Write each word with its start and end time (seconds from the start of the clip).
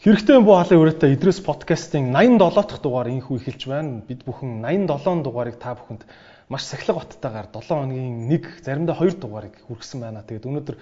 Хэрэгтэй 0.00 0.40
буу 0.40 0.56
халын 0.56 0.80
үрэтэ 0.80 1.12
Идрээс 1.12 1.44
подкастын 1.44 2.08
87 2.16 2.40
дахь 2.40 2.80
дугаар 2.80 3.12
инхүү 3.12 3.36
эхэлж 3.36 3.62
байна. 3.68 4.00
Бид 4.08 4.24
бүхэн 4.24 4.64
87 4.64 5.20
дугаарыг 5.20 5.60
та 5.60 5.76
бүхэнд 5.76 6.08
маш 6.48 6.64
сахилга 6.64 7.04
баттайгаар 7.04 7.52
7 7.52 7.68
хоногийн 7.68 8.24
нэг 8.24 8.48
заримдаа 8.64 8.96
2 8.96 9.20
дугаарыг 9.20 9.60
хүргэсэн 9.68 10.00
байна. 10.00 10.24
Тэгээд 10.24 10.48
өнөөдөр 10.48 10.76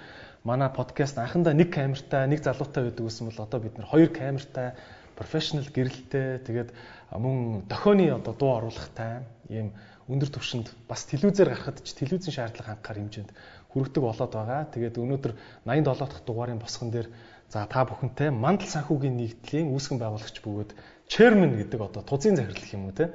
манай 0.47 0.71
подкаст 0.71 1.19
анхандаа 1.19 1.51
нэг 1.51 1.67
камертай, 1.67 2.31
нэг 2.31 2.47
залуутай 2.47 2.87
байдаг 2.87 3.03
гэсэн 3.11 3.27
бол 3.27 3.43
одоо 3.43 3.59
бид 3.59 3.75
нэр 3.75 3.91
хоёр 3.91 4.07
камертай, 4.07 4.79
профешнл 5.19 5.67
гэрэлтэй, 5.67 6.39
тэгээд 6.47 6.69
мөн 7.11 7.67
дохионы 7.67 8.15
одоо 8.15 8.33
дуу 8.33 8.51
оруулахтай 8.63 9.27
ийм 9.51 9.75
өндөр 10.07 10.31
түвшинд 10.31 10.71
бас 10.87 11.03
телевизээр 11.11 11.51
гарахад 11.51 11.83
ч 11.83 11.93
телевизийн 11.99 12.33
шаардлага 12.33 12.79
хангахаар 12.79 12.97
хэмжээнд 13.03 13.31
хүргэдэг 13.69 14.01
болоод 14.01 14.31
байгаа. 14.31 14.71
Тэгээд 14.71 14.95
өнөөдөр 14.97 15.33
87 15.67 15.83
дахь 16.07 16.23
дугаарын 16.25 16.63
босгон 16.63 16.89
дээр 16.89 17.11
За 17.49 17.65
та 17.65 17.81
бүхэнтэй 17.81 18.29
мандал 18.29 18.69
санхүүгийн 18.69 19.17
нэгдлийн 19.17 19.73
үүсгэн 19.73 19.97
байгуулагч 19.97 20.37
бөгөөд 20.45 20.77
chairman 21.09 21.57
гэдэг 21.57 21.81
одоо 21.81 22.05
тузын 22.05 22.37
захирал 22.37 22.73
юм 22.77 22.85
уу 22.85 22.93
те. 22.93 23.09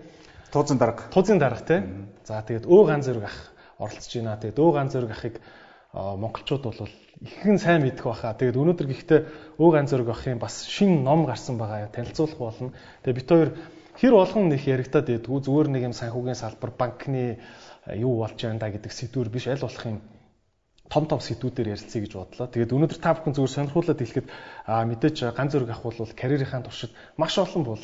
Тузын 0.50 0.74
дарга. 0.74 1.06
Тузын 1.14 1.38
дарга 1.38 1.62
те. 1.62 1.86
За 2.27 2.42
тэгээд 2.42 2.66
өө 2.66 2.82
ган 2.82 3.06
зэрэг 3.06 3.30
ах 3.30 3.55
оролцож 3.78 4.10
байна. 4.10 4.34
Тэгээд 4.34 4.58
өө 4.58 4.70
ган 4.74 4.91
зэрэг 4.91 5.10
ахыг 5.14 5.38
монголчууд 5.94 6.62
бол 6.66 6.90
ихэнх 7.22 7.62
сайн 7.62 7.82
мэдэх 7.86 8.04
баха. 8.04 8.34
Тэгээд 8.34 8.58
өнөөдөр 8.58 8.86
гэхдээ 8.90 9.20
өө 9.62 9.70
ган 9.70 9.86
зэрэг 9.86 10.10
ахын 10.10 10.42
бас 10.42 10.66
шин 10.66 11.06
ном 11.06 11.24
гарсан 11.24 11.54
байгаа 11.54 11.86
танилцуулах 11.94 12.38
болно. 12.38 12.74
Тэгээд 13.06 13.18
бит 13.22 13.30
хоёр 13.30 13.50
хэр 13.94 14.14
болгон 14.18 14.50
нэг 14.50 14.66
яригадад 14.66 15.06
байдгүй 15.06 15.40
зүгээр 15.46 15.68
нэг 15.70 15.82
юм 15.86 15.94
санхүүгийн 15.94 16.34
салбар 16.34 16.74
банкны 16.74 17.38
юу 17.94 18.18
болж 18.18 18.34
байна 18.42 18.58
да 18.58 18.74
гэдэг 18.74 18.90
сэдвэр 18.90 19.30
биш 19.30 19.46
аль 19.46 19.62
болох 19.62 19.86
юм 19.86 20.02
том 20.91 21.06
том 21.06 21.20
сэдвүүдээр 21.22 21.78
ярилцъя 21.78 22.02
гэж 22.02 22.12
бодлоо. 22.19 22.47
Тэгээд 22.50 22.74
өнөөдөр 22.74 22.98
та 22.98 23.14
бүхэн 23.14 23.34
зүгээр 23.38 23.54
сонирхуулаад 23.54 24.00
хэлэхэд 24.02 24.28
мэдээж 24.66 25.16
ганц 25.30 25.50
зөрөг 25.54 25.70
ах 25.70 25.82
бол 25.86 25.94
карьерийнхаа 25.94 26.66
туршид 26.66 26.92
маш 27.16 27.38
олон 27.38 27.62
бол 27.62 27.82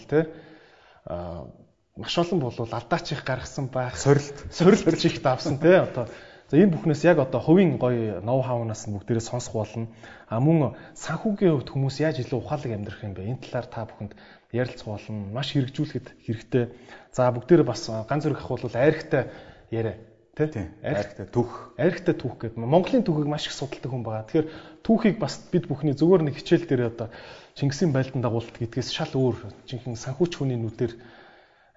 аа 1.06 1.46
маш 1.96 2.14
олон 2.18 2.38
бол 2.42 2.54
алдаач 2.58 3.12
их 3.12 3.24
гаргасан 3.24 3.70
байх. 3.70 3.96
Сорилт 3.96 4.34
сорилт 4.50 4.84
их 4.84 5.22
давсан 5.22 5.58
тий 5.62 5.78
одоо 5.78 6.08
За 6.50 6.58
энэ 6.58 6.74
бүхнээс 6.74 7.06
яг 7.06 7.22
одоо 7.22 7.38
хувийн 7.38 7.78
гоё 7.78 8.18
ноу 8.26 8.42
хаунаас 8.42 8.90
нь 8.90 8.94
бүгдээрээ 8.98 9.22
сонсох 9.22 9.54
болно. 9.54 9.86
А 10.26 10.42
мөн 10.42 10.74
санхүүгийн 10.98 11.54
хувьд 11.54 11.70
хүмүүс 11.70 12.02
яаж 12.02 12.26
илүү 12.26 12.42
ухаалаг 12.42 12.74
амьдрах 12.74 13.06
юм 13.06 13.14
бэ? 13.14 13.30
Энэ 13.30 13.42
талаар 13.46 13.70
та 13.70 13.86
бүхэнд 13.86 14.18
ярилцах 14.50 14.90
болно. 14.90 15.30
Маш 15.30 15.54
хэрэгжүүлэхэд 15.54 16.06
хэрэгтэй. 16.26 16.74
За 17.14 17.30
бүгдээрээ 17.30 17.70
бас 17.70 17.86
ганц 17.86 18.26
зөрөх 18.26 18.42
ах 18.42 18.50
бол 18.50 18.66
айрхтай 18.66 19.30
яриа 19.70 19.94
тий 20.34 20.66
архтай 20.82 21.26
түүх 21.30 21.76
архтай 21.78 22.14
түүх 22.18 22.34
гэдэг 22.42 22.58
Монголын 22.58 23.06
түүхийг 23.06 23.28
маш 23.30 23.46
их 23.46 23.54
судалдаг 23.54 23.90
хүн 23.90 24.02
байгаа. 24.02 24.26
Тэгэхээр 24.26 24.48
түүхийг 24.82 25.16
бас 25.22 25.38
бид 25.52 25.70
бүхний 25.70 25.94
зөвөр 25.94 26.26
нэг 26.26 26.34
хичээл 26.34 26.66
дээр 26.66 26.90
одоо 26.90 27.08
Чингисийн 27.54 27.92
байлдан 27.92 28.26
дагуулт 28.26 28.56
гэдгээс 28.56 28.90
шал 28.90 29.12
өөр 29.12 29.36
жинхэнэ 29.68 30.00
санхүүч 30.00 30.32
хүний 30.40 30.56
нүдээр 30.56 30.96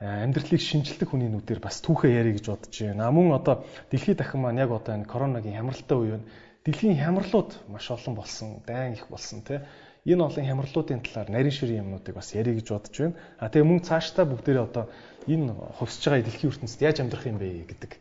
амьдралыг 0.04 0.60
шинжилдэг 0.60 1.08
хүний 1.08 1.32
нүдээр 1.32 1.64
бас 1.64 1.80
түүхээ 1.80 2.12
ярих 2.20 2.44
гэж 2.44 2.46
бодож 2.52 2.76
байна. 2.76 3.08
Мөн 3.08 3.40
одоо 3.40 3.64
дэлхийд 3.88 4.20
дахин 4.20 4.44
маань 4.44 4.60
яг 4.60 4.76
одоо 4.76 5.00
энэ 5.00 5.08
коронагийн 5.08 5.56
хямралтай 5.56 5.98
үе 5.98 6.12
байна. 6.20 6.28
Дэлхийн 6.68 7.00
хямралууд 7.00 7.52
маш 7.72 7.88
олон 7.88 8.14
болсон, 8.16 8.60
дайн 8.68 9.00
их 9.00 9.08
болсон 9.08 9.42
тий. 9.48 9.64
Энэ 10.04 10.24
олон 10.28 10.44
хямралуудын 10.44 11.00
талаар 11.08 11.30
нарийн 11.32 11.56
ширийн 11.56 11.84
юмнуудыг 11.88 12.16
бас 12.16 12.36
ярих 12.36 12.60
гэж 12.60 12.68
бодож 12.68 12.96
байна. 13.00 13.16
А 13.40 13.48
тэгээ 13.48 13.64
мөн 13.64 13.80
цаашдаа 13.80 14.26
бүгдээрээ 14.28 14.68
одоо 14.68 14.86
энэ 15.28 15.56
хувьсж 15.80 16.04
байгаа 16.04 16.28
дэлхийн 16.28 16.52
ертөнцид 16.52 16.82
яаж 16.84 16.98
амьдрах 17.00 17.24
юм 17.24 17.40
бэ 17.40 17.64
гэдэг 17.72 17.92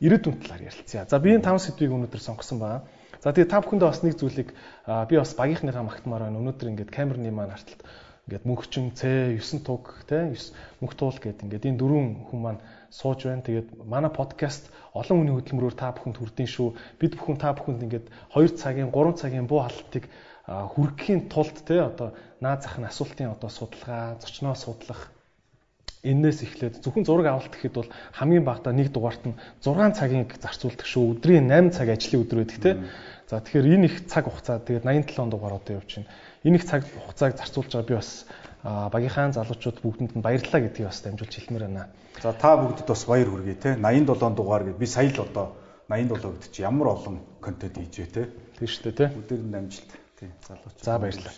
ирээдүйн 0.00 0.40
талаар 0.40 0.62
ярилцъя. 0.64 1.04
За 1.04 1.20
би 1.20 1.36
энэ 1.36 1.44
таван 1.44 1.60
сэдвийг 1.60 1.92
өнөөдөр 1.92 2.20
сонгосон 2.24 2.56
байна. 2.56 2.88
За 3.20 3.36
тэгээ 3.36 3.52
та 3.52 3.60
бүхэндээ 3.60 3.88
бас 3.92 4.00
нэг 4.00 4.16
зүйлийг 4.16 4.48
би 4.88 5.14
бас 5.20 5.36
багийнхныхаа 5.36 5.84
магтмаар 5.84 6.24
байна. 6.24 6.40
Өнөөдөр 6.40 6.72
ингээд 6.72 6.88
камерны 6.88 7.28
маань 7.28 7.52
арталт 7.52 7.84
ингээд 8.30 8.46
мөнхчин 8.46 8.94
Ц 8.94 9.34
9 9.34 9.66
туг 9.66 10.06
те 10.06 10.30
9 10.30 10.54
мөнх 10.78 10.94
туул 10.94 11.18
гэдэг 11.18 11.50
ингээд 11.50 11.66
энэ 11.66 11.80
дөрвөн 11.82 12.30
хүн 12.30 12.38
маань 12.38 12.62
сууж 12.94 13.26
байна. 13.26 13.42
Тэгээд 13.42 13.82
манай 13.82 14.14
подкаст 14.14 14.70
олон 14.94 15.26
хүний 15.26 15.34
хөдөлмөрөөр 15.34 15.74
та 15.74 15.90
бүхэнд 15.90 16.22
хүрдэн 16.22 16.46
шүү. 16.46 16.78
Бид 17.02 17.18
бүхэн 17.18 17.42
та 17.42 17.50
бүхэнд 17.58 17.82
ингээд 17.90 18.06
2 18.30 18.54
цагийн 18.54 18.94
3 18.94 19.18
цагийн 19.18 19.50
буу 19.50 19.66
халтыг 19.66 20.06
хүргэхийн 20.46 21.26
тулд 21.26 21.58
те 21.66 21.82
одоо 21.82 22.14
наад 22.38 22.62
зах 22.62 22.78
нь 22.78 22.86
асуултын 22.86 23.34
одоо 23.34 23.50
судалгаа, 23.50 24.14
зочноо 24.22 24.54
судлах 24.54 25.10
Эннээс 26.00 26.40
эхлээд 26.40 26.80
зөвхөн 26.80 27.04
зураг 27.04 27.28
авалт 27.28 27.52
гэхэд 27.52 27.76
бол 27.76 27.90
хамгийн 28.16 28.40
багадаа 28.40 28.72
нэг 28.72 28.88
дугаарт 28.88 29.20
нь 29.28 29.36
6 29.60 29.92
цагийг 30.00 30.32
зарцуулдаг 30.40 30.88
шүү. 30.88 31.20
Өдрийн 31.20 31.44
8 31.44 31.76
цаг 31.76 31.92
ажлын 31.92 32.24
өдөр 32.24 32.38
байдаг 32.40 32.58
тийм. 32.64 32.78
За 33.28 33.36
тэгэхээр 33.44 33.68
энэ 33.76 33.84
их 33.84 33.96
цаг 34.08 34.24
хугацаа 34.24 34.64
тэгээд 34.64 34.88
87 34.88 35.28
дугаар 35.28 35.60
одоо 35.60 35.76
явж 35.76 36.00
байна. 36.00 36.08
Энэ 36.44 36.56
их 36.56 36.64
цаг 36.64 36.84
хугацааг 36.84 37.36
зарцуулж 37.36 37.72
байгаа 37.72 37.88
би 37.88 37.94
бас 38.00 38.26
багийнхаа 38.64 39.32
залуучууд 39.32 39.80
бүгдэнд 39.80 40.12
нь 40.16 40.24
баярлалаа 40.24 40.60
гэдгийг 40.60 40.88
бас 40.88 41.00
дамжуулж 41.00 41.34
хэлмээр 41.36 41.64
байна. 41.68 41.88
За 42.22 42.32
та 42.32 42.56
бүгдэд 42.56 42.88
бас 42.88 43.04
баяр 43.04 43.28
хүргэе 43.28 43.56
те 43.60 43.70
87 43.76 44.36
дугаар 44.36 44.64
гэд 44.64 44.78
би 44.80 44.86
сая 44.86 45.08
л 45.08 45.20
одоо 45.20 45.56
87 45.88 46.40
гэд 46.40 46.52
чи 46.52 46.62
ямар 46.62 46.96
олон 46.96 47.20
контент 47.40 47.76
хийж 47.76 47.94
вэ 48.00 48.06
те. 48.08 48.22
Тийм 48.56 48.68
шүү 48.68 48.82
дээ 48.88 48.96
те. 48.96 49.06
Бүгдээр 49.16 49.42
нь 49.44 49.56
амжилт. 49.56 49.90
Тийм 50.20 50.30
залууч. 50.48 50.76
За 50.80 50.98
баярлалаа. 50.98 51.34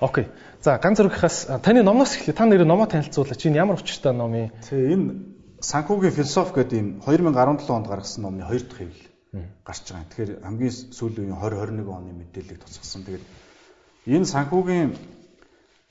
Окей. 0.00 0.26
За 0.62 0.78
ганц 0.78 0.98
зургийнхаас 0.98 1.46
таны 1.62 1.82
номоос 1.82 2.16
эхлэе. 2.18 2.34
Та 2.34 2.46
нэр 2.46 2.64
номоо 2.66 2.86
танилцуулаач. 2.86 3.46
Энэ 3.46 3.62
ямар 3.62 3.78
учиртай 3.78 4.12
ном 4.12 4.34
юм? 4.34 4.50
Тий, 4.68 4.94
энэ 4.94 5.14
санхүүгийн 5.62 6.14
философи 6.18 6.54
гэдэг 6.54 6.78
юм 6.78 6.88
2017 7.06 7.70
онд 7.70 7.86
гаргасан 7.86 8.22
номны 8.26 8.42
2 8.42 8.66
дахь 8.66 8.78
хэвлэл 8.78 9.06
гарч 9.62 9.82
байгаа. 9.90 10.06
Тэгэхээр 10.10 10.30
хамгийн 10.42 10.74
сүүлийн 10.90 11.30
2021 11.38 11.86
оны 11.86 12.10
мэдээллийг 12.14 12.60
тусгасан. 12.62 13.06
Тэгээд 13.06 13.24
энэ 14.06 14.24
санхүүгийн 14.28 14.90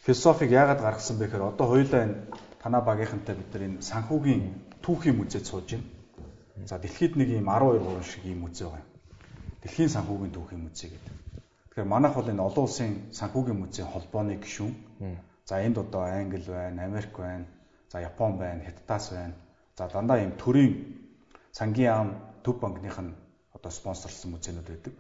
философиг 0.06 0.52
яагаад 0.52 0.82
гаргасан 0.86 1.18
бэ 1.18 1.26
гэхээр 1.26 1.50
одоо 1.50 1.68
хоёулаа 1.68 2.02
энэ 2.06 2.16
танаа 2.62 2.82
багийнхантай 2.86 3.36
бид 3.36 3.50
нар 3.54 3.64
энэ 3.68 3.82
санхүүгийн 3.82 4.44
түүхийн 4.86 5.18
музейд 5.18 5.46
сууж 5.50 5.74
байна. 5.74 5.90
За 6.70 6.78
дэлхийд 6.78 7.18
нэг 7.18 7.30
ийм 7.34 7.50
12 7.50 7.82
3 7.82 8.04
шиг 8.06 8.24
ийм 8.26 8.40
музей 8.46 8.70
байна. 8.70 8.86
Дэлхийн 9.66 9.90
санхүүгийн 9.90 10.34
түүхийн 10.36 10.62
музей 10.62 10.90
гэдэг. 10.94 11.14
Тэгэхээр 11.74 11.90
манайх 11.90 12.14
бол 12.14 12.30
энэ 12.30 12.46
олон 12.46 12.64
улсын 12.70 12.92
санхүүгийн 13.18 13.60
музейн 13.60 13.90
холбооны 13.90 14.38
гишүүн. 14.38 14.74
За 15.50 15.60
энд 15.66 15.78
одоо 15.78 16.06
Англи 16.06 16.46
байна, 16.46 16.86
Америк 16.86 17.18
байна, 17.18 17.46
за 17.90 18.00
Япон 18.00 18.38
байна, 18.38 18.62
Хятадас 18.62 19.10
байна. 19.10 19.34
За 19.78 19.90
дандаа 19.90 20.22
ийм 20.22 20.38
төрийн 20.38 20.72
сангийн 21.52 21.92
ам 21.92 22.10
төв 22.44 22.62
банкных 22.62 23.00
нь 23.02 23.18
одоо 23.54 23.72
спонсорлсон 23.72 24.32
музейнууд 24.32 24.68
байдаг. 24.70 24.94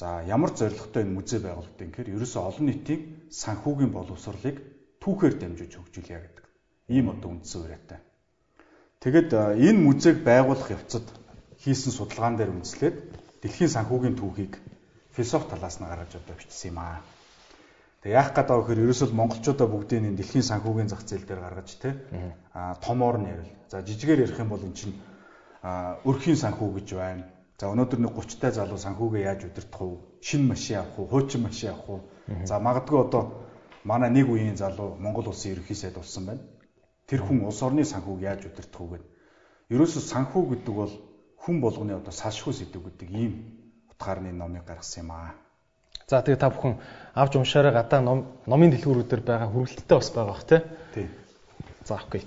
За 0.00 0.24
ямар 0.24 0.56
зорилготой 0.56 1.04
энэ 1.04 1.12
музей 1.12 1.40
байгуулагдсан 1.44 1.92
гэхээр 1.92 2.16
ерөөсөө 2.16 2.42
олон 2.48 2.66
нийтийн 2.72 3.00
санхүүгийн 3.28 3.92
боловсролыг 3.92 4.56
түүхээр 4.96 5.34
дамжуулж 5.36 5.74
хөгжүүлье 5.76 6.18
гэдэг. 6.24 6.46
Ийм 6.88 7.12
одоо 7.12 7.36
үндсэн 7.36 7.60
уриатай. 7.68 8.00
Тэгэд 9.04 9.60
энэ 9.60 9.80
музейг 9.84 10.24
байгуулах 10.24 10.72
явцад 10.72 11.04
хийсэн 11.60 11.92
судалгаан 11.92 12.40
дээр 12.40 12.48
үндэслээд 12.48 12.96
дэлхийн 13.44 13.74
санхүүгийн 13.76 14.16
түүхийг 14.16 14.56
философи 15.12 15.52
талаас 15.52 15.76
нь 15.76 15.84
гаргаж 15.84 16.16
одоо 16.16 16.32
бичсэн 16.32 16.72
юм 16.72 16.78
аа. 16.80 17.04
Тэг 18.00 18.16
яах 18.16 18.32
гээд 18.32 18.48
байгаа 18.48 18.64
гэхээр 18.64 18.84
ерөөсөө 18.88 19.08
монголчуудаа 19.12 19.68
бүгдийг 19.68 20.00
энэ 20.00 20.16
дэлхийн 20.16 20.48
санхүүгийн 20.48 20.88
зах 20.88 21.04
зээл 21.04 21.28
дээр 21.28 21.44
гаргаж 21.44 21.70
те 21.76 21.92
а 22.56 22.72
томоор 22.80 23.20
нь 23.20 23.28
ярил. 23.28 23.52
За 23.68 23.84
жижигээр 23.84 24.24
ярих 24.24 24.40
юм 24.40 24.48
бол 24.48 24.64
эн 24.64 24.72
чинь 24.72 24.96
өрхийн 26.08 26.40
санхүү 26.40 26.68
гэж 26.80 26.88
байна. 26.96 27.24
За 27.60 27.68
өнөөдөр 27.68 28.00
нэг 28.00 28.16
30 28.16 28.40
та 28.40 28.50
залуу 28.56 28.80
санхүүгээ 28.80 29.24
яаж 29.28 29.44
удирдах 29.44 29.80
вэ? 29.84 30.00
Шинэ 30.24 30.48
машин 30.48 30.80
авах 30.80 30.96
уу? 30.96 31.08
Хуучин 31.12 31.44
машин 31.44 31.76
авах 31.76 31.88
уу? 31.92 32.00
За 32.48 32.56
магадгүй 32.56 32.98
одоо 33.04 33.44
манай 33.84 34.08
нэг 34.08 34.32
үеийн 34.32 34.56
залуу 34.56 34.96
Монгол 34.96 35.28
улсын 35.28 35.52
ерөнхий 35.52 35.76
сайд 35.76 36.00
болсон 36.00 36.24
байна. 36.24 36.40
Тэр 37.04 37.20
хүн 37.20 37.44
улс 37.44 37.60
орны 37.60 37.84
санхүүг 37.84 38.24
яаж 38.24 38.48
удирдах 38.48 38.80
вэ 38.80 38.88
гэдэг. 38.96 39.08
Ерөөсөө 39.76 40.02
санхүү 40.08 40.42
гэдэг 40.56 40.72
бол 40.72 40.92
хүн 41.36 41.60
болгоны 41.60 41.92
одоо 42.00 42.12
салшгүй 42.16 42.56
сэдв 42.56 42.80
гэдэг 42.80 43.08
ийм 43.12 43.32
утгаарны 43.92 44.32
номыг 44.32 44.64
гаргасан 44.64 45.04
юм 45.04 45.12
аа. 45.12 45.36
За 46.08 46.24
тэгээ 46.24 46.40
та 46.40 46.48
бүхэн 46.48 46.80
авч 47.12 47.36
уншаарай 47.36 47.76
гадаа 47.76 48.00
ном 48.00 48.40
номын 48.48 48.72
дэлгүүрүүдээр 48.72 49.20
байгаа 49.20 49.52
хүргэлттэй 49.52 49.96
бас 50.00 50.08
байгаа 50.16 50.32
бах 50.32 50.44
тий. 50.48 50.60
Тий. 50.96 51.06
За 51.84 52.00
окей. 52.00 52.24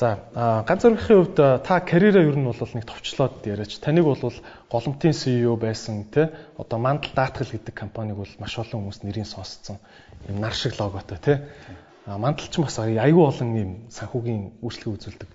За 0.00 0.64
ганц 0.64 0.80
зургийн 0.80 0.96
хувьд 0.96 1.36
та 1.36 1.80
карьераа 1.84 2.24
ер 2.24 2.32
нь 2.32 2.48
бол 2.48 2.56
нэг 2.56 2.88
товчлоод 2.88 3.44
яриач. 3.44 3.76
Таныг 3.84 4.08
бол 4.08 4.32
голомтын 4.72 5.12
CEO 5.12 5.60
байсан 5.60 6.08
тий. 6.08 6.32
Одоо 6.56 6.78
мандал 6.80 7.12
даатгал 7.12 7.52
гэдэг 7.52 7.74
компаниг 7.76 8.16
бол 8.16 8.32
маш 8.40 8.56
олон 8.56 8.88
хүмүүс 8.88 9.04
нэрийн 9.04 9.28
сонсцсон. 9.28 9.76
Юм 10.24 10.40
нар 10.40 10.56
шиг 10.56 10.80
логотой 10.80 11.18
тий. 11.20 11.36
А 12.08 12.16
мандал 12.16 12.48
ч 12.48 12.56
бас 12.56 12.80
аюу 12.80 13.28
олон 13.28 13.52
юм 13.52 13.70
санхүүгийн 13.92 14.64
үйлчлэг 14.64 14.88
үзүүлдэг. 14.88 15.28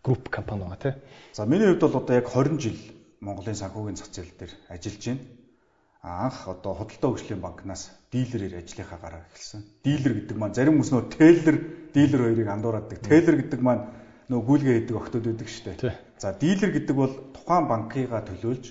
Групп 0.00 0.32
компани 0.32 0.64
байгаа 0.64 0.80
тий. 0.80 0.94
За 1.36 1.44
миний 1.44 1.68
хувьд 1.68 1.84
бол 1.84 2.00
одоо 2.00 2.16
яг 2.16 2.32
20 2.32 2.56
жил 2.64 2.80
Монголын 3.20 3.52
санхүүгийн 3.52 4.00
зах 4.00 4.08
зээл 4.08 4.32
дээр 4.32 4.52
ажиллаж 4.72 5.04
байна. 5.04 5.20
Анх 6.00 6.48
одоо 6.48 6.72
худалдаа 6.72 7.12
хөгжлийн 7.12 7.40
банкнаас 7.44 7.92
дилерээр 8.12 8.64
ажлынхаа 8.64 8.96
гараа 8.96 9.28
эхэлсэн. 9.28 9.60
Дилер 9.84 10.12
гэдэг 10.24 10.36
маань 10.40 10.56
зарим 10.56 10.80
хүмүүс 10.80 10.92
нөө 10.92 11.04
тейлер, 11.16 11.56
дилер 11.94 12.20
хоёрыг 12.26 12.48
андуураадаг. 12.50 12.98
Тейлер 13.00 13.36
гэдэг 13.40 13.60
маань 13.62 13.84
нөгөө 14.28 14.46
гүйлгээ 14.48 14.74
хийдэг 14.82 14.96
охтууд 14.98 15.24
байдаг 15.30 15.48
шүү 15.48 15.64
дээ. 15.78 15.94
За 16.18 16.34
дилер 16.34 16.70
гэдэг 16.74 16.96
бол 16.96 17.12
тухайн 17.32 17.64
банкыгаа 17.70 18.22
төлөөлж 18.26 18.64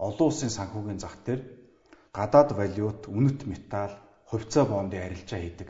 олон 0.00 0.26
улсын 0.26 0.50
санхүүгийн 0.50 0.98
зах 0.98 1.20
дээр 1.26 1.40
гадаад 2.16 2.50
валют, 2.56 3.06
үнэт 3.08 3.46
металл, 3.46 3.94
хувьцаа 4.30 4.64
бондын 4.64 5.04
арилжаа 5.04 5.40
хийдэг 5.40 5.68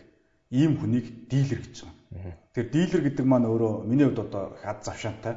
ийм 0.53 0.77
хүнийг 0.79 1.29
дилер 1.33 1.61
гэж 1.65 1.77
байна. 1.85 2.37
Тэгэхээр 2.53 2.69
дилер 2.77 3.01
гэдэг 3.09 3.27
маань 3.27 3.49
өөрөө 3.49 3.73
миний 3.89 4.07
хувьд 4.07 4.21
одоо 4.29 4.45
хад 4.61 4.85
завшаантай 4.85 5.35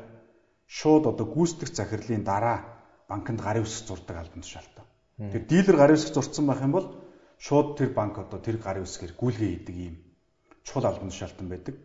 шууд 0.68 1.08
одоо 1.08 1.26
гүйцэтгэх 1.26 1.72
захирлын 1.72 2.24
дараа 2.28 2.60
банкнд 3.08 3.40
гарын 3.40 3.64
үсэг 3.64 3.88
зурдаг 3.88 4.18
албан 4.20 4.44
тушаалтай. 4.44 4.86
Тэгэхээр 5.18 5.46
дилер 5.48 5.76
гарын 5.80 5.96
үсэг 5.96 6.12
зурцсан 6.14 6.46
байх 6.48 6.62
юм 6.62 6.74
бол 6.76 6.88
шууд 7.40 7.80
тэр 7.80 7.90
банк 7.96 8.20
одоо 8.20 8.40
тэр 8.44 8.58
гарын 8.60 8.84
үсгээр 8.84 9.14
гүйлгээ 9.16 9.50
хийдэг 9.56 9.76
ийм 9.76 9.96
чухал 10.66 10.90
албан 10.90 11.10
тушаалтан 11.14 11.48
байдаг. 11.48 11.76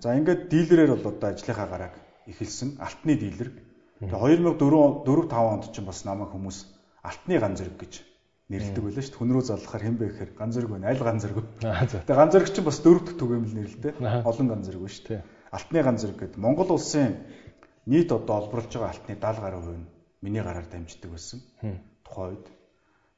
За 0.00 0.16
ингээд 0.16 0.48
дилерээр 0.48 0.96
бол 0.96 1.12
одоо 1.12 1.28
ажлынхаа 1.30 1.68
гарааг 1.68 1.94
эхэлсэн 2.26 2.80
алтны 2.80 3.14
дилер. 3.20 3.52
Тэгээ 4.00 4.10
2004 4.10 5.04
4 5.04 5.28
5 5.28 5.52
онд 5.52 5.64
ч 5.70 5.76
бас 5.84 6.04
намайг 6.08 6.32
хүмүүс 6.32 6.58
алтны 7.04 7.38
ган 7.38 7.54
зэрэг 7.54 7.76
гэж 7.78 7.92
нэрлэдэг 8.50 8.82
байлаа 8.82 9.02
шүү 9.02 9.12
дээ. 9.12 9.18
Хүн 9.20 9.32
рүү 9.32 9.44
заллахаар 9.46 9.82
хэн 9.86 9.96
бэ 9.98 10.04
гэхээр 10.10 10.32
ган 10.34 10.50
зэрэг 10.52 10.70
байна. 10.70 10.88
Аль 10.90 11.02
ган 11.02 11.18
зэрэг. 11.22 11.38
Тэгээ 11.60 12.18
ган 12.18 12.30
зэрэг 12.32 12.48
чинь 12.50 12.66
бас 12.66 12.78
дөрөв 12.82 13.02
дэх 13.06 13.16
түгээмэл 13.20 13.56
нэрлэлтэй. 13.56 13.92
Олон 14.26 14.48
ган 14.48 14.62
зэрэг 14.66 14.80
байна 14.82 14.96
шүү 14.96 15.06
дээ. 15.08 15.22
Алтны 15.52 15.78
ган 15.82 15.98
зэрэг 15.98 16.18
гэдэг 16.18 16.38
Монгол 16.42 16.70
улсын 16.74 17.10
нийт 17.86 18.10
одоо 18.12 18.34
олборлож 18.42 18.72
байгаа 18.72 18.90
алтны 18.92 19.14
70 19.14 19.42
гаруй 19.42 19.60
хувь 19.62 19.78
нь 19.82 19.90
миний 20.22 20.42
гараар 20.42 20.66
дамждаг 20.66 21.10
байсан. 21.10 21.38
Тухайн 22.06 22.28
үед. 22.38 22.46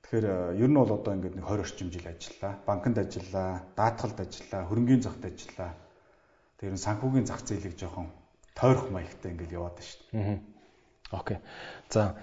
Тэгэхээр 0.04 0.60
ер 0.60 0.68
нь 0.68 0.76
бол 0.76 0.92
одоо 0.92 1.16
ингээд 1.16 1.40
нэг 1.40 1.48
20 1.48 1.64
орчим 1.64 1.88
жил 1.88 2.04
ажиллаа. 2.04 2.52
Банкнд 2.68 2.98
ажиллаа, 3.00 3.64
даатгалд 3.72 4.20
ажиллаа, 4.20 4.68
хөрөнгөний 4.68 5.00
захад 5.00 5.24
ажиллаа. 5.24 5.72
Тэр 6.60 6.76
нь 6.76 6.84
санхүүгийн 6.84 7.24
зах 7.24 7.40
зээлийг 7.40 7.80
жоохон 7.80 8.12
тойрох 8.52 8.92
маягтай 8.92 9.32
ингээд 9.32 9.56
яваад 9.56 9.80
шүү 9.80 10.04
дээ. 10.12 10.40
Окей. 11.08 11.38
За 11.88 12.20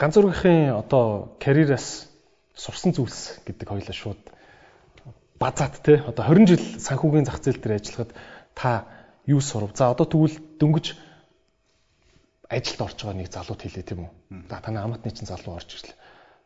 ганц 0.00 0.14
зургийн 0.16 0.80
одоо 0.80 1.36
карьераас 1.36 2.08
сурсан 2.56 2.96
зүйлс 2.96 3.44
гэдэг 3.44 3.68
хоёлаа 3.68 3.92
шууд 3.92 4.20
базаад 5.36 5.76
те 5.84 6.00
одоо 6.00 6.24
20 6.24 6.48
жил 6.48 6.64
санхүүгийн 6.80 7.28
зах 7.28 7.44
зээл 7.44 7.60
дээр 7.60 7.76
ажиллахад 7.80 8.16
та 8.56 8.88
юу 9.28 9.40
сурав? 9.40 9.76
За 9.76 9.92
одоо 9.92 10.08
тэгвэл 10.08 10.40
дөнгөж 10.56 10.96
ажилд 12.48 12.80
орж 12.80 12.98
байгаа 13.00 13.16
нэг 13.20 13.28
залууд 13.28 13.60
хэлээ 13.60 13.84
тийм 13.84 14.00
үү? 14.08 14.10
За 14.50 14.60
танай 14.60 14.82
амтны 14.84 15.12
чинь 15.12 15.28
залуу 15.28 15.56
орж 15.56 15.68
ирлээ. 15.70 15.99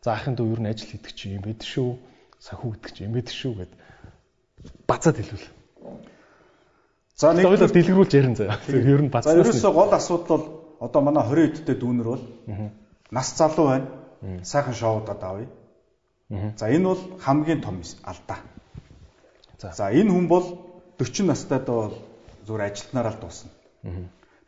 За 0.05 0.13
ахын 0.13 0.37
дүү 0.37 0.53
ер 0.53 0.61
нь 0.61 0.69
ажил 0.69 0.91
хийдэг 0.93 1.13
чи 1.17 1.33
юм 1.33 1.49
байд 1.49 1.65
шүү. 1.65 1.97
Санхүү 2.37 2.77
гэдэг 2.77 2.93
чи 2.93 3.05
юм 3.09 3.17
байд 3.17 3.29
шүү 3.33 3.53
гэд 3.57 3.73
базаад 4.85 5.17
хэлвэл. 5.17 5.49
За 7.17 7.33
нэг 7.33 7.49
хоёлоо 7.49 7.73
дэлгэрүүлж 7.73 8.13
ярин 8.13 8.37
заяа. 8.37 8.61
Ер 8.69 9.01
нь 9.01 9.09
базаас. 9.09 9.33
За 9.33 9.41
ерөөсөө 9.41 9.73
гол 9.73 9.97
асуудал 9.97 10.29
бол 10.29 10.45
одоо 10.85 11.01
манай 11.01 11.25
20 11.25 11.57
эдтэй 11.57 11.77
дүүнер 11.81 12.05
бол 12.05 12.25
нас 13.17 13.33
залуу 13.33 13.67
байна. 13.73 13.89
Сайхан 14.45 14.77
шоудад 14.77 15.25
авъя. 15.25 15.49
За 16.61 16.69
энэ 16.69 16.85
бол 16.85 17.01
хамгийн 17.25 17.65
том 17.65 17.81
алдаа. 18.05 18.45
За 19.57 19.89
энэ 19.89 20.13
хүн 20.13 20.29
бол 20.29 20.45
40 21.01 21.33
настайд 21.33 21.65
бол 21.65 21.97
зүгээр 22.45 22.69
ажилтнаараа 22.69 23.17
л 23.17 23.23
дуусна. 23.25 23.49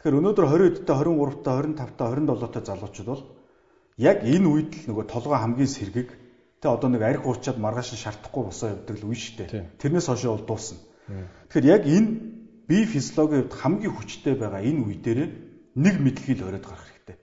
Тэгэхээр 0.05 0.20
өнөөдөр 0.20 0.47
20 0.53 0.85
эдтэй 0.85 0.97
23 1.00 1.41
та 1.41 1.56
25 1.64 1.97
та 1.97 2.05
27 2.12 2.53
та 2.53 2.61
залуучууд 2.61 3.08
бол 3.08 3.25
яг 3.96 4.25
энэ 4.25 4.48
үед 4.48 4.70
л 4.76 4.84
нөгөө 4.93 5.04
толгой 5.08 5.40
хамгийн 5.40 5.69
сэргэг 5.72 6.08
тэ 6.60 6.69
одоо 6.69 6.88
нэг 6.93 7.02
арх 7.02 7.25
уучаад 7.25 7.56
маргааш 7.56 7.96
нь 7.96 8.02
шартахгүй 8.04 8.43
босоо 8.44 8.69
явдаг 8.76 8.96
л 9.00 9.08
үе 9.08 9.16
шүү 9.16 9.34
дээ. 9.40 9.81
Тэрнээс 9.81 10.06
хойш 10.08 10.25
бол 10.28 10.44
дуусна. 10.44 10.78
Тэгэхээр 11.48 11.66
яг 11.72 11.82
энэ 11.88 12.08
бие 12.69 12.84
физиологийн 12.84 13.48
хувьд 13.48 13.56
хамгийн 13.56 13.94
хүчтэй 13.96 14.34
байгаа 14.37 14.60
энэ 14.60 14.81
үе 14.84 14.96
дээр 15.00 15.20
нэг 15.81 15.94
мэдлэгийг 15.96 16.44
өрөөд 16.44 16.66
гарах 16.66 16.84
хэрэгтэй. 16.84 17.16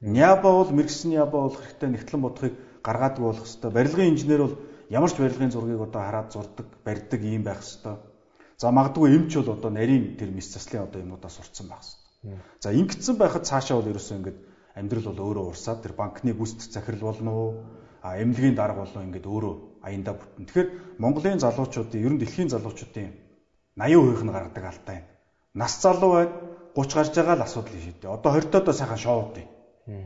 Няба 0.00 0.50
бол 0.58 0.70
мэрэгсэн 0.74 1.10
няба 1.14 1.38
болох 1.46 1.62
хэрэгтэй 1.62 1.88
нэгтлэн 1.92 2.22
бодохыг 2.22 2.54
гаргаадаг 2.82 3.22
болох 3.22 3.44
хэрэгтэй. 3.46 3.70
Барилгын 3.70 4.10
инженер 4.14 4.40
бол 4.42 4.56
ямар 4.90 5.10
ч 5.10 5.16
барилгын 5.18 5.52
зургийг 5.54 5.82
одоо 5.82 6.02
хараад 6.02 6.32
зурдаг, 6.32 6.66
барьдаг 6.82 7.20
юм 7.22 7.42
байх 7.44 7.60
хэрэгтэй. 7.62 7.96
За 8.56 8.70
магадгүй 8.70 9.14
эмч 9.14 9.36
бол 9.36 9.54
одоо 9.54 9.70
нарийн 9.70 10.16
тэр 10.16 10.30
мис 10.30 10.50
заслын 10.50 10.86
одоо 10.86 11.02
юмудаа 11.02 11.30
сурцсан 11.30 11.68
байх 11.68 11.82
хэрэгтэй. 11.84 12.38
За 12.62 12.72
ингэсэн 12.72 13.16
байхад 13.18 13.46
цаашаа 13.46 13.78
бол 13.78 13.90
ерөөсөө 13.92 14.16
ингээд 14.18 14.38
амьдрал 14.78 15.10
бол 15.10 15.24
өөрөө 15.26 15.44
урсаад 15.50 15.82
тэр 15.82 15.92
банкны 15.98 16.32
гүйцэтгэх 16.32 16.72
захирал 16.72 17.10
болно 17.10 17.32
уу? 17.34 17.50
А 18.02 18.16
эмнэлгийн 18.22 18.54
дарга 18.54 18.86
болоо 18.86 19.02
ингээд 19.02 19.26
өөрөө 19.26 19.54
аяндаа 19.82 20.14
бүтэн. 20.14 20.46
Тэгэхээр 20.46 20.68
Монголын 21.02 21.42
залуучуудын 21.42 22.04
ер 22.06 22.12
нь 22.14 22.20
дэлхийн 22.22 22.48
залуучуудын 22.54 23.10
80% 23.74 24.22
нь 24.22 24.32
гаргадаг 24.32 24.94
юм. 24.94 25.04
Нас 25.54 25.82
залуу 25.82 26.12
байна 26.14 26.32
30 26.78 26.94
гарч 26.94 27.14
байгаа 27.14 27.36
л 27.36 27.46
асуудал 27.46 27.74
шийдэ. 27.74 28.06
Одоо 28.06 28.30
20-тоо 28.38 28.72
сайхан 28.72 28.98
шоудъя. 28.98 29.46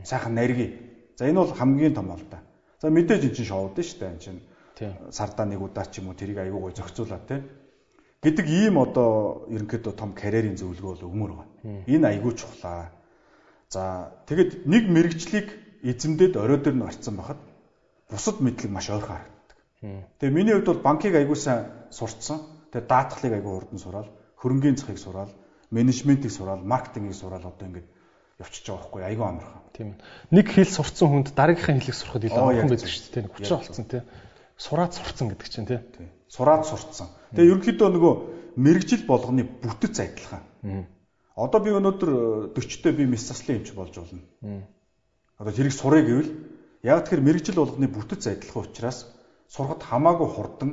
Сайхан 0.03 0.33
наргий. 0.33 0.69
За 1.17 1.29
энэ 1.29 1.37
бол 1.37 1.53
хамгийн 1.53 1.93
том 1.93 2.11
алдаа. 2.11 2.41
За 2.81 2.89
мэдээж 2.89 3.29
энэ 3.29 3.35
чинь 3.37 3.45
шоудъя 3.45 3.83
шүү 3.85 3.99
дээ. 3.99 4.09
Энэ 4.09 4.23
чинь 4.25 4.41
сардаа 5.11 5.45
нэг 5.45 5.61
удаа 5.61 5.85
ч 5.85 6.01
юм 6.01 6.09
уу 6.09 6.17
тэрийг 6.17 6.37
аягүй 6.41 6.61
гой 6.61 6.73
зохицуулаад 6.73 7.27
те 7.29 7.45
гэдэг 8.23 8.47
ийм 8.47 8.79
одоо 8.79 9.45
ерөнхийдөө 9.51 9.93
том 9.93 10.13
карьерийн 10.17 10.57
зөвлөгөө 10.57 10.91
бол 10.95 11.07
өгмөр 11.07 11.31
байна. 11.37 11.83
Энэ 11.85 12.07
аягүй 12.07 12.33
чухлаа. 12.33 12.89
За 13.73 14.13
тэгэд 14.29 14.69
нэг 14.69 14.83
мэрэгчлийг 14.85 15.47
эзэмдээд 15.81 16.37
орой 16.37 16.61
дээр 16.61 16.77
нь 16.77 16.85
орцсон 16.85 17.17
байхад 17.17 17.41
бусад 18.05 18.37
мэдлэг 18.37 18.69
маш 18.69 18.93
ойрхон 18.93 19.17
харагддаг. 19.17 19.57
Тэгээ 20.21 20.37
миний 20.37 20.53
хувьд 20.53 20.69
бол 20.69 20.85
банкыг 20.85 21.17
аягүй 21.17 21.33
сайн 21.33 21.89
сурцсан. 21.89 22.69
Тэгээ 22.69 22.85
даатгалыг 22.85 23.33
аягүй 23.33 23.53
хурдан 23.57 23.79
сураал, 23.81 24.09
хөрөнгөний 24.37 24.77
захыг 24.77 25.01
сураал, 25.01 25.33
менежментийг 25.73 26.29
сураал, 26.29 26.61
маркетингийг 26.61 27.17
сураал 27.17 27.49
одоо 27.49 27.65
ингээд 27.65 27.89
явчихж 28.37 28.65
байгаа 28.69 28.81
байхгүй 28.85 29.01
айгүй 29.09 29.25
амархан. 29.25 29.61
Тийм. 29.73 29.89
Нэг 30.29 30.47
хэл 30.53 30.69
сурцсан 30.69 31.09
хүнд 31.09 31.27
дараагийнхаа 31.33 31.77
хэлийг 31.77 31.97
сурахад 31.97 32.25
илүү 32.29 32.41
амархан 32.45 32.69
байдаг 32.69 32.89
шүү 32.93 33.09
дээ. 33.13 33.29
Хүчин 33.33 33.57
олцсон 33.57 33.85
тий. 33.89 34.01
Сураад 34.57 34.93
сурцсан 34.93 35.27
гэдэг 35.33 35.49
чинь 35.49 35.69
тий. 35.69 35.81
Сураад 36.29 36.65
сурцсан. 36.65 37.09
Тэгээ 37.33 37.51
ерөнхийдөө 37.57 37.89
нөгөө 37.93 38.13
мэрэгжил 38.57 39.03
болгоны 39.09 39.45
бүтэц 39.61 39.97
адилхан. 40.01 40.45
Одоо 41.35 41.59
би 41.65 41.73
өнөөдөр 41.73 42.11
40-тэй 42.53 42.93
би 42.93 43.05
мис 43.09 43.25
заслын 43.25 43.61
эмч 43.61 43.73
болж 43.73 43.97
болно. 43.97 44.21
Одоо 45.39 45.53
тэрийг 45.53 45.73
сурыг 45.73 46.05
гэвэл 46.05 46.31
яг 46.85 47.09
тэр 47.09 47.25
мэрэгжил 47.25 47.57
болгоны 47.57 47.89
бүтэц 47.89 48.29
адилхан 48.29 48.69
учраас 48.69 49.07
сурахад 49.49 49.81
хамаагүй 49.81 50.29
хурдан 50.29 50.71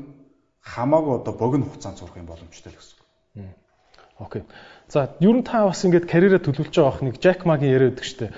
хамаагүй 0.61 1.21
одоо 1.21 1.33
богино 1.33 1.65
хугацаанд 1.65 1.99
сурах 1.99 2.21
юм 2.21 2.29
боломжтой 2.29 2.73
л 2.73 2.77
гэсэн. 2.77 3.01
Окей. 4.21 4.45
За, 4.89 5.17
ер 5.21 5.33
нь 5.33 5.43
та 5.43 5.65
бас 5.65 5.81
ингээд 5.81 6.05
карьераа 6.05 6.45
төлөвлөж 6.45 6.77
байгаа 6.77 6.93
ах 6.93 7.01
нэг 7.01 7.17
Jack 7.25 7.49
Ma-гийн 7.49 7.73
яриа 7.73 7.89
өгдөг 7.89 8.05
штэ. 8.05 8.29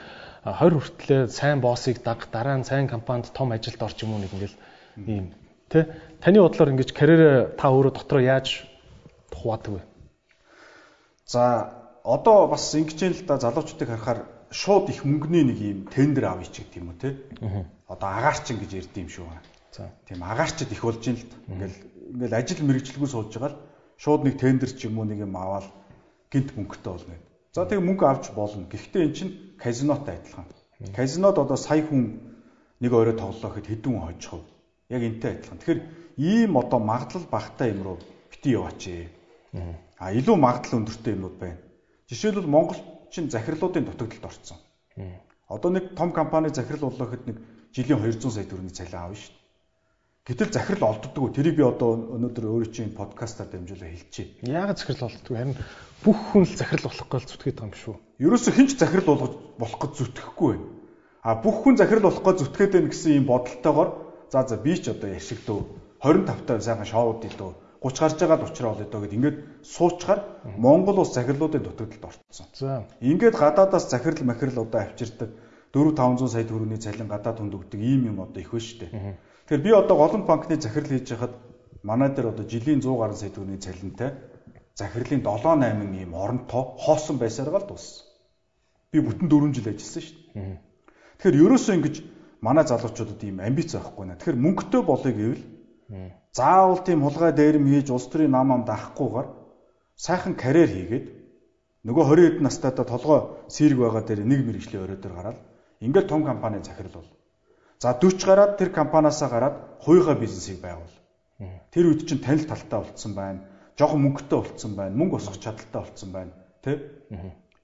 20 0.46 0.78
хүртлээр 0.78 1.26
сайн 1.26 1.58
боссыг 1.58 2.06
даг, 2.06 2.30
дараа 2.30 2.54
нь 2.54 2.66
сайн 2.66 2.86
компанид 2.86 3.34
том 3.34 3.50
ажилд 3.50 3.82
орч 3.82 4.06
юм 4.06 4.14
уу 4.14 4.22
нэг 4.22 4.30
ингээл 4.30 4.58
ийм 5.10 5.34
тий. 5.66 5.90
Таны 6.22 6.38
бодлоор 6.38 6.70
ингэж 6.70 6.94
карьераа 6.94 7.50
та 7.58 7.74
өөрөө 7.74 7.98
дотроо 7.98 8.22
яаж 8.22 8.62
тухаадаг 9.34 9.72
вэ? 9.74 9.82
За, 11.26 11.81
одоо 12.04 12.48
бас 12.48 12.74
ингэж 12.74 13.00
л 13.02 13.26
да 13.26 13.38
залуучуудыг 13.38 13.88
харахаар 13.88 14.26
шууд 14.50 14.90
их 14.90 15.04
мөнгөний 15.04 15.44
нэг 15.46 15.58
юм 15.58 15.78
тендер 15.86 16.24
авъя 16.34 16.50
ч 16.50 16.62
гэдэг 16.62 16.76
юм 16.82 16.88
уу 16.90 16.98
тий. 16.98 17.14
Одоо 17.88 18.08
агаарчин 18.08 18.58
гэж 18.58 18.70
ярьд 18.74 18.96
юм 18.98 19.08
шүү. 19.08 19.26
За. 19.72 19.90
Тийм 20.06 20.22
агаарчд 20.22 20.72
их 20.72 20.82
болж 20.82 21.02
ин 21.06 21.16
л 21.16 21.24
ингээл 21.48 21.78
ингээл 22.12 22.38
ажил 22.38 22.60
мэрэгчлгүй 22.66 23.08
сууж 23.08 23.32
байгаа 23.32 23.54
л 23.54 23.62
шууд 23.96 24.22
нэг 24.26 24.36
тендер 24.36 24.70
ч 24.74 24.90
юм 24.90 24.98
уу 24.98 25.06
нэг 25.06 25.22
юм 25.24 25.32
аваад 25.36 25.70
гинт 26.28 26.52
мөнгөтэй 26.58 26.92
болно. 26.92 27.16
За 27.54 27.64
тэгээ 27.64 27.86
мөнгө 27.86 28.04
авч 28.04 28.24
болно. 28.34 28.66
Гэхдээ 28.68 29.02
эн 29.06 29.12
чинь 29.14 29.32
казинотой 29.56 30.18
адилхан. 30.18 30.46
Казинод 30.96 31.38
одоо 31.38 31.56
сая 31.56 31.86
хүн 31.86 32.18
нэг 32.80 32.92
орой 32.92 33.14
тоглолоо 33.14 33.50
гэхэд 33.54 33.70
хэдэн 33.70 33.92
хүн 33.94 34.04
хожих 34.10 34.32
вэ? 34.34 34.44
Яг 34.90 35.02
энтэй 35.06 35.30
адилхан. 35.38 35.58
Тэгэхээр 35.62 35.80
ийм 36.18 36.56
одоо 36.58 36.80
магадлал 36.82 37.26
багтаа 37.30 37.68
юм 37.70 37.80
руу 37.86 37.98
бити 38.28 38.58
яваач. 38.58 38.82
А 40.02 40.10
илүү 40.12 40.36
магадлал 40.36 40.82
өндөртэй 40.82 41.14
юмуд 41.14 41.36
байна. 41.38 41.60
Жишээлбэл 42.12 42.44
Монгол 42.44 42.80
чинь 43.08 43.32
захирлуудын 43.32 43.88
дутагдлалд 43.88 44.28
орсон. 44.28 44.60
Одоо 45.48 45.70
нэг 45.72 45.96
том 45.96 46.12
компани 46.12 46.52
захирал 46.52 46.92
боллоо 46.92 47.08
гэхэд 47.08 47.24
нэг 47.24 47.36
жилийн 47.72 48.04
200 48.04 48.28
сая 48.28 48.44
төгрөгийн 48.44 48.76
цалин 48.76 49.00
аавна 49.00 49.16
шүү 49.16 49.32
дээ. 49.32 49.42
Гэтэл 50.28 50.52
захирал 50.52 50.92
олддоггүй. 50.92 51.32
Тэрийг 51.32 51.56
би 51.56 51.64
одоо 51.64 51.96
өнөөдөр 52.14 52.44
өөрөө 52.52 52.70
чинь 52.70 52.92
подкастаар 52.92 53.48
дамжуулаад 53.48 53.96
хэлчихье. 53.96 54.38
Яагаад 54.44 54.78
захирал 54.78 55.08
олддоггүй? 55.08 55.36
Харин 55.40 55.56
бүх 56.04 56.18
хүн 56.30 56.44
л 56.44 56.52
захирал 56.52 56.86
болох 56.92 57.08
гол 57.08 57.26
зүтгээд 57.26 57.56
байгаа 57.58 57.72
юм 57.72 57.80
шүү. 57.80 57.96
Ерөөсө 58.22 58.50
хинч 58.52 58.70
захирал 58.76 59.08
болгож 59.08 59.32
болох 59.58 59.78
гэж 59.82 59.92
зүтгэхгүй 59.98 60.52
байна. 60.52 60.68
А 61.26 61.30
бүх 61.40 61.56
хүн 61.64 61.74
захирал 61.80 62.06
болох 62.06 62.22
гэж 62.22 62.36
зүтгээд 62.44 62.72
байна 62.76 62.92
гэсэн 62.92 63.10
ийм 63.16 63.26
бодолтойгоор 63.26 63.90
за 64.30 64.40
за 64.46 64.56
би 64.62 64.72
ч 64.78 64.94
одоо 64.94 65.10
яшигдөө 65.10 65.58
25 66.06 66.46
таа 66.46 66.60
сайхан 66.60 66.86
шоуд 66.86 67.24
илүү 67.26 67.50
30 67.82 67.98
гарч 68.00 68.18
байгаа 68.22 68.38
л 68.38 68.46
уучраа 68.46 68.70
болоо 68.72 68.86
доо 68.86 69.00
гэд 69.02 69.16
ингээд 69.18 69.36
суучгаар 69.66 70.20
Монгол 70.56 71.02
улс 71.02 71.14
захирлуудын 71.14 71.62
дутагдлалд 71.66 72.04
орцсон. 72.06 72.46
За. 72.54 72.86
Ингээд 73.00 73.34
гадаадаас 73.34 73.90
захирал 73.90 74.22
махирал 74.24 74.62
одоо 74.64 74.80
авчирдаг 74.80 75.30
4 75.74 75.90
500 75.98 76.28
сая 76.30 76.44
төгрөгийн 76.46 76.80
цалин 76.80 77.08
гадаад 77.10 77.38
хүнд 77.42 77.54
өгдөг 77.58 77.80
ийм 77.80 78.06
юм 78.10 78.18
одоо 78.22 78.40
их 78.40 78.50
ба 78.54 78.60
штэ. 78.60 78.86
Тэгэхээр 78.86 79.62
би 79.66 79.70
одоо 79.74 79.96
голомт 79.98 80.26
банкны 80.26 80.60
захирал 80.62 80.94
хийж 80.94 81.10
байхад 81.10 81.34
манай 81.82 82.08
дээр 82.14 82.30
одоо 82.32 82.44
жилийн 82.46 82.80
100 82.80 82.96
гаруй 83.02 83.16
сая 83.16 83.30
төгрөгийн 83.34 83.66
цалинтай 83.66 84.10
захирлын 84.78 85.22
7 85.26 85.42
8 85.58 86.00
ийм 86.00 86.14
оронтой 86.14 86.62
хоосон 86.78 87.16
байсараа 87.18 87.60
л 87.60 87.66
дууссан. 87.66 88.06
Би 88.92 89.00
бүтэн 89.00 89.28
4 89.28 89.52
жил 89.56 89.68
ажилласан 89.68 90.02
шүү 90.06 90.16
дээ. 90.34 90.60
Тэгэхээр 91.18 91.40
ерөөсөө 91.44 91.74
ингэж 91.76 91.96
манай 92.40 92.64
залуучуудад 92.66 93.20
ийм 93.24 93.40
амбиц 93.40 93.74
байхгүй 93.74 94.04
наа. 94.06 94.16
Тэгэхээр 94.18 94.42
мөнгөтэй 94.44 94.82
болъё 94.82 95.12
гэвэл 95.14 95.44
заавал 96.32 96.80
тийм 96.84 97.02
хулгай 97.02 97.32
дээрэм 97.32 97.66
хийж 97.66 97.90
улс 97.90 98.06
төрийн 98.08 98.32
нам 98.32 98.52
амд 98.52 98.68
авахгүйгээр 98.68 99.28
сайхан 99.96 100.34
карьер 100.34 100.70
хийгээд 100.72 101.06
нөгөө 101.84 102.04
20 102.08 102.26
хэдэн 102.26 102.46
настайдаа 102.46 102.86
толгой 102.86 103.20
сэрэг 103.48 103.78
байгаа 103.78 104.02
дээр 104.06 104.22
нэг 104.24 104.40
мэрэгжлийн 104.46 104.84
өрөө 104.84 104.98
дээр 105.02 105.14
гараад 105.18 105.38
ингээд 105.84 106.08
том 106.08 106.24
компани 106.24 106.62
захирал 106.62 106.94
бол. 107.02 107.10
За 107.82 107.92
40 107.98 108.24
гараад 108.24 108.56
тэр 108.58 108.70
компаниасаа 108.70 109.28
гараад 109.28 109.56
хувийнхаа 109.84 110.14
бизнесийг 110.14 110.60
байгуул. 110.62 110.94
Тэр 111.74 111.84
үед 111.90 112.06
чинь 112.06 112.22
танил 112.22 112.46
талтай 112.46 112.78
болцсон 112.80 113.12
байна. 113.14 113.40
Жохон 113.78 114.00
мөнгөтэй 114.06 114.38
болцсон 114.38 114.72
байна. 114.78 114.94
Мөнгө 114.94 115.18
босгох 115.18 115.42
чадaltaй 115.42 115.82
болцсон 115.82 116.10
байна. 116.12 116.32
Тэ? 116.62 116.78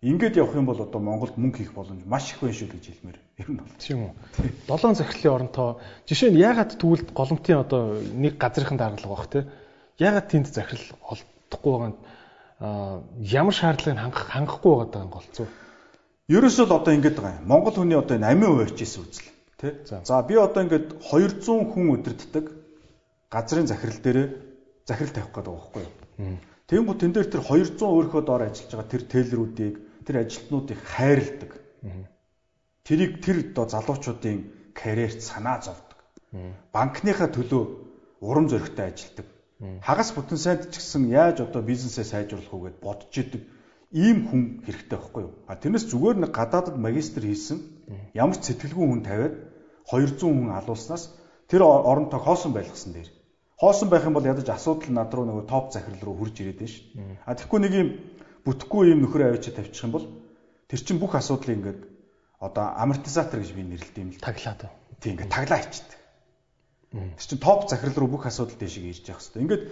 Ингээд 0.02 0.36
явах 0.36 0.54
юм 0.58 0.66
бол 0.66 0.80
одоо 0.82 1.00
Монголд 1.00 1.38
мөнгө 1.38 1.58
хийх 1.62 1.72
боломж 1.74 2.02
маш 2.04 2.34
их 2.34 2.42
байна 2.42 2.54
шүү 2.58 2.68
гэж 2.74 2.84
хэлмээр. 2.90 3.18
Ер 3.38 3.48
нь 3.50 3.58
бол. 3.62 3.70
Тийм 3.78 3.98
үү. 4.10 4.12
Долоон 4.66 4.98
захирлын 4.98 5.34
оронтоо 5.34 5.78
жишээ 6.10 6.34
нь 6.34 6.42
ягаад 6.42 6.74
тэгвэл 6.74 7.06
голомтын 7.14 7.62
одоо 7.62 8.02
нэг 8.02 8.34
газрын 8.34 8.74
даргалга 8.74 9.08
баг 9.08 9.26
те. 9.30 9.46
Ягаад 10.02 10.26
тэнд 10.26 10.50
захирал 10.50 10.90
олдохгүй 11.06 11.72
байгаа 11.72 11.90
нь 11.94 11.98
ямар 13.22 13.54
шаардлагыг 13.54 14.02
хангах 14.02 14.26
хангахгүй 14.26 14.72
байгаа 14.74 15.06
юм 15.06 15.14
голцоо. 15.14 15.46
Ерөөсөө 16.26 16.66
л 16.66 16.76
одоо 16.82 16.92
ингэж 16.98 17.14
байгаа 17.14 17.38
юм. 17.38 17.46
Монгол 17.46 17.78
хүний 17.78 17.94
одоо 17.94 18.18
энэ 18.18 18.26
амин 18.26 18.50
хуваарчээс 18.50 18.94
үзэл. 18.98 19.30
Тэ? 19.62 19.86
За 19.86 20.22
би 20.26 20.34
одоо 20.34 20.66
ингээд 20.66 20.98
200 20.98 21.46
хүн 21.46 21.86
өдөртдөг 21.94 22.46
газрын 23.30 23.70
захирал 23.70 24.02
дээр 24.02 24.18
захирал 24.82 25.14
тавих 25.14 25.30
гэдэг 25.30 25.44
байгаа 25.46 25.54
байхгүй 25.54 25.82
юу? 25.86 26.38
Тэнгүү 26.68 26.94
тэн 26.98 27.12
дээр 27.14 27.28
тэр 27.30 27.42
200 27.46 27.80
өөрийнхөө 27.80 28.22
доор 28.26 28.42
ажиллаж 28.50 28.72
байгаа 28.74 28.92
тэр 28.92 29.02
тейлрүүдийг 29.08 29.74
тэр 30.04 30.16
ажилтнуудыг 30.26 30.78
хайрладаг. 30.84 31.50
Тэрийг 32.88 33.20
тэр 33.20 33.52
одоо 33.52 33.68
залуучуудын 33.68 34.72
карьерт 34.72 35.20
санаа 35.20 35.60
зовдөг. 35.60 35.98
Банкныхаа 36.72 37.28
төлөө 37.28 37.62
урам 38.24 38.48
зоригтой 38.48 38.88
ажилдаг. 38.88 39.26
Хагас 39.84 40.16
бүтэн 40.16 40.40
сайд 40.40 40.72
ч 40.72 40.80
гэсэн 40.80 41.12
яаж 41.12 41.44
одоо 41.44 41.60
бизнесээ 41.60 42.08
сайжруулах 42.08 42.48
уу 42.48 42.64
гэд 42.64 42.80
бодож 42.80 43.12
идэг 43.12 43.44
ийм 43.92 44.24
хүн 44.32 44.64
хэрэгтэй 44.64 44.96
байхгүй 44.96 45.22
юу? 45.26 45.34
А 45.44 45.60
тэрнээс 45.60 45.84
зүгээр 45.92 46.16
нэг 46.16 46.32
гадаадд 46.32 46.80
магистр 46.80 47.28
хийсэн 47.28 47.60
ямар 48.16 48.40
ч 48.40 48.56
сэтгэлгүй 48.56 48.86
хүн 48.88 49.04
тавиад 49.04 49.36
200 49.92 50.24
хүн 50.24 50.56
алуулснаас 50.56 51.12
тэр 51.44 51.68
оронтой 51.68 52.20
хоосон 52.24 52.56
байлгасан 52.56 52.96
дээр. 52.96 53.12
Хоосон 53.60 53.88
байх 53.92 54.08
юм 54.08 54.16
бол 54.16 54.24
ядаж 54.24 54.48
асуудал 54.48 54.96
над 54.96 55.12
руу 55.12 55.28
нөгөө 55.28 55.44
топ 55.44 55.72
захирал 55.76 56.08
руу 56.08 56.16
хурж 56.24 56.40
ирээд 56.40 56.60
байна 56.60 56.72
шүү. 56.72 56.84
А 57.26 57.34
тэгэхгүй 57.36 57.60
нэг 57.60 57.72
юм 57.76 57.88
бүтэхгүй 58.48 58.96
юм 58.96 59.04
нөхрөө 59.04 59.28
авчиж 59.34 59.52
тавьчих 59.56 59.84
юм 59.84 59.92
бол 59.92 60.06
тэр 60.70 60.80
чинь 60.80 61.00
бүх 61.02 61.18
асуудлыг 61.18 61.56
ингээд 61.58 61.80
одоо 62.38 62.74
амортизатор 62.78 63.40
гэж 63.40 63.52
би 63.52 63.62
нэрлэдэг 63.62 64.02
юм 64.02 64.10
л 64.14 64.22
таглаад. 64.22 64.70
Тийм 65.02 65.18
ингээд 65.18 65.34
таглаа 65.34 65.58
ичдэг. 65.58 65.98
Тэр 66.90 67.26
чинь 67.26 67.42
топ 67.42 67.68
захирал 67.68 67.98
руу 67.98 68.08
бүх 68.14 68.26
асуудал 68.26 68.56
дэшиг 68.56 68.84
ирж 68.86 69.04
явах 69.10 69.22
хэрэгтэй. 69.22 69.42
Ингээд 69.42 69.64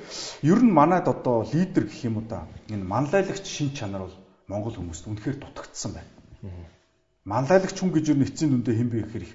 ер 0.43 0.61
нь 0.61 0.73
манад 0.75 1.09
одоо 1.09 1.47
лидер 1.47 1.87
гэх 1.87 2.05
юм 2.05 2.19
уу 2.19 2.27
да 2.27 2.45
энэ 2.69 2.85
манлайлагч 2.85 3.47
шин 3.47 3.71
чанар 3.73 4.11
бол 4.11 4.17
монгол 4.51 4.75
хүмүүст 4.77 5.07
үнэхээр 5.07 5.39
дутагдсан 5.41 5.95
байна. 5.95 6.11
Манлайлагч 7.25 7.79
хүн 7.79 7.95
гэж 7.95 8.05
ер 8.13 8.19
нь 8.19 8.27
эцсийн 8.27 8.51
дүндээ 8.51 8.77
хэн 8.77 8.91
бэ 8.91 8.99
гэхээр 9.07 9.25
их 9.25 9.35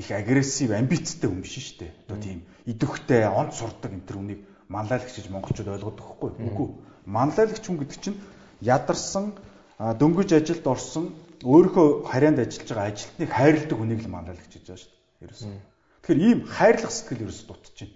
их 0.00 0.10
агрессив, 0.10 0.72
амбицтай 0.72 1.28
хүн 1.28 1.42
биш 1.44 1.60
шүү 1.60 1.78
дээ. 1.84 1.92
Одоо 2.08 2.18
тийм 2.24 2.38
идэвхтэй, 2.64 3.28
онц 3.28 3.60
сурдаг 3.60 3.92
энэ 3.92 4.06
төр 4.08 4.16
үнийг 4.16 4.40
манлайлагч 4.72 5.12
гэж 5.12 5.28
монголчууд 5.28 5.68
ойлгодог 5.76 6.00
байхгүй 6.00 6.28
юу? 6.40 6.48
Үгүй. 6.48 6.68
Манлайлагч 7.04 7.64
хүн 7.68 7.78
гэдэг 7.84 7.98
чинь 8.00 8.18
ядарсан 8.64 9.36
дөнгөж 9.76 10.32
ажилд 10.32 10.64
орсон 10.64 11.12
өөрийнхөө 11.44 11.86
харьяанд 12.10 12.38
ажиллаж 12.44 12.68
байгаа 12.68 12.88
ажилтныг 12.92 13.30
хайрладаг 13.32 13.78
хүнийг 13.78 14.00
л 14.04 14.12
манлайлагч 14.12 14.52
гэж 14.52 14.64
байгаа 14.66 14.80
шүү 14.80 14.92
дээ. 14.92 15.24
Ерөөсөн. 15.24 15.52
Тэгэхээр 16.00 16.20
ийм 16.20 16.38
хайрлах 16.44 16.92
сэтгэл 16.92 17.24
ерөөс 17.24 17.40
дутчихжээ. 17.48 17.90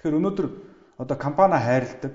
Тэгэхээр 0.00 0.18
өнөөдөр 0.20 0.46
одоо 0.96 1.16
компани 1.16 1.58
хайрладаг, 1.60 2.14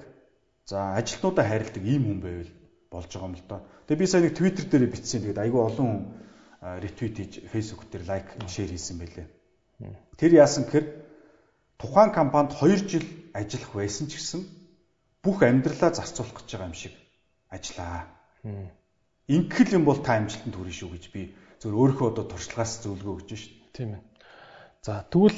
за 0.65 0.77
ажилтнуудаа 0.97 1.45
хайрладаг 1.45 1.83
ийм 1.85 2.03
хүн 2.09 2.19
байвал 2.21 2.51
болж 2.89 3.09
байгаа 3.13 3.29
юм 3.29 3.35
л 3.37 3.45
доо. 3.45 3.61
Тэгээ 3.85 4.01
би 4.01 4.07
сая 4.09 4.21
нэг 4.21 4.33
Twitter 4.37 4.65
дээр 4.65 4.85
бичсэн. 4.89 5.21
Тэгээд 5.21 5.43
айгүй 5.45 5.61
олон 5.61 5.87
хүн 5.89 6.01
ретвит 6.61 7.15
хийж 7.17 7.33
Facebook 7.49 7.89
дээр 7.89 8.05
лайк, 8.05 8.27
шеэр 8.45 8.73
хийсэн 8.73 8.97
байлээ. 9.01 9.27
Тэр 10.17 10.31
яасан 10.37 10.65
гэхээр 10.65 10.87
тухайн 11.81 12.11
компанид 12.13 12.53
2 12.57 12.85
жил 12.85 13.05
ажиллах 13.33 13.71
байсан 13.73 14.05
ч 14.09 14.21
гэсэн 14.21 14.41
бүх 15.25 15.41
амьдралаа 15.41 15.93
зарцуулах 15.93 16.37
гэж 16.37 16.49
байгаа 16.53 16.69
юм 16.69 16.77
шиг 16.77 16.93
ажиллаа. 17.49 18.05
Ингэхэл 19.27 19.77
юм 19.77 19.85
бол 19.85 19.99
та 20.01 20.17
амжилтанд 20.17 20.55
хүрэх 20.55 20.75
шүү 20.75 20.89
гэж 20.95 21.03
би 21.13 21.21
зөв 21.61 21.77
өөрийнхөө 21.77 22.07
одоо 22.09 22.25
туршлагаас 22.25 22.81
зөвлөгөө 22.81 23.13
өгч 23.21 23.29
шít. 23.37 23.53
Тийм 23.75 23.99
ээ. 23.99 24.01
За 24.81 25.05
тэгвэл 25.05 25.37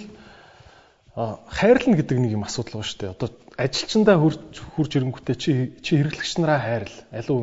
хайрлна 1.14 1.96
гэдэг 2.00 2.18
нэг 2.18 2.32
юм 2.34 2.48
асуудал 2.48 2.82
байгаа 2.82 2.90
шүү 2.90 3.00
дээ. 3.04 3.14
Одоо 3.14 3.30
ажилчиндаа 3.60 4.18
хурж 4.18 4.40
хурж 4.74 4.92
ирэнгүүтээ 4.98 5.38
чи 5.38 5.52
чи 5.84 5.92
хэрэглэгч 6.00 6.34
нараа 6.42 6.60
хайрл. 6.64 6.98
Алуу 7.14 7.40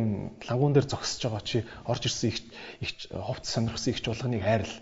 лангуун 0.49 0.75
дээр 0.75 0.91
зогсож 0.91 1.23
байгаа 1.23 1.45
чи 1.47 1.59
орж 1.87 2.03
ирсэн 2.09 2.29
их 2.35 2.39
их 2.83 2.91
ховц 3.15 3.47
сонирхсан 3.47 3.95
ихч 3.95 4.05
болгоныг 4.11 4.43
хайрл 4.43 4.75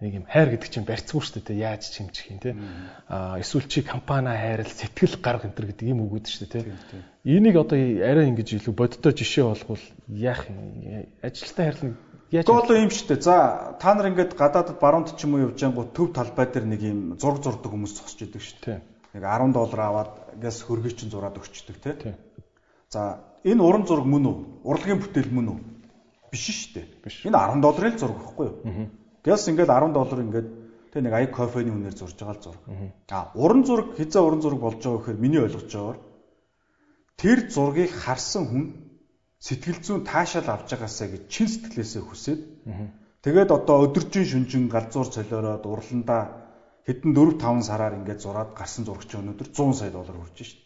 нэг 0.00 0.12
юм 0.12 0.26
хайр 0.28 0.52
гэдэг 0.52 0.68
чинь 0.68 0.84
барьцгүй 0.84 1.20
шүү 1.24 1.40
дээ 1.40 1.56
яаж 1.56 1.88
чимжих 1.88 2.28
юм 2.28 2.38
те 2.44 2.52
а 3.08 3.40
эсвэл 3.40 3.64
чи 3.64 3.80
компани 3.80 4.28
хайрал 4.28 4.68
сэтгэл 4.68 5.16
гарга 5.24 5.48
энэ 5.48 5.56
гэдэг 5.56 5.88
юм 5.88 6.04
үгүүд 6.04 6.28
шүү 6.28 6.44
дээ 6.52 6.68
те 6.68 7.00
энийг 7.24 7.56
одоо 7.56 7.80
арай 7.80 8.28
ингэж 8.28 8.60
илүү 8.60 8.74
бодтой 8.76 9.16
жишээ 9.16 9.48
болгол 9.48 9.80
яах 10.12 10.44
юм? 10.52 11.08
Ажилтаа 11.24 11.64
хайрлна 11.64 11.96
яаж 12.28 12.44
Гол 12.44 12.76
юм 12.76 12.90
шүү 12.92 13.08
дээ. 13.08 13.24
За 13.24 13.76
та 13.80 13.94
нар 13.94 14.12
ингээд 14.12 14.36
гадаадд 14.36 14.76
баруунд 14.76 15.16
ч 15.16 15.24
юм 15.24 15.40
уу 15.40 15.48
явж 15.48 15.64
ангуу 15.64 15.88
төв 15.88 16.12
талбай 16.12 16.46
дээр 16.50 16.66
нэг 16.66 16.80
юм 16.82 16.98
зураг 17.16 17.40
зурдаг 17.40 17.70
хүмүүс 17.72 17.96
зогсож 17.96 18.20
идэг 18.20 18.42
шүү 18.42 18.58
дээ. 18.66 18.78
Нэг 19.14 19.22
10 19.24 19.56
доллар 19.56 19.80
аваад 19.80 20.12
ингээс 20.36 20.60
хөргөж 20.66 20.94
чинь 20.98 21.12
зураад 21.14 21.38
өгчдөг 21.38 21.76
те 21.80 22.18
за 22.90 23.22
энэ 23.48 23.62
уран 23.62 23.86
зураг 23.86 24.04
мөн 24.04 24.26
үү? 24.26 24.36
Урлагийн 24.66 25.00
бүтээл 25.00 25.30
мөн 25.30 25.46
үү? 25.54 25.58
Биш 26.30 26.44
шүү 26.50 26.84
дээ. 26.84 27.30
Энэ 27.30 27.38
10 27.38 27.62
долларын 27.62 27.98
зураг 27.98 28.18
байхгүй 28.18 28.46
юу 28.50 28.90
Гэс 29.26 29.50
ингээд 29.50 29.70
10 29.74 29.90
доллар 29.90 30.20
ингээд 30.22 30.48
тэг 30.94 31.02
нэг 31.02 31.14
аяг 31.18 31.30
кофений 31.34 31.74
үнээр 31.74 31.98
зурж 31.98 32.14
байгаа 32.14 32.38
л 32.38 32.44
зураг. 32.46 32.62
А 33.10 33.34
уран 33.34 33.66
зураг 33.66 33.98
хизээ 33.98 34.22
уран 34.22 34.40
зураг 34.40 34.60
болж 34.62 34.78
байгаа 34.78 35.02
гэхээр 35.02 35.18
миний 35.18 35.42
ойлгож 35.42 35.66
байгаагаар 35.66 35.98
тэр 37.18 37.38
зургийг 37.50 37.90
харсан 37.90 38.44
хүн 38.46 38.64
сэтгэл 39.42 39.82
зүйн 39.82 40.06
таашаал 40.06 40.48
авч 40.54 40.68
байгаасаа 40.72 41.08
гэж 41.10 41.22
чин 41.26 41.48
сэтгэлээсээ 41.50 42.02
хүсээд 42.06 42.40
тэгээд 43.26 43.50
одоо 43.50 43.76
өдөржин 43.90 44.26
шүнжин 44.30 44.64
галзуур 44.70 45.08
цолиороод 45.10 45.64
урландаа 45.66 46.22
хэдэн 46.86 47.10
4 47.18 47.34
5 47.42 47.66
сараар 47.66 47.98
ингээд 47.98 48.22
зураад 48.22 48.54
гарсан 48.54 48.86
зурагч 48.86 49.10
өнөөдөр 49.10 49.48
100 49.50 49.74
сая 49.74 49.90
доллар 49.90 50.16
хүрч 50.22 50.38
шít. 50.38 50.60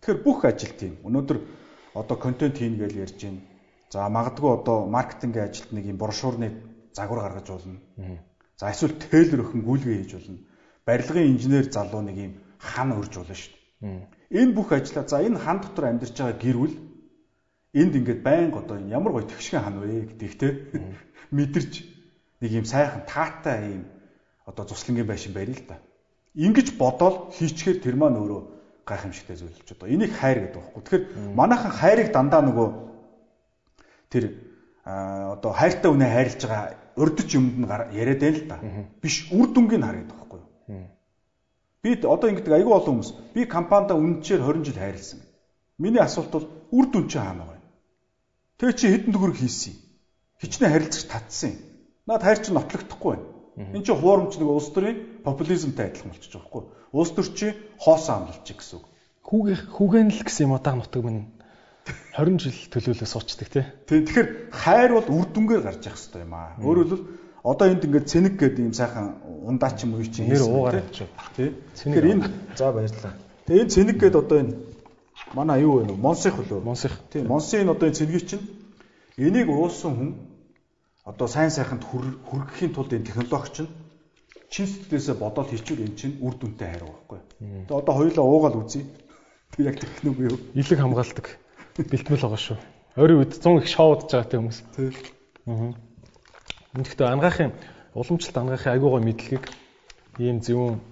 Тэгэхээр 0.00 0.24
бүх 0.24 0.40
ажил 0.48 0.72
тийм. 0.80 0.96
Өнөөдөр 1.04 1.38
одоо 1.92 2.16
контент 2.16 2.56
хийн 2.56 2.80
гэж 2.80 2.92
ярьж 2.96 3.20
байна. 3.20 3.44
За 3.92 4.08
магадгүй 4.08 4.50
одоо 4.56 4.88
маркетингийн 4.88 5.44
ажилд 5.44 5.70
нэг 5.76 5.84
юм 5.92 6.00
брошюрны 6.00 6.48
загвар 6.94 7.20
гаргаж 7.22 7.48
болно. 7.48 7.80
За 8.56 8.70
эсвэл 8.70 8.98
тейлэр 8.98 9.42
өхөн 9.44 9.62
гүйлгээ 9.62 9.96
хийж 10.02 10.12
болно. 10.14 10.38
Барилгын 10.86 11.30
инженер 11.32 11.66
залуу 11.70 12.02
нэг 12.02 12.16
юм 12.16 12.32
хан 12.58 12.92
өрж 12.96 13.12
болно 13.16 13.34
шүү 13.34 13.52
дээ. 13.52 14.06
Энэ 14.30 14.54
бүх 14.54 14.72
ажлаа 14.72 15.04
за 15.06 15.22
энэ 15.22 15.38
хан 15.38 15.58
дотор 15.62 15.84
амьдарч 15.86 16.16
байгаа 16.18 16.38
гэрвэл 16.42 16.76
энд 17.74 17.92
ингээд 17.94 18.20
байнга 18.22 18.58
одоо 18.60 18.76
энэ 18.80 18.92
ямар 18.92 19.12
гоё 19.12 19.26
тэгшгэн 19.28 19.62
хан 19.62 19.76
вэ 19.78 20.08
те 20.18 20.48
мэдэрч 21.36 21.72
нэг 22.40 22.50
юм 22.50 22.64
сайхан 22.64 23.06
таатай 23.06 23.78
юм 23.78 23.84
одоо 24.46 24.64
цуслангийн 24.66 25.06
байшин 25.06 25.32
барья 25.32 25.54
л 25.54 25.64
да. 25.68 25.78
Ингиж 26.34 26.74
бодоол 26.78 27.30
хийчихээр 27.36 27.78
тэр 27.82 27.96
маань 27.96 28.18
өөрөө 28.18 28.42
гайхамшигтай 28.88 29.36
зүйл 29.36 29.52
болж 29.52 29.70
одоо 29.70 29.88
энийг 29.88 30.12
хайр 30.16 30.38
гэдэг 30.48 30.56
байхгүй. 30.56 30.82
Тэгэхээр 30.82 31.04
манайхан 31.36 31.72
хайрыг 31.72 32.08
дандаа 32.12 32.42
нөгөө 32.42 32.68
тэр 34.08 34.24
одоо 34.88 35.52
хайртай 35.52 35.90
үнэ 35.92 36.06
хайрлаж 36.08 36.42
байгаа 36.48 36.72
урдч 36.96 37.30
юмд 37.36 37.60
нь 37.60 37.68
яриад 37.92 38.20
байна 38.24 38.38
л 38.40 38.48
да. 38.48 38.56
Биш 39.02 39.28
үр 39.28 39.52
дүнгийг 39.52 39.84
хараад 39.84 40.08
байхгүй 40.08 40.40
юу? 40.40 40.88
Би 41.82 41.90
одоо 42.08 42.28
ингэдэг 42.32 42.56
айгүй 42.56 42.72
олон 42.72 42.96
хүмүүс 42.96 43.10
би 43.36 43.44
компанида 43.44 43.94
үнэнчээр 44.00 44.40
20 44.40 44.64
жил 44.64 44.80
хайрлсан. 44.80 45.20
Миний 45.78 46.00
асуулт 46.00 46.32
бол 46.32 46.48
үр 46.72 46.86
дүн 46.88 47.06
чи 47.08 47.18
хаана 47.20 47.44
байна? 47.44 47.66
Тэгээ 48.58 48.78
чи 48.80 48.86
хэдэн 48.88 49.12
төгрөг 49.12 49.36
хийсэн 49.36 49.72
юм? 49.76 49.78
Хичнээн 50.40 50.72
харилцаж 50.72 51.04
татсан 51.04 51.50
юм. 51.52 51.60
Наад 52.08 52.22
хайр 52.24 52.40
чи 52.40 52.50
нотлогдохгүй 52.50 53.12
байна. 53.14 53.28
Энд 53.76 53.84
чи 53.86 53.92
хуурамч 53.92 54.34
нэг 54.40 54.48
улс 54.48 54.72
төрийн 54.72 55.22
популизмтай 55.22 55.92
адилхан 55.92 56.10
болчихж 56.16 56.34
байгаа 56.34 56.64
юу? 56.64 56.72
Улс 56.96 57.12
төр 57.12 57.28
чи 57.36 57.46
хоосоо 57.78 58.14
амлалчих 58.24 58.56
гэсэн 58.58 58.78
үг. 58.80 58.86
Хүүгээ 59.22 59.56
хүүгэн 59.76 60.08
л 60.16 60.22
гэсэн 60.24 60.46
юм 60.48 60.56
удааг 60.56 60.76
нутаг 60.80 61.02
минь 61.04 61.30
20 62.16 62.42
жил 62.42 62.58
төлөөлөө 62.72 63.08
суучдаг 63.08 63.48
тий. 63.48 63.64
Тийм. 63.86 64.04
Тэгэхээр 64.06 64.28
хайр 64.52 64.90
бол 64.96 65.08
үр 65.08 65.26
дүнгээр 65.32 65.62
гарч 65.62 65.82
явах 65.86 65.98
хэрэгтэй 65.98 66.22
юм 66.22 66.34
аа. 66.34 66.56
Өөрөөр 66.58 66.88
хэлбэл 66.88 67.04
одоо 67.44 67.66
энд 67.68 67.84
ингээд 67.86 68.10
цэник 68.10 68.34
гэдэг 68.38 68.64
юм 68.68 68.74
сайхан 68.74 69.06
ундаач 69.46 69.84
юм 69.86 69.94
уу 69.96 70.04
чи 70.04 70.26
нэр 70.26 70.42
уугаар 70.42 70.82
авч 70.82 71.06
тий. 71.36 71.54
Тэгэхээр 71.76 72.10
энэ 72.12 72.26
за 72.58 72.72
баярлалаа. 72.72 73.14
Тэгээ 73.46 73.62
энэ 73.62 73.74
цэник 73.74 73.96
гэдэг 74.02 74.20
одоо 74.22 74.38
энэ 74.42 74.54
Манай 75.34 75.62
юу 75.62 75.80
вэ 75.80 75.92
нөө? 75.92 75.98
Монсих 75.98 76.34
хөлөө. 76.38 76.62
Монсих. 76.64 76.92
Тийм, 77.12 77.28
Монсын 77.28 77.68
одоо 77.68 77.88
энэ 77.88 77.98
цэнгийг 77.98 78.24
чинь 78.28 78.44
энийг 79.16 79.48
уусан 79.50 79.92
хүн 79.96 80.10
одоо 81.04 81.28
сайн 81.28 81.50
сайханд 81.50 81.84
хүргэхийн 81.84 82.72
тулд 82.72 82.92
энэ 82.96 83.04
технологи 83.04 83.52
чинь 83.52 83.70
чин 84.48 84.66
сэтгэлээсээ 84.66 85.16
бодоод 85.20 85.52
хийчихвэл 85.52 85.84
эн 85.84 85.96
чинь 85.96 86.16
үр 86.24 86.34
дүнтэй 86.38 86.68
хайрга 86.72 86.88
байхгүй. 86.88 87.20
Тэгээ 87.68 87.76
одоо 87.76 87.94
хоёулаа 87.94 88.24
уугаал 88.24 88.56
үзье. 88.62 88.88
Тэг 89.52 89.66
яг 89.68 89.76
техник 89.80 90.16
үү 90.16 90.28
юу? 90.32 90.38
Илэг 90.56 90.78
хамгаалдаг. 90.80 91.26
Бэлтгэл 91.78 92.26
байгаа 92.26 92.42
шүү. 92.42 92.58
Ойрын 92.98 93.22
үед 93.22 93.38
100 93.38 93.62
их 93.62 93.70
шоудж 93.70 94.10
байгаа 94.10 94.26
тийм 94.26 94.50
хүмүүс. 94.50 94.60
Тийм. 94.74 94.90
Аа. 95.46 95.70
Үнэхдээ 96.74 97.06
ангаахын 97.06 97.52
уламжлалт 97.94 98.38
ангаахын 98.42 98.72
айгуугой 98.74 99.02
мэдлэгийг 99.06 99.46
ийм 100.18 100.42
зөвүүн 100.42 100.82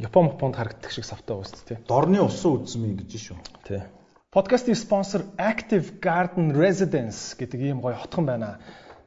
Япон 0.00 0.32
Японд 0.32 0.56
харагддаг 0.56 0.88
шиг 0.88 1.04
савтай 1.04 1.36
шүү 1.36 1.68
дээ. 1.68 1.84
Дорны 1.84 2.24
усан 2.24 2.64
юм 2.72 2.96
гэж 2.96 3.12
шүү. 3.20 3.38
Тий. 3.68 3.84
Подкастын 4.32 4.74
спонсор 4.74 5.28
Active 5.36 6.00
Garden 6.00 6.56
Residence 6.56 7.36
гэдэг 7.36 7.60
ийм 7.60 7.78
гоё 7.84 7.94
хотхон 8.00 8.24
байна. 8.24 8.58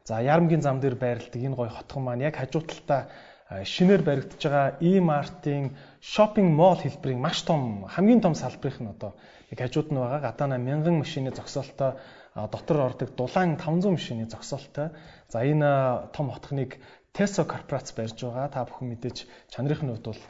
За 0.06 0.22
Ярамгийн 0.22 0.62
зам 0.62 0.80
дээр 0.80 0.96
байрладаг 0.96 1.42
энэ 1.42 1.58
гоё 1.58 1.74
хотхон 1.74 2.04
маань 2.06 2.24
яг 2.30 2.38
хажуу 2.38 2.62
талдаа 2.62 3.10
шинээр 3.50 4.02
баригдаж 4.04 4.44
байгаа 4.44 4.78
E-Mart-ын 4.80 5.76
shopping 6.00 6.52
mall 6.52 6.80
хэлбэрийн 6.80 7.20
маш 7.20 7.42
том 7.42 7.88
хамгийн 7.88 8.22
том 8.22 8.36
салбарынх 8.36 8.80
нь 8.80 8.92
одоо 8.92 9.16
яг 9.52 9.60
хажууд 9.60 9.92
нь 9.92 10.00
байгаа 10.00 10.22
гадаана 10.28 10.58
1000 10.58 11.02
машины 11.04 11.32
зогсоолтой 11.32 11.92
дотор 12.36 12.78
ордог 12.78 13.16
дулаан 13.16 13.58
500 13.58 13.92
машины 13.92 14.30
зогсоолтой. 14.30 14.90
За 15.30 15.44
энэ 15.44 16.10
том 16.14 16.30
хотхныг 16.30 16.78
Teso 17.14 17.46
корпорац 17.46 17.92
барьж 17.98 18.22
байгаа. 18.22 18.48
Та 18.50 18.66
бүхэн 18.66 18.94
мэдээж 18.94 19.26
чанарын 19.50 19.90
хувьд 19.90 20.06
бол 20.06 20.22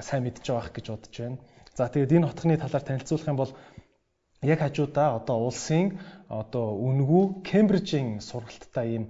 сайн 0.00 0.24
мэдж 0.24 0.40
байгаах 0.40 0.72
гэж 0.72 0.86
бодож 0.88 1.14
байна. 1.20 1.38
За 1.76 1.88
тэгээд 1.92 2.16
энэ 2.16 2.28
хотхны 2.30 2.56
талаар 2.56 2.84
танилцуулах 2.86 3.28
юм 3.28 3.36
бол 3.36 3.52
яг 4.40 4.60
хажуудаа 4.60 5.20
одоо 5.20 5.36
улсын 5.44 6.00
одоо 6.28 6.78
үнгүү 6.80 7.44
Кембрижийн 7.44 8.20
сургалттай 8.20 8.86
ийм 8.94 9.04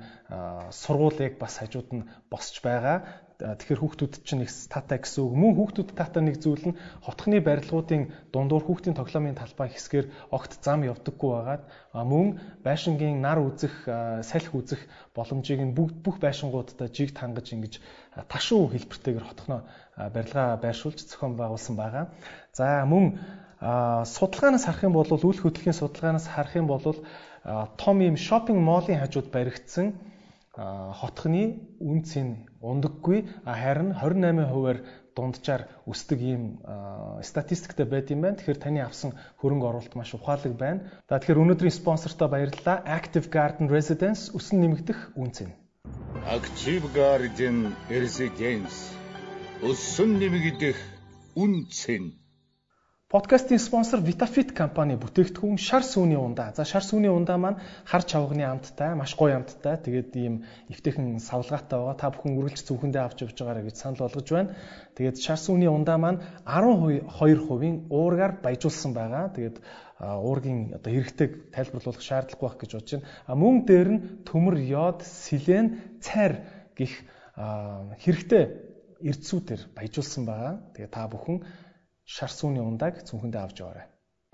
сургуулийг 0.70 1.38
бас 1.38 1.58
хажууд 1.62 1.88
нь 1.94 2.08
босч 2.30 2.62
байгаа. 2.66 3.06
Тэгэхээр 3.44 3.80
хүүхдүүд 3.84 4.14
чинь 4.24 4.44
их 4.48 4.52
тата 4.72 4.96
гэсэн 4.96 5.20
үг. 5.20 5.32
Мөн 5.36 5.52
хүүхдүүд 5.52 5.90
тата 5.92 6.24
нэг 6.24 6.40
зүйл 6.40 6.72
нь 6.72 6.78
хотхны 7.04 7.44
барилгуудын 7.44 8.08
дундуур 8.32 8.64
хүүхдийн 8.64 8.96
тоглоомын 8.96 9.36
талбай 9.36 9.68
хэсгээр 9.68 10.32
огт 10.32 10.64
зам 10.64 10.88
явдаггүй 10.88 11.30
байгаад 11.36 11.62
мөн 11.92 12.40
байшингийн 12.64 13.20
нар 13.20 13.44
үзэх, 13.44 13.84
салхи 14.24 14.48
үзэх 14.56 14.80
боломжийг 15.12 15.60
нь 15.60 15.76
бүх 15.76 16.16
байшингуудад 16.24 16.88
жиг 16.96 17.12
тангаж 17.12 17.52
ингэж 17.52 17.84
ташуу 18.32 18.72
хэлбэртэйгээр 18.72 19.28
хотхноо 19.28 19.60
барилгаа 19.96 20.56
байршуулж 20.64 21.04
зохион 21.04 21.36
байгуулсан 21.36 21.76
байгаа. 21.76 22.08
За 22.56 22.88
мөн 22.88 23.20
судалгаанаас 23.60 24.64
харах 24.64 24.88
юм 24.88 24.96
бол 24.96 25.08
үйл 25.08 25.40
хөдлөлийн 25.44 25.76
судалгаанаас 25.76 26.32
харах 26.32 26.56
юм 26.56 26.66
бол 26.66 27.04
том 27.76 27.96
ийм 28.00 28.16
шопинг 28.16 28.56
моллын 28.56 29.04
хажууд 29.04 29.28
баригдсан 29.28 29.92
хотхны 30.54 31.60
үнц 31.80 32.14
нь 32.16 32.46
ундаггүй 32.70 33.18
харин 33.44 33.92
28%-аар 33.92 34.78
дунджаар 35.14 35.62
өсдөг 35.86 36.18
ийм 36.20 36.42
статистиктэй 37.22 37.86
байд 37.86 38.10
юм 38.10 38.24
байна. 38.24 38.38
Тэгэхээр 38.38 38.62
таны 38.64 38.80
авсан 38.82 39.14
хөрөнгө 39.38 39.68
оруулалт 39.68 39.94
маш 39.94 40.10
ухаалаг 40.14 40.54
байна. 40.58 40.82
За 41.08 41.18
тэгэхээр 41.22 41.42
өнөөдрийн 41.44 41.78
спонсортой 41.78 42.28
баярлалаа. 42.28 42.82
Active 42.98 43.30
Garden 43.30 43.70
Residence 43.70 44.34
өсөн 44.34 44.58
нэмэгдэх 44.64 45.14
үнц 45.14 45.46
нь. 45.46 45.54
Active 46.26 46.86
Garden 46.98 47.70
Residence 47.86 48.90
өсөн 49.62 50.18
нэмэгдэх 50.18 50.78
үнц 51.38 51.78
нь 51.94 52.23
Подкастын 53.14 53.60
спонсор 53.62 54.00
Vitafit 54.02 54.48
компани 54.58 54.96
бүтээгдэхүүн 54.98 55.54
шар 55.62 55.84
сүүний 55.86 56.18
ундаа. 56.18 56.50
За 56.50 56.64
шар 56.66 56.82
сүүний 56.82 57.12
ундаа 57.14 57.36
маань 57.38 57.60
хар 57.86 58.02
чавганы 58.02 58.42
амттай, 58.42 58.96
маш 58.98 59.14
гоё 59.14 59.36
амттай. 59.38 59.78
Тэгээд 59.78 60.16
ийм 60.18 60.40
эвтэйхэн 60.66 61.22
савлгаатай 61.22 61.78
байгаа. 61.78 61.94
Та 61.94 62.10
бүхэн 62.10 62.34
үргэлж 62.42 62.66
зөвхөндөө 62.66 63.02
авч 63.06 63.22
явж 63.22 63.38
байгаарай 63.38 63.70
гэж 63.70 63.76
санал 63.78 64.02
болгож 64.02 64.26
байна. 64.34 64.58
Тэгээд 64.98 65.22
шар 65.22 65.38
сүүний 65.38 65.70
ундаа 65.70 65.94
маань 65.94 66.26
12%-ийн 66.42 67.86
уургаар 67.86 68.34
баяжуулсан 68.42 68.98
байгаа. 68.98 69.30
Тэгээд 69.30 69.62
уургийн 70.02 70.74
одоо 70.74 70.90
хэрэгтэй 70.90 71.28
тайлбарлуулах 71.54 72.02
шаардлагагүй 72.02 72.50
байх 72.50 72.58
гэж 72.66 72.70
бодож 72.74 72.90
байна. 72.98 73.06
А 73.30 73.32
мөн 73.38 73.62
дээр 73.62 73.88
нь 73.94 74.02
төмөр, 74.26 74.58
йод, 74.58 75.06
селен, 75.06 75.78
цайр 76.02 76.42
гих 76.74 76.98
хэрэгтэй 77.38 78.74
эрдсүүдээр 79.06 79.62
баяжуулсан 79.70 80.26
байгаа. 80.26 80.52
Тэгээд 80.74 80.90
та 80.90 81.06
бүхэн 81.06 81.38
шар 82.04 82.28
сүүний 82.28 82.60
ундааг 82.60 83.00
цүнхэндээ 83.08 83.42
авч 83.42 83.56
яваарай. 83.64 83.86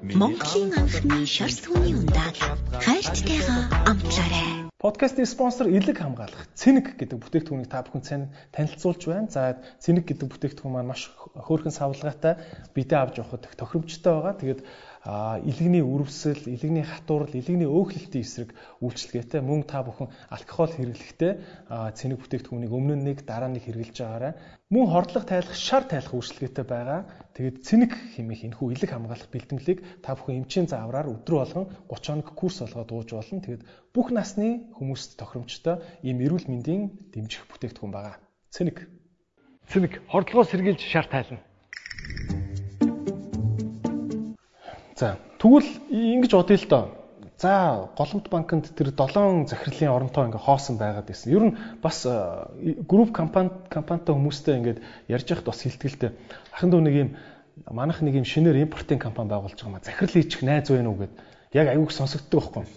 Монголын 0.02 0.74
анхны 0.74 1.22
шар 1.22 1.52
сүүний 1.54 1.94
ундааг 1.94 2.34
хайрцтайгаа 2.82 3.62
амтлаарай. 3.90 4.66
Подкастын 4.80 5.28
спонсор 5.28 5.68
Илэг 5.70 6.02
хамгаалах 6.02 6.50
Цэник 6.58 6.98
гэдэг 6.98 7.20
бүтээгдэхүүнийг 7.20 7.70
та 7.70 7.84
бүхэн 7.86 8.32
танилцуулж 8.50 9.02
байна. 9.06 9.30
За 9.30 9.62
Цэник 9.78 10.08
гэдэг 10.08 10.26
бүтээгдэхүүн 10.32 10.72
маань 10.74 10.90
маш 10.90 11.12
хөөрхөн 11.14 11.76
савлгаатай 11.78 12.40
бидээ 12.74 12.98
авч 12.98 13.14
явахад 13.22 13.46
тохиромжтой 13.54 14.12
байгаа. 14.18 14.34
Тэгээд 14.40 14.60
илэгний 15.00 15.80
үрвсэл, 15.80 16.44
илэгний 16.44 16.84
хатуурал, 16.84 17.32
илэгний 17.32 17.64
өөхлөлтийн 17.64 18.20
эсрэг 18.20 18.52
үйлчлэгээтэй 18.84 19.40
мөн 19.40 19.64
та 19.64 19.80
бүхэн 19.80 20.12
алкогол 20.28 20.76
хэрэглэхдээ 20.76 21.32
цэник 21.96 22.20
бүтээгдэхүүнийг 22.20 22.68
өмнө 22.68 23.00
нь 23.00 23.06
нэг 23.08 23.24
дараа 23.24 23.48
нь 23.48 23.56
хэрэглэж 23.56 23.96
байгаарай. 23.96 24.36
Мөн 24.68 24.86
хордлого 24.92 25.24
тайлах, 25.24 25.56
шар 25.56 25.88
тайлах 25.88 26.12
үйлчлэгээтэй 26.12 26.66
байгаа. 26.68 27.00
Тэгээд 27.32 27.56
цэник 27.64 27.92
хэмээх 27.96 28.52
энэхүү 28.52 28.68
илэг 28.76 28.90
хамгаалах 28.92 29.32
бэлтгэлийг 29.32 30.04
та 30.04 30.12
бүхэн 30.20 30.44
эмчийн 30.44 30.68
заавраар 30.68 31.08
өдрө 31.08 31.48
болгон 31.48 31.66
30 31.88 32.20
хоног 32.20 32.28
курс 32.36 32.60
болгоод 32.60 32.92
ууж 32.92 33.08
болно. 33.16 33.40
Тэгээд 33.40 33.64
бүх 33.96 34.12
насны 34.12 34.68
хүмүүст 34.76 35.16
тохиромжтой 35.16 35.80
ийм 36.04 36.20
эрүүл 36.20 36.44
мэндийн 36.44 37.08
дэмжих 37.08 37.48
бүтээгдэхүүн 37.48 37.90
байгаа. 37.96 38.20
Цэник. 38.52 38.84
Цэник 39.64 40.04
хордлогоос 40.12 40.52
сэргийлж 40.52 40.84
шар 40.84 41.08
тайлна. 41.08 41.40
За 45.00 45.16
тэгвэл 45.40 45.64
ингэж 45.88 46.32
бодъё 46.36 46.60
л 46.60 46.68
доо. 46.68 46.84
За 47.40 47.88
голомт 47.96 48.28
банкнд 48.28 48.76
тэр 48.76 48.92
7 48.92 49.48
захирлын 49.48 49.96
оронтой 49.96 50.28
ингээ 50.28 50.44
хоосон 50.44 50.76
байгаад 50.76 51.08
байсан. 51.08 51.32
Ер 51.32 51.44
нь 51.48 51.56
бас 51.80 52.04
групп 52.84 53.08
компани 53.16 53.48
компанитай 53.72 54.12
хүмүүстэй 54.12 54.60
ингээд 54.60 54.78
ярьж 55.08 55.24
байхад 55.24 55.48
бас 55.48 55.64
хилтгэлтэй. 55.64 56.12
Ахын 56.52 56.68
дүү 56.68 56.80
нэг 56.84 56.94
юм 57.00 57.10
манайх 57.72 58.04
нэг 58.04 58.20
юм 58.20 58.28
шинээр 58.28 58.60
импортын 58.68 59.00
компани 59.00 59.32
байгуулж 59.32 59.56
байгаа 59.56 59.72
ма 59.72 59.80
захирал 59.80 60.12
хийчих 60.12 60.44
найз 60.44 60.68
байна 60.68 60.92
уу 60.92 61.00
гэд 61.00 61.12
яг 61.56 61.66
аюуг 61.72 61.96
сонсогддог 61.96 62.52
байхгүй. 62.52 62.68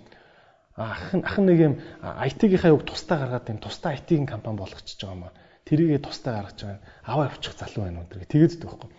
Ахын 0.80 1.28
ахын 1.28 1.44
нэг 1.44 1.60
юм 1.60 1.74
IT-гийнхаа 2.00 2.72
юг 2.72 2.88
тустай 2.88 3.20
гаргаад 3.20 3.52
юм 3.52 3.60
тустай 3.60 4.00
IT-ийн 4.00 4.24
компани 4.32 4.64
болгочихж 4.64 5.04
байгаа 5.04 5.28
ма. 5.28 5.36
Тэрийгээ 5.68 6.00
тустай 6.00 6.40
гаргаж 6.40 6.56
байгаа. 6.64 6.80
Аваа 7.04 7.28
явчих 7.28 7.60
залуу 7.60 7.84
байна 7.84 8.08
тэр 8.08 8.24
тэгээд 8.32 8.64
байхгүй. 8.64 8.90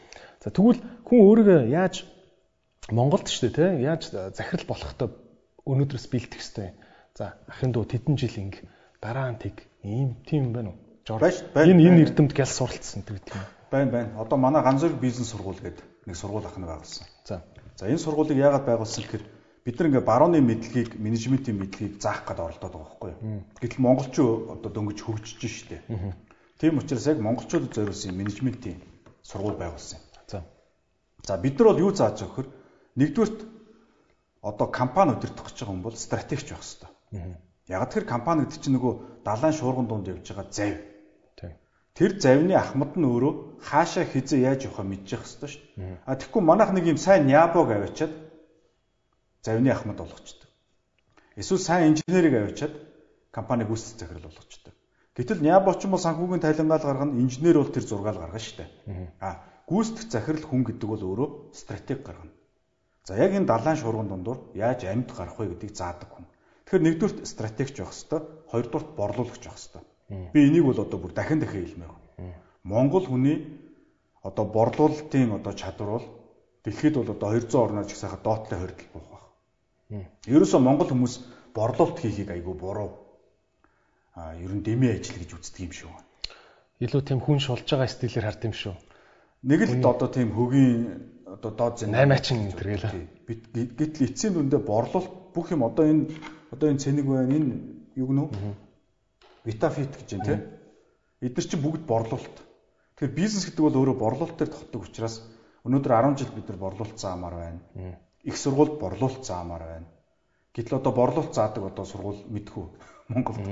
За 0.45 0.53
тэгвэл 0.53 0.85
хүн 1.09 1.19
өөрийгөө 1.25 1.73
яаж 1.73 2.05
Монголд 2.91 3.29
ч 3.29 3.41
тийм 3.41 3.81
яаж 3.81 4.13
захирал 4.13 4.67
болохтой 4.69 5.09
өнөөдрөөс 5.65 6.07
бэлтэх 6.13 6.41
хэвтэй. 6.41 6.77
За 7.17 7.41
ахын 7.49 7.73
дүү 7.73 7.85
тэдэн 7.89 8.17
жил 8.21 8.37
инг 8.37 8.61
дараа 9.01 9.33
нь 9.33 9.41
тэг 9.41 9.65
ийм 9.81 10.21
тийм 10.29 10.53
байна 10.53 10.77
уу? 10.77 10.79
Энэ 11.09 11.81
энэ 11.81 12.03
эрдэмт 12.05 12.37
гял 12.37 12.49
суралцсан 12.49 13.01
гэдэг 13.09 13.33
юм. 13.33 13.45
Байна 13.71 13.91
байна. 13.91 14.11
Одоо 14.21 14.37
манай 14.37 14.63
ганцхан 14.63 15.01
бизнес 15.01 15.33
сургууль 15.33 15.61
гэдэг 15.65 15.85
нэг 16.05 16.17
сургууль 16.17 16.45
ахна 16.45 16.67
байгуулсан. 16.67 17.07
За. 17.25 17.45
За 17.77 17.89
энэ 17.89 18.05
сургуулийг 18.05 18.37
яагаад 18.37 18.69
байгуулсан 18.69 19.05
гэхээр 19.05 19.25
бид 19.65 19.79
нар 19.81 19.89
ингээ 19.89 20.05
барууны 20.05 20.41
мэдлэгийг, 20.45 21.01
менежментийн 21.01 21.57
мэдлэгийг 21.57 22.01
заах 22.05 22.29
гээд 22.29 22.41
оролдоод 22.41 22.73
байгаа 22.73 22.85
байхгүй 22.85 23.11
юу? 23.17 23.45
Гэтэл 23.65 23.81
монголчууд 23.81 24.41
одоо 24.61 24.71
дөнгөж 24.73 24.99
хөгжиж 25.01 25.41
штэ. 25.41 25.81
Тийм 26.61 26.79
учраас 26.79 27.09
яг 27.09 27.19
монголчуудад 27.21 27.73
зориулсан 27.73 28.13
менежментийн 28.13 28.81
сургууль 29.25 29.57
байгуулсан. 29.57 30.01
За. 30.29 30.45
За 31.25 31.39
бид 31.41 31.57
нар 31.57 31.73
бол 31.73 31.81
юу 31.81 31.93
зааж 31.97 32.21
гэхээр 32.21 32.49
Нэгдүгürt 32.95 33.39
одоо 34.43 34.67
компани 34.71 35.13
удирдах 35.17 35.49
гэж 35.49 35.57
байгаа 35.59 35.73
хүн 35.75 35.83
бол 35.83 35.97
стратегч 35.97 36.49
байх 36.51 36.63
хэрэгтэй. 36.63 36.91
Яг 37.69 37.91
тэр 37.91 38.05
компани 38.05 38.45
гэдэг 38.45 38.61
чинь 38.61 38.77
нөгөө 38.77 39.25
далайн 39.25 39.55
шуурган 39.57 39.89
дунд 39.89 40.09
явж 40.09 40.29
байгаа 40.29 40.53
завь. 40.53 40.79
Тэр 41.95 42.19
завны 42.19 42.59
ахмад 42.59 42.99
нь 42.99 43.07
өөрөө 43.07 43.63
хаашаа 43.63 44.03
хизээ 44.03 44.51
яаж 44.51 44.67
явахаа 44.67 44.83
мэдчих 44.83 45.23
хэвээр 45.23 45.47
шүү 45.47 45.63
дээ. 45.79 46.03
А 46.11 46.19
тэгэхгүй 46.19 46.43
манайх 46.43 46.75
нэг 46.75 46.91
юм 46.91 46.99
сайн 46.99 47.31
нябог 47.31 47.71
аваачаад 47.71 48.11
завны 49.47 49.71
ахмад 49.71 50.03
болгочдөг. 50.03 50.51
Эсвэл 51.39 51.63
сайн 51.63 51.95
инженерийг 51.95 52.35
аваачаад 52.35 52.75
компаниг 53.31 53.71
үүсгэх 53.71 54.11
захирал 54.11 54.27
болгочдөг. 54.27 54.75
Гэтэл 55.15 55.47
нябоч 55.47 55.87
юм 55.87 55.95
бол 55.95 56.03
санхүүгийн 56.03 56.43
тайлангаал 56.43 56.83
гаргана, 56.83 57.15
инженер 57.23 57.63
бол 57.63 57.71
тэр 57.71 57.87
зургаал 57.87 58.19
гаргана 58.19 58.43
шүү 58.43 58.59
дээ. 58.59 58.71
А 59.23 59.47
гүйцэтгэх 59.71 60.11
захирал 60.11 60.43
хүн 60.51 60.67
гэдэг 60.67 60.89
бол 60.91 61.03
өөрөө 61.07 61.29
стратеги 61.55 62.03
гаргана. 62.03 62.34
За 63.05 63.17
яг 63.17 63.33
энэ 63.33 63.47
далайн 63.47 63.77
шуурган 63.77 64.09
дундуур 64.09 64.39
яаж 64.55 64.85
амьд 64.85 65.13
гарах 65.13 65.39
вэ 65.39 65.53
гэдгийг 65.53 65.75
заадаг 65.77 66.09
хүн. 66.09 66.27
Тэгэхээр 66.65 66.85
нэгдүгürt 66.85 67.19
стратегч 67.29 67.77
байх 67.79 67.93
хэвээр, 67.93 68.25
хоёрдугт 68.51 68.91
борлуулагч 68.97 69.45
байх 69.45 69.61
хэвээр. 69.61 70.33
Би 70.33 70.41
энийг 70.49 70.65
бол 70.65 70.81
одоо 70.81 70.99
бүр 70.99 71.13
дахин 71.13 71.41
дахин 71.41 71.65
хэлмээр 71.65 71.93
байна. 71.93 72.35
Монгол 72.65 73.05
хүний 73.05 73.39
одоо 74.25 74.45
борлуулалтын 74.49 75.37
одоо 75.37 75.53
чадвар 75.53 75.91
бол 76.01 76.07
Дэлхийд 76.65 76.95
бол 76.97 77.11
одоо 77.13 77.29
200 77.37 77.61
орноор 77.61 77.85
ч 77.85 77.93
ихсайха 77.93 78.17
доотлын 78.25 78.65
20 78.65 78.89
буух 78.97 79.09
байх. 79.13 79.27
Ерөөсөө 80.25 80.61
Монгол 80.65 80.89
хүмүүс 80.89 81.15
борлуулалт 81.53 82.01
хийхийг 82.01 82.33
айгүй 82.33 82.57
буруу. 82.57 82.91
А 84.17 84.33
ер 84.33 84.49
нь 84.49 84.65
дэмий 84.65 84.97
ажил 84.97 85.21
гэж 85.21 85.37
үздэг 85.37 85.61
юм 85.61 85.73
шүү. 85.77 85.93
Илүү 86.81 87.03
тийм 87.05 87.21
хүн 87.21 87.37
шулж 87.37 87.69
байгаа 87.69 87.85
стилээр 87.85 88.25
хард 88.25 88.49
юм 88.49 88.55
шүү. 88.57 88.75
Нэг 89.45 89.61
л 89.69 89.85
одоо 89.85 90.09
тийм 90.09 90.33
хөгийн 90.33 91.05
одоо 91.45 91.53
доод 91.53 91.77
зэн 91.79 91.93
8-аачин 91.93 92.49
энэ 92.49 92.57
тэргээл. 92.57 92.89
Гэтэл 93.77 94.09
эцсийн 94.09 94.33
дүндээ 94.33 94.63
борлуулалт 94.65 95.37
бүх 95.37 95.53
юм 95.53 95.69
одоо 95.69 95.85
энэ 95.85 96.17
одоо 96.49 96.73
энэ 96.73 96.81
цэник 96.81 97.05
байна 97.05 97.37
энэ 97.37 97.53
юу 98.01 98.09
гэнэ 98.09 98.23
үү? 98.25 98.33
Витафит 99.45 99.93
гэж 99.93 100.09
юм 100.17 100.23
тийм. 100.25 100.41
Эдгээр 101.21 101.49
чинь 101.49 101.61
бүгд 101.61 101.85
борлуулалт. 101.85 102.37
Тэгэхээр 102.97 103.13
бизнес 103.13 103.45
гэдэг 103.45 103.61
бол 103.61 103.77
өөрөө 103.77 103.97
борлуулалт 104.01 104.39
дээр 104.41 104.53
тогтдог 104.57 104.89
учраас 104.89 105.21
өнөөдөр 105.69 105.93
10 105.93 106.17
жил 106.17 106.33
бид 106.33 106.49
нар 106.49 106.59
борлуулалт 106.65 106.97
заамаар 106.97 107.35
байна. 107.37 107.61
Их 108.25 108.37
сургуульд 108.41 108.81
борлуулалт 108.81 109.25
заамаар 109.29 109.65
байна. 109.69 109.89
Гэтэл 110.57 110.81
одоо 110.81 110.93
борлуулалт 110.97 111.35
заадаг 111.37 111.65
одоо 111.69 111.85
сургууль 111.85 112.25
мэдхүү 112.33 112.65
Монголд. 113.13 113.45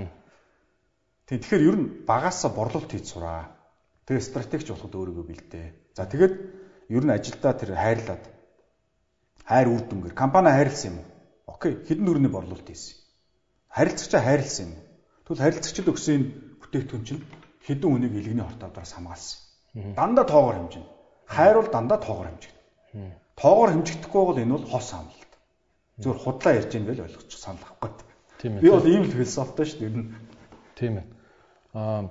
Тийм 1.28 1.38
тэгэхээр 1.44 1.68
ер 1.68 1.76
нь 1.76 1.88
багаасаа 2.09 2.50
борлуулалт 2.57 2.88
хийж 2.88 3.12
сураа. 3.12 3.52
Тэгээ 4.09 4.24
стратегч 4.24 4.66
болоход 4.72 4.94
өөрийгөө 4.96 5.26
бэлдээ. 5.28 5.66
За 5.96 6.07
тэгээд 6.09 6.62
ер 6.88 7.05
нь 7.05 7.14
ажилдаа 7.14 7.53
тэр 7.55 7.75
хайрлаад 7.77 8.25
хайр 9.47 9.68
үр 9.68 9.83
дүнгээр 9.87 10.14
компани 10.14 10.51
хайрлсан 10.51 10.90
юм 10.90 10.99
уу? 10.99 11.09
Окей, 11.47 11.73
хэдэн 11.87 12.07
төгрөний 12.07 12.33
борлуулалт 12.33 12.68
хийсэн. 12.68 12.97
Харилцагчаа 13.71 14.23
хайрлсан 14.23 14.64
юм 14.66 14.73
уу? 14.75 14.85
Тэгвэл 15.27 15.45
харилцагчид 15.45 15.90
өгсөн 15.92 16.14
энэ 16.16 16.29
бүтээгдэхүүн 16.61 17.05
чинь 17.07 17.23
хэдэн 17.66 17.90
хүнийг 17.90 18.14
илгэний 18.18 18.47
хортоодоос 18.47 18.92
хамгаалсан. 18.95 19.38
Дандаа 19.97 20.25
тоогоор 20.27 20.57
хэмжинэ. 20.59 20.88
Хайр 21.27 21.57
бол 21.59 21.71
дандаа 21.71 21.99
тоогоор 21.99 22.29
хэмжигдэнэ. 22.29 23.16
Тоогоор 23.37 23.71
хэмжигдэхгүй 23.73 24.23
бол 24.27 24.42
энэ 24.42 24.55
бол 24.57 24.66
хос 24.68 24.88
амлалт. 24.92 25.33
Зүгээр 26.03 26.23
худлаа 26.23 26.53
ярьж 26.59 26.73
ийн 26.75 26.87
байл 26.87 27.05
ойлгочих 27.07 27.40
санал 27.40 27.64
авах 27.64 27.79
гээд. 27.81 27.99
Тийм 28.40 28.53
ээ. 28.59 28.62
Би 28.62 28.71
бол 28.71 28.87
ийм 28.87 29.03
л 29.07 29.14
философитой 29.16 29.66
шүү 29.66 29.79
дээ 29.81 29.88
ер 29.88 29.97
нь. 29.97 30.09
Тийм 30.77 30.95
ээ. 31.01 31.07
Аа 31.73 32.11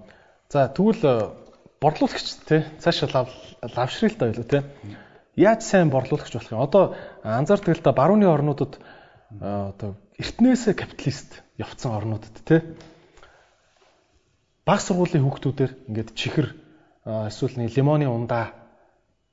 за 0.49 0.67
тэгвэл 0.67 1.03
борлуулагч 1.81 2.45
те 2.45 2.65
цаашаа 2.77 3.25
лавшралтай 3.65 4.29
байлуу 4.29 4.45
те. 4.45 4.63
Яаж 5.35 5.65
сайн 5.65 5.89
борлуулагч 5.89 6.33
болох 6.33 6.51
юм? 6.53 6.61
Одоо 6.61 6.83
анзаардаг 7.25 7.77
л 7.77 7.81
да 7.81 7.91
барууны 7.91 8.29
орнуудад 8.29 8.77
одоо 9.39 9.97
эртнээсээ 10.21 10.77
капиталист 10.77 11.41
явцсан 11.57 11.97
орнуудад 11.97 12.35
те 12.45 12.61
баг 14.65 14.79
сургуулийн 14.81 15.25
хүүхдүүдээр 15.25 15.71
ингээд 15.89 16.09
чихэр 16.13 16.47
эсвэл 17.05 17.57
нэг 17.57 17.73
лимоны 17.73 18.05
ундаа 18.05 18.53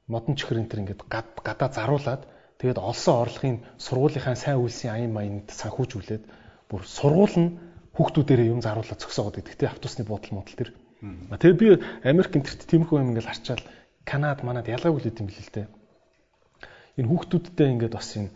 модон 0.09 0.35
чихэр 0.41 0.65
энэ 0.65 0.71
төр 0.73 0.83
ингээд 0.89 1.05
гадаа 1.45 1.69
заруулаад 1.69 2.23
тэгээд 2.57 2.81
олсон 2.81 3.15
орлогын 3.29 3.57
сургуулийнхаа 3.77 4.37
сайн 4.41 4.65
үйлсийн 4.65 4.93
аян 4.97 5.13
маянд 5.13 5.53
санхүүжүүлээд 5.53 6.25
бүр 6.73 6.83
сургууль 6.89 7.37
нь 7.37 7.51
хүүхдүүдээрээ 7.93 8.49
юм 8.49 8.65
заруулаад 8.65 9.03
зөксөөгд 9.05 9.37
гэдэг 9.37 9.55
тийм 9.61 9.69
автобусны 9.69 10.09
буудал 10.09 10.33
модал 10.33 10.57
төр. 10.57 10.71
Тэгээд 11.01 11.59
би 11.59 11.69
Америк 12.03 12.35
энтерт 12.35 12.67
тиймэрхүү 12.67 12.99
юм 12.99 13.11
ингээд 13.15 13.31
харчаал 13.31 13.63
Канад 14.03 14.43
манад 14.43 14.67
ялгаагүй 14.67 15.01
л 15.05 15.11
идэм 15.13 15.31
билээ 15.31 15.47
л 15.47 15.55
дээ. 15.55 15.67
Энэ 16.99 17.09
хүүхдүүдтэй 17.09 17.69
ингээд 17.77 17.95
бас 17.95 18.11
энэ 18.19 18.35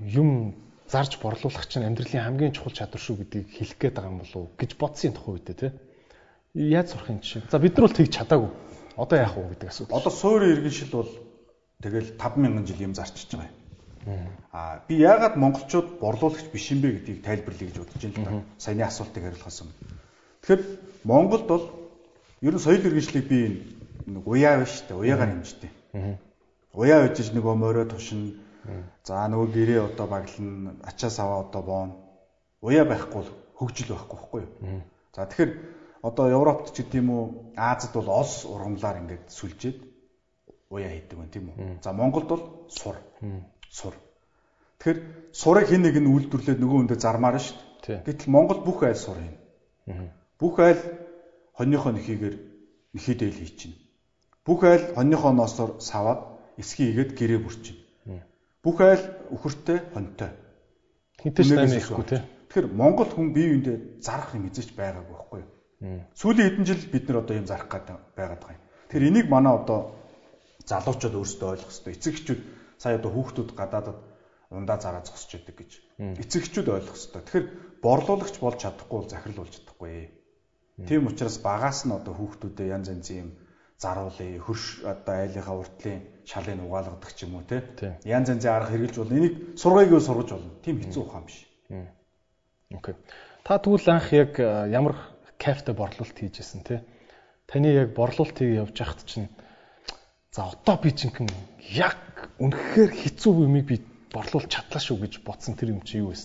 юм 0.00 0.56
зарж 0.88 1.18
борлуулах 1.20 1.66
чинь 1.68 1.84
амьдралын 1.84 2.24
хамгийн 2.24 2.56
чухал 2.56 2.72
чадвар 2.72 3.02
шүү 3.02 3.16
гэдгийг 3.20 3.48
хэлэх 3.50 3.76
гээд 3.76 3.94
байгаа 3.98 4.12
юм 4.14 4.20
болов 4.22 4.36
уу 4.36 4.54
гэж 4.56 4.70
бодсон 4.80 5.12
тухай 5.12 5.34
үедээ 5.36 5.56
тийм 5.60 5.74
яаж 6.54 6.86
сурах 6.94 7.10
юм 7.10 7.20
жишээ. 7.20 7.50
За 7.50 7.58
бид 7.58 7.76
нар 7.76 7.84
бол 7.86 7.96
тэгж 7.96 8.12
чадаагүй. 8.14 8.50
Одоо 8.96 9.18
яах 9.18 9.36
вэ 9.36 9.48
гэдэг 9.52 9.68
асуудал. 9.68 9.98
Одоо 9.98 10.12
суурийн 10.12 10.52
иргэншил 10.56 10.92
бол 10.94 11.10
тэгэл 11.82 12.08
5000 12.16 12.66
жил 12.66 12.80
юм 12.86 12.94
зарчиж 12.94 13.28
байгаа 13.34 13.50
юм. 14.06 14.30
Аа 14.52 14.80
би 14.88 14.94
яагаад 15.02 15.36
монголчууд 15.36 16.00
борлуулагч 16.00 16.48
биш 16.54 16.70
юм 16.72 16.80
бэ 16.80 17.02
гэдгийг 17.02 17.20
тайлбарлая 17.26 17.68
гэж 17.68 17.76
бодож 17.76 18.00
байна 18.00 18.16
л 18.16 18.24
да. 18.24 18.44
Саяны 18.56 18.82
асуултыг 18.86 19.22
хариулахаас 19.26 19.60
өмнө. 19.60 19.76
Тэгэхээр 20.46 20.62
Монголд 21.02 21.46
бол 21.50 21.64
ер 22.40 22.54
нь 22.54 22.62
соёл 22.62 22.78
иргэншлийг 22.86 23.26
би 23.26 23.66
нэг 24.06 24.22
уяа 24.22 24.62
биш 24.62 24.86
үү? 24.86 25.02
Уяагаар 25.02 25.42
хэмждэг. 25.42 25.72
Уяа 26.70 27.02
үжиж 27.02 27.34
нөгөө 27.34 27.54
морио 27.58 27.82
тушин. 27.90 28.38
За 29.02 29.26
нөгөө 29.26 29.50
гэрээ 29.50 29.80
одоо 29.90 30.06
баглан, 30.06 30.78
ачаа 30.86 31.10
саваа 31.10 31.50
одоо 31.50 31.62
боон. 31.66 31.90
Уяа 32.62 32.86
байхгүй 32.86 33.26
хөгжил 33.58 33.90
байхгүй 33.90 34.14
байхгүй 34.14 34.40
юу? 34.46 34.82
За 35.10 35.26
тэгэхээр 35.26 35.50
одоо 36.06 36.26
Европт 36.30 36.70
ч 36.70 36.86
гэдэм 36.86 37.10
үү 37.10 37.22
Азад 37.58 37.90
бол 37.98 38.06
ос 38.06 38.46
ургамлаар 38.46 39.02
ингээд 39.02 39.26
сүлжээд 39.34 39.82
уяа 40.70 40.94
хийдэг 40.94 41.18
байна 41.18 41.34
тийм 41.34 41.50
үү. 41.50 41.82
За 41.82 41.90
Монголд 41.90 42.30
бол 42.30 42.70
сур. 42.70 42.94
Сур. 43.66 43.98
Тэгэхээр 44.78 44.98
сурыг 45.34 45.66
хэн 45.66 45.82
нэг 45.82 45.98
нь 45.98 46.06
үйлдвэрлээд 46.06 46.62
нөгөө 46.62 46.78
хүндээ 46.86 46.98
зармаар 47.02 47.42
шүү 47.42 47.58
дээ. 47.82 48.06
Гэтэл 48.06 48.30
Монгол 48.30 48.62
бүх 48.62 48.86
айл 48.86 48.94
сур 48.94 49.18
юм. 49.18 49.34
Бүх 50.40 50.60
айл 50.60 50.80
хоньныхоо 51.56 51.92
нөхийгээр 51.96 52.36
нөхий 52.92 53.16
дээл 53.16 53.40
хий 53.40 53.52
чинь. 53.56 53.76
Бүх 54.44 54.64
айл 54.64 54.94
хоньныхоо 54.94 55.32
ноосоор 55.32 55.80
саваад 55.80 56.20
эсхий 56.60 56.92
игээд 56.92 57.16
гэрээ 57.16 57.40
бүрчин. 57.40 57.76
Бүх 58.60 58.80
айл 58.80 59.04
үхэртэй 59.32 59.78
хоньтой. 59.94 60.30
Хинтэш 61.22 61.48
тань 61.48 61.76
ихгүй 61.76 62.04
те. 62.04 62.18
Тэгэхээр 62.52 62.72
Монгол 62.72 63.10
хүн 63.10 63.32
бие 63.32 63.48
биендээ 63.56 64.04
зарах 64.04 64.36
юм 64.36 64.48
эзэж 64.48 64.76
байгаагүй 64.76 65.14
байхгүй 65.16 65.40
юу? 65.40 65.50
Сүүлийн 66.16 66.46
хэдэн 66.52 66.66
жил 66.68 66.82
бид 66.92 67.04
нар 67.08 67.20
одоо 67.24 67.36
юм 67.36 67.46
зарах 67.48 67.68
гээд 67.68 67.88
байгаад 68.16 68.40
байгаа 68.40 68.56
юм. 68.56 68.64
Тэгэхээр 68.88 69.08
энийг 69.08 69.26
манай 69.28 69.54
одоо 69.56 69.96
залуучууд 70.64 71.14
өөрсдөө 71.20 71.48
ойлгох 71.52 71.72
хэрэгтэй. 71.72 71.94
Эцэгчүүд 71.96 72.40
сая 72.80 72.96
одоо 72.96 73.10
хүүхдүүд 73.12 73.50
гадаадад 73.56 73.98
ундаа 74.50 74.78
зараа 74.80 75.02
зогсож 75.04 75.36
идэг 75.36 75.56
гэж. 75.56 75.70
Эцэгчүүд 76.22 76.68
ойлгох 76.70 76.96
хэрэгтэй. 76.96 77.22
Тэгэхээр 77.22 77.46
борлуулагч 77.84 78.36
болж 78.40 78.58
чадахгүй 78.62 78.98
болж 79.04 79.10
чадахгүй. 79.10 79.90
Тийм 80.76 81.06
учраас 81.08 81.40
багаас 81.40 81.88
нь 81.88 81.96
одоо 81.96 82.12
хүүхдүүдэд 82.12 82.68
янз 82.68 82.88
янзын 82.92 83.16
юм 83.16 83.30
заруулъя, 83.80 84.40
хөрш 84.44 84.84
одоо 84.84 85.14
айлынхаа 85.24 85.56
уртлын 85.56 86.04
шалыг 86.28 86.60
угаалгадаг 86.60 87.12
ч 87.16 87.24
юм 87.24 87.40
уу 87.40 87.44
те. 87.48 87.64
Янз 88.04 88.28
янзын 88.28 88.52
арга 88.52 88.76
хэрэгжилж 88.76 89.00
болно. 89.00 89.16
Энийг 89.16 89.34
сургаягүй 89.56 90.00
сургаж 90.04 90.28
болно. 90.36 90.52
Тийм 90.60 90.76
хэцүү 90.84 91.00
ухаан 91.00 91.24
биш. 91.24 91.48
Окей. 92.76 92.94
Та 93.44 93.56
тэгвэл 93.56 93.88
анх 93.88 94.12
яг 94.12 94.36
ямар 94.36 94.96
кафе 95.40 95.72
борлуулалт 95.72 96.18
хийжсэн 96.18 96.60
тий. 96.60 96.80
Таны 97.48 97.72
яг 97.72 97.96
борлуулалт 97.96 98.36
хийг 98.36 98.68
явж 98.68 98.76
байхад 98.76 99.00
чинь 99.08 99.32
за 100.28 100.52
одоо 100.52 100.76
би 100.76 100.92
чинь 100.92 101.12
яг 101.72 101.96
үнэхээр 102.36 102.92
хэцүү 102.92 103.32
юмыг 103.48 103.64
би 103.64 103.76
борлуулж 104.12 104.52
чадлаа 104.52 104.80
шүү 104.80 105.08
гэж 105.08 105.24
бодсон 105.24 105.56
тэр 105.56 105.72
юм 105.72 105.80
чи 105.80 106.04
юу 106.04 106.12
вэ? 106.12 106.20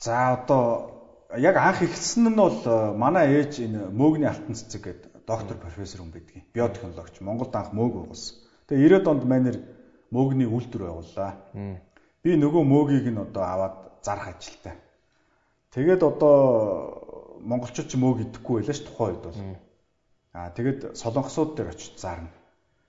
За 0.00 0.34
одоо 0.34 0.99
яг 1.38 1.56
анх 1.56 1.82
ихсэн 1.82 2.26
нь 2.28 2.36
бол 2.36 2.58
э, 2.64 2.94
манай 2.96 3.30
ээж 3.38 3.62
энэ 3.62 3.90
мөөгний 3.94 4.26
алтан 4.26 4.54
цэцэг 4.54 4.82
гэдэг 4.82 5.10
доктор 5.26 5.56
профессор 5.56 6.02
хүн 6.02 6.10
байдгийн. 6.10 6.44
Биотехнологич. 6.54 7.20
Монголд 7.20 7.54
анх 7.54 7.70
мөөг 7.70 7.94
байгуулсан. 7.94 8.36
Тэгээ 8.66 8.98
90-ад 8.98 9.06
онд 9.06 9.24
манер 9.30 9.56
мөөгний 10.10 10.48
үйлдвэр 10.50 10.82
байгууллаа. 10.90 11.30
Би 12.22 12.30
нөгөө 12.34 12.62
мөөгийг 12.66 13.06
нь 13.14 13.22
одоо 13.22 13.44
аваад 13.46 13.76
зарах 14.02 14.34
ажилтай. 14.34 14.74
Тэгээд 15.70 16.02
одоо 16.02 17.38
монголчууд 17.46 17.88
ч 17.88 17.94
мөөг 17.94 18.18
идэхгүй 18.26 18.66
байлаа 18.66 18.74
ш 18.74 18.82
тухайн 18.82 19.14
үед 19.14 19.22
бол. 19.22 19.38
Аа 20.34 20.50
тэгээд 20.50 20.80
солонгосууд 20.98 21.54
дээр 21.54 21.70
очиж 21.70 21.94
зарна. 21.94 22.34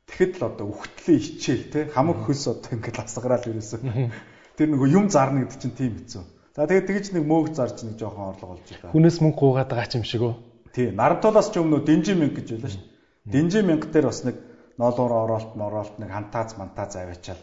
Тэгэхэд 0.10 0.34
л 0.42 0.50
одоо 0.50 0.66
үхтлээ 0.74 1.18
ичээл 1.22 1.66
те 1.70 1.80
хамаг 1.94 2.26
хөлс 2.26 2.50
одоо 2.50 2.74
ингээд 2.74 3.06
асгараал 3.06 3.46
ерөөсөө. 3.48 3.80
Тэр 4.58 4.68
нөгөө 4.74 4.90
юм 4.92 5.08
зарна 5.14 5.46
гэдэг 5.46 5.62
чинь 5.62 5.78
тийм 5.78 5.94
хэцүү. 6.02 6.24
За 6.56 6.68
тэгээд 6.68 6.88
тэгж 6.88 7.06
нэг 7.16 7.24
мөөг 7.28 7.56
зарж 7.56 7.84
нэг 7.88 7.96
жоохон 7.96 8.36
орлого 8.36 8.60
олж 8.60 8.68
байгаа. 8.68 8.92
Хүнээс 8.92 9.18
мөнгө 9.24 9.40
гуугаад 9.40 9.70
байгаа 9.72 9.96
юм 9.96 10.06
шиг 10.08 10.22
үү? 10.26 10.36
Тий, 10.76 10.88
Нарантуулаас 10.92 11.52
ч 11.52 11.60
өмнө 11.60 11.84
Дэнжи 11.88 12.14
мянга 12.16 12.44
гэж 12.44 12.48
байлаа 12.60 12.72
ш. 12.72 12.80
Дэнжи 13.28 13.60
мянга 13.64 13.88
дээр 13.88 14.08
бас 14.12 14.24
нэг 14.28 14.36
ноолоор 14.76 15.12
оролт 15.24 15.52
моролт 15.56 15.96
нэг 16.00 16.10
хантаац 16.12 16.60
мантаац 16.60 16.96
аваачаал 17.00 17.42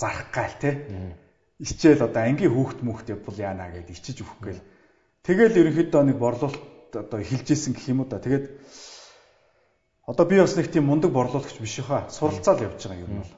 зарах 0.00 0.32
гал 0.32 0.54
те. 0.60 0.70
Ичээл 1.60 2.08
одоо 2.08 2.22
ангийн 2.24 2.52
хүүхд 2.52 2.80
мөхт 2.84 3.12
явбал 3.12 3.36
яана 3.36 3.72
гэд 3.72 3.92
ичиж 3.92 4.20
өгөх 4.24 4.40
гээл 4.44 4.62
Тэгэл 5.26 5.58
ерөнхийдөө 5.58 6.02
нэг 6.06 6.16
борлуулалт 6.22 6.94
одоо 6.94 7.18
эхэлжсэн 7.18 7.74
гэх 7.74 7.90
юм 7.90 8.06
уу 8.06 8.06
да. 8.06 8.22
Тэгээд 8.22 8.46
одоо 10.06 10.24
би 10.30 10.38
бас 10.38 10.54
нэг 10.54 10.70
тийм 10.70 10.86
мундаг 10.86 11.10
борлуулагч 11.10 11.58
биш 11.58 11.82
хаа. 11.82 12.06
Суралцаал 12.14 12.62
явж 12.62 12.78
байгаа 12.86 13.02
юм 13.02 13.26
бол. 13.26 13.32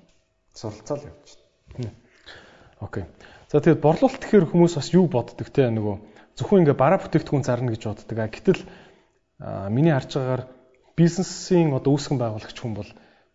Суралцаал 0.53 1.09
явж 1.09 1.29
байна. 1.73 1.97
Окей. 2.85 3.09
За 3.49 3.65
тэгээд 3.65 3.81
борлуулалт 3.81 4.21
гэхээр 4.21 4.45
хүмүүс 4.53 4.77
бас 4.77 4.93
юу 4.93 5.09
боддог 5.09 5.49
те 5.49 5.73
нөгөө 5.73 5.97
зөвхөн 6.37 6.69
ингээ 6.69 6.77
бараа 6.77 7.01
бүтээгдэхүүн 7.01 7.49
зарна 7.49 7.73
гэж 7.73 7.83
боддог. 7.89 8.19
Гэтэл 8.29 8.61
миний 9.73 9.97
харж 9.97 10.21
байгаагаар 10.21 10.45
бизнесийн 10.93 11.73
одоо 11.73 11.97
үүсгэн 11.97 12.21
байгуулагч 12.21 12.59
хүн 12.61 12.77
бол 12.77 12.91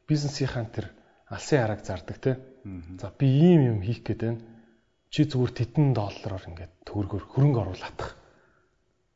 бизнесийнхаа 0.05 0.69
тэр 0.69 0.93
алсын 1.33 1.65
хараг 1.65 1.81
зардаг 1.81 2.17
те. 2.21 2.37
За 3.01 3.09
би 3.09 3.25
ийм 3.25 3.61
юм 3.73 3.79
хийх 3.81 4.05
гээд 4.05 4.21
байна. 4.21 4.41
Чи 5.09 5.25
зүгээр 5.25 5.53
тедэн 5.57 5.97
доллараар 5.97 6.45
ингээд 6.45 6.73
төгрөгөөр 6.85 7.25
хөрөнгө 7.33 7.61
оруулах 7.65 8.13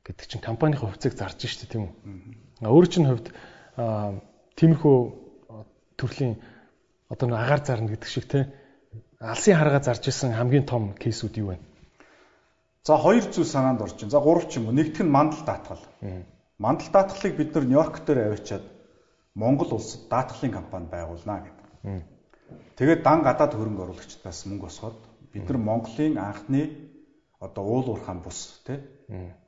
гэдэг 0.02 0.26
чинь 0.26 0.42
компанийн 0.42 0.82
хувьцааг 0.82 1.14
зарж 1.14 1.46
штэ 1.46 1.68
тийм 1.68 1.94
үү. 1.94 1.94
Өөр 2.66 2.86
чинь 2.90 3.06
хувьд 3.06 3.28
тиймэрхүү 4.58 4.98
төрлийн 6.00 6.42
одоо 7.12 7.26
нэг 7.28 7.38
агаар 7.38 7.62
зарна 7.62 7.92
гэдэг 7.92 8.10
шиг 8.10 8.26
те 8.26 8.50
алсын 9.20 9.58
харгаа 9.58 9.82
зарж 9.82 10.08
исэн 10.08 10.34
хамгийн 10.38 10.66
том 10.66 10.94
кейсүүд 10.94 11.38
юу 11.42 11.48
вэ? 11.54 11.58
За 12.86 12.98
хоёр 12.98 13.26
зүйл 13.26 13.50
санаанд 13.50 13.82
байна. 13.82 14.10
За 14.10 14.20
гурав 14.20 14.46
ч 14.50 14.62
юм 14.62 14.70
уу. 14.70 14.78
Нэгдүг 14.78 15.06
нь 15.06 15.10
мандал 15.10 15.42
даатгал. 15.46 15.82
Мандал 16.58 16.90
даатгалыг 16.94 17.34
бид 17.36 17.56
нар 17.56 17.66
Нью-Йорк 17.66 18.06
дээр 18.06 18.34
авчиад 18.38 18.64
Монгол 19.34 19.74
улсад 19.74 20.08
даатгалын 20.10 20.54
компани 20.54 20.88
байгуулнаа 20.88 21.40
гэдэг. 21.50 21.66
Тэгээд 22.78 23.02
дан 23.04 23.22
гадаад 23.26 23.54
хөрөнгө 23.58 23.84
оруулагчдаас 23.84 24.46
мөнгө 24.46 24.70
босгоод 24.70 24.98
бид 25.34 25.50
нар 25.50 25.58
Монголын 25.58 26.18
анхны 26.18 26.62
одоо 27.42 27.64
уул 27.66 27.90
уурхаан 27.90 28.22
бус 28.22 28.62
тий 28.66 28.80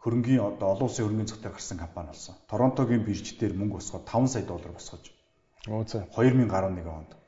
хөрөнгөний 0.01 0.41
одоо 0.41 0.73
олон 0.73 0.89
улсын 0.89 1.05
хөрөнгөний 1.05 1.29
дээр 1.29 1.53
гарсан 1.53 1.77
компани 1.77 2.12
болсон. 2.12 2.36
Торонтогийн 2.49 3.05
бирж 3.05 3.38
дээр 3.39 3.53
мөнгө 3.53 3.79
босгоод 3.79 4.05
5 4.05 4.27
сая 4.34 4.43
доллар 4.43 4.73
босгож. 4.73 5.13
Оо 5.67 5.86
за 5.88 6.05
2011 6.13 6.86
онд. 6.86 7.18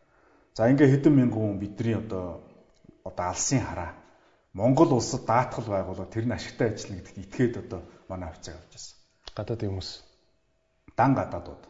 За 0.53 0.67
ингээ 0.67 0.89
хэдэн 0.91 1.13
мянган 1.15 1.41
хүн 1.55 1.59
бидний 1.59 1.95
одоо 1.95 2.43
одоо 3.07 3.25
алсын 3.31 3.63
хараа 3.63 3.95
Монгол 4.53 4.91
улсад 4.99 5.23
даатгал 5.23 5.67
байгуулаад 5.71 6.11
тэр 6.11 6.27
нь 6.27 6.35
ашигтай 6.35 6.75
ажиллана 6.75 6.99
гэдэгт 6.99 7.23
итгээд 7.23 7.55
одоо 7.63 7.81
манай 8.11 8.29
хавцаг 8.35 8.59
авч 8.59 8.71
байсан. 8.75 8.95
Гадаадын 9.31 9.69
хүмүүс. 9.71 9.91
Дан 10.99 11.11
гадаадууд. 11.15 11.63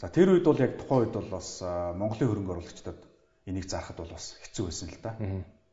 За 0.00 0.06
тэр 0.12 0.36
үед 0.36 0.44
бол 0.44 0.60
яг 0.60 0.76
тухайн 0.76 1.08
үед 1.08 1.14
бол 1.16 1.30
бас 1.32 1.48
Монголын 1.96 2.28
хөрөнгө 2.28 2.52
оруулагчдад 2.52 3.00
энийг 3.48 3.64
зарахад 3.64 3.96
бол 3.96 4.12
бас 4.12 4.36
хэцүү 4.44 4.64
байсан 4.68 4.88
л 4.92 5.00
да. 5.00 5.16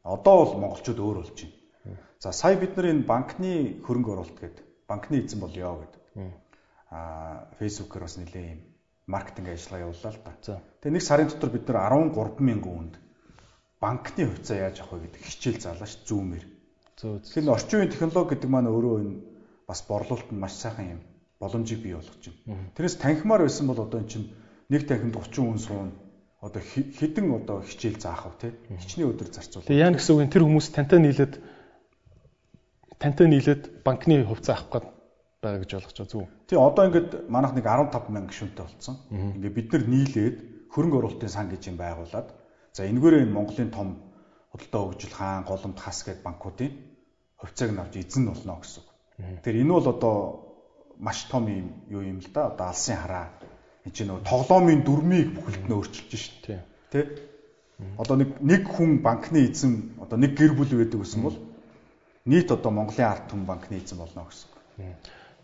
Одоо 0.07 0.35
бол 0.47 0.59
монголчууд 0.63 0.99
өөр 1.03 1.17
болж 1.27 1.35
байна. 1.35 1.99
За 2.23 2.31
сая 2.31 2.55
бид 2.55 2.79
нар 2.79 2.87
энэ 2.87 3.03
банкны 3.03 3.83
хөрөнгө 3.83 4.11
оруулалт 4.15 4.39
гэдэг 4.39 4.63
банкны 4.87 5.19
эзэн 5.19 5.43
бол 5.43 5.51
ёо 5.51 5.83
гэдэг. 5.83 6.01
Аа 6.87 7.51
фэйсбүүкээр 7.59 8.03
бас 8.07 8.15
нэлээ 8.15 8.47
юм 8.55 8.61
маркетинг 9.07 9.53
ажиллагаа 9.53 9.85
явууллаа 9.85 10.13
л 10.13 10.21
да. 10.25 10.61
Тэгээ 10.81 10.95
нэг 10.97 11.03
сарын 11.05 11.29
дотор 11.29 11.51
бид 11.53 11.65
нар 11.69 11.93
13 11.93 12.41
мянган 12.41 12.73
хүнд 12.73 12.95
банкны 13.81 14.23
хувьцаа 14.25 14.57
яаж 14.57 14.81
авах 14.81 14.97
вэ 14.97 15.05
гэдэг 15.05 15.21
хичээл 15.21 15.61
заалаа 15.61 15.85
ш 15.85 16.01
зүүмээр. 16.09 16.45
Тэгэхээр 16.97 17.53
орчин 17.53 17.77
үеийн 17.85 17.93
технологи 17.93 18.29
гэдэг 18.33 18.49
маань 18.49 18.71
өөрөө 18.71 18.95
энэ 19.03 19.15
бас 19.69 19.79
борлуулалт 19.85 20.29
нь 20.33 20.41
маш 20.41 20.57
сайхан 20.57 20.97
юм 20.97 21.01
боломжийг 21.37 21.81
бий 21.85 21.93
болгож 21.93 22.23
байна. 22.47 22.71
Тэрээс 22.73 22.97
танхимаар 22.97 23.45
байсан 23.45 23.67
бол 23.67 23.85
одоо 23.85 23.99
эн 24.01 24.09
чинь 24.09 24.33
нэг 24.73 24.87
танхимд 24.89 25.13
30 25.13 25.37
хүн 25.37 25.59
суун 25.61 25.89
одоо 26.41 26.61
хідэн 26.61 27.29
одоо 27.35 27.61
хичээл 27.61 28.01
заах 28.01 28.25
вэ 28.25 28.33
те 28.41 28.47
хичнээн 28.81 29.11
өдөр 29.11 29.29
зарцуул. 29.29 29.65
Тэгээ 29.65 29.85
яа 29.85 29.93
гэсэн 29.93 30.13
үг 30.17 30.31
тэр 30.33 30.43
хүмүүс 30.45 30.67
тантай 30.73 30.99
нийлээд 31.03 31.33
тантай 32.97 33.27
нийлээд 33.27 33.63
банкны 33.83 34.23
хувьцаа 34.25 34.55
авах 34.55 34.69
гээд 34.71 34.94
байгаа 35.45 35.61
гэж 35.61 35.71
ойлгож 35.77 35.97
байгаа 35.97 36.11
зүг. 36.11 36.27
Тий 36.49 36.57
одоо 36.57 36.83
ингээд 36.89 37.11
манайх 37.29 37.53
нэг 37.53 37.65
15 37.69 38.09
мянга 38.09 38.29
гишүүнтэй 38.33 38.65
болсон. 38.65 38.95
Ингээд 39.13 39.57
бид 39.57 39.67
нар 39.71 39.85
нийлээд 39.85 40.37
хөрөнгө 40.73 40.97
оруулалтын 40.99 41.31
сан 41.31 41.47
гэж 41.53 41.61
юм 41.69 41.77
байгуулад 41.77 42.27
за 42.73 42.81
энэгээрээ 42.89 43.23
энэ 43.23 43.35
Монголын 43.37 43.71
том 43.71 43.87
худалдаа 44.51 44.81
хөгжил 44.83 45.13
хаан 45.15 45.43
голомт 45.47 45.79
хас 45.79 46.03
гэдэг 46.03 46.23
банкуудын 46.23 46.71
хувьцааг 47.39 47.71
нь 47.71 47.81
авч 47.81 47.93
эзэн 48.01 48.25
болно 48.27 48.59
гэсэн 48.59 48.81
үг. 48.83 48.89
Тэгэхээр 49.43 49.61
энэ 49.63 49.73
бол 49.75 49.87
одоо 49.87 50.15
маш 50.99 51.23
том 51.31 51.47
юм 51.47 51.67
юу 51.89 52.01
юм 52.01 52.19
л 52.19 52.29
да 52.33 52.51
одоо 52.51 52.67
алсын 52.71 52.97
хараа 52.99 53.27
энэ 53.85 53.93
чинь 53.95 54.07
нөгөө 54.09 54.27
тоглоомын 54.27 54.81
дүрмийг 54.83 55.27
бүхэлд 55.35 55.63
нь 55.67 55.75
өөрчилж 55.75 56.11
шин. 56.15 56.59
Тэ? 56.91 56.99
Одоо 57.99 58.15
нэг 58.15 58.29
нэг 58.39 58.63
хүн 58.67 59.03
банкны 59.03 59.47
эзэн 59.47 59.99
одоо 59.99 60.17
нэг 60.19 60.35
гэр 60.39 60.55
бүл 60.55 60.71
байдаг 60.71 60.99
гэсэн 61.03 61.21
бол 61.23 61.37
нийт 62.25 62.51
одоо 62.51 62.71
Монголын 62.71 63.11
ард 63.11 63.27
түмэн 63.27 63.45
банкны 63.45 63.75
эзэн 63.79 63.99
болно 63.99 64.27
гэсэн. 64.27 64.49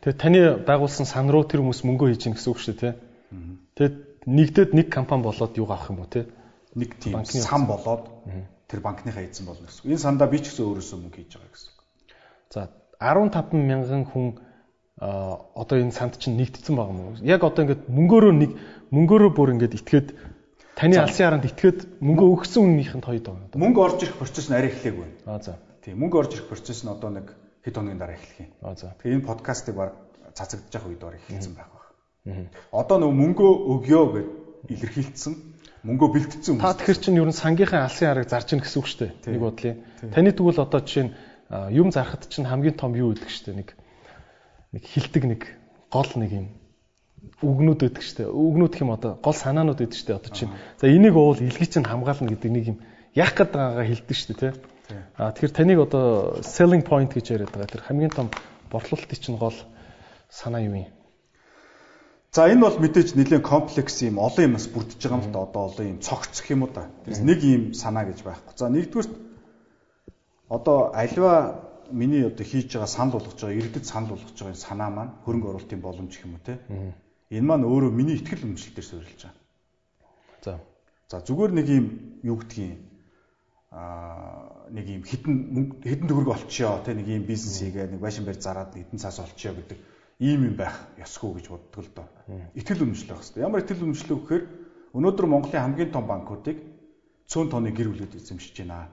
Тэгээ 0.02 0.18
таны 0.18 0.40
байгуулсан 0.66 1.06
сан 1.06 1.30
руу 1.30 1.46
тэр 1.46 1.62
хүмүүс 1.62 1.86
мөнгө 1.86 2.10
хийж 2.10 2.26
гин 2.26 2.34
гэсэн 2.34 2.50
үг 2.50 2.60
шүү 2.60 2.74
дээ, 2.74 2.94
тэ. 2.94 3.00
Тэгээд 3.78 3.96
нэгдээд 4.26 4.72
нэг 4.74 4.88
компани 4.90 5.24
болоод 5.30 5.54
юу 5.62 5.70
авах 5.70 5.94
юм 5.94 6.02
уу, 6.02 6.10
тэ? 6.10 6.26
Нэг 6.74 6.98
тийм 6.98 7.22
сан 7.22 7.70
болоод 7.70 8.10
тэр 8.66 8.82
банкныхаа 8.82 9.22
эзэн 9.30 9.46
болно 9.46 9.70
гэсэн. 9.70 9.86
Энэ 9.86 10.02
сандаа 10.02 10.26
би 10.26 10.42
ч 10.42 10.50
гэсэн 10.50 10.66
өөрөөсөө 10.66 10.98
мөнгө 11.06 11.18
хийж 11.22 11.38
байгаа 11.38 11.54
гэсэн. 11.54 11.72
За 12.50 12.62
15 12.98 13.54
мянган 13.54 14.04
хүн 14.10 14.42
одоо 14.98 15.78
энэ 15.78 15.92
санд 15.94 16.18
чинь 16.18 16.38
нэгдсэн 16.38 16.76
байгаа 16.78 16.94
юм 16.94 17.02
уу? 17.02 17.22
Яг 17.22 17.44
одоо 17.44 17.66
ингээд 17.66 17.90
мөнгөөрөө 17.90 18.34
нэг 18.38 18.52
мөнгөөрөө 18.90 19.32
бүр 19.38 19.54
ингээд 19.58 19.78
итгээд 19.82 20.08
таны 20.78 20.98
алсын 20.98 21.26
харанд 21.26 21.46
итгээд 21.50 21.80
мөнгө 22.02 22.26
өгсөн 22.42 22.62
үннийхэнд 22.66 23.06
хоёрд 23.06 23.26
байгаа. 23.26 23.58
Мөнгө 23.58 23.80
орж 23.82 23.98
ирэх 24.06 24.18
процесс 24.22 24.48
нь 24.50 24.56
арай 24.56 24.70
эхлэв 24.70 24.96
байна. 24.98 25.16
Аа 25.26 25.42
за. 25.42 25.58
Тийм 25.82 25.98
мөнгө 26.02 26.18
орж 26.22 26.32
ирэх 26.38 26.48
процесс 26.54 26.86
нь 26.86 26.92
одоо 26.94 27.10
нэг 27.10 27.34
хэд 27.66 27.76
хоногийн 27.78 28.02
дараа 28.02 28.18
эхлэх 28.18 28.40
юм. 28.42 28.52
Тэгээ 28.62 29.16
энэ 29.22 29.28
подкастыг 29.30 29.76
баг 29.76 29.92
цацагдж 30.34 30.74
явах 30.74 30.90
үед 30.90 31.02
баг 31.02 31.16
эхэлсэн 31.18 31.54
байх 31.56 31.70
баг. 31.70 31.86
Одоо 32.72 32.98
нөгөө 33.02 33.18
мөнгөө 33.22 33.52
өгөө 33.74 34.06
гэд 34.14 34.30
илэрхийлсэн 34.70 35.34
мөнгөө 35.86 36.10
бэлтгэсэн 36.14 36.54
хүмүүс. 36.58 36.62
Та 36.62 36.78
тэгэхэр 36.78 37.00
чинь 37.02 37.18
ер 37.18 37.30
нь 37.30 37.34
сангийнхаа 37.34 37.90
алсын 37.90 38.08
хараг 38.14 38.30
зарж 38.30 38.48
ийн 38.54 38.62
гэсэн 38.62 38.80
үг 38.82 38.88
шүү 38.88 39.00
дээ. 39.02 39.34
Нэг 39.34 39.42
бодлын. 39.42 39.78
Таны 40.14 40.30
тэгвэл 40.30 40.62
одоо 40.62 40.82
жишээ 40.86 41.06
нь 41.10 41.14
юм 41.74 41.90
зарахад 41.90 42.30
чинь 42.30 42.46
хамгийн 42.46 42.78
том 42.78 42.94
юу 42.94 43.18
гэдэг 43.18 43.30
шүү 43.30 43.46
дээ. 43.50 43.60
Нэг 43.66 43.70
нэг 44.78 44.84
хилдэг 44.86 45.24
нэг 45.26 45.42
гол 45.90 46.12
нэг 46.22 46.32
юм 46.32 46.48
үгнүүд 47.42 47.82
шүү 47.98 48.16
дээ. 48.22 48.30
Үгнүүд 48.30 48.74
юм 48.86 48.94
одоо 48.94 49.18
гол 49.18 49.34
санаанууд 49.34 49.82
шүү 49.82 50.06
дээ. 50.14 50.20
Одоо 50.22 50.32
чинь 50.32 50.54
за 50.78 50.86
энийг 50.86 51.18
уул 51.18 51.42
илгий 51.42 51.66
чинь 51.66 51.90
хамгаална 51.90 52.30
гэдэг 52.30 52.52
нэг 52.54 52.66
юм 52.72 52.78
яах 53.18 53.34
гээд 53.34 53.52
байгаагаа 53.52 53.86
хэлдэг 53.90 54.16
шүү 54.18 54.30
дээ, 54.38 54.54
тий. 54.54 54.54
А 55.18 55.32
тэгэхээр 55.32 55.54
таныг 55.56 55.80
одоо 55.86 56.42
selling 56.42 56.84
point 56.84 57.12
гэж 57.14 57.36
яриад 57.36 57.52
байгаа. 57.52 57.70
Тэр 57.70 57.86
хамгийн 57.88 58.12
том 58.12 58.28
борлуулалтын 58.72 59.20
чинь 59.20 59.38
гол 59.38 59.56
санаа 60.30 60.62
юу 60.62 60.76
юм? 60.76 60.90
За 62.32 62.48
энэ 62.48 62.64
бол 62.64 62.80
мэдээж 62.80 63.20
нэлээд 63.20 63.44
комплекс 63.44 64.00
юм 64.08 64.16
олон 64.16 64.56
юмас 64.56 64.72
бүрдэж 64.72 65.04
байгаа 65.04 65.20
юм 65.20 65.26
л 65.28 65.34
да 65.36 65.44
одоо 65.44 65.62
олон 65.68 65.88
юм 65.92 66.00
цогцох 66.00 66.48
юм 66.48 66.64
уу 66.64 66.72
да. 66.72 66.88
Тэрс 67.04 67.20
нэг 67.20 67.44
юм 67.44 67.74
санаа 67.76 68.08
гэж 68.08 68.24
байхгүй. 68.24 68.56
За 68.56 68.72
нэгдүгээр 68.72 69.10
одоо 70.48 70.96
альва 70.96 71.60
миний 71.92 72.24
одоо 72.24 72.46
хийж 72.48 72.72
байгаа 72.72 72.88
санал 72.88 73.20
болгож 73.20 73.36
байгаа 73.36 73.60
иргэдэд 73.60 73.84
санал 73.84 74.16
болгож 74.16 74.32
байгаа 74.32 74.56
санаа 74.56 74.90
маань 74.90 75.12
хөрөнгө 75.28 75.50
оруулалтын 75.52 75.82
боломж 75.84 76.14
юм 76.24 76.40
уу 76.40 76.44
те. 76.48 76.56
Энэ 77.36 77.48
маань 77.48 77.68
өөрөө 77.68 77.92
миний 77.92 78.16
ихтгэл 78.16 78.48
өмчлөл 78.48 78.76
дээр 78.80 78.88
суурилж 78.88 79.22
байгаа. 79.28 79.36
За. 80.40 80.60
За 81.12 81.20
зүгээр 81.20 81.52
нэг 81.52 81.68
юм 81.68 81.86
юу 82.24 82.40
гэдгийг 82.40 82.80
аа 83.76 84.61
нэг 84.72 84.86
юм 84.88 85.04
хитэн 85.04 85.36
хитэн 85.84 86.08
төгрөг 86.08 86.32
олчихё 86.36 86.80
те 86.86 86.96
нэг 86.96 87.08
юм 87.08 87.24
бизнес 87.28 87.60
хийгээ 87.60 87.92
нэг 87.92 88.00
байшин 88.00 88.26
барь 88.26 88.40
зараад 88.40 88.74
хитэн 88.74 89.00
цаас 89.00 89.20
олчихё 89.20 89.54
гэдэг 89.56 89.78
ийм 90.20 90.48
юм 90.48 90.56
байх 90.56 90.76
ёсгүй 90.98 91.42
гэж 91.42 91.46
боддог 91.52 91.84
л 91.84 91.92
доо. 91.96 92.08
Итгэл 92.56 92.84
үнэмшлэх 92.88 93.10
байх 93.12 93.22
хэрэгтэй. 93.26 93.44
Ямар 93.44 93.62
итгэл 93.62 93.84
үнэмшлэх 93.84 94.10
вэ 94.10 94.22
гэхээр 94.22 94.44
өнөөдөр 94.96 95.26
Монголын 95.28 95.64
хамгийн 95.66 95.92
том 95.92 96.06
банкуудыг 96.08 96.58
цөөн 97.28 97.50
тооны 97.50 97.72
гэр 97.74 97.90
бүлүүд 97.90 98.16
эзэмшиж 98.16 98.56
байна. 98.62 98.92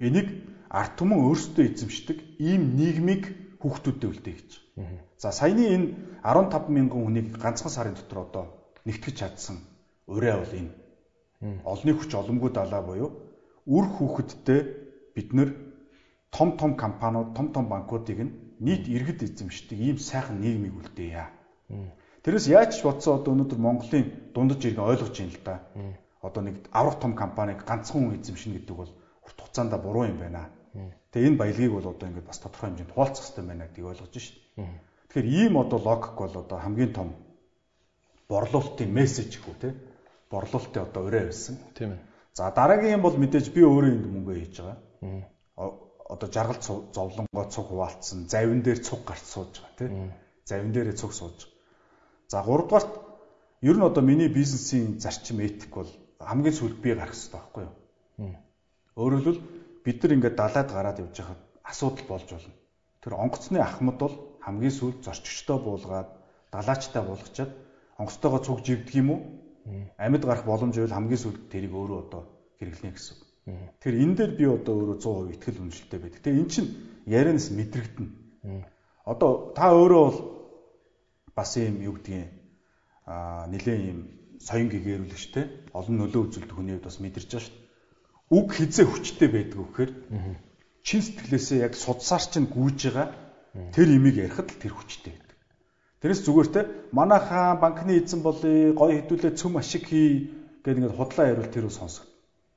Энийг 0.00 0.28
ард 0.70 0.96
түмэн 0.96 1.18
өөрсдөө 1.28 1.64
эзэмшдэг 1.66 2.18
ийм 2.40 2.78
нийгмийг 2.78 3.58
хүүхдүүдэд 3.60 4.08
үлдээ 4.10 4.34
гэж. 4.38 4.50
За 5.18 5.30
саяны 5.30 5.66
энэ 5.70 5.86
15 6.24 6.72
мянган 6.72 7.04
хүнийг 7.04 7.36
ганцхан 7.36 7.70
сарын 7.70 7.94
дотор 7.94 8.26
одоо 8.26 8.44
нэгтгэж 8.88 9.14
чадсан 9.18 9.60
ураа 10.08 10.40
бол 10.40 10.54
энэ. 10.56 10.72
Олны 11.66 11.92
хүч 11.94 12.10
оломгүй 12.14 12.50
далаа 12.54 12.82
буюу 12.82 13.10
үр 13.66 13.86
хүүхэдтэй 13.86 14.60
бид 15.14 15.32
нэр 15.32 15.48
том 16.30 16.56
том 16.56 16.76
компаниуд, 16.76 17.34
том 17.36 17.52
том 17.52 17.68
банкуудыг 17.68 18.18
нь 18.18 18.32
нийт 18.60 18.88
иргэд 18.88 19.22
эзэмшдэг 19.22 19.78
ийм 19.78 19.98
сайхан 19.98 20.40
нийгмийг 20.40 20.74
үлдээе. 20.74 21.26
Тэрээс 22.22 22.46
яаж 22.46 22.78
ч 22.78 22.86
бодсон 22.86 23.18
одоо 23.18 23.34
өнөөдөр 23.34 23.58
Монголын 23.58 24.06
дундаж 24.34 24.62
иргэн 24.64 24.86
ойлгож 24.86 25.16
байна 25.18 25.34
л 25.34 25.42
да. 25.44 25.56
Одоо 26.22 26.42
нэг 26.46 26.56
аврах 26.70 27.00
том 27.02 27.12
компаниг 27.18 27.66
ганцхан 27.66 28.14
хүн 28.14 28.16
эзэмшнэ 28.22 28.62
гэдэг 28.62 28.76
бол 28.76 28.92
урт 29.26 29.38
хугацаанд 29.42 29.74
буруу 29.82 30.06
юм 30.06 30.18
байна. 30.22 30.48
Тэгээ 31.10 31.28
энэ 31.34 31.40
баялагийг 31.42 31.72
бол 31.74 31.90
одоо 31.90 32.06
ингээд 32.08 32.30
бас 32.30 32.38
тодорхой 32.38 32.70
хэмжээнд 32.70 32.94
хуваалцах 32.94 33.24
хэрэгтэй 33.26 33.44
байна 33.44 33.66
гэдгийг 33.66 33.90
ойлгож 33.90 34.14
шít. 34.14 34.38
Тэгэхээр 35.10 35.28
ийм 35.28 35.54
одоо 35.58 35.78
логик 35.82 36.14
бол 36.16 36.34
одоо 36.38 36.58
хамгийн 36.62 36.92
том 36.94 37.08
борлуулалтын 38.30 38.88
мессеж 38.88 39.36
гэхүү 39.36 39.56
те. 39.60 39.74
Борлуулалтын 40.30 40.86
одоо 40.86 41.02
өрөө 41.10 41.24
байсан. 41.28 41.58
Тийм 41.74 41.98
ээ. 41.98 42.00
За 42.32 42.48
дараагийн 42.54 42.96
юм 42.96 43.02
бол 43.02 43.18
мэдээж 43.18 43.52
би 43.52 43.60
өөрөө 43.60 43.92
энд 43.92 44.06
мөнгө 44.08 44.32
хийж 44.38 44.54
байгаа. 44.62 44.78
Одоо 46.12 46.28
жаргал 46.30 46.60
зовлонгоо 46.94 47.44
цуг 47.50 47.66
хуваалцсан, 47.68 48.28
завин 48.28 48.62
дээр 48.62 48.80
цуг 48.82 49.04
гарч 49.04 49.24
сууж 49.24 49.52
байгаа 49.58 49.76
тий. 49.78 49.88
Завин 50.44 50.72
дээрээ 50.72 50.96
цуг 50.96 51.12
сууж. 51.12 51.48
За 52.28 52.42
гуравдугаарт 52.42 52.92
ер 53.62 53.76
нь 53.76 53.82
одоо 53.82 54.02
миний 54.02 54.28
бизнесийн 54.28 55.00
зарчим 55.00 55.40
этик 55.40 55.74
бол 55.74 55.90
хамгийн 56.20 56.54
сүүлд 56.54 56.78
би 56.80 56.94
гарах 56.94 57.14
хэрэгтэй 57.14 57.40
байхгүй 57.40 57.62
юу? 57.66 57.74
Өөрөөр 58.96 59.22
хэлбэл 59.24 59.42
бид 59.84 59.98
нар 60.02 60.12
ингээд 60.12 60.36
далаад 60.36 60.68
гараад 60.72 60.98
явж 61.00 61.16
байхад 61.18 61.40
асуудал 61.64 62.06
болж 62.08 62.28
болно. 62.30 62.54
Тэр 63.02 63.12
онгоцны 63.14 63.58
ахмад 63.58 63.96
бол 63.98 64.14
хамгийн 64.44 64.74
сүүлд 64.78 65.04
зорчигчтой 65.06 65.58
буулгаад 65.58 66.10
далаачтай 66.52 67.02
буулгачаад 67.02 67.52
онгоцтойгоо 67.98 68.40
цуг 68.44 68.58
живдэг 68.66 68.94
юм 68.94 69.10
уу? 69.10 69.20
Амьд 69.96 70.24
гарах 70.24 70.44
боломж 70.44 70.74
байвал 70.76 70.96
хамгийн 70.96 71.22
сүүлд 71.22 71.50
тэрийг 71.50 71.72
өөрөө 71.72 71.98
одоо 72.06 72.22
хэрэглэнэ 72.58 72.94
гэсэн. 72.94 73.31
Тэгэхээр 73.42 74.02
энэ 74.06 74.14
дээр 74.14 74.32
би 74.38 74.44
одоо 74.46 74.74
өөрөө 74.78 74.98
100% 75.02 75.34
ихтгэл 75.34 75.62
үнэлтэтэй 75.66 75.98
байдаг. 75.98 76.22
Тэгээ 76.22 76.42
эн 76.46 76.50
чинь 76.50 76.70
ярианаас 77.10 77.50
мэдрэгдэнэ. 77.50 78.10
Одоо 79.02 79.50
та 79.50 79.74
өөрөө 79.74 80.02
бол 80.06 80.18
бас 81.34 81.50
юм 81.58 81.82
юу 81.82 81.98
гэдгийг 81.98 82.30
аа 83.02 83.50
нэлээ 83.50 83.78
юм 83.90 84.00
соён 84.38 84.70
гэгэрүүлэгчтэй 84.70 85.74
олон 85.74 85.96
нөлөө 85.98 86.22
үзүүлдэг 86.22 86.54
хүний 86.54 86.78
хувьд 86.78 86.86
бас 86.86 87.02
мэдэрч 87.02 87.28
байгаа 87.34 87.42
шүү 87.42 87.54
дээ. 87.58 87.66
Үг 88.30 88.48
хизээ 88.54 88.86
хүчтэй 88.86 89.28
байдаг 89.34 89.58
вэхээр 89.58 89.90
чин 90.86 91.00
сэтгэлээсээ 91.02 91.58
яг 91.66 91.74
судсаар 91.74 92.22
чинь 92.30 92.46
гүйж 92.46 92.78
байгаа 92.94 93.10
тэр 93.74 93.88
имийг 93.90 94.22
ярихад 94.22 94.54
л 94.54 94.62
тэр 94.62 94.72
хүчтэй 94.78 95.18
байдаг. 95.18 95.38
Тэрээс 95.98 96.20
зүгээр 96.22 96.48
те 96.54 96.60
манайхаа 96.94 97.58
банкны 97.58 97.98
эзэн 97.98 98.22
болъё, 98.22 98.74
гоё 98.78 99.02
хэдүүлээ 99.02 99.34
цөм 99.34 99.58
ашиг 99.58 99.90
хий 99.90 100.30
гэдэг 100.62 100.78
ингээд 100.78 100.98
худлаа 100.98 101.26
ярил 101.30 101.50
тэр 101.50 101.66
үл 101.66 101.74
сонсгоо. 101.74 102.11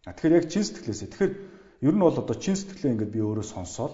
Тэгэхээр 0.05 0.37
яг 0.37 0.45
чин 0.53 0.61
сэтгэлээсээ. 0.61 1.09
Тэгэхээр 1.09 1.33
ер 1.81 1.95
нь 1.97 2.03
бол 2.05 2.13
одоо 2.13 2.35
чин 2.37 2.53
сэтгэлээ 2.53 2.93
ингээд 2.93 3.13
би 3.13 3.19
өөрөө 3.25 3.45
сонсоол 3.45 3.93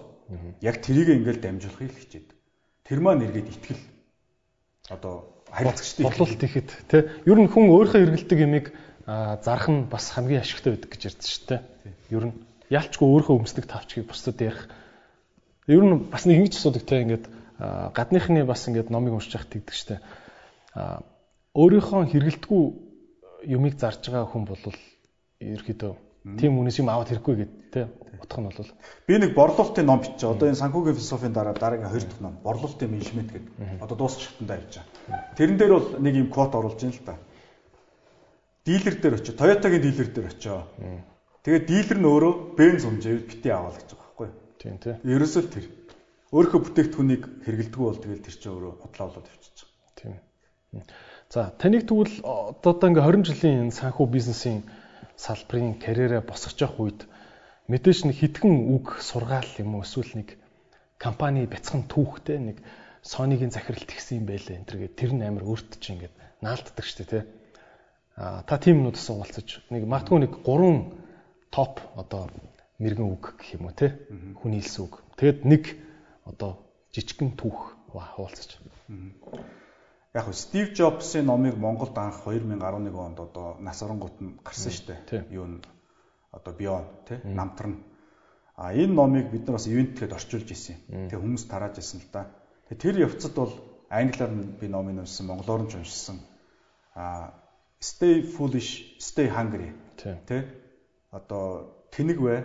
яг 0.60 0.84
тэрийг 0.84 1.10
ингээд 1.16 1.40
дамжуулахыг 1.40 1.96
хичээд. 1.96 2.28
Тэр 2.84 3.00
маань 3.00 3.24
эргээд 3.24 3.48
итгэл 3.48 3.84
одоо 4.92 5.32
харилцагчдын 5.48 6.04
борлуулалт 6.04 6.44
ихэд 6.44 6.70
тий 6.92 7.02
ер 7.28 7.38
нь 7.40 7.48
хүн 7.48 7.72
өөрийнхөө 7.72 8.04
эргэлдэг 8.04 8.40
ямиг 8.44 8.76
зарах 9.08 9.68
нь 9.72 9.88
бас 9.88 10.12
хамгийн 10.12 10.44
ашигтай 10.44 10.76
байдаг 10.76 10.92
гэж 10.92 11.02
ярьдэн 11.12 11.28
шүү 11.32 11.48
дээ. 11.48 11.62
Ер 12.12 12.24
нь 12.28 12.36
ялчгүй 12.68 13.08
өөрийнхөө 13.08 13.40
өмсдөг 13.40 13.66
тавчгийг 13.72 14.08
бусдад 14.08 14.40
ярих. 14.40 14.68
Ер 15.68 15.84
нь 15.84 16.12
бас 16.12 16.28
нэг 16.28 16.44
ингэж 16.44 16.60
асуудаг 16.60 16.84
тий 16.88 17.00
ингээд 17.08 17.26
гадныхны 17.96 18.44
бас 18.44 18.68
ингээд 18.68 18.92
номыг 18.92 19.16
уншиж 19.16 19.36
явах 19.36 19.52
тэгдэг 19.52 19.76
шүү 19.76 19.90
дээ. 19.96 20.02
Өөрийнхөө 21.56 22.02
хэрэгэлдэггүй 22.12 22.64
юмыг 23.52 23.76
зарж 23.76 24.08
байгаа 24.08 24.32
хүн 24.32 24.48
бол 24.48 24.64
ерөөхдөө 25.42 25.94
тийм 26.38 26.58
хүнээс 26.58 26.80
юм 26.80 26.90
аваад 26.94 27.10
хэрэггүй 27.10 27.36
гэдэг 27.42 27.60
тий 27.74 27.86
утга 28.22 28.42
нь 28.42 28.48
бол 28.48 28.72
би 29.08 29.18
нэг 29.18 29.34
борлуулалтын 29.34 29.86
ном 29.86 30.00
бичиж. 30.02 30.24
Одоо 30.24 30.48
энэ 30.48 30.62
санхүүгийн 30.62 30.96
философийн 30.96 31.34
дараа 31.34 31.54
дараагийн 31.54 31.90
хоёр 31.90 32.06
дахь 32.06 32.22
ном 32.22 32.38
борлуулалтын 32.44 32.92
менежмент 32.92 33.32
гэдэг. 33.34 33.82
Одоо 33.82 33.98
дуусах 33.98 34.22
шатанда 34.22 34.56
явж 34.62 34.78
байгаа. 34.78 35.36
Тэрэн 35.38 35.58
дээр 35.58 35.74
бол 35.74 35.88
нэг 36.00 36.16
юм 36.16 36.30
квот 36.30 36.54
оруулж 36.56 36.80
байна 36.82 36.94
л 36.94 37.06
та. 37.06 37.16
Дилер 38.66 38.96
дээр 39.02 39.16
очиж, 39.18 39.36
Toyota-гийн 39.36 39.82
дилер 39.82 40.10
дээр 40.14 40.28
очиж. 40.30 40.46
Тэгээд 41.42 41.66
дилер 41.66 41.98
нь 41.98 42.10
өөрөө 42.14 42.34
бенз 42.54 42.86
хэмжээнд 42.86 43.26
бити 43.26 43.50
аваад 43.50 43.76
гэж 43.82 43.90
байгаа 43.90 44.06
байхгүй 44.06 44.28
юу? 44.30 44.38
Тийм 44.62 44.78
тий. 44.78 44.94
Ерөөсөө 45.02 45.44
тэр. 45.50 45.66
Өөрийнхөө 46.30 46.62
бүтээгдэхүүнийг 46.62 47.24
хэрэгэлдэггүй 47.42 47.86
бол 47.90 47.98
тэгэл 47.98 48.22
тэр 48.22 48.36
чинь 48.38 48.54
өөрөө 48.54 48.74
бодлоо 48.86 49.06
болоод 49.10 49.28
явчихж 49.34 49.58
байгаа. 49.66 50.22
Тийм. 50.78 50.84
За 51.34 51.50
таныг 51.58 51.90
тэгвэл 51.90 52.22
одоо 52.22 52.88
ингээ 52.88 53.04
20 53.10 53.26
жилийн 53.26 53.74
санхүү 53.74 54.06
бизнесийн 54.08 54.62
салбарын 55.22 55.78
карьераа 55.78 56.26
босгож 56.26 56.58
явах 56.66 56.82
үед 56.82 57.00
мэдээж 57.70 58.10
нэг 58.10 58.18
хитгэн 58.18 58.74
үг 58.74 58.98
сургаал 59.06 59.52
юм 59.62 59.78
уу 59.78 59.86
эсвэл 59.86 60.18
нэг 60.18 60.42
компани 60.98 61.46
бяцхан 61.46 61.86
түүхтэй 61.86 62.42
нэг 62.42 62.58
Sony-гийн 63.02 63.54
захиралт 63.54 63.90
ихсэн 63.90 64.22
юм 64.22 64.26
байлаа 64.30 64.58
энэ 64.58 64.70
төргээ 64.70 64.92
тэр 64.98 65.12
нь 65.18 65.26
амар 65.26 65.46
өөрт 65.46 65.78
чинь 65.82 65.98
ингээд 65.98 66.14
наалддаг 66.42 66.86
шүү 66.86 66.98
дээ 67.02 67.10
тий. 67.10 67.24
А 68.18 68.46
та 68.46 68.62
тийм 68.62 68.86
юмнуудаас 68.86 69.10
уулзаж 69.10 69.66
нэг 69.74 69.90
магадгүй 69.90 70.20
нэг 70.22 70.34
гурван 70.46 70.94
топ 71.50 71.82
одоо 71.98 72.30
мэрэгэн 72.78 73.10
үг 73.10 73.42
гэх 73.42 73.58
юм 73.58 73.70
уу 73.70 73.74
тий. 73.74 73.90
Хүний 74.38 74.62
хэлсэн 74.62 74.86
үг. 74.86 75.02
Тэгэд 75.18 75.40
нэг 75.50 75.64
одоо 76.30 76.62
жижигхэн 76.94 77.34
түүх 77.38 77.74
хуваалцаж. 77.90 78.62
Яг 80.14 80.28
нь 80.28 80.34
Стив 80.34 80.74
Джобсын 80.74 81.26
номыг 81.26 81.56
Монголд 81.56 81.98
анх 81.98 82.28
2011 82.28 82.96
онд 83.00 83.20
одоо 83.20 83.56
нас 83.60 83.82
оронгууд 83.82 84.20
нь 84.20 84.36
гарсан 84.44 84.72
шүү 84.72 84.86
дээ. 85.08 85.32
Юу 85.32 85.46
н 85.48 85.64
одоо 86.32 86.54
Бион 86.54 86.84
тий 87.08 87.18
намтар 87.24 87.68
нь. 87.68 87.80
А 88.56 88.74
энэ 88.76 88.92
номыг 88.92 89.32
бид 89.32 89.48
нар 89.48 89.56
бас 89.56 89.68
ивентгээд 89.72 90.12
орчуулж 90.12 90.52
ирсэн 90.52 90.76
юм. 90.76 91.08
Тэгээ 91.08 91.16
хүмүүс 91.24 91.44
тарааж 91.48 91.80
ирсэн 91.80 92.04
л 92.04 92.12
да. 92.12 92.28
Тэр 92.76 93.00
явцад 93.08 93.40
бол 93.40 93.56
англиар 93.88 94.32
би 94.60 94.68
номыг 94.68 95.00
уншсан, 95.00 95.28
монголоор 95.32 95.64
нь 95.64 95.80
уншсан. 95.80 96.20
А 96.94 97.32
stay 97.80 98.28
foolish, 98.36 99.00
stay 99.00 99.32
hungry 99.32 99.72
тий. 99.96 100.44
Одоо 101.12 101.88
тэнэг 101.92 102.20
бай, 102.20 102.44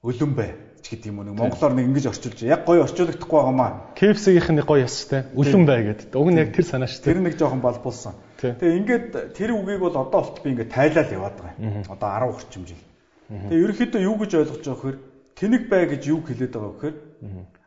өлөн 0.00 0.32
бай 0.32 0.73
ч 0.84 0.92
гэдэг 0.92 1.08
юм 1.08 1.24
уу 1.24 1.26
нэг 1.32 1.40
монголоор 1.40 1.72
нэг 1.72 1.88
ингэж 1.88 2.04
орчуулж 2.12 2.44
яг 2.44 2.68
гоё 2.68 2.84
орчуулагдахгүй 2.84 3.38
байгаамаа. 3.40 3.96
KFC-ийнх 3.96 4.50
нь 4.52 4.60
гоё 4.60 4.84
яс 4.84 5.08
тэ. 5.08 5.24
Үлэн 5.32 5.64
бай 5.64 5.80
гэдэг. 5.88 6.12
Уг 6.12 6.28
нь 6.28 6.40
яг 6.44 6.52
тэр 6.52 6.68
санаа 6.68 6.88
шүү. 6.92 7.08
Тэр 7.08 7.24
нэг 7.24 7.40
жоохон 7.40 7.64
балбуулсан. 7.64 8.12
Тэгээ 8.36 8.76
ингээд 8.84 9.06
тэр 9.32 9.56
үгийг 9.56 9.80
бол 9.80 9.96
одоо 9.96 10.20
болт 10.20 10.44
би 10.44 10.52
ингээд 10.52 10.76
тайлал 10.76 11.08
яваад 11.08 11.36
байгаа. 11.40 11.88
Одоо 11.88 12.08
10 12.12 12.36
орчим 12.36 12.62
жил. 12.68 12.84
Тэгээ 13.32 13.62
ерөнхийдөө 13.64 14.00
юу 14.04 14.16
гэж 14.20 14.30
ойлгож 14.36 14.60
байгаа 14.60 14.76
вөхөр 14.76 14.96
тэнэг 15.40 15.62
бай 15.72 15.82
гэж 15.88 16.02
юу 16.12 16.20
хэлээд 16.20 16.52
байгаа 16.52 16.72
вөхөр 16.76 16.94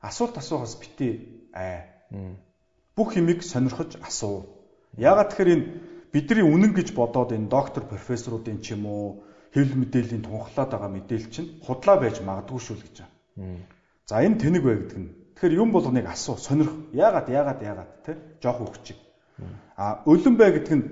асуулт 0.06 0.38
асуухаас 0.38 0.78
битээ 0.78 1.14
ай. 1.58 1.90
Бүх 2.94 3.18
юмыг 3.18 3.42
сонирхож 3.42 3.98
асуу. 4.06 4.46
Ягаад 4.94 5.34
тэгэхээр 5.34 5.54
энэ 5.58 5.66
бидний 6.14 6.46
үнэн 6.46 6.78
гэж 6.78 6.94
бодоод 6.94 7.34
энэ 7.34 7.50
доктор 7.50 7.90
профессоруудын 7.90 8.62
ч 8.62 8.78
юм 8.78 8.86
уу 8.86 9.26
хэвлэл 9.54 9.80
мэдээллийн 9.82 10.24
тунхлаад 10.24 10.70
байгаа 10.72 10.92
мэдээлэл 10.92 11.34
чинь 11.34 11.50
худлаа 11.64 11.98
байж 12.02 12.20
магадгүй 12.22 12.60
шүү 12.60 12.76
л 12.78 12.86
гэж 12.86 12.96
байна. 13.02 13.66
За 14.08 14.24
энэ 14.24 14.40
тэнэг 14.42 14.64
бай 14.64 14.76
гэдэг 14.80 14.98
нь. 15.00 15.10
Тэгэхээр 15.36 15.60
юм 15.62 15.70
болгоныг 15.72 16.06
асуу, 16.08 16.38
сонирх. 16.38 16.74
Яагаад, 16.94 17.28
яагаад, 17.30 17.60
яагаад 17.62 17.92
те? 18.06 18.12
Жохо 18.42 18.66
хөвчиг. 18.66 18.98
А 19.78 20.02
өлөн 20.10 20.36
бай 20.38 20.52
гэдэг 20.56 20.74
нь 20.74 20.86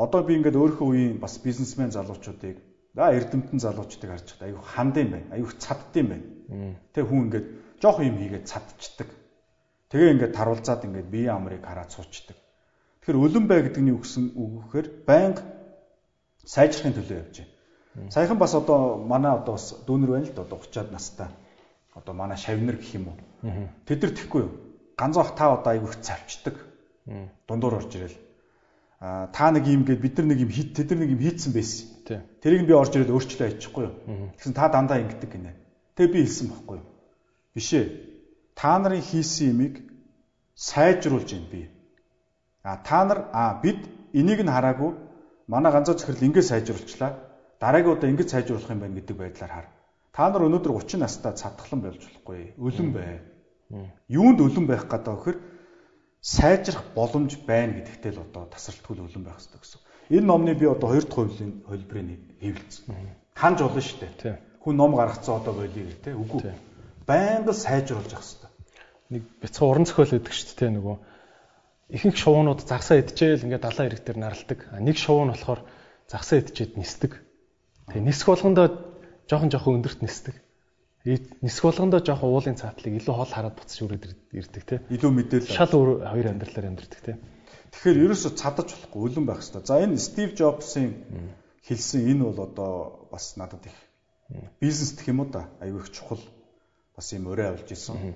одоо 0.00 0.22
би 0.24 0.40
ингээд 0.40 0.56
өөрийнхөө 0.56 0.88
үеийн 0.88 1.20
бас 1.20 1.36
бизнесмен 1.44 1.92
залуучуудыг 1.92 2.56
за 2.96 3.12
эрдэмтэн 3.12 3.60
залуучдыг 3.60 4.08
харж 4.10 4.26
байхдаа 4.32 4.48
аюу 4.48 4.62
хандсан 4.64 5.08
байна. 5.12 5.28
Аюу 5.36 5.52
цаддсан 5.52 6.06
байна. 6.08 6.26
Тэ 6.94 7.04
хүн 7.04 7.28
ингээд 7.28 7.46
жоох 7.82 8.00
юм 8.00 8.16
хийгээд 8.16 8.48
цадчдаг. 8.48 9.08
Тэгээ 9.92 10.12
ингээд 10.14 10.36
таруулзаад 10.38 10.86
ингээд 10.88 11.12
биеийн 11.12 11.36
амрыг 11.36 11.60
хараад 11.60 11.92
суучдаг. 11.92 12.38
Тэгэхээр 13.04 13.20
өлөн 13.20 13.44
бай 13.44 13.60
гэдэг 13.68 13.82
нь 13.84 13.92
юу 13.92 14.00
гэсэн 14.00 14.24
үг 14.38 14.52
гэхээр 14.72 14.88
байнга 15.04 15.42
сайжрахын 16.46 16.96
төлөө 16.96 17.18
явж 17.20 17.34
байна. 17.44 17.49
Саяхан 18.10 18.38
бас 18.38 18.54
одоо 18.54 18.96
манай 18.96 19.32
одоо 19.34 19.54
бас 19.58 19.74
дүүнер 19.86 20.10
байна 20.10 20.26
л 20.26 20.34
да 20.34 20.42
одоо 20.42 20.58
30-аад 20.62 20.92
настай. 20.92 21.28
Одоо 21.94 22.14
манай 22.14 22.36
шавнар 22.36 22.76
гэх 22.76 22.94
юм 22.94 23.08
уу. 23.08 23.18
Тэд 23.86 24.02
нар 24.02 24.12
тэхгүй 24.14 24.40
юу. 24.46 24.52
Ганцхан 24.96 25.34
та 25.34 25.52
одоо 25.54 25.72
айгүйх 25.74 25.98
завчдаг. 25.98 26.54
Дундуур 27.48 27.74
орж 27.74 27.94
ирэл. 27.96 28.16
А 29.00 29.26
та 29.32 29.50
нэг 29.50 29.66
юм 29.66 29.82
гээд 29.84 30.00
бид 30.00 30.18
нар 30.18 30.26
нэг 30.26 30.38
юм 30.38 30.50
хит 30.50 30.76
тэд 30.76 30.90
нар 30.90 31.02
нэг 31.02 31.10
юм 31.10 31.18
хийцэн 31.18 31.52
байсан. 31.52 31.88
Тэрийг 32.42 32.66
би 32.66 32.72
орж 32.78 32.94
ирэл 32.94 33.10
өөрчлөө 33.10 33.48
аячихгүй 33.48 33.84
юу. 33.84 33.94
Тэгсэн 34.38 34.54
та 34.54 34.68
дандаа 34.68 35.02
ингэдэг 35.02 35.30
гинэ. 35.34 35.54
Тэгээ 35.96 36.12
би 36.14 36.20
хэлсэн 36.22 36.46
байхгүй 36.52 36.76
юу. 36.78 36.86
Биш 37.54 37.72
ээ. 37.74 37.86
Та 38.54 38.78
нарын 38.78 39.02
хийсэн 39.02 39.50
юмыг 39.50 39.82
сайжруулж 40.54 41.32
байна 41.32 41.50
би. 41.50 41.70
А 42.62 42.76
та 42.76 43.04
нар 43.04 43.26
а 43.32 43.58
бид 43.58 43.82
энийг 44.12 44.44
нь 44.44 44.52
хараагүй 44.52 44.94
манай 45.48 45.72
ганцаа 45.72 45.96
захирал 45.98 46.22
ингэ 46.22 46.42
сайжруулчлаа 46.42 47.29
дараагийн 47.60 47.92
удаа 47.92 48.08
ингэж 48.10 48.28
сайжруулах 48.32 48.72
юм 48.72 48.80
байна 48.80 48.96
гэдэг 48.96 49.16
байдлаар 49.20 49.52
хар. 49.52 49.68
Та 50.16 50.32
нар 50.32 50.48
өнөөдөр 50.48 50.72
30 50.80 51.04
настай 51.04 51.36
цадхлан 51.36 51.84
болж 51.84 52.00
болохгүй. 52.00 52.56
Өлөн 52.56 52.90
бай. 52.96 53.20
Юунд 54.08 54.40
өлөн 54.40 54.66
байх 54.66 54.88
гэдэг 54.88 55.12
вөхөр 55.12 55.36
сайжрах 56.24 56.82
боломж 56.96 57.36
байна 57.44 57.76
гэдэгтэй 57.78 58.16
л 58.16 58.24
одоо 58.24 58.48
тасралтгүй 58.48 58.96
өлөн 58.96 59.24
байх 59.28 59.36
хэрэгтэй 59.38 59.60
гэсэн. 59.60 59.80
Энэ 60.10 60.26
номны 60.26 60.56
би 60.56 60.66
одоо 60.66 60.88
хоёр 60.88 61.04
дахь 61.04 61.20
хувийн 61.20 61.52
хөлбөрийг 61.68 62.22
хэвлэлцэн. 62.40 62.96
Ханж 63.36 63.58
олон 63.60 63.84
шүү 63.84 63.98
дээ. 64.00 64.36
Хүн 64.64 64.76
ном 64.76 64.96
гаргацсан 64.96 65.36
одоо 65.36 65.54
болиё 65.54 65.84
гэх 65.86 66.00
тээ. 66.02 66.16
Үгүй. 66.16 66.40
Байнга 67.06 67.52
сайжруулж 67.52 68.10
явах 68.10 68.26
хэрэгтэй. 68.26 68.50
Нэг 69.14 69.22
бяцхан 69.38 69.68
уран 69.68 69.86
зохиол 69.86 70.16
өгдөг 70.18 70.34
шүү 70.34 70.56
дээ 70.58 70.70
нөгөө. 70.74 70.96
Ихэнх 71.94 72.16
шувуунууд 72.18 72.60
загсаа 72.66 72.98
идчихээл 73.00 73.46
ингээд 73.46 73.64
далайн 73.64 73.88
ирэг 73.88 74.02
дээр 74.04 74.18
наралдаг. 74.18 74.58
Нэг 74.82 74.96
шувуу 74.98 75.24
нь 75.30 75.32
болохоор 75.32 75.62
загсаа 76.10 76.42
идчихэд 76.42 76.76
нисдэг 76.76 77.12
Тэгээ 77.90 78.06
нисэх 78.06 78.26
болгондоо 78.30 78.66
жоохон 79.26 79.50
жоохон 79.50 79.82
өндөрт 79.82 80.00
нисдэг. 80.06 80.38
Нисэх 81.04 81.64
болгондоо 81.66 82.00
жоохон 82.06 82.30
уулын 82.30 82.54
цаатлыг 82.54 83.02
илүү 83.02 83.14
хол 83.18 83.32
хараад 83.34 83.58
буцаж 83.58 83.78
өрөөд 83.82 84.04
ирдэг 84.30 84.62
тий. 84.62 84.78
Илүү 84.94 85.10
мэдээлэл. 85.10 85.50
Шал 85.58 85.74
хоёр 85.74 86.26
амьдралаар 86.30 86.70
амьдэрдэг 86.70 87.00
тий. 87.02 87.16
Тэгэхээр 87.74 88.02
ерөөсө 88.06 88.30
цадаж 88.38 88.68
болохгүй 88.70 89.00
өлөн 89.10 89.26
байх 89.26 89.42
хэрэгтэй. 89.42 89.66
За 89.66 89.82
энэ 89.82 89.98
Стив 89.98 90.30
Джобсын 90.38 90.94
хэлсэн 91.66 92.02
энэ 92.14 92.22
бол 92.26 92.38
одоо 92.46 92.72
бас 93.10 93.34
надад 93.34 93.66
их 93.66 93.76
бизнес 94.60 94.94
гэх 94.94 95.08
юм 95.10 95.20
уу 95.22 95.30
да 95.30 95.48
аюу 95.58 95.78
их 95.78 95.90
чухал 95.90 96.22
бас 96.94 97.12
юм 97.14 97.26
өрөө 97.30 97.46
авилж 97.54 97.70
исэн. 97.74 98.14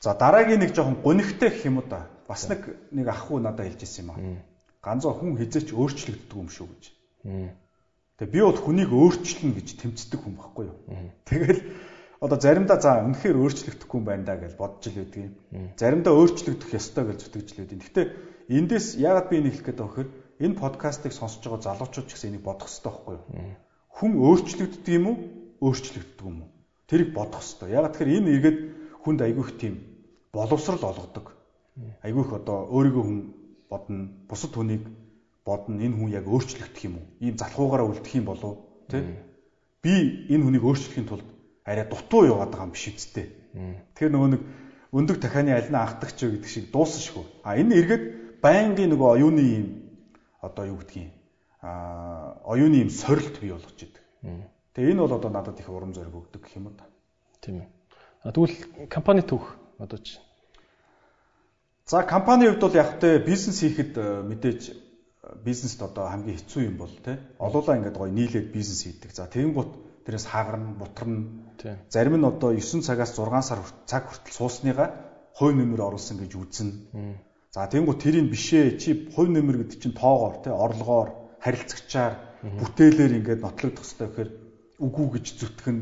За 0.00 0.14
дараагийн 0.14 0.60
нэг 0.60 0.72
жоохон 0.76 1.00
гонигтай 1.00 1.48
гэх 1.48 1.64
юм 1.64 1.80
уу 1.80 1.88
да 1.88 2.08
бас 2.28 2.48
нэг 2.48 2.60
нэг 2.92 3.08
ах 3.08 3.30
уу 3.30 3.40
надад 3.40 3.66
хэлж 3.68 3.82
исэн 3.84 4.04
юм 4.04 4.10
аа. 4.12 4.20
Ганцаа 4.84 5.12
хүн 5.16 5.36
хизээч 5.40 5.72
өөрчлөгддөг 5.72 6.36
юм 6.36 6.48
шүү 6.48 6.68
гэж. 6.68 6.82
Тэгээ 8.14 8.30
би 8.30 8.40
бол 8.46 8.60
хүнийг 8.62 8.90
өөрчлөнө 8.94 9.58
гэж 9.58 9.68
тэмцдэг 9.74 10.20
хүн 10.22 10.38
байхгүй 10.38 10.64
юу. 10.70 10.78
Тэгэл 11.26 11.60
одоо 12.22 12.38
заримдаа 12.38 12.78
за 12.78 13.02
үнэхээр 13.02 13.42
өөрчлөгдөхгүй 13.42 13.98
юм 13.98 14.06
байна 14.06 14.22
да 14.22 14.38
гэж 14.38 14.54
бодож 14.54 14.86
л 14.86 15.02
байдгийг. 15.02 15.34
Заримдаа 15.74 16.14
өөрчлөгдөх 16.14 16.70
ёстой 16.78 17.04
гэж 17.10 17.18
зүтгэж 17.26 17.48
л 17.50 17.58
байдгийг. 17.58 17.82
Гэхдээ 17.82 18.06
эндээс 18.54 18.86
яагаад 19.02 19.28
би 19.28 19.34
энийг 19.42 19.58
хэлэх 19.58 19.66
гээд 19.66 19.80
байгаа 19.82 19.90
вэхээр 19.98 20.10
энэ 20.46 20.60
подкастыг 20.62 21.10
сонсож 21.10 21.42
байгаа 21.42 21.66
залуучууд 21.74 22.06
ч 22.06 22.10
гэсэн 22.14 22.30
энийг 22.30 22.46
бодох 22.46 22.70
хэрэгтэй 22.70 22.86
байхгүй 22.86 23.14
юу. 23.18 23.24
Хүн 23.98 24.12
өөрчлөгддөг 24.14 24.94
юм 24.94 25.06
уу? 25.10 25.16
Өөрчлөгддөг 25.58 26.22
юм 26.22 26.38
уу? 26.46 26.50
Тэрийг 26.86 27.10
бодох 27.18 27.42
хэрэгтэй. 27.42 27.68
Яагаад 27.74 27.92
тэгэхээр 27.98 28.14
энэ 28.14 28.30
эргээд 28.30 28.58
хүнд 29.02 29.20
айгүйх 29.26 29.50
тийм 29.58 29.74
боловсрал 30.30 30.86
олгодог. 30.86 31.34
Айгүйх 32.06 32.30
одоо 32.30 32.70
өөрийгөө 32.70 33.04
хүн 33.04 33.18
бодно, 33.66 34.06
бусад 34.30 34.54
хүнийг 34.54 34.86
бодно 35.44 35.80
энэ 35.80 35.96
хүн 35.96 36.10
яг 36.10 36.26
өөрчлөгдөх 36.26 36.84
юм 36.84 36.94
уу? 36.98 37.06
Ийм 37.20 37.36
залхуугаараа 37.36 37.86
үлдэх 37.88 38.14
юм 38.16 38.24
болов 38.24 38.64
тий? 38.88 39.04
Би 39.84 40.26
энэ 40.32 40.44
хүнийг 40.44 40.64
өөрчлөхийн 40.64 41.08
тулд 41.08 41.28
арай 41.64 41.84
дутуу 41.84 42.24
яваад 42.24 42.50
байгаа 42.52 42.66
юм 42.68 42.74
биш 42.74 42.88
үсттэй. 42.88 43.28
Тэгэхээр 43.94 44.12
нөгөө 44.12 44.30
нэг 44.32 44.42
өндөг 44.92 45.16
дахианы 45.20 45.52
аль 45.52 45.68
нь 45.68 45.76
анхдагч 45.76 46.18
гэдэг 46.24 46.48
шиг 46.48 46.72
дуусахгүй. 46.72 47.24
А 47.44 47.56
энэ 47.60 47.76
эргээд 47.76 48.04
байнгын 48.40 48.92
нөгөө 48.92 49.08
оюуны 49.20 49.42
юм 49.44 49.66
одоо 50.40 50.64
юу 50.68 50.80
гэдгийг 50.80 51.12
а 51.64 52.40
оюуны 52.44 52.84
юм 52.84 52.90
сорилт 52.90 53.40
бий 53.40 53.50
болгож 53.52 53.76
идэг. 53.76 54.04
Тэгээ 54.76 54.92
энэ 54.92 55.00
бол 55.00 55.16
одоо 55.16 55.30
надад 55.30 55.60
их 55.60 55.68
урам 55.68 55.94
зориг 55.94 56.12
өгдөг 56.12 56.44
гэх 56.44 56.56
юм 56.56 56.76
да. 56.76 56.84
Тийм 57.40 57.64
ээ. 57.64 57.68
А 58.22 58.32
тэгвэл 58.32 58.88
компани 58.88 59.22
түүх 59.24 59.56
одоо 59.78 59.98
чи. 59.98 60.20
За 61.86 62.02
компани 62.02 62.48
хувьд 62.48 62.60
бол 62.60 62.76
яг 62.76 63.00
тэ 63.00 63.18
бизнес 63.24 63.60
хийхэд 63.60 63.96
мэдээж 63.96 64.83
бизнест 65.44 65.82
одоо 65.82 66.08
хамгийн 66.08 66.38
хэцүү 66.38 66.62
юм 66.68 66.76
бол 66.76 66.92
те 67.04 67.18
олоолаа 67.38 67.76
ингээд 67.78 67.96
гоё 67.96 68.12
нийлээд 68.12 68.48
бизнес 68.52 68.84
хийдэг. 68.84 69.10
За 69.12 69.26
тэгэнгүүт 69.26 69.72
тэрээс 70.04 70.26
хаагарна, 70.28 70.76
бутарна. 70.76 71.24
Зарим 71.88 72.20
нь 72.20 72.28
одоо 72.28 72.52
9 72.52 72.84
цагаас 72.84 73.16
6 73.16 73.42
сар 73.42 73.60
цаг 73.86 74.08
хүртэл 74.08 74.36
суусныгаа 74.36 74.88
хувь 75.32 75.56
нэмэр 75.56 75.80
оруулсан 75.80 76.20
гэж 76.20 76.32
үзнэ. 76.36 76.72
За 77.54 77.66
тэгэнгүүт 77.66 78.00
тэрийг 78.04 78.28
бишээ 78.30 78.76
чи 78.76 78.90
хувь 79.14 79.30
нэмэр 79.32 79.64
гэдэг 79.64 79.78
чинь 79.80 79.96
тоогоор 79.96 80.44
те 80.44 80.50
орлогоор 80.50 81.10
харилцагчаар 81.40 82.14
бүтээлээр 82.44 83.12
ингээд 83.18 83.40
нотлогдох 83.40 83.84
хэрэгтэй 83.84 84.08
гэхээр 84.08 84.30
үгүй 84.84 85.06
гэж 85.16 85.26
зүтгэн 85.40 85.78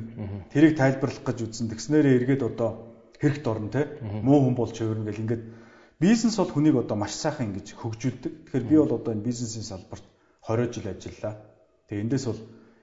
тэрийг 0.53 0.75
тайлбарлах 0.79 1.25
гэж 1.27 1.39
үзнэ. 1.43 1.73
Тэгснээрээ 1.75 2.15
эргээд 2.23 2.43
одоо 2.47 2.71
хэрэгт 3.19 3.47
орно 3.47 3.69
те 3.75 3.83
муу 4.03 4.39
хүн 4.47 4.55
бол 4.55 4.71
чавэрнэ 4.71 5.07
гэл 5.11 5.23
ингээд 5.25 5.43
Бизнес 6.03 6.37
бол 6.37 6.51
хүнийг 6.51 6.77
одоо 6.83 6.99
маш 6.99 7.15
сайхан 7.15 7.55
ингэж 7.55 7.79
хөгжүүлдэг. 7.79 8.33
Тэгэхээр 8.51 8.67
би 8.67 8.77
бол 8.77 8.99
одоо 8.99 9.15
энэ 9.15 9.23
бизнесийн 9.23 9.63
салбарт 9.63 10.03
20 10.43 10.75
жил 10.75 10.91
ажиллаа. 10.91 11.35
Тэгээ 11.87 12.03
эндээс 12.03 12.27
бол 12.27 12.41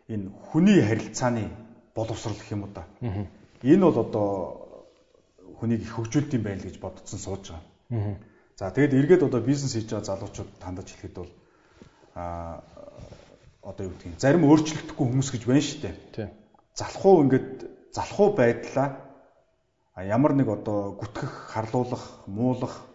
энэ 0.07 0.31
хүний 0.47 0.79
харилцааны 0.79 1.51
боловсрал 1.95 2.39
гэх 2.39 2.55
юм 2.55 2.63
уу 2.63 2.71
та. 2.71 2.87
Энэ 3.59 3.83
бол 3.83 3.99
одоо 3.99 4.27
хүнийг 5.59 5.83
их 5.83 5.91
хөгжүүлд 5.99 6.31
юм 6.39 6.43
байна 6.47 6.63
гэж 6.63 6.79
бодцсон 6.79 7.19
сууж 7.19 7.51
байгаа. 7.51 8.15
За 8.55 8.71
тэгээд 8.71 8.95
эргээд 8.95 9.27
одоо 9.27 9.43
бизнес 9.43 9.75
хийж 9.75 9.91
байгаа 9.91 10.07
залуучууд 10.15 10.49
тандаж 10.63 10.87
хэлэхэд 10.87 11.15
бол 11.19 11.31
а 12.15 12.63
одоо 13.61 13.83
юу 13.83 13.93
гэдгийг 13.99 14.19
зарим 14.19 14.47
өөрчлөгдөхгүй 14.47 15.05
хүмүүс 15.07 15.29
гэж 15.35 15.43
байна 15.43 15.63
шүү 15.67 15.81
дээ. 15.83 15.95
Тийм. 16.15 16.29
Залхуу 16.79 17.23
ингээд 17.27 17.67
залхуу 17.91 18.31
байдлаа 18.39 18.87
ямар 19.99 20.33
нэг 20.39 20.47
одоо 20.47 20.95
гүтгэх, 20.95 21.51
харлуулах, 21.51 22.23
муулах 22.27 22.88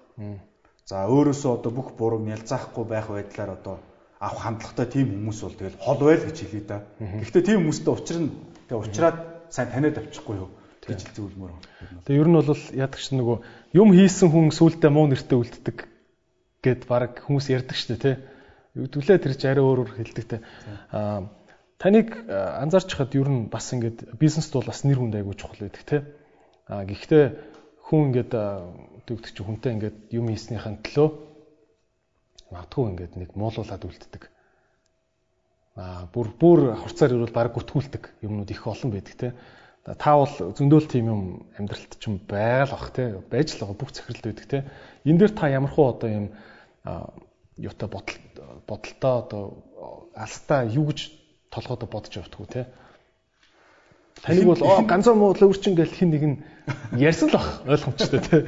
За 0.85 1.07
өөрөөсөө 1.09 1.53
одоо 1.59 1.73
бүх 1.73 1.97
буруу 1.97 2.21
нялзаахгүй 2.21 2.85
байх 2.85 3.09
байдлаар 3.09 3.57
одоо 3.57 3.81
авах 4.21 4.43
хандлагатай 4.45 4.87
тийм 4.87 5.09
хүмүүс 5.11 5.39
бол 5.43 5.57
тэгэл 5.57 5.81
хол 5.81 6.01
байл 6.05 6.25
гэж 6.29 6.39
хэлээ 6.45 6.65
да. 6.69 6.85
Гэхдээ 7.01 7.43
тийм 7.43 7.59
хүмүүстэй 7.65 7.93
учир 7.95 8.19
нь 8.21 8.31
тэгээ 8.69 8.79
уулзраад 8.79 9.19
сайн 9.49 9.69
таниад 9.73 9.99
авчихгүй 9.99 10.37
юу 10.39 10.51
гэж 10.85 11.01
хэлзүүлмөр. 11.09 11.53
Тэгээ 12.05 12.21
ер 12.21 12.29
нь 12.29 12.37
бол 12.37 12.65
яадаг 12.77 13.01
ч 13.01 13.07
нөгөө 13.17 13.37
юм 13.81 13.89
хийсэн 13.97 14.29
хүн 14.29 14.53
сүултээ 14.53 14.91
муу 14.93 15.09
нэртэй 15.09 15.39
үлддэг 15.41 15.79
гэд 16.65 16.83
баг 16.89 17.25
хүмүүс 17.25 17.49
ярьдаг 17.49 17.77
шүү 17.77 17.97
дээ 17.97 18.05
тий. 18.05 18.17
Тэгвэл 18.75 19.21
тэр 19.25 19.35
чинь 19.37 19.51
арай 19.53 19.65
өөр 19.65 19.81
өөр 19.85 19.93
хэлдэг 19.97 20.25
те. 20.29 20.39
Аа 20.93 21.29
таныг 21.81 22.13
анзаарч 22.29 22.91
хахад 22.93 23.17
ер 23.17 23.29
нь 23.29 23.49
бас 23.49 23.73
ингээд 23.73 24.17
бизнест 24.17 24.53
бол 24.53 24.69
бас 24.69 24.85
нэр 24.85 25.01
хүнд 25.01 25.17
айгуу 25.21 25.37
чухал 25.37 25.65
байдаг 25.65 25.85
те. 25.85 25.97
Аа 26.69 26.85
гэхдээ 26.89 27.25
хүн 27.89 28.13
ингээд 28.13 28.33
дүүгдэг 29.07 29.33
чи 29.37 29.43
хүнтэй 29.45 29.73
ингээд 29.77 29.99
юм 30.17 30.29
хийснийхэн 30.33 30.81
төлөө 30.85 31.09
магадгүй 32.55 32.85
ингээд 32.91 33.15
нэг 33.21 33.31
муулуулад 33.37 33.85
үлддэг. 33.85 34.23
Аа 35.75 36.07
бүр 36.15 36.31
бүр 36.39 36.61
хурцаар 36.79 37.13
ирвэл 37.17 37.35
баг 37.35 37.51
гүтгүүлдэг 37.53 38.23
юмнууд 38.23 38.51
их 38.51 38.63
олон 38.63 38.91
байдаг 38.95 39.15
те. 39.19 39.29
Та 39.85 40.17
бол 40.17 40.31
зөндөөл 40.31 40.89
тийм 40.89 41.07
юм 41.11 41.23
амьдралт 41.59 41.99
ч 41.99 42.09
юм 42.09 42.23
байгаал 42.25 42.73
бах 42.73 42.95
те. 42.95 43.19
Байж 43.29 43.53
л 43.53 43.61
байгаа 43.67 43.77
бүх 43.77 43.91
захиралд 43.93 44.25
байдаг 44.25 44.47
те. 44.47 44.59
Энэ 45.05 45.19
дээр 45.19 45.33
та 45.35 45.51
ямар 45.51 45.73
хуу 45.75 45.93
одоо 45.93 46.09
юм 46.09 46.27
юутай 47.59 47.89
бодол 47.91 48.17
бодолтой 48.71 49.15
одоо 49.19 49.43
алстаа 50.15 50.65
юу 50.65 50.89
гэж 50.89 51.11
толгойд 51.51 51.91
бодож 51.91 52.15
явдггүй 52.23 52.49
те. 52.49 52.63
Таныг 54.23 54.45
бол 54.45 54.63
оо 54.69 54.83
ганцхан 54.87 55.19
муу 55.19 55.35
лөвөрчин 55.35 55.75
гэл 55.75 55.91
хин 55.91 56.11
нэг 56.11 56.23
нь 56.23 56.37
ярьсан 56.99 57.29
л 57.29 57.37
бах 57.37 57.63
ойлгомжтой 57.67 58.21
тий. 58.21 58.43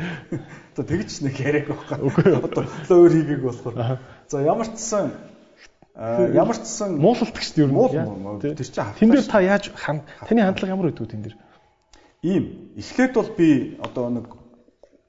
За 0.77 0.83
тэгж 0.85 1.25
нэг 1.25 1.35
яриаг 1.41 1.69
байхгүй. 1.73 2.37
Одоо 2.39 2.65
лөвөр 2.89 3.13
хийгээг 3.13 3.43
болохоор. 3.43 3.99
За 4.29 4.43
ямар 4.43 4.69
ч 4.71 4.79
сан 4.79 5.11
ямар 5.97 6.57
ч 6.57 6.69
сан 6.69 7.01
муулалт 7.01 7.33
гэж 7.33 7.57
юу 7.57 7.73
юм 7.73 8.41
тэр 8.41 8.61
чинь 8.61 8.93
тэн 9.01 9.11
дээр 9.11 9.25
та 9.25 9.41
яаж 9.41 9.73
таны 9.73 10.05
хандлага 10.45 10.73
ямар 10.77 10.93
байдгүй 10.93 11.09
тэн 11.09 11.25
дээр 11.25 11.37
ийм 12.21 12.45
эхлээд 12.77 13.17
бол 13.17 13.31
би 13.33 13.81
одоо 13.81 14.13
нэг 14.13 14.27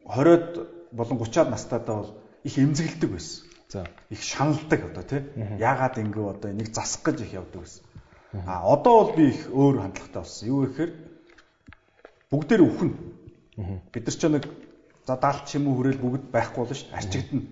20-од 0.08 0.48
болон 0.96 1.18
30-аад 1.20 1.50
настайдаа 1.52 1.96
бол 1.96 2.12
их 2.44 2.56
эмзэглдэг 2.58 3.12
байсан. 3.12 3.44
За 3.68 3.88
их 4.10 4.24
шаналдаг 4.24 4.80
одоо 4.92 5.04
тий. 5.04 5.22
Яагаад 5.60 6.00
ингэв 6.00 6.24
одоо 6.24 6.52
энийг 6.52 6.72
засах 6.72 7.04
гэж 7.04 7.28
их 7.28 7.34
явдаг 7.34 7.68
байсан. 7.68 7.84
А 8.46 8.68
одоо 8.68 8.94
бол 9.04 9.16
би 9.16 9.30
их 9.32 9.50
өөр 9.50 9.82
хандлагатай 9.82 10.22
болсон. 10.22 10.48
Юу 10.48 10.60
гэхээр 10.68 10.92
бүгдээр 12.32 12.62
өхнө. 12.62 12.94
Бид 13.92 14.04
нар 14.06 14.16
ч 14.16 14.24
нэг 14.28 14.46
за 15.08 15.16
даалт 15.16 15.46
ч 15.48 15.58
юм 15.58 15.72
уу 15.72 15.80
хүрээл 15.80 16.04
бүгд 16.04 16.24
байхгүй 16.30 16.62
болно 16.62 16.76
шүү 16.76 16.90
дээ. 16.92 17.00
Арчигдана. 17.00 17.44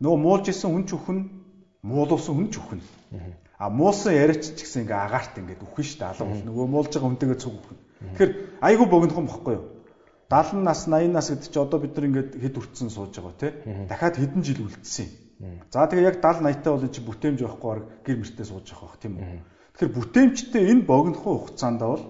Нөгөө 0.00 0.18
муулж 0.22 0.46
исэн 0.48 0.70
хүн 0.70 0.84
ч 0.86 0.94
өхнө, 0.94 1.22
муулуулсан 1.82 2.34
хүн 2.38 2.48
ч 2.48 2.56
өхнө. 2.62 2.84
А 3.58 3.68
муулсан 3.68 4.14
яриач 4.14 4.54
ч 4.54 4.62
гэсэн 4.62 4.86
ингээ 4.86 4.98
агаарт 4.98 5.34
ингээ 5.36 5.58
үхэн 5.60 5.84
шүү 5.84 5.98
дээ. 5.98 6.10
Алга 6.14 6.24
бол 6.30 6.44
нөгөө 6.48 6.66
муулж 6.70 6.90
байгаа 6.94 7.08
хүнтэйгээ 7.10 7.38
цуг 7.42 7.54
өхнө. 7.58 7.80
Тэгэхээр 8.14 8.32
айгүй 8.62 8.86
богинохон 8.88 9.26
бохгүй 9.26 9.54
юу? 9.58 9.64
70 10.30 10.62
нас 10.64 10.86
80 10.88 11.12
нас 11.12 11.30
гэдэг 11.30 11.50
чи 11.52 11.58
одоо 11.60 11.78
бид 11.78 11.94
нар 11.96 12.06
ингээд 12.08 12.30
хэд 12.40 12.54
хүртсэн 12.56 12.90
сууж 12.90 13.14
байгаа 13.14 13.36
тий. 13.38 13.52
Дахиад 13.88 14.16
хэдэн 14.18 14.42
жил 14.42 14.66
үлдсэн 14.66 15.06
юм. 15.40 15.60
За 15.70 15.86
тэгээ 15.86 16.08
яг 16.10 16.16
70 16.18 16.42
80 16.42 16.64
таа 16.64 16.74
бол 16.74 16.88
чи 16.88 17.00
бүтээмж 17.04 17.38
явахгүй 17.44 17.82
гэр 18.04 18.16
мөртөө 18.18 18.46
сууж 18.48 18.66
байгаа 18.72 18.88
бах 18.88 18.98
тийм 18.98 19.14
үү. 19.20 19.53
Тэгэхээр 19.74 19.90
бүтээмжтэй 19.90 20.70
энэ 20.70 20.86
богинохоо 20.86 21.50
хугацаанд 21.50 21.82
бол 21.82 22.04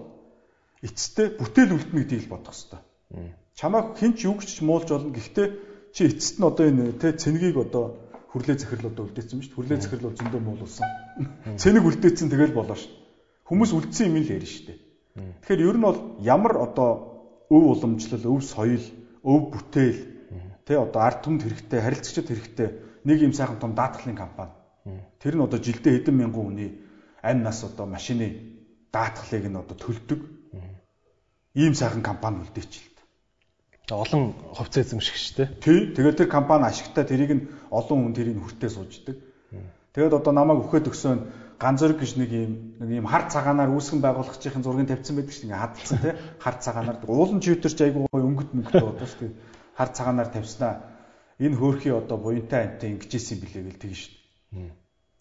эцэстээ 0.85 1.41
бүтээл 1.41 1.73
үлдэнэ 1.73 1.99
гэдгийг 2.05 2.29
бодох 2.29 2.53
хэрэгтэй. 2.53 2.81
Чамайг 3.57 3.97
хэн 3.97 4.13
ч 4.13 4.29
юу 4.29 4.37
ч 4.37 4.61
муулж 4.61 4.85
болно. 4.93 5.09
Гэхдээ 5.09 5.47
чи 5.89 6.01
эцэст 6.05 6.37
нь 6.37 6.45
одоо 6.45 6.65
энэ 6.69 6.93
тэ 7.01 7.17
цэнгийг 7.17 7.57
одоо 7.57 7.97
хүрлээ 8.29 8.61
захирал 8.61 8.93
одоо 8.93 9.09
үлдээсэн 9.09 9.41
биз 9.41 9.49
дээ. 9.49 9.57
Хүрлээ 9.57 9.79
захирал 9.81 10.05
бол 10.13 10.19
зөндөө 10.21 10.41
муулуулсан. 10.45 10.87
Цэнийг 11.57 11.85
үлдээсэн 11.89 12.29
тэгэл 12.29 12.53
болоо 12.53 12.77
ш. 12.77 12.85
Хүмүүс 13.49 13.71
үлдсэн 13.73 14.13
юм 14.13 14.21
л 14.21 14.29
ярина 14.29 14.45
ш. 14.45 14.55
Тэгэхээр 15.15 15.65
ер 15.65 15.77
нь 15.81 15.87
бол 15.89 15.99
ямар 16.21 16.53
одоо 16.61 16.91
өв 17.49 17.63
уламжлал, 17.81 18.29
өв 18.29 18.45
соёл, 18.45 18.85
өв 19.25 19.41
бүтээл 19.55 19.99
тэ 20.69 20.77
одоо 20.77 21.01
ард 21.01 21.25
түмэнд 21.25 21.49
хэрэгтэй, 21.49 21.79
харилцагчид 21.81 22.29
хэрэгтэй 22.29 22.69
нэг 23.09 23.17
юм 23.25 23.33
сайхан 23.33 23.57
том 23.57 23.73
даатгалын 23.73 24.17
компани. 24.17 24.53
Тэр 25.17 25.39
нь 25.39 25.45
одоо 25.45 25.57
жилдээ 25.57 26.03
хэдэн 26.03 26.13
мянган 26.13 26.45
хүний 26.51 26.84
амь 27.25 27.41
нас 27.41 27.63
одоо 27.65 27.85
машины 27.89 28.27
даатгалыг 28.93 29.45
нь 29.49 29.57
одоо 29.57 29.77
төлдөг. 29.77 30.21
Ийм 31.55 31.73
сайхан 31.73 32.03
компани 32.05 32.45
үлдээч 32.45 32.73
л. 32.77 32.95
Олон 33.89 34.33
хувьцаа 34.53 34.83
эзэмших 34.83 35.17
шүү 35.17 35.35
дээ. 35.37 35.49
Тий. 35.61 35.79
Тэгээд 35.93 36.17
тэр 36.25 36.29
компани 36.29 36.69
ашигтай 36.69 37.05
тэрийг 37.05 37.31
нь 37.33 37.47
олон 37.69 37.97
хүн 38.05 38.13
тэрийг 38.13 38.37
хүртээ 38.41 38.69
сууждаг. 38.69 39.17
Тэгээд 39.93 40.17
одоо 40.19 40.33
намайг 40.33 40.65
өгөхөд 40.65 40.89
өгсөн 40.91 41.31
ганц 41.55 41.79
зөрг 41.79 42.03
гэж 42.03 42.19
нэг 42.19 42.31
юм 42.35 42.53
нэг 42.81 42.89
юм 42.99 43.07
хар 43.07 43.31
цагаанаар 43.31 43.71
үүсгэн 43.71 44.03
байгуулагчийн 44.03 44.63
зургийг 44.65 44.91
тавьсан 44.91 45.15
байдаг 45.15 45.31
шүү 45.31 45.47
дээ. 45.47 45.53
Ингээ 45.53 45.63
хадгалсан 45.63 45.99
тий. 46.03 46.13
Хар 46.43 46.55
цагаанаар 46.59 46.97
уулын 47.07 47.39
чивтер 47.39 47.71
ч 47.71 47.79
айгүй 47.79 48.03
гоё 48.11 48.25
өнгөт 48.27 48.51
мөнгөтэй 48.51 48.83
бодож 48.83 49.13
дээ. 49.15 49.31
Хар 49.79 49.89
цагаанаар 49.95 50.29
тавьснаа 50.35 50.73
энэ 51.39 51.55
хөөрхий 51.55 51.93
одоо 51.95 52.17
буянтай 52.19 52.61
амттай 52.75 52.89
ингэжсэн 52.91 53.39
билээ 53.39 53.63
гэл 53.71 53.79
тэгэн 53.79 53.95
шүү 53.95 54.11
дээ. 54.11 54.71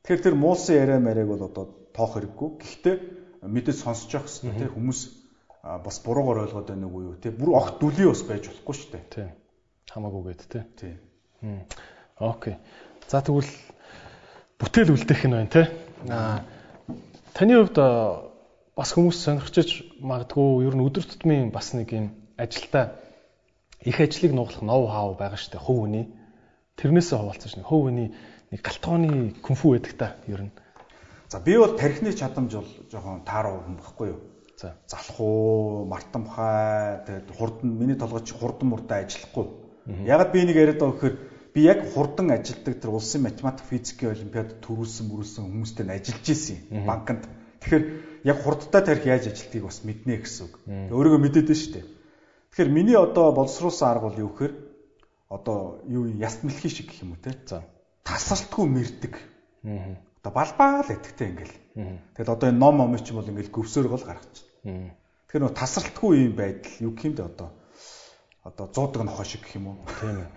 Тэгэхээр 0.03 0.25
тэр 0.27 0.35
муулсан 0.35 0.75
яриа 0.75 0.99
мариаг 0.99 1.29
бол 1.31 1.43
одоо 1.47 1.84
тоох 1.95 2.19
хэрэггүй. 2.19 2.49
Гэхдээ 2.61 2.97
мэдээ 3.47 3.75
сонсож 3.75 4.11
явах 4.11 4.29
хэрэгтэй 4.29 4.59
тийм 4.59 4.75
хүмүүс 4.75 5.01
бас 5.63 5.97
буруугаар 6.05 6.45
ойлгоод 6.45 6.69
байна 6.69 6.87
уу 6.91 7.15
юу 7.15 7.17
тийм 7.17 7.39
бүр 7.39 7.55
огт 7.57 7.79
дүлий 7.81 8.11
бас 8.11 8.23
байж 8.27 8.51
болохгүй 8.51 8.75
шүү 8.75 8.91
дээ. 8.93 9.05
Тийм. 9.15 9.31
Хамаагүй 9.95 10.23
гээд 10.29 10.43
тийм. 10.51 10.67
Тийм. 11.41 11.65
Окей. 12.19 12.57
За 13.09 13.23
тэгвэл 13.23 13.49
бүтээл 14.59 14.93
үлдээх 14.93 15.23
нь 15.25 15.37
байна 15.39 15.55
тийм. 15.55 15.69
Аа 16.11 16.45
таны 17.33 17.63
хувьд 17.63 17.79
бас 18.77 18.91
хүмүүс 18.93 19.19
сонирхчиж 19.25 19.71
магадгүй 20.03 20.67
ер 20.67 20.75
нь 20.75 20.85
өдөр 20.85 21.07
тутмын 21.07 21.55
бас 21.55 21.73
нэг 21.73 21.95
юм 21.95 22.07
ажилдаа 22.37 22.99
их 23.87 24.01
ажлыг 24.01 24.33
нуглах 24.35 24.63
ноу 24.67 24.91
хау 24.91 25.15
байгаа 25.15 25.39
шүү 25.39 25.57
дээ. 25.57 25.65
Хөв 25.65 25.79
үний 25.87 26.05
тэрнээсээ 26.77 27.19
хуваалцаж 27.19 27.53
нэг 27.57 27.67
хөв 27.71 27.89
үний 27.89 28.09
нэг 28.51 28.61
галтгооны 28.61 29.39
күнфүү 29.41 29.71
байдаг 29.79 29.95
та 29.97 30.09
ер 30.27 30.43
нь 30.49 30.53
За 31.35 31.41
би 31.41 31.57
бол 31.59 31.75
тархины 31.75 32.13
чадамж 32.15 32.53
бол 32.55 32.69
жоохон 32.93 33.25
тааруу 33.27 33.59
хүн 33.67 33.75
багхгүй 33.83 34.09
юу. 34.13 34.21
За 34.55 34.77
залхуу, 34.87 35.83
мартамхай, 35.91 37.03
тэгээд 37.11 37.31
хурдан 37.35 37.73
миний 37.75 37.99
толгойч 37.99 38.31
хурдан 38.39 38.71
мурдаа 38.71 39.03
ажиллахгүй. 39.03 39.51
Ягаад 40.07 40.31
би 40.31 40.39
энийг 40.47 40.55
яриад 40.63 40.79
байгаа 40.79 40.95
гэхээр 40.95 41.17
би 41.51 41.61
яг 41.67 41.81
хурдан 41.91 42.31
ажилдаг 42.31 42.79
тэр 42.79 42.95
улсын 42.95 43.27
математик 43.27 43.67
физикийн 43.67 44.15
олимпиад 44.15 44.63
төрүүлсэн 44.63 45.11
мөрүүлсэн 45.11 45.43
хүмүүстэй 45.51 45.85
нь 45.91 45.95
ажиллаж 45.99 46.27
исэн 46.31 46.87
банкнд. 46.87 47.27
Тэгэхээр 47.67 47.85
яг 48.31 48.39
хурдтай 48.47 48.83
тарих 48.87 49.03
яаж 49.03 49.27
ажилтгийг 49.27 49.67
бас 49.67 49.83
мэднэ 49.83 50.23
гэсэн 50.23 50.47
үг. 50.47 50.55
Өөрийгөө 50.71 51.19
мэдээд 51.19 51.51
байна 51.51 51.59
шүү 51.59 51.73
дээ. 51.75 51.87
Тэгэхээр 52.55 52.71
миний 52.71 52.95
одоо 52.95 53.35
боловсруулсан 53.35 53.91
арга 53.91 54.07
бол 54.07 54.23
юу 54.23 54.31
гэхээр 54.39 54.55
одоо 55.35 55.83
юу 55.91 56.07
яст 56.15 56.47
мэлхий 56.47 56.71
шиг 56.71 56.95
гэх 56.95 57.03
юм 57.03 57.19
уу 57.19 57.23
те. 57.27 57.35
За. 57.51 57.67
Тасралтгүй 58.07 58.71
мэрдэг. 58.71 59.19
Одоо 60.25 60.33
балбаал 60.41 60.89
итгэвтэй 60.89 61.29
ингээл. 61.37 61.57
Тэгэл 62.17 62.33
одоо 62.33 62.49
энэ 62.49 62.57
ном 62.57 62.81
ом 62.81 62.97
ч 62.97 63.13
юм 63.13 63.21
бол 63.21 63.29
ингээл 63.29 63.53
гөвсөөр 63.53 63.93
гол 63.93 64.09
гаргачих. 64.09 64.49
Тэгэхээр 64.65 65.45
нөө 65.45 65.53
тасралтгүй 65.53 66.13
юм 66.25 66.33
байдал 66.33 66.81
юу 66.81 66.93
гэх 66.97 67.05
юм 67.05 67.15
бэ 67.21 67.29
одоо 67.29 67.49
одоо 68.41 68.67
100 68.73 68.97
даг 68.97 69.03
нохоо 69.05 69.25
шиг 69.29 69.45
гэх 69.45 69.61
юм 69.61 69.69
уу? 69.69 69.85
Тийм 70.01 70.25
ээ 70.25 70.29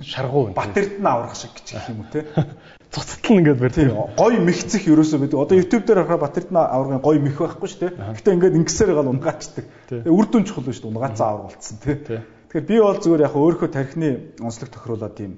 шаргуу 0.00 0.56
Батэрд 0.56 0.96
нь 0.96 1.04
аврах 1.04 1.36
шиг 1.36 1.52
гэх 1.52 1.92
юм 1.92 2.00
уу 2.00 2.08
те. 2.08 2.24
Цуцтал 2.92 3.36
ингээд 3.36 3.60
бэр 3.60 3.72
тийм 3.76 3.92
гой 4.16 4.40
мэгцэх 4.40 4.88
ерөөсөө 4.88 5.28
байдаг. 5.28 5.36
Одоо 5.44 5.56
YouTube 5.60 5.84
дээр 5.84 6.08
харахаар 6.08 6.24
Батэрд 6.24 6.48
нь 6.48 6.56
аврагын 6.56 7.04
гой 7.04 7.18
мэх 7.20 7.36
байхгүй 7.36 7.68
шүү 7.68 7.80
те. 7.84 7.88
Гэтэ 7.92 8.32
ингээд 8.32 8.58
ингэсээр 8.64 8.96
гал 8.96 9.12
унгаачдаг. 9.12 9.64
Үр 10.08 10.24
дүн 10.24 10.48
чухал 10.48 10.72
шүү 10.72 10.88
дээ. 10.88 10.92
Унгаацсан 10.96 11.28
авраг 11.28 11.52
болцсон 11.52 11.76
те. 11.84 12.24
Тэгэхээр 12.48 12.64
би 12.64 12.76
бол 12.80 12.96
зүгээр 12.96 13.26
яг 13.28 13.34
өөрөө 13.36 13.68
тархины 13.68 14.08
онцлог 14.40 14.72
тохируулаад 14.72 15.14
тийм 15.20 15.36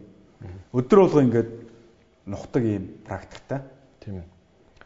өдөр 0.70 0.98
болго 1.02 1.20
ингээд 1.26 1.50
нухдаг 2.30 2.62
ийм 2.62 3.02
практиктай. 3.02 3.66
Тийм 4.06 4.22
ээ. 4.22 4.26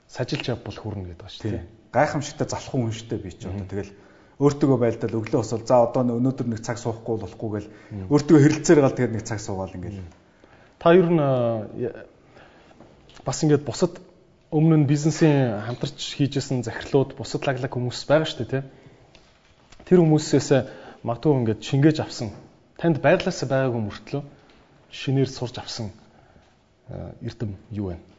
Сажилж 0.09 0.49
явбал 0.49 0.81
хүрнэ 0.81 1.13
гэдэг 1.13 1.21
ба 1.21 1.29
шүү 1.29 1.61
дээ. 1.61 1.69
Гайхамшигтай 1.93 2.49
залхуу 2.49 2.89
дээ 2.89 3.21
би 3.21 3.31
ч 3.37 3.45
одоо 3.45 3.69
тэгэл 3.69 3.93
өөртөө 4.41 4.79
байлдал 4.81 5.19
өглөө 5.21 5.41
босвол 5.45 5.67
за 5.69 5.85
одоо 5.85 6.17
өнөөдөр 6.17 6.49
нэг 6.49 6.65
цаг 6.65 6.81
суухгүй 6.81 7.21
болохгүй 7.21 7.51
гэл 7.61 7.69
өөртөө 8.09 8.39
хэрэлцээр 8.41 8.81
гал 8.81 8.97
тэгээд 8.97 9.15
нэг 9.21 9.25
цаг 9.29 9.45
суугаал 9.45 9.77
ингээл. 9.77 10.01
Та 10.81 10.97
ер 10.97 11.13
нь 11.13 11.21
бас 13.21 13.39
ингээд 13.45 13.69
бусад 13.69 14.01
өмнө 14.49 14.81
нь 14.81 14.89
бизнесийн 14.89 15.61
хамтарч 15.69 16.17
хийжсэн 16.17 16.65
захирлууд 16.65 17.21
бусад 17.21 17.45
лаглаг 17.45 17.69
хүмүүс 17.69 18.09
байгаа 18.09 18.25
шүү 18.25 18.41
дээ 18.49 18.51
тий. 18.51 18.65
Тэр 19.85 20.01
хүмүүсээс 20.01 20.49
магадгүй 21.05 21.37
ингээд 21.45 21.61
шингээж 21.61 22.01
авсан 22.01 22.33
танд 22.81 23.05
байглаасаа 23.05 23.45
байгаагүй 23.45 23.83
мөртлөө 23.85 24.23
шинээр 24.89 25.29
сурж 25.29 25.61
авсан 25.61 25.93
эрдэм 27.21 27.55
юу 27.77 27.93
вэ? 27.93 28.10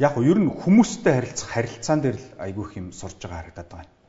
Яг 0.00 0.16
нь 0.16 0.26
ер 0.26 0.38
нь 0.40 0.48
хүмүүстэй 0.48 1.12
харилцах 1.12 1.48
харилцаан 1.52 2.00
дээр 2.00 2.16
л 2.16 2.26
айгүй 2.40 2.64
их 2.64 2.72
юм 2.80 2.88
сурж 2.96 3.20
байгаа 3.20 3.40
харагдаад 3.44 3.68
байгаа 3.68 4.00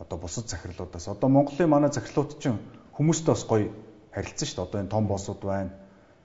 одоо 0.00 0.18
бусад 0.18 0.48
захирлуудаас 0.48 1.08
одоо 1.08 1.28
Монголын 1.28 1.68
манай 1.68 1.92
захирлууд 1.92 2.40
чинь 2.40 2.58
хүмүүстэй 2.96 3.34
бас 3.34 3.44
гоё 3.44 3.68
харилцсан 4.14 4.48
шүү 4.48 4.56
дээ. 4.56 4.64
Одоо 4.64 4.80
энэ 4.80 4.90
том 4.90 5.06
боссууд 5.06 5.42
байна. 5.44 5.70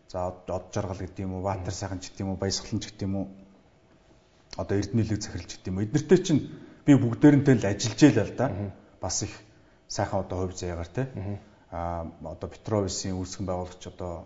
За 0.07 0.31
од 0.31 0.71
жаргал 0.71 0.95
гэдэг 0.95 1.19
юм 1.27 1.33
уу, 1.35 1.43
Ватер 1.43 1.73
сайхан 1.75 1.99
ч 1.99 2.07
гэдэг 2.07 2.23
юм 2.23 2.29
уу, 2.31 2.39
Баясгалан 2.39 2.79
ч 2.79 2.87
гэдэг 2.87 3.03
юм 3.03 3.15
уу. 3.15 3.27
Одоо 4.55 4.79
Эрдэнэлэг 4.79 5.21
захирлч 5.21 5.51
гэдэг 5.59 5.67
юм 5.67 5.77
уу. 5.77 5.83
Эднэртэй 5.83 6.19
чинь 6.23 6.41
би 6.87 6.95
бүгдээрэнтэй 6.95 7.55
л 7.59 7.67
ажиллаж 7.67 7.99
ийл 7.99 8.19
л 8.23 8.33
да. 8.39 8.47
Бас 9.01 9.23
их 9.27 9.33
сайхан 9.91 10.23
одоо 10.23 10.47
хувь 10.47 10.55
заяагаар 10.55 10.87
те. 10.87 11.11
А 11.75 12.07
одоо 12.23 12.47
Петровисын 12.47 13.19
үүсгэн 13.19 13.43
байгуулагч 13.51 13.83
одоо 13.91 14.23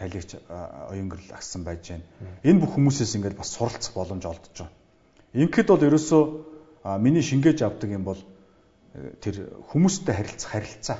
талигч 0.00 0.40
оюнгэрл 0.48 1.28
агсан 1.36 1.60
байж 1.60 1.92
байна. 1.92 2.08
Энэ 2.40 2.60
бүх 2.64 2.72
хүмүүсээс 2.72 3.20
ингээд 3.20 3.36
бас 3.36 3.52
суралцах 3.52 3.92
боломж 3.92 4.24
олдож 4.24 4.56
байгаа. 4.56 4.72
Ингээд 5.36 5.68
бол 5.68 5.84
ерөөсөө 5.92 6.22
миний 7.04 7.20
шингээж 7.20 7.68
авдаг 7.68 7.92
юм 7.92 8.08
бол 8.08 8.20
тэр 9.20 9.44
хүмүүстэй 9.76 10.14
харилцах 10.16 10.50
харилцаа. 10.56 10.98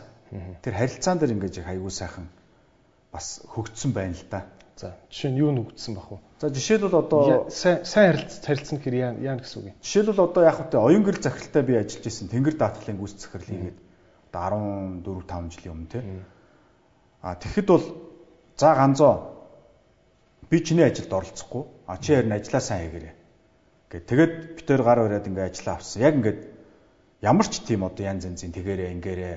Тэр 0.60 0.74
харилцаан 0.76 1.16
дээр 1.16 1.32
ингэж 1.32 1.64
их 1.64 1.68
аягүй 1.72 1.88
сайхан 1.88 2.28
бас 3.08 3.40
хөгжсөн 3.56 3.96
байна 3.96 4.20
л 4.20 4.28
да. 4.28 4.44
За 4.76 4.92
жишээ 5.08 5.32
нь 5.32 5.40
юу 5.40 5.56
нүгдсэн 5.56 5.96
бах 5.96 6.12
вэ? 6.12 6.20
За 6.36 6.52
жишээлбэл 6.52 7.00
одоо 7.00 7.48
сайн 7.48 7.88
сайн 7.88 8.20
харилцсан 8.44 8.76
гэхээр 8.84 9.16
яа 9.24 9.40
гэсэн 9.40 9.56
үг 9.64 9.66
юм? 9.72 9.76
Жишээлбэл 9.80 10.28
одоо 10.28 10.42
яг 10.44 10.60
хөтэ 10.60 10.76
оюун 10.76 11.00
гэрэл 11.08 11.24
захиралтай 11.24 11.62
би 11.64 11.80
ажиллаж 11.80 12.04
исэн 12.04 12.28
тэнгэр 12.28 12.60
даатгалын 12.60 13.00
гүйц 13.00 13.16
захирал 13.16 13.48
хийгээд 13.48 13.85
одоо 14.36 15.00
14 15.02 15.26
5 15.26 15.50
жилийн 15.56 15.74
өмнө 15.74 15.90
те. 15.90 16.02
А 17.22 17.34
тэгэхэд 17.34 17.66
бол 17.66 17.84
за 18.56 18.74
ганзоо 18.74 19.14
би 20.50 20.60
чиний 20.60 20.84
ажилд 20.84 21.12
оролцохгүй. 21.12 21.64
А 21.86 21.98
чи 21.98 22.14
харин 22.14 22.32
ажиллаа 22.32 22.60
сайн 22.60 22.90
хийгээрэй. 22.90 23.14
Гэт 23.90 24.06
тэгээд 24.06 24.34
битээр 24.60 24.82
гар 24.82 24.98
бариад 25.00 25.26
ингээ 25.26 25.48
ажиллаа 25.50 25.74
авсан. 25.80 26.02
Яг 26.02 26.14
ингээд 26.20 26.40
ямар 27.22 27.46
ч 27.48 27.62
тийм 27.64 27.82
одоо 27.84 28.04
янз 28.04 28.24
янзын 28.26 28.52
тэгэрээ 28.52 28.92
ингээрээ 28.98 29.36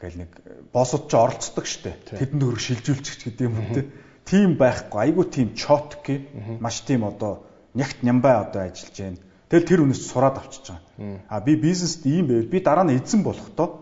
гэл 0.00 0.20
нэг 0.24 0.30
боссууд 0.72 1.08
ч 1.08 1.12
оролцдог 1.14 1.66
штэ. 1.68 2.16
Тэдэнд 2.16 2.42
хөрөг 2.42 2.60
шилжүүлчих 2.60 3.16
гэдэг 3.24 3.44
юм 3.44 3.56
үү 3.60 3.68
те. 3.76 3.82
Тийм 4.24 4.56
байхгүй. 4.56 4.98
Айгу 5.00 5.24
тийм 5.28 5.54
чотки 5.54 6.26
маш 6.60 6.80
тийм 6.84 7.04
одоо 7.04 7.44
нягт 7.74 8.02
нямбай 8.02 8.34
одоо 8.40 8.68
ажиллаж 8.68 8.96
байна. 8.96 9.20
Тэгэл 9.50 9.68
тэр 9.68 9.80
үнээс 9.84 10.02
сураад 10.08 10.40
авчиж 10.40 10.72
байгаа. 10.72 11.24
А 11.28 11.40
би 11.40 11.56
бизнест 11.56 12.06
ийм 12.06 12.28
байвал 12.28 12.48
би 12.48 12.60
дараа 12.60 12.84
нь 12.88 12.96
эзэн 12.96 13.22
болохдоо 13.22 13.79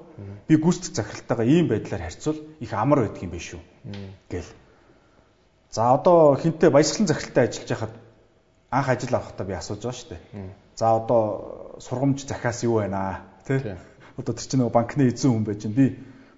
би 0.49 0.55
гүйцэтгэх 0.57 0.97
захиралтайгаа 0.97 1.47
ийм 1.47 1.69
байдлаар 1.69 2.03
харьцвал 2.03 2.39
их 2.61 2.73
амар 2.73 3.07
байдаг 3.07 3.23
юм 3.23 3.31
биш 3.31 3.55
үү 3.55 3.63
гэл. 4.31 4.51
За 5.71 5.95
одоо 5.95 6.35
хинтээ 6.35 6.71
баясгалан 6.71 7.07
захиралтай 7.07 7.47
ажиллаж 7.47 7.69
байхад 7.69 7.95
анх 8.71 8.89
ажил 8.89 9.15
авахдаа 9.15 9.47
би 9.47 9.55
асууж 9.55 9.81
байгаа 9.83 9.99
шүү 9.99 10.11
дээ. 10.11 10.23
За 10.75 10.97
одоо 10.97 11.79
сургамж 11.79 12.27
захиас 12.27 12.63
юу 12.65 12.83
байна 12.83 12.99
аа? 12.99 13.17
тий. 13.47 13.77
Одоо 14.17 14.35
тэр 14.35 14.47
чинь 14.47 14.61
нөгөө 14.61 14.75
банкны 14.75 15.09
эзэн 15.09 15.31
хүн 15.31 15.45
байж 15.45 15.63
байна. 15.63 15.77
Би 15.77 15.87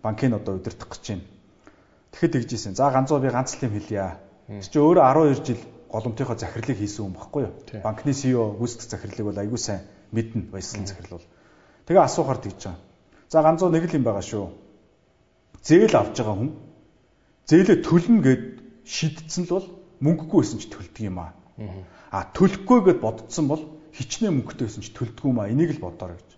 банкыг 0.03 0.35
одоо 0.35 0.55
удирдах 0.61 0.89
гэж 0.89 1.05
байна. 1.09 1.24
Тэгэхэд 2.12 2.33
тэгжсэн. 2.37 2.74
За 2.76 2.91
ганцоо 2.91 3.18
би 3.20 3.31
ганц 3.31 3.57
л 3.57 3.64
юм 3.64 3.72
хэлье. 3.72 4.20
Тэр 4.47 4.68
чинь 4.68 4.83
өөрөө 4.83 5.05
12 5.09 5.47
жил 5.47 5.61
голомтынхоо 5.89 6.37
захирлыг 6.37 6.78
хийсэн 6.78 7.05
хүн 7.07 7.16
баггүй 7.16 7.43
юу? 7.49 7.55
Банкны 7.83 8.12
CEO 8.12 8.55
гүйцэтгэх 8.59 8.91
захирлыг 8.91 9.26
бол 9.26 9.41
аягүй 9.41 9.59
сайн 9.59 9.81
мэднэ 10.12 10.51
баясгалан 10.53 10.87
захирал 10.87 11.18
бол. 11.18 11.28
Тэгээ 11.87 12.03
асуухаар 12.05 12.39
тэгж 12.39 12.61
байгаа. 12.66 12.89
За 13.31 13.43
ганцоо 13.47 13.70
нэг 13.70 13.87
л 13.87 13.95
юм 13.95 14.03
байгаа 14.03 14.26
шүү. 14.26 14.51
Зээл 15.62 15.95
авж 15.95 16.18
байгаа 16.18 16.35
хүн 16.35 16.51
зээлээ 17.47 17.78
төлнө 17.87 18.20
гэд 18.26 18.45
шийдсэн 18.83 19.47
л 19.47 19.55
бол 19.55 19.66
мөнгөгүй 20.03 20.39
байсан 20.43 20.59
ч 20.59 20.66
төлдөг 20.66 21.05
юм 21.07 21.22
аа. 21.22 21.31
А 22.11 22.26
төлөхгүй 22.35 22.78
гэд 22.91 22.99
бодсон 22.99 23.47
бол 23.47 23.62
хичнээн 23.95 24.35
мөнгөтэй 24.35 24.66
байсан 24.66 24.83
ч 24.83 24.91
төлдөг 24.91 25.31
юм 25.31 25.39
аа. 25.39 25.47
Энийг 25.47 25.78
л 25.78 25.85
бодоорой 25.87 26.18
гэж. 26.18 26.31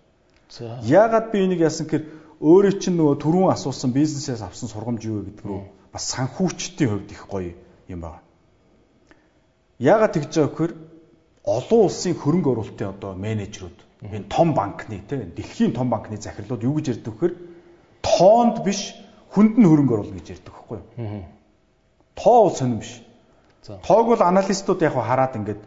Яагаад 0.85 1.33
би 1.33 1.49
энийг 1.49 1.65
яасан 1.65 1.89
гэхээр 1.89 2.05
өөрөө 2.45 2.75
чинь 2.77 3.01
нөгөө 3.01 3.17
түрүүн 3.25 3.55
асуусан 3.57 3.97
бизнесээс 3.97 4.45
авсан 4.45 4.69
сургамж 4.69 5.01
юу 5.09 5.25
вэ 5.25 5.33
гэдэг 5.33 5.47
рүү 5.49 5.63
бас 5.97 6.05
санхүүчдийн 6.13 6.91
хувьд 6.93 7.09
их 7.09 7.25
гоё 7.25 7.57
юм 7.89 8.01
байна. 8.05 8.21
Яагаад 9.81 10.13
тэгж 10.13 10.29
байгаа 10.29 10.53
гэхээр 10.53 10.73
олон 11.45 11.81
улсын 11.89 12.15
хөрөнгө 12.21 12.51
оруулалтын 12.53 12.93
одоо 12.93 13.17
менежерүүд 13.17 13.79
энэ 14.03 14.27
том 14.29 14.55
банкны 14.55 14.99
тийм 15.07 15.31
дэлхийн 15.37 15.73
том 15.73 15.91
банкны 15.91 16.19
захирлууд 16.19 16.63
юу 16.63 16.75
гэж 16.79 16.99
ярьдаг 16.99 17.15
вэхээр 17.15 17.35
тоонд 18.03 18.65
биш 18.67 18.99
хүнд 19.31 19.55
нь 19.59 19.67
хөрөнгө 19.67 19.95
оруулна 19.95 20.19
гэж 20.19 20.29
ярьдаг 20.43 20.55
байхгүй 20.55 20.79
юу? 20.79 21.25
Тоо 22.19 22.39
бол 22.51 22.57
сонирн 22.57 22.83
биш. 22.83 23.03
Тоог 23.63 24.07
бол 24.11 24.23
аналистууд 24.23 24.83
яг 24.83 24.95
хараад 24.99 25.39
ингээд 25.39 25.63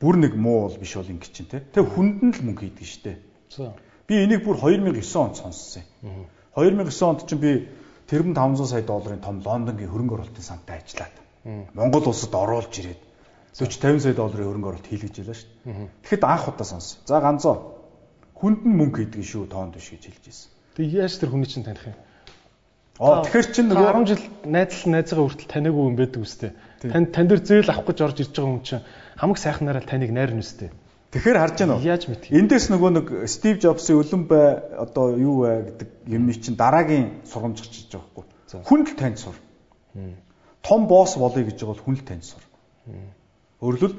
бүр 0.00 0.16
нэг 0.16 0.32
муу 0.34 0.68
бол 0.68 0.78
биш 0.80 0.96
бол 0.96 1.12
ингэ 1.12 1.28
чинь 1.28 1.46
тийм. 1.46 1.62
Тэг 1.76 1.84
хүнд 1.92 2.24
нь 2.24 2.32
л 2.32 2.40
мөнгө 2.40 2.64
хийдэг 2.64 2.88
штэ. 2.88 3.12
Би 4.08 4.24
энийг 4.24 4.44
бүр 4.48 4.56
2009 4.56 5.04
онд 5.20 5.36
сонссон 5.36 5.84
юм. 6.02 6.24
2009 6.56 7.04
онд 7.04 7.20
чинь 7.28 7.40
би 7.40 7.68
тэрбум 8.08 8.32
500 8.32 8.66
сая 8.66 8.82
долларын 8.82 9.20
том 9.20 9.44
Лондонгийн 9.44 9.92
хөрөнгө 9.92 10.14
оруулалтын 10.24 10.44
сантай 10.44 10.80
ажиллаад 10.80 11.14
Монгол 11.76 12.08
улсад 12.08 12.34
оруулж 12.34 12.72
ирээд 12.80 13.00
40 13.52 13.80
50 13.80 14.00
сая 14.00 14.14
долларын 14.16 14.48
хөрөнгө 14.48 14.68
оруулалт 14.72 14.88
хийлгэж 14.88 15.14
байлаа 15.20 15.36
шүү. 15.36 15.50
Тэгэхэд 16.02 16.24
анх 16.24 16.48
удаа 16.48 16.66
сонссон. 16.66 17.00
За 17.06 17.20
ганцоо 17.20 17.73
хүнд 18.44 18.60
нь 18.68 18.76
мөнгө 18.76 19.08
хийдэг 19.08 19.24
шүү 19.24 19.48
тоонд 19.48 19.72
биш 19.80 19.88
гэж 19.88 20.04
хэлж 20.04 20.24
ирсэн. 20.28 20.48
Тэг 20.76 20.92
яаж 20.92 21.16
тэр 21.16 21.32
хүний 21.32 21.48
чинь 21.48 21.64
таних 21.64 21.88
юм? 21.88 21.96
Аа 23.00 23.24
тэгэхээр 23.24 23.48
чинь 23.56 23.68
нөгөө 23.72 24.04
10 24.04 24.10
жил 24.12 24.22
найзлал 24.44 24.92
найзгаа 24.92 25.24
хүртэл 25.24 25.48
таниагүй 25.48 25.84
юм 25.88 25.96
байдаг 25.96 26.20
үстэй. 26.20 26.52
Тань 26.84 27.08
тань 27.08 27.28
дээр 27.32 27.40
зээл 27.40 27.72
авах 27.72 27.88
гэж 27.88 27.98
орж 28.04 28.18
ирж 28.20 28.36
байгаа 28.36 28.52
хүн 28.52 28.62
чинь 28.68 28.84
хамаг 29.16 29.38
сайхнаараа 29.40 29.80
таныг 29.88 30.12
найрна 30.12 30.44
үстэй. 30.44 30.70
Тэгэхээр 31.16 31.40
харж 31.40 31.56
байна 31.58 31.74
уу? 31.78 31.86
Яаж 31.88 32.04
мэдх? 32.10 32.28
Эндээс 32.28 32.68
нөгөө 32.68 32.90
нэг 32.94 33.06
Стив 33.30 33.58
Джобсын 33.62 33.96
өлөн 33.96 34.22
бай 34.28 34.60
одоо 34.76 35.14
юу 35.14 35.46
вэ 35.46 35.74
гэдэг 35.74 35.88
юмны 36.10 36.34
чинь 36.36 36.58
дараагийн 36.58 37.24
сургамж 37.30 37.62
гарч 37.62 37.74
иж 37.80 37.90
байгаа 37.94 38.26
байхгүй. 38.52 38.62
Хүн 38.66 38.80
л 38.82 38.98
танд 38.98 39.18
сур. 39.22 39.36
Том 40.62 40.86
босс 40.90 41.14
болъё 41.14 41.46
гэж 41.46 41.54
байгаа 41.62 41.74
бол 41.74 41.86
хүн 41.86 41.96
л 41.96 42.06
танд 42.06 42.26
сур. 42.26 42.42
Өөрөлдвөл 43.62 43.94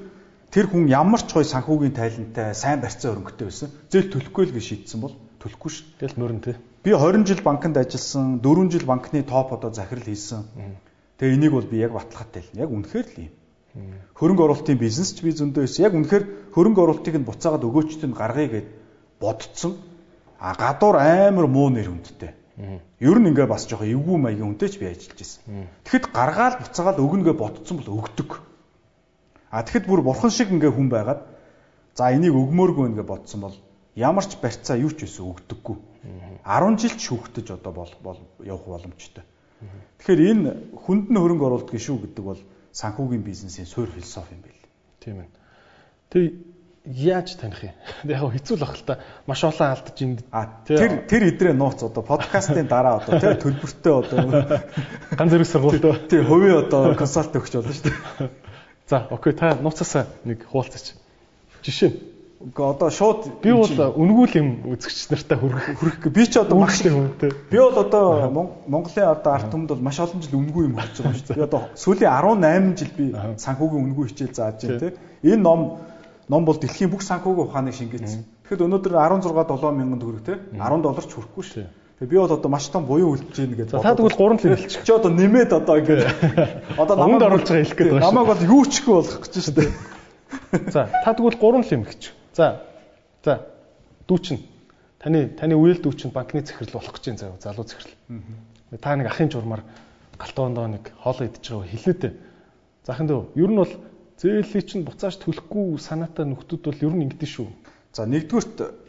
тэр 0.56 0.72
хүн 0.72 0.88
ямар 0.88 1.20
ч 1.20 1.36
гоё 1.36 1.44
санхүүгийн 1.44 1.92
тайлантай, 1.92 2.56
сайн 2.56 2.80
барьцаа 2.80 3.12
өрөнгөтэй 3.12 3.46
байсан. 3.52 3.70
Зээл 3.92 4.08
төлөхгүй 4.08 4.44
л 4.48 4.56
гэж 4.56 4.64
шийдсэн 4.64 5.04
бол 5.04 5.12
төлөхгүй 5.44 5.68
ш. 5.68 5.84
Тэгэл 6.00 6.16
мөрөн 6.16 6.40
тий. 6.40 6.56
Би 6.80 6.96
20 6.96 7.28
жил 7.28 7.44
банкнд 7.44 7.76
ажилласан, 7.76 8.40
4 8.40 8.72
жил 8.72 8.88
банкны 8.88 9.28
топ 9.28 9.52
одоо 9.52 9.76
захирал 9.76 10.08
хийсэн. 10.08 10.48
Тэгээ 11.20 11.36
энийг 11.36 11.52
бол 11.52 11.68
би 11.68 11.84
яг 11.84 11.92
баталгаатай 11.92 12.48
л. 12.48 12.56
Яг 12.56 12.72
үнэхээр 12.72 13.08
л 13.12 13.20
юм. 13.28 13.34
Хөрөнгө 14.16 14.44
оруулалтын 14.48 14.80
бизнес 14.80 15.12
ч 15.12 15.28
би 15.28 15.36
зөндөө 15.36 15.68
байсан. 15.68 15.92
Яг 15.92 15.94
үнэхээр 16.00 16.24
хөрөнгө 16.56 16.82
оруулалтыг 16.88 17.16
нь 17.20 17.28
буцаагаад 17.28 17.68
өгөөчтөнд 17.68 18.16
гаргая 18.16 18.48
гэд 18.48 18.68
бодцсон. 19.20 19.76
А 20.40 20.56
гадуур 20.56 20.96
амар 20.96 21.52
муу 21.52 21.68
нэр 21.68 21.92
хүндтэй. 21.92 22.32
Ер 23.04 23.18
нь 23.20 23.28
ингээ 23.28 23.52
бас 23.52 23.68
жоохон 23.68 23.92
эвгүй 23.92 24.16
маягийн 24.16 24.56
хүнтэй 24.56 24.72
ч 24.72 24.80
би 24.80 24.88
ажиллаж 24.88 25.20
байсан. 25.20 25.68
Тэгэхэд 25.84 26.16
гаргаал 26.16 26.56
буцаагаад 26.64 27.04
өгнөгөө 27.04 27.36
ботцсон 27.36 27.84
бол 27.84 28.00
өгдөг. 28.00 28.40
А 29.56 29.64
тэгэхэд 29.64 29.88
бүр 29.88 30.04
бурхан 30.04 30.32
шиг 30.36 30.52
ингээ 30.52 30.76
хүн 30.76 30.92
байгаад 30.92 31.24
за 31.96 32.12
энийг 32.12 32.36
өгмөөргүй 32.36 32.92
ингээ 32.92 33.08
бодсон 33.08 33.40
бол 33.48 33.56
ямар 33.96 34.28
ч 34.28 34.36
барьцаа 34.36 34.76
юу 34.76 34.92
ч 34.92 35.08
байсан 35.08 35.32
өгдөггүй. 35.32 35.78
10 36.44 36.76
жил 36.76 36.96
ч 37.00 37.02
шүүхтэж 37.08 37.56
одоо 37.56 37.72
бол 37.72 37.92
бол 38.04 38.20
явах 38.44 38.68
боломжтой. 38.68 39.24
Тэгэхээр 40.04 40.22
энэ 40.28 40.50
хүнд 40.76 41.08
нь 41.08 41.16
хөрөнгө 41.16 41.48
оруулдаг 41.48 41.80
шүү 41.80 42.04
гэдэг 42.04 42.24
бол 42.28 42.42
санхүүгийн 42.76 43.24
бизнесийн 43.24 43.64
суурь 43.64 43.96
философи 43.96 44.36
юм 44.36 44.44
байл. 44.44 44.64
Тийм 45.00 45.16
ээ. 45.24 45.30
Тэг 46.12 46.24
яаж 46.84 47.40
таних 47.40 47.64
юм? 47.64 47.74
Яг 48.12 48.28
хэцүү 48.36 48.60
л 48.60 48.64
бах 48.68 48.76
л 48.76 48.84
та. 48.84 49.00
Маш 49.24 49.40
олон 49.48 49.72
алдаж 49.72 49.98
энд. 50.04 50.20
Тэр 50.68 51.08
тэр 51.08 51.24
идрээ 51.32 51.56
нууц 51.56 51.80
одоо 51.80 52.04
подкастын 52.04 52.68
дараа 52.68 53.00
одоо 53.00 53.24
тэр 53.24 53.40
төлбөртэй 53.40 53.94
одоо 53.96 54.20
ганц 55.16 55.32
зэрэг 55.32 55.48
сургуультай. 55.48 55.96
Тий, 56.12 56.22
хувийн 56.22 56.68
одоо 56.68 56.92
консалт 57.00 57.32
өгч 57.40 57.56
болно 57.56 57.72
шүү 57.72 57.88
дээ. 57.88 58.30
За, 58.88 59.08
окей, 59.10 59.34
та 59.34 59.56
нууцаасаа 59.56 60.06
нэг 60.26 60.46
хуваалцаач. 60.50 60.94
Жишээ 61.66 61.90
нь 61.90 61.98
Гэхдээ 62.46 62.70
одоо 62.78 62.90
шууд 62.94 63.42
би 63.42 63.50
бол 63.56 63.74
үнгүүл 63.74 64.34
юм 64.38 64.50
үзэгч 64.70 65.10
нартай 65.10 65.38
хүрэх 65.40 65.66
хүрэх 65.82 65.98
би 66.14 66.24
ч 66.30 66.38
одоо 66.38 66.62
маш 66.62 66.84
хүнтэй. 66.84 67.32
Би 67.50 67.58
бол 67.58 67.74
одоо 67.74 68.30
Монголын 68.68 69.08
одоо 69.18 69.32
арт 69.34 69.50
түмэнд 69.50 69.72
бол 69.74 69.82
маш 69.82 69.98
олон 69.98 70.22
жил 70.22 70.38
үнгүү 70.44 70.64
юм 70.70 70.76
хийж 70.78 71.00
байгаа 71.02 71.16
шүү 71.16 71.26
дээ. 71.32 71.38
Би 71.42 71.48
одоо 71.48 71.62
сүүлийн 71.74 72.12
18 72.12 72.78
жил 72.78 72.92
би 72.94 73.06
санхүүгийн 73.42 73.86
үнгүү 73.90 74.06
хичээл 74.12 74.38
зааж 74.38 74.62
байна 74.62 74.78
те. 74.84 74.94
Энэ 75.26 75.42
ном 75.42 75.60
ном 76.30 76.44
бол 76.46 76.60
дэлхийн 76.60 76.92
бүх 76.94 77.02
санхүүгийн 77.08 77.48
ухааныг 77.50 77.74
шингээсэн. 77.74 78.22
Тэгэхэд 78.46 78.66
өнөөдөр 78.68 78.94
16 78.94 79.34
7 79.34 79.74
мянган 79.74 80.00
төгрөг 80.04 80.24
те 80.28 80.38
10 80.54 80.86
доллар 80.86 81.06
ч 81.08 81.12
хүрэхгүй 81.18 81.44
шүү. 81.50 81.66
Тэгээ 81.96 82.12
би 82.12 82.18
бол 82.20 82.32
одоо 82.32 82.52
маш 82.52 82.68
том 82.68 82.84
буюу 82.84 83.16
үлдэж 83.16 83.36
гин 83.40 83.56
гэдэг. 83.56 83.80
Та 83.80 83.96
тэгвэл 83.96 84.20
3 84.20 84.36
л 84.36 84.60
хэлчих. 84.60 84.84
Чи 84.84 84.92
одоо 84.92 85.12
нэмээд 85.16 85.52
одоо 85.56 85.80
ингэ 85.80 86.04
одоо 86.84 86.96
намайг 87.00 87.24
оруулж 87.24 87.48
байгаа 87.48 87.64
хэлэх 87.64 87.78
гээд 87.80 87.92
байна. 87.96 88.06
Намайг 88.12 88.28
бол 88.36 88.44
юу 88.44 88.64
ч 88.68 88.84
ихгүй 88.84 88.96
болгох 89.00 89.24
гэж 89.24 89.34
шүү 89.40 89.56
дээ. 89.56 89.70
За 90.76 90.92
та 90.92 91.16
тэгвэл 91.16 91.40
3 91.40 91.64
л 91.64 91.72
юм 91.72 91.84
гэж. 91.88 92.02
За. 92.36 92.68
За. 93.24 93.48
Дүүчин. 94.12 94.44
Таны 95.00 95.32
таны 95.40 95.56
үйл 95.56 95.80
дүүчин 95.80 96.12
банкны 96.12 96.44
захирал 96.44 96.84
болох 96.84 96.92
гэж 97.00 97.16
байна 97.16 97.40
залуу 97.40 97.64
захирал. 97.64 97.96
Та 98.76 98.96
нэг 99.00 99.08
ахын 99.08 99.32
журмаар 99.32 99.64
галтгоондоо 100.20 100.68
нэг 100.68 100.92
хоол 101.00 101.24
идэж 101.24 101.48
байгаа 101.48 101.72
хэлээдээ. 101.72 102.14
Захын 102.84 103.08
дөө. 103.08 103.40
Ер 103.40 103.50
нь 103.56 103.60
бол 103.64 103.72
зээлийг 104.20 104.68
чинь 104.68 104.84
буцааж 104.84 105.16
төлөхгүй 105.24 105.80
санаатай 105.80 106.28
нөхдүүд 106.28 106.64
бол 106.68 106.84
ер 106.92 106.94
нь 106.96 107.08
ингэдэж 107.08 107.32
шүү. 107.40 107.48
За 107.96 108.04
нэгдүгürt 108.04 108.85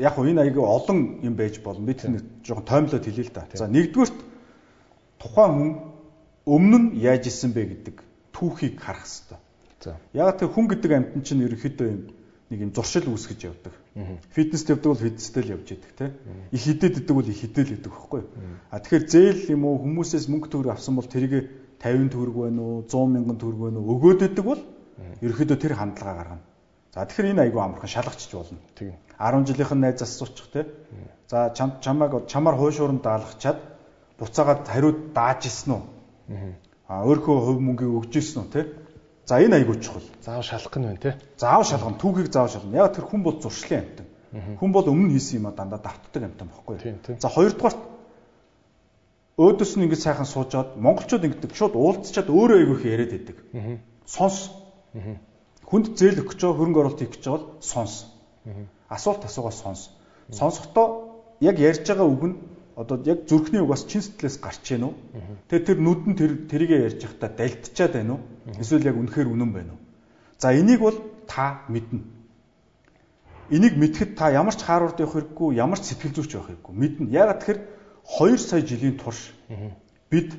яг 0.00 0.16
хөө 0.16 0.32
энэ 0.32 0.42
аягүй 0.48 0.64
олон 0.64 0.98
юм 1.22 1.34
байж 1.36 1.60
болно. 1.60 1.84
Бид 1.84 2.04
нэг 2.08 2.24
жоохон 2.42 2.64
тоймлоод 2.64 3.04
хэлээ 3.04 3.26
л 3.28 3.34
да. 3.36 3.44
За 3.54 3.68
нэгдүгürt 3.68 4.16
тухайн 5.20 5.52
хүн 5.52 5.70
өмнө 6.48 6.78
нь 6.80 6.88
яаж 7.04 7.28
исэн 7.28 7.52
бэ 7.52 7.62
гэдэг 7.84 7.96
түүхийг 8.32 8.80
харах 8.80 9.04
хэрэгтэй. 9.04 9.38
За. 9.84 10.00
Яг 10.16 10.40
тэр 10.40 10.48
хүн 10.48 10.66
гэдэг 10.72 10.90
амьтан 10.90 11.22
чинь 11.22 11.44
ерөнхийдөө 11.44 11.88
юм 11.92 12.00
нэг 12.50 12.60
юм 12.66 12.72
зуршил 12.74 13.06
үүсгэж 13.12 13.40
явдаг. 13.46 13.74
Фитнест 14.34 14.68
явдаг 14.72 14.90
бол 14.90 15.04
фитнестэй 15.04 15.42
л 15.44 15.54
явж 15.54 15.68
идэг 15.70 15.92
те. 15.94 16.10
Их 16.50 16.64
хідэд 16.64 16.98
идэг 17.04 17.14
бол 17.14 17.28
их 17.28 17.38
хідэл 17.38 17.78
идэг 17.78 17.92
байхгүй. 17.92 18.22
А 18.74 18.80
тэгэхээр 18.82 19.04
зээл 19.06 19.54
юм 19.54 19.64
уу 19.70 19.78
хүмүүсээс 19.78 20.26
мөнгө 20.26 20.50
төгрөг 20.50 20.74
авсан 20.74 20.98
бол 20.98 21.06
тэрийг 21.06 21.46
50 21.78 22.10
төгрөг 22.10 22.36
байна 22.50 22.60
уу 22.60 22.82
100 22.90 23.06
мянган 23.06 23.38
төгрөг 23.38 23.60
байна 23.70 23.78
уу 23.78 23.94
өгөөд 23.94 24.26
идэг 24.26 24.44
бол 24.44 24.60
ерөөхдөө 25.22 25.58
тэр 25.62 25.74
хандлага 25.78 26.16
гаргана. 26.18 26.42
За 26.94 27.06
тэгэхээр 27.06 27.30
энэ 27.32 27.42
айгүй 27.46 27.60
амархан 27.62 27.90
шалгачч 27.90 28.30
болно. 28.34 28.58
Тийм. 28.74 28.94
10 29.18 29.46
жилийнх 29.46 29.72
нь 29.74 29.82
найз 29.84 30.02
асуучих 30.02 30.50
те. 30.50 30.66
За 31.30 31.52
чамайг 31.54 32.26
чамаар 32.26 32.56
хойшуурн 32.58 32.98
даалгачаад 32.98 33.58
буцаагаад 34.18 34.66
хариуд 34.66 35.14
дааж 35.14 35.46
исэн 35.46 35.78
үү? 35.78 35.82
Аа 36.90 37.06
өөрөө 37.06 37.36
хувь 37.46 37.62
мөнгийг 37.62 37.94
өгж 37.94 38.12
исэн 38.18 38.42
үү 38.42 38.50
те? 38.50 38.60
За 39.30 39.38
энэ 39.38 39.62
айгүй 39.62 39.78
чухал. 39.78 40.02
Заав 40.26 40.42
шалгах 40.42 40.74
нь 40.74 40.86
байна 40.90 40.98
те. 40.98 41.14
Заав 41.38 41.62
шалгах 41.62 41.94
түүхийг 42.02 42.32
заав 42.34 42.50
шалгах. 42.50 42.74
Яг 42.74 42.94
тэр 42.98 43.06
хүн 43.06 43.22
бол 43.22 43.38
зуршлын 43.38 43.86
амтан. 43.86 44.06
Хүн 44.58 44.72
бол 44.74 44.86
өмнө 44.90 45.14
хийсэн 45.14 45.38
юм 45.38 45.46
а 45.46 45.54
дандаа 45.54 45.78
давтдаг 45.78 46.22
амтан 46.26 46.50
байхгүй 46.50 46.74
юу? 46.82 47.18
За 47.22 47.30
хоёрдугаарт 47.30 47.78
өөдөөс 49.38 49.72
нь 49.78 49.84
ингэж 49.86 50.00
сайхан 50.02 50.26
суужгаад 50.26 50.74
монголчууд 50.74 51.24
ингэдэг 51.26 51.54
шууд 51.54 51.74
уулзчаад 51.78 52.28
өөрөө 52.28 52.58
айгүй 52.60 52.76
их 52.76 52.84
яриад 52.90 53.10
байдаг. 53.14 53.36
Сонс. 54.06 54.50
Хүнд 55.70 55.94
зээл 55.98 56.26
өгч 56.26 56.38
байгаа 56.42 56.58
хөрөнгө 56.58 56.80
оруулалт 56.82 57.00
хийх 57.00 57.14
гэж 57.14 57.24
бол 57.30 57.46
сонс. 57.62 58.10
Асуулт 58.90 59.22
асуугаа 59.24 59.54
сонс. 59.54 59.94
Сонсохдоо 60.34 60.86
яг 61.40 61.56
ярьж 61.58 61.86
байгаа 61.86 62.06
үг 62.10 62.22
нь 62.26 62.36
одоо 62.76 62.96
яг 63.04 63.28
зүрхний 63.30 63.62
угаас 63.62 63.86
чин 63.86 64.02
сэтгэлээс 64.02 64.36
гарч 64.42 64.64
ийн 64.72 64.88
үү? 64.88 64.94
Тэгээ 65.48 65.66
тэр 65.66 65.78
нүд 65.78 66.02
нь 66.10 66.18
тэр 66.18 66.32
тэрийгэ 66.50 66.76
ярьж 66.90 67.00
байхдаа 67.06 67.30
далтчаад 67.30 67.92
байна 67.94 68.12
уу? 68.18 68.20
Эсвэл 68.58 68.88
яг 68.90 68.96
үнэхээр 68.98 69.28
үнэн 69.30 69.50
байна 69.52 69.72
уу? 69.76 69.80
За 70.42 70.50
энийг 70.56 70.80
бол 70.80 70.98
та 71.28 71.62
мэднэ. 71.68 72.00
Энийг 73.50 73.74
мэдхэд 73.76 74.16
та 74.16 74.32
ямар 74.32 74.54
ч 74.56 74.64
хаарурд 74.64 74.98
явах 74.98 75.14
хэрэггүй, 75.20 75.54
ямар 75.60 75.78
ч 75.78 75.92
сэтгэл 75.92 76.16
зүйч 76.16 76.34
явах 76.34 76.48
хэрэггүй. 76.54 76.74
Мэднэ. 76.74 77.12
Яагаад 77.12 77.38
тэгэхээр 77.44 77.60
2 78.06 78.38
сая 78.38 78.62
жилийн 78.62 78.96
турш 78.96 79.34
бид 80.08 80.32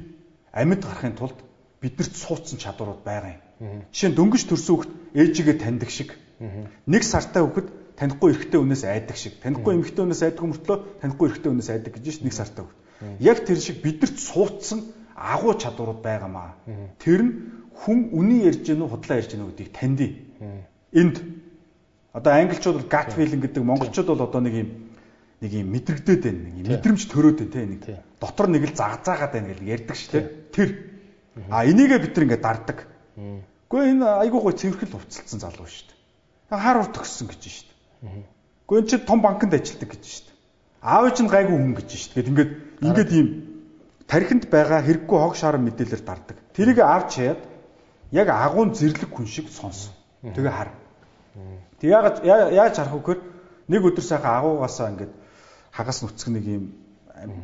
амьд 0.52 0.82
гарахын 0.82 1.16
тулд 1.16 1.38
биднэрт 1.80 2.16
суудсан 2.16 2.58
чадварууд 2.58 3.04
байгаа 3.06 3.38
юм. 3.38 3.44
Жишээ 3.62 4.10
нь 4.10 4.18
дөнгөж 4.18 4.44
төрсөн 4.50 4.74
хүүхэд 4.74 4.94
ээжигээ 5.14 5.56
таньдаг 5.62 5.90
шиг. 5.94 6.18
Нэг 6.90 7.04
сартай 7.06 7.46
хүүхэд 7.46 7.68
танихгүй 7.94 8.34
эрэгтэй 8.34 8.58
хүнээс 8.58 8.84
айдаг 8.90 9.18
шиг. 9.18 9.38
Танихгүй 9.38 9.78
эмэгтэй 9.78 10.02
хүнээс 10.02 10.24
айдаг 10.26 10.42
мөртлөө 10.42 10.78
танихгүй 11.06 11.26
эрэгтэй 11.30 11.50
хүнээс 11.54 11.70
айдаг 11.70 11.94
гэж 11.94 12.06
шít 12.10 12.26
нэг 12.26 12.34
сартай 12.34 12.66
үг. 12.66 12.74
Яг 13.22 13.46
тэр 13.46 13.62
шиг 13.62 13.86
бидэрт 13.86 14.18
суудсан 14.18 14.90
агуу 15.14 15.54
чадварууд 15.54 16.02
байгаамаа. 16.02 16.58
Тэр 16.98 17.22
нь 17.22 17.32
хүн 17.86 18.10
үний 18.18 18.50
ярьж 18.50 18.66
гэнэ 18.66 18.82
үү 18.82 18.90
худлаа 18.90 19.22
ярьж 19.22 19.30
гэнэ 19.30 19.46
үү 19.46 19.52
гэдгийг 19.54 19.72
таньдий. 19.78 20.12
Энд 20.98 21.22
одоо 22.18 22.34
англичууд 22.34 22.82
бол 22.82 22.90
gut 22.90 23.10
feeling 23.14 23.42
гэдэг 23.46 23.62
монголчууд 23.62 24.10
бол 24.10 24.26
одоо 24.26 24.42
нэг 24.42 24.56
юм 24.58 24.70
нэг 25.42 25.52
юм 25.54 25.70
мэдрэгдээд 25.70 26.22
байна. 26.26 26.42
Нэг 26.58 26.66
мэдрэмж 26.82 27.02
төрөөд 27.06 27.38
байна 27.38 27.54
те 27.54 27.62
нэг. 27.70 27.82
Дотор 28.18 28.48
нэг 28.50 28.66
л 28.66 28.74
загзаагаад 28.74 29.32
байна 29.38 29.54
гэж 29.54 29.60
ярьдаг 29.62 29.98
ш 29.98 30.10
те. 30.10 30.20
Тэр. 30.50 30.70
А 31.50 31.66
энийгээ 31.66 32.02
бид 32.02 32.14
нар 32.18 32.26
ингээд 32.26 32.46
дарддаг. 32.46 32.78
Гэхдээ 33.72 33.92
энэ 33.96 34.08
айгуу 34.28 34.42
гой 34.44 34.54
цэвэрхэл 34.60 35.00
хувцалсан 35.00 35.40
залуу 35.40 35.64
ш 35.64 35.88
те. 35.88 35.96
Хаар 36.52 36.84
урт 36.84 36.92
төгссөн 36.92 37.32
гэж 37.32 37.42
ш 37.48 37.64
те. 37.64 37.72
Гэхдээ 38.68 38.80
энэ 38.84 38.90
чи 38.92 38.98
том 39.00 39.24
банкнд 39.24 39.56
ажилладаг 39.56 39.96
гэж 39.96 40.04
шүү 40.04 40.28
дээ. 40.28 40.36
Аав 40.84 41.08
чинь 41.16 41.32
гайгүй 41.32 41.56
хүн 41.56 41.76
гэж 41.80 41.90
шүү 41.96 42.12
дээ. 42.20 42.28
Ингээд 42.36 42.52
ингээд 42.84 43.12
ийм 43.16 43.28
тархинд 44.12 44.52
байгаа 44.52 44.84
хэрэггүй 44.84 45.18
хог 45.24 45.36
шаран 45.40 45.64
мэдээлэлээр 45.64 46.04
дардаг. 46.04 46.38
Тэрийг 46.52 46.84
авч 46.84 47.12
хаяад 47.16 47.42
яг 48.12 48.28
агуун 48.28 48.76
зэрлэг 48.76 49.08
хүн 49.08 49.28
шиг 49.32 49.48
сонс. 49.48 49.96
Тэгээ 50.20 50.52
хар. 50.52 50.76
Тэг 51.80 51.96
яг 51.96 52.20
яаж 52.28 52.76
харах 52.76 53.00
гэхээр 53.00 53.20
нэг 53.72 53.82
өдөр 53.88 54.04
сайхан 54.04 54.36
агуугаасаа 54.36 54.92
ингээд 54.92 55.16
хагас 55.72 56.04
нүцгэх 56.04 56.36
нэг 56.36 56.44
ийм 56.44 56.64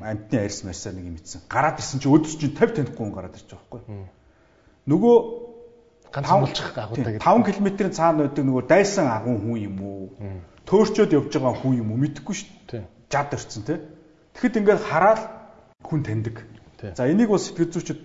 амтны 0.04 0.44
арьс 0.44 0.68
марсаар 0.68 1.00
нэг 1.00 1.08
юм 1.08 1.16
ицсэн. 1.16 1.48
Гараад 1.48 1.80
ирсэн 1.80 2.04
чи 2.04 2.12
өдөрч 2.12 2.36
чинь 2.36 2.52
50 2.52 2.76
танихгүй 2.84 3.00
хүн 3.00 3.16
гараад 3.16 3.32
байгаа 3.32 3.64
байхгүй. 3.64 3.82
Нөгөө 4.92 5.16
ганц 6.18 6.30
амлчих 6.34 6.74
агуутай 6.74 7.14
гэдэг. 7.14 7.22
5 7.22 7.46
км-ийн 7.46 7.94
цаана 7.94 8.26
байдаг 8.26 8.44
нөгөө 8.46 8.66
дайсан 8.66 9.08
агуун 9.08 9.38
хүн 9.46 9.58
юм 9.62 9.78
уу? 9.86 10.10
Төөрчөөд 10.66 11.14
явж 11.14 11.32
байгаа 11.38 11.56
хүн 11.62 11.78
юм 11.78 11.94
уу? 11.94 12.02
Мэдэхгүй 12.02 12.36
шүү 12.36 12.50
дээ. 12.74 12.84
Жад 13.14 13.34
өрцөн 13.38 13.64
тий. 13.70 13.78
Тэгэхэд 14.34 14.58
ингээд 14.66 14.82
хараад 14.82 15.22
хүн 15.86 16.02
таньдаг. 16.02 16.42
За 16.98 17.06
энийг 17.06 17.30
бол 17.30 17.40
сэтгэл 17.40 17.70
зүйчид 17.70 18.02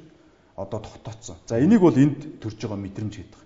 одоо 0.57 0.81
тогтооцсон. 0.81 1.37
За 1.49 1.57
энийг 1.57 1.81
бол 1.81 1.97
энд 1.97 2.41
төрж 2.41 2.61
байгаа 2.61 2.79
мэдрэмж 2.79 3.15
гэдэг. 3.17 3.41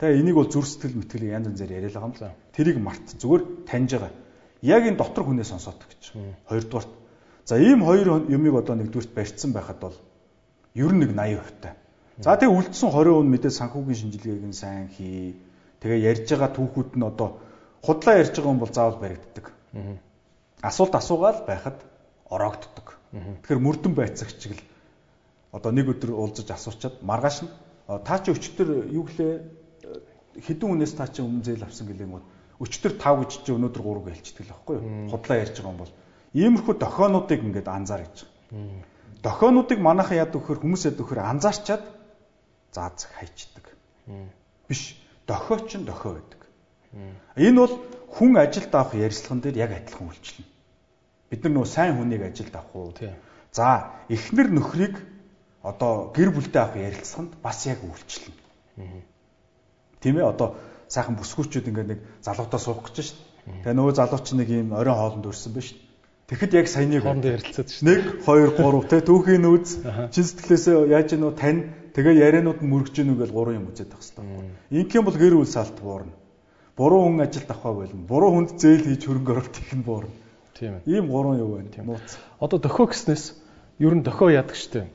Тэгээ 0.00 0.20
энийг 0.24 0.36
бол 0.36 0.48
зүр 0.48 0.64
сэтгэл 0.64 0.98
мэтгэлийг 0.98 1.32
янз 1.36 1.46
янзаар 1.52 1.72
яриад 1.76 1.92
байгаа 1.92 2.08
юм 2.08 2.16
л. 2.16 2.36
Тэрийг 2.56 2.78
март 2.80 3.06
зүгээр 3.20 3.42
таньж 3.68 3.90
байгаа. 3.92 4.12
Яг 4.62 4.82
энэ 4.88 4.98
дотор 4.98 5.24
хүнээ 5.24 5.46
сонсоод 5.46 5.80
гэж. 5.84 6.02
Хоёрдугаарт. 6.48 6.92
За 7.44 7.56
ийм 7.58 7.84
хоёр 7.84 8.26
юмыг 8.28 8.54
одоо 8.54 8.74
нэгдүгürt 8.76 9.14
барьцсан 9.14 9.52
байхад 9.52 9.78
бол 9.80 9.96
ер 10.74 10.92
нь 10.92 11.00
нэг 11.02 11.10
80% 11.14 11.62
таа. 11.62 11.74
За 12.18 12.34
тэгээ 12.34 12.50
үлдсэн 12.50 12.90
20% 12.90 13.30
мэдээ 13.30 13.52
санхүүгийн 13.54 13.98
шинжилгээг 14.02 14.44
нь 14.50 14.56
сайн 14.56 14.90
хий. 14.90 15.38
Тэгээ 15.78 16.02
ярьж 16.02 16.26
байгаа 16.34 16.50
түүхүүд 16.50 16.90
нь 16.98 17.06
одоо 17.06 17.38
худлаа 17.78 18.18
ярьж 18.18 18.34
байгаа 18.34 18.50
хүн 18.50 18.62
бол 18.62 18.74
заавал 18.74 18.98
баригддаг. 18.98 19.46
Асуулт 20.62 20.94
асуугаал 20.98 21.46
байхад 21.46 21.78
ороогддог. 22.26 22.98
Тэгэхээр 23.46 23.62
мөрдөн 23.62 23.94
байцаагч 23.94 24.50
л 24.50 24.58
одоо 25.54 25.70
нэг 25.70 25.94
өдөр 25.94 26.10
уулзаж 26.18 26.50
асуучаад 26.50 27.06
маргааш 27.06 27.46
нь 27.46 27.50
та 28.02 28.18
чи 28.18 28.34
өчтөр 28.34 28.90
юу 28.90 29.06
гэлээ 29.06 29.32
хэдэн 30.42 30.68
хүнээс 30.74 30.98
та 30.98 31.06
чи 31.06 31.22
өмнө 31.22 31.46
зээл 31.46 31.64
авсан 31.64 31.86
гэлээ 31.86 32.10
өчтөр 32.58 32.92
5 32.98 33.22
гэж 33.22 33.30
чи 33.46 33.50
өнөөдөр 33.54 33.82
3 33.86 34.02
гэж 34.02 34.14
хэлчихдэг 34.18 34.44
л 34.44 34.52
байхгүй 34.58 34.74
юу? 34.76 34.86
Худлаа 35.14 35.38
ярьж 35.38 35.54
байгаа 35.62 35.70
юм 35.70 35.78
бол 35.78 35.94
иймэрхүү 36.34 36.74
дохионуудыг 36.82 37.40
ингээд 37.46 37.68
анзаар 37.70 38.02
гэж. 38.02 38.16
Дохионуудыг 39.22 39.78
манайхан 39.78 40.18
яд 40.18 40.34
өгөхөр 40.34 40.58
хүмүүс 40.66 40.82
яд 40.90 40.98
өгөхөр 40.98 41.22
анзаарчаад 41.22 41.82
заазах 42.72 43.10
хайчдаг. 43.18 43.64
Биш. 44.68 44.96
Дохио 45.26 45.58
ч 45.68 45.78
дохио 45.78 46.18
байдаг. 46.18 46.40
Энэ 47.36 47.58
бол 47.60 47.74
хүн 48.16 48.36
ажилд 48.36 48.74
авах 48.74 48.94
ярьцлаган 48.94 49.40
дээр 49.40 49.56
яг 49.56 49.72
адилхан 49.72 50.08
үйлчлэнэ. 50.08 50.48
Бид 51.30 51.44
нар 51.44 51.52
нөө 51.52 51.66
сайн 51.68 51.96
хүнийг 51.96 52.22
ажилд 52.24 52.54
авах 52.56 52.74
уу? 52.74 52.92
За, 53.52 53.92
эхнэр 54.08 54.48
нөхрийг 54.48 54.96
одоо 55.62 56.12
гэр 56.16 56.32
бүлдээ 56.32 56.62
авах 56.62 56.80
ярилцсанд 56.80 57.36
бас 57.44 57.66
яг 57.68 57.84
үйлчлэнэ. 57.84 59.04
Тийм 60.00 60.16
ээ 60.16 60.24
одоо 60.32 60.56
сайхан 60.88 61.18
бүсгүүчүүд 61.20 61.68
ингээд 61.68 61.88
нэг 61.92 62.00
залуутаа 62.24 62.60
суух 62.60 62.88
гэж 62.88 62.96
шít. 63.12 63.18
Тэгээ 63.44 63.76
нөгөө 63.76 63.94
залуу 63.98 64.20
чинь 64.24 64.40
нэг 64.40 64.48
юм 64.48 64.72
оройн 64.72 64.96
хоолнд 64.96 65.28
өрсөн 65.28 65.52
ба 65.52 65.60
шít. 65.60 65.80
Тэгэхэд 66.28 66.56
яг 66.56 66.66
саяны 66.68 67.00
хоорондоо 67.00 67.32
ярилцаад 67.36 67.68
шít. 67.68 67.82
1 67.84 68.24
2 68.24 68.56
3 68.56 68.88
те 68.88 68.98
түүхийн 69.04 69.42
нүүз 69.44 69.68
чин 70.12 70.24
сэтгэлээсээ 70.24 70.76
яаж 70.88 71.08
гэнэ 71.12 71.28
тань 71.36 71.60
тэгээ 71.98 72.22
ярианууд 72.30 72.62
нь 72.62 72.70
мөргөж 72.70 72.94
гэнэ 72.94 73.18
гэж 73.18 73.30
гурван 73.34 73.58
юм 73.58 73.74
үзээд 73.74 73.90
байх 73.90 74.06
хэрэгтэй. 74.06 74.54
Инх 74.70 74.94
юм 74.94 75.04
бол 75.10 75.18
гэр 75.18 75.34
бүл 75.34 75.50
салт 75.50 75.74
буурна. 75.82 76.14
Буруу 76.78 77.10
хүн 77.10 77.26
ажилд 77.26 77.50
авах 77.50 77.74
болно. 77.74 78.06
Буруу 78.06 78.30
хүнд 78.38 78.54
зээл 78.54 78.86
хийж 78.86 79.02
хөрөнгө 79.02 79.32
оруулалт 79.34 79.58
их 79.58 79.74
нь 79.74 79.82
буурна. 79.82 80.14
Тийм 80.54 80.78
ээ. 80.78 80.86
Ийм 80.86 81.10
гурван 81.10 81.42
юу 81.42 81.58
байна? 81.58 81.74
Нууц. 81.82 82.14
Одоо 82.38 82.62
дохио 82.62 82.86
гэснээс 82.86 83.34
ер 83.82 83.94
нь 83.98 84.06
дохио 84.06 84.30
яадаг 84.30 84.54
штэ. 84.54 84.86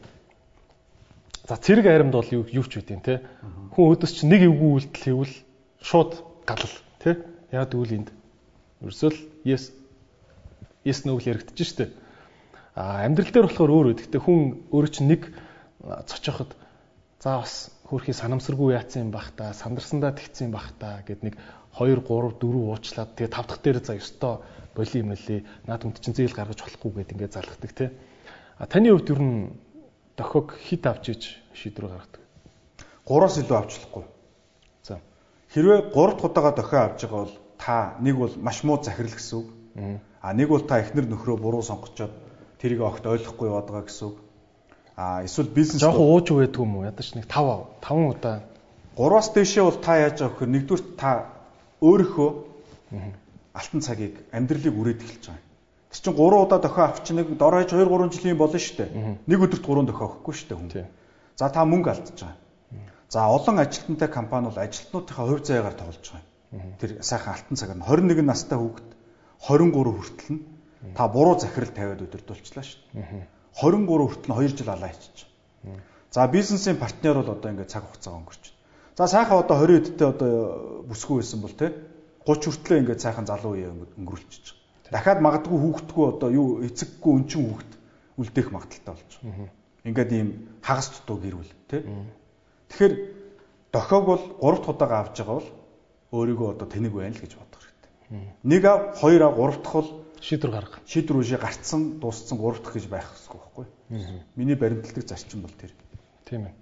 За 1.43 1.59
цэрэг 1.59 1.91
аримд 1.91 2.15
бол 2.15 2.29
юу 2.31 2.47
юу 2.47 2.63
ч 2.63 2.79
үгүй 2.79 3.03
те. 3.03 3.19
Хүн 3.75 3.83
өөдөөс 3.91 4.13
чи 4.15 4.23
нэг 4.23 4.47
эвгүй 4.47 4.87
үйлдэл 4.87 5.03
хийвэл 5.03 5.35
шууд 5.83 6.23
галал 6.47 6.75
те. 7.03 7.19
Яг 7.51 7.67
тэгвэл 7.67 7.99
энд 7.99 8.09
ерөөсөл 8.79 9.19
yes 9.43 9.75
yes 10.87 11.03
нүгэл 11.03 11.35
яригдчих 11.35 11.67
штэ. 11.67 11.91
А 12.79 13.03
амьдрал 13.03 13.27
дээр 13.27 13.51
болохоор 13.51 13.71
өөр 13.75 13.87
үү. 13.91 14.07
Гэтэ 14.07 14.23
хүн 14.23 14.71
өөрөө 14.71 14.91
чинь 14.95 15.11
нэг 15.11 15.35
цочоход 15.83 16.55
за 17.23 17.39
бас 17.39 17.71
хөрхий 17.87 18.11
санамсаргүй 18.11 18.75
яатсан 18.75 19.07
юм 19.07 19.11
бах 19.15 19.31
та, 19.31 19.53
сандарсандаа 19.55 20.11
тэгсэн 20.11 20.51
юм 20.51 20.59
бах 20.59 20.75
та 20.75 20.99
гэд 21.07 21.23
нэг 21.23 21.39
2 21.71 22.03
3 22.03 22.03
4 22.03 22.35
уучлаад 22.43 23.15
тэгээ 23.15 23.31
тав 23.31 23.47
дахь 23.47 23.63
дээр 23.63 23.79
за 23.79 23.95
ёстой 23.95 24.43
боли 24.75 24.99
юм 24.99 25.15
лээ. 25.15 25.47
Наад 25.63 25.87
хүнд 25.87 26.03
чинь 26.03 26.13
зээл 26.19 26.35
гаргаж 26.35 26.59
болохгүй 26.59 26.91
гэд 26.91 27.13
ингээд 27.15 27.33
залхдаг 27.39 27.71
те. 27.71 27.91
А 28.59 28.67
таны 28.67 28.91
хувьд 28.91 29.09
ер 29.15 29.21
нь 29.23 29.55
дохиог 30.19 30.51
хит 30.67 30.83
авч 30.83 31.15
иж 31.15 31.23
шийдвэр 31.55 31.95
гаргадаг. 31.95 32.21
Гураас 33.07 33.39
илүү 33.39 33.55
авчлахгүй. 33.55 34.03
За. 34.83 34.99
Хэрвээ 35.55 35.95
3 35.95 36.19
дахь 36.19 36.27
удаага 36.27 36.51
дохио 36.59 36.79
авч 36.91 36.99
байгаа 37.07 37.23
бол 37.23 37.35
та 37.55 37.95
нэг 38.03 38.15
бол 38.19 38.33
маш 38.35 38.63
муу 38.67 38.83
захирал 38.83 39.15
гэсэн 39.15 39.39
үг. 39.39 39.47
А 40.19 40.33
нэг 40.35 40.51
бол 40.51 40.67
та 40.67 40.83
эхнэр 40.83 41.07
нөхрөө 41.07 41.37
буруу 41.39 41.63
сонгочоод 41.63 42.11
тэрийг 42.59 42.83
огт 42.83 43.07
ойлгохгүй 43.07 43.47
яваад 43.47 43.71
байгаа 43.71 43.87
гэсэн 43.87 44.07
үг. 44.11 44.17
А 44.95 45.23
эсвэл 45.23 45.49
бизнес 45.49 45.81
жоох 45.81 45.97
ууж 45.97 46.29
байдаг 46.29 46.61
юм 46.61 46.77
уу? 46.77 46.85
Ядаж 46.85 47.13
нэг 47.17 47.25
5 47.25 47.81
5 47.81 48.09
удаа. 48.13 48.43
Гураас 48.95 49.33
дээшээ 49.33 49.63
бол 49.65 49.79
та 49.81 49.97
яаж 49.97 50.21
авах 50.21 50.37
гэхээр 50.37 50.53
нэгдүгээр 50.53 50.83
та 50.97 51.33
өөрийнхөө 51.81 52.29
алтан 53.57 53.81
цагийг 53.81 54.21
амьдралыг 54.29 54.75
үрээд 54.77 55.01
эхэлж 55.01 55.25
байгаа. 55.33 55.41
Тэр 55.89 55.99
чинь 56.01 56.13
3 56.13 56.45
удаа 56.45 56.59
дохио 56.61 56.83
авчих 56.85 57.15
нэг 57.17 57.27
дор 57.37 57.53
хаяж 57.57 57.73
2 57.73 57.89
3 57.89 58.13
жилийн 58.13 58.37
болно 58.37 58.59
шүү 58.61 58.77
дээ. 58.77 58.89
Нэг 59.25 59.39
өдөрт 59.41 59.65
3 59.65 59.89
дохио 59.89 60.05
авахгүй 60.05 60.33
шүү 60.33 60.47
дээ 60.49 60.57
хүн. 60.61 60.69
За 61.41 61.49
та 61.49 61.65
мөнгө 61.65 61.89
алдчихж 61.89 62.21
байгаа. 62.21 62.37
За 63.09 63.25
олон 63.29 63.57
ажилтнтай 63.61 64.09
компани 64.09 64.49
бол 64.49 64.61
ажилтнуудынхаа 64.61 65.25
хувь 65.25 65.45
заяагаар 65.45 65.77
тоглож 65.77 66.05
байгаа. 66.05 66.77
Тэр 66.81 66.91
сайхан 67.01 67.33
алтан 67.33 67.57
цагаар 67.57 67.77
нь 67.77 68.13
21 68.13 68.25
настай 68.25 68.57
хүүхэд 68.57 68.89
23 69.41 69.73
хүртэл 69.73 70.33
нь 70.33 70.41
та 70.93 71.09
буруу 71.09 71.37
захирал 71.37 71.73
тавиад 71.73 72.05
өдөрдүүлчихлаа 72.05 72.65
шүү 72.65 72.81
дээ. 72.93 73.25
23 73.61 74.07
хүртэл 74.07 74.31
нь 74.31 74.37
2 74.37 74.57
жил 74.57 74.69
алаа 74.69 74.89
хийчих. 74.89 75.27
За 76.11 76.27
бизнесийн 76.27 76.77
партнер 76.77 77.15
бол 77.15 77.33
одоо 77.33 77.49
ингээд 77.51 77.69
цаг 77.69 77.83
хугацаа 77.89 78.13
өнгөрч 78.17 78.43
байна. 78.43 78.59
За 78.97 79.07
сайхан 79.07 79.37
одоо 79.41 79.57
20 79.65 79.93
эдтэй 79.93 80.07
одоо 80.07 80.31
бүсгүй 80.89 81.21
байсан 81.21 81.41
бол 81.41 81.55
те 81.57 81.73
30 82.25 82.49
хүртлээ 82.49 82.79
ингээд 82.81 83.01
сайхан 83.01 83.25
залуу 83.25 83.53
үе 83.57 83.69
өнгөрүүлчихэж 83.69 84.45
байгаа. 84.53 84.93
Дахиад 84.93 85.19
магадгүй 85.25 85.59
хүүхдгүү 85.59 86.05
одоо 86.13 86.29
юу 86.29 86.47
эцэггүй 86.67 87.11
өнчин 87.17 87.41
хүүхд 87.49 87.71
үлдээх 88.21 88.49
магадaltaй 88.53 88.93
болж 88.93 89.11
байгаа. 89.21 89.49
Ингээд 89.83 90.11
ийм 90.13 90.29
хагас 90.61 90.87
дутуу 90.93 91.17
гэрүүл 91.17 91.51
тий. 91.67 91.81
Тэгэхээр 92.69 92.93
дохиог 93.73 94.03
бол 94.05 94.23
3 94.37 94.61
дахь 94.61 94.69
удаага 94.69 94.99
авч 95.01 95.17
байгаа 95.17 95.37
бол 95.41 95.49
өөрийгөө 96.13 96.49
одоо 96.53 96.67
тэнэг 96.69 96.93
байна 96.93 97.17
л 97.17 97.23
гэж 97.25 97.33
бодох 97.33 97.61
хэрэгтэй. 97.65 97.91
Нэг 98.45 98.63
ав, 98.69 98.81
хоёр 99.01 99.21
ав, 99.25 99.33
гурав 99.33 99.57
дахь 99.65 99.73
бол 99.73 99.89
шийдвэр 100.21 100.51
гаргах. 100.53 100.81
Шийдвэр 100.85 101.19
үшээ 101.25 101.39
гарцсан, 101.41 101.97
дууссан 101.97 102.37
гурав 102.37 102.61
дахь 102.61 102.77
гэж 102.77 102.85
байх 102.85 103.09
хэрэггүй. 103.09 103.42
Миний 104.35 104.55
баримтлагдаг 104.55 105.07
зарчим 105.07 105.41
бол 105.41 105.53
тэр. 105.53 105.71
Тийм 106.25 106.49
ээ. 106.49 106.53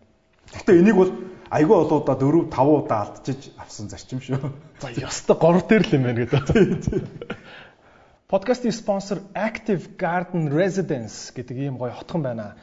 Гэхдээ 0.52 0.80
энийг 0.84 0.96
бол 1.00 1.12
айгүй 1.48 1.78
олон 1.80 2.04
удаа 2.04 2.16
4 2.20 2.52
5 2.52 2.84
удаа 2.84 3.00
алдчихж 3.08 3.56
авсан 3.56 3.88
зарчим 3.88 4.20
шүү. 4.20 4.52
За 4.84 4.92
ёстой 4.92 5.38
3 5.40 5.68
дээр 5.68 5.84
л 5.88 5.96
юм 5.96 6.04
байна 6.04 6.26
гэдэг. 6.28 7.08
Подкастын 8.32 8.72
спонсор 8.72 9.20
Active 9.36 9.96
Garden 9.96 10.52
Residence 10.52 11.32
гэдэг 11.36 11.56
ийм 11.56 11.76
гоё 11.80 11.96
хотхон 11.96 12.24
байна. 12.24 12.56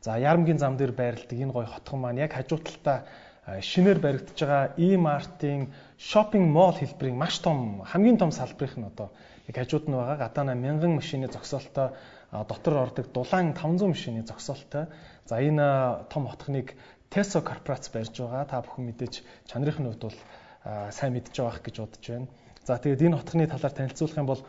За 0.00 0.16
Ярамгийн 0.16 0.60
зам 0.60 0.76
дээр 0.76 0.92
байрладаг 0.92 1.32
энэ 1.32 1.52
гоё 1.52 1.68
хотхон 1.68 2.00
маань 2.00 2.20
яг 2.20 2.32
хажуу 2.32 2.60
талдаа 2.60 3.04
шинээр 3.60 3.98
баригдаж 4.00 4.36
байгаа 4.40 4.72
E-Mart-ын 4.76 5.72
shopping 6.00 6.48
mall 6.52 6.76
хэлбэрийн 6.76 7.16
маш 7.16 7.40
том 7.44 7.84
хамгийн 7.84 8.16
том 8.16 8.32
салбарынх 8.32 8.76
нь 8.76 8.88
одоо 8.88 9.12
яг 9.48 9.56
хажууд 9.56 9.88
нь 9.88 9.96
байгаа 9.96 10.16
гадаана 10.16 10.56
1000 10.56 10.96
машины 10.96 11.28
зогсоолтой 11.28 11.92
дотор 12.42 12.74
ордог 12.90 13.12
дулаан 13.12 13.54
500 13.54 13.86
машины 13.86 14.26
зогсоолтой. 14.26 14.86
За 15.26 15.38
энэ 15.38 16.06
том 16.10 16.26
хотхныг 16.26 16.74
Tesco 17.10 17.40
корпорац 17.42 17.88
барьж 17.94 18.18
байгаа. 18.18 18.44
Та 18.44 18.62
бүхэн 18.62 18.90
мэдээж 18.90 19.22
чанарын 19.46 19.86
хувьд 19.86 20.02
бол 20.02 20.18
сайн 20.90 21.14
мэдж 21.14 21.30
байгаа 21.30 21.62
гэж 21.62 21.76
бодож 21.78 22.04
байна. 22.10 22.26
За 22.66 22.74
тэгээд 22.74 23.06
энэ 23.06 23.18
хотхны 23.22 23.46
талаар 23.46 23.72
танилцуулах 23.72 24.18
юм 24.18 24.26
бол 24.26 24.42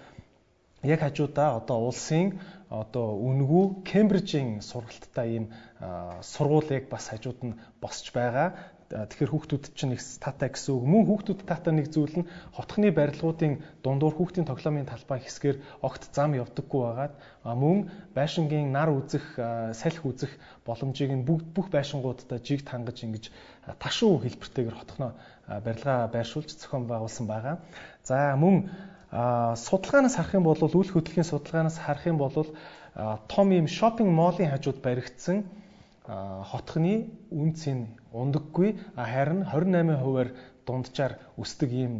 яг 0.81 0.99
хажуудаа 1.01 1.61
одоо 1.61 1.77
улсын 1.86 2.39
одоо 2.69 3.21
үнгүү 3.21 3.83
Кембрижийн 3.86 4.61
сургалттай 4.61 5.27
ийм 5.38 5.45
сургуулийг 6.21 6.89
бас 6.89 7.09
хажууд 7.13 7.39
нь 7.45 7.57
босч 7.81 8.09
байгаа. 8.13 8.55
Тэгэхээр 8.86 9.33
хүүхдүүд 9.33 9.65
чинь 9.73 9.97
их 9.97 10.03
таатай 10.21 10.53
гэсэн 10.53 10.77
үг. 10.77 10.86
Мөн 10.86 11.03
хүүхдүүд 11.09 11.41
таатай 11.49 11.73
нэг 11.73 11.89
зүйл 11.89 12.21
нь 12.21 12.29
хотхны 12.53 12.93
барилгуудын 12.93 13.57
дундуур 13.81 14.13
хүүхдийн 14.13 14.45
тоглоомын 14.45 14.86
талбай 14.86 15.25
хэсгээр 15.25 15.57
огт 15.81 16.13
зам 16.13 16.38
явдаггүй 16.38 16.81
байгаад 16.86 17.13
мөн 17.49 17.89
байшингийн 18.13 18.69
нар 18.69 18.93
үзэх, 18.93 19.25
салхи 19.73 20.05
үзэх 20.05 20.31
боломжийг 20.69 21.17
нь 21.17 21.25
бүх 21.25 21.73
байшингуудаа 21.73 22.38
жиг 22.38 22.61
тангаж 22.61 23.01
ингэж 23.01 23.33
ташуу 23.81 24.21
хэлбэртэйгээр 24.21 24.77
хотхноо 24.77 25.17
барилгаа 25.49 26.05
байршуулж 26.13 26.53
зохион 26.53 26.86
байгуулсан 26.86 27.25
байгаа. 27.25 27.57
За 28.05 28.38
мөн 28.38 28.69
судалгаанаас 29.65 30.13
харах 30.13 30.38
юм 30.38 30.45
бол 30.45 30.61
үйл 30.61 30.93
хөдлөлийн 30.93 31.25
судалгаанаас 31.25 31.81
харах 31.81 32.05
юм 32.05 32.21
бол 32.21 32.53
том 33.33 33.47
ийм 33.49 33.65
шопинг 33.65 34.13
моллын 34.13 34.53
хажууд 34.53 34.79
баригдсан 34.86 35.49
хотхны 36.06 37.10
үнц 37.32 37.66
нь 37.70 37.89
ундаггүй 38.14 38.76
харин 38.95 39.41
28%-аар 39.49 40.30
дунджаар 40.66 41.14
өсдөг 41.38 41.70
ийм 41.72 41.93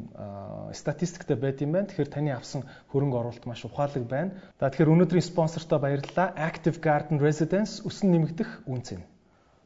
статистиктэй 0.74 1.38
байд 1.38 1.62
юм 1.62 1.74
байна. 1.74 1.90
Тэгэхээр 1.90 2.14
таны 2.14 2.34
авсан 2.34 2.66
хөрөнгө 2.90 3.18
оруулалт 3.22 3.46
маш 3.46 3.62
ухаалаг 3.66 4.06
байна. 4.10 4.34
За 4.60 4.70
тэгэхээр 4.70 4.94
өнөөдрийн 4.94 5.30
спонсортоо 5.30 5.80
баярлалаа. 5.80 6.34
Active 6.34 6.82
Garden 6.82 7.22
Residence 7.22 7.86
өсөн 7.86 8.10
нэмэгдэх 8.14 8.66
үнц 8.66 8.98
нь. 8.98 9.06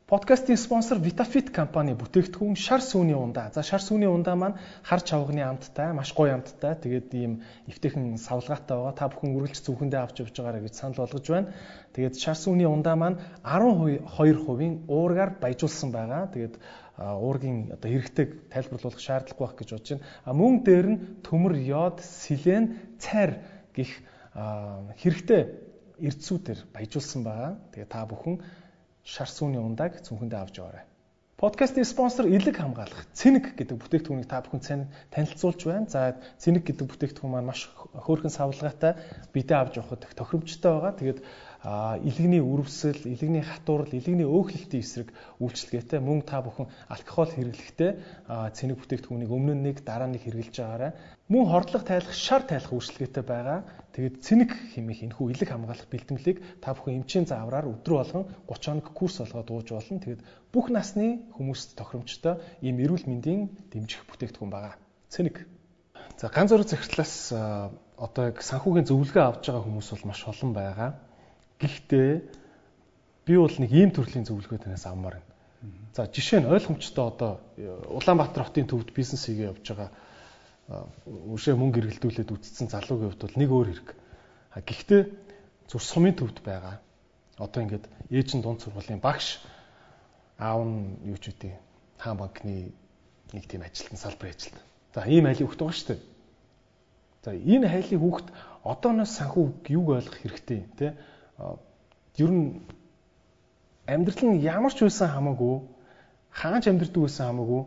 Подкастын 0.09 0.57
спонсор 0.57 0.97
Vitafit 1.05 1.51
компани 1.53 1.93
бүтээгдэхүүн 1.93 2.55
шар 2.57 2.81
сүүний 2.81 3.13
ундаа. 3.13 3.51
За 3.53 3.61
шар 3.61 3.83
сүүний 3.85 4.09
ундаа 4.09 4.33
маань 4.33 4.55
хар 4.81 5.03
чавганы 5.05 5.43
амттай, 5.45 5.93
маш 5.93 6.15
гоё 6.17 6.33
амттай. 6.33 6.73
Тэгээд 6.81 7.13
ийм 7.13 7.33
эвтэйхэн 7.69 8.17
савлгаатай 8.17 8.73
байгаа. 8.73 8.97
Та 8.97 9.05
бүхэн 9.05 9.37
үргэлж 9.37 9.61
зөвхөндөө 9.69 10.01
авч 10.01 10.25
явж 10.25 10.33
байгаарай 10.33 10.65
гэж 10.65 10.73
санал 10.81 11.05
болгож 11.05 11.29
байна. 11.29 11.53
Тэгээд 11.93 12.17
шар 12.17 12.37
сүүний 12.41 12.65
ундаа 12.65 12.97
маань 12.97 13.21
12%-ийн 13.45 14.89
уургаар 14.89 15.37
баяжуулсан 15.37 15.93
байгаа. 15.93 16.25
Тэгээд 16.33 16.57
уургийн 16.97 17.77
одоо 17.77 17.89
хэрэгтэйг 17.93 18.49
тайлбарлуулах 18.49 18.97
шаардлагагүй 19.05 19.45
байх 19.45 19.57
гэж 19.61 19.69
бодож 19.77 19.89
байна. 19.93 20.09
А 20.25 20.33
мөн 20.33 20.53
дээр 20.65 20.87
нь 20.89 21.01
төмөр, 21.21 21.53
йод, 21.53 22.01
селен, 22.01 22.81
цайр 22.97 23.45
гих 23.77 23.93
хэрэгтэй 24.33 25.41
эрдсүүдээр 26.01 26.59
баяжуулсан 26.73 27.21
байгаа. 27.21 27.61
Тэгээд 27.77 27.93
та 27.93 28.09
бүхэн 28.09 28.41
шар 29.03 29.29
сүүний 29.29 29.61
ундааг 29.61 30.01
цүнхэндээ 30.05 30.39
авч 30.39 30.55
яваарай. 30.59 30.85
Подкастын 31.39 31.87
спонсор 31.87 32.27
Илэг 32.27 32.59
хамгаалах 32.59 33.07
Цэник 33.15 33.55
гэдэг 33.55 33.79
бүтээгдэхүүнийг 33.79 34.27
та 34.27 34.43
бүхэн 34.43 34.91
танилцуулж 35.07 35.61
байна. 35.63 35.87
За 35.87 36.19
Цэник 36.35 36.67
гэдэг 36.67 36.83
бүтээгдэхүүн 36.83 37.31
маань 37.31 37.47
маш 37.47 37.71
хөөрхөн 37.95 38.27
савлгаатай 38.27 38.99
бидээ 39.31 39.55
авч 39.55 39.79
явахад 39.79 40.03
тохиромжтой 40.19 40.71
байгаа. 40.75 40.99
Тэгээд 40.99 41.19
илэгний 41.63 42.39
үрвсэл, 42.39 43.03
илэгний 43.03 43.43
хатуурал, 43.43 43.91
илэгний 43.91 44.23
өөхлөлтийн 44.23 44.79
эсрэг 44.79 45.11
үйлчлэгээтэй 45.43 45.99
мөн 45.99 46.23
та 46.23 46.39
бүхэн 46.39 46.71
алкогол 46.87 47.35
хэрэглэхдээ 47.35 47.91
цэник 48.55 48.79
бүтээгдэхүүнийг 48.79 49.27
өмнө 49.27 49.59
нь 49.59 49.63
нэг 49.67 49.83
дараа 49.83 50.07
нь 50.07 50.15
хэрэглэж 50.15 50.55
байгаарай. 50.55 50.95
Мөн 51.27 51.51
хордлого 51.51 51.83
тайлах, 51.83 52.15
шар 52.15 52.47
тайлах 52.47 52.71
үйлчлэгээтэй 52.71 53.23
байгаа. 53.27 53.67
Тэгээд 53.91 54.15
цэник 54.23 54.51
хэмээх 54.71 55.11
энэхүү 55.11 55.27
илэг 55.35 55.49
хамгаалах 55.51 55.91
бэлтгэлийг 55.91 56.37
та 56.63 56.71
бүхэн 56.71 57.03
эмчийн 57.03 57.27
заавраар 57.27 57.67
өдрө 57.67 58.07
болгон 58.07 58.25
30 58.47 58.79
хоног 58.79 58.87
курс 58.95 59.19
болгоод 59.19 59.51
ууж 59.51 59.67
болно. 59.75 59.99
Тэгээд 59.99 60.23
бүх 60.55 60.71
насны 60.71 61.27
хүмүүст 61.35 61.75
тохиромжтой 61.75 62.39
ийм 62.63 62.79
эрүүл 62.79 63.03
мэндийн 63.03 63.51
дэмжих 63.67 64.07
бүтээгдэхүүн 64.07 64.47
байгаа. 64.47 64.79
Цэник. 65.11 65.43
За 66.15 66.31
ганц 66.31 66.55
зөрөг 66.55 66.71
захиртлаас 66.71 67.35
одоо 67.99 68.23
яг 68.31 68.39
санхүүгийн 68.39 68.87
зөвлөгөө 68.87 69.23
авч 69.27 69.43
байгаа 69.51 69.63
хүмүүс 69.67 69.87
бол 69.91 70.07
маш 70.07 70.23
олон 70.23 70.51
байгаа. 70.55 71.08
Гэхдээ 71.59 72.11
би 73.27 73.33
бол 73.37 73.55
нэг 73.59 73.71
ийм 73.71 73.91
төрлийн 73.91 74.25
зөвлөгөө 74.25 74.63
танаас 74.63 74.87
авмаар 74.87 75.19
байна. 75.19 75.29
За 75.93 76.07
жишээ 76.07 76.39
нь 76.39 76.47
ойлгомжтой 76.47 77.05
одоо 77.11 77.43
Улаанбаатар 77.91 78.47
хотын 78.47 78.67
төвд 78.67 78.95
бизнес 78.95 79.27
хийгээ 79.27 79.51
явж 79.51 79.65
байгаа 79.67 79.91
үшээ 81.35 81.57
мөнгө 81.59 81.81
эргэлдүүлээд 81.81 82.29
үтцсэн 82.31 82.71
залуугийн 82.71 83.11
хувьд 83.11 83.23
бол 83.25 83.39
нэг 83.41 83.49
өөр 83.51 83.67
хэрэг. 83.73 83.89
А 84.55 84.61
гэхдээ 84.61 85.01
зүр 85.67 85.83
сумын 85.83 86.15
төвд 86.15 86.39
байгаа. 86.45 86.79
Одоо 87.41 87.59
ингээд 87.65 87.85
ээжин 88.07 88.39
дунд 88.45 88.61
сургуулийн 88.61 89.01
багш 89.03 89.41
аав 90.37 90.63
нь 90.63 90.95
юу 91.09 91.17
ч 91.17 91.33
үгүй 91.33 91.57
хаан 91.97 92.17
банкны 92.21 92.71
нэг 93.33 93.43
тийм 93.49 93.65
ажилтан 93.65 93.97
салбарын 93.97 94.33
ажилтан. 94.37 94.63
За 94.95 95.03
ийм 95.09 95.25
айлын 95.25 95.43
хүүхд 95.43 95.59
байгаа 95.59 95.75
шүү 95.75 95.89
дээ. 95.91 96.01
За 97.25 97.29
энэ 97.35 97.67
хайлын 97.67 97.99
хүүхд 97.99 98.27
одооноос 98.63 99.11
санхүү 99.17 99.45
юуг 99.73 99.87
ойлгох 99.99 100.17
хэрэгтэй 100.21 100.59
те 100.79 100.95
ер 102.17 102.31
нь 102.31 102.61
амьдрал 103.87 104.23
нь 104.27 104.41
ямар 104.43 104.73
ч 104.73 104.83
байсан 104.83 105.09
хамаагүй 105.09 105.55
хаач 106.29 106.67
амьдрдаг 106.67 107.01
байсан 107.03 107.27
хамаагүй 107.29 107.61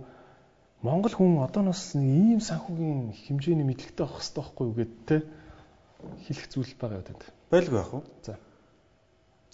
Монгол 0.82 1.14
хүн 1.14 1.42
одооноос 1.46 1.94
ийм 1.94 2.40
санхүүгийн 2.42 3.14
хэмжээний 3.24 3.66
мэдлэгтэй 3.66 4.02
авах 4.02 4.18
хэрэгтэй 4.18 4.42
байхгүй 4.42 4.66
юу 4.66 4.76
гэд 4.78 4.92
те 5.06 5.16
хэлэх 6.26 6.46
зүйл 6.50 6.74
байгаа 6.74 6.98
юу 6.98 7.06
тэнд. 7.06 7.22
Байлгүй 7.54 7.78
яах 7.78 7.92
вэ? 7.94 8.00
За. 8.26 8.34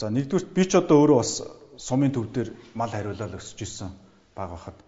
За 0.01 0.07
нэгдүгürt 0.09 0.49
би 0.57 0.65
ч 0.65 0.73
одоо 0.81 1.05
өөрөө 1.05 1.19
бас 1.21 1.33
сумын 1.77 2.17
төв 2.17 2.33
дээр 2.33 2.57
мал 2.73 2.89
хариулаад 2.89 3.37
өсөж 3.37 3.61
исэн 3.61 3.93
баг 4.33 4.57
байхад. 4.57 4.79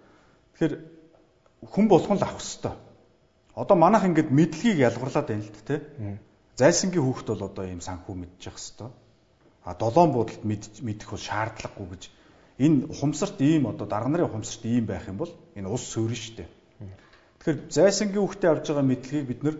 Тэгэхээр 0.56 0.74
хүн 1.68 1.86
болгон 1.92 2.16
л 2.16 2.24
авах 2.24 2.40
хэрэгтэй 2.40 2.72
Одоо 3.60 3.76
манайх 3.76 4.04
ингээд 4.08 4.30
мэдлэгийг 4.30 4.78
ялгарлаад 4.78 5.26
байна 5.28 5.44
л 5.44 5.66
тэ. 5.66 5.84
Зайсангийн 6.56 7.04
хүүхэд 7.04 7.28
бол 7.34 7.48
одоо 7.50 7.64
ийм 7.66 7.84
санхүү 7.84 8.14
мэдчих 8.16 8.56
хэвээр. 8.56 8.88
А 9.64 9.74
долоон 9.74 10.12
буудалд 10.12 10.44
мэдэх 10.44 11.08
бол 11.10 11.20
шаардлагагүй 11.20 11.86
гэж 11.90 12.02
энэ 12.60 12.88
ухамсарт 12.92 13.40
ийм 13.40 13.66
одоо 13.68 13.86
дарга 13.86 14.08
нарын 14.08 14.28
ухамсарт 14.28 14.64
ийм 14.64 14.86
байх 14.86 15.08
юм 15.08 15.16
бол 15.20 15.32
энэ 15.56 15.68
ус 15.68 15.84
суурь 15.84 16.16
штэ. 16.16 16.48
Тэгэхээр 17.40 17.72
зайсангийн 17.72 18.20
хүүхдээ 18.24 18.50
авж 18.52 18.66
байгаа 18.68 18.84
мэдлэгийг 18.84 19.26
бид 19.28 19.40
нэр 19.44 19.56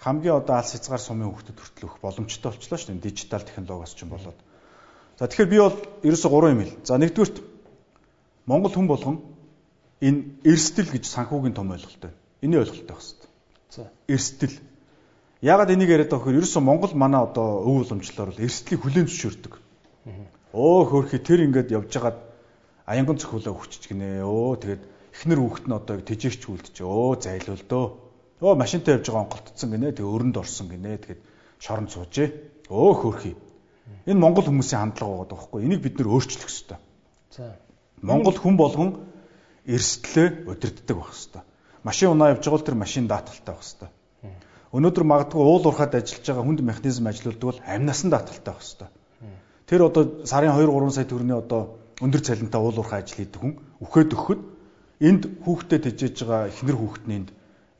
хамгийн 0.00 0.40
одоо 0.40 0.56
алс 0.56 0.72
хязгаар 0.72 1.00
сумын 1.04 1.28
хүүхдэд 1.28 1.56
хүртэл 1.60 1.86
өгөх 1.88 2.00
боломжтой 2.00 2.52
болчлоо 2.52 2.78
дээ. 2.80 3.04
Дижитал 3.04 3.44
технологиос 3.44 3.92
ч 3.92 4.04
юм 4.04 4.16
болоод. 4.16 4.38
За 5.20 5.28
тэгэхээр 5.28 5.52
би 5.52 5.58
бол 5.60 5.76
ерөөсө 6.00 6.28
гурван 6.32 6.56
юм 6.56 6.64
хэл. 6.64 6.80
За 6.84 6.96
нэгдүгürt 6.96 7.36
Монгол 8.48 8.72
хүн 8.72 8.88
болгон 8.88 9.16
энэ 10.00 10.40
эрсдэл 10.48 10.88
гэж 10.88 11.04
санхүүгийн 11.04 11.52
том 11.52 11.68
ойлголт 11.76 12.00
байна. 12.00 12.16
Энийг 12.40 12.64
ойлголттой 12.64 12.88
байх 12.88 13.04
хэрэгтэй. 13.04 13.30
За. 13.68 13.92
Эрсдэл. 14.08 14.56
Яагаад 15.40 15.72
энийг 15.72 15.88
яриад 15.88 16.12
байгаа 16.12 16.32
вэ? 16.32 16.38
Ерөөсөн 16.40 16.64
Монгол 16.64 16.92
манай 16.92 17.24
одоо 17.24 17.64
өв 17.64 17.88
уламжлалаар 17.88 18.30
бол 18.32 18.44
эрсдлийг 18.44 18.80
хүлээн 18.84 19.08
зөвшөөрдөг. 19.08 19.54
Өө 20.52 20.80
хөөрхи 20.92 21.18
тэр 21.24 21.48
ингээд 21.48 21.72
явж 21.72 21.90
хагаад 21.96 22.18
аянган 22.84 23.16
цохиулаа 23.16 23.56
хүчиж 23.56 23.88
гинэ. 23.88 24.20
Өө 24.20 24.60
тэгээд 24.60 24.82
эхнэр 25.16 25.40
хүүхэд 25.40 25.66
нь 25.68 25.76
одоо 25.80 25.96
тэжээгч 25.96 26.42
үлдэж. 26.44 26.76
Өө 26.84 27.24
зайлуул 27.24 27.64
дөө. 27.64 27.86
Өө 28.44 28.52
машинтай 28.60 29.00
явж 29.00 29.06
байгаа 29.08 29.24
онголтцсон 29.24 29.68
гинэ. 29.72 29.96
Тэгээд 29.96 30.12
өрөнд 30.12 30.36
орсон 30.36 30.68
гинэ. 30.68 31.00
Тэгээд 31.00 31.20
шоронд 31.56 31.88
суужээ. 31.88 32.28
Өө 32.68 32.92
хөөрхи. 33.00 33.32
Энэ 34.10 34.20
Монгол 34.20 34.44
хүмүүсийн 34.44 34.92
хандлага 34.92 35.24
байгаа 35.24 35.40
байхгүй. 35.40 35.64
Энийг 35.64 35.80
бид 35.80 35.96
нөр 35.96 36.20
өөрчлөх 36.20 36.52
ёстой. 36.52 36.78
За. 37.32 37.56
Монгол 38.04 38.36
хүн 38.36 38.60
болгон 38.60 39.08
эрсдлээ 39.64 40.50
удирддаг 40.50 40.96
байх 41.00 41.14
ёстой 41.16 41.42
машин 41.82 42.10
унаа 42.10 42.30
явж 42.30 42.44
байгаа 42.44 42.58
бол 42.58 42.66
тэр 42.66 42.74
машин 42.76 43.06
даатгалтай 43.08 43.54
байх 43.54 43.64
хэвээр. 43.64 43.90
Өнөөдөр 44.70 45.02
магадгүй 45.02 45.42
уул 45.42 45.66
уурхад 45.66 45.94
ажиллаж 45.98 46.26
байгаа 46.26 46.46
хүнд 46.46 46.60
механизм 46.62 47.06
ажилуулдаг 47.10 47.46
бол 47.50 47.60
амнаас 47.66 48.00
нь 48.06 48.12
даатгалтай 48.14 48.54
байх 48.54 48.62
хэвээр. 48.62 48.90
Тэр 49.66 49.80
одоо 49.82 50.02
сарын 50.30 50.54
2 50.54 50.70
3 50.70 50.94
сая 50.94 51.06
төгрөний 51.10 51.34
одоо 51.34 51.74
өндөр 51.98 52.22
цалинтай 52.22 52.60
уул 52.62 52.78
уурхай 52.78 53.02
ажил 53.02 53.18
хийдэг 53.18 53.40
хүн 53.42 53.54
үхээд 53.82 54.14
өгөхөд 54.14 54.40
энд 55.02 55.22
хүүхдэд 55.42 55.82
тэжээж 55.90 56.16
байгаа 56.22 56.50
эхнэр 56.54 56.76
хүүхэд 56.78 57.04
нь 57.10 57.16
энд 57.18 57.28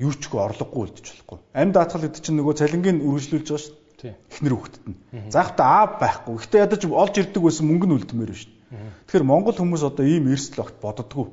юу 0.02 0.12
ч 0.18 0.22
гоо 0.26 0.50
орлогогүй 0.50 0.82
үлдэж 0.90 1.06
болохгүй. 1.06 1.38
Амь 1.54 1.70
даатгал 1.70 2.04
гэдэг 2.10 2.22
чинь 2.26 2.38
нөгөө 2.42 2.54
цалингийн 2.58 2.98
үргэлжлүүлж 3.06 3.46
байгаа 3.46 3.64
шүү 3.64 3.76
дээ. 4.00 4.14
Эхнэр 4.32 4.54
хүүхэдт 4.56 4.84
нь. 4.88 4.96
Заахта 5.30 5.62
аав 5.62 5.90
байхгүй. 6.02 6.34
Гэхдээ 6.42 6.64
ядаж 6.64 6.82
олж 6.88 7.14
ирдэг 7.20 7.42
байсан 7.44 7.64
мөнгө 7.68 7.86
нь 7.86 7.96
үлдмээр 8.00 8.32
шүү 8.34 8.50
дээ. 8.50 8.60
Тэгэхээр 9.06 9.28
Монгол 9.30 9.56
хүмүүс 9.60 9.82
одоо 9.86 10.04
ийм 10.08 10.32
эрсдэл 10.32 10.64
огт 10.64 10.76
боддгоо 10.80 11.28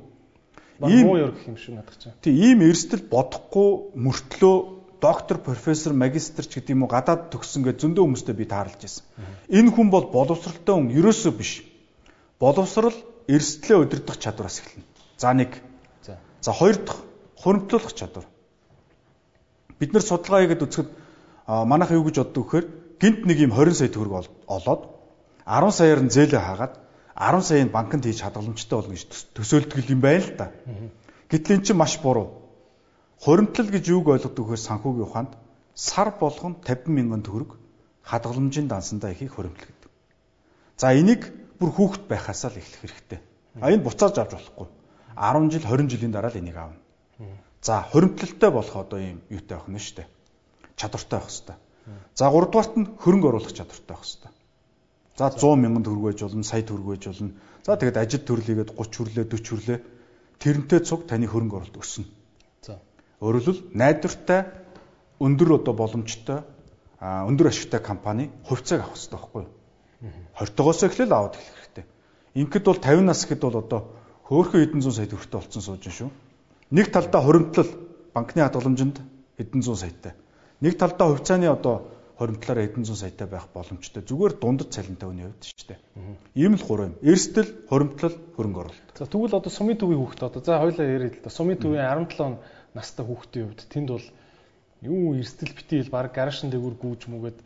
ийм 0.86 1.06
муу 1.06 1.18
ярих 1.18 1.42
юм 1.46 1.56
шиг 1.56 1.74
надад 1.74 1.98
чинь. 1.98 2.12
Тий, 2.22 2.34
ийм 2.34 2.62
эрсдэл 2.62 3.02
бодохгүй 3.10 3.98
мөртлөө 3.98 4.56
доктор, 5.00 5.38
профессор, 5.38 5.92
магистр 5.92 6.46
ч 6.46 6.58
гэдэг 6.58 6.74
юм 6.74 6.82
уу 6.84 6.90
гадаад 6.90 7.30
төгссөн 7.30 7.62
гэж 7.66 7.82
зөндөө 7.82 8.04
хүмүүстэй 8.04 8.34
би 8.34 8.46
таарлаж 8.46 8.82
байсан. 8.82 9.04
Энэ 9.48 9.70
хүн 9.72 9.90
бол 9.90 10.10
боловсралтай 10.10 10.74
хүн 10.74 10.90
ерөөсөө 10.90 11.32
биш. 11.38 11.62
Боловсрал 12.38 12.94
эрсдлээ 13.28 13.78
удирдах 13.78 14.18
чадвараас 14.18 14.60
эхэлнэ. 14.60 14.86
За 15.18 15.32
нэг. 15.34 15.62
За. 16.02 16.52
Хоёр 16.52 16.76
дахь 16.82 17.02
хуримтлуулах 17.36 17.94
чадвар. 17.94 18.26
Бид 19.78 19.92
нар 19.92 20.02
судалгаа 20.02 20.42
хийгээд 20.42 20.64
үзэхэд 20.66 20.90
манайх 21.46 21.90
юу 21.94 22.04
гэж 22.04 22.16
боддог 22.18 22.44
вэхээр 22.44 22.66
гинт 22.98 23.26
нэг 23.26 23.38
юм 23.38 23.52
20 23.54 23.78
сая 23.78 23.88
төгрөг 23.88 24.26
олоод 24.46 24.82
10 25.46 25.70
саяар 25.70 26.00
нь 26.02 26.10
зээлээ 26.10 26.42
хаагаад 26.42 26.74
10 27.14 27.42
саяын 27.46 27.70
банкнд 27.70 28.04
хийж 28.04 28.22
хадгаламжтай 28.22 28.76
болно 28.78 28.94
гэж 28.94 29.06
төсөөлдөг 29.34 29.90
юм 29.90 30.00
байна 30.02 30.22
л 30.26 30.34
да. 30.38 30.46
Гэтэл 31.30 31.54
эн 31.56 31.62
чинь 31.62 31.78
маш 31.78 31.98
буруу. 32.02 32.47
Хуримтлал 33.18 33.70
гэж 33.70 33.84
юуг 33.90 34.06
ойлгодог 34.14 34.46
вэхээр 34.46 34.66
санхүүгийн 34.68 35.06
ухаанд 35.06 35.32
сар 35.74 36.14
болгон 36.20 36.54
50 36.62 36.86
мянган 36.86 37.22
төгрөг 37.26 37.58
хадгаламжийн 38.06 38.70
дансандаа 38.70 39.10
ихийг 39.10 39.34
хуримтлал 39.34 39.66
гэдэг. 39.66 39.90
За 40.78 40.94
энийг 40.94 41.26
бүр 41.58 41.70
хүүхэд 41.74 42.06
байхасаа 42.06 42.54
л 42.54 42.60
эхлэх 42.62 42.80
хэрэгтэй. 42.80 43.20
А 43.58 43.74
энэ 43.74 43.82
буцааж 43.82 44.14
авч 44.22 44.32
болохгүй. 44.38 44.68
10 45.18 45.50
жил 45.50 45.64
20 45.66 45.90
жилийн 45.90 46.14
дараа 46.14 46.30
л 46.30 46.38
энийг 46.38 46.56
аавна. 46.56 46.78
За 47.62 47.82
хуримтлалтай 47.90 48.50
болох 48.54 48.76
одоо 48.76 48.98
юм 49.02 49.18
юутай 49.30 49.58
байх 49.58 49.66
нь 49.66 49.82
шүү 49.82 49.96
дээ. 49.98 50.08
Чадвартай 50.78 51.18
байх 51.18 51.26
хэрэгтэй. 51.26 51.56
За 52.14 52.30
3 52.30 52.46
дугаарт 52.54 52.74
нь 52.78 52.86
хөрөнгө 53.02 53.28
оруулах 53.34 53.50
чадвартай 53.50 53.94
байх 53.98 54.06
хэрэгтэй. 54.06 54.32
За 55.18 55.26
100 55.34 55.58
мянган 55.58 55.82
төгрөг 55.82 56.04
байж 56.14 56.22
болно, 56.22 56.46
сая 56.46 56.62
төгрөг 56.62 56.86
байж 56.86 57.04
болно. 57.10 57.34
За 57.66 57.74
тэгээд 57.74 57.98
ажил 57.98 58.22
төрлийгээд 58.22 58.70
30 58.78 58.94
хүрлээ, 58.94 59.26
40 59.26 59.50
хүрлээ 59.50 59.78
тэрнтэй 60.38 60.80
цуг 60.86 61.10
таны 61.10 61.26
хөрөнгө 61.26 61.58
оруулалт 61.58 61.82
өснө. 61.82 62.06
За. 63.18 63.26
Өөрөлдвөл 63.26 63.60
найдвартай 63.74 64.40
өндөр 65.18 65.58
одоо 65.58 65.74
боломжтой 65.74 66.42
өндөр 67.02 67.50
ашигтай 67.50 67.80
компани 67.82 68.30
хувьцааг 68.46 68.82
авах 68.82 68.94
хэрэгтэй 68.94 69.18
байхгүй 69.18 69.42
юу? 69.42 69.50
20-тоогоос 70.38 70.82
эхлээл 70.86 71.12
аваад 71.14 71.34
эхлэх 71.34 71.58
хэрэгтэй. 71.58 71.84
Ингээд 72.38 72.64
бол 72.66 72.78
50 72.78 73.06
нас 73.06 73.26
гэхэд 73.26 73.42
бол 73.42 73.58
одоо 73.58 73.80
хөөхөн 74.30 74.62
хэдэн 74.62 74.82
зуун 74.82 74.94
сая 74.94 75.10
төгрөгтэй 75.10 75.38
болсон 75.38 75.62
сууж 75.62 75.82
шүү. 75.90 76.10
Нэг 76.70 76.94
талдаа 76.94 77.22
хуримтлал 77.22 77.70
банкны 78.14 78.42
хадгаламжинд 78.42 79.02
хэдэн 79.38 79.62
зуун 79.62 79.78
саятай. 79.82 80.14
Нэг 80.62 80.78
талдаа 80.78 81.10
хувьцааны 81.10 81.50
одоо 81.50 81.90
хоримтлаараа 82.18 82.66
хэдэн 82.66 82.86
зуун 82.86 82.98
саятай 83.02 83.26
байх 83.26 83.46
боломжтой. 83.54 84.02
Зүгээр 84.02 84.38
дундад 84.42 84.70
цалинтай 84.74 85.08
үний 85.10 85.26
хувьд 85.26 85.42
шүү 85.42 85.66
дээ. 85.70 85.80
Ийм 86.34 86.54
л 86.58 86.66
гурав 86.66 86.90
юм. 86.90 86.96
Эрсдэл, 87.02 87.50
хоримтлал, 87.70 88.14
хөрөнгө 88.34 88.60
оруулалт. 88.62 88.94
За 88.98 89.06
тэгвэл 89.06 89.38
одоо 89.38 89.50
сумын 89.54 89.78
төвийн 89.78 90.02
хүүхэд 90.02 90.26
одоо 90.26 90.42
за 90.42 90.58
хоёлаа 90.58 90.86
яриад 90.86 91.14
л 91.14 91.22
да. 91.22 91.30
Сумын 91.30 91.62
төвийн 91.62 91.86
17 91.86 92.42
настай 92.78 93.02
хүүхдийн 93.02 93.50
хувьд 93.50 93.62
тэнд 93.66 93.88
бол 93.90 94.06
юу 94.86 95.18
эрсдэл 95.18 95.58
битийл 95.58 95.90
баг 95.90 96.14
гаражын 96.14 96.54
дээгүүр 96.54 96.76
гүүж 96.78 97.02
мүгээд 97.10 97.38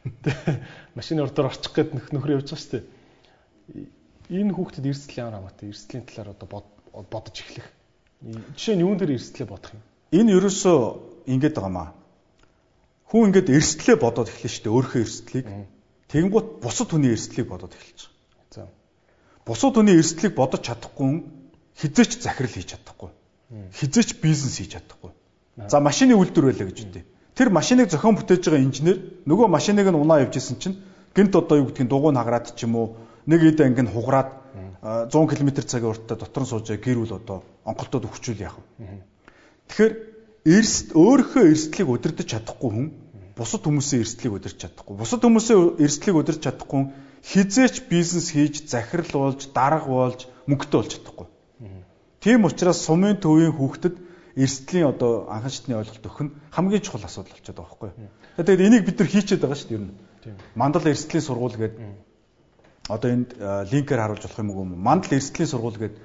машины 0.98 1.24
ордоор 1.24 1.48
орчих 1.48 1.72
гээд 1.72 1.96
нөхөр 2.12 2.36
явж 2.36 2.52
байгаа 2.52 2.60
шүү 2.60 2.72
дээ. 2.76 2.84
Энэ 4.36 4.52
хүүхдэд 4.52 4.86
эрсдэл 4.92 5.20
ямар 5.24 5.40
хамаатай? 5.40 5.72
Эрсдлийн 5.72 6.04
талаар 6.04 6.36
одоо 6.36 6.48
бодож 7.08 7.36
эхлэх. 7.40 7.66
Жишээ 8.54 8.76
нь 8.76 8.84
юун 8.84 9.00
дээр 9.00 9.16
эрсдлээ 9.16 9.48
бодох 9.48 9.72
юм? 9.72 9.82
Энэ 10.12 10.36
ерөөсөө 10.36 10.78
ингэж 11.32 11.52
байгаа 11.56 11.72
маа 11.72 11.90
Хүн 13.12 13.28
ингээд 13.28 13.52
эрсдлээ 13.52 14.00
бодоод 14.00 14.32
эхлэн 14.32 14.48
шүү 14.48 14.64
дээ 14.64 14.72
өөрийнхөө 14.72 15.02
эрсдлийг. 15.04 15.46
Тэгэнгუთ 16.08 16.46
бусад 16.64 16.88
хүний 16.96 17.12
эрсдлийг 17.12 17.44
бодоод 17.44 17.76
эхэлж 17.76 18.08
байгаа. 18.08 18.48
За. 18.48 18.72
Бусад 19.44 19.76
хүний 19.76 20.00
эрсдлийг 20.00 20.32
бодож 20.32 20.64
чадахгүй 20.64 21.20
хизээч 21.76 22.24
захирал 22.24 22.56
хийж 22.56 22.72
чадахгүй. 22.72 23.12
Хизээч 23.52 24.20
бизнес 24.22 24.56
хийж 24.58 24.76
чадахгүй. 24.76 25.12
За 25.68 25.80
машины 25.80 26.16
үйлдвэр 26.16 26.46
байлаа 26.48 26.66
гэж 26.72 26.78
үтэй. 26.88 27.04
Тэр 27.36 27.48
машиныг 27.52 27.88
зохион 27.92 28.16
бүтээж 28.16 28.48
байгаа 28.48 28.64
инженер 28.64 28.96
нөгөө 29.28 29.48
машиныг 29.48 29.88
нь 29.88 29.96
унаа 29.96 30.24
явж 30.24 30.36
исэн 30.40 30.56
чинь 30.56 30.76
гинт 31.12 31.36
одоо 31.36 31.60
юу 31.60 31.68
гэдгийг 31.68 31.88
дугуй 31.88 32.12
награад 32.12 32.56
ч 32.56 32.64
юм 32.64 32.76
уу 32.76 32.96
нэг 33.28 33.40
ид 33.44 33.60
анги 33.60 33.84
нь 33.84 33.92
хугараад 33.92 34.32
100 35.12 35.12
км 35.12 35.48
цагийн 35.64 35.92
уртаа 35.92 36.16
дотор 36.16 36.42
нь 36.44 36.50
суужээ 36.50 36.80
гэрүүл 36.80 37.16
одоо 37.20 37.44
онголтод 37.64 38.08
өгчүүл 38.08 38.40
яах 38.40 38.56
вэ? 38.56 39.00
Тэгэхээр 39.68 39.94
эрс 40.48 40.74
өөрийнхөө 40.92 41.44
эрсдлийг 41.52 41.88
удирдах 41.88 42.26
чадахгүй 42.28 42.70
хүн 42.72 42.88
бусад 43.36 43.62
хүмүүсийн 43.64 44.02
эрсдлийг 44.04 44.32
удирч 44.36 44.58
чадахгүй. 44.60 44.96
Бусад 44.96 45.22
хүмүүсийн 45.24 45.80
эрсдлийг 45.80 46.16
удирч 46.16 46.40
чадахгүй 46.44 46.92
хизээч 47.22 47.86
бизнес 47.88 48.34
хийж 48.34 48.66
захирал 48.66 49.12
болж, 49.12 49.40
дарга 49.54 49.86
болж, 49.86 50.20
мөнгөтэй 50.50 50.78
болж 50.78 50.90
чадахгүй. 50.92 51.26
Тийм 52.22 52.44
учраас 52.46 52.78
сумын 52.86 53.18
төвийн 53.18 53.50
хүүхдэд 53.50 53.98
эрсдлийн 54.38 54.86
одоо 54.94 55.26
анхан 55.26 55.50
шатны 55.50 55.74
ойлголт 55.74 56.06
өгөх 56.06 56.22
нь 56.22 56.34
хамгийн 56.54 56.82
чухал 56.86 57.02
асуудал 57.02 57.34
болчиход 57.34 57.58
байгаа 57.58 57.74
байхгүй 57.74 57.90
юу. 57.98 58.10
Тэгээд 58.38 58.66
энийг 58.66 58.84
бид 58.86 58.98
нар 59.02 59.10
хийчихэд 59.10 59.42
байгаа 59.42 59.58
шүү 59.58 59.68
дээ 59.68 59.78
ер 59.78 59.84
нь. 59.90 59.94
Мандал 60.54 60.86
эрсдлийн 60.86 61.26
сургууль 61.26 61.58
гэдэг 61.58 61.82
одоо 62.88 63.10
энд 63.10 63.30
линкээр 63.74 64.00
харуулж 64.06 64.22
болох 64.22 64.38
юм 64.38 64.50
уу? 64.54 64.64
Мандал 64.64 65.18
эрсдлийн 65.18 65.50
сургууль 65.50 65.82
гэдэг 65.82 65.98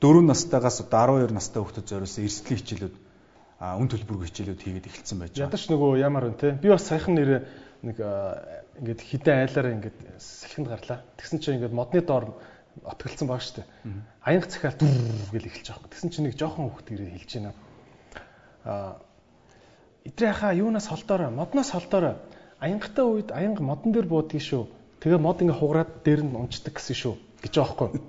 4 0.00 0.24
настайгаас 0.24 0.80
одоо 0.80 1.28
12 1.28 1.36
настай 1.36 1.60
хүүхдэд 1.60 1.86
зориулсан 1.86 2.24
эрсдлийн 2.24 2.58
хичээлүүд 2.58 2.94
үн 3.60 3.88
төлбөргүй 3.92 4.26
хичээлүүд 4.30 4.62
хийгээд 4.64 4.88
эхэлсэн 4.88 5.18
байж 5.20 5.32
байгаа. 5.36 5.52
Ядаж 5.52 5.64
нөгөө 5.68 5.90
ямар 6.00 6.24
вэ 6.30 6.38
те? 6.40 6.48
Би 6.56 6.72
бас 6.72 6.86
саяхан 6.88 7.14
нэрээ 7.18 7.40
нэг 7.82 7.96
ингээд 8.78 9.00
хідэн 9.02 9.38
айлаараа 9.42 9.74
ингээд 9.74 9.98
салхинд 10.18 10.68
гарлаа. 10.70 11.02
Тэгсэн 11.18 11.38
чинь 11.42 11.56
ингээд 11.58 11.74
модны 11.74 12.00
доор 12.02 12.38
отголцсон 12.84 13.28
баг 13.28 13.42
штэ. 13.42 13.64
Аянга 14.22 14.46
цахиал 14.46 14.76
дүр 14.78 15.32
гэл 15.32 15.48
эхэлж 15.48 15.68
байгаа. 15.72 15.90
Тэгсэн 15.90 16.10
чинь 16.10 16.26
нэг 16.28 16.36
жоохон 16.38 16.70
хүүхд 16.70 16.92
ирээ 16.92 17.10
хэлж 17.18 17.30
байна. 17.34 17.52
Аа 18.64 18.96
Идрээ 20.08 20.32
хаа 20.32 20.52
юунаас 20.56 20.88
холдоорой, 20.88 21.28
модноос 21.28 21.70
холдоорой. 21.70 22.16
Аянгатай 22.64 23.04
үед 23.04 23.28
аянга 23.28 23.62
модон 23.62 23.92
дээр 23.92 24.08
буудгийг 24.08 24.40
шүү. 24.40 24.64
Тэгээ 25.04 25.20
мод 25.20 25.44
ингээ 25.44 25.60
хугараад 25.60 25.90
дээр 26.00 26.24
нь 26.24 26.32
унцдаг 26.32 26.80
гэсэн 26.80 26.96
шүү 26.96 27.14
гэж 27.44 27.52
байгаа 27.60 27.76
байхгүй. 27.92 28.00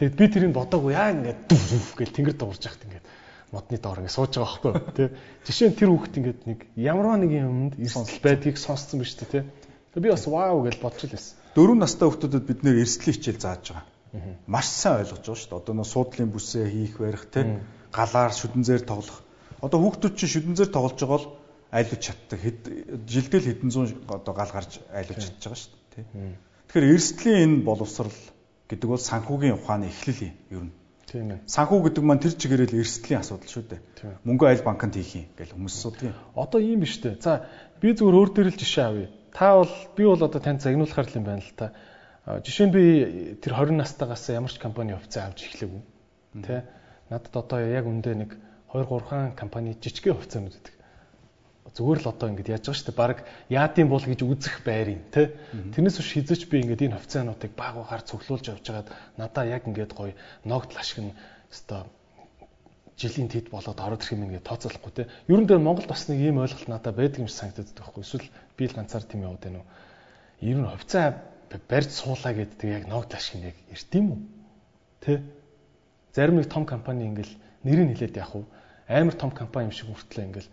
Тэгэд 0.00 0.14
би 0.18 0.24
тэрийг 0.32 0.52
бодоогүй 0.56 0.92
яа 0.96 1.12
ингээд 1.12 1.40
дүв 1.52 1.86
гэл 2.00 2.16
тэнгэр 2.16 2.36
дуурж 2.40 2.64
яхад 2.64 2.86
ингээд 2.88 3.06
модны 3.52 3.76
доор 3.76 4.00
ингээд 4.00 4.16
сууж 4.16 4.32
байгаа 4.34 4.72
байхгүй 4.72 4.94
тий. 4.96 5.08
Жишээ 5.46 5.68
нь 5.68 5.78
тэр 5.78 5.90
хүүхд 5.92 6.14
ингээд 6.18 6.40
нэг 6.48 6.58
ямарваа 6.74 7.18
нэг 7.20 7.30
юмд 7.38 7.74
эрсдэл 7.78 8.24
байдгийг 8.24 8.56
сонссон 8.58 9.04
биз 9.04 9.14
дээ 9.14 9.30
тий. 9.30 9.42
Тэгээ 9.94 10.04
би 10.08 10.10
бас 10.10 10.26
вау 10.26 10.64
гэж 10.64 10.80
байсан. 10.80 11.38
Дөрөв 11.54 11.76
настай 11.78 12.08
хүүхдүүдэд 12.08 12.44
бид 12.50 12.60
нэр 12.66 12.82
эрсдлийн 12.82 13.14
хичээл 13.14 13.38
зааж 13.38 13.62
байгаа. 13.70 13.86
Маш 14.46 14.66
сайн 14.70 15.02
ойлгож 15.02 15.22
байгаа 15.26 15.38
шүү 15.38 15.50
дээ. 15.50 15.60
Одоо 15.62 15.74
нөө 15.74 15.88
суудлын 15.90 16.30
бүсээ 16.30 16.66
хийх 16.70 16.98
барих 17.02 17.24
тий. 17.30 17.58
Галаар 17.90 18.32
шүдэнзээр 18.32 18.82
тоглох. 18.86 19.20
Одоо 19.58 19.78
хүүхдүүд 19.82 20.14
чинь 20.14 20.32
шүдэнзээр 20.34 20.70
тоглож 20.70 20.98
байгаа 20.98 21.18
бол 21.18 21.28
айлж 21.74 21.98
чаддаг. 21.98 22.40
Жилдэл 23.10 23.48
хэдэн 23.50 23.70
зуун 23.74 23.90
одоо 24.06 24.34
гал 24.34 24.52
гарч 24.54 24.78
айлж 24.94 25.18
чадж 25.18 25.42
байгаа 25.42 25.58
шүү 25.58 25.74
дээ. 25.98 26.04
Тэгэхээр 26.70 26.92
эрсдлийн 26.94 27.42
энэ 27.42 27.66
боловсрал 27.66 28.14
гэдэг 28.70 28.88
бол 28.88 29.02
санхүүгийн 29.02 29.58
ухааны 29.58 29.90
эхлэл 29.90 30.30
юм 30.30 30.34
ер 30.50 30.62
нь. 30.70 30.74
Тийм 31.10 31.30
ээ. 31.34 31.38
Санхүү 31.50 31.78
гэдэг 31.90 32.02
маань 32.06 32.22
тэр 32.22 32.34
чигээрэл 32.38 32.78
эрсдлийн 32.78 33.20
асуудал 33.20 33.50
шүү 33.50 33.64
дээ. 33.66 33.80
Мөнгө 34.22 34.46
айл 34.46 34.62
банкнд 34.66 34.94
хийх 34.94 35.14
юм 35.14 35.26
гэж 35.38 35.48
хүмүүс 35.54 35.74
асуудаг. 35.74 36.14
Одоо 36.34 36.60
ийм 36.62 36.80
биш 36.82 36.98
үү? 37.02 37.18
За 37.18 37.46
би 37.82 37.94
зүгээр 37.94 38.18
өөр 38.18 38.30
дээр 38.34 38.48
л 38.50 38.58
жишээ 38.58 38.86
авъя. 38.86 39.08
Та 39.34 39.58
бол 39.58 39.74
би 39.94 40.02
бол 40.06 40.22
одоо 40.22 40.40
танд 40.40 40.62
загнуулахар 40.62 41.06
юм 41.14 41.24
байна 41.26 41.42
л 41.42 41.54
та. 41.58 41.74
Жишээ 42.24 42.66
нь 42.68 42.72
би 42.72 42.84
тэр 43.36 43.52
20 43.60 43.76
настайгаас 43.76 44.24
ямар 44.32 44.48
ч 44.48 44.56
компани 44.56 44.96
хувьцаа 44.96 45.28
авч 45.28 45.44
эхлэв. 45.44 45.84
Тэ? 46.40 46.64
Надад 47.12 47.36
одоо 47.36 47.60
яг 47.60 47.84
үндэ 47.84 48.16
нэг 48.16 48.30
2 48.72 48.88
3 48.88 49.04
хаан 49.04 49.32
компани 49.36 49.76
жижигхэн 49.76 50.16
хувьцаанууд 50.16 50.56
гэдэг 50.56 50.74
зүгээр 51.74 52.00
л 52.00 52.08
одоо 52.08 52.28
ингэж 52.32 52.48
яаж 52.48 52.64
байгаа 52.64 52.78
шүү 52.80 52.88
дээ. 52.88 53.00
Бараг 53.02 53.18
яадын 53.52 53.88
бол 53.92 54.00
гэж 54.00 54.20
үзэх 54.24 54.62
байрын 54.64 55.04
тий. 55.12 55.36
Тэрнээс 55.74 55.98
биш 56.00 56.10
хизэж 56.16 56.40
би 56.48 56.64
ингэж 56.64 56.80
энэ 56.86 56.96
хувьцаануудыг 56.96 57.52
баг 57.52 57.76
багаар 57.76 58.02
цуглуулж 58.08 58.46
явж 58.56 58.64
байгаад 58.64 58.88
надаа 59.20 59.44
яг 59.44 59.68
ингэж 59.68 59.90
гоё 59.92 60.16
ногдл 60.48 60.80
ашиг 60.80 61.04
нь 61.04 61.16
өстой 61.52 61.84
жилийн 62.96 63.28
тэд 63.28 63.50
болоод 63.50 63.80
ороод 63.80 64.00
ирэх 64.00 64.14
юм 64.14 64.24
ингээд 64.30 64.48
тооцоолохгүй 64.48 64.92
тий. 64.94 65.06
Ер 65.26 65.40
нь 65.42 65.48
дээр 65.50 65.58
Монголд 65.58 65.90
бас 65.90 66.06
нэг 66.06 66.22
ийм 66.22 66.38
ойлголт 66.38 66.70
надад 66.70 66.94
байдаг 66.94 67.20
юм 67.20 67.28
шиг 67.28 67.42
санагдаад 67.42 67.74
байхгүй. 67.74 68.02
Эсвэл 68.06 68.28
би 68.56 68.64
л 68.70 68.76
ганцаар 68.76 69.02
тийм 69.02 69.26
яваад 69.26 69.42
байна 69.42 69.58
уу? 69.60 69.68
Ер 70.40 70.58
нь 70.62 70.70
хувьцаа 70.70 71.33
барьж 71.68 71.90
суулаа 71.90 72.32
гэдэг 72.34 72.68
яг 72.70 72.84
ногдл 72.88 73.16
ашиг 73.16 73.36
нь 73.40 73.48
яг 73.50 73.56
эрт 73.70 73.90
юм 73.94 74.06
уу? 74.10 74.20
Тэ? 75.00 75.22
Зарим 76.14 76.36
нэг 76.38 76.48
том 76.48 76.64
компани 76.66 77.06
ингээл 77.10 77.34
нэрийг 77.64 77.96
хэлээд 77.96 78.16
явах 78.16 78.34
уу? 78.36 78.46
Амар 78.88 79.14
том 79.14 79.30
компани 79.30 79.68
юм 79.68 79.74
шиг 79.74 79.88
хүртлээ 79.88 80.26
ингээл 80.28 80.50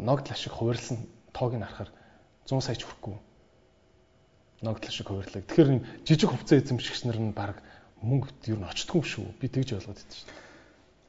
ногдол 0.00 0.32
ашиг 0.32 0.52
хувирлсан 0.52 0.98
тоог 1.32 1.54
нь 1.54 1.64
харахаар 1.64 1.90
100 2.46 2.60
сая 2.60 2.76
ч 2.76 2.84
хүрэхгүй. 2.84 3.16
Ногдол 4.62 4.88
ашиг 4.90 5.06
хувирлаг. 5.08 5.46
Тэгэхээр 5.46 5.70
жижиг 6.04 6.30
хувцас 6.30 6.62
эзэмшигч 6.62 7.04
нар 7.06 7.18
нь 7.18 7.32
баг 7.32 7.62
мөнгөд 8.02 8.50
ер 8.50 8.58
нь 8.58 8.68
очтгүй 8.68 9.02
шүү. 9.02 9.26
Би 9.38 9.46
тэгж 9.48 9.78
ойлгоод 9.78 9.96
байдаг 9.96 10.18
шүү. 10.18 10.28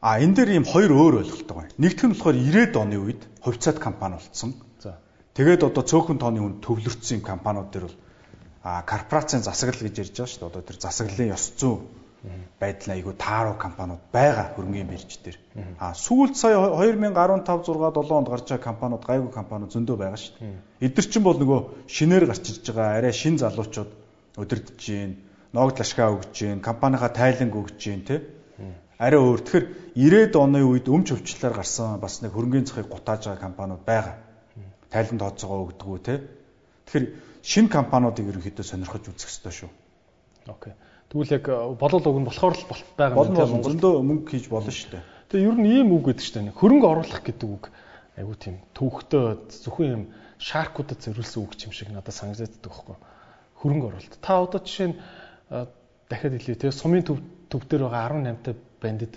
А 0.04 0.20
энэ 0.20 0.36
дээр 0.36 0.49
ийм 0.60 0.68
хоёр 0.68 0.91
өөр 0.91 1.16
ойлголт 1.24 1.47
байгаа. 1.47 1.72
Нэгдүгээр 1.80 2.10
нь 2.12 2.16
болохоор 2.20 2.38
90-ад 2.38 2.76
оны 2.76 2.97
үед 2.99 3.22
хувьцаат 3.39 3.80
компани 3.80 4.20
болцсон. 4.20 4.51
За. 4.84 4.99
Тэгээд 5.34 5.64
одоо 5.64 5.84
цөөхөн 5.84 6.20
тооны 6.20 6.43
үнд 6.43 6.60
төвлөрсөн 6.60 7.24
компаниуд 7.24 7.72
дээр 7.72 7.88
бол 7.88 7.99
корпорацийн 8.64 9.43
засаглал 9.43 9.84
гэж 9.84 9.95
ярьж 9.99 10.16
байгаа 10.16 10.32
шүү 10.32 10.39
дээ. 10.39 10.49
Одоо 10.51 10.64
тэр 10.64 10.78
засаглалын 10.80 11.36
ёс 11.36 11.45
зүйн 11.59 11.80
байдал 12.59 12.95
айгүй 12.95 13.14
тааруу 13.20 13.55
компаниуд 13.59 13.99
байгаа 14.14 14.55
хөрөнгөний 14.55 14.88
бирж 14.88 15.20
дээр. 15.20 15.38
А 15.80 15.91
сүүлд 15.91 16.39
сая 16.39 16.55
2015 16.55 17.43
6 17.43 17.68
7 17.68 18.16
онд 18.16 18.30
гарч 18.32 18.47
байгаа 18.47 18.64
компаниуд 18.64 19.03
гайгүй 19.03 19.32
компаниуд 19.36 19.76
зөндөө 19.76 19.97
байгаа 19.99 20.20
шүү 20.24 20.36
дээ. 20.39 20.88
Эдгэр 20.88 21.07
чинь 21.11 21.28
бол 21.28 21.39
нөгөө 21.39 21.59
шинээр 21.91 22.26
гарч 22.32 22.43
ирж 22.47 22.66
байгаа 22.72 22.97
арай 23.03 23.11
шин 23.11 23.36
залуучууд 23.43 23.91
өдөрдөж 24.39 24.80
гин, 24.80 25.11
ногд 25.51 25.84
лашгаа 25.84 26.16
өгж 26.16 26.32
гин, 26.32 26.64
компанийхаа 26.64 27.11
тайланг 27.11 27.53
өгж 27.59 27.76
гин 27.76 28.01
тий. 28.07 28.20
Арай 28.97 29.20
өөр. 29.20 29.43
Тэгэхээр 29.43 29.66
90-ад 29.99 30.36
оны 30.39 30.64
үед 30.64 30.88
өмч 30.88 31.11
өвчлөлөөр 31.11 31.55
гарсан 31.59 31.99
бас 31.99 32.24
нэг 32.24 32.32
хөрөнгөний 32.32 32.72
захыг 32.72 32.88
гутааж 32.88 33.28
байгаа 33.28 33.43
компаниуд 33.43 33.84
байгаа. 33.84 34.16
Тайлан 34.88 35.20
тооцоогоо 35.20 35.68
өгдөггүй 35.68 35.99
тий. 36.07 36.18
Тэгэхээр 36.88 37.05
шинэ 37.43 37.69
компаниудыг 37.69 38.31
ерөнхийдөө 38.31 38.63
сонирхож 38.63 39.11
үзэх 39.11 39.27
хэрэгтэй 39.27 39.53
шүү. 39.67 39.71
Окей. 40.47 40.73
Тэгвэл 41.11 41.35
яг 41.35 41.45
э, 41.51 41.55
болол 41.75 42.03
уг 42.07 42.17
нь 42.23 42.27
болохоор 42.31 42.55
л 42.55 42.69
болт 42.71 42.87
байгаа 42.95 43.19
юм 43.19 43.35
тийм 43.35 43.51
Монголдөө 43.59 43.93
мөнгө 43.99 44.29
хийж 44.31 44.47
болно 44.47 44.71
шүү 44.71 44.89
дээ. 44.95 45.03
Тэгээ 45.27 45.47
ер 45.51 45.57
нь 45.59 45.69
ийм 45.69 45.89
үг 45.91 46.03
гэдэг 46.07 46.23
шүү 46.23 46.35
дээ. 46.39 46.57
Хөрөнгө 46.57 46.87
оруулах 46.87 47.21
гэдэг 47.21 47.49
үг 47.51 47.63
айгуу 48.15 48.37
тийм 48.39 48.55
төвхтөө 48.73 49.25
зөвхөн 49.61 49.91
юм 49.91 50.03
шаркуудад 50.39 50.99
зориулсан 51.03 51.43
үг 51.43 51.51
юм 51.59 51.73
шиг 51.75 51.91
надад 51.91 52.15
санагдаад 52.15 52.55
байгаа 52.63 52.71
байхгүй. 52.73 52.97
Хөрөнгө 53.59 53.87
оруулалт. 53.91 54.15
Та 54.23 54.39
одоо 54.39 54.59
жишээ 54.63 54.87
нь 54.89 54.97
э, 55.51 55.67
дахиад 56.09 56.33
хэлье 56.39 56.55
те 56.55 56.71
сумын 56.71 57.03
төв 57.03 57.19
төв 57.51 57.61
дээр 57.67 57.91
байгаа 57.91 58.23
18-тай 58.23 58.55
бандид 58.81 59.13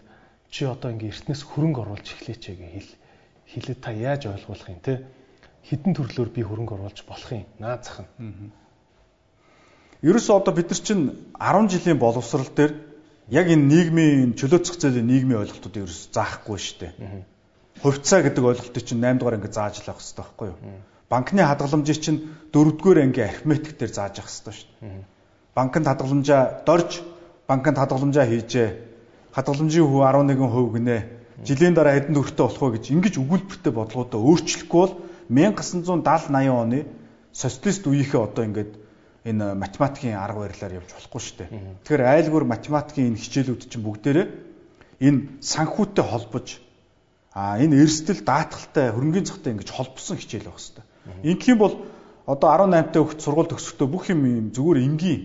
чи 0.51 0.67
одоо 0.67 0.91
ингээ 0.93 1.15
эртнээс 1.15 1.43
хөрөнгө 1.47 1.81
оруулж 1.83 2.07
эхлэеч 2.13 2.43
гэж 2.43 2.61
хэл 2.61 2.91
хэлээд 3.51 3.81
та 3.81 3.91
яаж 3.93 4.23
ойлгуулах 4.31 4.69
юм 4.71 4.81
те 4.83 5.07
хідэн 5.69 5.93
төрлөөр 5.99 6.31
би 6.31 6.43
хөрөнгө 6.47 6.75
оруулж 6.79 7.03
болох 7.09 7.31
юм 7.33 7.45
наазах 7.59 8.07
нь 8.21 8.51
Ерөөсөө 10.05 10.37
одоо 10.37 10.53
бид 10.55 10.69
нар 10.71 10.81
чинь 10.85 11.05
10 11.41 11.73
жилийн 11.73 11.99
боловсрал 11.99 12.47
дээр 12.53 12.73
яг 13.33 13.47
энэ 13.49 13.65
нийгмийн 13.65 14.37
чөлөөцөх 14.37 14.77
зээлийн 14.77 15.09
нийгмийн 15.09 15.41
ойлголтуудыг 15.41 15.89
ерөөс 15.89 16.13
заахгүй 16.13 16.59
шүү 16.61 16.77
дээ. 16.85 16.93
Хувьцаа 17.81 18.21
гэдэг 18.23 18.45
ойлголтыг 18.45 18.85
чинь 18.85 19.01
8 19.01 19.19
дугаар 19.19 19.41
анги 19.41 19.49
зааж 19.49 19.81
л 19.81 19.89
авах 19.89 20.05
хэрэгтэй 20.05 20.21
байхгүй 20.21 20.49
юу? 20.53 20.59
Банкны 21.09 21.43
хадгаламжийг 21.49 21.99
чинь 22.05 22.21
4 22.53 22.77
дугаар 22.77 22.99
анги 23.09 23.21
арифметик 23.25 23.75
дээр 23.81 23.93
зааж 23.97 24.15
авах 24.21 24.31
хэрэгтэй 24.31 24.55
шүү 24.55 24.69
дээ. 24.85 25.05
Банкнд 25.57 25.87
хадгаламжаа 25.89 26.43
дорж 26.69 26.91
банкнд 27.49 27.79
хадгаламжаа 27.81 28.27
хийжээ. 28.29 28.69
Хадгаламжийн 29.33 29.87
хөв 29.89 30.05
11% 30.05 30.77
гинэ. 30.77 30.99
Жилийн 31.41 31.75
дараа 31.75 31.97
хэдэн 31.97 32.15
төгрөгтэй 32.15 32.45
болох 32.45 32.63
вэ 32.63 32.73
гэж 32.77 32.85
ингэж 32.93 33.15
өгүүлбэртэй 33.21 33.73
бодлогоодоо 33.73 34.21
өөрчлөхгүй 34.21 34.81
бол 34.81 34.95
1970 35.29 36.03
80 36.05 36.51
оны 36.51 36.87
социалист 37.33 37.87
үеийнхээ 37.87 38.21
одоо 38.21 38.45
ингээд 38.45 38.73
энэ 39.27 39.55
математикийн 39.59 40.17
арга 40.17 40.47
барилаар 40.47 40.79
явж 40.79 40.91
болохгүй 40.95 41.21
шүү 41.21 41.37
дээ. 41.43 41.51
Тэгэхээр 41.83 42.05
айлгуур 42.07 42.45
математикийн 42.47 43.11
энэ 43.11 43.21
хичээлүүд 43.21 43.63
чинь 43.67 43.83
бүгдээрээ 43.83 44.27
энэ 45.03 45.43
санхүүтэй 45.43 46.05
холбож 46.07 46.47
а 47.35 47.59
энэ 47.59 47.83
эрсдэл 47.83 48.23
даатгалтай 48.23 48.95
хөрөнгөний 48.95 49.27
цогтой 49.27 49.53
ингэж 49.53 49.71
холбосон 49.75 50.17
хичээл 50.17 50.49
байх 50.49 50.57
хэрэгтэй. 50.57 50.85
Ингэх 51.27 51.49
юм 51.53 51.59
бол 51.59 51.75
одоо 52.25 52.49
18 52.49 52.95
та 52.95 53.03
хөлт 53.03 53.21
сургууль 53.21 53.51
төгсөхдөө 53.51 53.89
бүх 53.91 54.09
юм 54.09 54.25
юм 54.25 54.49
зүгээр 54.57 54.79
энгийн 54.89 55.23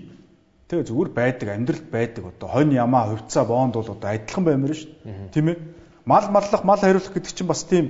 тэгээ 0.67 0.89
зүгээр 0.91 1.09
байдаг 1.15 1.47
амьдралд 1.55 1.87
байдаг 1.87 2.23
одоо 2.35 2.47
хонь 2.51 2.75
ямаа 2.75 3.15
хувьцаа 3.15 3.45
боонд 3.47 3.79
бол 3.79 3.95
одоо 3.95 4.09
адилхан 4.11 4.43
баймаар 4.43 4.75
шүү 4.75 4.91
дээ. 4.91 5.31
Тийм 5.31 5.47
ээ. 5.49 5.57
Мал 6.05 6.25
маллах, 6.33 6.63
мал 6.67 6.81
хариулах 6.81 7.13
гэдэг 7.15 7.31
чинь 7.31 7.47
бас 7.47 7.63
тийм 7.63 7.85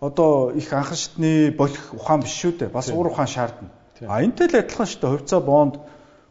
одоо 0.00 0.50
их 0.50 0.72
анхан 0.72 0.96
шатны 0.96 1.52
болох 1.52 1.94
ухаан 1.94 2.20
биш 2.24 2.34
шүү 2.40 2.52
дээ. 2.58 2.68
Бас 2.72 2.88
уур 2.88 3.12
ухаан 3.12 3.28
шаардна. 3.28 3.68
А 4.08 4.24
энтэй 4.24 4.48
л 4.48 4.56
адилхан 4.56 4.88
шүү 4.88 5.00
дээ. 5.00 5.12
Хувьцаа 5.12 5.40
бонд 5.40 5.76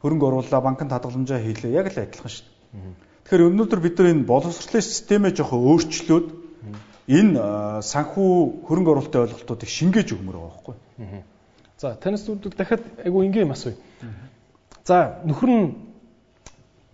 хөрөнгө 0.02 0.26
оруулаа, 0.26 0.62
банкнд 0.62 0.92
хадгаламжаа 0.92 1.38
хийлээ. 1.38 1.78
Яг 1.78 1.94
л 1.94 2.02
адилхан 2.02 2.34
шүү 2.34 2.46
дээ. 2.50 3.10
Тэгэхээр 3.30 3.46
өнөөдөр 3.46 3.80
бид 3.80 3.96
нар 4.02 4.10
энэ 4.10 4.26
боловсролын 4.26 4.82
системээ 4.82 5.38
жоохон 5.38 5.62
өөрчлөөд 5.70 6.28
энэ 7.10 7.38
санхүү 7.86 8.34
хөрөнгө 8.66 8.90
оруулалтын 8.90 9.22
ойлголтуудыг 9.30 9.70
шингээж 9.70 10.18
өгмөр 10.18 10.38
байгаа 10.38 10.50
байхгүй. 10.50 10.76
За 11.78 11.94
танаас 11.94 12.26
зүрдэг 12.26 12.58
дахиад 12.58 12.82
айгу 13.06 13.22
ингийн 13.22 13.46
юм 13.46 13.54
асууя. 13.54 13.78
За 14.82 15.22
нөхөр 15.26 15.50
нь 15.54 15.68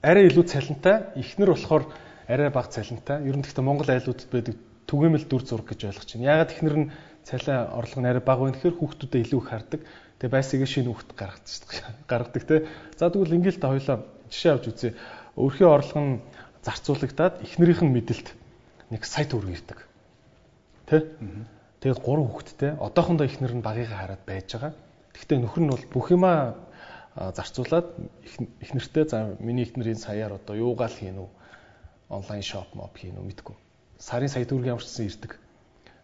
арай 0.03 0.27
илүү 0.27 0.43
цалинтай, 0.43 1.15
эхнэр 1.15 1.55
болохоор 1.55 1.87
арай 2.27 2.49
бага 2.51 2.67
цалинтай. 2.67 3.23
Ер 3.23 3.39
нь 3.39 3.43
гэхдээ 3.43 3.63
Монгол 3.63 3.89
айлуудад 3.89 4.27
байдаг 4.31 4.55
түгээмэл 4.85 5.25
дүр 5.25 5.43
зураг 5.45 5.67
гэж 5.69 5.89
ойлгож 5.89 6.09
байна. 6.13 6.29
Ягаад 6.29 6.51
эхнэр 6.53 6.77
нь 6.77 6.91
цалин 7.25 7.73
орлого 7.73 8.01
нь 8.01 8.09
арай 8.09 8.23
бага 8.23 8.41
вэ 8.45 8.51
гэхээр 8.53 8.75
хүүхдүүдэд 8.77 9.23
илүү 9.25 9.39
их 9.41 9.49
хардаг. 9.49 9.81
Тэгээ 10.21 10.35
байсыгээ 10.37 10.69
шинэ 10.69 10.89
хүүхд 10.93 11.09
гаргадаг 11.17 11.71
гаргадаг 12.11 12.43
те. 12.45 12.55
За 12.97 13.09
тэгвэл 13.09 13.37
ингээл 13.41 13.61
та 13.61 13.73
хоёлаа 13.73 13.97
жишээ 14.29 14.53
авч 14.53 14.65
үзье. 14.69 14.93
Өөрхийн 15.35 15.73
орлого 15.73 16.01
нь 16.05 16.21
зарцуулагдаад 16.61 17.41
эхнэрийнх 17.41 17.81
нь 17.81 17.93
мэдэлд 17.97 18.27
нэг 18.93 19.01
сая 19.09 19.25
төгрөг 19.25 19.57
ирдэг. 19.57 19.79
Тэ? 20.85 21.17
Тэгээд 21.81 21.99
гурван 22.05 22.29
хүүхэдтэй. 22.29 22.77
Одоохондоо 22.77 23.25
ихнэр 23.25 23.57
нь 23.57 23.65
багыгаа 23.65 24.05
хараад 24.05 24.23
байж 24.29 24.53
байгаа. 24.53 24.73
Гэхдээ 25.17 25.37
нөхөр 25.41 25.63
нь 25.65 25.73
бол 25.73 25.85
бүх 25.89 26.13
юмаа 26.13 26.53
зарцуулаад 27.15 27.89
их 28.61 28.71
нэртэй 28.75 29.05
за 29.09 29.33
миний 29.41 29.65
их 29.65 29.73
нэрийн 29.73 29.97
саяар 29.97 30.37
одоо 30.37 30.55
юугаал 30.55 30.93
хийн 30.93 31.17
үү 31.25 31.29
онлайн 32.09 32.43
шоп 32.43 32.75
моп 32.75 32.93
хийн 32.99 33.17
үү 33.17 33.23
мэдгүй 33.23 33.55
сарын 34.05 34.29
сая 34.29 34.45
төгрөгийн 34.45 34.77
ямарчсан 34.77 35.09
ирдэг 35.09 35.31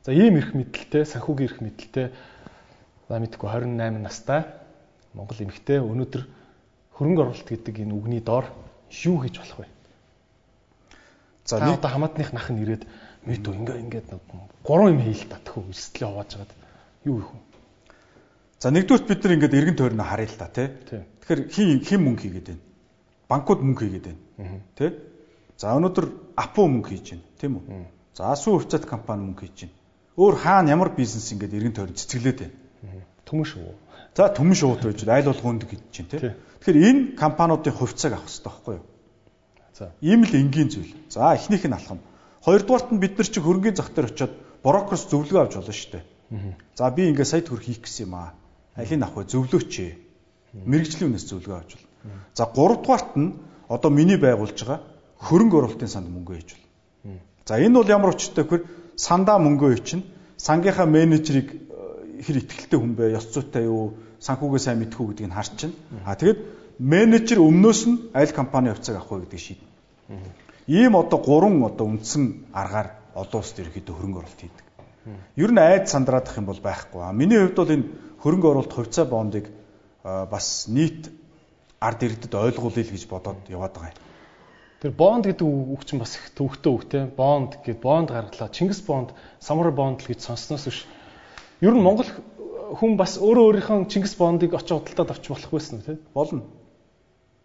за 0.02 0.12
ийм 0.18 0.42
эрх 0.42 0.58
мэдэлтэй 0.58 1.06
санхүүгийн 1.06 1.48
эрх 1.50 1.60
мэдэлтэй 1.62 2.08
за 3.10 3.20
мэдгүй 3.22 3.48
28 3.54 4.02
настай 4.02 4.42
Монгол 5.14 5.44
эмэгтэй 5.46 5.78
өнөөдөр 5.86 6.24
хөрөнгө 6.98 7.22
оруулалт 7.22 7.50
гэдэг 7.54 7.86
энэ 7.86 7.94
үгний 7.94 8.22
доор 8.26 8.50
юу 9.06 9.22
хийж 9.22 9.38
болох 9.38 9.60
вэ 9.62 9.68
за 11.46 11.62
нэг 11.62 11.78
одоо 11.78 11.90
хамаатных 11.94 12.34
нах 12.34 12.50
нь 12.50 12.66
ирээд 12.66 12.90
мэдүү 13.30 13.54
ингээ 13.54 13.78
ингээд 13.86 14.08
гурван 14.66 14.98
юм 14.98 15.06
хийл 15.06 15.30
та 15.30 15.38
тхүү 15.46 15.70
эрсдлээ 15.70 16.10
хувааж 16.10 16.30
хагаад 16.34 16.52
юу 17.06 17.22
их 17.22 17.30
вэ 17.30 17.52
За 18.62 18.70
нэгдүгürt 18.70 19.08
бид 19.10 19.24
нар 19.26 19.34
ингээд 19.34 19.58
эргэн 19.58 19.78
тойрноо 19.78 20.06
харъя 20.06 20.30
л 20.30 20.38
да 20.38 20.46
тий. 20.54 20.70
Тэгэхээр 20.86 21.42
хин 21.50 21.82
хин 21.82 22.02
мөнгө 22.06 22.22
хийгээд 22.22 22.48
байна. 22.54 22.62
Банкуд 23.26 23.66
мөнгө 23.66 23.82
хийгээд 23.90 24.06
байна. 24.06 24.62
Тий. 24.78 24.90
За 25.58 25.74
өнөөдөр 25.74 26.06
Апу 26.38 26.70
мөнгө 26.70 26.94
хийж 26.94 27.18
байна, 27.18 27.26
тийм 27.42 27.58
үү? 27.58 27.90
За 28.14 28.30
Асуу 28.32 28.62
хувьцаат 28.62 28.86
компани 28.86 29.26
мөнгө 29.26 29.50
хийж 29.50 29.66
байна. 29.66 29.74
Өөр 30.22 30.36
хаана 30.38 30.70
ямар 30.70 30.94
бизнес 30.94 31.32
ингээд 31.34 31.58
эргэн 31.58 31.74
тойрон 31.74 31.98
цэцгэлээд 31.98 32.40
байна. 32.46 33.02
Түмэн 33.26 33.48
шүү. 33.50 33.74
За 34.14 34.30
түмэн 34.30 34.58
шууд 34.60 34.86
байж 34.86 35.02
айл 35.08 35.32
болгоонд 35.32 35.66
гэж 35.66 35.82
чинь 35.90 36.10
тий. 36.12 36.20
Тэгэхээр 36.62 36.78
энэ 36.86 37.02
компаниудын 37.18 37.74
хувьцааг 37.74 38.14
авах 38.20 38.30
хэрэгтэй 38.30 38.46
байхгүй 38.46 38.76
юу? 38.78 38.86
За 39.74 39.90
ийм 40.04 40.22
л 40.28 40.36
энгийн 40.36 40.70
зүйл. 40.70 40.94
За 41.10 41.34
эхнийх 41.34 41.66
нь 41.66 41.74
алхам. 41.74 42.00
Хоёрдугаарт 42.46 42.92
нь 42.92 43.02
бид 43.02 43.18
нар 43.18 43.28
чи 43.28 43.40
хөрөнгөний 43.40 43.78
зах 43.80 43.90
дээр 43.96 44.12
очиод 44.12 44.34
брокерс 44.62 45.08
зөвлөгөө 45.10 45.42
авч 45.42 45.54
болно 45.58 45.74
шүү 45.74 45.92
дээ. 45.96 46.04
За 46.76 46.92
би 46.92 47.10
ингээд 47.10 47.32
сая 47.32 47.42
төгрөг 47.42 47.66
хийх 47.66 47.82
гэсэн 47.82 48.06
юм 48.06 48.16
аа 48.20 48.36
алийг 48.76 49.02
авах 49.02 49.26
вэ? 49.26 49.32
Зөвлөөч. 49.32 49.74
Мэргэжлийн 50.68 51.10
үнээс 51.16 51.26
зөвлөгөө 51.32 51.58
авч 51.58 51.72
бол. 51.80 51.88
За 52.36 52.46
3 52.46 52.84
дугаарт 52.84 53.16
нь 53.16 53.40
одоо 53.72 53.90
миний 53.90 54.20
байгуулж 54.20 54.60
байгаа 54.60 54.80
хөрөнгө 55.24 55.58
оруулалтын 55.58 55.88
санд 55.88 56.12
мөнгө 56.12 56.36
хийж. 56.36 56.61
За 57.46 57.58
энэ 57.58 57.76
бол 57.80 57.90
ямар 57.90 58.14
учиртай 58.14 58.44
гэхээр 58.46 58.64
сандаа 58.96 59.38
мөнгөө 59.42 59.72
ичнэ. 59.78 60.04
Сангийнхаа 60.38 60.86
менежерийг 60.86 61.50
э, 61.54 62.22
хэр 62.22 62.38
ихтгэлтэй 62.42 62.80
хүн 62.80 62.94
бэ? 62.96 63.14
Ёс 63.18 63.30
зүйтэй 63.34 63.66
юу? 63.66 63.98
Санхүүгээ 64.22 64.62
сайн 64.62 64.80
мэдэх 64.80 65.02
үү 65.02 65.08
гэдгийг 65.14 65.30
нь 65.30 65.38
харж 65.38 65.52
чинь. 65.58 65.76
А 66.06 66.14
тэгэд 66.14 66.40
менежер 66.78 67.42
өмнөөс 67.42 67.82
нь 67.90 67.98
аль 68.14 68.34
компани 68.34 68.70
хувьцааг 68.70 69.02
авах 69.02 69.12
вэ 69.12 69.26
гэдгийг 69.26 69.42
шийднэ. 69.42 69.68
Ийм 70.68 70.96
одоо 70.96 71.18
гурван 71.18 71.66
одоо 71.66 71.86
үндсэн 71.90 72.54
аргаар 72.54 72.94
олон 73.18 73.42
улсад 73.42 73.60
ерөөхдөө 73.66 73.96
хөрөнгө 73.98 74.20
оруулалт 74.22 74.42
хийдэг. 74.42 74.66
Ер 75.36 75.52
нь 75.52 75.62
айд 75.62 75.90
сандраадах 75.90 76.38
юм 76.38 76.46
бол 76.46 76.62
байхгүй. 76.62 77.02
Миний 77.14 77.42
хувьд 77.42 77.58
бол 77.58 77.74
энэ 77.74 77.90
хөрөнгө 78.22 78.50
оруулалт 78.50 78.74
хувьцаа 78.74 79.06
бондыг 79.06 79.50
бас 80.04 80.70
нийт 80.70 81.10
ард 81.82 82.04
иргэдэд 82.06 82.34
ойлгуулъя 82.34 82.86
л 82.86 82.94
гэж 82.94 83.04
бодоод 83.10 83.50
яваад 83.50 83.74
байгаа 83.74 83.94
юм. 83.94 84.00
Тэр 84.82 84.92
бонд 84.98 85.30
гэдэг 85.30 85.46
үг 85.46 85.86
чинь 85.86 86.02
бас 86.02 86.18
их 86.18 86.34
төвхтөө 86.34 86.72
үг 86.74 86.84
те. 86.90 87.06
Бонд 87.06 87.62
гэд 87.62 87.86
бонд 87.86 88.10
гаргалаа. 88.10 88.50
Чингис 88.50 88.82
бонд, 88.82 89.14
Самур 89.38 89.70
бонд 89.70 90.02
гэж 90.02 90.26
сонссноос 90.26 90.66
биш. 90.66 90.86
Ер 91.62 91.78
нь 91.78 91.86
Монгол 91.86 92.10
хүн 92.82 92.98
бас 92.98 93.22
өөрөө 93.22 93.62
өөрийнхөө 93.62 93.86
Чингис 93.94 94.18
бондыг 94.18 94.58
очиж 94.58 94.74
худалдаад 94.74 95.14
авч 95.14 95.30
болох 95.30 95.54
байсан 95.54 95.86
те? 95.86 96.02
Болно. 96.18 96.50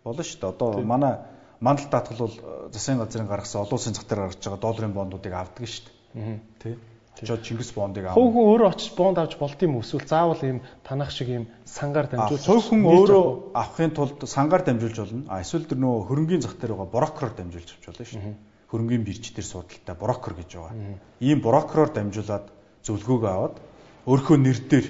Болно 0.00 0.24
шүү 0.24 0.40
дээ. 0.40 0.52
Одоо 0.56 0.80
манай 0.80 1.28
мандал 1.60 1.92
даатгал 1.92 2.24
бол 2.24 2.36
засгийн 2.72 3.04
газрын 3.04 3.28
гаргасан 3.28 3.68
олон 3.68 3.76
улсын 3.76 3.92
зах 3.92 4.08
дээр 4.08 4.32
гаргаж 4.32 4.40
байгаа 4.40 4.64
долларын 4.64 4.96
бондуудыг 4.96 5.32
авдаг 5.36 5.68
шүү 5.68 5.92
дээ. 6.16 6.40
Тэ? 6.64 6.80
Очоод 7.22 7.42
Чингис 7.42 7.72
бондыг 7.72 8.04
авах. 8.04 8.20
Хувь 8.20 8.32
хүн 8.36 8.44
өөрөө 8.52 8.68
очиж 8.68 8.92
бонд 8.92 9.16
авч 9.16 9.36
болд 9.40 9.56
юм 9.62 9.80
эсвэл 9.80 10.04
заавал 10.04 10.42
ийм 10.44 10.60
танах 10.84 11.10
шиг 11.10 11.28
ийм 11.28 11.48
сангаар 11.64 12.12
дамжуулж 12.12 12.44
хувь 12.44 12.68
хүн 12.68 12.84
өөрөө 12.84 13.24
авахын 13.56 13.92
тулд 13.96 14.20
сангаар 14.28 14.62
дамжуулж 14.68 14.96
болно. 15.00 15.24
А 15.32 15.40
эсвэл 15.40 15.64
тэр 15.64 15.80
нөгөө 15.80 16.06
хөрөнгөний 16.12 16.42
зах 16.44 16.60
дээр 16.60 16.76
байгаа 16.76 16.92
брокероор 16.92 17.34
дамжуулж 17.40 17.68
авч 17.72 17.84
болно 17.88 18.04
шүү 18.04 18.20
дээ. 18.20 18.36
Хөрөнгөний 18.68 19.04
бирж 19.06 19.24
дээр 19.32 19.48
судалтай 19.48 19.96
брокер 19.96 20.34
гэж 20.36 20.50
байгаа. 20.60 21.00
Ийм 21.24 21.38
брокероор 21.40 21.90
дамжуулаад 21.96 22.46
зөвлгөөгөө 22.84 23.32
аваад 23.32 23.56
өөрхөө 24.04 24.36
нэр 24.36 24.58
дээр 24.68 24.86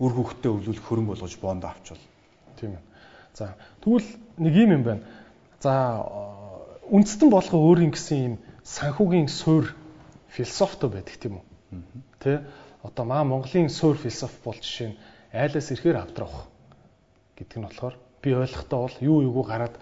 үр 0.00 0.12
хөвгтөө 0.16 0.50
өвлүүлэх 0.56 0.86
хөрөнгө 0.88 1.12
болгож 1.12 1.34
бонд 1.44 1.64
авч 1.68 1.92
болно. 1.92 2.08
Тийм 2.56 2.72
ээ. 2.80 2.82
За 3.36 3.54
тэгвэл 3.84 4.08
нэг 4.40 4.54
юм 4.56 4.70
юм 4.80 4.82
байна. 4.82 5.02
За 5.60 6.08
үндэстэн 6.88 7.30
болгоо 7.30 7.60
өөрийн 7.68 7.92
гэсэн 7.92 8.18
юм 8.24 8.34
санхүүгийн 8.64 9.28
суурь 9.28 9.70
философи 10.34 10.88
байдаг 10.88 11.14
тийм 11.20 11.38
үү? 11.38 11.49
Тэ 12.20 12.44
одоо 12.82 13.04
маа 13.04 13.24
Монголын 13.24 13.70
суур 13.70 13.96
философи 13.96 14.38
бол 14.44 14.58
жишээ 14.58 14.88
нь 14.90 14.98
айлаас 15.32 15.70
ирэхээр 15.70 15.98
авдрах 16.02 16.48
гэдэг 17.36 17.58
нь 17.58 17.66
болохоор 17.66 17.94
би 18.22 18.34
ойлгохдоо 18.34 18.80
бол 18.84 18.96
юу 19.00 19.18
юуг 19.22 19.46
гараад 19.46 19.74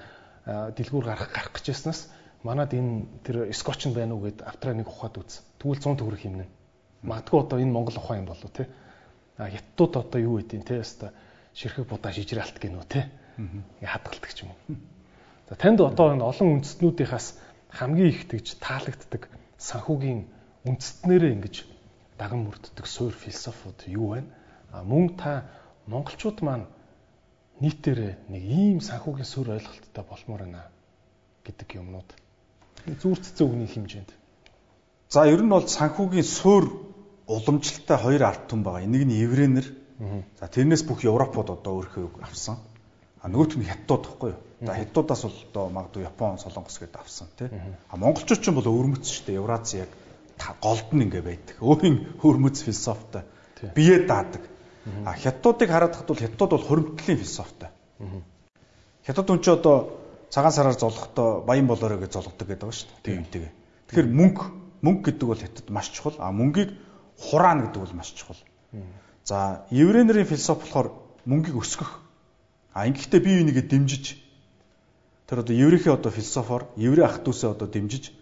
дэлгүүр 0.47 1.05
гарах 1.05 1.30
гарах 1.32 1.53
гэж 1.57 1.72
яснаас 1.72 2.09
манад 2.43 2.74
энэ 2.74 3.07
тэр 3.24 3.36
скотч 3.53 3.86
нь 3.86 3.95
байна 3.95 4.14
уу 4.14 4.26
гэд 4.26 4.43
автраа 4.43 4.74
нэг 4.74 4.89
ухаад 4.89 5.18
үз. 5.18 5.43
Тэгвэл 5.59 5.82
100 5.82 5.99
төгрөг 5.99 6.22
хэмнэ. 6.22 6.47
Магадгүй 7.03 7.39
одоо 7.41 7.59
энэ 7.59 7.72
Монгол 7.74 7.99
ухаан 7.99 8.22
юм 8.22 8.28
болов 8.30 8.51
те. 8.55 8.68
А 9.36 9.51
хятадууд 9.51 9.95
одоо 9.97 10.20
юу 10.20 10.39
гэдیں 10.39 10.62
те 10.62 10.78
өста 10.82 11.12
ширхэг 11.55 11.86
будаа 11.91 12.12
шижралт 12.12 12.59
гинүү 12.59 12.84
те. 12.86 13.11
Ингээ 13.39 13.91
хадгалдаг 13.91 14.30
юм. 14.43 14.51
За 15.49 15.55
танд 15.57 15.80
одоо 15.80 16.14
энэ 16.14 16.22
олон 16.22 16.62
үндэстнүүдийнхаас 16.62 17.39
хамгийн 17.70 18.11
их 18.11 18.28
тэгж 18.30 18.59
таалагддаг 18.62 19.28
санхүүгийн 19.59 20.26
үндэстнэрээ 20.66 21.32
ингэж 21.39 21.55
даган 22.18 22.44
мөрддөг 22.44 22.86
суур 22.86 23.12
философууд 23.14 23.86
юу 23.86 24.18
байна? 24.18 24.28
А 24.72 24.82
мөн 24.82 25.16
та 25.16 25.48
монголчууд 25.86 26.42
маань 26.42 26.66
нийтээр 27.60 28.18
нэг 28.28 28.42
ийм 28.42 28.78
санхүүгийн 28.80 29.26
суурь 29.26 29.54
ойлголттой 29.56 30.04
болмоор 30.04 30.42
байна 30.44 30.68
гэдэг 31.46 31.78
юмнууд 31.80 32.10
зүүр 32.86 33.18
цэцэн 33.18 33.46
үгний 33.46 33.70
хэмжээнд. 33.70 34.10
За 35.08 35.26
ер 35.26 35.42
нь 35.42 35.48
бол 35.48 35.66
санхүүгийн 35.66 36.24
суурь 36.24 36.68
уламжлалтай 37.26 37.98
хоёр 37.98 38.22
ард 38.22 38.48
түмэн 38.48 38.64
байгаа. 38.64 38.86
Нэг 38.86 39.04
нь 39.08 39.18
еврейнэр. 39.24 39.66
За 40.40 40.46
тэрнээс 40.46 40.84
бүх 40.86 41.04
Европод 41.04 41.50
одоо 41.50 41.82
өөрхөө 41.82 42.22
авсан. 42.22 42.56
А 43.20 43.26
нөгөөх 43.28 43.58
нь 43.58 43.66
хятадууд 43.66 44.02
тахгүй 44.06 44.30
юу? 44.32 44.40
За 44.62 44.72
хятадуудаас 44.78 45.22
бол 45.26 45.38
одоо 45.50 45.64
магадгүй 45.74 46.02
Япон, 46.06 46.38
Солонгос 46.38 46.78
гэдээ 46.78 47.02
авсан 47.02 47.28
тий. 47.36 47.50
А 47.90 47.96
монголчууд 47.96 48.40
ч 48.40 48.46
бол 48.54 48.68
өвөрмөц 48.68 49.04
шүү 49.04 49.24
дээ. 49.26 49.40
Евразиа 49.42 49.84
яг 49.84 49.92
голд 50.61 50.89
нь 50.93 51.03
ингээ 51.07 51.22
байдаг. 51.22 51.57
Өөрийн 51.61 52.20
хөрмөц 52.22 52.62
философитой. 52.62 53.22
Бие 53.74 54.07
даадаг. 54.07 54.43
А 55.05 55.12
хятадуудыг 55.14 55.68
хараад 55.68 55.95
хат 55.97 56.07
бол 56.07 56.16
хятадууд 56.16 56.51
бол 56.51 56.68
хоримтлын 56.68 57.18
философитой. 57.18 57.70
Хятад 59.07 59.26
хүн 59.28 59.41
ч 59.43 59.49
одоо 59.49 59.99
цагаан 60.30 60.53
сараар 60.53 60.78
золохдоо 60.78 61.43
баян 61.43 61.66
болоорой 61.66 61.99
гэж 61.99 62.12
зологдог 62.12 62.49
гэдэг 62.49 62.64
байгаа 62.68 62.78
шүү 62.78 62.89
дээ. 63.03 63.24
Тийм. 63.32 63.51
Тэгэхээр 63.89 64.09
мөнгө 64.09 64.45
мөнгө 64.82 65.05
гэдэг 65.11 65.26
бол 65.28 65.43
хятад 65.43 65.66
маш 65.70 65.91
чухал. 65.91 66.17
А 66.18 66.33
мөнгийг 66.33 66.76
хураана 67.18 67.67
гэдэг 67.67 67.80
бол 67.83 67.96
маш 67.96 68.12
чухал. 68.14 68.38
За, 69.25 69.67
еврейнэрийн 69.71 70.26
философи 70.26 70.62
болохоор 70.64 70.92
мөнгийг 71.25 71.57
өсгөх. 71.57 72.00
А 72.72 72.87
ингэхдээ 72.87 73.21
бие 73.21 73.42
бинийгээ 73.42 73.67
дэмжиж 73.67 74.04
тэр 75.29 75.41
одоо 75.45 75.54
еврейхээ 75.57 75.92
одоо 75.92 76.12
философоор 76.12 76.68
еврей 76.76 77.04
ах 77.04 77.21
дүүсээ 77.21 77.53
одоо 77.53 77.68
дэмжиж 77.68 78.12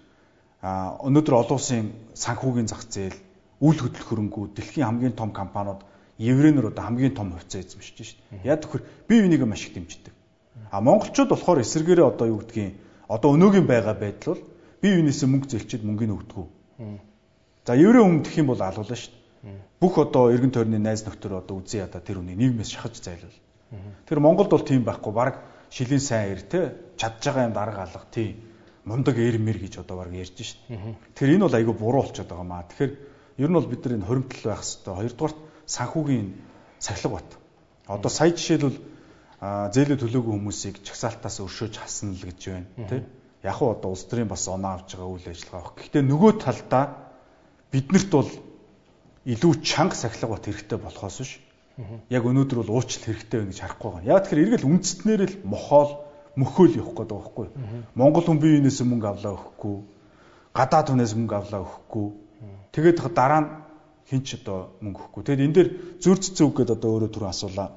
а 0.67 0.99
өнөөдөр 1.07 1.35
олон 1.47 1.59
улсын 1.63 1.95
санхүүгийн 2.19 2.67
зах 2.67 2.83
зээл, 2.91 3.15
үйл 3.63 3.79
хөдлөх 3.79 4.03
хөрөнгүүд, 4.11 4.51
дэлхийн 4.59 4.87
хамгийн 4.91 5.15
том 5.15 5.31
компаниуд 5.31 5.87
еврейнэр 6.19 6.75
одоо 6.75 6.83
хамгийн 6.91 7.15
том 7.15 7.31
хувьцаа 7.31 7.63
эзэмшиж 7.63 7.95
шүү 8.03 8.43
дээ. 8.43 8.51
Яг 8.51 8.67
тэгэхээр 8.67 8.83
бие 9.07 9.21
бинийгээ 9.23 9.47
маш 9.47 9.63
их 9.63 9.79
дэмждэг. 9.79 10.15
А 10.75 10.83
монголчууд 10.83 11.31
болохоор 11.31 11.63
эсэргээрээ 11.63 12.11
одоо 12.11 12.27
юу 12.27 12.43
гэдгийг 12.43 12.75
одоо 13.07 13.31
өнөөгийн 13.39 13.67
байгаа 13.71 13.95
байдал 13.95 14.35
бол 14.35 14.43
бие 14.83 14.93
биенээсээ 14.99 15.29
мөнгө 15.31 15.47
зэлчихэд 15.55 15.87
мөнгөний 15.87 16.17
өгдөг. 16.19 16.47
За 17.63 17.73
еврей 17.79 18.03
хүн 18.03 18.27
гэх 18.27 18.35
юм 18.43 18.51
бол 18.51 18.59
алуулаа 18.59 18.99
шүү 18.99 19.15
дээ. 19.15 19.63
Бүх 19.79 19.95
одоо 20.03 20.35
эргэн 20.35 20.51
тойрны 20.51 20.83
найз 20.83 21.07
нөхдөр 21.07 21.47
одоо 21.47 21.63
үзэн 21.63 21.87
ядаа 21.87 22.03
тэр 22.03 22.19
үнийг 22.19 22.43
нийгмээс 22.43 22.75
шахаж 22.75 22.99
зайлвал. 22.99 23.39
Тэр 24.09 24.19
Монголд 24.19 24.51
бол 24.51 24.67
тийм 24.67 24.83
байхгүй. 24.83 25.13
Бараг 25.15 25.37
шилийн 25.71 26.03
сайн 26.03 26.35
ир 26.35 26.43
те 26.43 26.75
чадж 26.99 27.23
байгаа 27.23 27.47
юм 27.47 27.55
дарга 27.55 27.87
алга 27.87 28.03
тийм 28.11 28.35
мундаг 28.87 29.19
эрмэр 29.19 29.59
гэж 29.59 29.83
одоо 29.83 29.99
баг 29.99 30.15
ярьж 30.15 30.39
шít. 30.39 30.63
Тэгэхээр 31.19 31.35
энэ 31.37 31.47
бол 31.51 31.59
айгүй 31.59 31.75
буруу 31.75 32.03
болчиход 32.07 32.31
байгаа 32.31 32.47
маа. 32.47 32.63
Тэгэхээр 32.71 32.93
ер 33.43 33.51
нь 33.51 33.59
бол 33.59 33.67
бид 33.67 33.83
нар 33.83 33.95
энэ 33.99 34.07
хоримтлал 34.07 34.47
байх 34.47 34.63
хэрэгтэй. 34.63 34.95
Хоёрдугаар 34.95 35.35
санхүүгийн 35.67 36.27
сахилга 36.79 37.15
бат. 37.19 37.31
Одоо 37.91 38.11
сая 38.11 38.31
жишээлбэл 38.31 38.79
зээлээ 39.43 39.99
төлөөгүй 40.01 40.33
хүмүүсийг 40.39 40.81
чагсаалтаас 40.87 41.43
өршөөж 41.43 41.75
хасна 41.83 42.15
л 42.15 42.25
гэж 42.31 42.41
байна 42.47 42.89
тий. 42.89 43.03
Яг 43.43 43.59
уу 43.61 43.75
одоо 43.75 43.91
улс 43.93 44.07
төрийн 44.07 44.31
бас 44.31 44.47
оноо 44.49 44.79
авч 44.79 44.95
байгаа 44.95 45.13
үйл 45.13 45.29
ажиллагаа 45.29 45.63
баг. 45.67 45.75
Гэхдээ 45.83 46.03
нөгөө 46.07 46.33
талдаа 46.41 46.85
биднэрт 47.75 48.11
бол 48.15 48.31
илүү 49.27 49.53
чанга 49.67 49.99
сахилга 49.99 50.31
бат 50.39 50.47
хэрэгтэй 50.47 50.79
болохоос 50.79 51.19
биш. 51.21 51.33
Яг 52.09 52.23
өнөөдөр 52.25 52.63
бол 52.65 52.81
уучлал 52.81 53.05
хэрэгтэй 53.05 53.39
байна 53.43 53.53
гэж 53.53 53.61
харахгүй 53.61 53.91
байгаа. 53.93 54.09
Яг 54.09 54.25
тэгэхээр 54.25 54.45
эргэл 54.57 54.71
үндснээр 54.71 55.23
л 55.27 55.37
мохоол 55.45 56.06
мөхөөл 56.37 56.77
явах 56.77 56.95
гээд 56.97 57.11
байгаа 57.11 57.25
байхгүй. 57.25 57.47
Монгол 57.97 58.25
хүн 58.29 58.41
биеийнээс 58.41 58.81
мөнгө 58.85 59.09
авлаа 59.09 59.33
өгөхгүй. 59.37 59.77
Гадаад 60.53 60.87
хүнээс 60.93 61.13
мөнгө 61.17 61.37
авлаа 61.37 61.61
өгөхгүй. 61.65 62.07
Тэгээд 62.73 62.99
дараа 63.17 63.41
нь 63.41 63.51
хинч 64.11 64.29
одоо 64.39 64.77
мөнгө 64.85 65.01
өгөхгүй. 65.01 65.23
Тэгэд 65.25 65.45
энэ 65.49 65.57
дээр 65.57 65.69
зүр 65.99 66.19
цэцэг 66.21 66.47
үг 66.47 66.57
гэдэг 66.61 66.77
одоо 66.77 66.91
өөрөө 66.93 67.11
түрүү 67.11 67.31
асуулаа. 67.33 67.69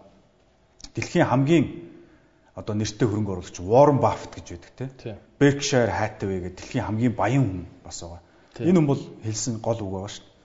Дэлхийн 0.93 1.25
хамгийн 1.25 1.65
одоо 2.59 2.75
нэртэй 2.75 3.07
хөрөнгө 3.07 3.31
оруулагч 3.33 3.57
Warren 3.63 3.99
Buffett 4.03 4.35
гэж 4.35 4.47
байдаг 4.59 4.91
те. 4.99 5.15
Berkshire 5.39 5.89
Hathaway 5.89 6.43
гэдэг 6.43 6.59
дэлхийн 6.59 6.85
хамгийн 6.85 7.15
баян 7.15 7.43
хүн 7.47 7.63
бас 7.81 8.03
байгаа. 8.03 8.21
Энэ 8.59 8.77
хүн 8.77 8.89
бол 8.91 9.01
хэлсэн 9.23 9.55
гол 9.63 9.79
үг 9.79 9.91
байгаа 9.95 10.11
шүү 10.11 10.25
дээ. 10.27 10.35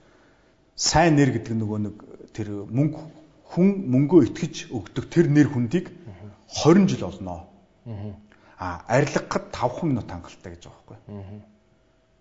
Сайн 0.75 1.13
нэр 1.19 1.29
гэдэг 1.35 1.53
нөгөө 1.59 1.79
нэг 1.83 1.95
тэр 2.31 2.47
мөнгө 2.71 2.99
хүн 3.51 3.67
мөнгөө 3.91 4.19
итгэж 4.31 4.55
өгдөг 4.71 5.05
тэр 5.11 5.27
нэр 5.27 5.51
хүндийг 5.51 5.91
20 6.63 6.87
жил 6.87 7.03
олноо. 7.11 7.51
Аа 7.85 8.81
арилгахад 8.87 9.51
5 9.53 9.83
минут 9.83 10.09
хангалттай 10.09 10.55
гэж 10.55 10.63
байгаа 10.65 10.83
байхгүй. 10.89 11.41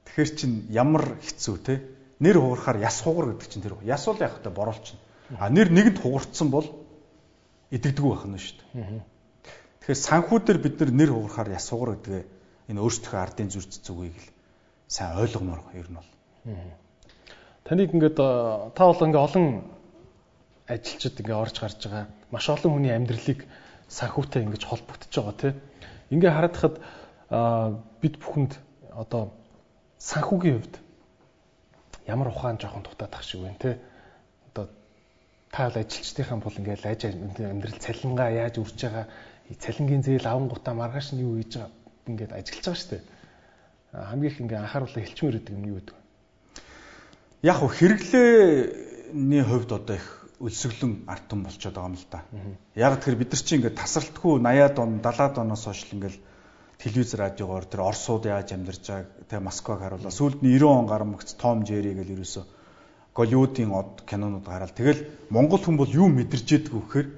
Тэгэхээр 0.04 0.30
чин 0.36 0.52
ямар 0.68 1.16
хэцүү 1.22 1.56
те 1.64 1.74
нэр 2.20 2.36
хугарахаар 2.38 2.78
яс 2.84 3.00
хугар 3.00 3.32
гэдэг 3.32 3.48
чинь 3.48 3.64
тэр 3.64 3.78
яс 3.82 4.04
бол 4.04 4.20
яг 4.20 4.32
хөтэ 4.36 4.50
боруулчихна. 4.50 5.00
А 5.38 5.48
нэр 5.48 5.70
нэгэнд 5.72 5.98
хугарцсан 6.02 6.50
бол 6.50 6.68
идэгдэггүй 7.70 8.10
байх 8.12 8.26
нь 8.28 8.38
шүү 8.38 8.56
дээ. 8.60 9.02
Тэгэхээр 9.80 10.04
санхүүдээр 10.04 10.58
бид 10.60 10.76
нэр 10.80 11.10
хугарахаар 11.16 11.56
яс 11.56 11.66
хугар 11.70 11.96
гэдгээ 11.96 12.22
энэ 12.70 12.80
өөрсдөө 12.80 13.18
ардын 13.20 13.48
зүрц 13.48 13.80
зүгийг 13.84 14.16
л 14.16 14.28
сайн 14.88 15.18
ойлгомоор 15.18 15.60
ер 15.74 15.88
нь 15.88 15.96
бол. 15.96 16.10
Таныг 17.64 17.92
ингээд 17.92 18.16
та 18.16 18.82
бол 18.84 19.04
ингээд 19.04 19.26
олон 19.28 19.46
ажилчид 20.68 21.20
ингээд 21.20 21.42
орж 21.42 21.56
гарч 21.60 21.80
байгаа. 21.84 22.06
Маш 22.30 22.48
олон 22.48 22.70
хүний 22.72 22.92
амьдралыг 22.92 23.44
санхүүтэй 23.94 24.42
ингэж 24.42 24.62
холбогдож 24.66 25.12
байгаа 25.14 25.36
тий. 25.38 25.52
Ингээ 26.10 26.32
харахад 26.34 26.76
бид 28.02 28.14
бүхэнд 28.18 28.52
одоо 28.90 29.30
санхүүгийн 30.02 30.58
хувьд 30.58 30.74
ямар 32.10 32.28
ухаан 32.28 32.58
жоохон 32.58 32.82
дутаадах 32.82 33.22
шиг 33.22 33.46
байна 33.46 33.62
те. 33.62 33.78
Одоо 34.50 34.66
та 35.54 35.70
бол 35.70 35.78
ажилчдынхаа 35.78 36.38
бол 36.42 36.58
ингээл 36.58 36.90
айж 36.90 37.00
амьдрал 37.06 37.78
цалингаа 37.78 38.30
яаж 38.34 38.58
үрж 38.58 38.78
байгаа 38.82 39.06
цалингийн 39.62 40.02
зээл 40.02 40.26
авангуудаа 40.26 40.74
маргааш 40.74 41.14
нь 41.14 41.22
юу 41.22 41.38
хийж 41.38 41.54
байгаа 41.56 41.70
ингээд 42.08 42.32
ажиллаж 42.32 42.64
байгаа 42.66 42.88
дээ. 42.90 43.02
Хамгийн 44.10 44.32
их 44.32 44.40
ингээ 44.40 44.58
анхааруулаа 44.58 45.02
хэлчмээр 45.04 45.36
гэдэг 45.38 45.54
юм 45.54 45.64
юу 45.70 45.78
гэдэг. 45.78 45.96
Яг 47.44 47.56
хөө 47.60 47.70
хэрэглээний 47.78 49.44
хувьд 49.44 49.70
одоо 49.72 49.96
их 49.96 50.23
өлсгөлэн 50.44 50.92
арт 51.08 51.26
том 51.28 51.42
болчиход 51.44 51.74
байгаа 51.74 51.90
юм 51.90 51.96
л 51.96 52.06
да. 52.12 52.20
Яг 52.76 53.00
тэгэхээр 53.00 53.20
бид 53.20 53.30
нар 53.32 53.42
чинь 53.42 53.58
ингээд 53.58 53.80
тасралтгүй 53.80 54.34
80-аад 54.44 54.76
он 54.78 54.90
70-аад 55.00 55.36
оноос 55.40 55.64
хойш 55.64 55.80
ингээл 55.90 56.18
телевиз 56.78 57.14
радиогоор 57.16 57.64
тэр 57.64 57.80
Оросууд 57.88 58.28
яаж 58.28 58.52
амьдарч 58.52 58.84
байгааг 58.84 59.08
тэ 59.28 59.40
Москваг 59.40 59.80
харуулаа. 59.80 60.12
Сүүлд 60.12 60.44
нь 60.44 60.52
90 60.52 60.68
он 60.68 60.86
гарамгц 60.86 61.34
Том 61.40 61.64
Жери 61.64 61.96
гэл 61.96 62.12
ерөөсө 62.12 62.44
Голливуудын 63.14 63.70
од 63.70 64.02
кинонууд 64.04 64.44
гараад 64.44 64.74
тэгэл 64.74 65.06
Монгол 65.30 65.62
хүн 65.62 65.78
бол 65.78 65.88
юу 65.88 66.10
мэдэрч 66.10 66.46
ядг 66.50 66.74
вэхээр 66.74 67.08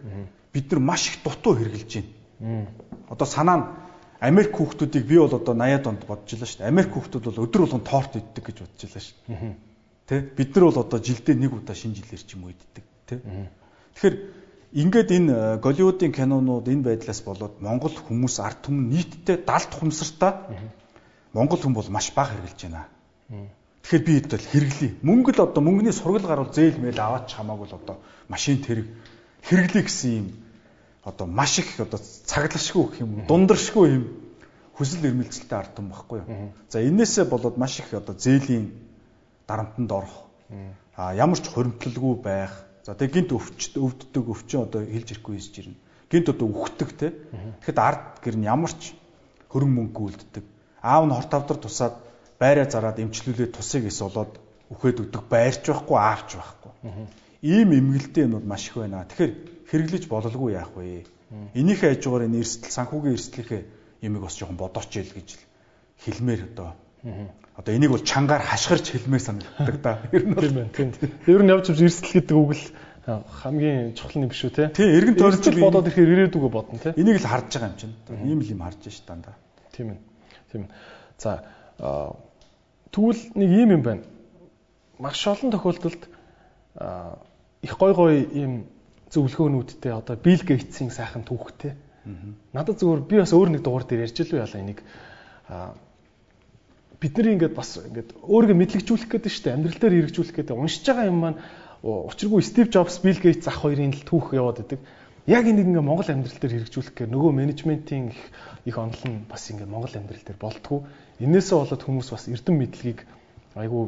бид 0.52 0.66
нар 0.70 0.80
маш 0.80 1.08
их 1.08 1.24
дутуу 1.24 1.56
хэрглэж 1.56 1.90
байна. 2.38 2.68
Одоо 3.08 3.26
санаа 3.26 3.56
нь 3.56 3.66
Америк 4.20 4.56
хүүхдүүдийг 4.56 5.04
би 5.08 5.16
бол 5.18 5.32
одоо 5.32 5.54
80-аад 5.56 5.86
онд 5.88 6.02
бодож 6.04 6.30
байлаа 6.32 6.48
шүү 6.48 6.60
дээ. 6.60 6.72
Америк 6.72 6.92
хүүхдүүд 6.92 7.24
бол 7.24 7.44
өдөр 7.44 7.62
болгон 7.64 7.84
торт 7.84 8.12
иддэг 8.16 8.44
гэж 8.44 8.56
бодож 8.60 8.80
байлаа 8.84 9.04
шүү 9.04 9.16
дээ. 9.24 9.56
Тэ 10.06 10.14
бид 10.36 10.50
нар 10.56 10.64
бол 10.68 10.82
одоо 10.84 10.98
жилдээ 11.00 11.36
нэг 11.36 11.52
удаа 11.52 11.76
шинэ 11.76 11.96
жилээр 12.00 12.22
ч 12.24 12.30
юм 12.36 12.44
уу 12.44 12.52
иддэг. 12.52 12.84
Тэ. 13.06 13.22
Тэгэхээр 13.94 14.16
Ингээд 14.76 15.08
энэ 15.08 15.32
э, 15.32 15.56
Голливуудын 15.62 16.12
кинонууд 16.12 16.68
энэ 16.68 16.84
байдлаас 16.84 17.24
болоод 17.24 17.62
Монгол 17.64 17.96
хүмүүс 17.96 18.42
ард 18.44 18.66
түмэн 18.66 18.92
нийтдээ 18.92 19.46
далд 19.46 19.72
хумсартаа 19.72 20.52
Монгол 21.32 21.60
хүн 21.64 21.72
бол 21.72 21.88
маш 21.88 22.12
бага 22.12 22.36
хэрглэж 22.36 22.60
байна. 22.66 22.84
Тэгэхээр 23.86 24.04
би 24.04 24.12
хэд 24.20 24.28
бол 24.36 24.46
хэрэглэе. 24.52 24.92
Мөнгө 25.00 25.32
л 25.32 25.44
одоо 25.48 25.62
мөнгөний 25.62 25.96
сургал 25.96 26.26
гарвал 26.28 26.52
зээл 26.52 26.82
мэйл 26.82 26.98
аваач 26.98 27.30
хамаагүй 27.32 27.66
л 27.70 27.78
одоо 27.78 27.96
машин 28.28 28.58
тэрэг 28.60 28.84
хэрэглэе 29.48 29.84
гэсэн 29.86 30.12
юм 30.12 30.26
одоо 31.08 31.26
маш 31.30 31.56
их 31.62 31.70
одоо 31.78 32.00
цаглашгүй 32.02 32.84
гэх 32.90 33.00
юм 33.00 33.24
дундаршгүй 33.30 33.86
юм 33.96 34.04
хүсэл 34.74 35.06
эрмэлзэлтэй 35.06 35.56
ард 35.56 35.72
түмэн 35.78 35.94
баггүй 35.94 36.18
юу. 36.20 36.52
За 36.68 36.82
энээсээ 36.82 37.30
болоод 37.30 37.56
маш 37.56 37.78
их 37.78 37.94
одоо 37.94 38.12
зээлийн 38.12 38.74
дарамтанд 39.46 39.88
орох. 39.88 40.26
А 40.98 41.14
ямар 41.14 41.38
ч 41.38 41.46
хуримтлалгүй 41.46 42.14
байх 42.20 42.65
За 42.86 42.94
тэгээ 42.94 43.26
гинт 43.26 43.34
өвчт 43.34 43.74
өвддөг 43.74 44.24
өвчин 44.30 44.62
одоо 44.62 44.86
хэлж 44.86 45.18
ирэхгүй 45.18 45.42
хийж 45.42 45.58
ирнэ. 45.58 45.74
Гинт 46.06 46.30
одоо 46.30 46.46
үхдэг 46.54 46.90
те. 46.94 47.10
Тэгэхэд 47.66 47.78
ард 47.82 48.22
гэр 48.22 48.38
нь 48.38 48.46
ямар 48.46 48.70
ч 48.70 48.94
хөрөнгө 49.50 49.90
мөнгө 49.90 50.02
үлддэг. 50.06 50.44
Аав 50.86 51.02
нь 51.02 51.14
хорт 51.18 51.32
авдар 51.34 51.58
тусаад 51.58 51.98
байраа 52.38 52.70
зараад 52.70 53.02
эмчлүүлээд 53.02 53.58
тусыг 53.58 53.90
ис 53.90 53.98
болоод 53.98 54.38
үхээд 54.70 55.02
өгдөг 55.02 55.22
байрч 55.26 55.66
байхгүй 55.66 55.98
аавч 55.98 56.38
байхгүй. 56.38 56.72
Ийм 57.42 57.74
эмгэлтэй 57.74 58.30
юмуд 58.30 58.46
маш 58.46 58.70
их 58.70 58.78
байна. 58.78 59.02
Тэгэхээр 59.02 59.34
хэрэглэж 59.66 60.04
бололгүй 60.06 60.54
яах 60.54 60.70
вэ? 60.78 61.10
Энийхээ 61.58 61.98
хажуугаар 61.98 62.30
энэ 62.30 62.38
эрсдэл 62.38 62.70
санхүүгийн 62.70 63.18
эрсдлийнхээ 63.18 63.62
ямиг 64.06 64.22
бас 64.22 64.38
жоохон 64.38 64.62
бодооч 64.62 64.94
ял 64.94 65.10
гэж 65.10 65.42
хэлмээр 66.06 66.54
одоо 66.54 66.78
Одоо 67.56 67.72
энийг 67.74 67.90
бол 67.90 68.04
чангаар 68.04 68.42
хашгирч 68.42 68.90
хэлмээр 68.90 69.22
санагддаг 69.22 69.76
да. 69.80 69.98
Ер 70.12 70.26
нь 70.26 70.34
тийм 70.34 70.54
байна. 70.54 70.70
Тийм. 70.76 70.92
Ер 71.26 71.42
нь 71.42 71.48
явж 71.48 71.70
явж 71.70 71.80
эрсдэл 71.80 72.12
гэдэг 72.20 72.36
үг 72.36 72.52
л 72.52 72.64
хамгийн 73.06 73.94
чухал 73.94 74.22
юм 74.22 74.28
биш 74.28 74.42
үү 74.44 74.50
те. 74.50 74.68
Тийм, 74.74 74.90
эргэн 74.90 75.14
тойрч 75.14 75.46
бодоод 75.54 75.86
ирэхээр 75.86 76.12
ирээдүгөө 76.26 76.50
бодно 76.50 76.78
те. 76.82 76.92
Энийг 76.98 77.22
л 77.22 77.30
харж 77.30 77.48
байгаа 77.54 77.70
юм 77.70 77.78
чинь. 77.78 77.94
Ийм 78.26 78.40
л 78.42 78.50
юм 78.50 78.60
харж 78.60 78.82
ш 78.90 79.00
дандаа. 79.06 79.38
Тийм 79.72 79.94
ээ. 79.94 79.98
Тийм. 80.52 80.68
За 81.16 81.46
тэгвэл 82.90 83.22
нэг 83.38 83.50
ийм 83.54 83.70
юм 83.78 83.82
байна. 83.86 84.02
Маш 84.98 85.22
олон 85.26 85.54
тохиолдолд 85.54 86.02
их 87.62 87.78
гой 87.78 87.92
гой 87.94 88.14
ийм 88.26 88.66
зөвлөгөөнүүдтэй 89.14 89.92
одоо 89.94 90.16
Билл 90.18 90.42
Гейтсийн 90.42 90.90
сайхан 90.90 91.22
түүхтэй. 91.22 91.78
Надад 92.52 92.82
зөвөр 92.82 93.06
би 93.06 93.22
бас 93.22 93.30
өөр 93.30 93.54
нэг 93.54 93.62
дугаар 93.62 93.86
дээр 93.86 94.10
ярьж 94.10 94.18
илүү 94.18 94.42
яла 94.42 94.58
энийг 94.58 94.82
бидний 97.06 97.38
ингээд 97.38 97.54
бас 97.54 97.78
ингээд 97.78 98.18
өөрийгөө 98.26 98.58
мэдлэгжүүлэх 98.58 99.10
гэдэг 99.14 99.30
шүү 99.30 99.44
дээ. 99.46 99.56
Амьдрал 99.56 99.78
дээр 99.78 99.94
хэрэгжүүлэх 100.02 100.34
гэдэг. 100.42 100.58
Уншиж 100.58 100.82
байгаа 100.82 101.06
юм 101.06 101.18
маань 101.22 101.38
учиргүй 101.86 102.42
Стив 102.42 102.66
Джобс, 102.66 102.98
Билл 102.98 103.22
Гейтс 103.22 103.46
ах 103.46 103.62
хоёрын 103.62 103.94
л 103.94 104.02
түүх 104.02 104.34
яваад 104.34 104.66
идэг. 104.66 104.80
Яг 105.26 105.46
энийг 105.46 105.70
ингээд 105.70 105.86
Монгол 105.86 106.06
амьдрал 106.10 106.38
дээр 106.38 106.66
хэрэгжүүлэх 106.66 106.94
гэхээр 106.94 107.10
нөгөө 107.14 107.32
менежментийн 107.34 108.10
их 108.10 108.20
их 108.66 108.78
онол 108.78 109.02
нь 109.06 109.26
бас 109.26 109.46
ингээд 109.50 109.70
Монгол 109.70 109.94
амьдрал 109.94 110.22
дээр 110.22 110.38
болтгоо. 110.38 110.86
Инээсээ 111.18 111.58
болоод 111.58 111.82
хүмүүс 111.82 112.08
бас 112.10 112.24
эрдэм 112.30 112.54
мэдлэгийг 112.58 113.00
айгүй 113.58 113.82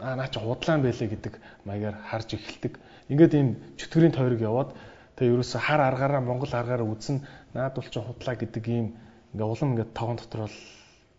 аа 0.00 0.16
наа 0.20 0.28
чи 0.28 0.40
худлаан 0.40 0.84
байлээ 0.84 1.08
гэдэг 1.16 1.34
маягаар 1.64 1.96
харж 1.96 2.36
эхэлдэг. 2.36 2.76
Ингээд 3.08 3.32
ийм 3.36 3.48
чөтгөрийн 3.80 4.12
тойрог 4.12 4.40
яваад 4.40 4.70
тэгээ 5.16 5.32
ерөөсө 5.32 5.58
хар 5.64 5.80
аргаараа 5.80 6.20
Монгол 6.20 6.52
аргаараа 6.52 6.92
үзэн 6.92 7.24
наад 7.56 7.76
бол 7.76 7.88
чи 7.88 8.00
худлаа 8.00 8.36
гэдэг 8.36 8.64
ийм 8.68 8.86
ингээ 9.32 9.48
улам 9.48 9.72
ингээ 9.72 9.96
тоон 9.96 10.16
дотор 10.20 10.44
бол 10.44 10.58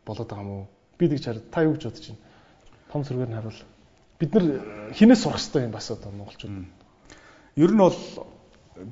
болоод 0.05 0.29
байгаа 0.29 0.45
юм 0.45 0.53
уу? 0.53 0.74
Би 0.97 1.07
тэгж 1.07 1.25
хараад 1.25 1.51
та 1.51 1.63
юу 1.63 1.73
гэж 1.75 1.83
бодож 1.83 2.05
байна? 2.07 2.21
Том 2.91 3.03
сүргээр 3.03 3.29
нь 3.29 3.35
харуул. 3.35 3.61
Бид 4.19 4.31
нар 4.33 4.45
хинээс 4.95 5.21
сурах 5.23 5.39
хэрэгтэй 5.39 5.63
юм 5.67 5.71
бас 5.71 5.91
одоо 5.91 6.11
монголчууд. 6.11 6.65
Ер 7.55 7.71
нь 7.71 7.81
бол 7.83 7.99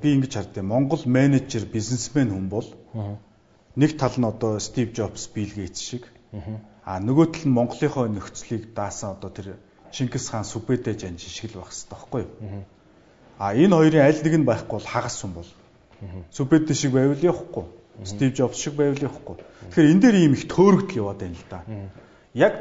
би 0.02 0.08
ингэж 0.14 0.32
хардیں۔ 0.34 0.62
Монгол 0.62 1.02
менежер, 1.06 1.64
бизнесмен 1.64 2.30
хүн 2.30 2.48
бол 2.48 2.68
нэг 3.76 3.96
тал 3.96 4.16
нь 4.16 4.24
одоо 4.24 4.58
Стив 4.58 4.92
Джобс, 4.92 5.28
Билл 5.28 5.52
Гейтс 5.54 5.80
шиг. 5.80 6.04
А 6.84 7.00
нөгөө 7.00 7.26
тал 7.32 7.46
нь 7.48 7.56
Монголынхоо 7.56 8.08
нөхцөлийг 8.08 8.74
даасан 8.74 9.16
одоо 9.16 9.30
тэр 9.30 9.56
Чингис 9.92 10.28
хаан 10.28 10.44
Сүбэдэ 10.44 10.98
жанжин 10.98 11.30
шиг 11.30 11.54
л 11.54 11.62
байх 11.62 11.72
хэрэгтэй 11.72 11.88
байхгүй 11.94 12.20
юу? 12.26 12.64
А 13.38 13.54
энэ 13.54 13.76
хоёрын 13.76 14.04
аль 14.04 14.20
нэг 14.20 14.34
нь 14.36 14.44
байхгүй 14.44 14.76
бол 14.76 14.92
хагас 14.92 15.22
хүн 15.22 15.32
бол. 15.32 15.50
Сүбэдэ 16.34 16.74
шиг 16.74 16.92
байвал 16.92 17.22
явахгүй. 17.22 17.64
Стив 18.02 18.34
Джобс 18.34 18.58
шиг 18.58 18.74
байвал 18.74 18.98
явахгүй. 18.98 19.36
Тэгэхээр 19.70 19.92
энэ 19.94 20.02
дээр 20.02 20.16
ийм 20.18 20.34
их 20.34 20.50
төөрөгдөл 20.50 20.98
яваад 20.98 21.18
байна 21.22 21.38
л 21.38 21.46
да. 21.46 21.62
Яг 22.34 22.54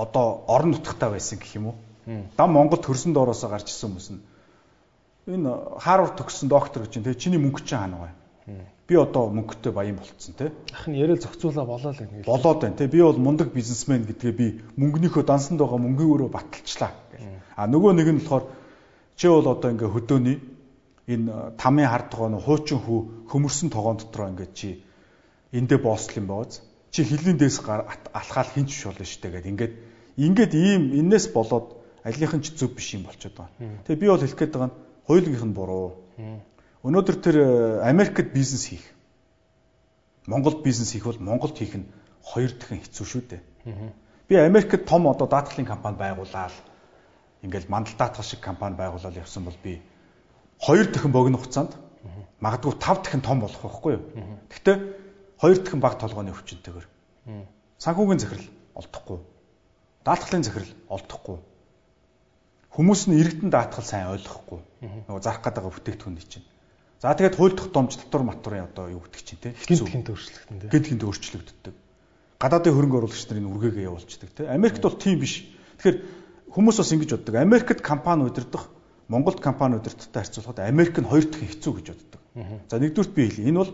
одоо 0.00 0.44
орон 0.48 0.72
нутгатаа 0.72 1.12
байсан 1.12 1.38
гэх 1.38 1.60
юм 1.60 1.66
уу? 1.72 1.76
Дам 2.36 2.56
Монгол 2.56 2.80
төрсөн 2.80 3.12
доороосоо 3.12 3.52
гарч 3.52 3.68
ирсэн 3.68 3.92
хүмүүс 3.92 4.08
нь 4.16 4.22
энэ 5.26 5.78
Харвард 5.78 6.18
төгссөн 6.18 6.48
доктор 6.48 6.82
гэж 6.82 6.98
чинь 6.98 7.14
чиний 7.14 7.38
мөнгө 7.38 7.62
чинь 7.62 7.78
хаана 7.78 8.10
вэ? 8.10 8.10
Би 8.88 8.94
одоо 8.98 9.30
мөнгөтэй 9.30 9.72
баян 9.72 9.96
болцсон 9.96 10.34
те. 10.34 10.50
Ах 10.74 10.88
нь 10.90 10.98
яриа 10.98 11.14
зохицуулаа 11.14 11.64
болоо 11.64 11.94
л 11.94 12.02
ингэ. 12.02 12.26
Болоод 12.26 12.58
байна 12.58 12.74
те. 12.74 12.90
Би 12.90 12.98
бол 12.98 13.14
мундаг 13.14 13.54
бизнесмен 13.54 14.02
гэдгээ 14.02 14.32
би 14.34 14.46
мөнгөнийхөө 14.74 15.22
дансанд 15.22 15.62
байгаа 15.62 15.78
мөнгөөрөө 15.78 16.26
баталчлаа. 16.26 16.90
А 17.54 17.66
нөгөө 17.70 17.92
нэг 17.94 18.08
нь 18.10 18.18
болохоор 18.18 18.50
чи 19.14 19.28
бол 19.30 19.46
одоо 19.46 19.70
ингээ 19.70 19.94
хөдөөний 19.94 20.36
энэ 21.06 21.56
тамийн 21.58 21.88
хард 21.88 22.10
тогоон 22.10 22.38
хуучин 22.38 22.78
хүү 22.78 23.30
хөмөрсөн 23.30 23.70
тогоон 23.70 23.96
дотроо 23.98 24.28
ингээд 24.30 24.52
чи 24.54 24.84
эндээ 25.52 25.78
боосл 25.82 26.14
юм 26.18 26.26
бооз 26.26 26.62
чи 26.90 27.04
хилийн 27.04 27.38
дээс 27.38 27.58
алхаал 27.64 28.50
хинч 28.54 28.70
шүү 28.70 28.92
дээ 28.98 29.32
гэдэг 29.42 29.52
ингээд 29.52 29.74
ингээд 30.16 30.52
ийм 30.54 30.82
энээс 31.00 31.32
болоод 31.32 31.82
алийнх 32.04 32.34
нь 32.36 32.44
ч 32.44 32.54
зөв 32.54 32.74
биш 32.74 32.94
юм 32.94 33.06
болчиход 33.06 33.38
байгаа. 33.38 33.82
Тэгээ 33.86 34.00
би 34.02 34.06
бол 34.06 34.22
хэлэх 34.22 34.38
гээд 34.38 34.52
байгаа 34.52 34.70
нь 34.70 34.78
хоёулынх 35.06 35.44
нь 35.46 35.56
буруу. 35.56 35.88
Өнөөдөр 36.82 37.16
тэр 37.22 37.36
э, 37.38 37.46
Америкт 37.86 38.34
бизнес 38.34 38.66
хийх 38.66 38.82
Монголд 40.26 40.62
бизнес 40.62 40.92
хийх 40.92 41.06
бол 41.06 41.18
Монголд 41.18 41.58
хийх 41.58 41.74
нь 41.78 41.86
хоёр 42.22 42.50
дахин 42.54 42.82
хэцүү 42.82 43.06
шүү 43.06 43.22
дээ. 43.30 43.42
Би 44.28 44.34
Америкт 44.36 44.86
том 44.86 45.06
одоо 45.06 45.26
даатгалын 45.26 45.66
компани 45.66 45.96
байгуулаад 45.96 46.54
ингээл 47.42 47.70
мандалдаатгах 47.70 48.26
шиг 48.26 48.40
компани 48.40 48.76
байгуулаад 48.76 49.16
явсан 49.16 49.44
бол 49.46 49.58
би 49.62 49.82
хоёр 50.62 50.86
дахин 50.94 51.12
богино 51.12 51.38
хугацаанд 51.38 51.74
магадгүй 52.38 52.78
тав 52.78 53.02
дахин 53.02 53.20
том 53.20 53.40
болох 53.42 53.58
байхгүй 53.62 53.92
юу. 53.98 54.02
Гэхдээ 54.50 54.76
хоёр 55.42 55.58
дахин 55.58 55.80
баг 55.82 55.98
толгойн 55.98 56.30
өвчнөтэйгээр 56.30 56.86
санхүүгийн 57.82 58.22
захирал 58.22 58.48
олдохгүй. 58.78 59.18
Даатгалын 60.06 60.46
захирал 60.46 60.74
олдохгүй. 60.86 61.38
Хүмүүс 62.72 63.02
нь 63.10 63.18
иргэдэн 63.18 63.50
даатгал 63.50 63.84
сайн 63.84 64.10
ойлгохгүй. 64.14 64.60
Нөгөө 65.06 65.22
зарах 65.22 65.42
гэдэг 65.42 65.66
бүтээгдэхүүн 65.66 66.18
чинь. 66.24 66.46
За 67.02 67.12
тэгээд 67.12 67.36
хууль 67.36 67.58
тогтоомж 67.58 67.98
татвар 67.98 68.22
матварын 68.22 68.70
одоо 68.70 68.86
юу 68.90 69.02
гэдэг 69.02 69.22
чинь 69.26 69.42
те 69.42 69.50
гинт 69.66 69.90
гинт 69.90 70.08
өөрчлөгдөн 70.08 70.58
те. 70.62 70.70
Гинт 70.70 70.86
гинт 70.88 71.02
өөрчлөгддөг. 71.02 71.74
Гадаадын 72.38 72.74
хөрөнгө 72.78 72.98
оруулагч 73.02 73.26
нарын 73.26 73.50
үргээгээ 73.50 73.86
явуулчихдаг 73.90 74.30
те. 74.30 74.46
Америкт 74.46 74.82
бол 74.86 74.94
тийм 74.94 75.18
биш. 75.18 75.42
Тэгэхээр 75.82 75.98
хүмүүс 76.54 76.76
бас 76.78 76.90
ингэж 76.94 77.10
боддог. 77.18 77.34
Америкт 77.42 77.82
компани 77.82 78.22
удирдах 78.22 78.70
Монголд 79.08 79.40
компани 79.40 79.76
удирдахтай 79.76 80.22
харьцуулахад 80.22 80.58
Америк 80.60 80.98
нь 80.98 81.08
хоёр 81.08 81.24
дахин 81.24 81.48
хэцүү 81.48 81.72
гэж 81.74 81.86
боддог. 81.92 82.20
За 82.70 82.78
нэгдүгürt 82.78 83.14
би 83.14 83.28
хэлье. 83.28 83.48
Энэ 83.48 83.58
бол 83.58 83.72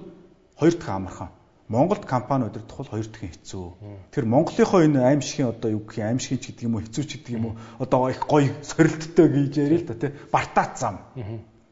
хоёр 0.56 0.74
дахин 0.74 0.94
амархан. 0.94 1.30
Монголд 1.68 2.06
компани 2.06 2.44
удирдах 2.44 2.76
бол 2.76 2.86
хоёр 2.88 3.06
дахин 3.06 3.28
хэцүү. 3.28 3.66
Тэгэхээр 4.10 4.24
Монголынхоо 4.24 4.80
энэ 4.82 5.04
аимшигын 5.04 5.52
одоо 5.52 5.70
юу 5.70 5.84
гэх 5.84 5.98
юм 6.00 6.08
аимшигч 6.08 6.42
гэдэг 6.48 6.64
юм 6.64 6.74
уу 6.74 6.82
хэцүү 6.82 7.04
ч 7.04 7.10
гэдэг 7.20 7.34
юм 7.36 7.44
уу 7.44 7.54
одоо 7.78 8.08
их 8.08 8.24
гоё 8.24 8.48
сорилттой 8.64 9.28
гэж 9.28 9.52
яриа 9.60 9.78
л 9.78 9.86
да 9.86 9.94
тий. 9.94 10.10
Бартаат 10.32 10.78
зам. 10.80 10.96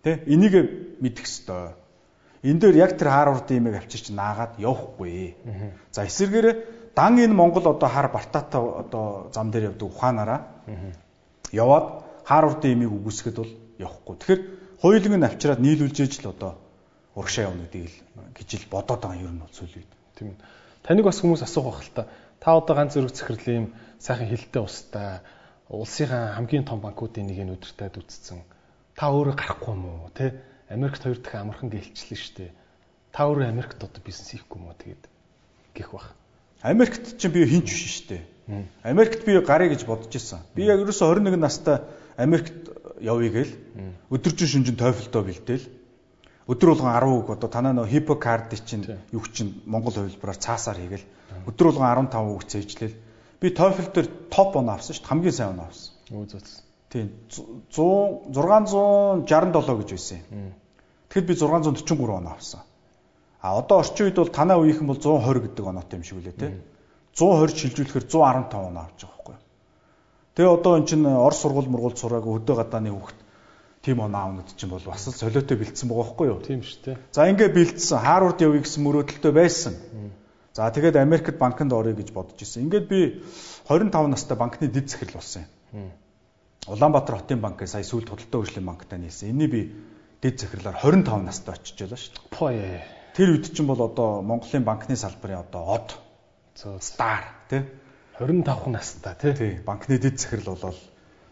Тэ 0.04 0.20
энийг 0.28 1.00
мэдэх 1.00 1.24
ёстой. 1.24 1.72
Энэ 2.44 2.60
дээр 2.60 2.76
яг 2.76 2.92
тэр 3.00 3.08
Харвардын 3.08 3.56
имийг 3.56 3.80
авчирч 3.80 4.12
наагаад 4.12 4.60
явахгүй. 4.60 5.34
За 5.90 6.04
эсвэргээрээ 6.04 6.92
дан 6.94 7.16
энэ 7.16 7.32
Монгол 7.32 7.64
одоо 7.64 7.88
хар 7.88 8.12
бартаатай 8.12 8.60
одоо 8.60 9.32
зам 9.32 9.50
дээр 9.50 9.72
явдаг 9.72 9.88
ухаанаараа 9.88 10.40
яваад 11.52 12.05
Харвардын 12.26 12.74
имийг 12.74 12.92
үгүйсгэхэд 12.92 13.36
бол 13.38 13.52
явахгүй. 13.78 14.14
Тэгэхээр 14.18 14.42
хоёуланг 14.82 15.16
нь 15.16 15.28
авчираад 15.30 15.60
нийлүүлж 15.62 15.96
иж 16.02 16.12
л 16.20 16.34
одоо 16.34 16.58
урагшаа 17.14 17.48
явна 17.48 17.70
гэдгийг 17.70 17.94
л 17.94 18.34
гэж 18.34 18.48
л 18.66 18.72
бодоод 18.74 19.00
байгаа 19.06 19.22
юм 19.22 19.38
бол 19.46 19.54
сүүлийн 19.54 19.86
үед. 19.86 19.92
Тийм. 20.18 20.34
Таныг 20.82 21.06
бас 21.06 21.22
хүмүүс 21.22 21.46
асуух 21.46 21.70
байх 21.70 21.86
л 21.86 21.94
та. 21.94 22.02
Та 22.42 22.58
одоо 22.58 22.74
ганц 22.74 22.98
зэрэг 22.98 23.46
юм 23.46 23.72
сайхан 24.02 24.26
хилтэй 24.26 24.62
устай 24.62 25.22
улсынхаа 25.68 26.34
хамгийн 26.38 26.64
том 26.64 26.80
банкуудын 26.80 27.26
нэг 27.26 27.38
нь 27.42 27.54
өдөртөд 27.54 27.98
үтцсэн 27.98 28.38
та 28.94 29.10
өөрөө 29.10 29.34
гарахгүй 29.34 29.74
юм 29.74 29.84
уу 30.06 30.10
те 30.14 30.38
Америкт 30.70 31.02
хоёр 31.02 31.18
дахь 31.18 31.42
амархан 31.42 31.70
гэлчлээ 31.74 32.18
штэ 32.18 32.54
та 33.10 33.26
өөрөө 33.26 33.50
Америкт 33.50 33.82
одоо 33.82 34.02
бизнес 34.02 34.30
хийхгүй 34.30 34.62
юм 34.62 34.70
уу 34.70 34.78
тэгээд 34.78 35.02
гих 35.74 35.90
бах 35.90 36.14
Америкт 36.62 37.18
чинь 37.18 37.34
би 37.34 37.42
хинч 37.50 37.66
биш 37.66 38.06
штэ 38.06 38.22
Америкт 38.86 39.26
би 39.26 39.34
гарыг 39.42 39.74
гэж 39.74 39.82
бодож 39.90 40.14
исэн 40.14 40.46
би 40.54 40.70
яг 40.70 40.78
ерөөсө 40.78 41.02
21 41.02 41.34
настай 41.34 41.82
Америкт 42.16 42.70
явъя 43.00 43.30
гээл 43.30 43.52
өдөржин 44.10 44.48
шүнжин 44.48 44.76
тойфолдоо 44.76 45.22
бэлдээл 45.28 45.64
өдөр 46.46 46.68
болгон 46.72 46.94
10 46.94 47.18
үг 47.18 47.28
одоо 47.34 47.48
танаа 47.50 47.74
нөө 47.74 47.90
хипо 47.90 48.14
кард 48.16 48.54
чинь 48.64 48.86
юу 49.12 49.22
чинь 49.34 49.60
Монгол 49.66 49.92
хувилбараар 49.92 50.38
цаасаар 50.38 50.78
хийгээл 50.78 51.06
өдөр 51.50 51.66
болгон 51.66 52.08
15 52.08 52.34
үг 52.34 52.44
цээжлээл 52.46 52.96
би 53.40 53.48
TOEFL 53.50 53.90
дээр 53.92 54.08
топ 54.30 54.56
он 54.56 54.70
авсан 54.70 54.94
шүү 54.94 55.02
дээ 55.02 55.10
хамгийн 55.10 55.34
сайн 55.34 55.50
он 55.58 55.60
авсан. 55.66 55.92
Үгүй 56.10 56.26
зүс. 56.30 56.62
Тийм 56.88 57.10
100 57.28 58.32
667 58.32 59.76
гэж 59.76 59.90
байсан 59.90 60.18
юм. 60.30 60.54
Тэгэхэд 61.10 61.26
би 61.26 61.34
643 61.34 62.16
оноо 62.16 62.32
авсан. 62.32 62.62
А 63.42 63.58
одоо 63.58 63.78
орчин 63.82 64.06
үед 64.06 64.16
бол 64.16 64.30
танаа 64.30 64.58
үеийнхэн 64.62 64.86
бол 64.86 64.96
120 64.96 65.42
гэдэг 65.50 65.64
оноотой 65.66 65.98
юм 65.98 66.04
шиг 66.06 66.18
үлээ 66.18 66.36
те. 66.38 66.48
120 67.18 67.58
шилжүүлэхээр 67.58 68.06
115 68.06 68.54
оноо 68.70 68.82
авч 68.86 69.02
байгаа 69.02 69.18
байхгүй. 69.18 69.36
Тэгээ 70.36 70.52
одоо 70.52 70.76
эн 70.76 70.84
чинь 70.84 71.06
Орос 71.08 71.40
сургууль 71.40 71.72
мургуул 71.72 71.96
сураагүй 71.96 72.36
хөдөө 72.36 72.56
гадааны 72.60 72.92
хүүхд 72.92 73.18
тийм 73.80 74.04
оноо 74.04 74.20
аавнууд 74.20 74.52
чинь 74.52 74.68
бол 74.68 74.84
бас 74.84 75.08
л 75.08 75.16
солиотой 75.16 75.56
бэлдсэн 75.56 75.88
байгаа 75.88 76.04
байхгүй 76.12 76.26
юу? 76.28 76.40
Тийм 76.44 76.60
шүү 76.60 76.80
дээ. 76.84 76.96
За 77.16 77.24
ингээ 77.24 77.56
бэлдсэн. 77.56 78.04
Харвард 78.04 78.44
явъя 78.44 78.60
гэсэн 78.60 78.84
мөрөөдөлтөй 78.84 79.32
байсан. 79.32 79.74
За 80.52 80.68
тэгээд 80.68 81.00
Америкт 81.00 81.40
банкнд 81.40 81.72
орё 81.72 81.96
гэж 81.96 82.12
бодож 82.12 82.36
ирсэн. 82.36 82.68
Ингээд 82.68 82.84
би 82.84 83.24
25 83.64 84.12
настай 84.12 84.36
банкны 84.36 84.68
дэд 84.68 84.92
захирал 84.92 85.24
болсон 85.24 85.48
юм. 85.72 85.88
Улаанбаатар 86.68 87.16
хотын 87.16 87.40
банкээ 87.40 87.70
сая 87.72 87.86
сүүлд 87.86 88.12
худалдаа 88.12 88.44
хөгжлийн 88.44 88.68
банктай 88.68 89.00
нийлсэн. 89.00 89.32
Энийг 89.32 89.50
би 89.54 89.62
дэд 90.20 90.36
захирлаар 90.36 90.76
25 90.84 91.24
настай 91.24 91.56
очиж 91.56 91.80
байлаа 91.80 91.96
шүү 91.96 92.12
дээ. 92.12 92.52
Яа. 92.60 92.84
Тэр 93.16 93.28
үед 93.32 93.48
чинь 93.56 93.70
бол 93.70 93.80
одоо 93.80 94.20
Монголын 94.20 94.68
банкны 94.68 94.96
салбарын 95.00 95.46
одоо 95.46 95.80
од 95.80 95.96
стар 96.84 97.24
тий 97.48 97.64
25 98.18 98.66
настай 98.72 99.14
тий. 99.34 99.60
Банкны 99.64 99.98
дэд 99.98 100.20
захирал 100.20 100.56
болол 100.56 100.78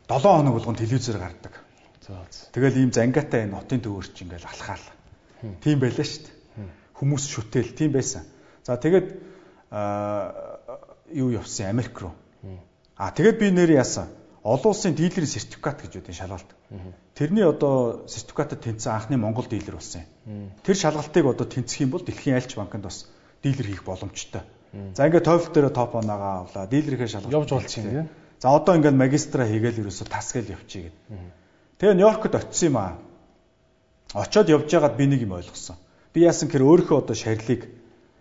7 0.09 0.21
хоног 0.23 0.53
болгон 0.55 0.77
телевизээр 0.77 1.19
гардаг. 1.19 1.65
За. 2.07 2.21
Тэгэл 2.53 2.79
ийм 2.85 2.93
зангаатай 2.93 3.49
энэ 3.49 3.57
хотын 3.57 3.81
төвөрч 3.81 4.21
ингээл 4.21 4.45
алхаал. 4.45 4.85
Тийм 5.65 5.81
байлаа 5.81 6.05
шүү 6.05 6.29
дээ. 6.29 6.69
Хүмүүс 7.01 7.25
шүтэл 7.25 7.73
тийм 7.73 7.93
байсан. 7.97 8.29
За 8.65 8.77
тэгээд 8.77 9.17
юу 11.17 11.29
явсан 11.33 11.73
Америк 11.73 11.97
руу. 12.01 12.13
А 12.97 13.11
тэгээд 13.11 13.39
би 13.41 13.49
нэр 13.51 13.81
яасан 13.81 14.13
олон 14.45 14.77
улсын 14.77 14.95
дилерийн 14.95 15.27
сертификат 15.27 15.81
гэж 15.83 16.05
үүдэн 16.05 16.15
шалгалт. 16.15 16.51
Тэрний 17.17 17.49
одоо 17.49 18.05
сертификатад 18.07 18.61
тэнцсэн 18.61 18.93
анхны 18.93 19.17
Монгол 19.17 19.49
дилер 19.49 19.81
болсон 19.81 20.05
юм. 20.29 20.53
Тэр 20.63 20.77
шалгалтыг 20.77 21.25
одоо 21.25 21.49
тэнцэх 21.49 21.81
юм 21.81 21.97
бол 21.97 22.05
Дэлхийн 22.05 22.37
айлч 22.37 22.55
банкнд 22.55 22.85
бас 22.85 23.09
дилер 23.43 23.67
хийх 23.67 23.85
боломжтой. 23.89 24.45
За 24.95 25.07
ингээд 25.07 25.27
TOEFL 25.27 25.53
дээр 25.55 25.69
топ 25.71 25.95
оноогоо 25.95 26.47
авлаа. 26.47 26.67
Дилерийнхээ 26.67 27.07
шалгалт 27.07 27.35
явж 27.35 27.51
болчих 27.51 27.85
юм. 27.85 28.09
За 28.43 28.51
одоо 28.51 28.75
ингээд 28.75 28.99
магистра 28.99 29.47
хийгээл 29.47 29.87
ерөөсө 29.87 30.05
тасгээл 30.11 30.55
явчихъя 30.59 30.91
гэд. 30.91 30.97
Тэгээ 31.79 31.95
Нью-Йоркт 31.95 32.35
очисон 32.35 32.69
юм 32.69 32.77
аа. 32.83 32.99
Очоод 34.15 34.51
явж 34.51 34.67
байгаад 34.67 34.97
би 34.99 35.07
нэг 35.07 35.23
юм 35.23 35.39
ойлгосон. 35.39 35.79
Би 36.11 36.27
яасан 36.27 36.51
гэхээр 36.51 36.67
өөрийнхөө 36.67 36.99
одоо 37.07 37.15
шарилыг 37.15 37.71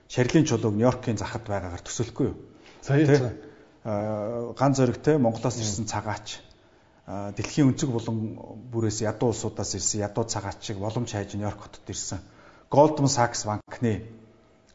шарилын 0.09 0.45
чулууг 0.45 0.73
Нью-Йоркийн 0.77 1.17
захад 1.17 1.45
байгаагаар 1.49 1.81
төсөөлөхгүй 1.81 2.25
юу? 2.29 2.37
За 2.85 2.97
яа 2.97 3.33
ганц 4.53 4.77
зөрөгтэй 4.79 5.17
Монголоос 5.17 5.57
ирсэн 5.59 5.89
цагаач 5.89 6.39
дэлхийн 7.05 7.73
өнцөг 7.73 7.91
булан 7.91 8.39
бүрээс 8.71 9.03
ядуу 9.03 9.35
улсуудаас 9.35 9.75
ирсэн 9.75 10.07
ядуу 10.07 10.23
цагаач 10.23 10.63
шиг 10.63 10.79
боломж 10.79 11.11
хайж 11.11 11.35
Нью-Йорк 11.35 11.67
хотод 11.67 11.89
ирсэн 11.91 12.23
Goldman 12.71 13.11
Sachs 13.11 13.43
банкны 13.43 14.07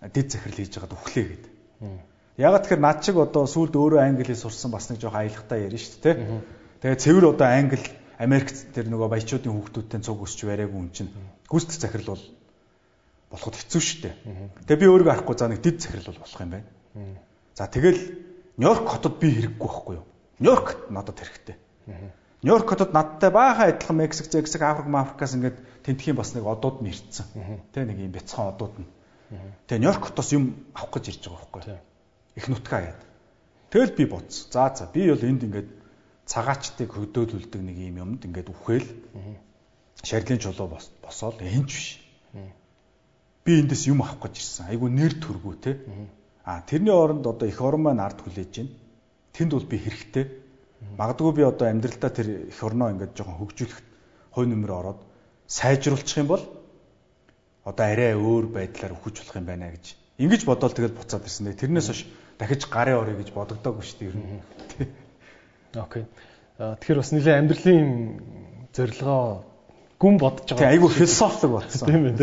дэд 0.03 0.29
захирал 0.31 0.61
хийж 0.61 0.77
байгаад 0.77 0.93
өглөө 0.93 1.25
гээд. 1.25 1.45
Ягаад 2.39 2.63
тэгэхээр 2.67 2.83
над 2.83 2.99
шиг 3.03 3.17
одоо 3.19 3.45
сүүлд 3.51 3.75
өөрөө 3.75 4.01
англи 4.03 4.31
хэл 4.31 4.43
сурсан 4.47 4.71
бас 4.71 4.91
нэг 4.91 5.03
жоох 5.03 5.19
аялахтаа 5.19 5.59
ярина 5.59 5.83
шүү 5.83 6.03
дээ. 6.03 6.17
Тэгээ 6.83 7.03
цэвэр 7.03 7.27
одоо 7.35 7.49
англи 7.51 7.83
Америкт 8.19 8.75
тэр 8.75 8.87
нөгөө 8.91 9.11
баячуудын 9.11 9.55
хүүхдүүдтэй 9.55 10.01
цуг 10.03 10.23
өсч 10.23 10.43
бариагүй 10.47 10.75
хүн 10.75 10.91
чинь 10.95 11.11
гүйцэтгэх 11.51 11.83
захирал 11.83 12.15
бол 12.15 12.25
болоход 13.31 13.57
хэцүү 13.59 13.83
шүү 13.83 14.01
дээ. 14.07 14.15
Тэгээ 14.67 14.83
би 14.83 14.91
өөрийгөө 14.91 15.15
арахгүй 15.15 15.37
за 15.39 15.47
нэг 15.51 15.63
дэд 15.63 15.79
захирал 15.83 16.11
бол 16.11 16.23
болох 16.23 16.41
юм 16.43 16.51
байна. 16.51 16.67
За 17.55 17.67
тэгэл 17.67 18.01
Нью-Йорк 18.59 18.87
хотод 18.91 19.15
би 19.23 19.29
хэрэггүй 19.35 19.59
байхгүй 19.63 19.95
юу? 19.99 20.07
Нью-Йорк 20.43 20.69
надад 20.91 21.19
хэрэгтэй. 21.23 21.57
Нью-Йорк 22.43 22.67
хотод 22.71 22.91
надтай 22.91 23.31
баахан 23.31 23.71
адилхан 23.71 23.97
Мексик, 23.99 24.27
Зексик, 24.31 24.63
Африк, 24.63 24.91
Африкаас 24.91 25.35
ингээд 25.39 25.59
тентхийн 25.87 26.19
бас 26.19 26.35
нэг 26.35 26.43
одууд 26.43 26.83
нь 26.83 26.91
ирцэн. 26.91 27.27
Тэ 27.71 27.87
нэг 27.87 28.03
юм 28.03 28.11
бяцхан 28.11 28.51
одууд 28.51 28.83
нь. 28.83 28.87
Тэгээ 29.29 29.81
Нью-Йорк 29.85 30.09
хотоос 30.09 30.33
юм 30.33 30.65
авах 30.73 30.97
гэж 30.97 31.05
ирж 31.13 31.23
байгаа 31.29 31.49
байхгүй? 31.53 31.77
Их 32.37 32.49
нутгаа 32.49 32.81
яад. 32.93 33.01
Тэгэл 33.69 33.93
би 33.93 34.05
бодсон. 34.09 34.49
За 34.53 34.73
за 34.73 34.89
би 34.89 35.05
бол 35.05 35.21
энд 35.21 35.45
ингээд 35.45 35.69
цагаачтыг 36.25 36.89
хөдөөдүүлдэг 36.97 37.61
нэг 37.61 37.77
юм 37.93 37.97
юмд 38.01 38.25
ингээд 38.25 38.49
үхэл 38.49 38.89
шарилын 40.01 40.41
чулуу 40.41 40.81
босоод 41.05 41.45
энэч 41.45 41.69
биш. 41.69 41.89
Би 43.45 43.61
эндээс 43.61 43.85
юм 43.93 44.01
авах 44.01 44.17
гэж 44.25 44.41
ирсэн. 44.41 44.73
Айгу 44.73 44.89
нэр 44.89 45.21
төргүү 45.21 45.55
те. 45.61 45.77
А 46.45 46.65
тэрний 46.65 46.93
оронд 46.93 47.27
одоо 47.29 47.49
эх 47.49 47.61
орон 47.61 47.85
маань 47.85 48.01
ард 48.01 48.25
хүлээж 48.25 48.53
байна. 48.65 48.73
Тэнд 49.37 49.53
бол 49.53 49.69
би 49.69 49.77
хэрэгтэй. 49.77 50.25
Магадгүй 50.97 51.33
би 51.37 51.43
одоо 51.45 51.69
амьдралдаа 51.69 52.11
тэр 52.13 52.49
эх 52.49 52.61
орноо 52.65 52.89
ингээд 52.97 53.13
жоохон 53.13 53.37
хөгжүүлэхэд 53.45 53.87
хой 54.33 54.47
нөмөр 54.49 54.73
ороод 54.73 55.01
сайжруулчих 55.49 56.25
юм 56.25 56.29
бол 56.33 56.45
одоо 57.69 57.85
арай 57.85 58.17
өөр 58.17 58.49
байдлаар 58.49 58.97
өгч 58.97 59.21
болох 59.21 59.37
юм 59.37 59.47
байна 59.47 59.69
гэж. 59.77 59.93
Ингиж 60.19 60.43
бодоол 60.49 60.73
тэгэл 60.73 60.97
буцаад 60.97 61.29
ирсэн. 61.29 61.53
Тэрнээс 61.53 61.89
хойш 61.93 62.01
дахиж 62.41 62.65
гарын 62.73 62.97
орё 62.97 63.15
гэж 63.21 63.29
бодогдоогүй 63.37 63.85
шүү 63.85 63.99
дээ 64.01 64.09
ер 64.09 64.17
нь. 64.17 64.43
Окей. 65.77 66.05
Тэгэхээр 66.57 66.99
бас 66.99 67.13
нэлээ 67.13 67.39
амьдралын 67.39 67.87
зорилгоо 68.73 69.45
гүн 70.01 70.17
бодож 70.19 70.49
байгаа. 70.49 70.65
Тийм 70.65 70.73
айгүй 70.75 70.91
философик 70.97 71.51
болсон. 71.51 71.87
Тийм 71.87 72.03
ээ. 72.09 72.17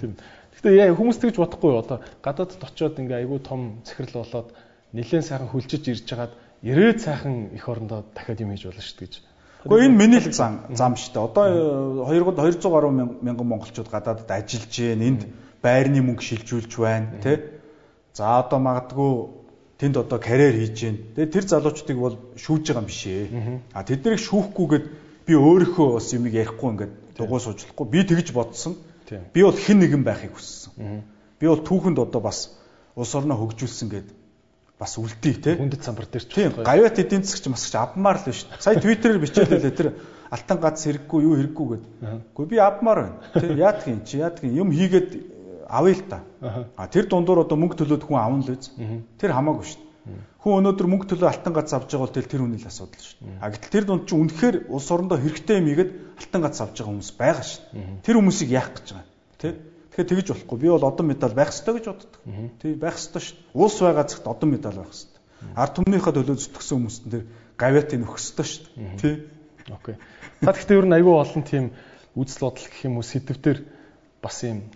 Тийм. 0.00 0.12
Гэтэ 0.58 0.68
яа 0.74 0.96
хүмүүс 0.96 1.18
тэгж 1.20 1.36
бодохгүй? 1.38 1.72
Одоо 1.76 1.98
гадаадд 2.24 2.62
очиод 2.64 2.98
ингээ 2.98 3.26
айгүй 3.26 3.38
том 3.44 3.84
захирал 3.84 4.24
болоод 4.24 4.48
нэлээд 4.96 5.28
сайхан 5.28 5.50
хөлчөж 5.52 5.84
ирж 5.92 6.06
хагаад 6.08 6.32
ирээд 6.62 6.98
сайхан 7.04 7.52
их 7.52 7.68
орондоо 7.68 8.06
дахиад 8.14 8.40
юм 8.40 8.54
хийж 8.54 8.64
болно 8.70 8.80
шүү 8.80 8.96
дээ 8.96 9.06
гэж. 9.10 9.14
Гэхдээ 9.64 9.88
энэ 9.88 9.96
миний 9.96 10.20
л 10.20 10.28
зам 10.28 10.68
зам 10.76 10.92
шүү 10.92 11.12
дээ. 11.16 11.24
Одоо 11.24 11.44
200 12.12 12.68
гаруй 12.68 12.92
мянган 12.92 13.48
монголчууд 13.48 13.88
гадаадд 13.88 14.28
ажиллаж 14.28 14.76
байна. 14.76 15.08
Энд 15.08 15.22
байрны 15.64 16.04
мөнгө 16.04 16.20
шилжүүлж 16.20 16.72
байна, 16.76 17.16
тэ? 17.24 17.64
За 18.12 18.44
одоо 18.44 18.60
магадгүй 18.60 19.12
тэнд 19.80 19.96
одоо 19.96 20.20
карьер 20.20 20.52
хийж 20.52 20.76
гин. 20.76 20.96
Тэгээд 21.16 21.32
тэр 21.32 21.44
залуучдыг 21.48 21.96
бол 21.96 22.16
шүүж 22.36 22.68
байгаа 22.68 22.84
юм 22.84 22.88
биш 22.92 23.02
ээ. 23.08 23.24
А 23.72 23.80
тэднийг 23.88 24.20
шүүхгүйгээд 24.20 24.86
би 25.24 25.32
өөрийнхөө 25.32 25.88
бас 25.96 26.12
юмыг 26.12 26.36
ярихгүй 26.36 26.68
ингээд 26.76 26.92
дугуй 27.16 27.40
суужлахгүй. 27.40 27.86
Би 27.88 28.04
тэгж 28.04 28.36
бодсон. 28.36 28.76
Би 29.32 29.40
бол 29.42 29.56
хэн 29.56 29.80
нэгэн 29.80 30.04
байхыг 30.04 30.36
хүссэн. 30.36 31.02
Би 31.40 31.48
бол 31.48 31.64
түүхэнд 31.64 31.98
одоо 32.04 32.20
бас 32.20 32.52
улс 32.94 33.12
орноо 33.16 33.40
хөгжүүлсэн 33.40 33.88
гэд 33.88 34.08
бас 34.78 34.98
үлдээ 34.98 35.34
те. 35.38 35.54
Хүндэт 35.56 35.84
самбар 35.86 36.06
дээр 36.10 36.24
ч. 36.26 36.34
Тийм. 36.34 36.52
Гавьяат 36.58 36.98
эдийн 36.98 37.22
засагч 37.22 37.46
масагч 37.48 37.74
авмаар 37.78 38.18
л 38.18 38.26
биш. 38.26 38.46
Сая 38.58 38.80
твиттерээр 38.80 39.22
бичээлээ 39.22 39.70
тэр 39.70 39.88
алтан 40.30 40.58
гац 40.58 40.82
хэрэггүй 40.82 41.20
юу 41.22 41.34
хэрэггүй 41.38 41.66
гэд. 41.70 41.84
Гэхдээ 42.34 42.50
би 42.50 42.58
авмаар 42.58 42.98
байна. 43.06 43.18
Тэ 43.38 43.54
яадгийн 43.54 44.02
чи 44.02 44.18
яадгийн 44.18 44.58
юм 44.58 44.74
хийгээд 44.74 45.10
авъя 45.70 45.94
л 45.94 46.04
та. 46.10 46.18
А 46.76 46.88
тэр 46.90 47.06
дундуур 47.06 47.46
одоо 47.46 47.56
мөнгө 47.56 47.78
төлөөд 47.78 48.02
хүн 48.02 48.18
авна 48.18 48.42
л 48.42 48.50
үз. 48.50 48.74
Тэр 49.18 49.30
хамаагүй 49.30 49.62
шүү 49.62 49.78
дээ. 49.78 49.92
Хүн 50.44 50.60
өнөөдөр 50.60 50.86
мөнгө 50.90 51.06
төлөө 51.14 51.28
алтан 51.30 51.54
гац 51.56 51.72
авч 51.72 51.88
байгаа 51.94 52.04
бол 52.04 52.12
тэр 52.12 52.42
хүний 52.44 52.60
л 52.60 52.68
асуудал 52.68 53.00
шүү 53.00 53.18
дээ. 53.24 53.40
А 53.40 53.48
гэтэл 53.48 53.72
тэр 53.72 53.84
дунд 53.88 54.04
чинь 54.04 54.20
үнэхээр 54.20 54.56
улс 54.68 54.88
орондоо 54.92 55.16
хэрэгтэй 55.16 55.56
юм 55.62 55.68
игээд 55.72 55.90
алтан 56.20 56.40
гац 56.44 56.60
авч 56.60 56.76
байгаа 56.76 56.92
хүмүүс 56.92 57.10
байгаа 57.16 57.44
шүү 57.48 57.62
дээ. 57.72 58.04
Тэр 58.04 58.16
хүмүүсийг 58.20 58.50
яах 58.52 58.70
гэж 58.76 58.86
байгаа. 58.92 59.08
Тэ? 59.40 59.48
Тэгэхээр 59.94 60.10
тэгж 60.10 60.28
болохгүй. 60.34 60.58
Би 60.58 60.68
бол 60.74 60.84
одон 60.84 61.06
медаль 61.06 61.34
байх 61.38 61.54
ёстой 61.54 61.78
гэж 61.78 61.86
боддог. 61.86 62.18
Тий 62.58 62.74
байх 62.74 62.98
ёстой 62.98 63.22
шүү 63.22 63.38
дээ. 63.38 63.54
Улс 63.54 63.78
байгаа 63.78 64.04
цагт 64.10 64.26
одон 64.26 64.50
медаль 64.50 64.74
байх 64.74 64.90
ёстой. 64.90 65.22
Ард 65.54 65.72
түмнийхээ 65.78 66.12
төлөө 66.18 66.36
зүтгэсэн 66.42 66.76
хүмүүстэн 66.82 67.10
тэр 67.14 67.24
гавьяатыг 67.54 67.98
нөхөх 68.02 68.18
ёстой 68.18 68.46
шүү 68.46 68.62
дээ. 68.74 68.98
Тий. 68.98 69.14
Окей. 69.70 69.96
Та 70.42 70.50
гэхдээ 70.50 70.78
ер 70.82 70.86
нь 70.90 70.96
айгүй 70.98 71.14
олон 71.14 71.42
тийм 71.46 71.64
үзэл 72.18 72.42
бодол 72.42 72.66
гэх 72.66 72.84
юм 72.90 72.98
уу 72.98 73.06
сэдвээр 73.06 73.58
бас 74.18 74.42
юм 74.42 74.66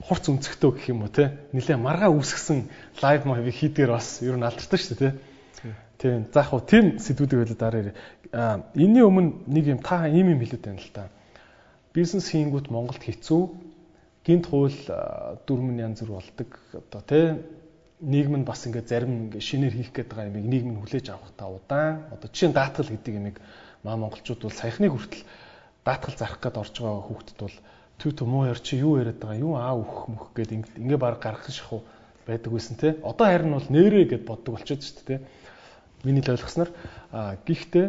хурц 0.00 0.28
өнцгтөө 0.30 0.70
гэх 0.78 0.86
юм 0.92 1.02
уу 1.02 1.10
те 1.10 1.34
нилээ 1.52 1.76
маргаа 1.76 2.10
үүсгэсэн 2.14 2.70
лайв 3.02 3.26
мовыг 3.26 3.50
хийдгээр 3.50 3.90
бас 3.90 4.22
ер 4.22 4.36
нь 4.38 4.46
алдартай 4.46 4.78
шүү 4.78 4.96
дээ 4.96 5.12
те 5.12 5.18
тийм 5.98 6.26
за 6.30 6.46
яг 6.46 6.48
хуу 6.54 6.62
тийм 6.62 7.02
сэдвүүдийг 7.02 7.42
хэлээд 7.42 7.58
дараа 7.58 7.82
а 8.30 8.62
энэний 8.78 9.02
өмнө 9.02 9.50
нэг 9.50 9.64
юм 9.66 9.80
та 9.82 10.06
ийм 10.06 10.30
юм 10.30 10.38
хэлээд 10.38 10.64
байна 10.64 10.78
л 10.78 10.92
да 10.94 11.10
бизнес 11.90 12.30
хийнгүүт 12.30 12.70
Монголд 12.70 13.02
хэцүү 13.02 13.42
гинт 14.24 14.46
хууль 14.46 14.74
дөрмөн 15.46 15.78
янз 15.78 16.02
бүр 16.02 16.18
болдог. 16.18 16.50
Одоо 16.74 17.02
те 17.02 17.20
нийгэм 18.00 18.42
нь 18.42 18.46
бас 18.46 18.66
ингээд 18.66 18.88
зарим 18.88 19.28
ингээд 19.28 19.42
шинээр 19.42 19.74
хийх 19.74 19.90
гээд 19.90 20.08
байгаа 20.14 20.30
юмыг 20.30 20.46
нийгэм 20.46 20.70
нь 20.74 20.80
хүлээж 20.82 21.06
авах 21.10 21.34
та 21.34 21.50
удаан 21.50 22.06
одоо 22.14 22.28
жишээ 22.30 22.48
нь 22.50 22.58
даатгал 22.58 22.90
гэдэг 22.90 23.14
юмыг 23.18 23.36
маа 23.82 23.96
монголчууд 23.98 24.42
бол 24.42 24.54
саяхны 24.54 24.86
хүртэл 24.86 25.26
даатгал 25.82 26.16
зарах 26.18 26.38
гээд 26.38 26.60
орж 26.62 26.74
байгаа 26.78 27.02
хүүхдэд 27.10 27.38
бол 27.42 27.56
түү 27.98 28.26
муу 28.26 28.46
яар 28.46 28.60
чи 28.62 28.78
юу 28.78 29.02
яриад 29.02 29.18
байгаа? 29.18 29.42
Юу 29.42 29.54
аа 29.58 29.74
өөх 29.74 30.06
мөх 30.06 30.30
гэд 30.30 30.78
ингээ 30.78 30.98
баг 30.98 31.18
гаргах 31.18 31.50
шаху 31.50 31.82
байдаг 32.22 32.52
байсан 32.52 32.76
те. 32.78 32.94
Одоо 33.02 33.26
харин 33.26 33.58
бол 33.58 33.66
нэрээ 33.66 34.06
гэд 34.06 34.22
боддог 34.22 34.54
болчиход 34.54 34.86
шүү 34.86 34.94
дээ 35.02 35.18
те. 35.18 35.26
Миний 36.06 36.22
л 36.22 36.30
ойлгосноор 36.30 36.70
гихтээ 37.42 37.86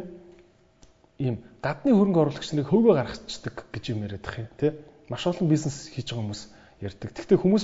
ийм 1.22 1.38
гадны 1.62 1.94
хөрөнгө 1.94 2.22
оруулагч 2.26 2.50
нарыг 2.58 2.72
хөвгөө 2.74 2.96
гаргацдаг 2.98 3.56
гэж 3.70 3.84
юм 3.94 4.02
яриад 4.10 4.26
их 4.26 4.36
юм 4.40 4.50
те 4.58 4.74
маш 5.10 5.26
олон 5.28 5.50
бизнес 5.50 5.90
хийж 5.90 6.14
байгаа 6.14 6.22
хүмүүс 6.24 6.42
ярьдаг. 6.86 7.10
Гэхдээ 7.18 7.40
хүмүүс 7.42 7.64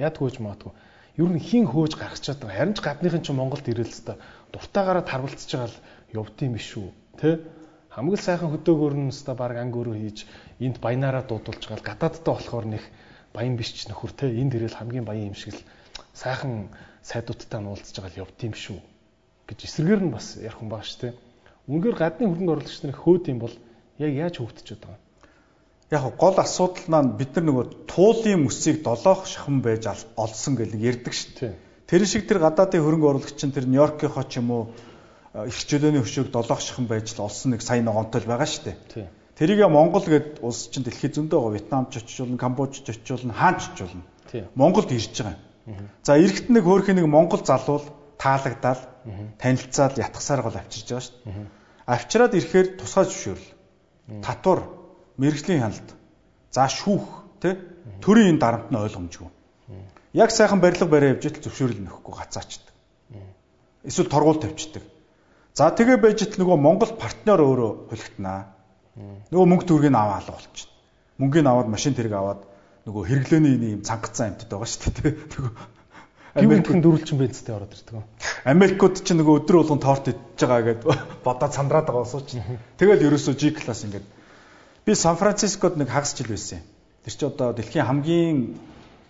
яадгүй 0.00 0.26
гэж 0.30 0.36
маадгүй. 0.40 0.72
Ер 1.18 1.28
нь 1.28 1.42
хин 1.42 1.66
хөөж 1.66 1.98
гаргачаад 1.98 2.38
байгаа. 2.40 2.56
Харин 2.56 2.74
ч 2.74 2.80
гадныхын 2.80 3.22
ч 3.26 3.28
Монголд 3.34 3.66
ирэл 3.68 3.90
л 3.90 4.06
та 4.06 4.14
дуртаагаараа 4.54 5.04
тарвалцж 5.04 5.50
байгаа 5.50 5.68
л 5.68 5.82
явдсан 6.14 6.54
биш 6.54 6.70
үү? 6.78 6.88
Тэ? 7.18 7.42
Хамгийн 7.90 8.22
сайхан 8.22 8.54
хөдөөгөр 8.54 8.94
нь 8.94 9.10
өста 9.10 9.34
баг 9.34 9.58
анги 9.58 9.76
өрөө 9.82 9.96
хийж 9.98 10.18
энд 10.62 10.78
баянаараа 10.78 11.26
дуудулж 11.26 11.66
гал 11.66 11.82
гадаадтай 11.82 12.30
болохоор 12.30 12.66
нэг 12.70 12.82
баян 13.34 13.58
биш 13.58 13.74
ч 13.74 13.90
нөхөр 13.90 14.14
те 14.14 14.30
энд 14.30 14.54
ирэл 14.54 14.78
хамгийн 14.78 15.04
баян 15.04 15.34
юм 15.34 15.36
шиг 15.36 15.58
л 15.58 15.66
сайхан 16.14 16.70
сайдуудтай 17.02 17.60
нуулзж 17.60 17.98
байгаа 17.98 18.14
л 18.14 18.20
явд 18.30 18.38
юм 18.46 18.54
шүү 18.54 18.78
гэж 19.50 19.58
эсрэгээр 19.66 20.02
нь 20.06 20.14
бас 20.14 20.38
ярих 20.38 20.62
хүн 20.62 20.70
баа 20.70 20.86
ш 20.86 20.94
те 21.02 21.18
үнэхээр 21.66 21.98
гадны 21.98 22.30
хөрөнгө 22.30 22.52
оруулагч 22.54 22.78
нарын 22.86 23.02
хөөд 23.02 23.24
юм 23.34 23.38
бол 23.42 23.54
яг 23.98 24.12
яаж 24.14 24.34
хөвгтчихэд 24.38 24.86
байгаа 24.86 25.09
яг 25.90 26.16
гол 26.16 26.36
асуудал 26.38 26.86
маань 26.86 27.16
бид 27.18 27.34
нар 27.34 27.44
нөгөө 27.44 27.66
туулын 27.90 28.46
мөсийг 28.46 28.82
долоох 28.86 29.26
шахам 29.26 29.58
байж 29.60 29.90
олсон 30.14 30.54
гэж 30.54 30.78
ярьдаг 30.78 31.14
шүү 31.14 31.30
дээ. 31.40 31.54
Тэр 31.90 32.06
шиг 32.06 32.30
тэр 32.30 32.38
гадаадын 32.38 32.78
хөрөнгө 32.78 33.10
оруулагч 33.10 33.34
чинь 33.34 33.50
тэр 33.50 33.66
Нью-Йоркийнхоо 33.66 34.24
ч 34.30 34.38
юм 34.38 34.50
уу 34.54 34.62
их 35.34 35.58
чөлөөний 35.66 35.98
хөшөөг 35.98 36.30
долоох 36.30 36.62
шахам 36.62 36.86
байж 36.86 37.10
л 37.18 37.26
олсон 37.26 37.58
нэг 37.58 37.62
сайн 37.66 37.90
ногоонтой 37.90 38.22
л 38.22 38.30
байгаа 38.30 38.46
шүү 38.46 38.64
дээ. 38.70 39.10
Тэрийг 39.34 39.66
Монгол 39.66 40.06
гэд 40.06 40.38
улс 40.46 40.70
чинь 40.70 40.86
дэлхийд 40.86 41.18
зөндөө 41.18 41.38
байгаа. 41.42 41.54
Вьетнамч 41.58 41.92
очижулна, 41.96 42.38
Камбожч 42.38 42.86
очижулна, 42.86 43.34
хаанч 43.34 43.74
очижулна. 43.74 44.04
Монголд 44.54 44.92
ирж 44.94 45.10
байгаа 45.10 45.34
юм. 45.66 45.90
За 46.06 46.14
эргэт 46.14 46.50
нэг 46.54 46.62
хөөх 46.62 46.86
нэг 46.94 47.06
Монгол 47.10 47.42
залуул 47.42 47.88
таалагдаад 48.20 48.80
танилцаад 49.40 49.98
ятгсаар 49.98 50.42
гол 50.44 50.54
авчирж 50.60 50.86
байгаа 50.86 51.06
шүү 51.08 51.16
дээ. 51.24 51.46
Авчираад 51.88 52.34
ирэхээр 52.36 52.68
тусгай 52.76 53.04
зөвшөөрөл. 53.08 53.48
Татвар, 54.20 54.60
мэрэгжлийн 55.18 55.62
хяналт, 55.64 55.88
за 56.54 56.68
шүүх, 56.68 57.06
тэ 57.42 57.58
төрийн 58.04 58.36
энэ 58.36 58.42
дарамт 58.42 58.70
нь 58.70 58.78
ойлгомжгүй. 58.78 59.28
Яг 60.14 60.30
сайхан 60.30 60.60
барилга 60.60 60.86
бариа 60.86 61.14
явж 61.14 61.26
итл 61.26 61.48
зөвшөөрөл 61.50 61.82
нөхгүй 61.86 62.14
гацаачдаг. 62.14 62.74
Эсвэл 63.86 64.10
торгуул 64.10 64.42
тавьчихдаг. 64.42 64.82
За 65.54 65.70
тэгээ 65.70 65.98
байж 65.98 66.22
итл 66.26 66.42
нөгөө 66.42 66.58
Монгол 66.58 66.92
партнер 66.98 67.38
өөрөө 67.38 67.90
хулигтнаа 67.90 68.60
Нөгөө 69.30 69.46
мөнгө 69.50 69.66
төгрөгийг 69.70 69.94
аваа 69.94 70.18
алга 70.18 70.34
болчихно. 70.34 70.72
Мөнгөний 71.22 71.50
аваад 71.50 71.68
машин 71.70 71.94
тэрэг 71.94 72.14
аваад 72.16 72.40
нөгөө 72.88 73.02
хэрэглээний 73.06 73.54
ийм 73.70 73.82
цангацсан 73.86 74.34
амтд 74.34 74.50
байгаа 74.50 74.66
шүү 74.66 74.92
дээ. 74.98 75.12
Нөгөө 75.30 75.52
Америкийн 76.42 76.82
дөрвөлчин 76.82 77.18
бензтэй 77.20 77.54
ороод 77.54 77.74
ирдэг. 77.74 78.02
Америкууд 78.50 78.96
ч 79.02 79.14
нөгөө 79.14 79.34
өдөр 79.46 79.56
болгон 79.62 79.82
торт 79.82 80.10
идж 80.10 80.42
байгаа 80.42 80.66
гэд 80.74 80.82
бодоод 81.22 81.54
сандраад 81.54 81.86
байгаа 81.86 82.06
усууч. 82.06 82.34
Тэгэл 82.82 83.06
ерөөсөө 83.06 83.34
G 83.38 83.54
класс 83.54 83.86
ингээд 83.86 84.06
би 84.86 84.94
Сан 84.94 85.16
Францискод 85.16 85.76
нэг 85.76 85.88
хагас 85.88 86.14
жил 86.16 86.28
байсан. 86.32 86.62
Тэр 87.04 87.14
чи 87.14 87.26
одоо 87.26 87.52
дэлхийн 87.52 87.86
хамгийн 87.86 88.36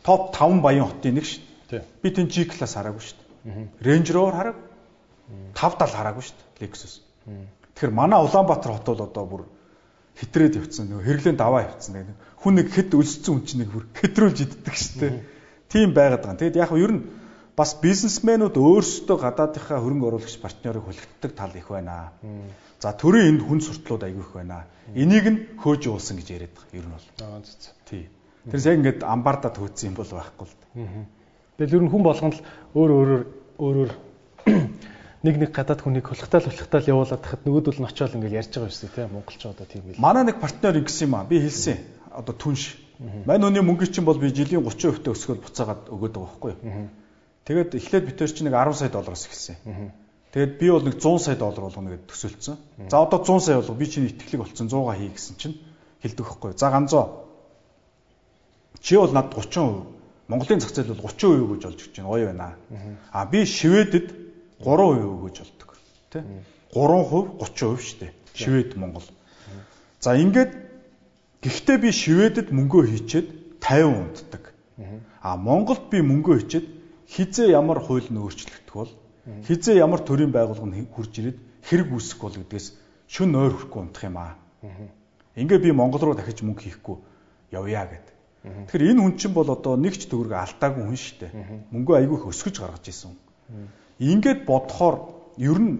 топ 0.02 0.34
5 0.36 0.60
баян 0.62 0.88
хотын 0.88 1.14
нэг 1.14 1.24
шүү 1.24 1.42
дээ. 1.70 1.84
Би 2.02 2.08
тэн 2.10 2.28
G 2.28 2.44
класс 2.46 2.74
хараагүй 2.74 3.02
шүү 3.02 3.16
дээ. 3.44 3.68
Range 3.82 4.10
Rover 4.14 4.34
хараг. 4.34 4.56
570 5.54 5.96
хараагүй 5.96 6.22
шүү 6.26 6.36
дээ. 6.36 6.66
Lexus. 6.66 7.00
Тэгэхээр 7.74 7.92
манай 7.94 8.20
Улаанбаатар 8.20 8.72
хот 8.72 8.86
бол 8.86 9.06
одоо 9.06 9.24
бүр 9.26 9.42
хитрээд 10.20 10.58
явцсан 10.60 10.90
нөгөө 10.90 11.06
хэрэглэн 11.06 11.36
даваа 11.38 11.64
явцсан 11.70 12.12
хүн 12.40 12.54
нэг 12.56 12.68
хэд 12.72 12.96
өлссөн 12.96 13.40
хүн 13.40 13.44
чинь 13.46 13.60
нэг 13.64 13.70
бүр 13.72 13.84
хэтрүүлж 13.94 14.38
иддэг 14.44 14.76
штеп. 14.76 15.16
Тийм 15.68 15.92
байгаад 15.92 16.24
байгаа. 16.24 16.40
Тэгэд 16.40 16.56
яг 16.60 16.72
ер 16.76 16.92
нь 16.92 17.02
бас 17.56 17.76
бизнесмэнүүд 17.80 18.56
өөрсдөө 18.56 19.16
гадаадынхаа 19.20 19.80
хөрөнгө 19.80 20.08
оруулагч 20.08 20.36
партнерыг 20.40 20.84
хүлэгддэг 20.88 21.32
тал 21.36 21.52
их 21.52 21.68
байна. 21.68 22.12
За 22.80 22.92
төрийн 22.96 23.36
энд 23.36 23.42
хүн 23.44 23.60
суртлууд 23.60 24.02
аягүй 24.08 24.24
их 24.24 24.32
байна. 24.32 24.64
Энийг 24.94 25.26
нь 25.30 25.38
хөөж 25.60 25.86
уулсан 25.86 26.16
гэж 26.18 26.28
яриад 26.34 26.54
байгаа. 26.54 26.76
Ер 26.78 26.86
нь 26.86 26.94
бол. 26.94 27.08
Аа 27.22 27.40
зү. 27.40 27.52
Тий. 27.86 28.08
Тэр 28.50 28.60
яг 28.60 28.76
ингээд 28.80 29.00
амбардад 29.04 29.54
хөөцсөн 29.56 29.92
юм 29.92 29.96
бол 29.96 30.10
байхгүй 30.10 30.46
л. 30.46 30.54
Тэгэл 31.58 31.76
ер 31.76 31.82
нь 31.84 31.92
хүн 31.92 32.02
болгоно 32.02 32.34
л 32.34 32.42
өөр 32.74 32.90
өөрөөр 32.90 33.22
өөрөөр 33.60 33.92
нэг 35.26 35.34
нэг 35.36 35.50
гадаад 35.52 35.84
хүнийг 35.84 36.08
хулхтаал 36.08 36.48
хулхтаал 36.48 36.88
явуулаад 36.88 37.20
тахад 37.20 37.44
нөгөөдөл 37.44 37.80
нь 37.84 37.88
очиод 37.88 38.16
ингээд 38.16 38.38
ярьж 38.40 38.52
байгаа 38.56 38.72
шүү 38.72 38.82
дээ 38.88 38.96
тийм 38.96 39.12
монголчуудаа 39.12 39.66
тийм 39.68 39.82
хэл. 39.84 40.00
Манай 40.00 40.24
нэг 40.24 40.40
партнер 40.40 40.80
ингэсэн 40.80 41.04
юм 41.06 41.14
аа. 41.20 41.28
Би 41.28 41.36
хэлсэн. 41.44 41.76
Одоо 42.16 42.34
түнш. 42.34 42.80
Мань 43.28 43.44
өний 43.44 43.60
мөнгө 43.60 43.92
чинь 43.92 44.08
бол 44.08 44.16
би 44.16 44.32
жилийн 44.32 44.64
30% 44.64 45.04
таа 45.04 45.12
өсгөл 45.12 45.44
буцаагаад 45.44 45.92
өгöd 45.92 46.16
байгаа 46.16 46.24
байхгүй 46.24 46.52
юу? 46.56 46.88
Тэгээд 47.44 47.76
эхлээд 47.76 48.04
бид 48.08 48.16
төр 48.16 48.32
чинь 48.32 48.48
нэг 48.48 48.56
10 48.56 48.76
сая 48.76 48.88
доллароос 48.92 49.28
эхэлсэн. 49.28 49.56
Тэгээд 50.30 50.58
би 50.58 50.70
бол 50.70 50.84
нэг 50.86 50.94
100 51.02 51.18
сая 51.18 51.36
доллар 51.36 51.66
болгоно 51.66 51.90
гэдээ 51.90 52.06
төсөөлцсөн. 52.06 52.56
За 52.86 53.02
одоо 53.02 53.18
100 53.18 53.40
сая 53.40 53.56
болго 53.58 53.74
би 53.74 53.86
чинь 53.90 54.06
итгэлэг 54.06 54.46
болсон 54.46 54.70
100-га 54.70 54.94
хий 54.94 55.10
гэсэн 55.10 55.34
чинь 55.36 55.56
хэлдэг 56.02 56.26
юу? 56.26 56.54
За 56.54 56.70
ганцоо. 56.70 57.26
Чи 58.80 58.96
бол 58.96 59.10
над 59.10 59.34
30% 59.34 60.30
Монголын 60.30 60.60
зах 60.60 60.70
зээл 60.70 60.94
бол 60.94 61.10
30% 61.10 61.50
гэж 61.50 61.62
олж 61.66 61.80
өгч 61.82 61.94
байна. 61.98 62.08
Гоё 62.08 62.26
байна. 62.30 62.54
А 63.10 63.26
би 63.26 63.42
Шведэд 63.42 64.14
3% 64.62 65.02
өгөөж 65.02 65.36
болдог. 65.42 65.70
Тэ? 66.14 66.22
3% 66.70 67.42
30% 67.42 67.82
шүү 67.82 67.98
дээ. 67.98 68.12
Швед 68.34 68.76
Монгол. 68.78 69.02
За 69.98 70.14
ингээд 70.14 70.54
гэхдээ 71.42 71.78
би 71.82 71.90
Шведэд 71.90 72.54
мөнгөө 72.54 72.82
хийчээд 72.86 73.28
50 73.58 73.98
унтдаг. 73.98 74.54
А 75.18 75.34
Монголд 75.36 75.90
би 75.90 75.98
мөнгөө 76.06 76.38
хийчээд 76.38 76.66
хизээ 77.10 77.50
ямар 77.50 77.82
хууль 77.82 78.06
нь 78.06 78.22
өөрчлөгдөх 78.22 78.74
бол 78.78 78.92
хизээ 79.26 79.76
ямар 79.80 80.00
төрийн 80.00 80.32
байгууллага 80.32 80.68
нь 80.68 80.88
хурж 80.88 81.12
ирээд 81.20 81.38
хэрэг 81.64 81.88
үүсэх 81.92 82.18
бол 82.20 82.36
гэдгээс 82.40 82.66
шүн 83.08 83.28
нойр 83.32 83.52
хүрхгүй 83.54 83.80
унтах 83.80 84.04
юм 84.08 84.16
аа. 84.16 84.34
Ингээ 85.36 85.58
би 85.60 85.70
Монгол 85.72 86.00
руу 86.00 86.16
дахиж 86.16 86.40
мөнгө 86.42 86.64
хийхгүй 86.64 86.96
явъя 87.52 87.84
гэд. 87.90 88.06
Тэгэхээр 88.40 88.90
энэ 88.96 89.02
хүн 89.04 89.14
чинь 89.20 89.36
бол 89.36 89.50
одоо 89.50 89.76
нэг 89.76 90.00
ч 90.00 90.08
төгрөг 90.08 90.32
алдаагүй 90.32 90.84
хүн 90.88 90.96
шүү 90.96 91.16
дээ. 91.20 91.32
Мөнгөө 91.74 91.94
айгүй 92.00 92.16
их 92.16 92.26
өсгөж 92.32 92.56
гаргаж 92.56 92.84
исэн. 92.88 93.12
Ингээд 94.00 94.48
бодохоор 94.48 94.96
ер 95.36 95.58
нь 95.60 95.76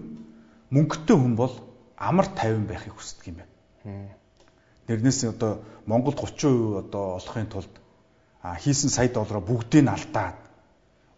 мөнгөтэй 0.69 1.17
хүн 1.17 1.33
бол 1.33 1.53
амар 1.97 2.27
тайван 2.37 2.69
байхыг 2.69 2.93
хүсдэг 2.93 3.33
юм 3.33 3.37
байна. 3.41 4.13
Нэрнээс 4.87 5.25
одоо 5.33 5.65
Монголд 5.85 6.21
30% 6.21 6.85
одоо 6.85 7.17
олохын 7.17 7.49
тулд 7.49 7.73
хийсэн 8.41 8.89
сая 8.89 9.09
доллараа 9.09 9.41
бүгдийг 9.41 9.85
нь 9.85 9.93
алдаад 9.93 10.40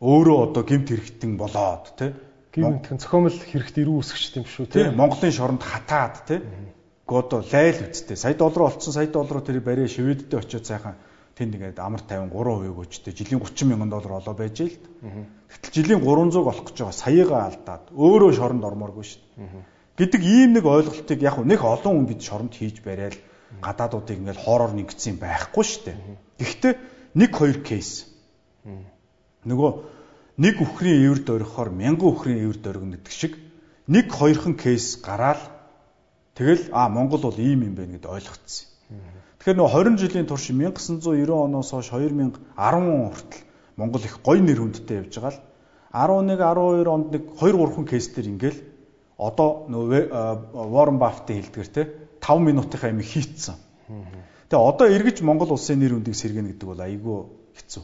өөрөө 0.04 0.38
одоо 0.52 0.64
гемт 0.68 0.92
хэрэгтэн 0.92 1.40
болоод 1.40 1.96
тий 1.96 2.12
гэмтхэн 2.52 3.00
цохомл 3.00 3.32
хэрэгт 3.32 3.80
ирүү 3.80 3.98
үсгч 4.04 4.36
юм 4.36 4.46
шүү 4.46 4.68
тий 4.68 4.92
Монголын 4.92 5.32
шоронд 5.32 5.64
хатаад 5.64 6.28
тий 6.28 6.40
гото 7.08 7.44
лайл 7.52 7.80
үсттэй. 7.92 8.18
Сая 8.18 8.34
доллар 8.34 8.72
олцсон 8.72 8.94
сая 8.94 9.08
доллараар 9.08 9.44
тэр 9.44 9.60
бариа 9.60 9.88
шивэддээ 9.88 10.40
очиод 10.40 10.66
сайхан 10.66 10.96
тэнд 11.36 11.56
ингээд 11.56 11.80
амар 11.80 12.00
50 12.04 12.32
3% 12.32 12.72
өгөөжтэй 12.72 13.14
жилийн 13.14 13.42
30 13.44 13.68
мянган 13.68 13.92
доллар 13.92 14.20
олоо 14.20 14.36
байж 14.36 14.60
л 14.62 14.76
гэтэл 15.52 15.76
жилийн 15.76 16.00
300 16.00 16.40
олох 16.40 16.64
гэж 16.64 16.78
байгаа. 16.80 16.96
Саягаа 16.96 17.42
алдаад 17.52 17.84
өөрөө 17.92 18.32
шоронд 18.40 18.64
ормооргүй 18.64 19.04
шүү 19.04 19.22
гэдэг 20.00 20.22
ийм 20.24 20.54
нэг 20.56 20.66
ойлголтыг 20.66 21.20
яг 21.22 21.38
нэг 21.44 21.62
олон 21.62 21.94
хүн 22.02 22.08
бид 22.08 22.22
шоронд 22.24 22.54
хийж 22.56 22.80
барайл 22.86 23.18
гадаадуудыг 23.62 24.18
ингээд 24.18 24.40
хоороор 24.40 24.74
нэгдсэн 24.74 25.20
байхгүй 25.20 25.64
шүү 25.64 25.82
дээ 25.86 25.98
гэхдээ 26.40 26.74
нэг 27.20 27.30
хоёр 27.36 27.60
кейс. 27.62 28.10
Нөгөө 29.46 29.72
нэг 30.38 30.56
үхрийн 30.62 31.06
эвэр 31.06 31.22
дөрөхөөр 31.28 31.70
мянган 31.70 32.10
үхрийн 32.10 32.42
эвэр 32.46 32.58
дөргөн 32.58 32.92
гэдэг 32.98 33.14
шиг 33.14 33.38
нэг 33.88 34.10
хоёрхан 34.10 34.58
кейс 34.58 34.98
гараад 34.98 35.42
тэгэл 36.34 36.74
а 36.74 36.90
Монгол 36.90 37.22
бол 37.30 37.38
ийм 37.38 37.62
юм 37.70 37.76
байна 37.78 38.00
гэдээ 38.00 38.10
ойлгоцсон. 38.10 38.68
Тэгэхээр 39.38 39.58
нөгөө 39.60 39.74
20 39.94 40.02
жилийн 40.02 40.26
турш 40.26 40.50
1990 40.50 41.30
оноос 41.30 41.70
хойш 41.70 41.92
2010 41.94 42.42
он 42.58 43.12
хүртэл 43.14 43.44
Монгол 43.78 44.02
их 44.02 44.16
гоё 44.24 44.42
нэр 44.42 44.60
хүндтэй 44.64 44.98
явж 45.04 45.14
байгаа 45.20 45.34
л 45.38 46.26
11 46.26 46.42
12 46.42 46.88
онд 46.90 47.08
нэг 47.14 47.24
2 47.38 47.54
3хан 47.54 47.86
кейс 47.86 48.08
төр 48.10 48.26
ингээл 48.34 48.60
одоо 49.18 49.70
нөгөө 49.70 50.02
Warren 50.74 50.98
Buffett 50.98 51.30
хэлдгэр 51.30 51.70
те 51.70 51.82
5 52.24 52.42
минутынхаа 52.42 52.90
юм 52.90 53.06
хийцсэн. 53.06 53.60
Тэгээ 54.50 54.70
одоо 54.70 54.88
эргэж 54.90 55.22
Монгол 55.22 55.54
улсын 55.54 55.78
нэр 55.78 55.94
хүндийг 55.94 56.18
сэргэнэ 56.18 56.58
гэдэг 56.58 56.68
бол 56.68 56.82
айгүй 56.82 57.20
хэцүү. 57.54 57.84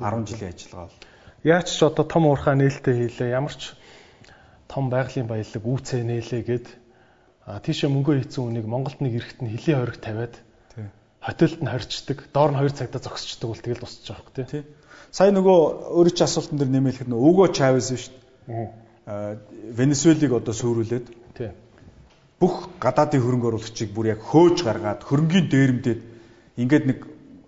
10 0.00 0.26
жилийн 0.26 0.50
ажиллагаа 0.50 0.86
бол. 0.90 0.98
Яаж 1.44 1.72
ч 1.72 1.80
одоо 1.80 2.04
том 2.04 2.28
уурхаа 2.28 2.52
нээлттэй 2.52 3.08
хийлээ. 3.08 3.32
Ямар 3.32 3.56
ч 3.56 3.72
том 4.68 4.92
байгалийн 4.92 5.24
баялаг 5.24 5.64
үүцээ 5.64 6.04
нээлээ 6.04 6.42
гэд 6.44 6.66
а 7.48 7.58
тийшээ 7.64 7.88
мөнгөө 7.88 8.14
хийцэн 8.20 8.44
үнийг 8.44 8.66
Монголд 8.68 9.00
нэг 9.00 9.16
эрэхт 9.16 9.40
нь 9.40 9.50
хилийн 9.56 9.80
хориг 9.80 9.98
тавиад 10.04 10.36
хотелд 11.20 11.60
нь 11.60 11.68
хорчдаг, 11.68 12.18
доор 12.32 12.52
нь 12.52 12.60
2 12.60 12.76
цагта 12.76 12.98
зогсчдаг 13.00 13.48
бол 13.48 13.60
тэгэл 13.60 13.84
тусч 13.84 14.08
байгаа 14.08 14.24
хөөх 14.24 14.50
тий. 14.52 14.62
Сая 15.12 15.32
нөгөө 15.32 15.58
өөрөө 15.96 16.14
ч 16.16 16.20
асуултан 16.24 16.56
дээр 16.60 16.70
нэмэлэхэд 16.70 17.08
нөгөө 17.08 17.28
Уго 17.28 17.44
Чавес 17.52 17.92
шүү 17.92 18.14
дээ. 18.48 18.68
Аа 19.08 19.36
Венесуэлийг 19.76 20.32
одоо 20.32 20.54
сөөрүүлээд 20.54 21.06
тий. 21.36 21.50
Бүх 22.40 22.72
гадаадын 22.80 23.20
хөрөнгө 23.20 23.48
оруулагчийг 23.52 23.90
бүр 23.92 24.16
яг 24.16 24.20
хөөж 24.24 24.64
гаргаад 24.64 25.04
хөрөнгийн 25.04 25.48
дээрэмдээд 25.52 26.00
ингээд 26.56 26.84
нэг 26.88 26.98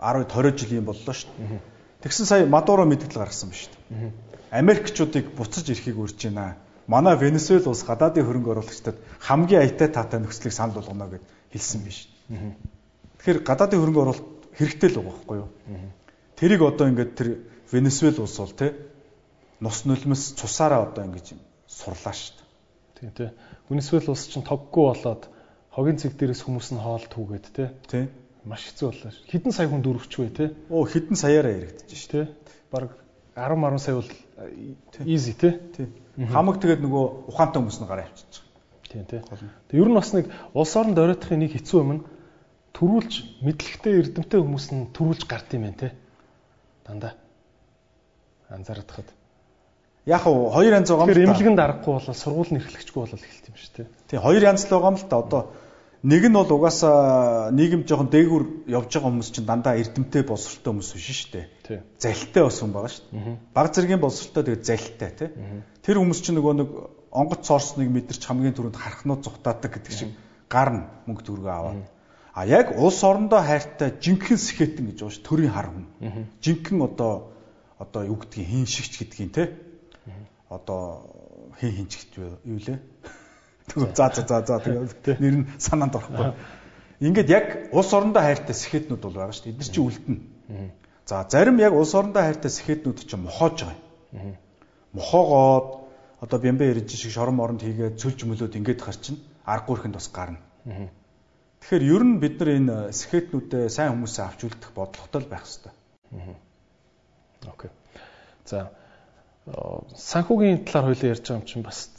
10 0.00 0.28
20 0.28 0.58
жилийн 0.60 0.84
боллоо 0.84 1.14
шүү 1.16 1.32
дээ. 1.32 1.71
Тэгсэн 2.02 2.26
сая 2.26 2.46
Мадуро 2.46 2.84
мэдээлэл 2.84 3.22
гаргасан 3.22 3.50
ба 3.50 3.56
шүү 3.56 3.70
дээ. 3.70 4.10
Америкчуудыг 4.50 5.30
буцаж 5.38 5.70
ирэхийг 5.70 5.98
урьж 5.98 6.18
байна. 6.26 6.58
Манай 6.90 7.14
Венесуэл 7.16 7.70
улс 7.70 7.86
гадаадын 7.86 8.26
хөрөнгө 8.26 8.50
оруулагчдад 8.58 8.98
хамгийн 9.22 9.62
аятай 9.62 9.88
таатай 9.88 10.18
нөхцөлийг 10.18 10.52
санал 10.52 10.76
болгоно 10.82 11.06
гэд 11.08 11.24
хэлсэн 11.54 11.80
биш. 11.86 12.10
Тэгэхээр 13.22 13.46
гадаадын 13.46 13.78
хөрөнгө 13.78 14.02
оруулалт 14.02 14.28
хэрэгтэй 14.58 14.88
л 14.90 14.98
байгаа 14.98 15.14
байхгүй 15.14 15.36
юу? 15.46 15.48
Тэрийг 16.34 16.62
одоо 16.66 16.86
ингээд 16.90 17.12
тэр 17.14 17.28
Венесуэл 17.70 18.18
улс 18.18 18.36
бол 18.36 18.50
те 18.50 18.74
нус 19.62 19.86
нулимс 19.86 20.34
цусаараа 20.34 20.90
одоо 20.90 21.06
ингэж 21.06 21.38
сурлаа 21.70 22.12
шүү 22.12 22.34
дээ. 22.34 22.48
Тийм 22.98 23.10
тий. 23.14 23.30
Венесуэл 23.70 24.10
улс 24.10 24.26
чинь 24.26 24.42
тоггүй 24.42 24.84
болоод 24.90 25.30
хогийн 25.70 26.02
цэг 26.02 26.18
дээрээс 26.18 26.42
хүмүүс 26.44 26.74
нь 26.74 26.82
хоол 26.82 27.06
түүгээд 27.06 27.46
те. 27.54 27.70
Тийм 27.86 28.10
маш 28.44 28.66
хэцүү 28.66 28.86
боллоо. 28.90 29.12
Хэдэн 29.30 29.52
сая 29.52 29.68
хүн 29.70 29.82
дөрөвчвэ 29.82 30.30
те. 30.34 30.44
Оо 30.70 30.82
хэдэн 30.84 31.16
саяараа 31.16 31.52
яригдчих 31.52 31.98
ш 31.98 32.06
те. 32.10 32.20
Бараг 32.70 32.98
10 33.36 33.54
10 33.54 33.78
сая 33.78 33.94
бол 33.96 34.10
easy 35.06 35.34
те. 35.38 35.62
Хамаг 36.18 36.58
тэгээд 36.58 36.82
нөгөө 36.82 37.30
ухаантай 37.30 37.62
хүмүүс 37.62 37.78
нь 37.78 37.88
гараа 37.88 38.10
авчиж 38.10 38.42
байгаа. 38.42 38.52
Тийм 38.90 39.04
те. 39.06 39.22
Тэг 39.70 39.78
ер 39.78 39.88
нь 39.88 39.94
бас 39.94 40.12
нэг 40.12 40.26
улс 40.52 40.74
оронд 40.76 40.98
оройтхын 40.98 41.38
нэг 41.38 41.54
хэцүү 41.54 41.78
юм 41.80 41.90
нь 41.96 42.04
төрүүлж 42.74 43.40
мэдлэгтэй 43.46 43.94
эрдэмтэй 44.02 44.40
хүмүүс 44.42 44.66
нь 44.74 44.90
төрүүлж 44.90 45.22
гард 45.30 45.48
юм 45.54 45.62
байна 45.70 45.78
те. 45.78 45.88
Дандаа. 46.84 47.14
Анзаараад 48.50 48.90
хад. 48.90 49.08
Яг 50.04 50.26
уу 50.26 50.50
хоёр 50.50 50.82
янз 50.82 50.90
байгаа 50.90 51.06
юм. 51.06 51.08
Тэгэхээр 51.14 51.26
эмнэлгэн 51.30 51.56
дарахгүй 51.56 51.92
бол 51.94 52.10
сургууль 52.10 52.52
нэрхлэгчгүй 52.58 53.00
бол 53.06 53.16
эхэлт 53.16 53.46
юм 53.48 53.56
шүү 53.56 53.72
те. 53.76 53.82
Тийм 54.10 54.20
хоёр 54.20 54.42
янз 54.42 54.66
л 54.66 54.74
байгаа 54.74 54.90
юм 54.92 54.98
л 54.98 55.06
та 55.06 55.16
одоо 55.22 55.42
Нэг 56.02 56.26
нь 56.26 56.34
бол 56.34 56.50
угаасаа 56.50 57.54
нийгэм 57.54 57.86
жоохон 57.86 58.10
дээгүр 58.10 58.66
явж 58.66 58.90
байгаа 58.90 59.06
хүмүүс 59.06 59.30
чинь 59.30 59.46
дандаа 59.46 59.78
эрдэмтэй 59.78 60.26
боловсролтой 60.26 60.74
хүмүүс 60.74 60.90
биш 60.98 61.06
шүү 61.14 61.30
дээ. 61.30 61.46
Залтай 62.02 62.42
бас 62.42 62.58
хүн 62.58 62.74
байгаа 62.74 62.90
шүү 62.90 63.06
дээ. 63.06 63.38
Баг 63.54 63.66
зэргийн 63.70 64.02
боловсролтой 64.02 64.42
тэгээд 64.42 64.66
залтай 64.66 65.10
тий. 65.14 65.30
Тэр 65.86 66.02
хүмүүс 66.02 66.20
чинь 66.26 66.42
нөгөө 66.42 66.54
нэг 66.58 66.70
онгоц 67.14 67.46
соорсныг 67.46 67.86
мэдэрч 67.94 68.18
хамгийн 68.18 68.56
түрүүнд 68.58 68.82
харахнууд 68.82 69.22
зүхтаадаг 69.22 69.70
гэдэг 69.78 69.94
шиг 69.94 70.10
гарна 70.50 70.90
мөнгө 71.06 71.22
төгрөгөө 71.22 71.54
аваад. 71.54 71.86
А 72.34 72.40
яг 72.50 72.74
улс 72.74 72.98
орондоо 73.06 73.38
хайртай 73.38 73.94
жинхэнэ 73.94 74.42
сэхэтэн 74.42 74.90
гэж 74.90 74.98
байгаа 75.06 75.14
ш 75.14 75.22
төрийн 75.22 75.54
хар 75.54 75.70
хүн. 75.70 75.86
Жинхэнэ 76.42 76.82
одоо 76.82 77.30
одоо 77.78 78.02
юу 78.10 78.18
гэдгийг 78.18 78.48
хийн 78.50 78.66
шигч 78.66 78.98
гэдгийг 78.98 79.30
те. 79.30 79.44
Одоо 80.50 81.06
хийн 81.60 81.86
хинчгт 81.86 82.18
юу 82.18 82.58
лээ? 82.58 82.82
За 83.70 84.10
за 84.14 84.22
за 84.26 84.42
за 84.42 84.58
тэгээд 84.58 85.20
нэр 85.20 85.34
нь 85.42 85.46
санаанд 85.58 85.96
орохгүй. 85.96 86.34
Ингээд 87.00 87.28
яг 87.30 87.46
улс 87.72 87.92
орондоо 87.94 88.22
хайртай 88.22 88.54
сэхэтнүүд 88.54 89.02
бол 89.02 89.16
байгаа 89.16 89.34
шүү 89.34 89.44
дээ. 89.48 89.54
Эдгээр 89.54 89.72
чинь 89.72 89.86
үлдэнэ. 89.86 90.20
За 91.06 91.26
зарим 91.30 91.58
яг 91.58 91.72
улс 91.72 91.94
орондоо 91.94 92.22
хайртай 92.22 92.50
сэхэтнүүд 92.50 92.98
чинь 93.06 93.24
мохоож 93.26 93.56
байгаа 93.62 93.78
юм. 94.12 94.36
Мохоогоод 94.92 95.68
одоо 96.20 96.38
бямбэ 96.38 96.70
ирж 96.70 96.94
шиг 96.94 97.10
шорон 97.10 97.36
моронд 97.38 97.62
хийгээд 97.62 97.98
цөлж 97.98 98.22
мөлөөд 98.22 98.54
ингээд 98.54 98.82
харчин 98.82 99.18
аргагүй 99.46 99.76
ихэнд 99.78 99.96
бас 99.98 100.08
гарна. 100.12 100.38
Тэгэхээр 101.62 101.84
ер 101.90 102.02
нь 102.06 102.18
бид 102.22 102.38
нар 102.38 102.50
энэ 102.58 102.76
сэхэтнүүдэд 102.94 103.70
сайн 103.70 103.98
хүмүүсээ 103.98 104.24
авч 104.26 104.40
үлдэх 104.46 104.70
бодлоготой 104.70 105.20
л 105.22 105.30
байх 105.30 105.42
хэрэгтэй. 105.42 105.74
Окей. 107.50 107.70
За 108.46 108.70
санхүүгийн 109.46 110.62
талаар 110.66 110.94
хоёлаа 110.94 111.10
ярьж 111.10 111.26
байгаа 111.26 111.42
юм 111.42 111.46
чинь 111.50 111.66
бас 111.66 111.90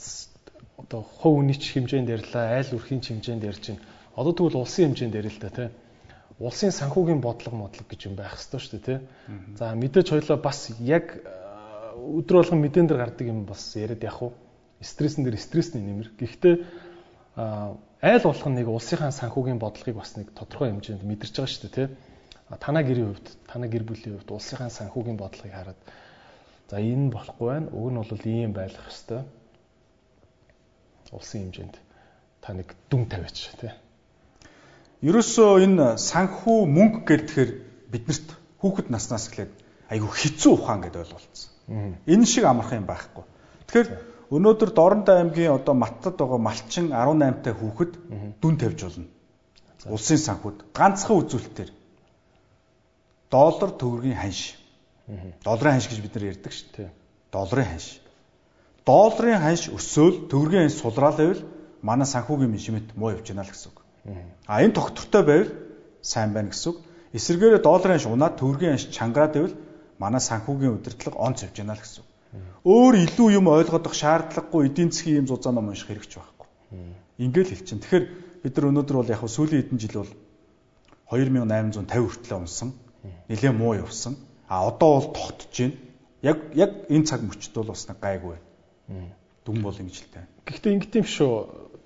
одоо 0.83 1.01
хувь 1.01 1.39
хүний 1.39 1.55
ч 1.55 1.73
хэмжээнд 1.73 2.09
ярьлаа, 2.09 2.59
айл 2.59 2.75
өрхийн 2.75 3.01
хэмжээнд 3.01 3.43
ярьж 3.43 3.63
байна. 3.71 3.81
Одоо 4.15 4.33
тэгвэл 4.35 4.61
улсын 4.61 4.91
хэмжээнд 4.91 5.15
ярил 5.15 5.33
л 5.33 5.41
да 5.41 5.49
тий. 5.49 5.69
Улсын 6.39 6.71
санхүүгийн 6.71 7.21
бодлого 7.21 7.55
модлого 7.55 7.87
гэж 7.87 8.11
юм 8.11 8.15
байх 8.19 8.35
хэрэгтэй 8.35 8.59
шүү 8.59 8.71
дээ 8.73 8.85
тий. 8.85 8.99
За 9.57 9.73
мэдээж 9.73 10.07
хоёлоо 10.11 10.37
бас 10.37 10.69
яг 10.81 11.23
өдөр 11.97 12.35
болгон 12.43 12.61
мэдэн 12.61 12.87
дээр 12.87 12.99
гардаг 12.99 13.27
юм 13.27 13.45
бас 13.45 13.75
яриад 13.75 14.03
явах 14.03 14.21
уу? 14.21 14.33
Стрессн 14.81 15.23
дээр 15.23 15.37
стрессний 15.39 15.81
нэмэр. 15.81 16.11
Гэхдээ 16.19 16.55
айл 17.37 18.23
болох 18.27 18.47
нэг 18.49 18.67
улсынхаа 18.67 19.11
санхүүгийн 19.15 19.61
бодлогыг 19.61 19.95
бас 19.95 20.17
нэг 20.17 20.33
тодорхой 20.35 20.69
хэмжээнд 20.73 21.05
мэдэрч 21.07 21.33
байгаа 21.37 21.53
шүү 21.53 21.63
дээ 21.69 21.73
тий. 21.73 21.87
Танаа 22.59 22.83
гэрийн 22.83 23.09
хувьд, 23.13 23.27
танаа 23.47 23.69
гэр 23.71 23.83
бүлийн 23.87 24.19
хувьд 24.19 24.29
улсынхаа 24.29 24.69
санхүүгийн 24.69 25.17
бодлогыг 25.17 25.53
хараад 25.53 25.79
за 26.69 26.77
энэ 26.77 27.09
болохгүй 27.13 27.47
байна. 27.47 27.71
Уг 27.71 27.89
нь 27.89 27.97
бол 27.97 28.25
ийм 28.27 28.51
байх 28.53 28.75
хэвээр 28.75 29.23
улсын 31.13 31.49
хэмжээнд 31.49 31.75
та 32.41 32.53
нэг 32.53 32.73
дүн 32.89 33.05
тавиач 33.05 33.53
тий. 33.61 33.71
Ерөөсөө 35.03 35.63
энэ 35.63 35.87
санхүү 36.01 36.59
мөнгө 36.67 36.99
гэхээр 37.07 37.51
биднэрт 37.91 38.27
хүүхэд 38.59 38.87
наснаас 38.89 39.29
эхлээд 39.29 39.51
айгүй 39.93 40.09
хэцүү 40.09 40.51
ухаан 40.57 40.81
гэдээ 40.83 41.03
ойлголцсон. 41.03 41.51
Энэ 42.07 42.25
шиг 42.25 42.45
амархан 42.49 42.83
юм 42.83 42.87
байхгүй. 42.87 43.23
Тэгэхээр 43.67 43.89
өнөөдөр 44.33 44.69
Дорнод 44.73 45.09
аймгийн 45.09 45.55
одоо 45.55 45.75
Маттад 45.75 46.17
байгаа 46.17 46.39
малчин 46.39 46.91
18 46.91 47.43
та 47.43 47.51
хүүхэд 47.53 47.91
дүн 48.41 48.55
тавьж 48.57 48.79
болно. 48.83 49.07
Улсын 49.87 50.19
санхүүд 50.19 50.57
ганцхан 50.73 51.19
үзүүлэлтээр 51.19 51.71
доллар 53.29 53.71
төгрөгийн 53.75 54.19
ханш. 54.19 54.55
Долларын 55.43 55.75
ханш 55.77 55.87
гэж 55.91 55.99
бид 55.99 56.15
нар 56.15 56.31
ярьдаг 56.31 56.51
шүү 56.55 56.69
дээ. 56.75 56.89
Долларын 57.31 57.69
ханш 57.75 58.02
долларын 58.85 59.39
ханш 59.39 59.69
өсөөл 59.71 60.27
төгрөгийн 60.31 60.67
ханш 60.67 60.77
сулраал 60.79 61.17
байвал 61.17 61.41
манай 61.81 62.07
санхүүгийн 62.07 62.51
менежмент 62.51 62.89
муу 62.95 63.11
явж 63.15 63.27
байна 63.31 63.43
л 63.47 63.51
гэсэн 63.51 63.71
үг. 63.71 63.77
А 64.47 64.63
энэ 64.63 64.75
тогтвортой 64.75 65.23
байвал 65.23 65.51
сайн 66.01 66.33
байна 66.33 66.51
гэсэн 66.51 66.71
үг. 66.71 66.77
Эсвэргээрээ 67.15 67.61
долларын 67.63 67.95
ханш 67.95 68.07
унаад 68.07 68.35
төгрөгийн 68.39 68.75
ханш 68.75 68.85
чангараад 68.91 69.33
байвал 69.35 69.55
манай 69.99 70.19
санхүүгийн 70.19 70.75
удирдлага 70.75 71.17
онц 71.19 71.43
явж 71.47 71.55
байна 71.59 71.75
л 71.75 71.83
гэсэн 71.83 72.03
үг. 72.03 72.09
Өөр 72.63 72.93
илүү 73.05 73.29
юм 73.39 73.47
ойлгодох 73.47 73.93
шаардлагагүй 73.93 74.67
эдийн 74.67 74.91
засгийн 74.91 75.23
юм 75.23 75.27
зузаан 75.27 75.55
ном 75.55 75.69
унших 75.69 75.87
хэрэгч 75.87 76.11
байхгүй. 76.17 76.47
Ингээл 77.23 77.51
хэлчин. 77.53 77.79
Тэгэхээр 77.83 78.05
бид 78.41 78.53
нар 78.57 78.69
өнөөдөр 78.71 78.95
бол 78.97 79.13
яг 79.13 79.21
сүүлийн 79.21 79.61
хэдэн 79.61 79.79
жил 79.83 80.01
бол 80.01 80.11
2850 81.13 81.93
хүртэл 81.93 82.39
унсан. 82.39 82.73
Нилээ 83.29 83.53
муу 83.53 83.75
явсан. 83.77 84.17
А 84.49 84.65
одоо 84.65 84.97
бол 84.97 85.09
тогтож 85.13 85.53
байна. 85.53 85.77
Яг 86.23 86.37
яг 86.55 86.71
энэ 86.89 87.05
цаг 87.05 87.21
мөчид 87.21 87.53
бол 87.53 87.69
бас 87.69 87.85
гайгүй 87.85 88.33
байна. 88.33 88.47
Дүн 89.45 89.59
бол 89.63 89.75
ингэж 89.75 89.97
л 89.99 90.11
тань. 90.13 90.29
Гэхдээ 90.47 90.73
ингэ 90.73 90.87
тийм 90.93 91.05
шүү. 91.05 91.33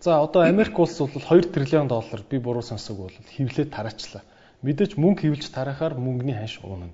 За 0.02 0.22
одоо 0.22 0.46
Америк 0.46 0.78
улс 0.78 0.98
бол 1.00 1.10
2 1.10 1.50
триллион 1.50 1.88
доллар 1.88 2.22
би 2.30 2.38
буруу 2.38 2.62
сонсог 2.62 2.98
бол 2.98 3.16
хевлээд 3.34 3.74
тараачлаа. 3.74 4.22
Мэдээж 4.62 4.98
мөнгө 4.98 5.26
хевлж 5.26 5.50
тараахаар 5.50 5.98
мөнгөний 5.98 6.38
ханш 6.38 6.62
уунана 6.62 6.94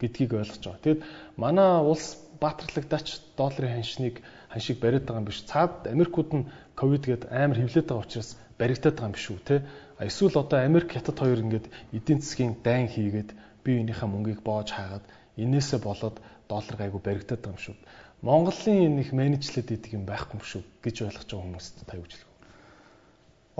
гэдгийг 0.00 0.36
ойлгож 0.36 0.60
байгаа. 0.60 0.84
Тэгэд 0.84 1.00
манай 1.40 1.80
улс 1.80 2.20
баатарлагдаач 2.40 3.08
долларын 3.40 3.80
ханшныг 3.80 4.20
ханшиг 4.52 4.76
бариад 4.80 5.08
байгаа 5.08 5.22
юм 5.24 5.28
биш. 5.28 5.40
Цаад 5.48 5.88
Америкууд 5.88 6.30
нь 6.36 6.48
ковид 6.76 7.04
гээд 7.08 7.32
амар 7.32 7.58
хөвлөд 7.58 7.86
байгаа 7.88 8.04
учраас 8.04 8.30
баригдаад 8.60 8.96
байгаа 8.96 9.08
юм 9.08 9.16
биш 9.16 9.26
үү 9.32 9.40
те. 9.48 9.56
Эсвэл 10.00 10.36
одоо 10.36 10.58
Америк 10.60 10.92
хятад 10.92 11.16
хоёр 11.18 11.40
ингээд 11.40 11.66
эдийн 11.96 12.20
засгийн 12.20 12.54
дайн 12.60 12.88
хийгээд 12.92 13.30
бие 13.64 13.80
биенийхээ 13.80 14.08
мөнгийг 14.10 14.40
боож 14.44 14.68
хаагаад 14.74 15.04
инээсээ 15.40 15.80
болоод 15.80 16.16
доллар 16.48 16.76
гайгүй 16.76 17.00
баригдаад 17.04 17.40
байгаа 17.40 17.56
юм 17.56 17.64
шүү. 17.64 17.76
Монголын 18.24 18.96
нэг 18.96 19.12
менежлээд 19.12 19.68
идэг 19.76 20.00
юм 20.00 20.04
байхгүй 20.08 20.40
юм 20.40 20.44
шүү 20.44 20.62
гэж 20.80 21.04
ойлгож 21.04 21.28
байгаа 21.28 21.44
хүмүүст 21.44 21.74
та 21.84 21.96
юу 22.00 22.08
хэлэх 22.08 22.24
вэ? 22.24 22.32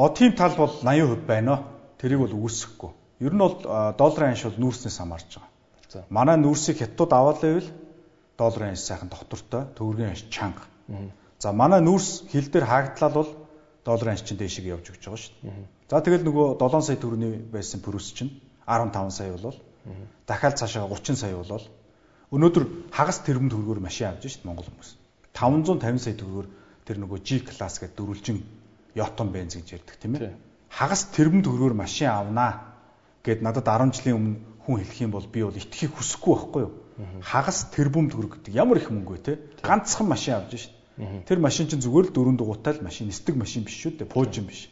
О 0.01 0.09
тийм 0.09 0.32
тал 0.32 0.57
бол 0.57 0.73
80% 0.81 1.28
байна. 1.28 1.62
Тэрийг 2.01 2.24
бол 2.24 2.32
үүсэхгүй. 2.32 2.91
Ер 3.20 3.32
нь 3.36 3.45
бол 3.45 3.61
долларын 4.01 4.32
ханш 4.32 4.49
бол 4.49 4.61
нүүрснээс 4.65 4.97
хамаарч 4.99 5.36
байгаа. 5.36 5.53
За. 5.93 6.05
Манай 6.09 6.41
нүүрсийг 6.41 6.81
хятад 6.81 7.12
аваад 7.12 7.45
байвал 7.45 7.69
долларын 8.41 8.73
ханш 8.73 8.82
сайхан 8.89 9.12
доктортой, 9.12 9.69
төгрөгийн 9.77 10.16
ханш 10.16 10.24
чанга. 10.32 10.65
За 11.39 11.53
манай 11.53 11.81
нүүрс 11.85 12.24
хил 12.32 12.49
дээр 12.49 12.65
хаагдлал 12.65 13.12
бол 13.12 13.31
долларын 13.85 14.16
ханш 14.16 14.24
чинь 14.24 14.41
дээшээ 14.41 14.73
явж 14.74 14.91
өгч 14.91 15.05
байгаа 15.05 15.20
шүү 15.20 15.35
дээ. 15.45 15.69
За 15.93 16.01
тэгэл 16.01 16.24
нөгөө 16.24 16.57
7 16.57 16.82
сая 16.89 16.97
төгрөний 16.97 17.36
байсан 17.53 17.85
пүрүс 17.85 18.16
чинь 18.16 18.32
15 18.66 19.12
сая 19.12 19.31
болвол 19.36 19.61
дахиад 20.27 20.59
цаашаа 20.59 20.89
30 20.89 21.20
сая 21.20 21.36
болвол 21.36 21.69
өнөөдөр 22.35 22.65
хагас 22.90 23.19
тэрбум 23.23 23.48
төгрөгөөр 23.51 23.81
машин 23.85 24.19
шүү 24.19 24.43
дээ 24.43 24.48
Монгол 24.48 24.69
хүмүүс. 24.69 24.90
550 25.35 26.02
сая 26.02 26.15
төгрөгөөр 26.19 26.48
тэр 26.85 26.97
нөгөө 27.02 27.19
G 27.23 27.40
класс 27.47 27.78
гэдэг 27.78 27.97
дөрвөлжин 27.98 28.39
Yotton 28.94 29.28
бенз 29.35 29.56
гэж 29.59 29.78
ярьдаг 29.78 29.97
тийм 29.98 30.15
ээ. 30.19 30.35
Хагас 30.70 31.11
тэрбум 31.15 31.43
төгрөгөөр 31.43 31.74
машин 31.74 32.11
авнаа 32.11 32.74
гэд 33.24 33.43
надад 33.43 33.66
10 33.66 33.94
жилийн 33.98 34.19
өмнө 34.19 34.36
хүн 34.66 34.81
хэлэх 34.81 35.01
юм 35.02 35.12
бол 35.15 35.27
би 35.27 35.40
бол 35.43 35.55
итгэхийг 35.55 35.93
хүсэхгүй 35.94 36.35
байхгүй 36.35 36.62
юу? 36.66 36.73
Хагас 37.23 37.59
тэрбум 37.74 38.11
төгрөг 38.11 38.39
гэдэг 38.39 38.55
ямар 38.55 38.78
их 38.78 38.90
мөнгө 38.90 39.12
вэ 39.15 39.20
те? 39.24 39.32
Ганцхан 39.62 40.06
машин 40.09 40.39
авч 40.39 40.69
шít. 40.69 40.74
Тэр 41.27 41.39
машин 41.43 41.66
чинь 41.66 41.82
зүгээр 41.82 42.11
л 42.11 42.15
дөрөв 42.15 42.36
дугуйтай 42.39 42.78
л 42.78 42.86
машин, 42.86 43.11
нисдэг 43.11 43.35
машин 43.35 43.66
биш 43.66 43.82
шүү 43.82 43.98
дээ, 43.98 44.06
пуужин 44.06 44.47
биш. 44.47 44.70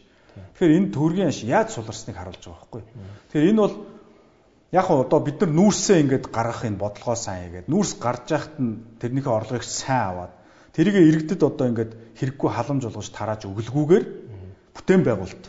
Тэгэхээр 0.55 0.76
энэ 0.78 0.93
төгрөгийн 0.94 1.28
ашиг 1.28 1.51
яаж 1.51 1.74
суларсныг 1.74 2.14
харуулж 2.14 2.39
байгаа 2.39 2.62
байхгүй 2.62 2.80
юу? 2.80 2.89
Тэгэхээр 3.34 3.51
энэ 3.51 3.62
бол 3.62 3.74
яг 4.73 4.89
одоо 4.90 5.20
бид 5.20 5.40
нар 5.40 5.53
нүүрсээ 5.53 6.01
ингээд 6.01 6.32
гаргах 6.32 6.65
энэ 6.65 6.81
бодлогоо 6.81 7.16
сайн 7.16 7.53
хийгээд 7.53 7.69
нүүрс 7.69 7.93
гарч 8.01 8.32
яхад 8.32 8.57
нь 8.57 8.81
тэрнийхээ 8.99 9.36
орлогыг 9.36 9.65
сайн 9.69 10.03
аваад 10.16 10.32
тэрийг 10.73 10.97
иргэдэд 10.97 11.43
одоо 11.44 11.66
ингээд 11.69 11.93
хэрэггүй 12.16 12.51
халамж 12.51 12.82
болгож 12.89 13.09
тарааж 13.12 13.44
өглгүүгээр 13.44 14.05
бүтээн 14.73 15.03
байгуулалт 15.05 15.44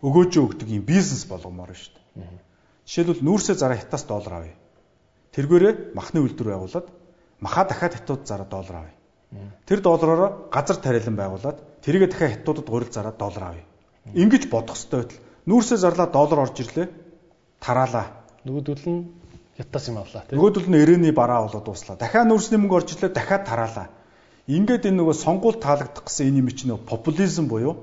өгөөж 0.00 0.32
өгдөг 0.40 0.68
юм 0.72 0.84
бизнес 0.84 1.28
болгомоор 1.28 1.76
шүү 1.76 1.92
дээ. 1.92 2.40
Жишээлбэл 2.88 3.24
нүүрсээ 3.24 3.56
зараа 3.56 3.76
хятаас 3.80 4.04
доллар 4.08 4.34
авъя. 4.40 4.56
Тэргээрээ 5.36 5.96
махны 5.96 6.24
үйлдвэр 6.24 6.52
байгуулад 6.56 6.86
маха 7.40 7.64
дахиад 7.64 7.94
хятад 8.00 8.24
зараа 8.28 8.48
доллар 8.48 8.76
авъя. 8.84 8.96
Тэр 9.68 9.80
доллараараа 9.80 10.30
газар 10.52 10.76
тариалан 10.80 11.16
байгуулад 11.16 11.58
тэрийгэ 11.84 12.08
дахиад 12.12 12.32
хятадд 12.44 12.68
гурил 12.68 12.92
зараа 12.92 13.12
доллар 13.12 13.44
авъя. 13.52 13.64
Ингиж 14.12 14.48
бодох 14.48 14.76
хэрэгтэй 14.76 15.00
байтал 15.00 15.20
нүүрсээ 15.48 15.78
зарлаа 15.80 16.08
доллар 16.08 16.44
орж 16.44 16.56
ирлээ. 16.60 16.88
Тараалаа. 17.60 18.23
Нөгөөдөл 18.44 18.84
нь 18.88 19.00
хятадас 19.56 19.88
юм 19.88 19.98
авлаа 19.98 20.22
тийм. 20.28 20.36
Нөгөөдөл 20.38 20.68
нь 20.68 20.80
ирээний 20.80 21.12
бараа 21.16 21.48
болоод 21.48 21.64
дуслаа. 21.64 21.96
Дахиад 21.96 22.28
нүүрсний 22.28 22.60
мөнгө 22.60 22.76
орж 22.76 22.88
ирлээ. 22.92 23.16
Дахиад 23.16 23.44
тараалаа. 23.48 23.88
Ингээд 24.44 24.88
энэ 24.92 25.00
нөгөө 25.00 25.16
сонгуул 25.16 25.56
таалагдах 25.56 26.04
гэсэн 26.04 26.28
энэ 26.28 26.40
юм 26.44 26.48
чинь 26.52 26.68
нөгөө 26.76 26.84
популизм 26.84 27.48
буюу 27.48 27.80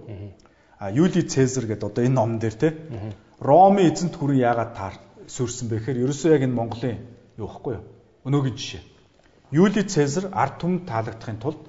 а 0.78 0.90
Юли 0.94 1.22
Цезар 1.26 1.66
гэдэг 1.66 1.90
одоо 1.90 2.06
энэ 2.06 2.14
номон 2.14 2.38
дээр 2.38 2.54
те 2.54 2.70
Ромын 3.42 3.90
эзэнт 3.90 4.14
хүрэн 4.14 4.38
яагаад 4.38 4.78
таар 4.78 4.96
сүрсэн 5.26 5.70
бэ 5.70 5.82
гэхээр 5.82 6.02
ерөөсөө 6.06 6.30
яг 6.38 6.46
энэ 6.46 6.58
Монголын 6.58 7.02
юу 7.42 7.50
ихгүй 7.50 7.82
юу? 7.82 7.86
Өнөөгийн 8.30 8.58
жишээ. 8.58 8.84
Юли 9.50 9.82
Цезар 9.82 10.30
ард 10.30 10.62
түмэнд 10.62 10.86
таалагдахын 10.86 11.42
тулд 11.42 11.62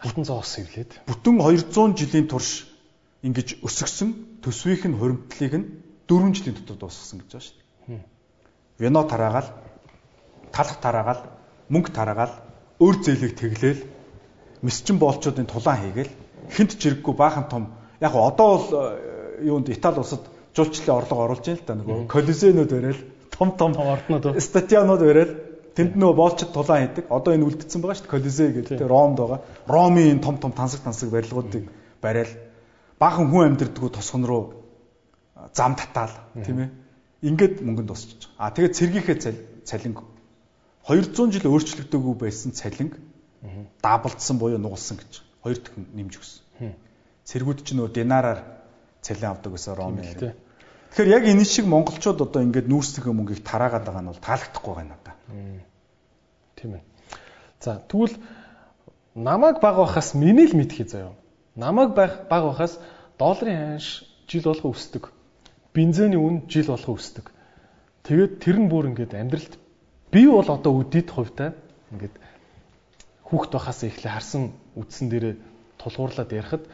алтан 0.00 0.24
зоос 0.24 0.56
эвлээд 0.60 1.04
бүтэн 1.04 1.36
200 1.40 1.96
жилийн 2.00 2.28
турш 2.28 2.64
ингэж 3.24 3.60
өсгсөн 3.64 4.40
төсвийнх 4.40 4.84
нь 4.88 4.96
хуримтлалыг 4.96 5.54
нь 5.60 5.66
4 6.08 6.32
жилийн 6.36 6.56
дотор 6.56 6.76
дуусгасан 6.88 7.20
гэж 7.20 7.28
байна 7.32 7.44
шүү 7.44 7.56
дээ. 7.56 7.63
Вино 8.78 9.04
тараагаал, 9.04 9.48
талах 10.52 10.78
тараагаал, 10.80 11.22
мөнгө 11.68 11.90
тараагаал, 11.94 12.34
өр 12.80 12.94
зээлийг 13.02 13.38
тэглээл, 13.38 13.82
месчин 14.62 14.98
боолчуудын 14.98 15.46
тулаан 15.46 15.80
хийгээл 15.82 16.12
хинт 16.50 16.76
жирэггүй 16.80 17.14
баахан 17.14 17.48
том 17.48 17.72
яг 18.00 18.14
одоо 18.14 18.58
бол 18.58 18.68
э, 18.72 19.44
юунд 19.46 19.68
Итали 19.68 19.98
улсад 19.98 20.24
жуулчлалын 20.56 20.96
орлого 20.98 21.24
оруулж 21.24 21.46
байна 21.46 21.60
л 21.60 21.66
да 21.66 21.74
нөгөө 21.74 22.06
колизенууд 22.08 22.70
барайл 22.70 23.00
том 23.30 23.52
том 23.56 23.72
орднууд 23.76 24.40
стадионууд 24.40 25.02
барайл 25.02 25.32
тэнд 25.74 25.96
нөгөө 25.98 26.16
боолчд 26.16 26.52
тулаан 26.54 26.86
хийдэг. 26.86 27.10
Одоо 27.10 27.34
энэ 27.34 27.46
үлдсэн 27.50 27.80
байгаа 27.82 27.98
шүү 27.98 28.06
дээ 28.06 28.14
колизе 28.14 28.46
гэдэг 28.52 28.78
тийм 28.78 28.88
Ромд 28.88 29.18
байгаа. 29.18 29.40
Ромын 29.66 30.20
том 30.22 30.38
том 30.38 30.52
тансаг 30.52 30.80
тансаг 30.86 31.10
барилгуудыг 31.10 31.66
барайл 32.00 32.32
баахан 32.98 33.26
хүн 33.30 33.46
амьдэрдгүү 33.48 33.90
тосгон 33.90 34.24
руу 34.24 34.44
зам 35.52 35.74
татаал 35.74 36.14
тийм 36.46 36.58
ээ. 36.62 36.70
Ингээд 37.24 37.64
мөнгөнд 37.64 37.88
тусчих. 37.88 38.28
А 38.36 38.52
тэгээд 38.52 38.76
цэргийнхээ 38.76 39.16
цалинг 39.64 40.04
200 40.84 41.32
жил 41.32 41.48
өөрчлөгдөөгүй 41.48 42.14
байсан 42.20 42.52
цалинг 42.52 43.00
даблдсан 43.80 44.36
буюу 44.36 44.60
нугалсан 44.60 45.00
гэж 45.00 45.24
хоёр 45.40 45.58
дахин 45.64 45.88
нэмж 45.96 46.20
өгсөн. 46.20 46.76
Цэргүүд 47.24 47.60
ч 47.64 47.72
нөө 47.72 47.88
динараар 47.96 48.44
цалин 49.00 49.32
авдаг 49.32 49.56
гэсэн 49.56 49.72
Ромын. 49.72 50.04
Тэгэхээр 50.92 51.08
яг 51.16 51.24
энэ 51.24 51.44
шиг 51.48 51.64
монголчууд 51.64 52.20
одоо 52.20 52.44
ингээд 52.44 52.68
нүүрсдэх 52.68 53.08
мөнгийг 53.08 53.40
тараагаад 53.40 53.88
байгаа 53.88 54.04
нь 54.04 54.10
бол 54.12 54.20
таалагдахгүй 54.20 54.74
байна 54.76 54.92
надаа. 54.92 55.16
Тийм 56.60 56.76
ээ. 56.76 56.82
За 57.64 57.80
тэгвэл 57.88 58.16
намайг 59.16 59.60
баг 59.64 59.76
байхаас 59.80 60.12
миний 60.14 60.46
л 60.46 60.56
мэдхий 60.56 60.84
заяа. 60.84 61.16
Намайг 61.56 61.96
баг 61.96 62.28
байхаас 62.28 62.78
долларын 63.18 63.80
ханш 63.80 64.04
жил 64.28 64.44
болго 64.44 64.70
өсдөг. 64.76 65.10
Бензиний 65.74 66.20
үн 66.20 66.46
жил 66.48 66.70
болго 66.70 66.94
өсдөг. 66.94 67.30
Тэгээд 68.06 68.38
тэр 68.38 68.56
нь 68.62 68.70
бүр 68.70 68.94
ингээд 68.94 69.18
амьдралд 69.18 69.58
би 70.14 70.22
бол 70.30 70.46
одоо 70.46 70.72
үдийд 70.80 71.10
хувьтай 71.10 71.50
ингээд 71.90 72.14
хүүхд 73.26 73.50
байхаас 73.52 73.82
эхлээ 73.82 74.12
харсан 74.14 74.54
үдсэн 74.78 75.10
дээрээ 75.10 75.34
тулгуурлаад 75.82 76.30
ярихад 76.30 76.64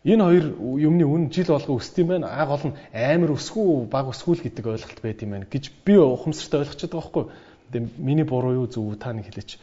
Энэ 0.00 0.24
хоёр 0.24 0.46
юмны 0.80 1.04
үн 1.04 1.28
жил 1.28 1.52
болго 1.52 1.76
өсд 1.76 2.00
юм 2.00 2.16
байна. 2.16 2.32
Аа 2.32 2.48
гол 2.48 2.72
нь 2.72 2.76
амар 2.88 3.36
өсгүү 3.36 3.84
баг 3.92 4.08
өсгүүл 4.08 4.40
гэдэг 4.40 4.64
ойлголт 4.64 5.00
байд 5.04 5.20
юм 5.20 5.36
байна 5.36 5.44
гэж 5.44 5.84
би 5.84 6.00
ухамсартай 6.00 6.64
ойлгочиход 6.64 6.96
байгаа 6.96 7.04
байхгүй. 7.04 7.24
Тэгээ 7.68 8.00
миний 8.00 8.24
буруу 8.24 8.64
юу 8.64 8.66
зөв 8.66 8.96
та 8.96 9.12
нэг 9.12 9.28
хэлээч. 9.28 9.60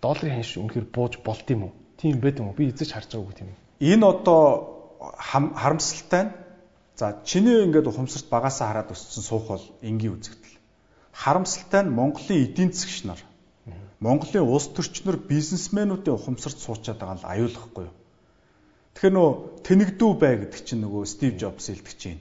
Долларын 0.00 0.40
ханш 0.40 0.56
үнэхээр 0.56 0.88
бууж 0.88 1.20
болд 1.20 1.44
юм 1.52 1.68
уу? 1.68 1.72
Тийм 2.00 2.24
байд 2.24 2.40
юм 2.40 2.48
уу? 2.48 2.56
Би 2.56 2.72
эзэж 2.72 2.96
харж 2.96 3.12
байгаагүй 3.12 3.36
тийм. 3.36 3.52
Энэ 3.84 4.04
одоо 4.08 4.40
харамсалтай 5.20 6.22
нь 6.24 6.32
за 6.96 7.20
чиний 7.28 7.64
ингээд 7.68 7.86
ухамсарт 7.86 8.26
багасаа 8.32 8.72
хараад 8.72 8.90
өссөн 8.96 9.24
суух 9.24 9.46
бол 9.52 9.64
энгийн 9.84 10.16
үзэгдэл. 10.16 10.56
Харамсалтай 11.12 11.82
нь 11.84 11.94
Монголын 11.94 12.44
эдийн 12.44 12.72
засгч 12.72 13.04
нар 13.04 13.20
Монголын 14.00 14.44
улс 14.44 14.68
төрчнөр 14.76 15.16
бизнесмэнүүдийн 15.24 16.16
ухамсарт 16.20 16.60
суучаад 16.60 17.00
байгаа 17.00 17.16
нь 17.16 17.28
аюулахгүй 17.32 17.84
юу? 17.88 17.94
Тэгэхээр 18.92 19.14
нөө 19.16 19.30
тэнэгдүү 19.64 20.10
бай 20.20 20.34
гэдэг 20.36 20.60
чинь 20.68 20.84
нөгөө 20.84 21.02
Стив 21.08 21.32
Джобс 21.40 21.72
хэлдэг 21.72 21.96
чинь. 21.96 22.20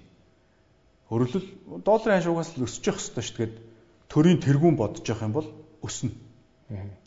Өөрөлдөл 1.11 1.47
долларын 1.83 2.15
ханшуугаас 2.23 2.55
л 2.55 2.63
өсөж 2.63 2.83
явах 2.87 3.03
хэрэгтэй 3.03 3.25
шүү 3.27 3.37
дээ. 3.43 3.59
Төрийн 4.07 4.39
тэргүүн 4.39 4.75
бодож 4.79 5.03
явах 5.03 5.27
юм 5.27 5.35
бол 5.35 5.47
өснө. 5.83 6.15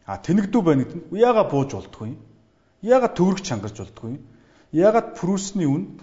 А 0.04 0.20
тэнэгдүү 0.20 0.60
байна 0.60 0.84
гэдэг 0.84 0.96
нь 1.00 1.16
яага 1.16 1.48
бууж 1.48 1.72
болдгүй 1.72 2.06
юм. 2.12 2.20
Яага 2.84 3.08
төгрөг 3.08 3.40
чангарч 3.40 3.76
болдгүй 3.80 4.20
юм. 4.20 4.22
Яагаад 4.76 5.16
прүсний 5.16 5.64
үн 5.64 5.96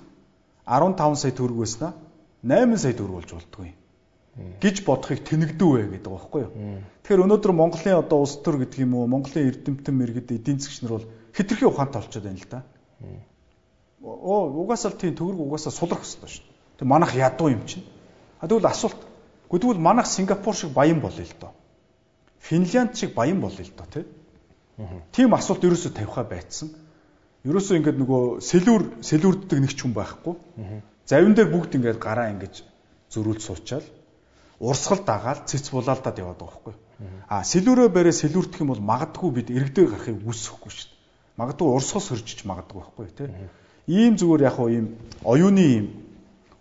15 0.66 1.22
сая 1.22 1.32
төгрөг 1.32 1.58
байснаа 1.64 1.94
8 2.44 2.78
сая 2.78 2.94
төгрөг 2.94 3.16
болж 3.22 3.32
болдгүй 3.34 3.66
юм 3.70 3.78
гэж 4.60 4.84
бодохыг 4.84 5.24
тэнэгдүү 5.24 5.70
вэ 5.72 5.84
гэдэг 5.96 6.12
байгаа 6.12 6.20
байхгүй 6.20 6.42
юу. 6.44 6.52
Тэгэхээр 7.08 7.24
өнөөдөр 7.24 7.54
Монголын 7.56 8.02
одоо 8.04 8.20
улс 8.20 8.36
төр 8.44 8.60
гэдэг 8.66 8.84
юм 8.84 9.00
уу 9.00 9.08
Монголын 9.08 9.48
эрдэмтэн 9.48 9.96
мэрэгд 9.96 10.36
эдийн 10.36 10.60
засгч 10.60 10.84
нар 10.84 11.00
бол 11.00 11.08
хитрхи 11.32 11.64
ухаантай 11.64 12.04
болчиход 12.04 12.28
байна 12.28 12.44
л 12.44 12.52
да 12.52 12.60
оо 14.06 14.52
угаасаа 14.62 14.92
л 14.92 15.00
тийм 15.00 15.16
төгрөг 15.18 15.40
угаасаа 15.40 15.74
сулрах 15.74 16.06
хэрэгтэй 16.06 16.30
шүү. 16.30 16.46
Тэг 16.78 16.88
манах 16.88 17.16
ядуу 17.16 17.50
юм 17.50 17.66
чинь. 17.66 17.86
А 18.40 18.48
тэгвэл 18.48 18.70
асуулт. 18.70 19.00
Тэгвэл 19.50 19.80
манах 19.80 20.08
Сингапур 20.08 20.56
шиг 20.56 20.72
баян 20.72 21.02
болъё 21.02 21.26
л 21.26 21.36
доо. 21.40 21.54
Финлянд 22.40 22.96
шиг 22.96 23.14
баян 23.16 23.42
болъё 23.42 23.66
л 23.66 23.74
доо 23.74 23.88
тий. 23.90 24.06
Тийм 25.12 25.34
асуулт 25.34 25.64
ерөөсөө 25.64 25.92
тавихаа 25.96 26.24
байцсан. 26.24 26.70
Ерөөсөө 27.45 27.77
ингээд 27.77 27.97
нөгөө 28.01 28.23
сэлүүр 28.41 28.84
сэлүүрддэг 29.05 29.59
нэг 29.61 29.73
ч 29.77 29.85
хүн 29.85 29.93
байхгүй. 29.93 30.34
Завин 31.05 31.38
дээр 31.38 31.49
бүгд 31.53 31.77
ингээд 31.77 31.99
гараа 32.01 32.34
ингэж 32.34 32.65
зөрүүлж 33.13 33.41
суучаал 33.45 33.85
урсгал 34.59 35.03
дагаал 35.05 35.43
цэц 35.45 35.69
булаалдаад 35.69 36.17
яваад 36.19 36.39
байгаа 36.39 36.55
байхгүй. 36.55 36.76
А 37.27 37.43
сэлүүрөө 37.43 37.89
барээ 37.91 38.15
сэлүүртэх 38.15 38.63
юм 38.63 38.72
бол 38.72 38.80
магадгүй 38.80 39.31
бид 39.35 39.49
иргэдэг 39.51 39.89
гарахыг 39.91 40.23
үсэхгүй 40.23 40.72
шүү 40.72 40.88
дээ. 40.88 40.99
Магадгүй 41.35 41.67
урсгал 41.76 42.01
сөржиж 42.01 42.39
магадгүй 42.47 42.80
байхгүй 42.80 43.05
тий. 43.19 43.30
Ийм 43.91 44.15
зүгээр 44.15 44.47
яг 44.47 44.59
уу 44.59 44.69
ийм 44.72 44.88
оюуны 45.27 45.61
ийм 45.61 45.85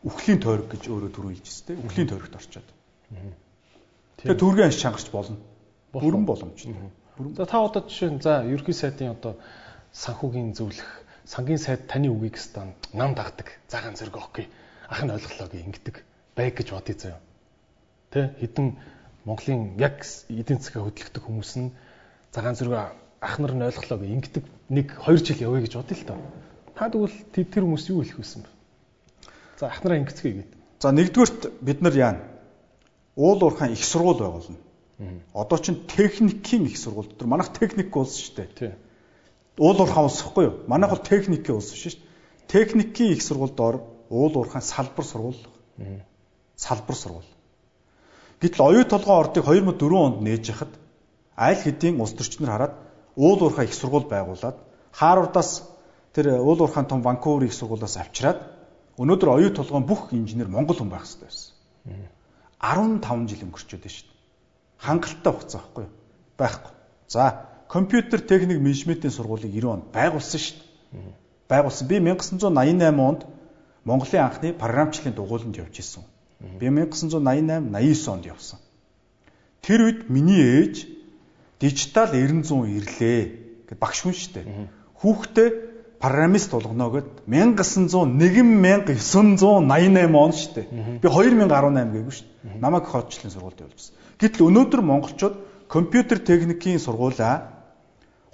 үхлийн 0.02 0.42
тойрог 0.42 0.68
гэж 0.74 0.90
өөрөө 0.90 1.10
түрүү 1.14 1.30
хэлжсэн 1.38 1.64
тийм 1.70 1.86
үхлийн 1.86 2.08
тойрогт 2.10 2.34
орчоод. 2.34 2.68
Тэгээ 4.18 4.42
төргийн 4.42 4.66
анш 4.68 4.78
чангарч 4.82 5.08
болно. 5.14 5.38
Бүрэн 5.94 6.26
боломжтой. 6.26 6.74
За 7.38 7.46
та 7.46 7.62
одоо 7.62 7.86
жишээ 7.86 8.10
нь 8.10 8.20
за 8.20 8.42
ерхий 8.42 8.74
сайдын 8.74 9.14
одоо 9.14 9.38
санхүүгийн 9.94 10.52
зөвлөх 10.58 10.90
сангийн 11.24 11.58
сайд 11.62 11.86
таны 11.86 12.10
үгийг 12.10 12.36
стан 12.36 12.74
нам 12.92 13.14
дагдаг. 13.14 13.48
Загаан 13.70 13.96
зэрэг 13.96 14.16
окей. 14.18 14.46
Ах 14.90 15.00
нь 15.06 15.14
ойлголоо 15.14 15.48
гэ 15.48 15.64
ингэдэг 15.64 16.04
байг 16.36 16.54
гэж 16.58 16.68
бодъё 16.74 16.96
заяа. 16.98 17.20
Тэ 18.10 18.34
хідэн 18.42 18.76
Монголын 19.24 19.78
яг 19.78 20.04
эдийн 20.28 20.60
засгаа 20.60 20.84
хөдөлгдөг 20.84 21.22
хүмүүс 21.24 21.52
нь 21.56 21.72
загаан 22.34 22.58
зэрэг 22.58 22.74
ах 23.22 23.36
нар 23.38 23.54
нь 23.54 23.64
ойлголоо 23.64 23.98
гэ 24.02 24.12
ингэдэг 24.18 24.44
нэг 24.68 24.86
2 25.00 25.24
жил 25.24 25.46
явъя 25.48 25.62
гэж 25.64 25.74
бодъё 25.78 25.96
л 25.96 26.06
доо. 26.10 26.20
Та 26.74 26.90
тэгвэл 26.90 27.16
тэр 27.32 27.62
хүмүүс 27.64 27.88
юу 27.88 28.02
хэлэх 28.02 28.18
вэсэн 28.18 28.42
бэ? 28.44 28.50
За 29.62 29.70
ах 29.70 29.80
нараа 29.80 30.02
ингэцгээе 30.02 30.34
гэдэг. 30.42 30.58
За 30.82 30.90
нэгдүгürt 30.90 31.42
бид 31.62 31.80
нар 31.80 31.94
яана? 31.94 32.22
Уул 33.16 33.40
уурхайн 33.40 33.72
их 33.72 33.84
сургууль 33.86 34.18
байгуулна. 34.18 34.58
Одоо 35.32 35.58
чин 35.58 35.86
техникийн 35.86 36.66
их 36.66 36.76
сургууль 36.76 37.08
дотор 37.08 37.28
манайх 37.30 37.54
техник 37.54 37.94
улс 37.96 38.18
шүү 38.18 38.34
дээ. 38.36 38.48
Тий. 38.58 38.72
Уул 39.58 39.78
уурхайн 39.80 40.06
улс 40.06 40.22
гэхгүй 40.22 40.44
юу? 40.44 40.54
Манайх 40.66 40.90
бол 40.94 41.02
техникийн 41.02 41.56
улс 41.56 41.70
шүү 41.74 41.94
дээ. 41.94 42.02
Техникийн 42.48 43.12
их 43.14 43.22
сургуульд 43.22 43.60
ор 43.60 43.76
уул 44.10 44.34
уурхайн 44.36 44.62
салбар 44.62 45.04
сургууль. 45.04 45.38
Салбар 46.56 46.96
сургууль. 46.96 47.30
Гэтэл 48.40 48.66
оюу 48.66 48.84
толгойн 48.84 49.20
ордыг 49.22 49.44
2004 49.44 49.94
онд 49.94 50.20
нээж 50.22 50.44
яхад 50.50 50.72
аль 51.36 51.60
хэдийн 51.60 52.00
улс 52.00 52.14
төрчнөр 52.14 52.50
хараад 52.50 52.74
уул 53.16 53.40
уурхай 53.42 53.66
их 53.66 53.74
сургууль 53.74 54.10
байгуулад 54.10 54.58
Харвардаас 54.92 55.62
тэр 56.14 56.42
уул 56.42 56.60
уурхайн 56.60 56.86
том 56.86 57.02
Ванкувер 57.02 57.46
их 57.46 57.54
сургуулиас 57.54 57.96
авчираад 57.96 58.42
өнөөдөр 58.98 59.28
оюу 59.38 59.50
толгойн 59.54 59.86
бүх 59.86 60.10
инженер 60.12 60.48
Монгол 60.48 60.78
хүн 60.78 60.90
байх 60.90 61.06
хэрэгтэй 61.06 61.30
байсан. 61.30 61.54
15 62.58 63.30
жил 63.30 63.46
өнгөрчөөд 63.46 63.86
шүү 63.86 64.06
дээ 64.10 64.14
хангалттай 64.84 65.32
хугацаа 65.32 65.60
байхгүй? 65.60 65.86
Байхгүй. 66.38 66.72
За, 67.08 67.46
компьютер 67.74 68.20
техник 68.20 68.60
менежментийн 68.62 69.10
сургуулийг 69.10 69.50
90 69.50 69.72
онд 69.74 69.84
байгуулсан 69.90 70.40
шүү 70.40 70.58
дээ. 70.94 71.14
Байгуулсан. 71.50 71.88
Би 71.90 71.98
1988 71.98 73.00
онд 73.02 73.26
Монголын 73.84 74.22
анхны 74.22 74.52
програмчлалын 74.54 75.14
дугууланд 75.16 75.58
явж 75.58 75.80
исэн. 75.82 76.04
Би 76.60 76.70
1988 76.70 77.74
89 77.74 78.08
онд 78.14 78.26
явсан. 78.30 78.58
Тэр 79.60 79.90
үед 79.90 80.06
миний 80.08 80.38
ээж 80.38 80.86
дижитал 81.58 82.14
900 82.14 82.78
ирлээ 82.78 83.22
гэд 83.66 83.78
багш 83.82 84.06
хүн 84.06 84.14
шүү 84.14 84.32
дээ. 84.38 84.46
Хүүхдээ 85.02 85.48
программист 85.98 86.54
болгоно 86.54 86.94
гэд 86.94 87.26
1901 87.26 88.14
1988 88.62 90.14
он 90.14 90.30
шүү 90.30 90.52
дээ. 90.54 90.66
Би 91.02 91.08
2018 91.10 91.90
гээгүй 91.90 92.14
шүү 92.14 92.26
дээ. 92.30 92.62
Намайг 92.62 92.86
хоочлын 92.86 93.34
сургуульд 93.34 93.66
явуулсан. 93.66 93.98
Гэтэл 94.22 94.46
өнөөдөр 94.46 94.80
монголчууд 94.86 95.36
компьютер 95.66 96.22
техникийн 96.22 96.78
сургуулаа 96.78 97.53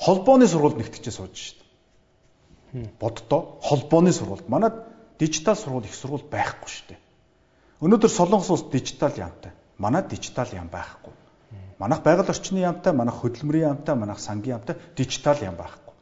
холбооны 0.01 0.49
сургуульд 0.49 0.81
нэгтгэж 0.81 1.07
сууж 1.13 1.37
шүү 1.37 1.57
дээ. 2.73 2.91
Боддоо 3.01 3.61
холбооны 3.61 4.13
сургуульд. 4.13 4.49
Манайд 4.49 4.75
дижитал 5.21 5.57
сургууль 5.57 5.85
их 5.85 5.95
сургууль 5.95 6.25
байхгүй 6.25 6.69
шүү 6.73 6.87
дээ. 6.89 7.01
Өнөөдөр 7.85 8.11
Солонгос 8.11 8.51
улс 8.51 8.65
дижитал 8.73 9.13
яамтай. 9.17 9.53
Манайд 9.79 10.09
дижитал 10.09 10.49
яам 10.53 10.69
байхгүй. 10.73 11.13
Манайх 11.79 12.03
байгаль 12.03 12.29
орчны 12.29 12.61
яамтай, 12.61 12.93
манайх 12.93 13.21
хөдөлмөрийн 13.21 13.73
яамтай, 13.73 13.95
манайх 13.97 14.21
сангийн 14.21 14.57
яамтай 14.61 14.77
дижитал 14.97 15.37
яам 15.41 15.57
байхгүй. 15.57 15.95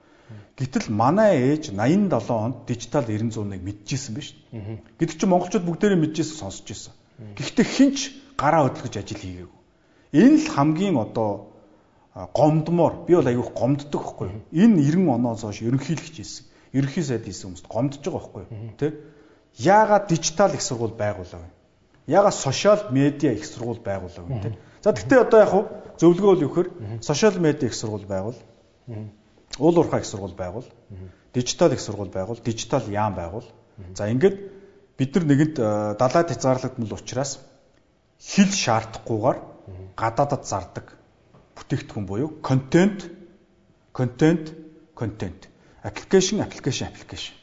Гэтэл 0.58 0.90
манай 0.90 1.38
ээж 1.54 1.70
87 1.70 2.34
онд 2.34 2.66
дижитал 2.66 3.06
901-ыг 3.06 3.62
мэдчихсэн 3.62 4.14
биз 4.14 4.34
дээ. 4.50 4.82
Гэтэл 4.98 5.18
чи 5.22 5.26
монголчууд 5.26 5.62
бүгдээрээ 5.62 6.02
мэдчихсэн 6.02 6.38
сонсч 6.38 6.66
ирсэн. 6.66 6.92
Гэхдээ 7.38 7.66
хинч 7.66 7.98
гараа 8.34 8.66
хөдлөж 8.66 8.94
ажил 8.98 9.22
хийгээгүй. 9.22 9.58
Энэ 10.18 10.38
л 10.42 10.50
хамгийн 10.50 10.98
одоо 10.98 11.54
гомдмоор 12.27 13.07
би 13.07 13.15
бол 13.15 13.27
аягүй 13.27 13.53
гомддог 13.55 14.03
байхгүй 14.03 14.27
юу? 14.28 14.43
Энэ 14.51 14.82
90 14.82 15.15
оноос 15.15 15.43
хойш 15.47 15.62
ерөнхийлөгч 15.62 16.16
хийсэн. 16.19 16.47
Ерөнхий 16.74 17.05
сайд 17.07 17.24
хийсэн 17.24 17.55
хүмүүст 17.55 17.69
гомдож 17.70 18.03
байгаа 18.03 18.19
байхгүй 18.19 18.43
юу? 18.43 18.74
Тэ? 18.74 18.86
Яагаад 19.62 20.09
дижитал 20.11 20.53
их 20.53 20.62
сургууль 20.62 20.99
байгуулав 20.99 21.39
вэ? 21.39 21.51
Яагаад 22.11 22.35
сошиал 22.35 22.90
медиа 22.90 23.32
их 23.32 23.47
сургууль 23.47 23.78
байгуулав 23.78 24.27
вэ? 24.27 24.40
Тэ? 24.43 24.59
За 24.82 24.93
тэгтээ 24.93 25.20
одоо 25.23 25.39
яг 25.39 25.51
хуу 25.51 25.65
зөвлөгөө 26.03 26.31
бол 26.35 26.43
юу 26.43 26.51
гэхээр 26.51 27.03
сошиал 27.07 27.39
медиа 27.39 27.70
их 27.70 27.74
сургууль 27.74 28.07
байгуул. 28.07 28.39
Уул 29.59 29.78
уурхай 29.78 30.01
их 30.01 30.07
сургууль 30.07 30.35
байгуул. 30.35 30.66
Дижитал 31.35 31.70
их 31.70 31.81
сургууль 31.81 32.11
байгуул. 32.11 32.43
Дижитал 32.43 32.82
яам 32.90 33.15
байгуул. 33.15 33.47
За 33.95 34.11
ингээд 34.11 34.43
бид 34.99 35.15
нар 35.15 35.24
нэгэнд 35.24 35.55
далаад 36.03 36.35
хязгаарлагдмал 36.35 36.99
учраас 36.99 37.39
хэл 38.19 38.51
шаардахгүйгээр 38.51 39.39
гадаадад 39.95 40.43
зардаг 40.47 40.97
бүтээгдэхүүн 41.59 42.06
буюу 42.06 42.28
контент 42.43 43.10
контент 43.93 44.55
контент 44.94 45.48
аппликейшн 45.82 46.40
аппликейшн 46.47 46.86
аппликейшн 46.90 47.35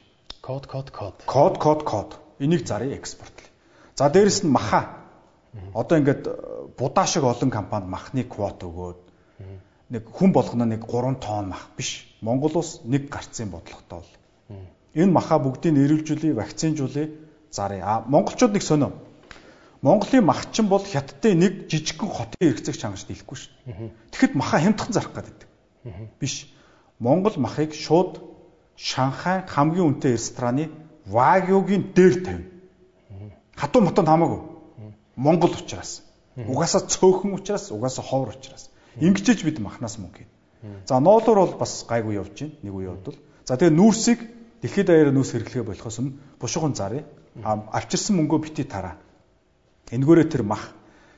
код 0.42 0.68
код 0.68 0.92
код 0.92 1.24
код 1.26 1.58
код 1.58 1.84
код 1.84 2.20
энийг 2.40 2.68
зарыг 2.68 2.92
экспортлё. 3.00 3.50
За 3.96 4.10
дээрэс 4.10 4.44
нь 4.44 4.52
маха. 4.52 4.82
Одоо 5.74 5.98
ингээд 6.00 6.28
э, 6.28 6.68
будаа 6.78 7.08
шиг 7.08 7.24
олон 7.24 7.50
компанид 7.50 7.88
махны 7.88 8.24
квот 8.24 8.62
өгөөд 8.64 9.00
нэг 9.90 10.04
хүн 10.12 10.32
болгоно 10.34 10.66
нэг 10.66 10.86
3 10.86 11.16
тонн 11.20 11.50
мах 11.50 11.70
биш. 11.78 12.06
Монгол 12.22 12.58
улс 12.58 12.82
нэг 12.84 13.10
гарцын 13.10 13.50
бодлоготой 13.50 14.04
бол. 14.04 14.12
Энэ 14.94 15.12
маха 15.12 15.40
бүгдийг 15.40 15.74
нэрвэлжүүлээ, 15.76 16.34
вакцинжуулээ, 16.36 17.08
зарыг. 17.52 17.82
А 17.84 18.04
монголчууд 18.08 18.54
нэг 18.54 18.64
сонио. 18.64 18.92
Монголын 19.82 20.26
махчин 20.26 20.68
бол 20.68 20.84
хятадын 20.84 21.40
нэг 21.40 21.54
жижигхэн 21.70 22.10
хотын 22.10 22.42
эргэцэг 22.42 22.76
чангаж 22.78 23.06
дийлэхгүй 23.06 23.38
дээ. 23.38 23.92
Тэгэхэд 24.12 24.34
маха 24.36 24.60
хямдхан 24.60 24.94
зарах 24.94 25.14
гэдэг. 25.14 25.48
Биш. 26.20 26.48
Монгол 27.00 27.36
махыг 27.38 27.74
шууд 27.74 28.22
Шанхай 28.76 29.44
хамгийн 29.48 29.88
үнэтэй 30.00 30.20
рестораны 30.20 30.70
вагюгийн 31.06 31.94
дээр 31.96 32.16
тавина. 32.24 32.52
Хатуу 33.56 33.82
мотонд 33.82 34.08
хамаагүй. 34.08 34.42
Монгол 35.16 35.54
учраас. 35.56 36.04
Угаасаа 36.36 36.84
цөөхөн 36.84 37.40
учраас, 37.40 37.72
угаасаа 37.72 38.04
ховор 38.04 38.36
учраас. 38.36 38.70
Ингэжж 39.00 39.44
бид 39.44 39.60
махнаас 39.60 39.96
мөнгө 39.98 40.28
хийн. 40.28 40.30
За 40.86 41.00
ноолуур 41.00 41.40
бол 41.40 41.56
бас 41.56 41.86
гайгүй 41.88 42.20
явж 42.20 42.36
байна. 42.36 42.56
Нэг 42.64 42.74
үе 42.76 42.86
явдал. 42.92 43.16
За 43.48 43.56
тэгээ 43.56 43.80
нүүрсийг 43.80 44.20
дэлхийд 44.60 44.88
даяараа 44.88 45.16
нүүрс 45.16 45.32
хэрэглэхээ 45.32 45.64
болохоос 45.64 46.00
өмнө 46.04 46.20
бушуухан 46.40 46.76
зарыг 46.76 47.06
авчирсан 47.44 48.20
мөнгөө 48.20 48.40
бити 48.44 48.64
тараа. 48.68 49.00
Энгөөрөө 49.92 50.28
тэр 50.30 50.44
мах 50.44 50.74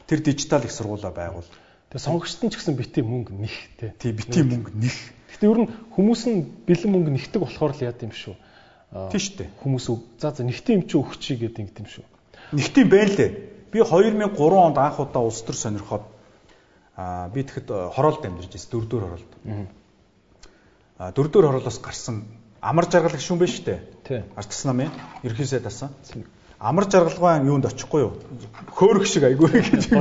тэр 0.08 0.20
дижитал 0.20 0.64
их 0.64 0.72
сургуулаа 0.72 1.12
байгуул. 1.12 1.48
Тэгээ 1.88 2.04
сонгогчд 2.04 2.44
нь 2.44 2.52
ч 2.52 2.60
гэсэн 2.60 2.76
бити 2.76 3.00
мөнгө 3.00 3.32
нэх 3.32 3.56
тий. 3.80 3.92
Тий 3.96 4.12
бити 4.12 4.44
мөнгө 4.44 4.76
нэх. 4.76 4.98
Гэхдээ 5.32 5.48
ер 5.48 5.60
нь 5.64 5.72
хүмүүс 5.96 6.22
нь 6.28 6.40
бэлэн 6.68 6.92
мөнгө 6.92 7.12
нэгдэг 7.16 7.40
болохоор 7.40 7.72
л 7.72 7.86
яад 7.88 8.04
юм 8.04 8.12
шүү. 8.12 8.36
Тий 9.12 9.22
штэ. 9.24 9.48
Хүмүүс 9.64 9.88
за 10.20 10.36
за 10.36 10.44
нэгтэн 10.44 10.80
юм 10.80 10.84
чи 10.84 11.00
өгчий 11.00 11.40
гэдэг 11.40 11.64
ингэ 11.64 11.80
юм 11.80 11.88
шүү. 11.88 12.06
Нэгтэн 12.60 12.88
байна 12.92 13.12
лээ. 13.16 13.32
Би 13.72 13.80
2003 13.80 14.36
онд 14.36 14.78
анх 14.80 15.00
удаа 15.00 15.24
улс 15.24 15.40
төр 15.48 15.56
сонирхоод 15.56 16.04
аа 16.96 17.32
би 17.32 17.44
тэгэхэд 17.48 17.72
хороолд 17.96 18.24
амьдарч 18.24 18.52
байсан 18.52 18.72
дөрөвдөр 18.72 19.04
хороолд. 19.04 19.32
Аа 21.00 21.12
дөрөвдөр 21.16 21.46
хороолоос 21.48 21.80
гарсан 21.80 22.28
амар 22.60 22.88
жаргал 22.92 23.16
гişүн 23.16 23.40
байна 23.40 23.56
штэ. 23.56 23.80
Тий. 24.04 24.24
Ардс 24.36 24.64
намын 24.68 24.92
ерхий 25.24 25.48
сайд 25.48 25.68
асан 25.68 25.92
амар 26.60 26.90
жаргалгаан 26.90 27.48
юунд 27.48 27.66
очихгүй 27.70 28.02
юу? 28.02 28.14
Хөөрөх 28.74 29.06
шиг 29.06 29.24
айгүй 29.30 29.50
гэж. 29.62 29.94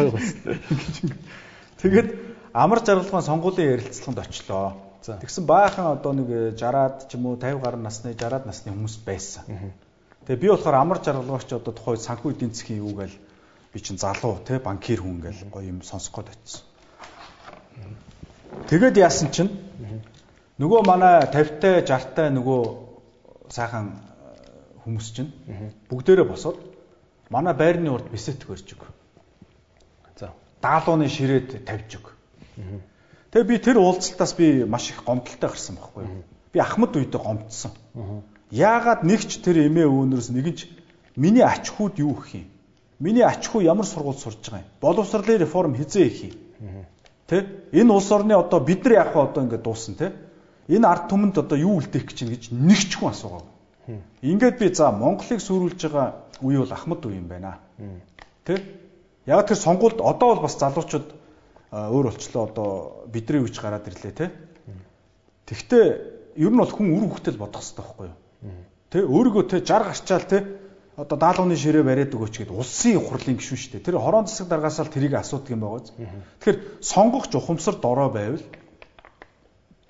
Тэгээд 1.83 2.09
амар 2.57 2.81
жаргалгаан 2.81 3.25
сонгуулийн 3.25 3.77
ярилцлаганд 3.77 4.25
очлоо. 4.25 4.77
Тэгсэн 5.05 5.45
баахан 5.47 5.93
одоо 6.01 6.13
нэг 6.17 6.57
60-аад 6.57 7.07
ч 7.07 7.15
юм 7.15 7.27
уу 7.29 7.37
50 7.37 7.61
гаруй 7.63 7.81
насны 7.81 8.17
60-аад 8.17 8.47
насны 8.49 8.73
хүмүүс 8.73 8.97
байсан. 9.05 9.45
Тэгээ 10.27 10.43
би 10.43 10.49
болохоор 10.49 10.75
амар 10.81 10.99
жаргалгаач 11.05 11.53
одоо 11.53 11.73
тухай 11.77 12.01
санхүү 12.01 12.33
эдийн 12.33 12.51
засгийн 12.51 12.83
юу 12.83 12.97
гээл 12.97 13.15
би 13.71 13.79
чинь 13.79 14.01
залуу 14.01 14.41
те 14.43 14.59
банкир 14.59 15.05
хүн 15.05 15.21
гээл 15.21 15.53
гоё 15.53 15.69
юм 15.69 15.83
сонсох 15.85 16.17
гээд 16.17 16.33
очсон. 16.33 16.65
Тэгээд 18.67 18.97
яасан 18.97 19.31
чинь 19.31 19.53
нөгөө 20.59 20.81
манай 20.89 21.29
50-тай 21.29 21.85
60-тай 21.85 22.33
нөгөө 22.33 22.61
сайхан 23.53 23.93
хүмүүс 24.87 25.09
чинь 25.11 25.35
бүгдээрээ 25.91 26.27
босоод 26.31 26.63
манай 27.29 27.55
байрны 27.59 27.91
урд 27.91 28.07
бисет 28.07 28.47
хөрж 28.47 28.79
өг. 28.79 28.87
За 30.15 30.31
даалууны 30.63 31.11
ширээд 31.11 31.67
тавьж 31.67 31.99
өг. 31.99 32.15
Тэгээ 33.35 33.51
би 33.51 33.59
тэр 33.59 33.83
уулзалтаас 33.83 34.33
би 34.39 34.63
маш 34.63 34.95
их 34.95 35.03
гомдолтой 35.03 35.51
гарсан 35.51 35.75
байхгүй 35.75 36.07
юу? 36.07 36.23
Би 36.55 36.59
ахмад 36.63 36.95
үедээ 36.95 37.19
гомдсон. 37.19 37.75
Яагаад 38.55 39.03
нэгч 39.03 39.43
тэр 39.43 39.67
эмээ 39.67 39.91
өвнөрөөс 39.91 40.31
нэгэнч 40.31 40.61
миний 41.19 41.43
ач 41.43 41.67
хүүд 41.75 41.99
юу 41.99 42.15
гэх 42.15 42.47
юм? 42.47 42.47
Миний 43.03 43.27
ач 43.27 43.51
хүү 43.51 43.67
ямар 43.67 43.91
сургууль 43.91 44.15
сурж 44.15 44.39
байгаа 44.39 44.63
юм? 44.63 44.71
Боловсролын 44.81 45.43
реформ 45.43 45.75
хизээ 45.75 46.07
их 46.07 46.19
юм? 46.31 46.87
Тэ? 47.27 47.43
Энэ 47.75 47.91
улс 47.91 48.07
орны 48.15 48.39
одоо 48.39 48.63
бид 48.63 48.87
нар 48.87 49.11
яг 49.11 49.17
одоо 49.19 49.43
ингэ 49.43 49.59
дууссан 49.59 49.99
тэ? 49.99 50.15
Энэ 50.71 50.87
ард 50.87 51.11
түмэнд 51.11 51.43
одоо 51.43 51.59
юу 51.59 51.83
үлдээх 51.83 52.07
гэж 52.07 52.19
гэж 52.23 52.43
нэгч 52.55 53.03
хүн 53.03 53.11
асуугаа. 53.11 53.43
Ингээд 54.23 54.59
би 54.59 54.75
за 54.75 54.91
Монголыг 54.91 55.41
сүрүүлж 55.41 55.81
байгаа 55.87 56.27
үе 56.43 56.59
бол 56.59 56.73
Ахмад 56.73 57.07
үе 57.07 57.17
юм 57.17 57.29
байна. 57.31 57.59
Тэ? 58.45 58.59
Яг 59.27 59.47
тэр 59.47 59.59
сонгуульд 59.59 60.03
одоо 60.03 60.35
бол 60.35 60.43
бас 60.43 60.59
залуучууд 60.59 61.07
өөр 61.71 62.11
болчлоо 62.11 62.43
одоо 62.51 62.69
бидний 63.07 63.43
үеч 63.43 63.61
гараад 63.63 63.87
ирлээ 63.87 64.13
те. 64.13 64.31
Тэгвэл 65.47 66.35
ер 66.35 66.51
нь 66.51 66.59
бол 66.59 66.71
хүн 66.71 66.95
үр 66.95 67.07
хөвгтөл 67.11 67.39
бодох 67.39 67.63
хэрэгтэй 67.63 67.83
байхгүй 67.83 68.07
юу? 68.11 68.17
Тэ 68.91 68.99
өөрийгөө 69.07 69.45
тэ 69.51 69.63
60 69.63 69.87
гарчаал 69.87 70.27
тэ 70.27 70.39
одоо 70.97 71.19
даалгаврын 71.19 71.59
ширээ 71.59 71.85
бариад 71.85 72.15
өгөөч 72.15 72.35
гэд 72.43 72.51
улсын 72.51 72.99
хурлын 73.03 73.37
гишүүн 73.37 73.61
шүү 73.61 73.73
дээ. 73.77 73.87
Тэр 73.87 73.99
хорон 74.01 74.27
засаг 74.27 74.49
даргаасаа 74.49 74.89
л 74.89 74.95
тэрийг 74.95 75.15
асуудаг 75.21 75.53
юм 75.53 75.61
байгаа. 75.61 75.93
Тэгэхээр 76.41 76.59
сонгогч 76.81 77.33
ухамсар 77.37 77.77
дорой 77.77 78.09
байвал 78.11 78.45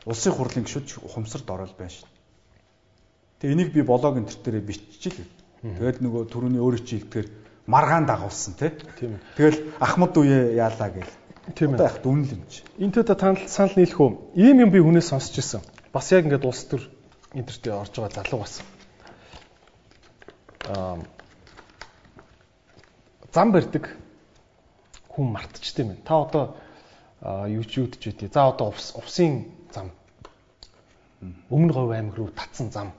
улсын 0.05 0.33
хурлын 0.35 0.67
гишүүд 0.67 1.07
ухамсар 1.07 1.47
дорой 1.47 1.71
байна 1.79 1.95
шүү. 1.95 2.09
Тэгээ 3.47 3.55
энийг 3.63 3.71
би 3.71 3.83
блог 3.87 4.19
энэ 4.19 4.27
төр 4.27 4.59
дээр 4.59 4.67
биччихлээ. 4.67 5.31
Тэгээд 5.63 6.03
нөгөө 6.03 6.23
түрүүний 6.35 6.59
өөрөө 6.59 6.83
чи 6.83 6.99
хэлдгээр 6.99 7.29
маргаан 7.71 8.11
дагуулсан 8.11 8.59
тий. 8.59 8.75
Тийм. 8.99 9.23
Тэгэл 9.39 9.71
ахмад 9.79 10.19
үе 10.19 10.59
яалаа 10.59 10.91
гэл. 10.91 11.15
Тийм 11.55 11.79
ээ. 11.79 11.87
Яг 11.87 12.03
дүн 12.03 12.27
л 12.27 12.35
юм 12.35 12.43
чи. 12.51 12.67
Энтэй 12.83 13.07
та 13.07 13.15
танал 13.15 13.47
санал 13.47 13.79
нийлэх 13.79 14.03
үү? 14.03 14.35
Ийм 14.35 14.67
юм 14.67 14.75
би 14.75 14.83
хүнээс 14.83 15.15
сонсч 15.15 15.39
ирсэн. 15.39 15.63
Бас 15.95 16.11
яг 16.11 16.27
ингээд 16.27 16.43
улс 16.43 16.67
төр 16.67 16.91
интернетээ 17.39 17.71
орж 17.71 17.95
байгаа 17.95 18.19
залуу 18.19 18.43
бас. 18.43 18.55
Аа 20.67 20.99
зам 23.31 23.55
барьдаг 23.55 23.95
хүн 25.07 25.27
мартчихдээ 25.31 25.87
юм. 25.87 26.03
Та 26.03 26.19
одоо 26.19 26.59
YouTube 27.23 27.95
ч 27.95 28.11
үгүй. 28.11 28.27
За 28.27 28.51
одоо 28.51 28.75
увсын 28.75 29.55
зам. 29.71 29.95
Өмнө 31.47 31.71
говь 31.71 31.95
аймаг 31.95 32.19
руу 32.19 32.35
татсан 32.35 32.75
зам. 32.75 32.91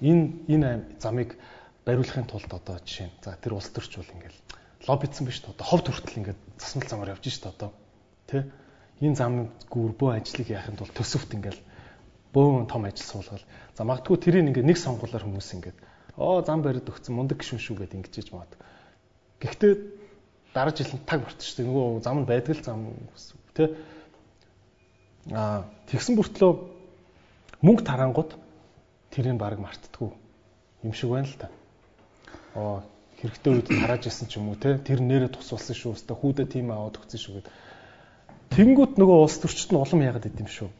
Энэ 0.00 0.24
энэ 0.48 1.00
замыг 1.00 1.36
бариулахын 1.84 2.26
тулд 2.26 2.50
одоо 2.52 2.76
жишээ 2.84 3.08
нь 3.08 3.16
за 3.24 3.36
тэр 3.36 3.54
улс 3.56 3.68
төрч 3.68 3.96
бол 3.96 4.14
ингээл 4.16 4.38
лоббидсан 4.88 5.24
биш 5.26 5.44
одоо 5.44 5.66
ховд 5.66 5.86
хүртэл 5.88 6.20
ингээд 6.20 6.40
засмал 6.58 6.88
замаар 6.88 7.12
явж 7.14 7.24
шít 7.28 7.46
одоо 7.46 7.70
тий 8.28 8.42
энэ 9.00 9.16
замын 9.16 9.48
гүрбөө 9.68 10.20
ажлыг 10.20 10.48
яахын 10.48 10.76
тулд 10.76 10.94
төсөвт 10.96 11.36
ингээл 11.36 11.60
бөөн 12.32 12.66
том 12.70 12.84
ажил 12.84 13.06
суулгал. 13.06 13.44
За 13.74 13.84
магадгүй 13.84 14.16
тэрийг 14.16 14.48
ингээд 14.48 14.68
нэг 14.70 14.78
сонгуулаар 14.78 15.24
хүмүүс 15.24 15.50
ингээд 15.56 15.78
оо 16.16 16.44
зам 16.44 16.62
бариад 16.62 16.88
өгсөн 16.88 17.16
мундаг 17.16 17.40
гişүн 17.40 17.58
шүү 17.58 17.76
гэд 17.80 17.96
ингэж 17.96 18.30
маад 18.30 18.52
гэхдээ 19.40 19.72
дараа 20.54 20.74
жил 20.76 20.92
таг 21.06 21.24
мартчихсан 21.24 21.66
нөгөө 21.66 22.04
зам 22.04 22.22
нь 22.22 22.28
байдаг 22.28 22.54
л 22.56 22.64
зам 22.64 22.80
тий 23.56 23.68
а 25.32 25.64
тэгсэн 25.88 26.16
бүртлөө 26.16 26.52
мөнгө 27.64 27.82
тарангууд 27.88 28.30
тэрийг 29.10 29.38
баг 29.38 29.58
мартдаггүй. 29.58 30.10
Юм 30.82 30.92
шиг 30.94 31.10
байна 31.10 31.26
л 31.26 31.38
та. 31.38 31.48
Оо 32.54 32.82
хэрэгтэй 33.20 33.52
үед 33.52 33.68
тарааж 33.68 34.06
исэн 34.06 34.28
ч 34.30 34.38
юм 34.38 34.50
уу 34.50 34.56
те? 34.56 34.78
Тэр 34.78 35.02
нэрээ 35.02 35.34
тусалсан 35.34 35.76
шүү 35.76 35.94
өстө 35.98 36.14
хүүдэ 36.14 36.46
тийм 36.46 36.70
аваад 36.70 36.96
өгсөн 36.96 37.20
шүү 37.20 37.34
гэд. 37.42 37.48
Тэнгүүт 38.54 38.96
нөгөө 38.96 39.18
улс 39.26 39.36
төрчд 39.42 39.70
нь 39.74 39.78
улам 39.78 40.00
яагаад 40.00 40.30
идэм 40.30 40.48
шүү? 40.48 40.70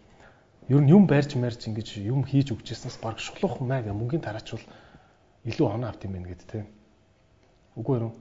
Ер 0.70 0.80
нь 0.80 0.90
юм 0.90 1.04
байрж 1.10 1.34
марж 1.36 1.66
ингэж 1.66 2.00
юм 2.00 2.24
хийж 2.24 2.54
өгчээснээс 2.54 3.02
баг 3.02 3.18
шулуух 3.18 3.60
маяг 3.60 3.90
мөнгөний 3.90 4.22
тараачвал 4.22 4.62
илүү 5.44 5.66
оноо 5.66 5.90
авт 5.90 6.06
юм 6.06 6.14
байна 6.14 6.30
гэд 6.30 6.42
те? 6.46 6.64
Үгүй 7.76 7.98
юу 7.98 8.12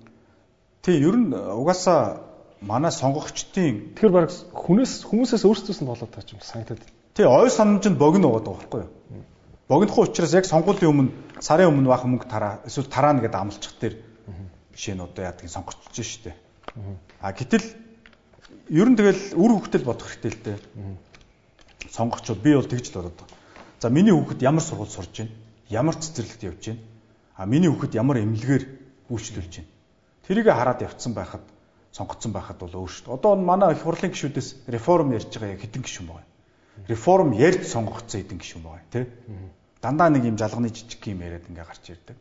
тий 0.81 0.98
ер 0.99 1.15
нь 1.15 1.34
угаасаа 1.34 2.26
манай 2.61 2.91
сонгогчдын 2.91 3.94
тэгэхээр 3.95 4.14
баг 4.14 4.30
хүнээс 4.34 5.06
хүмүүсээс 5.06 5.44
өөрсдөөс 5.45 5.80
нь 5.84 5.90
болоод 5.90 6.11
таач 6.11 6.34
юм 6.34 6.41
санагдаад. 6.41 6.81
Тий 7.14 7.26
ой 7.26 7.49
санамж 7.49 7.86
нь 7.88 7.99
богино 7.99 8.34
байгаа 8.34 8.53
байхгүй 8.57 8.81
юу 8.84 8.90
богинохын 9.70 10.10
учраас 10.10 10.34
яг 10.34 10.46
сонгуулийн 10.50 10.90
өмнө 10.90 11.41
сарын 11.46 11.70
өмнө 11.70 11.94
баах 11.94 12.04
мөнгө 12.10 12.26
тараа 12.26 12.60
эсвэл 12.66 12.90
тараана 12.90 13.22
гэдэг 13.22 13.38
амлчих 13.38 13.74
дээр 13.78 13.96
жишээ 14.74 14.98
нь 14.98 15.06
одоо 15.06 15.24
яадаг 15.30 15.46
сонгогчж 15.46 15.94
штэ. 16.02 16.34
А 17.22 17.30
гэтэл 17.38 17.62
ер 18.74 18.88
нь 18.90 18.98
тэгэл 18.98 19.38
үр 19.38 19.52
хөвгтөл 19.62 19.86
бодох 19.86 20.10
хэрэгтэй 20.10 20.34
л 20.34 20.41
дээ. 20.41 20.58
Сонгогчуд 21.94 22.41
би 22.41 22.58
бол 22.58 22.66
тэгж 22.66 22.90
л 22.90 23.06
бодод. 23.06 23.22
За 23.78 23.94
миний 23.94 24.10
хүүхэд 24.10 24.41
ямар 24.41 24.66
сургууль 24.66 24.90
сурж 24.90 25.14
байна? 25.22 25.38
Ямар 25.70 25.96
цэцэрлэгт 26.02 26.44
явж 26.50 26.64
байна? 26.74 26.82
А 27.38 27.46
миний 27.46 27.70
хүүхэд 27.70 27.94
ямар 27.94 28.26
эмнэлгээр 28.26 28.64
үйлчлүүлж 29.14 29.54
байна? 29.54 29.70
Тэрийг 30.26 30.50
хараад 30.50 30.82
явцсан 30.82 31.14
байхад 31.14 31.46
сонгогдсон 31.94 32.34
байхад 32.34 32.58
бол 32.58 32.74
өөр 32.74 32.90
шүү 32.90 33.06
дээ. 33.06 33.18
Одоо 33.22 33.38
манай 33.38 33.78
их 33.78 33.86
хурлын 33.86 34.14
гишүүдээс 34.14 34.66
реформ 34.66 35.14
ярьж 35.14 35.30
байгаа 35.30 35.54
яг 35.54 35.62
хэдэн 35.62 35.84
гишүүн 35.86 36.08
байгаа. 36.10 36.28
Реформ 36.88 37.30
ярьж 37.34 37.64
сонгогдсон 37.70 38.22
хэдэн 38.22 38.40
гишүүн 38.41 38.64
байгаа 38.64 38.86
тий 38.94 39.06
дандаа 39.81 40.10
нэг 40.10 40.23
юм 40.26 40.38
жалганы 40.38 40.69
жижиг 40.69 41.06
юм 41.07 41.22
яриад 41.22 41.47
ингээ 41.47 41.65
гарч 41.65 41.85
ирдэг. 41.89 42.18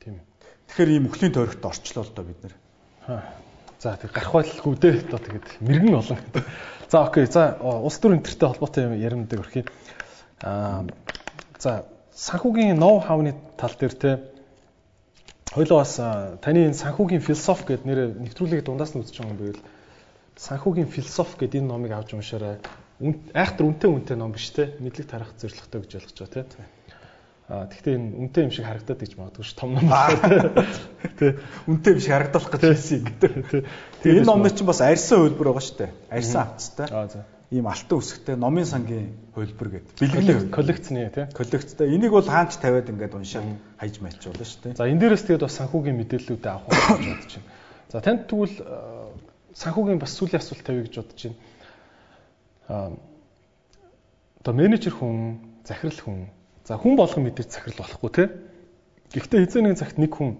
Тийм. 0.00 0.20
Тэгэхээр 0.68 0.90
ийм 0.96 1.08
өхлийн 1.08 1.32
тойрогт 1.32 1.64
орчлоо 1.64 2.04
л 2.04 2.12
доо 2.14 2.24
бид 2.24 2.40
нэр. 2.42 2.54
За 3.78 3.96
тэг 3.96 4.12
гарах 4.12 4.32
байлгүй 4.32 4.76
дээ. 4.76 5.04
Одоо 5.08 5.20
тэгээд 5.20 5.48
мэрэгэн 5.60 5.94
олон. 5.94 6.18
За 6.88 7.04
окей. 7.04 7.26
За 7.26 7.58
улс 7.60 7.98
төр 8.00 8.16
энтертэй 8.16 8.48
холбоотой 8.48 8.96
яриндыг 8.96 9.40
өрхий. 9.40 9.64
Аа 10.40 10.88
за 11.58 11.84
санхүүгийн 12.14 12.78
ноу 12.78 13.00
хавны 13.00 13.34
тал 13.56 13.74
дээр 13.78 13.94
те 13.94 14.10
хоёлоо 15.54 15.78
бас 15.78 15.96
таны 16.42 16.66
энэ 16.66 16.74
санхүүгийн 16.74 17.22
философи 17.22 17.64
гэдэг 17.66 17.86
нэр 17.86 18.00
нэвтрүүлгийг 18.26 18.64
дундаас 18.66 18.94
нь 18.94 19.02
үзэж 19.02 19.18
байгаа 19.18 19.32
юм 19.32 19.38
байвал 19.38 19.62
санхүүгийн 20.36 20.90
философи 20.90 21.34
гэдэг 21.38 21.60
энэ 21.62 21.70
номыг 21.70 21.92
авч 21.94 22.14
уншаарай 22.14 22.58
айхтар 22.98 23.66
үнтэй 23.66 23.90
үнтэй 23.90 24.16
ном 24.18 24.34
биш 24.34 24.50
те 24.50 24.74
мэдлэг 24.82 25.06
тарах 25.06 25.30
зорилготой 25.38 25.86
гэж 25.86 25.92
ойлгож 26.02 26.18
байгаа 26.18 26.50
те. 26.50 26.66
А 27.48 27.64
тэгтээ 27.70 27.94
энэ 27.94 28.28
үнтэй 28.28 28.42
юм 28.44 28.52
шиг 28.52 28.66
харагдаад 28.66 29.00
гэж 29.00 29.12
магадгүй 29.14 29.44
ш 29.46 29.54
том 29.54 29.72
ном. 29.72 29.86
Тэ 31.16 31.38
үнтэй 31.70 31.94
юм 31.94 32.00
шиг 32.02 32.12
харагдах 32.12 32.50
гэж 32.50 32.62
байсан 32.66 33.00
гэдэг. 33.06 33.64
Тэгээ 34.02 34.20
энэ 34.20 34.28
номны 34.28 34.50
чинь 34.50 34.66
бас 34.66 34.82
арьсан 34.82 35.30
хөлбөр 35.30 35.54
байгаа 35.54 35.78
дээ. 35.78 35.90
Арьсан 36.10 36.42
авцтай. 36.42 36.90
Ийм 37.48 37.64
алтан 37.70 37.98
үсгтэй 38.02 38.36
номын 38.36 38.68
сангийн 38.68 39.16
хөлбөр 39.32 39.68
гэдэг. 39.80 39.94
Бэлгэлэг 39.96 40.52
коллекцны 40.52 41.08
тий. 41.08 41.24
Коллекцтэй. 41.32 41.88
Энийг 41.88 42.12
бол 42.12 42.28
хаанч 42.28 42.60
тавиад 42.60 42.92
ингээд 42.92 43.16
уншаад 43.16 43.48
хайж 43.80 43.96
шүү 43.96 44.76
дээ. 44.76 44.76
За 44.76 44.84
энэ 44.84 45.00
дээрээс 45.00 45.24
тэгээд 45.24 45.46
бас 45.48 45.56
санхүүгийн 45.56 45.96
мэдээллүүдээ 45.96 46.52
авах 46.52 46.68
гэж 46.68 47.08
бодож 47.08 47.32
байна. 47.32 47.48
За 47.88 48.04
танд 48.04 48.28
тэгвэл 48.28 48.56
санхүүгийн 49.56 49.96
бас 49.96 50.12
сүүлийн 50.12 50.44
асуулт 50.44 50.60
тавья 50.68 50.84
гэж 50.84 50.94
бодож 51.00 51.20
байна 51.32 51.40
одоо 52.68 54.54
менежер 54.54 54.92
хүн, 54.92 55.40
захирал 55.64 56.00
хүн. 56.00 56.28
За 56.64 56.76
хүн 56.76 56.96
болгон 56.96 57.24
мэдээж 57.24 57.48
захирал 57.48 57.80
болохгүй 57.80 58.10
те. 58.12 58.24
Гэхдээ 59.12 59.40
хэзээ 59.40 59.62
нэгэн 59.64 59.80
цагт 59.80 59.96
нэг 59.96 60.12
хүн 60.12 60.36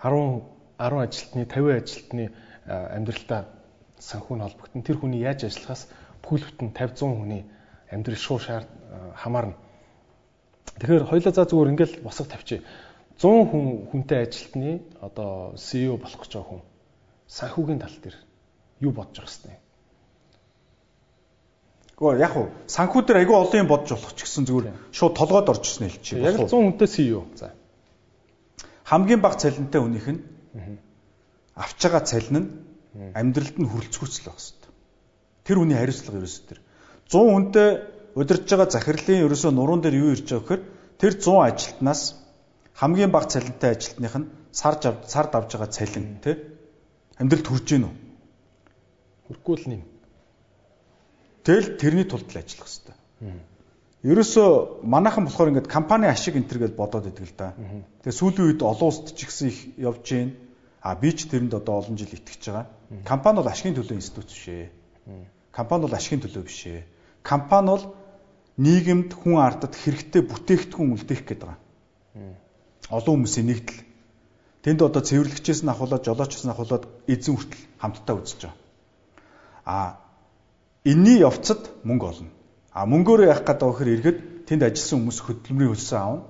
10 0.00 0.40
10 0.80 1.04
ажилтны 1.04 1.44
50 1.44 1.76
ажилтны 1.76 2.24
амьдралдаа 2.64 3.52
санхүүн 4.00 4.40
холбогдсон. 4.40 4.82
Тэр 4.82 4.96
хүний 4.96 5.20
яаж 5.20 5.44
ажиллахаас 5.44 5.92
бүхэл 6.24 6.48
бүтэн 6.48 6.72
50 6.72 6.96
100 6.96 7.20
хүний 7.20 7.44
амьдрал 7.92 8.16
шууд 8.16 8.40
шаар 8.40 8.64
хамаарна. 9.20 9.60
Тэгэхээр 10.80 11.04
хоёлаа 11.04 11.32
за 11.36 11.44
зүгээр 11.44 11.72
ингээл 11.76 12.00
босго 12.00 12.24
тавьчих. 12.24 12.64
100 13.20 13.52
хүн 13.52 13.64
хүнтэй 13.92 14.24
ажилтны 14.24 14.80
одоо 15.04 15.52
CEO 15.60 16.00
болох 16.00 16.24
гэж 16.24 16.32
байгаа 16.32 16.48
хүн 16.48 16.62
санхүүгийн 17.28 17.84
тал 17.84 17.96
дээр 18.00 18.16
юу 18.80 18.92
бодож 18.96 19.20
байгаа 19.20 19.60
юм 19.60 19.69
Гэхдээ 22.00 22.24
яг 22.24 22.32
уу 22.32 22.48
санхүү 22.64 23.02
дээр 23.04 23.20
айгүй 23.20 23.36
олон 23.36 23.60
юм 23.60 23.68
бодож 23.68 23.92
болох 23.92 24.16
ч 24.16 24.24
гэсэн 24.24 24.48
зүгээр 24.48 24.72
шууд 24.88 25.14
толгойд 25.20 25.52
орж 25.52 25.68
ирсэн 25.68 25.92
хэлчих. 25.92 26.16
Яг 26.24 26.40
100 26.40 26.48
хүнтэй 26.48 26.88
CEO. 26.88 27.28
За. 27.36 27.52
Хамгийн 28.88 29.20
бага 29.20 29.36
цалинтай 29.36 29.84
хүнийх 29.84 30.08
нь 30.08 30.24
авч 31.60 31.76
байгаа 31.76 32.00
цалин 32.08 32.40
нь 32.40 32.48
амьдралд 33.12 33.56
нь 33.60 33.68
хүрэлцгүүцэл 33.68 34.32
байх 34.32 34.40
хэрэгтэй. 34.40 34.72
Тэр 35.44 35.56
хүний 35.60 35.76
хариуцлага 35.76 36.18
ерөөсөө 36.24 36.44
тэр. 36.48 36.60
100 37.12 37.36
хүнтэй 37.36 37.68
удирдах 38.16 38.48
байгаа 38.48 38.72
захирлын 38.72 39.24
ерөөсөө 39.28 39.52
нуруунд 39.52 39.84
дээр 39.84 40.00
юу 40.00 40.16
ирж 40.16 40.24
байгаа 40.24 40.40
гэхээр 40.40 40.62
тэр 40.96 41.12
100 41.20 41.36
ажилтнаас 41.52 42.02
хамгийн 42.80 43.12
бага 43.12 43.28
цалинтай 43.28 43.76
ажилтных 43.76 44.14
нь 44.16 44.30
сар 44.56 44.80
сард 44.80 45.36
авж 45.36 45.52
байгаа 45.52 45.68
цалин 45.68 46.16
тий 46.24 46.34
амьдралд 47.20 47.44
хүрж 47.44 47.66
гин 47.68 47.84
үү? 47.92 47.94
Хүрхгүй 49.28 49.56
л 49.60 49.68
нэм. 49.68 49.82
Тэгэл 51.44 51.76
тэрний 51.80 52.04
тулд 52.04 52.28
л 52.28 52.40
ажиллах 52.40 52.68
хэрэгтэй. 52.68 52.96
Ерөөсөө 54.00 54.80
манайхан 54.84 55.28
болохоор 55.28 55.52
ингээд 55.52 55.68
компани 55.68 56.08
ашиг 56.08 56.36
энтер 56.36 56.56
гэж 56.56 56.72
бодоод 56.72 57.08
идэг 57.12 57.26
л 57.28 57.36
да. 57.36 57.52
Тэгээ 58.00 58.16
сүүлийн 58.16 58.46
үед 58.48 58.60
олон 58.64 58.88
улсад 58.88 59.12
ч 59.12 59.28
ихсэн 59.28 59.48
их 59.52 59.58
явж 59.76 60.04
гин. 60.08 60.36
А 60.80 60.96
би 60.96 61.12
ч 61.12 61.28
тэрэнд 61.28 61.52
одоо 61.52 61.84
олон 61.84 62.00
жил 62.00 62.08
итгэж 62.08 62.40
байгаа. 62.48 62.66
Компани 63.04 63.36
бол 63.44 63.52
ашигын 63.52 63.76
төлөө 63.76 64.00
институт 64.00 64.32
биш 64.32 64.48
ээ. 64.48 64.72
Компани 65.52 65.84
бол 65.84 65.92
ашигын 65.92 66.24
төлөө 66.24 66.44
биш 66.48 66.60
ээ. 66.64 66.88
Компани 67.20 67.68
бол 67.68 67.84
нийгэмд 68.56 69.12
хүн 69.12 69.36
ардад 69.36 69.76
хэрэгтэй 69.76 70.24
бүтээгдэхүүн 70.24 70.96
үлдээх 70.96 71.22
гээд 71.28 71.40
байгаа. 71.44 71.60
Олон 72.88 73.20
хүмүүсийн 73.20 73.52
нэгдэл. 73.52 73.84
Тэнд 74.64 74.80
одоо 74.80 75.00
цэвэрлэгчээс 75.04 75.60
нь 75.64 75.72
ахуулаад, 75.72 76.04
жолоочоос 76.04 76.44
нь 76.44 76.52
ахуулаад 76.52 76.84
эзэн 77.08 77.36
хүртэл 77.36 77.64
хамтдаа 77.80 78.16
үзэж 78.16 78.40
байгаа. 78.44 78.56
А 79.64 79.76
энэний 80.84 81.20
явцад 81.20 81.70
мөнгө 81.84 82.06
олно. 82.06 82.30
А 82.72 82.86
мөнгөөрөө 82.86 83.28
яах 83.28 83.44
гэдэг 83.44 83.66
вэ 83.66 83.72
гэхээр 83.72 83.94
эргээд 83.96 84.18
тэнд 84.48 84.62
ажилласан 84.64 84.98
хүмүүс 85.04 85.18
хөдөлмөрийн 85.26 85.72
хөлсөө 85.74 85.98
аавна. 85.98 86.22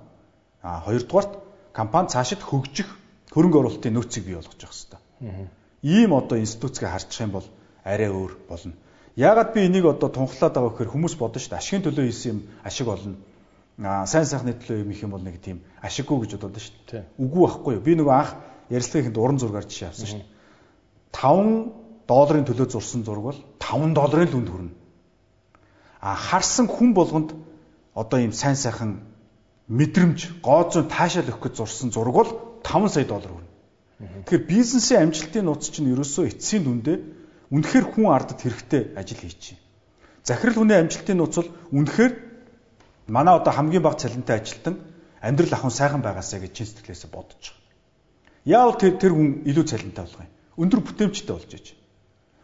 А 0.62 0.80
хоёрдугаарт 0.84 1.32
компани 1.72 2.08
цаашид 2.08 2.42
хөгжих 2.42 2.88
хөрөнгө 3.30 3.58
оруулалтын 3.60 3.94
нөөцийг 3.94 4.24
бий 4.26 4.34
болгож 4.34 4.58
явах 4.58 4.74
хэрэгтэй. 4.74 5.00
ийм 5.82 6.12
одоо 6.12 6.38
институцгээ 6.38 6.90
харчих 6.90 7.20
юм 7.20 7.30
бол 7.30 7.46
арай 7.84 8.10
өөр 8.10 8.32
болно. 8.48 8.74
Яагаад 9.16 9.54
би 9.54 9.66
энийг 9.66 9.84
одоо 9.86 10.08
тунхлаад 10.08 10.54
байгаа 10.54 10.70
гэхээр 10.70 10.92
хүмүүс 10.92 11.14
бодно 11.16 11.40
шүү 11.40 11.50
дээ. 11.50 11.62
Ашигын 11.62 11.84
төлөө 11.86 12.04
хийсэн 12.10 12.30
юм 12.32 12.40
ашиг 12.64 12.88
олно. 12.88 13.16
Аа 13.78 14.06
сайн 14.06 14.26
сайхны 14.26 14.52
төлөө 14.52 14.82
юм 14.84 14.90
их 14.90 15.02
юм 15.02 15.10
бол 15.10 15.22
нэг 15.22 15.40
тийм 15.40 15.62
ашиггүй 15.82 16.26
гэж 16.26 16.36
бодод 16.36 16.60
шүү 16.60 16.74
дээ. 16.90 17.04
Үгүй 17.16 17.40
байхгүй 17.46 17.74
юу? 17.74 17.84
Би 17.84 17.94
нөгөө 17.96 18.14
анх 18.16 18.34
ярилцлагын 18.68 19.16
уран 19.16 19.38
зургаар 19.38 19.64
жишээ 19.64 19.88
авсан 19.88 20.06
шүү 20.06 20.20
дээ. 20.20 20.28
5 21.16 21.79
долларын 22.10 22.46
төлөө 22.48 22.68
зурсан 22.74 23.06
зураг 23.06 23.24
бол 23.30 23.38
5 23.62 23.94
долларын 23.94 24.28
л 24.28 24.38
үнд 24.42 24.50
хүрнэ. 24.50 24.72
А 26.02 26.18
харсан 26.18 26.66
хүн 26.66 26.90
болгонд 26.94 27.30
одоо 27.94 28.18
ийм 28.18 28.34
сайн 28.34 28.58
сайхан 28.58 29.06
мэдрэмж, 29.70 30.42
гооцон 30.42 30.90
таашаал 30.90 31.30
өгөх 31.30 31.46
гэж 31.46 31.54
зурсан 31.62 31.94
зураг 31.94 32.14
бол 32.14 32.30
5 32.66 32.90
сая 32.90 33.06
доллар 33.06 33.30
хүрнэ. 33.30 33.50
Тэгэхээр 34.26 34.48
бизнесийн 34.48 35.02
амжилтын 35.06 35.44
нууц 35.46 35.70
чинь 35.70 35.92
ерөөсөө 35.94 36.24
эцсийн 36.32 36.64
дүндээ 36.64 36.98
үнэхээр 37.54 37.86
хүн 37.94 38.06
ардад 38.10 38.40
хэрэгтэй 38.40 38.96
ажил 38.96 39.20
байна. 39.20 39.60
Захирал 40.24 40.56
хүний 40.56 40.78
амжилтын 40.80 41.18
нууц 41.20 41.34
бол 41.36 41.50
үнэхээр 41.78 42.12
манай 43.06 43.34
одоо 43.36 43.52
хамгийн 43.52 43.84
бага 43.84 44.00
цалинтай 44.00 44.40
ажилтан 44.40 44.80
амьдрал 45.20 45.52
ахын 45.52 45.70
сайхан 45.70 46.02
байгаасаа 46.02 46.40
гэж 46.40 46.52
чин 46.56 46.66
сэтгэлээсээ 46.66 47.10
бодож 47.12 47.42
байгаа. 47.44 47.60
Яавал 48.48 48.80
тэр 48.80 48.96
тэр 48.96 49.12
хүн 49.12 49.44
илүү 49.44 49.64
цалинтай 49.68 50.04
юм. 50.08 50.32
Өндөр 50.56 50.80
бүтээмжтэй 50.80 51.34
болж 51.36 51.52
иж. 51.52 51.66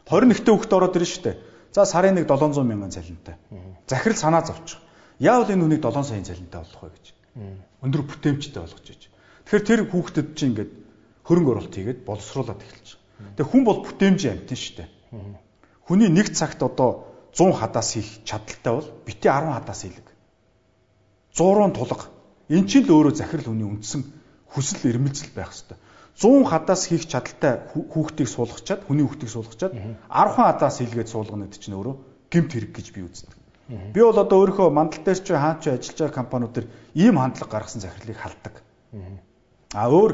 21-т 0.07 0.47
хүүхд 0.47 0.73
ороод 0.73 0.95
ирнэ 0.95 1.11
шүү 1.11 1.23
дээ. 1.27 1.37
За 1.75 1.83
сарын 1.83 2.15
нэг 2.15 2.31
700 2.31 2.63
мянган 2.63 2.95
цалинтай. 2.95 3.35
Захирал 3.91 4.17
санаа 4.17 4.47
зовчих. 4.47 4.79
Яавал 5.19 5.51
энэ 5.51 5.67
хүнийг 5.67 5.83
7 5.83 6.07
сая 6.07 6.23
цалинтай 6.23 6.63
болох 6.63 6.83
вэ 6.87 6.91
гэж. 6.95 7.07
Өндөр 7.83 8.03
бүтээмжтэй 8.07 8.61
болгож 8.63 8.87
иж. 8.87 9.03
Тэгэхээр 9.51 9.67
тэр 9.67 9.81
хүүхдэд 9.91 10.29
чинь 10.39 10.55
ингээд 10.55 10.73
хөрөнгө 11.27 11.51
оруулалт 11.53 11.75
хийгээд 11.75 12.01
боловсруулаад 12.07 12.63
эхэлж 12.63 12.89
байгаа. 12.95 13.35
Тэгээ 13.35 13.51
хүн 13.51 13.65
бол 13.67 13.81
бүтээмжийн 13.83 14.35
амтэн 14.47 14.59
шүү 14.59 14.75
дээ. 14.79 14.89
Хүний 15.91 16.11
нэг 16.11 16.29
цагт 16.33 16.61
одоо 16.63 17.11
100 17.35 17.53
хадаас 17.59 17.89
хийх 17.99 18.23
чадaltaй 18.23 18.73
бол 18.73 18.89
бити 19.05 19.27
10 19.27 19.59
хадаас 19.59 19.81
хийлэг. 19.83 20.09
100 21.35 21.75
тулга. 21.75 22.07
Эн 22.49 22.65
чинь 22.71 22.87
л 22.87 22.95
өөрөө 22.95 23.15
захирал 23.19 23.51
хүний 23.51 23.67
үндсэн 23.67 24.03
хүсэл 24.55 24.87
эрмэлзэл 24.87 25.35
байх 25.35 25.51
хэвээр. 25.51 25.81
100 26.17 26.49
хадаас 26.49 26.89
хийх 26.89 27.05
чадaltaй 27.05 27.69
хүүхдийг 27.73 28.29
суулгачаад, 28.29 28.89
хүний 28.89 29.05
хүүхдийг 29.05 29.31
суулгачаад 29.31 29.73
10 29.77 30.37
хадаас 30.37 30.77
хийлгээд 30.81 31.13
суулгана 31.13 31.45
гэдэг 31.45 31.61
чинь 31.61 31.77
өөрөө 31.77 31.97
гэмт 32.33 32.51
хэрэг 32.57 32.73
гэж 32.73 32.87
би 32.97 33.01
үздэг. 33.05 33.37
Би 33.67 34.01
бол 34.01 34.17
одоо 34.17 34.39
өөрийнхөө 34.41 34.71
мандал 34.73 35.03
дээр 35.05 35.21
ч 35.21 35.29
хаач 35.35 35.69
ажиллаж 35.69 35.99
байгаа 35.99 36.21
компаниуд 36.23 36.53
төр 36.55 36.67
ийм 36.95 37.21
хандлага 37.21 37.53
гаргасан 37.53 37.83
захирлыг 37.85 38.17
халдаг. 38.17 38.55
А 39.75 39.91
өөр 39.91 40.13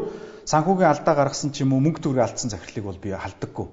санхүүгийн 0.48 0.90
алдаа 0.90 1.14
гаргасан 1.14 1.52
ч 1.54 1.62
юм 1.62 1.76
уу 1.76 1.84
мөнгө 1.84 2.00
төгрөг 2.02 2.24
алдсан 2.24 2.50
захирлыг 2.50 2.84
бол 2.88 2.98
би 2.98 3.12
халдаггүй. 3.12 3.68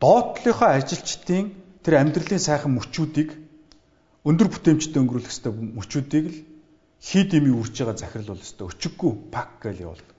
Доотлынхоо 0.00 0.68
ажилчдын 0.72 1.52
тэр 1.84 1.94
амьдралын 2.00 2.40
сайхан 2.40 2.72
мөчүүдийг 2.74 3.36
өндөр 4.24 4.48
бүтээмжтэй 4.48 5.00
өнгөрүүлэх 5.04 5.32
ёстой 5.32 5.52
мөчүүдийг 5.52 6.26
л 6.32 6.38
хий 7.04 7.24
дэмий 7.28 7.52
үрж 7.52 7.76
байгаа 7.76 8.00
захирал 8.00 8.32
бол 8.32 8.40
ёстой 8.40 8.66
өчиггүй 8.72 9.12
пак 9.28 9.60
гэж 9.60 9.76
явуулдаг. 9.84 10.16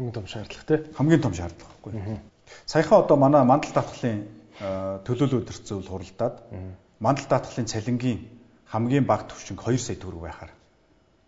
Хамгийн 0.00 0.16
том 0.16 0.26
шаардлага 0.26 0.64
тий. 0.64 0.78
Хамгийн 0.96 1.20
том 1.20 1.34
шаардлага 1.34 1.68
байхгүй. 1.84 2.20
Саяхан 2.64 3.04
одоо 3.04 3.16
манай 3.20 3.44
мандал 3.44 3.72
даатгалын 3.76 4.24
төлөөлөл 5.04 5.44
өдөрцөөл 5.44 5.92
хуралдаад 5.92 6.40
мандал 7.04 7.28
даатгалын 7.28 7.68
цалингийн 7.68 8.24
хамгийн 8.72 9.04
бага 9.04 9.28
түвшинг 9.28 9.60
2 9.60 9.76
сая 9.76 10.00
төгрөг 10.00 10.24
байхаар 10.24 10.52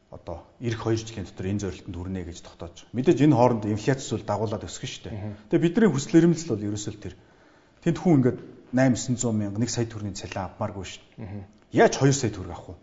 одоо 0.09 0.41
эх 0.65 0.81
2 0.81 1.05
жилийн 1.05 1.29
дотор 1.29 1.47
энэ 1.53 1.61
зорилтод 1.69 1.93
хүрнэ 1.93 2.25
гэж 2.25 2.39
тогтоож. 2.41 2.89
Мэдээж 2.97 3.21
энэ 3.21 3.37
хооронд 3.37 3.69
инфляц 3.69 4.01
зүйл 4.09 4.25
дагуулад 4.25 4.65
өсгөн 4.65 4.89
шүү 4.89 5.05
дээ. 5.05 5.21
Тэгээ 5.53 5.65
бидний 5.69 5.91
хүсэл 5.93 6.17
эрмэлзэл 6.17 6.53
бол 6.57 6.69
ерөөсөө 6.73 6.97
тэр 6.97 7.15
тэнд 7.85 7.99
хүн 8.01 8.25
ингээд 8.25 8.39
800 8.73 9.37
мянга 9.37 9.61
1 9.61 9.69
сая 9.69 9.85
төгрөгийн 9.85 10.17
цалин 10.17 10.49
авмааргүй 10.49 10.85
шүү. 10.89 11.05
Яаж 11.77 11.93
2 12.01 12.13
сая 12.13 12.33
төгрөг 12.33 12.57
авах 12.57 12.73
вэ? 12.73 12.77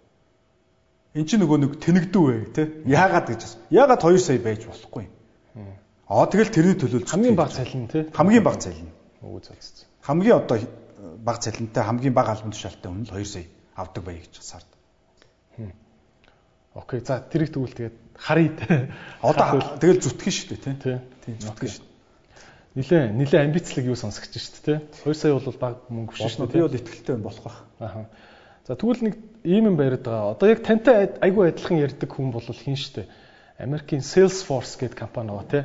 Эн 1.18 1.26
чинь 1.26 1.42
нөгөө 1.42 1.58
нэг 1.66 1.72
тэнэгдүү 1.82 2.24
вэ 2.30 2.38
те? 2.54 2.64
Яагаад 2.86 3.26
гэж 3.26 3.42
асуу. 3.42 3.62
Яагаад 3.74 4.02
2 4.06 4.22
сая 4.22 4.38
байж 4.38 4.66
болохгүй 4.70 5.10
юм? 5.10 5.14
Аа 6.10 6.26
тэгэл 6.26 6.50
тэрний 6.50 6.74
төлөөлж 6.74 7.06
хамгийн 7.06 7.38
бага 7.38 7.54
цалин 7.54 7.86
те? 7.86 8.10
Хамгийн 8.18 8.42
бага 8.42 8.58
цалин. 8.66 8.90
Өө 9.22 9.46
зөв. 9.46 9.54
Хамгийн 10.02 10.42
одоо 10.42 10.58
бага 11.22 11.38
цалинтай 11.38 11.86
хамгийн 11.86 12.14
бага 12.18 12.34
албан 12.34 12.50
тушаалтай 12.50 12.90
хүн 12.90 13.06
л 13.06 13.14
2 13.14 13.26
сая 13.30 13.46
авдаг 13.78 14.04
бай 14.04 14.18
гэж 14.18 14.42
сард. 14.42 14.66
Окей. 16.74 17.00
За 17.06 17.22
тэрийг 17.22 17.54
тэгвэл 17.54 17.78
тэгээд 17.78 17.98
харъя. 18.18 18.90
Одоо 19.22 19.62
тэгэл 19.78 20.02
зүтгэн 20.02 20.34
шүү 20.34 20.48
дээ 20.50 20.76
тий. 20.82 20.98
Тий. 21.26 21.36
Зүтгэн 21.46 21.72
шүү. 21.78 21.86
Нилээ 22.74 23.04
нилээ 23.14 23.42
амбицлог 23.46 23.86
юу 23.86 23.98
сонсгож 23.98 24.34
шүү 24.34 24.66
дээ 24.66 24.82
тий. 24.82 25.06
2 25.06 25.14
сая 25.14 25.38
бол 25.38 25.62
баг 25.62 25.78
мөнгө 25.94 26.18
шүү 26.18 26.50
дээ. 26.50 26.58
Би 26.58 26.66
бол 26.66 26.80
ихтэлтэй 26.80 27.18
болох 27.22 27.44
байх. 27.46 27.60
Аха. 27.80 28.10
За 28.66 28.74
тэгвэл 28.74 29.06
нэг 29.06 29.16
ийм 29.46 29.74
юм 29.74 29.78
бариад 29.78 30.06
байгаа. 30.06 30.34
Одоо 30.34 30.48
яг 30.50 30.66
тантай 30.66 31.10
айгүй 31.22 31.54
адилхан 31.54 31.82
ярьдаг 31.86 32.10
хүн 32.10 32.34
бол 32.34 32.46
хин 32.46 32.78
шүү 32.78 33.02
дээ. 33.02 33.08
Америкийн 33.60 34.02
Salesforce 34.02 34.80
гэдэг 34.80 34.96
компани 34.96 35.36
байгаа 35.36 35.52
тий. 35.52 35.64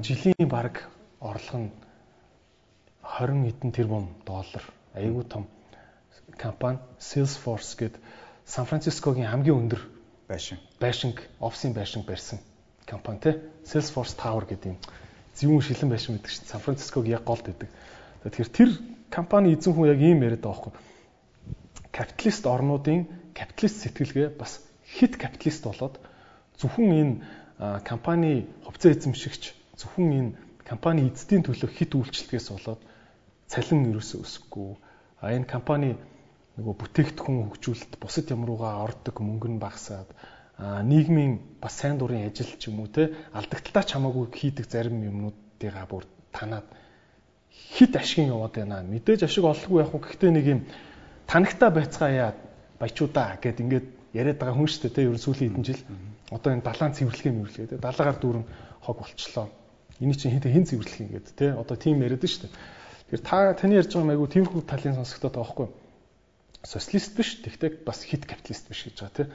Жилийн 0.00 0.48
баг 0.48 0.88
орлого 1.20 1.68
нь 1.68 1.70
20 3.04 3.44
хэдэн 3.44 3.72
тэрбум 3.76 4.08
доллар. 4.24 4.64
Айгүй 4.96 5.24
том 5.28 5.44
компани 6.40 6.80
Salesforce 6.98 7.76
гэдэг 7.76 8.00
Сан 8.48 8.64
Францискогийн 8.64 9.28
хамгийн 9.28 9.68
өндөр 9.68 9.84
байшин. 10.28 10.58
Байшинг, 10.80 11.20
офисын 11.40 11.76
байшинг 11.76 12.06
барьсан 12.06 12.40
компани 12.86 13.20
те. 13.20 13.40
Salesforce 13.68 14.16
Tower 14.16 14.48
гэдэг 14.48 14.72
юм. 14.72 14.78
Зөвүүн 15.36 15.60
шилэн 15.60 15.90
байшин 15.92 16.16
гэдэг 16.16 16.32
чинь 16.32 16.48
Сан 16.48 16.60
Франциског 16.64 17.04
яг 17.04 17.24
голд 17.28 17.44
байдаг. 17.44 17.68
Тэгэхээр 18.24 18.48
тэр 18.48 18.70
компани 19.12 19.52
эзэн 19.52 19.76
хүн 19.76 19.92
яг 19.92 20.00
ийм 20.00 20.24
яриад 20.24 20.40
байгаа 20.40 20.72
байхгүй. 20.72 20.72
Капиталист 21.92 22.46
орнуудын 22.46 23.06
капиталист 23.36 23.84
сэтгэлгээ 23.84 24.28
бас 24.40 24.64
хит 24.88 25.20
капиталист 25.20 25.64
болоод 25.68 26.00
зөвхөн 26.60 26.90
энэ 27.00 27.14
компани 27.84 28.46
хувьцаа 28.64 28.92
эзэмшигч 28.92 29.42
зөвхөн 29.80 30.08
энэ 30.12 30.32
компани 30.64 31.08
эзэдийн 31.08 31.44
төлөө 31.46 31.70
хит 31.72 31.92
үйлчлэгээс 31.94 32.48
болоод 32.52 32.80
цалин 33.46 33.90
ерөөсөө 33.92 34.20
өсөхгүй. 34.24 34.70
А 35.22 35.32
энэ 35.36 35.46
компани 35.46 35.96
нөгөө 36.56 36.74
бүтээгдэхүүн 36.80 37.52
хөгжүүлэлт 37.52 37.94
бусад 38.00 38.32
ямруугаа 38.32 38.82
ордог 38.84 39.16
мөнгө 39.20 39.48
нь 39.52 39.62
багасаад 39.62 40.08
нийгмийн 40.58 41.60
бас 41.60 41.76
сайн 41.76 42.00
дурын 42.00 42.26
ажил 42.26 42.48
ч 42.56 42.72
юм 42.72 42.80
уу 42.80 42.88
те 42.88 43.12
алдагталтаа 43.36 43.84
ч 43.84 43.90
хамаагүй 43.92 44.32
хийдэг 44.32 44.66
зарим 44.66 45.04
юмнуудыгаа 45.04 45.86
бүр 45.86 46.08
танаад 46.32 46.64
хит 47.76 47.92
ашиг 47.96 48.24
яваад 48.24 48.56
байна. 48.56 48.80
Мэдээж 48.80 49.28
ашиг 49.28 49.44
олохгүй 49.44 49.84
яг 49.84 49.92
гэхдээ 49.92 50.30
нэг 50.32 50.46
юм 50.48 50.60
танагтаа 51.28 51.70
байцгаая 51.70 52.32
баячуудаа 52.80 53.36
гэд 53.36 53.60
ингээд 53.60 53.86
яриад 54.16 54.40
байгаа 54.40 54.56
хүн 54.56 54.70
шүү 54.72 54.82
дээ 54.88 54.96
те 54.96 55.06
ерөн 55.06 55.22
сүүлийн 55.22 55.50
хэдэн 55.52 55.66
жил. 55.68 55.82
Одоо 56.32 56.50
энэ 56.56 56.64
далаан 56.64 56.96
цэвэрлэгээ 56.96 57.34
мөвлөгээ 57.36 57.70
те 57.70 57.76
далаагаар 57.76 58.18
дүүрэн 58.18 58.44
хог 58.82 58.96
болчлоо. 59.04 59.46
Эний 60.00 60.16
чинь 60.16 60.32
хин 60.32 60.42
хин 60.42 60.66
цэвэрлэх 60.66 61.00
юм 61.04 61.10
гээд 61.12 61.28
те 61.36 61.46
одоо 61.52 61.76
тийм 61.76 62.00
яриад 62.00 62.24
шүү 62.24 62.48
дээ. 62.48 62.54
Тэгэхээр 63.12 63.22
та 63.22 63.54
таны 63.54 63.78
ярьж 63.78 63.92
байгаа 63.94 64.12
айгу 64.16 64.26
тийм 64.26 64.44
хүү 64.48 64.62
талын 64.66 64.98
сонсогдоод 64.98 65.36
байгаа 65.36 65.46
байхгүй 65.46 65.68
социалист 66.66 67.14
биш 67.14 67.38
тэгтээ 67.46 67.86
бас 67.86 68.02
хит 68.02 68.26
капиталист 68.26 68.66
биш 68.68 68.90
гэж 68.90 68.96
байгаа 68.98 69.16
тийм 69.16 69.30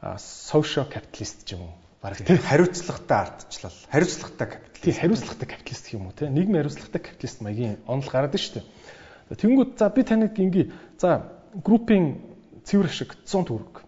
а 0.00 0.16
social 0.18 0.88
capitalist 0.88 1.44
ч 1.44 1.54
юм 1.54 1.68
уу? 1.68 1.74
Баг 2.00 2.16
тийм 2.16 2.40
хариуцлагатай 2.40 3.18
ардчлал 3.28 3.76
хариуцлагатай 3.92 4.46
капиталист. 4.48 4.82
Тийм 4.82 4.94
хариуцлагатай 4.96 5.48
капиталист 5.52 5.84
гэх 5.84 5.94
юм 6.00 6.06
уу 6.08 6.16
тийм 6.16 6.32
нийгмийн 6.32 6.64
хариуцлагатай 6.64 7.02
капиталист 7.04 7.38
маягийн 7.44 7.76
онол 7.86 8.08
гараад 8.08 8.34
шүү 8.34 8.64
дээ. 8.64 9.36
Тэнгүүд 9.36 9.70
за 9.78 9.88
би 9.92 10.02
таныг 10.02 10.32
ингээ 10.32 10.66
за 10.98 11.08
группийн 11.52 12.24
цэвэр 12.64 12.88
ашиг 12.88 13.14
100 13.28 13.46
төгрөг 13.46 13.84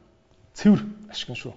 цэвэр 0.54 0.80
ашиг 1.10 1.30
нь 1.30 1.40
шүү 1.42 1.54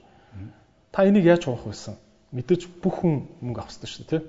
та 0.91 1.07
энийг 1.07 1.25
яаж 1.25 1.47
авах 1.47 1.69
байсан 1.69 1.95
мэдээж 2.33 2.67
бүх 2.83 3.01
хүн 3.01 3.29
мөнгө 3.41 3.59
авах 3.61 3.71
хэрэгтэй 3.71 3.89
шүү 3.89 4.03
дээ 4.05 4.11
тийм 4.11 4.25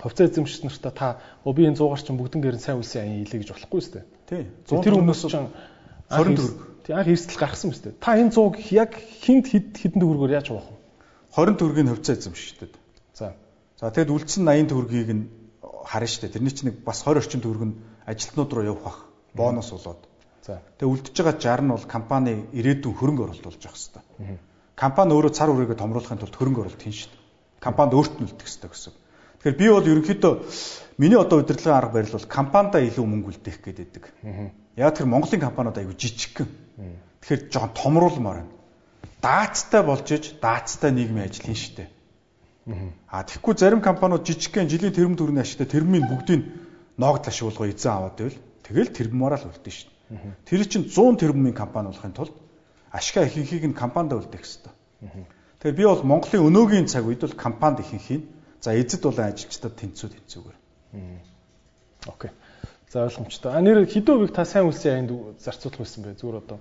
хувьцаа 0.00 0.26
эзэмшигч 0.28 0.62
нартаа 0.64 0.92
та 0.92 1.08
оо 1.44 1.52
би 1.52 1.66
энэ 1.66 1.78
100 1.78 1.90
гарчин 1.90 2.18
бүгдэн 2.18 2.42
гэрэн 2.42 2.62
сайн 2.62 2.78
үлсэн 2.80 3.00
аян 3.02 3.24
хийлээ 3.24 3.40
гэж 3.42 3.50
болохгүй 3.52 3.80
шүү 3.80 3.94
дээ 3.94 4.06
Тий. 4.24 4.46
Тэр 4.64 4.96
хүмүүс 4.96 5.20
чинь 5.28 5.50
20 6.08 6.36
төгрөг. 6.40 6.60
Тий 6.88 6.94
анх 6.96 7.08
эрсдэл 7.12 7.40
гаргасан 7.40 7.72
мэт. 7.72 8.00
Та 8.00 8.16
энэ 8.16 8.32
100-г 8.32 8.72
яг 8.72 8.96
хинт 8.96 9.52
хэдэн 9.52 10.00
төгрөгөөр 10.00 10.32
яаж 10.32 10.48
авах 10.48 10.72
вэ? 10.72 10.76
20 11.36 11.60
төгрөгийн 11.60 11.92
хөвцөө 11.92 12.14
эзэмшдэг. 12.16 12.72
За. 13.12 13.36
За 13.76 13.92
тэгэд 13.92 14.16
үлдсэн 14.16 14.48
80 14.48 14.72
төгрөгийг 14.72 15.12
нь 15.12 15.24
харна 15.84 16.08
штэ. 16.08 16.32
Тэрний 16.32 16.56
чинь 16.56 16.72
бас 16.72 17.04
20 17.04 17.20
орчим 17.20 17.44
төгрөг 17.44 17.64
нь 17.68 17.76
ажилтнууд 18.08 18.52
руу 18.56 18.64
явах 18.64 18.84
бах. 18.84 18.98
Бонус 19.36 19.68
болоод. 19.76 20.00
Тэгээ 20.44 20.92
үлдэж 20.92 21.14
байгаа 21.16 21.36
60 21.40 21.64
нь 21.64 21.72
бол 21.72 21.86
компани 21.88 22.32
ирээдүйн 22.52 22.94
хөрөнгө 22.94 23.22
оруулалт 23.24 23.48
болж 23.48 23.62
явах 23.64 23.80
хэвээр. 23.80 24.38
Компани 24.76 25.10
өөрөө 25.16 25.32
цар 25.32 25.48
хүрээгээ 25.48 25.80
томруулахын 25.80 26.20
тулд 26.20 26.36
хөрөнгө 26.36 26.60
оруулалт 26.68 26.84
хийн 26.84 26.96
штэ. 26.96 27.16
Компанид 27.64 27.96
өөрт 27.96 28.14
нь 28.20 28.26
үлдэх 28.28 28.44
хэвээр 28.44 28.72
гэсэн. 28.72 28.92
Тэгэхээр 29.40 29.56
би 29.56 29.66
бол 29.72 29.90
ерөнхийдөө 29.92 30.32
Миний 30.96 31.18
одоо 31.18 31.40
удирдлагын 31.40 31.76
арга 31.76 31.92
барил 31.98 32.12
бол 32.12 32.26
компанида 32.30 32.78
илүү 32.78 33.02
мөнгө 33.02 33.30
үлдээх 33.34 33.58
гэдэг. 33.66 34.04
Яг 34.78 34.94
тэр 34.94 35.10
Монголын 35.10 35.42
компаниуд 35.42 35.74
аягүй 35.74 35.98
жижигхэн. 35.98 36.46
Тэгэхээр 37.18 37.50
жоохон 37.50 37.74
томруулмаар 37.74 38.38
байна. 38.46 38.54
Даацтай 39.18 39.82
болж 39.82 40.06
иж 40.14 40.38
даацтай 40.38 40.94
нийгмийн 40.94 41.26
ажил 41.26 41.50
хийн 41.50 41.58
штэ. 41.58 41.90
Аа 43.10 43.26
тэгэхгүй 43.26 43.58
зарим 43.58 43.82
компаниуд 43.82 44.22
жижигхэн 44.22 44.70
жилийн 44.70 44.94
тэрбум 44.94 45.18
төгрөгийн 45.18 45.42
ашигтай 45.42 45.66
тэрбумын 45.66 46.06
бүгдийг 46.06 46.42
ногд 46.94 47.26
ашиглуулгаа 47.26 47.74
эзэн 47.74 47.90
аваад 47.90 48.14
байвал 48.14 48.38
тэгэл 48.62 48.94
тэрбумаараа 48.94 49.42
л 49.42 49.50
үлдэн 49.50 49.74
шүү 49.74 49.90
дээ. 49.90 49.93
Тэр 50.44 50.64
чинь 50.68 50.88
100 50.88 51.20
тэрбумын 51.20 51.54
компани 51.54 51.88
болохын 51.88 52.12
тулд 52.12 52.34
ашигаа 52.92 53.24
ихэнхийг 53.26 53.64
нь 53.72 53.74
компанид 53.74 54.12
үлдээх 54.12 54.44
хэрэгтэй. 54.44 54.72
Тэгэхээр 55.64 55.78
би 55.80 55.84
бол 55.88 56.02
Монголын 56.04 56.46
өнөөгийн 56.46 56.86
цаг 56.86 57.08
үед 57.08 57.24
бол 57.24 57.34
компанид 57.34 57.80
ихэнхийг 57.80 58.28
за 58.60 58.76
эзэд 58.76 59.02
болон 59.02 59.32
ажилчдад 59.32 59.74
тэнцүү 59.74 60.08
тэнцүүгээр. 60.12 60.58
Окей. 62.06 62.30
За 62.92 63.04
ойлгомжтой. 63.04 63.50
А 63.52 63.60
нэр 63.60 63.88
хэдэн 63.88 64.14
хувийг 64.14 64.32
та 64.36 64.44
сайн 64.44 64.68
үлсийн 64.68 65.08
аянд 65.08 65.40
зарцуулах 65.42 65.82
байсан 65.82 66.04
бэ? 66.04 66.14
Зүгээр 66.20 66.38
одоо. 66.38 66.58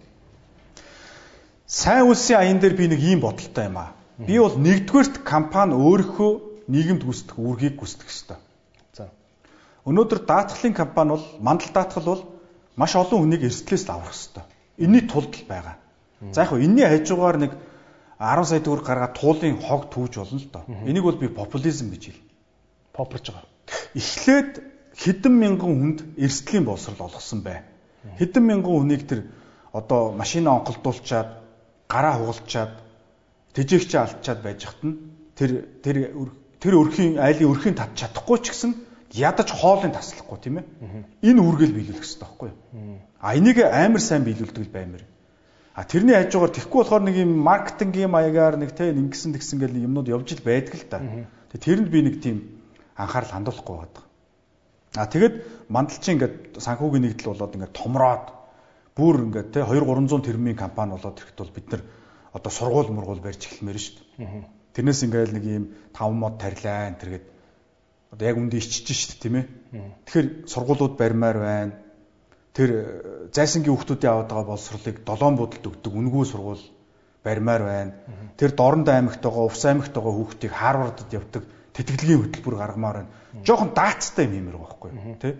Сайн 1.67 2.09
үлсийн 2.09 2.39
аян 2.39 2.59
дээр 2.59 2.73
би 2.73 2.87
нэг 2.87 2.99
ийм 2.99 3.21
бодолтой 3.21 3.69
юм 3.69 3.77
аа. 3.77 3.93
Би 4.17 4.39
бол 4.39 4.57
нэгдүгээрт 4.57 5.21
компани 5.21 5.77
өөрийнхөө 5.77 6.31
нийгэмд 6.71 7.03
гүйцэтгэх 7.05 7.37
үүргийг 7.37 7.75
гүйцэтгэх 7.77 8.09
ёстой. 8.09 8.37
За. 8.97 9.11
Өнөөдөр 9.85 10.25
даатгалын 10.25 10.73
компани 10.73 11.09
бол 11.13 11.25
мандал 11.37 11.69
даатгал 11.69 12.07
бол 12.07 12.23
маш 12.75 12.95
олон 12.95 13.19
хүнийг 13.23 13.43
эрсдлээс 13.43 13.89
авах 13.89 14.13
ёстой. 14.13 14.43
Энийний 14.77 15.07
тулд 15.07 15.33
л 15.35 15.45
байгаа. 15.47 15.75
За 16.31 16.43
яг 16.43 16.49
хөө 16.49 16.63
энэний 16.65 16.87
хажуугаар 16.87 17.37
нэг 17.37 17.51
10 18.19 18.45
сая 18.49 18.61
төгрөг 18.63 18.85
гаргаад 18.85 19.13
туулын 19.19 19.57
хог 19.59 19.91
түүж 19.93 20.13
болно 20.17 20.39
л 20.39 20.49
доо. 20.53 20.63
Энийг 20.87 21.03
бол 21.03 21.19
би 21.19 21.27
популизм 21.27 21.91
гэж 21.91 22.03
хэл. 22.09 22.21
Попорж 22.93 23.29
байгаа. 23.29 23.49
Эхлээд 23.93 24.51
хэдэн 24.95 25.33
мянган 25.33 25.73
хүнд 25.75 25.99
эрсдлийн 26.17 26.65
боловсрал 26.65 27.09
олгосон 27.09 27.41
бай. 27.41 27.61
Хэдэн 28.17 28.43
мянган 28.43 28.73
хүнийг 28.73 29.03
тэр 29.07 29.27
одоо 29.73 30.11
машина 30.13 30.55
онголдуулчаад 30.57 31.29
гараа 31.89 32.15
хугалчаад 32.17 32.73
тэжээгчээ 33.53 34.01
алдчаад 34.01 34.39
байж 34.41 34.59
хат 34.65 34.81
нь 34.85 34.95
тэр 35.35 35.51
тэр 35.81 35.97
тэр 36.61 36.73
өрхийн 36.77 37.17
айлын 37.19 37.51
өрхийн 37.51 37.75
тав 37.75 37.91
чадахгүй 37.97 38.37
ч 38.41 38.53
гэсэн 38.53 38.71
ядаж 39.13 39.49
хоолыг 39.53 39.93
таслахгүй 39.93 40.37
тийм 40.41 40.57
ээ. 40.57 40.65
Энэ 41.21 41.41
үргэл 41.41 41.77
биелүүлэх 41.77 42.01
хэрэгтэй 42.01 42.25
байхгүй 42.25 42.49
юу? 42.49 42.97
А 43.21 43.37
энийг 43.37 43.61
амар 43.61 44.01
сайн 44.01 44.25
биелүүлдэг 44.25 44.65
л 44.65 44.73
баймир. 44.73 45.05
А 45.73 45.85
тэрний 45.85 46.17
хажуугаар 46.17 46.53
тэгхгүй 46.53 46.79
болохоор 46.81 47.03
нэг 47.05 47.15
юм 47.21 47.37
маркетингийн 47.45 48.09
маягаар 48.09 48.57
нэг 48.57 48.73
те 48.73 48.89
ингэсэн 48.89 49.37
тэгсэн 49.37 49.57
гэл 49.61 49.85
юмнууд 49.85 50.09
явж 50.09 50.33
ил 50.33 50.41
байдаг 50.45 50.73
л 50.73 50.85
да. 50.89 51.01
Тэрэнд 51.53 51.89
би 51.93 52.01
нэг 52.01 52.21
тийм 52.21 52.61
анхаарал 52.97 53.33
хандуулахгүй 53.33 53.77
байдаг. 53.77 54.03
А 54.97 55.05
тэгэд 55.09 55.69
мандалчин 55.69 56.17
ингээд 56.17 56.61
санхүүгийн 56.61 57.05
нэгдэл 57.09 57.33
болоод 57.33 57.55
ингээд 57.57 57.73
томроод 57.73 58.25
бүр 58.93 59.15
ингээд 59.29 59.49
те 59.53 59.65
2 59.65 59.81
300 59.81 60.25
тэрбумын 60.25 60.57
компани 60.57 60.93
болоод 60.93 61.17
ирэхэд 61.17 61.41
бол 61.41 61.53
бид 61.57 61.67
нар 61.73 61.81
одоо 62.33 62.51
сургууль 62.53 62.93
мургуул 62.93 63.21
барьж 63.21 63.41
эхлэмээр 63.49 63.77
шүү 63.81 63.97
дээ. 64.21 64.45
Тэрнээс 64.77 65.01
ингээд 65.05 65.33
нэг 65.33 65.45
ийм 65.49 65.63
5 65.97 66.13
мод 66.13 66.37
тарилаа 66.37 66.93
энэ 66.93 67.01
тэргээд 67.01 67.25
одоо 68.13 68.25
яг 68.29 68.37
үндэ 68.37 68.61
шүү 68.61 68.85
дээ 68.85 69.21
тийм 69.25 69.35
ээ. 69.41 69.45
Тэгэхээр 70.05 70.27
сургуулиуд 70.45 70.93
барьмаар 71.01 71.37
байна. 71.41 71.73
Тэр 72.53 72.69
э, 72.69 72.83
зайсангийн 73.33 73.73
хүүхдүүдийн 73.73 74.13
аваад 74.13 74.29
байгаа 74.29 74.49
боловсролыг 74.53 74.97
7 75.01 75.41
будалд 75.41 75.65
өгдөг 75.65 75.93
үнгүү 75.97 76.23
сургууль 76.29 76.65
барьмаар 77.25 77.63
байна. 77.65 77.91
Тэр 78.37 78.53
Дорнод 78.53 78.89
аймагт 78.93 79.25
байгаа, 79.25 79.49
Увс 79.49 79.65
аймагт 79.65 79.93
байгаа 79.97 80.13
хүүхдийг 80.13 80.53
Харвардд 80.53 81.09
явдаг 81.09 81.43
тэтгэлгийн 81.73 82.21
хөтөлбөр 82.21 82.55
гаргамаар 82.61 82.97
байна. 83.01 83.11
Жохон 83.41 83.73
даацтай 83.73 84.29
юм 84.29 84.53
байгаа 84.53 84.61
байхгүй 84.61 84.91
тий. 85.17 85.33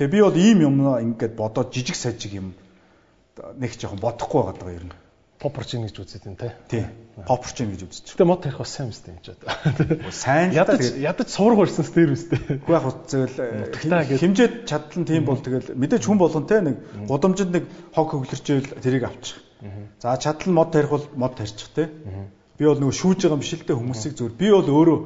Тэгээ 0.00 0.12
би 0.12 0.20
бол 0.24 0.36
ийм 0.40 0.58
юм 0.64 0.76
ингээд 0.80 1.36
бодоод 1.36 1.76
жижиг 1.76 1.96
сажиг 1.96 2.32
юм 2.32 2.56
нэг 3.60 3.76
жоохон 3.76 4.00
бодохгүй 4.00 4.40
байгаа 4.40 4.56
даа 4.64 4.72
ер 4.72 4.84
нь. 4.88 4.96
Попорчин 5.38 5.84
гэж 5.84 6.00
үзээд 6.00 6.24
байна 6.24 6.40
те. 6.40 6.52
Тий. 6.68 6.84
Попорчин 7.28 7.68
гэж 7.68 7.80
үзэж. 7.84 8.04
Гэтэ 8.16 8.24
мод 8.24 8.40
тарих 8.40 8.56
бас 8.56 8.72
сайн 8.72 8.88
мэт 8.88 9.04
юм 9.04 9.18
чад. 9.20 9.38
Сайн 10.12 10.52
ядаж 10.56 10.96
ядаж 10.96 11.28
сурах 11.28 11.60
барьсан 11.60 11.84
тэр 11.84 12.16
үстэй. 12.16 12.40
Уу 12.64 12.72
яг 12.72 12.88
зөвл 13.04 13.36
хэмжээд 14.16 14.64
чадлан 14.64 15.04
тийм 15.04 15.28
бол 15.28 15.36
тэгэл 15.36 15.76
мэдээж 15.76 16.08
хүн 16.08 16.16
болгон 16.16 16.48
те 16.48 16.64
нэг 16.64 16.80
гудамжинд 17.04 17.52
нэг 17.52 17.64
хог 17.92 18.16
хөглөрчөөл 18.16 18.80
тэрийг 18.80 19.04
авчих. 19.04 19.36
За 20.00 20.16
чадлан 20.16 20.56
мод 20.56 20.72
тарих 20.72 20.88
бол 20.88 21.04
мод 21.12 21.36
тарчих 21.36 21.68
те. 21.76 21.92
Би 22.56 22.64
бол 22.64 22.80
нөгөө 22.80 22.96
шүүж 22.96 23.28
байгаа 23.28 23.36
юм 23.36 23.44
биш 23.44 23.52
л 23.52 23.68
дээ 23.68 23.76
хүмүүсийг 23.76 24.16
зүгээр. 24.16 24.40
Би 24.40 24.48
бол 24.48 24.72
өөрөө 24.72 24.98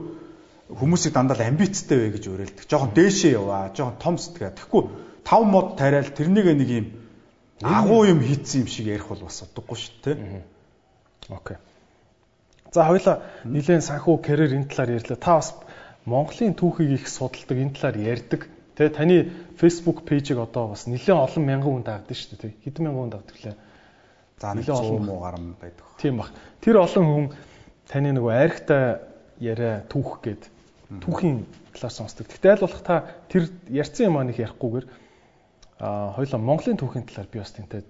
хүмүүсийг 0.78 1.10
дандаа 1.10 1.42
л 1.42 1.46
амбицтай 1.50 1.98
вэ 1.98 2.14
гэж 2.14 2.24
уриалдаг. 2.30 2.66
Жохон 2.70 2.94
дээшээ 2.94 3.34
яваа, 3.34 3.74
жохон 3.74 3.98
том 3.98 4.14
сэтгэа. 4.14 4.54
Тэгэхгүй 4.54 4.82
5 5.26 5.50
мод 5.50 5.74
тариал 5.74 6.14
тэрнийг 6.14 6.46
нэг 6.46 6.70
юм 6.70 6.86
агуу 7.62 8.04
юм 8.08 8.20
хийцэн 8.20 8.64
юм 8.64 8.68
шиг 8.68 8.86
ярих 8.86 9.08
бол 9.08 9.20
бас 9.24 9.42
удаггүй 9.44 9.76
шүү 9.76 9.94
дээ. 10.04 10.42
Окей. 11.28 11.56
За 12.72 12.86
хоёлаа 12.86 13.22
нэгэн 13.44 13.82
санхүү 13.84 14.16
карьер 14.22 14.54
энэ 14.56 14.70
талаар 14.70 14.96
ярьлаа. 14.96 15.18
Та 15.18 15.36
бас 15.42 15.54
Монголын 16.06 16.54
түүхийг 16.56 16.96
их 16.96 17.08
судалдаг, 17.08 17.56
энэ 17.58 17.74
талаар 17.76 17.96
ярьдаг. 17.98 18.48
Тэ 18.78 18.88
таны 18.88 19.28
Facebook 19.60 20.08
пэйжийг 20.08 20.38
одоо 20.38 20.72
бас 20.72 20.86
нэлээд 20.86 21.18
олон 21.18 21.44
мянган 21.44 21.82
хүн 21.82 21.84
дагдаг 21.84 22.16
шүү 22.16 22.38
дээ. 22.40 22.56
Хэдэн 22.64 22.84
мянган 22.88 23.00
хүн 23.04 23.12
дагдаг 23.12 23.36
лээ. 23.44 23.56
За 24.40 24.54
нэлээд 24.54 24.80
олон 24.80 25.04
муу 25.04 25.20
гарам 25.20 25.56
байдаг. 25.60 25.84
Тийм 26.00 26.16
бах. 26.16 26.32
Тэр 26.64 26.80
олон 26.80 27.04
хүн 27.04 27.26
таны 27.90 28.14
нөгөө 28.16 28.32
аригтай 28.32 29.04
яриа 29.42 29.84
түүх 29.90 30.24
гээд 30.24 30.42
түүхийн 31.04 31.44
талаар 31.76 31.94
сонсдог. 31.94 32.26
Тэгтээ 32.26 32.54
аль 32.56 32.64
болох 32.64 32.82
та 32.86 33.18
тэр 33.28 33.50
ярьсан 33.68 34.08
юм 34.08 34.16
аа 34.18 34.24
нэг 34.24 34.38
ярихгүйгээр 34.40 34.86
а 35.80 36.12
хоёлаа 36.12 36.40
Монголын 36.40 36.76
түүхийн 36.76 37.08
талаар 37.08 37.28
би 37.32 37.40
бас 37.40 37.52
тэнтэй 37.56 37.82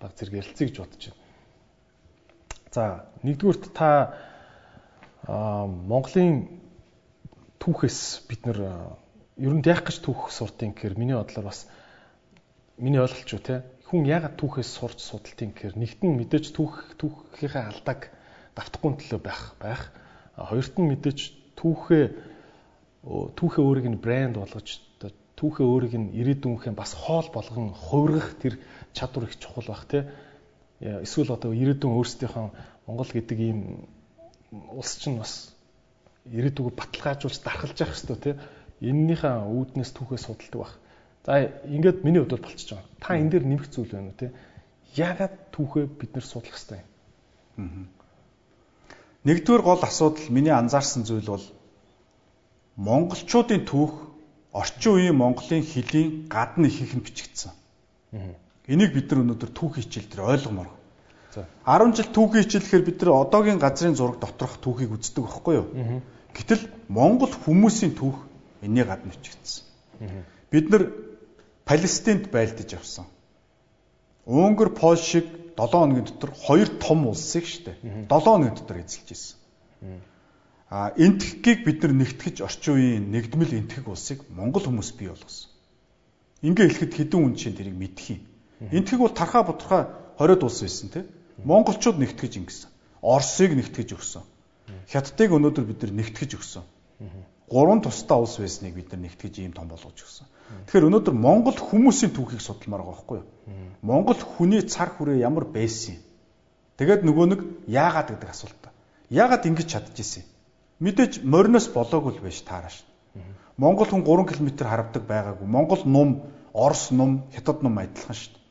баг 0.00 0.14
зэрэг 0.14 0.38
ярилцъя 0.40 0.66
гэж 0.70 0.76
бодож 0.78 1.02
байна. 1.10 1.24
За 2.70 2.84
нэгдүгürt 3.26 3.74
та 3.74 4.14
Монголын 5.26 6.62
түүхээс 7.58 8.30
бид 8.30 8.46
нэр 8.46 8.58
ер 9.42 9.54
нь 9.58 9.66
яах 9.66 9.82
гэж 9.82 10.06
түүх 10.06 10.30
суртын 10.30 10.70
гэхээр 10.70 10.94
миний 10.94 11.18
бодлоор 11.18 11.50
бас 11.50 11.66
миний 12.78 13.02
ойлголт 13.02 13.26
шүү 13.26 13.42
те 13.42 13.56
хүн 13.90 14.06
ягаад 14.06 14.38
түүхээс 14.38 14.70
сурч 14.70 15.02
судалтын 15.02 15.50
гэхээр 15.50 15.74
нэгтэн 15.74 16.14
мэдээж 16.14 16.54
түүх 16.54 16.94
түүхийнхээ 16.98 17.64
алдааг 17.74 18.10
давтахгүй 18.54 19.02
төлөө 19.02 19.20
байх 19.22 19.42
байх. 19.58 19.82
Хоёрт 20.34 20.74
нь 20.78 20.90
мэдээж 20.90 21.18
түүхээ 21.58 22.04
түүхээ 23.34 23.62
өөрийг 23.62 23.86
нь 23.90 24.02
брэнд 24.02 24.38
болгож 24.38 24.85
түүхээ 25.36 25.66
өөрийг 25.68 25.94
нь 26.00 26.12
ирээдүйнхээ 26.16 26.72
бас 26.72 26.96
хоол 26.96 27.28
болгон 27.28 27.76
хувиргах 27.76 28.40
тэр 28.40 28.56
чадвар 28.96 29.28
их 29.28 29.36
чухал 29.36 29.68
байх 29.68 29.84
тий. 29.84 30.02
Эсвэл 30.80 31.36
одоо 31.36 31.52
ирээдүйн 31.52 31.92
өөрсдийнхөө 31.92 32.46
Монгол 32.88 33.10
гэдэг 33.12 33.38
ийм 33.38 33.84
улс 34.72 34.96
чинь 34.96 35.20
бас 35.20 35.52
ирээдүгөө 36.32 36.72
баталгаажуулж 36.72 37.38
дархалж 37.44 37.76
явах 37.84 37.96
хэрэгтэй 38.00 38.16
тий. 38.16 38.34
Эннийхээ 38.80 39.44
үүднээс 39.44 39.92
түүхээ 39.92 40.20
судалдаг 40.24 40.60
байх. 40.60 40.74
За 41.26 41.52
ингээд 41.68 42.04
миний 42.04 42.24
хувьд 42.24 42.40
болчихж 42.40 42.72
байгаа. 42.72 42.88
Та 43.00 43.20
энэ 43.20 43.30
дээр 43.30 43.44
нэмэх 43.44 43.68
зүйл 43.68 43.92
байна 43.92 44.08
уу 44.14 44.20
тий? 44.20 44.30
Яагаад 44.96 45.34
түүхээ 45.52 45.84
бид 45.84 46.10
нэр 46.16 46.24
судлах 46.24 46.56
хэрэгтэй 46.56 46.80
юм? 47.58 47.92
Нэгдүгээр 49.26 49.62
гол 49.66 49.82
асуудал 49.82 50.30
миний 50.30 50.54
анзаарсан 50.54 51.02
зүйл 51.02 51.26
бол 51.26 51.46
монголчуудын 52.78 53.66
түүх 53.66 54.05
орчин 54.56 54.92
үеийн 54.96 55.16
монголын 55.16 55.62
хэлийн 55.62 56.08
гадна 56.32 56.66
ихэнх 56.68 56.96
нь 56.96 57.04
бичигдсэн. 57.04 57.52
Энийг 58.66 58.90
бид 58.96 59.12
нар 59.12 59.20
өнөөдөр 59.22 59.50
түүхийн 59.52 59.84
хичээл 59.84 60.08
дээр 60.08 60.22
ойлгомоор. 60.32 60.70
За 61.36 61.44
10 61.68 61.92
жил 61.92 62.08
түүхийн 62.16 62.44
хичээлэхээр 62.48 62.84
бид 62.88 62.98
нар 63.04 63.12
одоогийн 63.20 63.60
газрын 63.60 63.94
зураг 63.94 64.16
доторх 64.16 64.56
түүхийг 64.64 64.96
үздэг 64.96 65.22
байхгүй 65.28 65.54
юу? 65.60 65.68
Гэтэл 66.32 66.64
монгол 66.88 67.30
хүмүүсийн 67.30 67.92
түүх 67.92 68.16
энэний 68.64 68.84
гадна 68.88 69.12
бичигдсэн. 69.12 69.64
Бид 70.50 70.66
нар 70.72 70.82
Палестинд 71.66 72.30
байлдаж 72.30 72.72
явсан. 72.72 73.04
Унгар, 74.24 74.70
Польшиг 74.70 75.26
7 75.56 75.70
хоногийн 75.70 76.06
дотор 76.06 76.30
хоёр 76.34 76.68
том 76.80 77.06
улсыг 77.06 77.44
штэ 77.46 77.76
7 77.82 78.08
хоногийн 78.08 78.54
дотор 78.54 78.76
эзэлж 78.80 79.08
ирсэн. 79.10 79.38
А 80.68 80.90
энтхгийг 80.98 81.62
бид 81.62 81.82
нар 81.82 81.94
нэгтгэж 81.94 82.42
орчин 82.42 82.74
үеийн 82.74 83.04
нэгдмэл 83.14 83.54
энтхэг 83.54 83.86
улсыг 83.86 84.26
Монгол 84.34 84.66
хүмүүс 84.66 84.98
бий 84.98 85.06
болгосон. 85.06 85.50
Ингээ 86.42 86.66
хэлэхэд 86.66 86.94
хэдэн 87.06 87.20
хүн 87.22 87.34
чинь 87.38 87.54
тэрийг 87.54 87.78
мэдэх 87.78 88.18
юм. 88.18 88.22
Энтхэг 88.74 88.98
бол 88.98 89.14
тархаа 89.14 89.46
бутархаа 89.46 89.82
20-од 90.18 90.42
улс 90.42 90.58
байсан 90.66 90.88
тийм. 90.90 91.06
Монголчууд 91.46 92.02
нэгтгэж 92.02 92.32
ингэсэн. 92.42 92.70
Оросыг 92.98 93.54
нэгтгэж 93.54 93.94
өгсөн. 93.94 94.26
Хятадыг 94.90 95.30
өнөөдөр 95.38 95.64
бид 95.70 95.80
нар 95.86 95.92
нэгтгэж 96.02 96.30
өгсөн. 96.34 96.64
Гурван 97.46 97.78
тусдаа 97.78 98.18
улс 98.18 98.34
байсныг 98.42 98.74
бид 98.74 98.90
нар 98.90 99.06
нэгтгэж 99.06 99.38
ийм 99.38 99.54
том 99.54 99.70
болгож 99.70 99.94
өгсөн. 100.02 100.26
Тэгэхээр 100.66 100.88
өнөөдөр 100.90 101.14
Монгол 101.14 101.54
хүмүүсийн 101.54 102.10
түүхийг 102.10 102.42
судалмаар 102.42 102.82
байгаа 102.82 102.94
байхгүй 102.98 103.18
юу? 103.22 103.26
Монгол 103.86 104.18
хүний 104.18 104.66
цар 104.66 104.90
хүрээ 104.98 105.22
ямар 105.22 105.46
байсан 105.46 105.94
юм? 105.94 106.02
Тэгээд 106.74 107.06
нөгөө 107.06 107.26
нэг 107.30 107.40
яагаад 107.70 108.18
гэдэг 108.18 108.30
асуулт. 108.34 108.62
Яагаад 109.14 109.46
ингэж 109.46 109.68
чадчихжээ? 109.70 110.35
Мэдээж 110.80 111.22
мориноос 111.24 111.68
болоогүй 111.72 112.16
л 112.16 112.24
байж 112.24 112.42
таараш. 112.44 112.84
Монгол 113.56 113.88
хүн 113.88 114.04
3 114.04 114.28
км 114.28 114.48
харавдаг 114.68 115.02
байгаагүй. 115.08 115.46
Монгол 115.48 115.82
нум, 115.88 116.28
Орос 116.52 116.90
нум, 116.90 117.24
Хятад 117.32 117.62
нум 117.64 117.78
адилхан 117.80 118.16
шүү 118.16 118.32
дээ. 118.36 118.44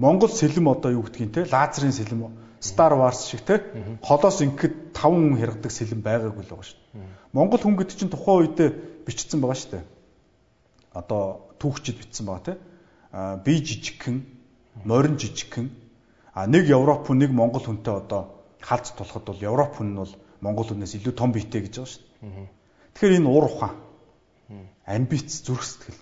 Монгол 0.00 0.32
сэлэм 0.32 0.68
одоо 0.72 0.90
юу 0.96 1.04
гэдгийг 1.04 1.32
те 1.34 1.44
лазерын 1.44 1.92
сэлэм 1.92 2.32
Star 2.60 2.92
Wars 2.96 3.28
шиг 3.28 3.44
те 3.44 3.60
холоос 4.00 4.40
ингээд 4.40 4.92
таван 4.96 5.36
хүн 5.36 5.40
хэрэгдэг 5.40 5.72
сэлэн 5.72 6.00
байгаагүй 6.00 6.44
л 6.44 6.52
байгаа 6.52 6.68
шүү 6.68 6.80
дээ. 6.80 7.04
Монгол 7.36 7.60
хүн 7.60 7.76
гэдэг 7.76 7.96
чинь 7.96 8.12
тухайн 8.12 8.40
үедээ 8.48 8.68
бичсэн 9.04 9.40
байгаа 9.40 9.60
шүү 9.60 9.72
дээ. 9.76 9.84
Одоо 10.96 11.52
түүхчид 11.60 11.96
бичсэн 12.00 12.24
байгаа 12.28 12.44
те. 12.48 12.54
А 13.12 13.36
би 13.36 13.60
жижигхэн, 13.60 14.24
морин 14.84 15.16
жижигхэн. 15.20 15.68
А 16.32 16.48
нэг 16.48 16.68
Европ 16.68 17.08
хүн 17.08 17.20
нэг 17.20 17.32
Монгол 17.32 17.64
хүнтэй 17.64 17.96
одоо 17.96 18.44
халз 18.60 18.92
тулахад 18.96 19.24
бол 19.28 19.40
Европ 19.40 19.76
хүн 19.76 19.92
нь 19.92 20.00
бол 20.00 20.12
Монгол 20.40 20.68
хүнээс 20.68 20.96
илүү 20.98 21.14
том 21.14 21.32
биетэй 21.32 21.64
гэж 21.68 21.74
байгаа 21.76 21.92
шүү 21.92 22.02
дээ. 22.02 22.48
Тэгэхээр 22.94 23.16
энэ 23.20 23.28
уур 23.28 23.46
ухаан, 23.48 23.76
амбиц, 24.88 25.44
зүрх 25.44 25.64
сэтгэл. 25.64 26.00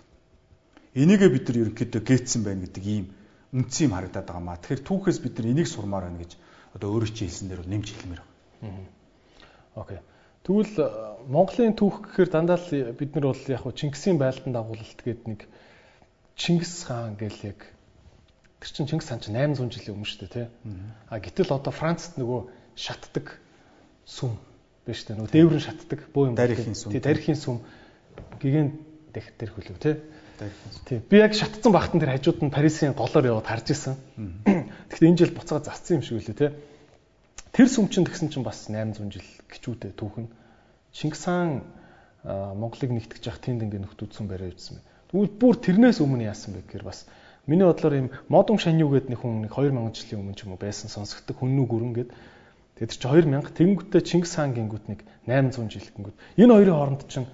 Энийгээ 0.94 1.30
бид 1.30 1.44
нар 1.48 1.58
ерөнхийдөө 1.62 2.02
гээцсэн 2.02 2.42
байна 2.46 2.64
гэдэг 2.64 2.84
ийм 2.86 3.06
үндсэн 3.52 3.86
юм 3.90 3.94
харагдаад 3.94 4.26
байгаа 4.26 4.44
маа. 4.44 4.60
Тэгэхээр 4.62 4.86
түүхээс 4.86 5.18
бид 5.22 5.34
нар 5.38 5.50
энийг 5.52 5.68
сурмаар 5.68 6.08
байна 6.08 6.22
гэж 6.22 6.32
одоо 6.74 6.88
өөрөө 6.94 7.10
чи 7.12 7.26
хэлсэн 7.26 7.48
дээр 7.48 7.62
бол 7.62 7.72
нэмж 7.72 7.86
хэлмээр 7.92 8.22
байна. 8.22 8.88
Окей. 9.74 10.00
Тэгвэл 10.44 10.74
э, 10.80 10.88
Монголын 11.28 11.76
түүх 11.76 12.02
гэхээр 12.08 12.30
дандаа 12.32 12.56
л 12.56 12.92
бид 12.96 13.12
нар 13.14 13.32
бол 13.32 13.44
яг 13.52 13.62
Чингисийн 13.74 14.16
байлдан 14.16 14.52
дагуулалт 14.56 15.00
гэдэг 15.04 15.26
нэг 15.28 15.40
Чингис 16.38 16.88
хаан 16.88 17.20
гэл 17.20 17.52
яг 17.52 17.68
тэр 18.62 18.70
чинь 18.72 18.88
Чингис 18.88 19.08
хаан 19.12 19.20
чинь 19.20 19.36
800 19.36 19.76
жилийн 19.76 19.94
өмнө 19.98 20.08
шүү 20.08 20.20
дээ 20.24 20.32
тий. 20.34 20.46
А 21.10 21.20
гэтэл 21.20 21.52
одоо 21.52 21.72
Францд 21.72 22.16
нөгөө 22.16 22.40
шатдаг 22.80 23.38
сүм 24.08 24.32
биш 24.88 25.04
үү? 25.04 25.20
Нөгөө 25.20 25.32
дээврэн 25.36 25.60
шатдаг 25.60 26.00
бөө 26.16 26.32
юм. 26.32 26.34
Дарихын 26.34 26.72
сүм. 26.72 26.92
Тий, 26.96 27.04
дарихын 27.04 27.36
сүм 27.36 27.60
гигэн 28.40 28.72
дэх 29.12 29.26
тэр 29.36 29.52
хөлөв 29.52 29.76
тий. 29.76 30.00
Тий. 30.86 30.98
Би 31.04 31.18
яг 31.20 31.34
шатцсан 31.34 31.72
багтан 31.74 32.00
тэр 32.00 32.14
хажууд 32.16 32.40
нь 32.40 32.54
Парисын 32.54 32.94
голоор 32.96 33.26
яваад 33.26 33.46
харж 33.50 33.74
исэн. 33.74 33.98
Тэгэхдээ 34.88 35.10
энэ 35.10 35.18
жил 35.18 35.34
буцаад 35.34 35.66
засцсан 35.66 35.98
юм 35.98 36.02
шиг 36.06 36.22
үлээ 36.22 36.38
тий. 36.38 36.50
Тэр 37.52 37.66
сүм 37.66 37.90
чинь 37.90 38.06
тэгсэн 38.06 38.30
чинь 38.30 38.46
бас 38.46 38.70
800 38.70 39.12
жил 39.12 39.28
гिचүүдээ 39.50 39.92
түүхэн. 39.98 40.30
Чингис 40.94 41.26
хаан 41.26 41.66
Монголыг 42.22 42.90
нэгтгэж 42.94 43.24
явах 43.26 43.42
тэнд 43.42 43.66
ингээ 43.66 43.82
нөхдүүдсэн 43.82 44.30
барай 44.30 44.54
явуулсан 44.54 44.78
байна. 44.78 44.86
Тэгвэл 45.10 45.38
бүр 45.42 45.54
тэрнээс 45.58 45.98
өмнө 45.98 46.30
яасан 46.30 46.54
бэ 46.54 46.70
гэхээр 46.70 46.86
бас 46.86 47.10
миний 47.50 47.66
бодлоор 47.66 47.94
ийм 47.98 48.08
модон 48.28 48.58
шанью 48.62 48.92
гэдэг 48.92 49.10
нэг 49.10 49.20
хүн 49.24 49.48
нэг 49.48 49.52
2000 49.54 49.90
жилийн 49.96 50.20
өмнө 50.22 50.36
ч 50.38 50.44
юм 50.46 50.54
уу 50.54 50.60
байсан 50.60 50.92
сонсогддог 50.92 51.34
хүннүү 51.40 51.66
гүрэн 51.66 51.92
гэдэг. 51.98 52.14
Тэгээд 52.78 52.94
чи 52.94 52.98
2000 53.02 53.58
тэнгүүтээ 53.58 54.02
Чингис 54.06 54.38
хаан 54.38 54.54
гингүүт 54.54 54.86
нэг 54.86 55.02
800 55.26 55.66
жил 55.66 55.90
гингүүт. 55.98 56.16
Энэ 56.38 56.54
хоёрын 56.54 56.78
хооронд 56.78 57.02
чинь 57.10 57.26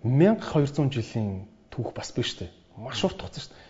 1200 0.00 0.88
жилийн 0.88 1.44
түүх 1.68 1.92
бас 1.92 2.16
биш 2.16 2.32
үү? 2.40 2.48
Маш 2.80 3.04
урт 3.04 3.20
хугацаа 3.20 3.44
шүү 3.44 3.52
дээ. 3.52 3.68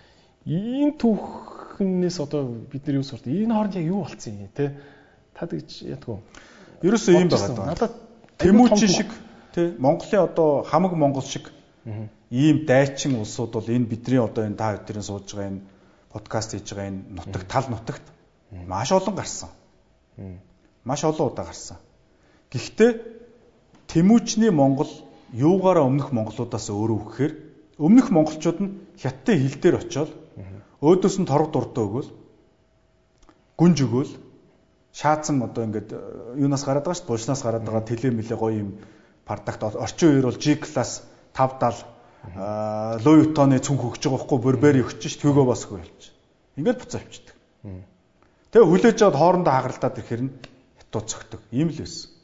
Энэ 0.54 0.94
түүхнээс 1.02 2.18
одоо 2.22 2.46
бид 2.70 2.86
нар 2.86 3.02
юу 3.02 3.06
сурт? 3.06 3.26
Энэ 3.26 3.50
хооронд 3.50 3.74
яг 3.74 3.86
юу 3.90 4.06
болцсон 4.06 4.38
юм 4.38 4.50
те? 4.54 4.78
Та 5.34 5.50
тэгж 5.50 5.82
ядгүй. 5.82 6.22
Ерөөсөө 6.86 7.12
юм 7.18 7.28
байгаа 7.28 7.54
даа. 7.58 7.66
Надад 7.74 7.94
Тэмүүчин 8.38 8.88
шиг 8.88 9.10
те 9.54 9.74
Монголын 9.78 10.26
одоо 10.30 10.62
хамаг 10.62 10.92
Монгол 10.94 11.22
шиг 11.22 11.50
ийм 12.30 12.66
дайчин 12.66 13.18
улсууд 13.18 13.52
бол 13.54 13.68
энэ 13.68 13.86
бидний 13.86 14.18
одоо 14.18 14.44
энэ 14.46 14.58
та 14.58 14.74
бүдэрийн 14.74 15.06
сууж 15.06 15.26
байгаа 15.30 15.50
энэ 15.50 15.60
подкаст 16.10 16.50
хийж 16.54 16.70
байгаа 16.70 16.90
энэ 16.90 17.02
нутаг 17.14 17.42
тал 17.46 17.66
нутагт 17.70 18.02
маш 18.66 18.90
олон 18.92 19.14
гарсан. 19.14 19.50
Маш 20.84 21.04
олон 21.04 21.32
удаа 21.32 21.44
гарсан. 21.48 21.78
Гэхдээ 22.52 22.90
Тэмүүчний 23.88 24.50
Монгол 24.50 24.90
юугаараа 25.32 25.86
өмнөх 25.86 26.10
монголуудаас 26.10 26.66
өөрөө 26.70 26.98
өгөхээр 26.98 27.32
өмнөх 27.78 28.10
монголчууд 28.10 28.58
нь 28.62 28.74
хятадын 28.98 29.38
хил 29.42 29.56
дээр 29.60 29.76
очиод 29.82 30.10
өөдөөс 30.82 31.16
нь 31.22 31.30
торг 31.30 31.50
дурдаа 31.54 31.84
өгөөл 31.86 32.10
гүнж 33.58 33.78
өгөөл 33.86 34.12
шаацсан 34.94 35.42
одоо 35.42 35.62
ингээд 35.66 35.90
э, 35.90 35.98
юунаас 36.42 36.62
гараад 36.66 36.86
байгаа 36.86 36.98
шүү 36.98 37.06
дээ 37.06 37.12
булшнаас 37.14 37.42
гараад 37.42 37.66
байгаа 37.66 37.84
тэлээ 37.86 38.12
мэлээ 38.14 38.38
гоё 38.38 38.54
юм 38.62 38.70
пардакт 39.26 39.62
орчин 39.62 40.08
үеэр 40.10 40.26
бол 40.30 40.42
G 40.42 40.58
класс 40.58 41.02
570 41.34 41.94
Луи 43.04 43.16
Виттоны 43.20 43.58
цүнх 43.58 43.82
өгч 43.84 44.02
байгаа 44.06 44.18
байхгүй 44.22 44.38
Бурбери 44.38 44.80
өгч 44.86 45.02
ш 45.06 45.18
Төгөө 45.20 45.44
бас 45.44 45.66
өгч. 45.66 46.14
Ингээд 46.56 46.78
буцаа 46.80 47.00
авчдаг. 47.02 47.36
Тэгээ 48.54 48.70
хүлээж 48.70 48.98
аваад 49.02 49.18
хоорондоо 49.18 49.52
хагаралтаад 49.52 49.98
ирэхээр 49.98 50.22
нь 50.24 50.32
цогтөг. 51.02 51.40
Ийм 51.50 51.70
л 51.72 51.78
байсан 51.82 52.14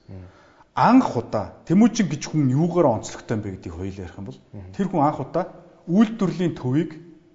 анх 0.74 1.16
удаа 1.16 1.60
Тэмүүжин 1.66 2.08
гэж 2.08 2.22
хүн 2.30 2.50
юугаар 2.54 3.02
онцлогтой 3.02 3.36
юм 3.36 3.42
бэ 3.42 3.50
гэдгийг 3.58 3.74
хоёул 3.74 4.00
ярих 4.00 4.16
юм 4.16 4.26
бол 4.30 4.38
тэр 4.76 4.86
хүн 4.88 5.02
анх 5.02 5.20
удаа 5.20 5.44
үйлдвэрлэлийн 5.90 6.54
төвийг 6.54 6.90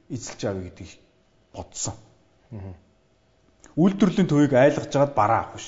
эзэлж 0.10 0.42
авъя 0.48 0.64
гэдгийг 0.72 0.92
бодсон. 1.54 1.96
Үйлдвэрлэлийн 3.76 4.30
төвийг 4.32 4.54
айлгаж 4.56 4.90
жагаад 4.90 5.14
бараа 5.14 5.40
авах 5.44 5.60
биш. 5.60 5.68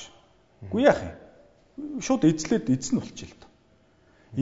Үгүй 0.64 0.82
яах 0.88 1.00
юм. 1.04 2.00
Шууд 2.00 2.24
эзлээд 2.24 2.72
эзэн 2.72 2.98
болчих 2.98 3.30
л 3.30 3.36
доо. 3.36 3.50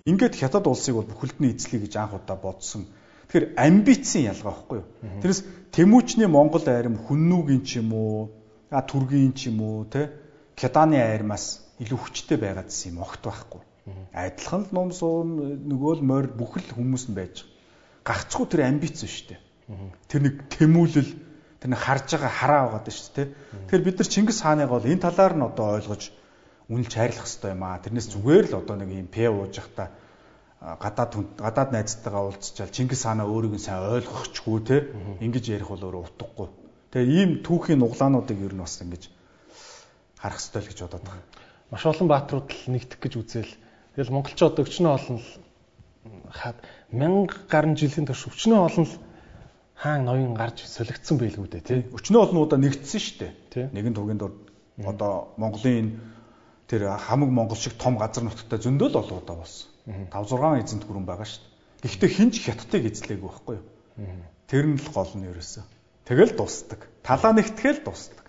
Ингээд 0.06 0.34
хятад 0.38 0.64
улсыг 0.70 0.94
бол 0.94 1.10
бүхэлд 1.10 1.38
нь 1.42 1.50
эзлэе 1.50 1.82
гэж 1.82 1.94
анх 1.98 2.14
удаа 2.14 2.38
бодсон. 2.38 2.86
Тэгэхээр 3.26 3.58
амбицийн 3.58 4.30
ялгаа 4.30 4.54
байхгүй 4.54 4.76
юу? 4.80 4.86
Тэрнээс 5.20 5.42
Тэмүүчний 5.74 6.30
Монгол 6.30 6.62
айрам 6.64 6.96
хүннүүгийн 6.96 7.62
ч 7.66 7.82
юм 7.82 7.90
уу, 7.92 8.30
а 8.70 8.80
түргийн 8.80 9.34
ч 9.34 9.50
юм 9.50 9.60
уу, 9.60 9.84
тэ 9.84 10.25
Кеданы 10.56 10.96
айрмаас 10.96 11.46
илүү 11.84 11.98
хүчтэй 12.00 12.38
байгаад 12.40 12.72
юм 12.72 12.98
огт 13.04 13.22
байхгүй. 13.22 13.62
Адилхан 14.16 14.62
л 14.66 14.72
ном 14.72 14.90
суун 14.90 15.62
нөгөө 15.68 15.92
л 16.00 16.02
морь 16.02 16.28
бүхэл 16.32 16.74
хүмүүс 16.74 17.12
нь 17.12 17.16
байж 17.18 17.44
гагцгүй 18.02 18.46
тэр 18.48 18.66
амбиц 18.66 19.04
шүү 19.04 19.36
дээ. 19.36 19.40
Тэр 20.08 20.20
нэг 20.24 20.34
тэмүүлэл 20.56 21.10
тэр 21.60 21.70
нэг 21.70 21.80
харж 21.84 22.06
байгаа 22.16 22.32
хараа 22.32 22.62
байгаад 22.66 22.88
шүү 22.88 23.12
дээ. 23.14 23.26
Тэгэхээр 23.68 23.86
бид 23.86 23.96
нар 24.00 24.08
Чингис 24.08 24.40
хааныг 24.42 24.70
бол 24.72 24.86
энэ 24.86 25.04
талаар 25.04 25.34
нь 25.36 25.46
одоо 25.46 25.66
ойлгож 25.76 26.02
үнэлж 26.72 26.92
хайрлах 26.96 27.26
хэрэгтэй 27.28 27.52
юм 27.54 27.62
аа. 27.62 27.82
Тэрнээс 27.84 28.08
зүгээр 28.10 28.46
л 28.50 28.58
одоо 28.62 28.76
нэг 28.80 28.90
юм 28.90 29.08
пэ 29.12 29.30
ууж 29.30 29.54
явахдаа 29.60 29.88
гадаад 30.82 31.12
гадаад 31.38 31.70
найзтайгаа 31.70 32.22
уулзчаал 32.26 32.74
Чингис 32.74 33.06
хаанаа 33.06 33.28
өөрийг 33.30 33.54
нь 33.54 33.62
сайн 33.62 33.86
ойлгохчгүй 33.86 34.58
те 34.66 34.76
ингэж 35.22 35.44
ярих 35.52 35.70
бол 35.70 35.84
өөрөө 35.86 36.02
утгагүй. 36.10 36.48
Тэгээ 36.90 37.12
ийм 37.12 37.30
түүхийн 37.46 37.82
нуглаануудыг 37.82 38.38
ер 38.40 38.54
нь 38.56 38.64
бас 38.64 38.80
ингэж 38.82 39.02
харах 40.26 40.42
хэрэгтэй 40.42 40.62
л 40.62 40.70
гэж 40.74 40.78
бодоод 40.82 41.06
байгаа 41.06 41.24
маш 41.70 41.86
олон 41.86 42.08
бааtruуд 42.08 42.50
л 42.50 42.70
нэгдэх 42.70 42.98
гэж 43.02 43.12
үзэл. 43.18 43.52
Тэгэл 43.98 44.14
монголчууд 44.14 44.62
өчнөө 44.62 44.92
олон 44.94 45.18
л 45.18 45.28
хаад 46.30 46.58
мянга 46.94 47.34
гаруй 47.50 47.74
жилийн 47.74 48.06
турш 48.06 48.30
өчнөө 48.30 48.60
олон 48.70 48.86
л 48.86 48.94
хаан 49.74 50.06
ноён 50.06 50.34
гарч 50.38 50.62
солигдсон 50.62 51.18
байлгүй 51.18 51.48
дээ 51.50 51.62
тий. 51.66 51.80
Өчнөө 51.90 52.22
олнуудаа 52.30 52.58
нэгдсэн 52.62 53.00
шүү 53.02 53.16
дээ. 53.50 53.66
Нэгэн 53.74 53.94
тугийн 53.98 54.20
дур 54.20 54.32
одоо 54.78 55.34
Монголын 55.36 55.98
тэр 56.70 56.94
хамаг 57.02 57.30
Монгол 57.34 57.58
шиг 57.58 57.74
том 57.74 57.98
газар 57.98 58.22
нутгтай 58.22 58.62
зөндөл 58.62 58.94
олоодаа 59.02 59.36
болсон. 59.42 59.66
5 59.86 60.10
6 60.10 60.62
эзэнт 60.62 60.84
гүрэн 60.86 61.06
байгаа 61.06 61.26
шүү 61.26 61.42
дээ. 61.42 61.82
Гэхдээ 61.82 62.10
хинч 62.14 62.34
хятадыг 62.46 62.82
эзлээгүй 62.94 63.26
байхгүй 63.26 63.54
юу? 63.58 63.66
Тэр 64.46 64.64
нь 64.70 64.78
л 64.78 64.88
гол 64.94 65.10
нь 65.18 65.26
ерөөсөө. 65.30 65.64
Тэгэл 66.06 66.34
дуустдаг. 66.38 66.86
Талаа 67.02 67.32
нэгтгэл 67.34 67.82
дуустдаг. 67.82 68.26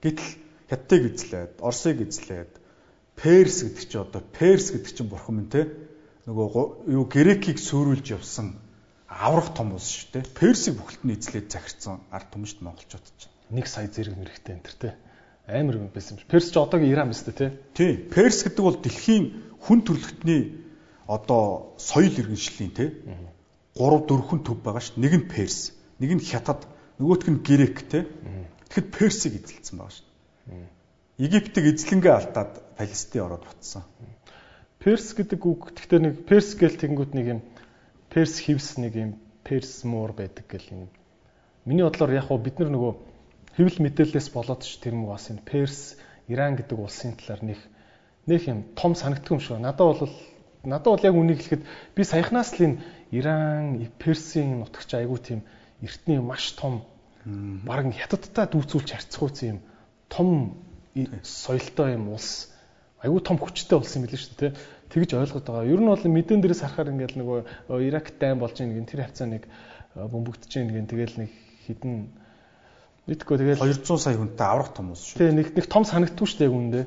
Гэтэл 0.00 0.47
Хятадыг 0.68 1.16
эзлээд, 1.16 1.52
Оросыг 1.60 2.04
эзлээд, 2.04 2.52
Перс 3.18 3.64
гэдэг 3.66 3.84
чинь 3.88 4.04
одоо 4.04 4.22
Перс 4.22 4.70
гэдэг 4.70 4.92
чинь 4.94 5.10
бурхан 5.10 5.34
минь 5.36 5.50
те 5.50 5.66
нөгөө 6.28 6.92
юу 6.92 7.04
Грекийг 7.08 7.58
сүрүүлж 7.58 8.12
явсан 8.12 8.60
аврах 9.08 9.56
том 9.56 9.72
улс 9.72 9.88
шүү 9.88 10.20
дээ. 10.20 10.24
Персийг 10.36 10.76
бүхэлд 10.76 11.02
нь 11.08 11.16
эзлээд 11.16 11.48
захирцсан 11.48 12.04
ард 12.12 12.28
түмшд 12.28 12.60
монголчууд 12.60 13.06
чинь. 13.16 13.32
Нэг 13.48 13.66
сая 13.66 13.88
зэрэг 13.88 14.20
нэрхтэй 14.20 14.60
энэ 14.60 14.64
төр 14.68 14.76
те. 14.76 14.90
Амар 15.48 15.80
юм 15.80 15.88
байсан. 15.88 16.20
Перс 16.28 16.52
ч 16.52 16.60
одоогийн 16.60 16.92
Иран 16.92 17.08
мэт 17.08 17.24
те. 17.32 17.56
Тий. 17.72 17.96
Перс 18.12 18.44
гэдэг 18.44 18.60
бол 18.60 18.76
дэлхийн 18.76 19.56
хүн 19.64 19.80
төрөлхтний 19.88 20.68
одоо 21.08 21.72
соёл 21.80 22.12
иргэншлийн 22.12 22.72
те. 22.76 22.92
3 23.72 24.04
4 24.04 24.44
төв 24.44 24.60
байгаа 24.60 24.84
шүү. 24.84 25.00
Нэг 25.00 25.12
нь 25.16 25.28
Перс, 25.32 25.72
нэг 25.96 26.20
нь 26.20 26.24
Хятад, 26.28 26.68
нөгөөх 27.00 27.24
нь 27.32 27.40
Грек 27.40 27.88
те. 27.88 28.04
Тэгэхэд 28.68 28.92
Персийг 28.92 29.40
эзэлсэн 29.40 29.80
байгаа 29.80 29.96
шүү. 29.96 30.07
Египтийг 31.18 31.74
эзлэнгээ 31.74 32.14
алдаад 32.14 32.52
Палестин 32.78 33.22
ороод 33.26 33.44
буцсан. 33.44 33.82
Перс 34.78 35.10
гэдэг 35.18 35.42
үг 35.42 35.74
гэхдээ 35.74 35.98
нэг 35.98 36.14
Перс 36.30 36.54
гэл 36.54 36.78
тэнгууд 36.78 37.12
нэг 37.18 37.26
юм 37.26 37.40
Перс 38.06 38.38
хевс 38.38 38.78
нэг 38.78 38.94
юм 38.94 39.10
Перс 39.42 39.82
муур 39.82 40.14
байдаг 40.14 40.46
гэл 40.46 40.70
юм. 40.70 40.88
Миний 41.66 41.82
бодлоор 41.82 42.14
яг 42.14 42.30
хуу 42.30 42.38
бид 42.38 42.62
нар 42.62 42.70
нөгөө 42.70 42.92
хэвлэл 43.58 43.82
мэдээлэлээс 43.82 44.30
болоод 44.30 44.62
ч 44.62 44.78
тэр 44.78 44.94
муу 44.94 45.18
бас 45.18 45.26
энэ 45.26 45.42
Перс 45.42 45.98
Иран 46.30 46.54
гэдэг 46.54 46.78
улсын 46.78 47.18
талаар 47.18 47.42
нэг 47.42 47.58
нэг 48.30 48.42
юм 48.46 48.62
том 48.78 48.94
санагддаг 48.94 49.34
юм 49.34 49.40
шиг. 49.42 49.58
Надад 49.58 49.98
бол 49.98 50.14
надад 50.62 50.90
бол 50.94 51.02
яг 51.02 51.14
үнийг 51.18 51.42
хэлэхэд 51.42 51.66
би 51.98 52.02
саяхнаас 52.06 52.54
л 52.54 52.62
энэ 52.62 52.78
Иран, 53.10 53.90
Персийн 53.98 54.62
нутагч 54.62 54.94
айгуу 54.94 55.18
тийм 55.18 55.42
эртний 55.82 56.22
маш 56.22 56.54
том 56.54 56.86
бараг 57.66 57.90
хятадтай 57.90 58.46
дүүцүүлж 58.46 58.94
харьцуулсан 58.94 59.48
юм 59.48 59.58
том 60.08 60.56
соёлтой 61.22 61.94
юм 61.94 62.12
улс 62.12 62.50
айгүй 63.04 63.20
том 63.22 63.38
хүчтэй 63.38 63.78
улс 63.78 63.94
юм 63.96 64.04
билээ 64.04 64.18
шүү 64.18 64.36
дээ 64.40 64.52
тэгж 64.88 65.10
ойлгоод 65.14 65.46
байгаа. 65.46 65.68
Ер 65.68 65.80
нь 65.80 65.90
бол 65.92 66.02
мэдэн 66.02 66.40
дээрээс 66.40 66.64
харахаар 66.64 66.92
ингээл 66.92 67.20
нөгөө 67.20 67.84
Ирак 67.86 68.16
дайм 68.18 68.40
болж 68.40 68.56
ийн 68.58 68.72
гэн 68.74 68.88
тэр 68.88 69.04
хавцаа 69.04 69.28
нэг 69.28 69.44
бөмбөгдөж 69.94 70.52
ийн 70.56 70.72
гэн 70.72 70.88
тэгэл 70.88 71.20
нэг 71.22 71.30
хідэн 71.68 72.08
Мэдгүй 73.08 73.40
тэгээд 73.40 73.60
200 73.64 74.04
сая 74.04 74.20
хүнтэй 74.20 74.44
аврах 74.44 74.76
том 74.76 74.92
улс 74.92 75.00
шүү. 75.00 75.16
Тэгээ 75.16 75.36
нэг 75.40 75.48
нэг 75.56 75.66
том 75.72 75.84
санагдтгүй 75.88 76.28
шүү 76.28 76.40
дээ 76.44 76.52
үүндээ. 76.52 76.84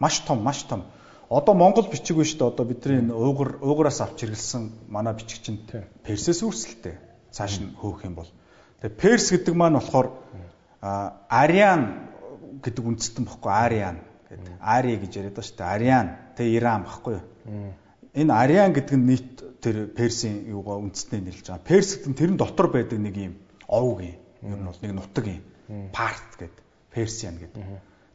Маш 0.00 0.24
том, 0.24 0.40
маш 0.40 0.64
том. 0.64 0.88
Одоо 1.28 1.52
Монгол 1.52 1.84
бичиг 1.92 2.16
биш 2.16 2.40
дээ. 2.40 2.48
Одоо 2.48 2.64
бидний 2.64 3.04
энэ 3.04 3.12
уугар 3.12 3.60
уугараас 3.60 4.00
авч 4.00 4.24
иргэлсэн 4.24 4.88
манай 4.88 5.12
бичиг 5.12 5.44
чинь 5.44 5.60
Персээс 6.08 6.40
үүсэлтэй. 6.40 6.96
Цааш 7.36 7.60
нь 7.60 7.76
хөөх 7.76 8.08
юм 8.08 8.16
бол. 8.16 8.32
Тэгээ 8.80 8.96
Перс 8.96 9.28
гэдэг 9.28 9.52
маань 9.52 9.76
болохоор 9.76 10.16
Ариан 10.80 12.08
гэдэг 12.62 12.84
үндэстэн 12.84 13.24
бохгүй 13.26 13.52
Ариан 13.52 13.98
гэдэг. 14.30 14.54
Ари 14.60 14.96
гэж 14.96 15.12
яриад 15.16 15.36
байна 15.36 15.48
шүү 15.48 15.58
дээ. 15.58 15.74
Ариан 15.74 16.06
тэгээ 16.36 16.56
Иран 16.58 16.82
бохгүй 16.86 17.14
юу? 17.16 17.24
Энэ 18.16 18.32
Ариан 18.32 18.72
гэдэг 18.72 18.96
нь 18.96 19.06
нийт 19.06 19.36
тэр 19.60 19.76
Персийн 19.92 20.46
юугаа 20.48 20.78
үндэстнээ 20.80 21.20
нэрлэж 21.20 21.46
байгаа. 21.50 21.68
Перс 21.68 21.88
гэдэг 21.98 22.10
нь 22.10 22.18
тэрэн 22.18 22.38
дотор 22.38 22.68
байдаг 22.70 22.98
нэг 22.98 23.16
юм 23.16 23.34
овг 23.68 24.00
юм. 24.02 24.16
Ер 24.46 24.58
нь 24.58 24.66
бол 24.66 24.80
нэг 24.82 24.92
нутаг 24.94 25.26
юм. 25.26 25.42
Парт 25.92 26.30
гэдэг. 26.38 26.64
Персиан 26.94 27.36
гэдэг. 27.36 27.62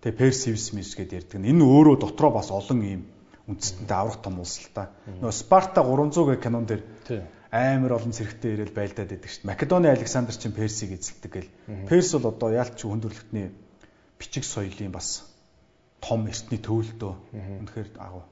Тэгээ 0.01 0.17
Персивсмис 0.17 0.95
гэдэг 0.95 1.27
ярьдаг. 1.27 1.43
Энэ 1.43 1.61
өөрөө 1.61 1.95
дотроо 2.01 2.31
бас 2.33 2.49
олон 2.49 2.81
юм 2.81 3.01
үндэстэнтэй 3.51 3.97
аврах 3.97 4.23
том 4.23 4.39
улс 4.39 4.57
л 4.63 4.71
та. 4.73 4.89
Нөгөө 5.05 5.35
Спарта 5.35 5.83
300 5.83 6.33
гэх 6.33 6.41
кинон 6.41 6.65
дээр 6.65 6.81
амар 7.51 7.99
олон 7.99 8.15
зэрэгтэй 8.15 8.55
ирээл 8.55 8.73
байлдаад 8.73 9.11
байдаг 9.11 9.29
шүү 9.29 9.43
дээ. 9.43 9.51
Македоны 9.51 9.87
Александр 9.91 10.33
чинь 10.33 10.55
Персиг 10.55 10.95
эзэлдэг 10.95 11.31
гэл. 11.31 11.51
Перс 11.91 12.15
бол 12.15 12.31
одоо 12.31 12.49
яалч 12.55 12.79
хүндрэлтний 12.79 13.51
бичиг 14.22 14.45
соёлын 14.45 14.93
бас 14.93 15.26
том 16.02 16.27
эртний 16.30 16.61
төвлөлтөө. 16.61 17.14
Үнэхээр 17.34 17.98
агуу. 17.98 18.23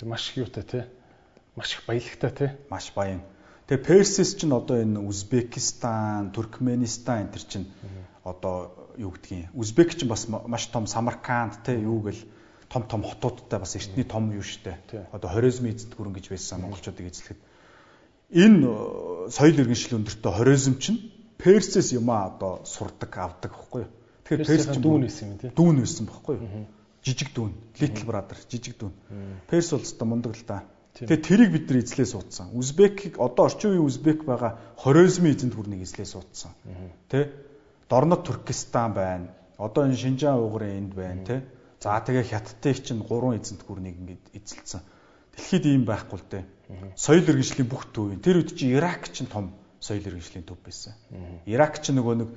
Тэг 0.00 0.08
маш 0.08 0.30
их 0.32 0.48
юутай 0.48 0.64
тий. 0.64 0.84
Маш 1.56 1.76
их 1.76 1.84
баялагтай 1.86 2.30
тий. 2.32 2.50
Маш 2.70 2.92
баян. 2.96 3.20
Тэгээ 3.68 3.84
Персис 3.84 4.34
чинь 4.36 4.52
одоо 4.56 4.80
энэ 4.80 5.00
Узбекистан, 5.00 6.32
Туркменистан 6.32 7.26
энэ 7.26 7.32
төр 7.36 7.44
чинь 7.44 7.68
одоо 8.24 8.72
юу 8.96 9.10
гэдгийг. 9.12 9.52
Узбек 9.52 9.92
чинь 9.96 10.08
бас 10.08 10.28
маш 10.28 10.66
том 10.72 10.86
Самарканд 10.86 11.60
тий 11.64 11.80
юу 11.84 12.00
гэл 12.00 12.22
том 12.68 12.82
том 12.88 13.02
хотуудтай 13.02 13.60
бас 13.60 13.76
эртний 13.76 14.04
том 14.04 14.30
юу 14.32 14.42
штэ. 14.42 14.78
Одоо 15.12 15.30
хоризм 15.30 15.66
эзэд 15.66 15.96
гүрэн 15.96 16.14
гэж 16.14 16.30
байсан 16.30 16.62
монголчуудыг 16.62 17.10
эзлэхэд 17.10 17.40
энэ 18.30 18.66
э, 18.66 19.30
соёл 19.30 19.60
иргэншил 19.60 19.98
өндөртөө 19.98 20.32
хоризм 20.32 20.78
чинь 20.78 21.12
Персээс 21.36 21.92
юм 21.92 22.10
а 22.10 22.26
одоо 22.26 22.64
сурдаг 22.64 23.12
авдаг 23.18 23.52
байхгүй 23.52 23.82
юу. 23.84 23.90
Тэгэхээр 24.26 24.46
Перс 24.46 24.66
чинь 24.74 24.82
дүүн 24.82 25.02
байсан 25.06 25.28
юм 25.30 25.38
тий. 25.38 25.50
Дүүн 25.54 25.76
байсан 25.78 26.06
байхгүй 26.10 26.34
юу. 26.34 26.66
Жижиг 27.06 27.30
дүүн, 27.30 27.52
Little 27.78 28.06
Brother, 28.08 28.38
жижиг 28.50 28.74
дүүн. 28.80 28.94
Перс 29.46 29.70
бол 29.70 29.86
өстой 29.86 30.06
мундаг 30.10 30.34
л 30.34 30.42
да. 30.42 30.64
Тэгээ 30.98 31.22
тэрийг 31.22 31.50
бид 31.54 31.70
нар 31.70 31.78
эзлээ 31.84 32.08
суудсан. 32.10 32.50
Узбекийг 32.56 33.20
одоо 33.22 33.46
орчин 33.46 33.76
үеийн 33.76 33.86
Узбек 33.86 34.24
байгаа 34.26 34.58
хоризмын 34.80 35.36
эзэнт 35.36 35.54
гүрнийг 35.54 35.84
эзлээ 35.86 36.08
суудсан. 36.08 36.56
Тэ? 37.12 37.30
Дорнод 37.86 38.24
Туркестан 38.24 38.96
байна. 38.96 39.30
Одоо 39.60 39.86
энэ 39.86 39.94
Шинжаан 39.94 40.40
уугарын 40.40 40.90
энд 40.90 40.92
байна, 40.96 41.22
тэ? 41.22 41.44
За 41.78 42.00
тэгээ 42.00 42.32
хятадыг 42.32 42.82
чинь 42.82 43.04
гурван 43.04 43.38
эзэнт 43.38 43.62
гүрнийг 43.68 43.94
ингээд 43.94 44.24
эзэлсэн. 44.40 44.80
Дэлхийд 45.36 45.64
ийм 45.68 45.84
байхгүй 45.84 46.16
л 46.18 46.26
дээ. 46.32 46.44
Соёл 46.96 47.28
иргэншлийн 47.28 47.68
бүх 47.68 47.92
төвийн. 47.92 48.24
Тэр 48.24 48.40
үед 48.40 48.56
чинь 48.56 48.72
Ирак 48.72 49.12
чинь 49.12 49.28
том 49.28 49.52
соёл 49.78 50.00
иргэншлийн 50.00 50.48
төв 50.48 50.56
байсан. 50.64 50.96
Ирак 51.44 51.84
чинь 51.84 52.00
нөгөө 52.00 52.14
нэг 52.24 52.30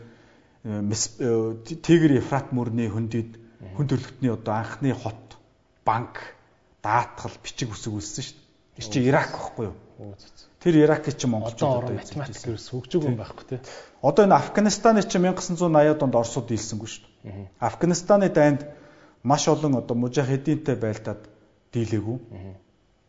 Тигр 0.64 2.12
Ефрат 2.20 2.52
мөрний 2.52 2.90
хөндөд 2.92 3.40
хүн 3.76 3.88
төрөлхтний 3.88 4.32
одоо 4.34 4.54
анхны 4.60 4.92
хот, 4.92 5.40
банк, 5.88 6.20
даатгал, 6.84 7.32
бичиг 7.44 7.72
үсэг 7.72 7.96
үлссэн 7.96 8.24
шүү 8.28 8.36
дээ. 8.36 8.48
Тэр 8.80 8.88
чинь 8.92 9.08
Ирак 9.08 9.32
байхгүй 9.32 9.66
юу? 9.72 9.76
Тэр 10.60 10.76
Иракийг 10.84 11.16
чинь 11.16 11.32
монголчууд 11.32 11.84
одоо 11.84 11.96
математик 11.96 12.44
ерөөс 12.44 12.68
хөгжөөгүй 12.76 13.16
байхгүй 13.16 13.46
тий. 13.48 13.60
Одоо 14.04 14.28
энэ 14.28 14.36
Афганистаны 14.36 15.04
чинь 15.08 15.24
1980-аад 15.32 16.04
онд 16.04 16.16
Оросууд 16.20 16.48
дийлсэнгүй 16.52 16.88
шүү 16.92 17.04
дээ. 17.08 17.48
Афганистаны 17.64 18.28
дайнд 18.28 18.68
маш 19.24 19.48
олон 19.48 19.80
одоо 19.80 19.96
мужахединтэй 19.96 20.76
байлдаад 20.76 21.24
дийлээгүй. 21.72 22.18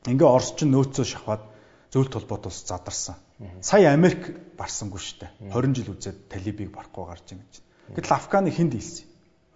Ингээ 0.07 0.29
Орос 0.31 0.55
ч 0.55 0.67
нөөцөө 0.67 1.07
шахаад 1.07 1.43
зөвлөлт 1.91 2.15
холбоот 2.15 2.47
ус 2.47 2.63
задарсан. 2.65 3.17
Сая 3.61 3.93
Америк 3.93 4.31
барсангүй 4.57 5.01
шүү 5.01 5.19
дээ. 5.21 5.31
20 5.51 5.75
жил 5.75 5.91
үзээд 5.95 6.19
талибыг 6.31 6.71
барахгүй 6.71 7.05
гарч 7.07 7.27
ийн 7.35 7.43
гэж. 7.43 7.55
Гэтэл 7.99 8.15
Афганы 8.15 8.51
хинд 8.55 8.73
дийлсэн. 8.73 9.07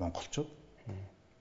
Монголчууд. 0.03 0.51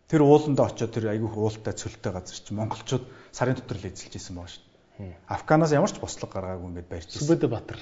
Тэр 0.07 0.21
ууландаа 0.21 0.69
очиод 0.69 0.93
тэр 0.93 1.09
айгүйх 1.09 1.33
уултай 1.33 1.73
цөлтэй 1.73 2.13
газар 2.13 2.37
чинь 2.37 2.59
монголчууд 2.61 3.09
сарын 3.33 3.57
дотор 3.57 3.81
л 3.81 3.89
эзэлж 3.89 4.13
исэн 4.13 4.37
байгаа 4.37 4.53
шүү 4.53 4.61
дээ. 4.61 5.17
Афганаас 5.25 5.73
ямар 5.73 5.89
ч 5.89 5.97
бослого 5.97 6.29
гаргаагүй 6.29 6.69
ингээд 6.69 6.91
барьж 6.91 7.09
ирсэн. 7.09 7.25
Сүбэдэ 7.25 7.47
Батар 7.49 7.79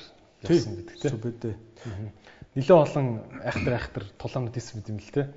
явсан 0.47 0.75
гэдэг 0.79 0.95
тийм. 0.95 1.11
Сүбэдэ. 1.11 1.51
Нилээ 2.55 2.77
олон 2.79 3.07
айхтар 3.43 3.73
айхтар 3.75 4.03
тулаанууд 4.15 4.55
исэн 4.55 4.79
мэт 4.79 4.89
юм 4.95 4.99
л 5.03 5.11
тийм. 5.11 5.27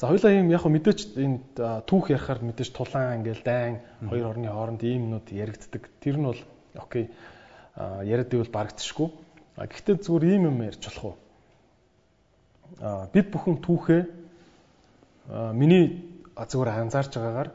За 0.00 0.08
хоёлаа 0.08 0.32
ийм 0.32 0.48
яг 0.48 0.64
мэдээч 0.64 1.00
энэ 1.20 1.84
түүх 1.84 2.08
ярихаар 2.08 2.40
мэдээж 2.40 2.72
тулаан 2.72 3.20
ингээл 3.20 3.44
дайн 3.44 3.84
хоёр 4.00 4.32
орны 4.32 4.48
хооронд 4.48 4.80
ийм 4.80 5.12
юмнууд 5.12 5.28
яригддаг. 5.28 5.92
Тэр 6.00 6.16
нь 6.16 6.24
бол 6.24 6.40
окей 6.76 7.10
яриад 7.76 8.34
ивэл 8.34 8.52
барагдчихгүй. 8.52 9.08
Гэхдээ 9.56 9.96
зүгээр 10.04 10.24
ийм 10.24 10.44
юм 10.50 10.58
ярьж 10.62 10.82
болох 10.86 11.04
уу? 11.04 11.16
Бид 13.12 13.26
бүхэн 13.32 13.58
түүхээ 13.64 14.02
миний 15.54 15.84
зүгээр 16.34 16.70
анзаарч 16.80 17.12
байгаагаар 17.14 17.50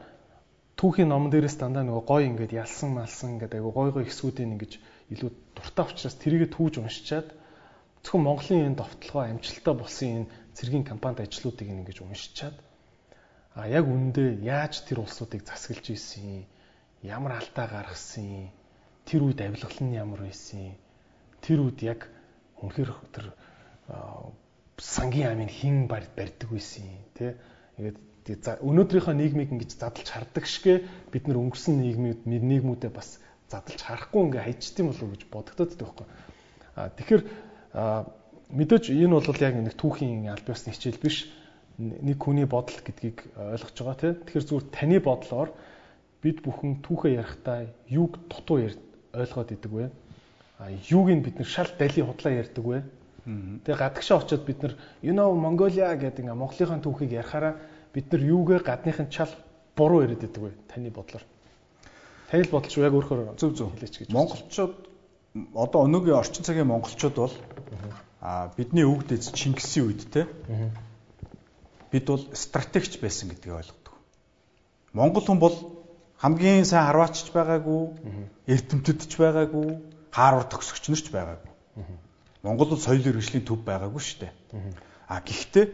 түүхийн 0.76 1.08
номон 1.08 1.32
дээрээс 1.32 1.56
дандаа 1.56 1.84
нөгөө 1.88 2.04
гой 2.04 2.22
ингээд 2.28 2.52
ялсан 2.52 2.92
малсан 2.92 3.40
ингээд 3.40 3.56
айгу 3.56 3.72
гой 3.72 3.90
гой 3.96 4.04
хэсгүүдийн 4.04 4.54
ингэж 4.54 4.72
илүү 5.12 5.30
дуртай 5.56 5.84
учраас 5.88 6.16
тэрийгэ 6.20 6.52
түүж 6.52 6.84
уншичаад 6.84 7.32
зөвхөн 8.04 8.22
Монголын 8.22 8.66
энэ 8.68 8.80
довтлогоо 8.80 9.24
амжилттай 9.24 9.74
болсон 9.74 10.08
энэ 10.20 10.30
цэргийн 10.52 10.84
кампанид 10.84 11.24
ажлуудыг 11.24 11.68
ингэж 11.68 12.04
уншичаад 12.04 12.56
а 13.56 13.64
яг 13.72 13.88
үндэ 13.88 14.44
яаж 14.44 14.84
тэр 14.84 15.00
улсуудыг 15.00 15.48
засаглаж 15.48 15.86
ийсэн 15.96 16.44
ямар 17.00 17.40
алдаа 17.40 17.66
гаргасан 17.72 18.52
тэр 19.06 19.22
үед 19.22 19.40
авилгал 19.40 19.80
нь 19.80 19.96
ямар 19.96 20.20
байсан 20.26 20.74
тэр 21.40 21.62
үед 21.62 21.78
яг 21.86 22.10
үнэхээр 22.60 22.90
тэр 23.14 23.26
сангийн 24.76 25.32
амын 25.32 25.48
хин 25.48 25.86
барьдаг 25.86 26.50
байсан 26.50 26.84
тий 27.14 27.38
ингээд 27.78 28.60
өнөөдрийнхөө 28.66 29.14
нийгмийг 29.14 29.50
ингэж 29.54 29.78
задлж 29.78 30.08
хардаг 30.10 30.44
шигэ 30.44 30.82
бид 31.14 31.24
нар 31.30 31.38
өнгөрсөн 31.38 31.78
нийгмүүд 31.78 32.26
нийгмүүдэд 32.26 32.90
бас 32.90 33.22
задлж 33.46 33.80
харахгүй 33.86 34.22
ингээ 34.26 34.42
хайчт 34.42 34.80
юм 34.82 34.90
болов 34.90 35.10
гэж 35.14 35.22
бодогдоод 35.30 35.72
байхгүй. 35.78 36.06
А 36.74 36.90
тэгэхээр 36.90 37.22
мэдээж 38.50 38.84
энэ 38.90 39.14
бол 39.14 39.38
яг 39.38 39.54
нэг 39.54 39.74
түүхийн 39.78 40.26
аль 40.26 40.42
биесны 40.42 40.74
хичээл 40.74 40.98
биш 40.98 41.30
нэг 41.78 42.18
хүний 42.18 42.46
бодол 42.50 42.80
гэдгийг 42.82 43.30
ойлгож 43.38 43.78
байгаа 43.78 43.96
тийм. 44.02 44.14
Тэгэхээр 44.26 44.48
зүгээр 44.50 44.66
таны 44.74 44.98
бодлоор 44.98 45.50
бид 46.18 46.42
бүхэн 46.42 46.82
түүхээ 46.82 47.12
ярихдаа 47.22 47.70
юуг 47.86 48.18
дутуу 48.26 48.66
ойлгоод 49.16 49.50
идэг 49.52 49.72
вэ? 49.72 49.90
А 50.58 50.70
юуг 50.70 51.08
нь 51.10 51.24
бид 51.24 51.40
нар 51.40 51.48
шал 51.48 51.68
дали 51.78 52.00
худлаа 52.04 52.32
ярьдаг 52.32 52.64
вэ? 52.64 52.84
Тэгээ 53.64 53.80
гадагшаа 53.80 54.20
очиод 54.20 54.44
бид 54.44 54.62
нар 54.62 54.74
you 55.02 55.12
know 55.16 55.34
Mongolia 55.34 55.96
гэдэг 55.96 56.24
ингээ 56.28 56.36
Монголынхаа 56.36 56.84
түүхийг 56.84 57.12
ярихаараа 57.16 57.56
бид 57.92 58.12
нар 58.12 58.22
юугээ 58.22 58.60
гадныхын 58.62 59.10
чал 59.10 59.32
буруу 59.74 60.04
яриад 60.04 60.22
идэг 60.22 60.42
вэ? 60.42 60.52
Таны 60.68 60.90
бодлоор. 60.94 61.24
Таны 62.30 62.44
бодол 62.46 62.70
шүү 62.70 62.86
яг 62.86 62.94
өөрөөр 62.94 63.34
зөв 63.40 63.50
зөв 63.58 63.72
хэлээч 63.74 63.94
гэж. 64.06 64.08
Монголчууд 64.14 64.74
одоо 65.54 65.80
өнөөгийн 65.84 66.16
орчин 66.16 66.44
цагийн 66.44 66.70
монголчууд 66.70 67.16
бол 67.16 67.34
а 68.20 68.48
бидний 68.56 68.86
өвгд 68.86 69.12
эз 69.12 69.32
Чингисийн 69.32 69.86
үед 69.90 70.08
те 70.08 70.26
бид 71.92 72.06
бол 72.06 72.22
стратегч 72.32 72.98
байсан 73.00 73.28
гэдгийг 73.30 73.60
ойлгодог. 73.60 73.94
Монгол 74.92 75.24
хүн 75.24 75.38
бол 75.38 75.75
хамгийн 76.22 76.64
сайн 76.64 76.86
харваачч 76.88 77.30
байгаагүй, 77.32 77.82
эрдэмтдч 78.48 79.12
байгаагүй, 79.20 79.68
хаарвар 80.10 80.46
төгсөгч 80.48 80.84
нар 80.88 81.02
ч 81.02 81.08
байгаагүй. 81.12 81.52
Монгол 82.42 82.72
бол 82.72 82.80
соёл 82.80 83.04
иргэншлийн 83.04 83.44
төв 83.44 83.60
байгаагүй 83.66 84.00
шүү 84.00 84.18
дээ. 84.24 84.32
А 85.08 85.20
гэхдээ 85.20 85.66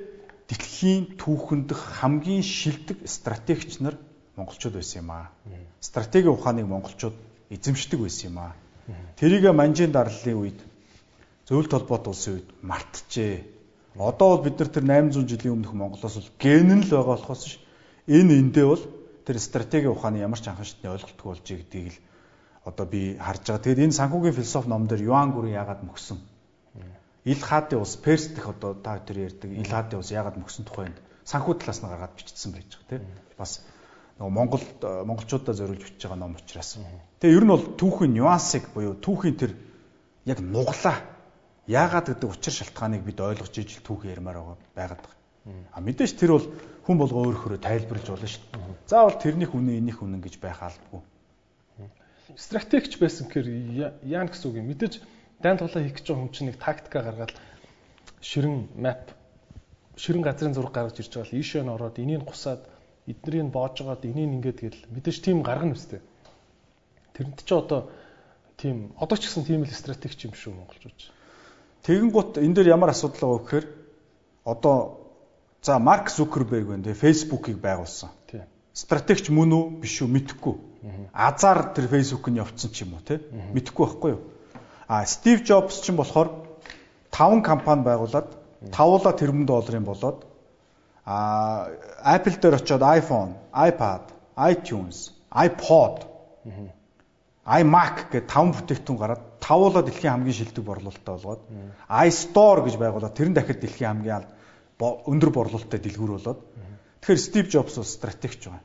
дэлхийн 0.49 1.17
түүхэнд 1.21 1.71
хамгийн 1.73 2.43
шилдэг 2.43 3.07
стратегч 3.07 3.79
нар 3.85 3.97
монголчууд 4.37 4.75
байсан 4.75 5.05
юм 5.05 5.11
аа. 5.13 5.31
Стратегийн 5.81 6.35
ухааныг 6.35 6.67
монголчууд 6.67 7.17
эзэмшдэг 7.51 8.01
байсан 8.01 8.33
юм 8.33 8.39
аа. 8.41 8.53
Тэрийг 9.17 9.47
манжийн 9.53 9.93
дарлалын 9.93 10.41
үед 10.41 10.59
зөвлөлт 11.47 11.71
толгойд 11.71 12.07
улсын 12.09 12.33
үед 12.41 12.49
мартжээ. 12.63 13.45
Одоо 13.97 14.37
бол 14.37 14.45
бид 14.49 14.59
нар 14.59 14.69
тэр 14.73 14.85
800 14.89 15.29
жилийн 15.29 15.55
өмнөх 15.55 15.73
Монголоос 15.77 16.17
бол 16.17 16.31
ген 16.41 16.69
нь 16.73 16.85
л 16.85 16.91
байгаа 16.91 17.17
болохоос 17.17 17.45
ш. 17.45 17.61
Энэ 18.09 18.41
эндээ 18.41 18.67
бол 18.67 18.83
тэр 19.27 19.39
стратегийн 19.39 19.95
ухааны 19.95 20.19
ямар 20.23 20.41
ч 20.41 20.49
анхаарчны 20.49 20.91
ойлголтгүй 20.91 21.29
болж 21.29 21.47
гэдгийг 21.47 21.89
л 21.95 21.99
одоо 22.65 22.87
би 22.87 23.19
харж 23.19 23.43
байгаа. 23.47 23.65
Тэгэд 23.65 23.85
энэ 23.91 23.99
санхүүгийн 23.99 24.39
философи 24.39 24.69
ном 24.69 24.87
дээр 24.87 25.07
Юан 25.09 25.33
гүрэн 25.35 25.59
яагаад 25.59 25.83
мөксөн? 25.83 26.19
Ил 27.25 27.43
хаадын 27.43 27.83
ус 27.83 27.97
Перс 27.97 28.31
дэх 28.35 28.47
одоо 28.51 28.75
та 28.75 28.99
тэр 28.99 29.31
ярьдаг 29.31 29.51
ил 29.51 29.71
хаадын 29.71 30.03
ус 30.03 30.11
яагаад 30.11 30.39
мөксөн 30.39 30.67
тухайд 30.67 30.97
санхүү 31.27 31.55
талаас 31.59 31.83
нь 31.83 31.91
гаргаад 31.91 32.15
бичсэн 32.19 32.51
байж 32.51 32.67
байгаа 32.71 32.91
тийм. 32.99 33.03
Бас 33.39 33.63
нөгөө 34.19 34.35
Монгол 34.35 34.65
монголчуудаа 34.83 35.55
зориулж 35.55 35.83
бичиж 35.87 36.03
байгаа 36.03 36.19
ном 36.19 36.35
учраас. 36.35 36.79
Тэгээ 37.23 37.37
ер 37.39 37.45
нь 37.47 37.55
бол 37.55 37.67
түүхийн 37.79 38.15
нюансыг 38.15 38.71
буюу 38.75 38.99
түүхийн 38.99 39.39
тэр 39.39 39.53
яг 40.27 40.39
нуглаа 40.43 40.99
Яагаад 41.71 42.11
гэдэг 42.11 42.27
учир 42.27 42.55
шалтгааныг 42.59 43.07
бид 43.07 43.23
ойлгож 43.23 43.55
ижил 43.55 43.87
түүх 43.87 44.03
ярмаар 44.11 44.43
байгаа 44.43 44.59
байгаад 44.75 44.99
байгаа. 44.99 45.19
А 45.71 45.79
мэдээж 45.79 46.19
тэр 46.19 46.35
бол 46.35 46.47
хүн 46.87 46.97
болго 46.99 47.19
өөрөөрөө 47.23 47.61
тайлбарлаж 47.63 48.09
болно 48.11 48.27
шүү 48.27 48.43
дээ. 48.53 48.91
Заавал 48.91 49.19
тэрнийх 49.23 49.55
үнэ 49.55 49.79
энийх 49.79 50.03
үнэн 50.03 50.23
гэж 50.23 50.43
байх 50.43 50.63
албагүй. 50.63 51.03
Стратегч 52.35 52.99
байсан 52.99 53.31
гэхээр 53.31 53.49
яа 54.03 54.25
гэсэн 54.27 54.47
үг 54.51 54.57
юм. 54.59 54.67
Мэдээж 54.73 54.99
дайн 55.43 55.59
тулаа 55.59 55.83
хийх 55.83 55.99
гэж 55.99 56.07
байгаа 56.11 56.23
хүн 56.27 56.35
чинь 56.35 56.49
нэг 56.51 56.59
тактика 56.59 57.03
гаргаад 57.03 57.33
ширэн 58.23 58.67
map 58.75 59.15
ширэн 59.97 60.23
газрын 60.23 60.55
зураг 60.55 60.73
гаргаж 60.73 60.99
ирж 60.99 61.13
байгаа 61.13 61.31
л 61.31 61.39
ийшээ 61.39 61.63
н 61.63 61.75
ороод 61.75 61.99
энийг 61.99 62.25
гусаад 62.25 62.63
эднэрийг 63.07 63.51
боож 63.51 63.77
байгаад 63.79 64.07
энийг 64.07 64.31
ингээд 64.39 64.59
гэл 64.63 64.81
мэдээж 64.95 65.19
тийм 65.23 65.43
гаргана 65.43 65.75
үстэй. 65.75 66.01
Тэрэнд 67.13 67.43
чи 67.45 67.55
одоо 67.55 67.91
тийм 68.57 68.95
одоо 68.97 69.17
ч 69.19 69.29
гэсэн 69.29 69.45
тийм 69.45 69.67
л 69.67 69.71
стратегч 69.71 70.25
юм 70.25 70.33
шүү 70.33 70.55
монголчууд. 70.55 70.99
Тэгэн 71.83 72.11
гут 72.15 72.39
энэ 72.39 72.55
дээр 72.55 72.79
ямар 72.79 72.95
асуудал 72.95 73.21
байгаа 73.21 73.39
вэ 73.39 73.45
гэхээр 73.45 73.67
одоо 74.47 75.02
за 75.63 75.79
Марк 75.79 76.11
Зукерберг 76.11 76.67
байна 76.69 76.85
те 76.85 76.95
Facebook-ыг 76.95 77.57
байгуулсан. 77.63 78.11
Тийм. 78.31 78.43
Стратегч 78.75 79.31
мөн 79.31 79.53
үү 79.53 79.65
биш 79.81 80.03
үү 80.03 80.11
мэдэхгүй. 80.11 80.57
Азар 81.15 81.71
тэр 81.75 81.87
Facebook- 81.87 82.31
нь 82.31 82.43
явцсан 82.43 82.71
ч 82.75 82.83
юм 82.83 82.95
уу 82.99 83.07
те 83.07 83.23
мэдэхгүй 83.55 83.87
байхгүй 83.87 84.11
юу? 84.11 84.23
А 84.89 85.07
Стив 85.07 85.43
Джобс 85.47 85.81
ч 85.81 85.95
юм 85.95 86.03
болохоор 86.03 86.29
5 87.11 87.43
компани 87.43 87.83
байгуулад 87.87 88.35
тавуулаа 88.73 89.15
тэрбум 89.15 89.47
долларын 89.47 89.85
болоод 89.85 90.27
а 91.07 91.69
Apple 92.05 92.39
дээр 92.39 92.55
очиод 92.55 92.83
iPhone, 92.83 93.35
iPad, 93.55 94.03
iTunes, 94.37 95.11
iPod, 95.31 96.07
iMac 97.47 98.11
гэдэг 98.11 98.31
5 98.31 98.55
бүтээгдэхүүн 98.55 98.99
гараад 98.99 99.23
тавуулаа 99.43 99.83
дэлхийн 99.83 100.15
хамгийн 100.15 100.39
шилдэг 100.39 100.65
борлуулалттай 100.65 101.15
болгоод 101.15 101.43
iStore 101.91 102.63
гэж 102.63 102.75
байгуулаад 102.79 103.15
тэр 103.19 103.29
нь 103.31 103.35
дахиад 103.35 103.61
дэлхийн 103.63 103.91
хамгийн 103.91 104.23
өндөр 104.81 105.31
борлуулалттай 105.35 105.81
дэлгүүр 105.81 106.13
болоод 106.17 106.41
тэгэхээр 107.03 107.21
Стив 107.21 107.45
Джобс 107.49 107.77
бас 107.77 107.91
стратегч 107.99 108.47
байгаа. 108.47 108.63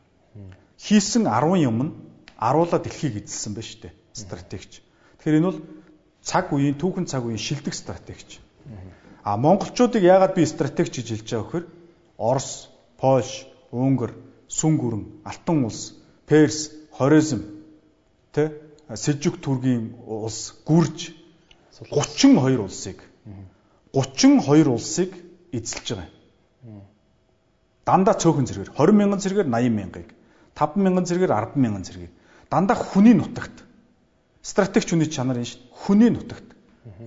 Хийсэн 0.77 1.25
10 1.25 1.65
юм 1.65 1.77
нь 1.83 1.95
аруулаа 2.37 2.79
дэлхийг 2.79 3.25
эзэлсэн 3.25 3.53
байна 3.57 3.67
шүү 3.67 3.81
дээ. 3.81 3.93
Стратегч. 4.13 4.71
Тэгэхээр 5.17 5.37
энэ 5.41 5.49
бол 5.49 5.59
цаг 6.21 6.53
үеийн 6.53 6.77
түүхэн 6.77 7.05
цаг 7.09 7.25
үеийн 7.25 7.41
шилдэг 7.41 7.73
стратегч. 7.73 8.39
А 9.23 9.37
монголчуудыг 9.37 10.03
яагаад 10.03 10.37
би 10.37 10.45
стратегч 10.45 11.01
гэж 11.01 11.07
хэлж 11.09 11.27
байгаа 11.33 11.45
вөхөр 11.45 11.65
Орос, 12.17 12.69
Польш, 12.97 13.45
Унгар, 13.71 14.13
Сүн 14.47 14.77
гүрэн, 14.77 15.21
Алтан 15.25 15.65
улс, 15.65 15.93
Перс, 16.25 16.71
Хорезм 16.97 17.43
тэ 18.33 18.57
Сэлжүк 18.87 19.43
түргийн 19.43 19.93
улс 20.07 20.55
гүрж 20.65 21.11
32 21.91 22.57
улсыг 22.63 23.03
32 23.93 24.71
улсыг 24.71 25.11
эзэлж 25.57 25.87
байгаа 25.93 26.09
юм. 26.65 26.81
Дандаа 27.87 28.15
цөөхөн 28.19 28.47
зэрэгээр 28.47 28.71
20 28.75 28.99
мянган 28.99 29.21
зэрэгээр 29.23 29.49
80 29.49 29.77
мянгаыг 29.79 30.09
5 30.57 30.83
мянган 30.83 31.05
зэрэгээр 31.07 31.33
10 31.33 31.61
мянган 31.63 31.85
зэрэгийг 31.87 32.13
дандаа 32.49 32.75
хүний 32.75 33.15
нутагт 33.15 33.63
стратегч 34.41 34.89
хүний 34.91 35.07
чанар 35.07 35.39
энэ 35.39 35.49
шүү. 35.51 35.61
Хүний 35.71 36.11
нутагт 36.11 36.47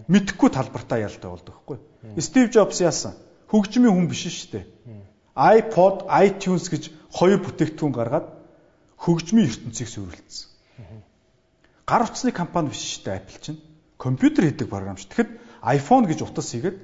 мэдхгүй 0.08 0.50
талбартаа 0.52 0.98
ялтай 1.00 1.30
болдог 1.30 1.54
байхгүй. 1.56 1.78
Стив 2.20 2.50
Джобс 2.52 2.80
яасан? 2.80 3.16
Хөгжмийн 3.48 3.94
хүн 3.94 4.08
биш 4.08 4.28
шүү 4.28 4.60
дээ. 4.60 4.66
iPod, 5.34 6.06
iTunes 6.10 6.68
гэж 6.68 6.92
хоёр 7.10 7.40
бүтээгдэхүүн 7.40 7.94
гаргаад 7.96 8.26
хөгжмийн 9.00 9.48
ертөнцийг 9.48 9.88
сүрүүлсэн. 9.88 10.48
Гар 11.88 12.04
утасны 12.04 12.30
компани 12.30 12.70
биш 12.70 13.00
шүү 13.00 13.04
дээ 13.08 13.18
Apple 13.18 13.40
чинь. 13.40 13.60
Компьютер 13.96 14.44
хийдэг 14.44 14.68
програмч. 14.68 15.08
Тэгэхэд 15.08 15.30
iPhone 15.64 16.06
гэж 16.06 16.22
утас 16.22 16.52
хийгээд 16.52 16.76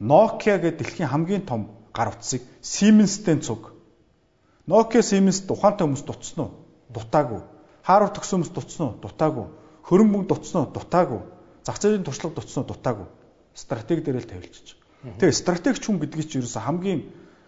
Nokia 0.00 0.56
гэдэг 0.56 0.80
дэлхийн 0.80 1.12
хамгийн 1.12 1.44
том 1.44 1.68
гар 1.92 2.16
утсыг 2.16 2.40
Siemens-тэй 2.64 3.36
цуг. 3.44 3.76
Nokia 4.66 5.04
Siemens 5.04 5.44
ухаантай 5.44 5.84
хүмүүс 5.84 6.04
дутсан 6.08 6.48
уу? 6.48 6.50
Дутаагүй. 6.88 7.44
Harvard 7.84 8.16
төгсөн 8.16 8.40
хүмүүс 8.40 8.52
дутсан 8.56 8.84
уу? 8.86 8.94
Дутаагүй. 9.04 9.46
Хөрөнгө 9.84 10.12
мөнгө 10.16 10.28
дутсан 10.32 10.64
уу? 10.64 10.72
Дутаагүй. 10.72 11.20
Зах 11.68 11.76
зээлийн 11.76 12.04
туршлага 12.08 12.40
дутсан 12.40 12.64
уу? 12.64 12.70
Дутаагүй. 12.72 13.08
Стратеги 13.52 14.00
дээр 14.00 14.24
л 14.24 14.30
тавилчих. 14.30 14.80
Тэгээ 15.20 15.36
стратегч 15.36 15.84
хүн 15.84 16.00
гэдгийг 16.00 16.28
чинь 16.32 16.40
ерөөсө 16.44 16.60
хамгийн 16.64 17.00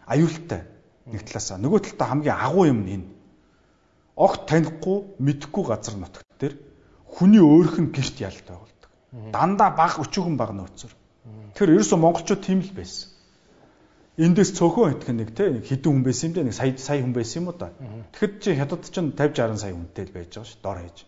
аюултай 0.09 0.69
нэг 1.09 1.25
талаасаа 1.29 1.57
нөгөө 1.61 1.81
талдаа 1.89 2.09
хамгийн 2.13 2.37
агуу 2.37 2.65
юм 2.69 2.81
нь 2.85 2.93
энэ. 2.97 3.09
Огт 4.17 4.49
танихгүй, 4.49 4.99
мэдхгүй 5.21 5.65
газар 5.69 5.97
нутагт 6.01 6.29
дээр 6.41 6.55
хүний 7.05 7.41
өөрх 7.45 7.77
нь 7.81 7.93
гэрт 7.93 8.17
ялтай 8.25 8.57
болдог. 8.57 8.91
Дандаа 9.33 9.71
баг 9.77 10.01
өчөөгөн 10.01 10.37
баг 10.37 10.53
нөөцөр. 10.57 10.93
Тэгэхээр 11.23 11.75
ерөөсө 11.79 11.97
монголчууд 12.03 12.43
тийм 12.43 12.61
л 12.67 12.73
байсан. 12.75 13.13
Эндээс 14.19 14.51
цөөхөн 14.59 14.99
итгэх 14.99 15.15
нэг 15.15 15.31
те 15.33 15.49
нэг 15.55 15.65
хідэн 15.65 16.03
хүн 16.03 16.05
байсан 16.05 16.27
юм 16.29 16.35
дээ 16.35 16.47
нэг 16.51 16.57
сая 16.59 16.77
сая 16.77 17.01
хүн 17.01 17.15
байсан 17.17 17.39
юм 17.41 17.49
уу 17.49 17.57
да. 17.57 17.71
Тэгэхэд 18.13 18.33
чи 18.43 18.51
хятад 18.59 18.83
чинь 18.91 19.15
50 19.15 19.57
60 19.57 19.63
сая 19.63 19.73
хүнтэй 19.73 20.05
л 20.05 20.13
байж 20.13 20.31
байгаа 20.35 20.51
ш 20.51 20.59
дор 20.61 20.79
хийж. 20.83 20.99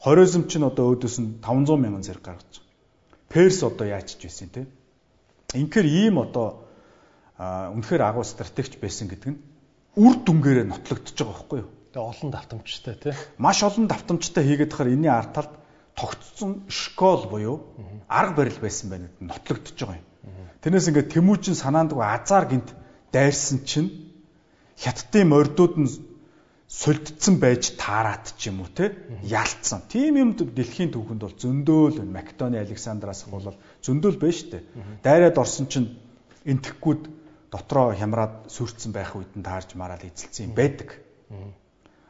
Хорезм 0.00 0.42
чинь 0.46 0.64
одоо 0.64 0.94
өөдөөс 0.94 1.16
нь 1.20 1.28
500 1.44 1.76
мянган 1.76 2.06
зэрэг 2.06 2.24
гаргаж 2.24 2.54
байгаа. 2.56 2.68
Перс 3.28 3.58
одоо 3.66 3.86
яачж 3.90 4.16
байсан 4.22 4.48
те. 4.48 4.64
Инхээр 5.52 5.86
ийм 5.90 6.22
одоо 6.22 6.64
үнэхээр 7.36 8.02
агуу 8.06 8.24
стратегч 8.24 8.78
байсан 8.78 9.10
гэдэг 9.10 9.28
нь 9.34 9.42
үр 9.98 10.14
дүнгээрээ 10.22 10.66
нотлогдож 10.70 11.18
байгаа 11.18 11.34
байхгүй 11.34 11.58
юу? 11.66 11.70
Тэгээ 11.92 12.10
олон 12.14 12.30
давтамжтай 12.30 12.94
тий. 12.94 13.14
Маш 13.42 13.58
олон 13.66 13.90
давтамжтай 13.90 14.42
хийгээд 14.46 14.70
тахаар 14.70 14.94
энэний 14.94 15.10
ард 15.10 15.34
талд 15.34 15.52
тогтцсон 15.98 16.62
школ 16.70 17.26
буюу 17.26 17.56
арга 18.08 18.36
барил 18.36 18.58
байсан 18.62 18.90
байна 18.90 19.06
гэдэг 19.10 19.26
нотлогдож 19.26 19.74
байгаа 19.82 19.98
юм. 19.98 20.06
Тэрнээс 20.62 20.88
ингээд 20.88 21.12
Тэмүүжин 21.12 21.56
санаандгүй 21.58 22.04
азар 22.06 22.46
гинт 22.46 22.70
дайрсан 23.10 23.66
чинь 23.66 23.90
хятадын 24.78 25.28
мордууд 25.28 25.74
нь 25.82 25.90
сулдсан 26.68 27.40
байж 27.42 27.74
таарат 27.82 28.36
ч 28.38 28.52
юм 28.52 28.62
уу 28.62 28.70
те 28.70 28.94
ялцсан. 29.24 29.82
Тим 29.88 30.14
юмд 30.22 30.38
дэлхийн 30.54 30.92
түүхэнд 30.94 31.22
бол 31.24 31.34
зөндөөл. 31.34 32.04
Македоны 32.04 32.60
Александраас 32.60 33.24
бол 33.26 33.56
зөндөөл 33.82 34.20
байна 34.20 34.36
шүү 34.36 34.50
дээ. 34.52 34.62
Дайраад 35.02 35.36
орсон 35.40 35.66
чинь 35.66 35.96
энтхгүүд 36.44 37.02
дотроо 37.50 37.96
хямраад 37.96 38.52
сүрцсэн 38.52 38.92
байх 38.92 39.16
үед 39.16 39.32
нь 39.32 39.42
таарж 39.42 39.72
мараад 39.74 40.04
эзэлсэн 40.04 40.52
юм 40.52 40.54
байдаг. 40.54 41.00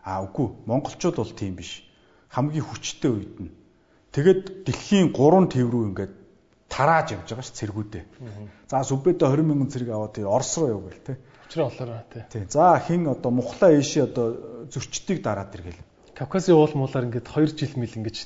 Аа 0.02 0.26
үгүй 0.26 0.66
монголчууд 0.66 1.16
бол 1.22 1.32
тийм 1.38 1.54
биш. 1.54 1.86
Хамгийн 2.34 2.66
хүчтэй 2.66 3.10
үед 3.14 3.34
нь 3.38 3.57
тэгэд 4.12 4.64
дэлхийн 4.64 5.12
3 5.12 5.52
төв 5.52 5.66
рүү 5.68 5.84
ингээд 5.92 6.12
тарааж 6.68 7.16
явж 7.16 7.28
байгаа 7.32 7.46
ш 7.46 7.52
цэргүүдээ. 7.56 8.04
За 8.68 8.84
сүбэдэ 8.84 9.24
20 9.24 9.44
мянган 9.44 9.72
цэрэг 9.72 9.88
аваад 9.88 10.16
Орос 10.20 10.52
руу 10.58 10.68
яв 10.68 10.80
гэл 10.84 11.04
те. 11.04 11.14
Учраа 11.48 11.68
болоороо 11.72 12.04
те. 12.12 12.26
Тий. 12.28 12.44
За 12.48 12.76
хин 12.78 13.08
одоо 13.08 13.30
мухлаа 13.32 13.72
ийшээ 13.72 14.04
одоо 14.04 14.66
зөрчдгийг 14.68 15.24
дараад 15.24 15.54
иргээл. 15.56 15.80
Кавказын 16.14 16.54
уул 16.54 16.72
муулаар 16.76 17.08
ингээд 17.08 17.28
2 17.32 17.56
жил 17.56 17.72
мэл 17.80 17.96
ингэж 17.96 18.16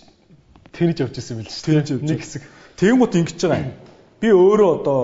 тэнэж 0.74 0.96
явж 1.06 1.14
исэн 1.18 1.38
юм 1.38 1.46
л 1.46 1.50
ш. 1.50 1.62
Тэнэж 1.62 1.86
явж 1.94 2.02
нэг 2.02 2.20
хэсэг. 2.20 2.42
Тэнгууд 2.76 3.14
ингэж 3.14 3.38
байгаа 3.46 3.62
юм. 3.62 3.72
Би 4.18 4.28
өөрөө 4.34 4.70
одоо 4.82 5.00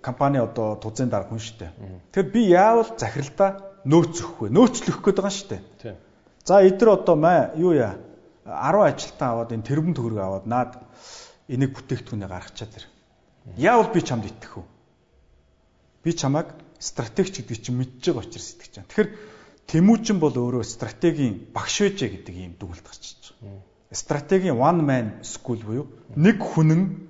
компани 0.00 0.38
одоо 0.38 0.80
тузын 0.80 1.10
дарга 1.12 1.34
хүн 1.34 1.42
штэ. 1.42 1.68
Тэгэхээр 2.14 2.32
би 2.32 2.40
яавал 2.48 2.88
захиралдаа 2.96 3.50
нөөц 3.84 4.16
өгөх 4.24 4.38
вэ? 4.46 4.48
Нөөцлөх 4.54 4.98
гээд 5.04 5.18
байгаа 5.20 5.34
штэ. 5.34 5.58
Тийм. 5.82 5.96
За 6.44 6.62
эдгээр 6.64 6.96
одоо 6.96 7.16
маа 7.16 7.52
юу 7.58 7.74
яа 7.76 7.98
10 8.48 8.88
ажилтан 8.88 9.28
аваад 9.28 9.52
энэ 9.52 9.68
тэрбум 9.68 9.94
төгрөг 9.94 10.18
аваад 10.18 10.46
наад 10.48 10.72
энийг 11.52 11.76
бүтээгдэхүүнээ 11.76 12.28
гаргачаад 12.32 12.72
тэр. 12.72 12.84
Яавал 13.60 13.92
би 13.92 14.00
чамд 14.00 14.24
итгэх 14.24 14.58
үү? 14.58 14.66
Би 16.04 16.10
чамайг 16.16 16.56
стратегч 16.80 17.44
гэдэг 17.44 17.58
чинь 17.60 17.76
мэдж 17.76 18.08
байгаа 18.08 18.24
учраас 18.24 18.56
итгэж 18.56 18.72
байгаа. 18.72 18.88
Тэгэхээр 18.88 19.10
Тэмүүжин 19.68 20.16
бол 20.16 20.32
өөрөө 20.32 20.64
стратегийн 20.64 21.52
багш 21.52 21.84
байжээ 21.84 22.08
гэдэг 22.08 22.34
ийм 22.40 22.52
дүгнэлт 22.56 22.88
гарчиж 22.88 23.36
байгаа. 23.36 23.60
Стратегийн 23.92 24.56
one 24.56 24.80
man 24.80 25.06
school 25.20 25.60
буюу 25.60 25.84
нэг 26.16 26.40
хүнэн 26.40 27.04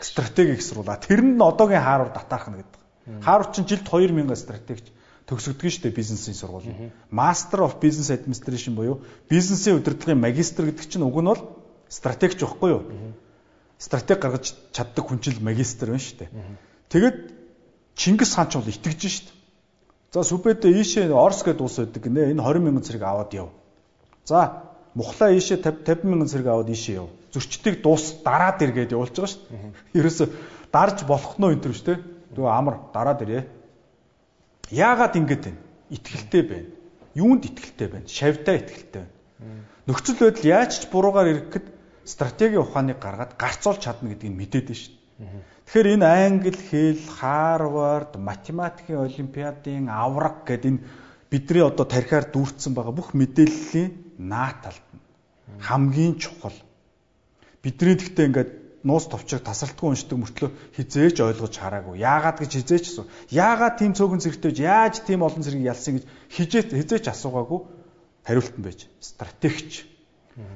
стратеги 0.00 0.56
ихсруулаа. 0.56 0.96
Тэр 0.96 1.20
нь 1.20 1.36
одоогийн 1.36 1.84
Харвард 1.84 2.16
татаарх 2.16 2.48
нь 2.48 2.64
гэдэг. 2.64 2.80
Харвард 3.20 3.52
чинь 3.52 3.68
жилд 3.68 3.84
2000 3.84 4.40
стратегч 4.40 4.88
төгсөгдөг 5.28 5.68
шүү 5.70 5.82
дээ 5.86 5.98
бизнесийн 6.00 6.34
сургууль. 6.34 6.90
Master 7.12 7.62
of 7.62 7.76
Business 7.78 8.10
Administration 8.10 8.74
буюу 8.74 9.04
бизнесийн 9.28 9.76
удирдлагын 9.76 10.20
магистр 10.20 10.64
гэдэг 10.66 10.88
чинь 10.88 11.04
уг 11.04 11.20
нь 11.20 11.28
бол 11.28 11.42
стратегч 11.88 12.40
байхгүй 12.40 12.70
юу? 12.72 12.82
стратеги 13.78 14.20
гаргаж 14.20 14.54
чаддаг 14.72 15.06
хүн 15.06 15.22
чинь 15.22 15.38
магистр 15.40 15.94
байна 15.94 16.02
шүү 16.02 16.18
дээ. 16.18 16.30
Тэгээд 16.90 17.18
Чингис 17.94 18.34
хаан 18.34 18.50
ч 18.50 18.58
бол 18.58 18.66
итгэж 18.66 19.00
шүү 19.06 19.26
дээ. 19.30 19.36
За 20.12 20.22
сүбэдэ 20.26 20.68
ийшээ 20.74 21.14
Орос 21.14 21.46
гэдэг 21.46 21.62
улс 21.62 21.78
байдаг 21.78 22.02
гинэ. 22.02 22.34
Энэ 22.34 22.42
20 22.42 22.62
мянган 22.62 22.82
цэрэг 22.82 23.02
аваад 23.02 23.30
яв. 23.34 23.54
За 24.26 24.66
Мухлаа 24.94 25.30
ийшээ 25.30 25.62
50 25.62 25.86
50 25.86 26.10
мянган 26.10 26.28
цэрэг 26.28 26.46
аваад 26.46 26.70
ийшээ 26.74 26.98
яв. 26.98 27.08
Зөрчдгийг 27.30 27.82
дуус 27.82 28.18
дараад 28.26 28.58
иргээд 28.62 28.94
явуулж 28.98 29.14
байгаа 29.14 29.30
шүү 29.30 29.42
дээ. 29.46 29.98
Ерөөсө 29.98 30.24
дарж 30.74 30.98
болох 31.06 31.34
нь 31.38 31.46
энэ 31.46 31.62
төр 31.62 31.74
шүү 31.74 31.86
дээ. 31.86 31.98
Тэгвэл 32.34 32.50
амар 32.50 32.76
дараад 32.90 33.22
ирээ. 33.22 33.42
Яагаад 34.70 35.14
ингэж 35.16 35.42
вэ? 35.48 35.54
Итгэлтэй 35.96 36.42
байна. 36.42 36.70
Юунд 37.14 37.44
итгэлтэй 37.48 37.88
байна? 37.88 38.08
Шавьдаа 38.08 38.56
итгэлтэй 38.60 39.02
байна. 39.02 39.14
Нөхцөл 39.88 40.20
байдал 40.20 40.44
яаж 40.44 40.72
ч 40.80 40.82
буруугаар 40.92 41.28
ирэхэд 41.32 41.66
стратегийн 42.04 42.64
ухааныг 42.64 43.00
гаргаад 43.00 43.32
гарцуулж 43.40 43.80
чадна 43.80 44.12
гэдгийг 44.12 44.36
мэдээд 44.36 44.66
байна 44.68 44.80
шүү. 44.80 44.94
Тэгэхээр 45.68 45.92
энэ 45.96 46.06
англи 46.06 46.52
хэл, 46.52 47.02
Харвард, 47.20 48.16
математикийн 48.16 49.04
олимпиадын 49.04 49.88
авраг 49.88 50.44
гэдэг 50.44 50.68
энэ 50.68 50.84
бидний 51.30 51.64
одоо 51.64 51.84
тархиар 51.84 52.28
дүүрсэн 52.28 52.72
байгаа 52.72 52.92
бүх 52.92 53.12
мэдээллийн 53.12 54.20
нааталт 54.20 54.86
нь 54.94 55.00
хамгийн 55.60 56.16
чухал. 56.16 56.56
Бидний 57.62 57.96
гэхдээ 57.96 58.26
ингээд 58.28 58.50
нуус 58.88 59.06
товчрог 59.12 59.44
тасралтгүй 59.44 59.88
уншдаг 59.92 60.18
мөртлөө 60.18 60.50
хизээч 60.80 61.20
ойлгож 61.20 61.54
хараагүй. 61.60 62.00
Яагаад 62.00 62.40
гэж 62.40 62.50
хизээч 62.56 62.84
асуу. 62.88 63.06
Яагаад 63.28 63.76
тийм 63.76 63.92
цөөхөн 63.92 64.24
зэрэгтэйж 64.24 64.56
яаж 64.64 64.94
тийм 65.04 65.20
олон 65.20 65.44
зэрэг 65.44 65.68
ялсан 65.68 66.00
гэж 66.00 66.04
хизээч 66.32 66.68
хизээч 66.72 67.04
асуугаагүй 67.12 67.60
хариулт 68.24 68.56
нь 68.56 68.64
байж. 68.64 68.88
Стратегч. 69.04 69.84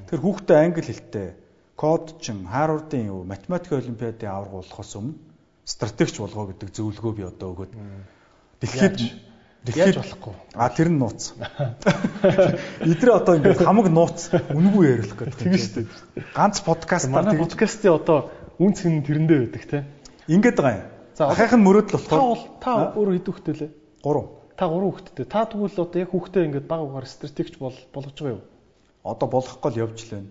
Тэр 0.09 0.19
хүүхдээ 0.25 0.57
англи 0.57 0.83
хэлтэй 0.89 1.27
кодчин, 1.77 2.47
Харвардын 2.49 3.05
юу, 3.13 3.21
математик 3.23 3.77
олимпиадын 3.77 4.29
авраг 4.29 4.63
болохоос 4.63 4.93
өмнө 4.97 5.19
стратегч 5.65 6.19
болгоо 6.19 6.51
гэдэг 6.51 6.69
зөвлөгөө 6.75 7.13
би 7.15 7.23
одоо 7.23 7.49
өгөөд 7.55 7.71
дэлхийд 8.59 8.99
Яаж 9.63 9.95
болохгүй? 9.95 10.33
А 10.59 10.67
тэр 10.67 10.91
нь 10.91 10.99
нууц. 10.99 11.39
Идрээ 12.91 13.15
одоо 13.15 13.39
ингээд 13.39 13.63
хамаг 13.63 13.87
нууц 13.87 14.27
үнгүй 14.51 14.83
ярилах 14.91 15.15
гэдэг. 15.23 15.39
Тийм 15.39 15.55
шүү 15.55 15.87
дээ. 15.87 16.35
Ганц 16.35 16.59
подкаст 16.67 17.07
манай 17.07 17.39
подкастын 17.39 17.95
одоо 17.95 18.27
үн 18.59 18.75
цэн 18.75 19.07
тэрэндээ 19.07 19.39
байдаг 19.47 19.63
те. 19.63 19.87
Ингээд 20.27 20.59
байгаа 20.59 20.75
юм. 20.75 20.87
За 21.15 21.31
ахайх 21.31 21.55
нь 21.55 21.63
мөрөөдөл 21.63 22.03
Та 22.03 22.19
бол 22.19 22.43
та 22.59 22.71
өөрөө 22.91 23.13
хэд 23.15 23.27
хүүхэдтэй 23.31 23.55
лээ? 23.55 23.71
3. 24.03 24.27
Та 24.59 24.65
3 24.67 24.83
хүүхэдтэй. 24.83 25.25
Та 25.31 25.39
тэгвэл 25.47 25.79
одоо 25.79 25.99
яг 26.03 26.09
хүүхдээ 26.11 26.43
ингээд 26.43 26.67
баг 26.67 26.81
угаар 26.83 27.07
стратегч 27.07 27.55
бол 27.55 27.77
болгож 27.95 28.17
байгаа 28.19 28.35
юу? 28.35 28.43
Одоо 29.07 29.27
болохгүй 29.31 29.71
л 29.71 29.81
явж 29.87 29.99
лээ. 30.11 30.27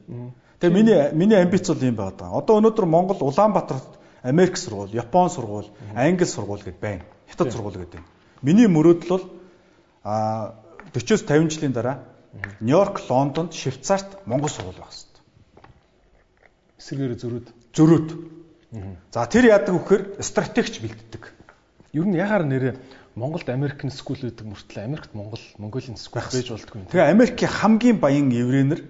Тэгээ 0.60 0.76
миний 0.76 1.00
миний 1.16 1.40
амбиц 1.40 1.72
бол 1.72 1.80
юм 1.80 1.96
байна. 1.96 2.36
Одоо 2.36 2.60
өнөөдөр 2.60 2.84
Монгол 2.84 3.32
Улаанбаатарт 3.32 3.96
Америк 4.22 4.60
сургууль, 4.60 4.92
Япон 4.92 5.30
сургууль, 5.32 5.72
Англи 5.96 6.28
сургууль 6.28 6.62
гэдээ 6.62 6.84
байна. 6.84 7.02
Хятад 7.26 7.50
сургууль 7.50 7.80
гэдэг. 7.80 8.21
Миний 8.42 8.66
мөрөөдөл 8.66 9.08
бол 9.08 9.24
а 10.02 10.54
40-с 10.92 11.22
50 11.26 11.50
жилийн 11.54 11.72
дараа 11.72 12.02
Нью-Йорк, 12.60 13.00
Лондонд, 13.08 13.54
Швейцарт 13.54 14.26
Монгол 14.26 14.48
сургууль 14.48 14.80
байх 14.80 14.90
хэрэгтэй. 14.90 15.22
Эсэргээр 16.80 17.14
зөрүүд. 17.20 17.46
Зөрүүд. 17.76 18.08
За 19.12 19.26
тэр 19.28 19.52
яадаг 19.52 19.76
вөхөр 19.76 20.02
стратегч 20.24 20.80
бэлддэг. 20.80 21.28
Ер 21.92 22.06
нь 22.08 22.16
яхаар 22.16 22.48
нэрээ 22.48 22.74
Монголд 23.14 23.48
Америкэн 23.52 23.92
скул 23.92 24.16
гэдэг 24.16 24.48
мөртлөө 24.48 24.80
Америкт 24.80 25.12
Монгол 25.12 25.44
Монголын 25.60 26.00
скул 26.00 26.24
байж 26.24 26.48
болдгүй 26.48 26.80
юм. 26.80 26.88
Тэгээ 26.88 27.12
Америкийн 27.12 27.52
хамгийн 27.52 28.00
баян 28.00 28.32
еврейнэр 28.32 28.80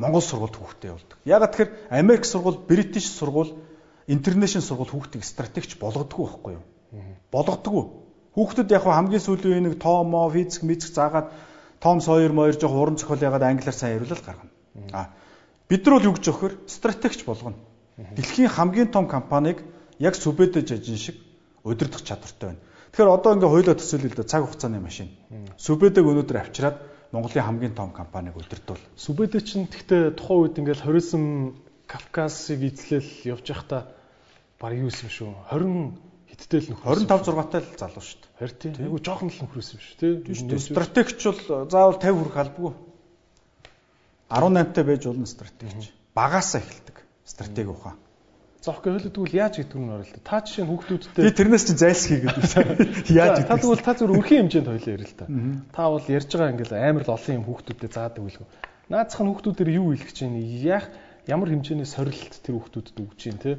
Монгол 0.00 0.24
сургуульд 0.24 0.56
хүүхдээ 0.56 0.88
явуулдаг. 0.88 1.18
Ягаад 1.28 1.52
тэгэхээр 1.52 1.70
Америк 1.92 2.24
сургууль, 2.24 2.56
Бритиш 2.64 3.12
сургууль, 3.12 3.52
интернэшнл 4.08 4.64
сургууль 4.64 4.88
хүүхдийг 4.88 5.28
стратегч 5.28 5.76
болгодгүй 5.76 6.24
байхгүй 6.24 6.52
юу? 6.56 6.64
Болгодгүй. 7.28 8.01
Хүүхдэд 8.34 8.72
яг 8.72 8.84
хамгийн 8.88 9.20
сүүлийн 9.20 9.64
нэг 9.68 9.76
тоомо, 9.76 10.30
физик, 10.32 10.62
мизик 10.64 10.92
заагаад 10.94 11.28
том 11.80 12.00
сойер 12.00 12.32
моёр 12.32 12.56
жоох 12.56 12.72
уран 12.72 12.96
зохиол 12.96 13.20
ягаад 13.20 13.42
англиар 13.42 13.76
сайн 13.76 14.00
яриулал 14.00 14.24
гаргана. 14.24 14.52
А 14.92 15.10
бид 15.68 15.84
нар 15.84 16.00
бол 16.00 16.08
юу 16.08 16.14
гэж 16.16 16.24
өгөхөр 16.32 16.52
стратегч 16.66 17.24
болгоно. 17.28 17.60
Дэлхийн 18.16 18.48
хамгийн 18.48 18.88
том 18.88 19.06
компанийг 19.06 19.60
яг 19.98 20.14
сүбэдэж 20.16 20.72
ажин 20.72 20.96
шиг 20.96 21.16
удирдах 21.64 22.00
чадвартай 22.00 22.56
байна. 22.56 22.60
Тэгэхээр 22.92 23.12
одоо 23.12 23.30
ингээ 23.36 23.52
хоёулаа 23.52 23.76
төсөөлөл 23.76 24.16
дээ 24.16 24.30
цаг 24.32 24.42
хугацааны 24.48 24.80
машин. 24.80 25.08
Сүбэдэг 25.56 26.04
өнөөдөр 26.04 26.40
авчираад 26.40 26.76
Монголын 27.12 27.44
хамгийн 27.44 27.74
том 27.76 27.92
компанийг 27.92 28.36
удирдуул. 28.36 28.80
Сүбэдэ 28.96 29.44
чинь 29.44 29.68
тэгтээ 29.68 30.16
тухайн 30.16 30.40
үед 30.48 30.56
ингээл 30.56 30.84
хоригсон 30.88 31.60
Кавказыг 31.84 32.64
эзлэл 32.64 33.04
явж 33.36 33.44
байхдаа 33.52 33.92
баг 34.56 34.72
юу 34.72 34.88
юм 34.88 34.92
шүү. 34.92 35.28
20 35.52 36.11
Хиттэл 36.42 36.74
нөхөр 36.74 37.06
25 37.06 37.30
6-тай 37.38 37.60
л 37.62 37.78
залуу 37.78 38.02
шүү 38.02 38.18
дээ. 38.18 38.34
Харин 38.42 38.58
тийм. 38.58 38.74
Айгу 38.82 38.98
жоохон 38.98 39.30
л 39.30 39.40
нөхрөөс 39.46 39.68
юм 39.72 39.82
шүү 39.86 39.96
тий. 40.02 40.12
Дээ. 40.26 40.58
Стратегч 40.58 41.20
бол 41.22 41.70
заавал 41.70 41.98
50 42.02 42.18
хүрэх 42.18 42.38
албагүй. 42.42 42.72
18-тай 44.26 44.84
байж 44.84 45.02
болно 45.06 45.26
стратегч. 45.30 45.92
Багаасаа 46.18 46.60
эхэлдэг. 46.66 46.96
Стратеги 47.22 47.70
ухаан. 47.70 48.00
Зоох 48.62 48.78
гэвэл 48.82 49.10
тэгвэл 49.10 49.38
яаж 49.38 49.58
гэдэг 49.58 49.74
нь 49.74 49.90
оролт. 49.90 50.18
Та 50.22 50.38
жишээ 50.38 50.62
нь 50.66 50.70
хүүхдүүдтэй 50.70 51.22
Би 51.26 51.34
тэрнээс 51.34 51.64
чинь 51.66 51.82
зайлсхий 51.82 52.18
гэдэг. 52.22 53.10
Яаж 53.10 53.42
Та 53.42 53.58
тэгвэл 53.58 53.82
та 53.82 53.92
зүгээр 53.98 54.18
өрхийн 54.22 54.46
хэмжээнд 54.46 54.70
хойлоо 54.70 54.94
ярил 54.94 55.10
л 55.10 55.18
та. 55.18 55.26
Та 55.74 55.82
бол 55.90 56.06
ярьж 56.06 56.30
байгаа 56.30 56.54
ингээл 56.54 56.78
амар 56.78 57.02
л 57.02 57.14
олон 57.18 57.36
юм 57.42 57.46
хүүхдүүдэд 57.50 57.90
заадаг 57.90 58.22
үлгэн. 58.22 58.50
Наацх 58.86 59.18
нь 59.18 59.30
хүүхдүүдээр 59.34 59.70
юу 59.82 59.90
хэлэх 59.90 60.06
гэж 60.14 60.18
байна? 60.22 60.38
Яах 60.62 60.86
ямар 61.26 61.48
хэмжээний 61.50 61.90
сорилт 61.90 62.34
тэр 62.38 62.54
хүүхдүүдэд 62.54 63.02
өгч 63.02 63.18
чинь 63.18 63.42
те? 63.42 63.58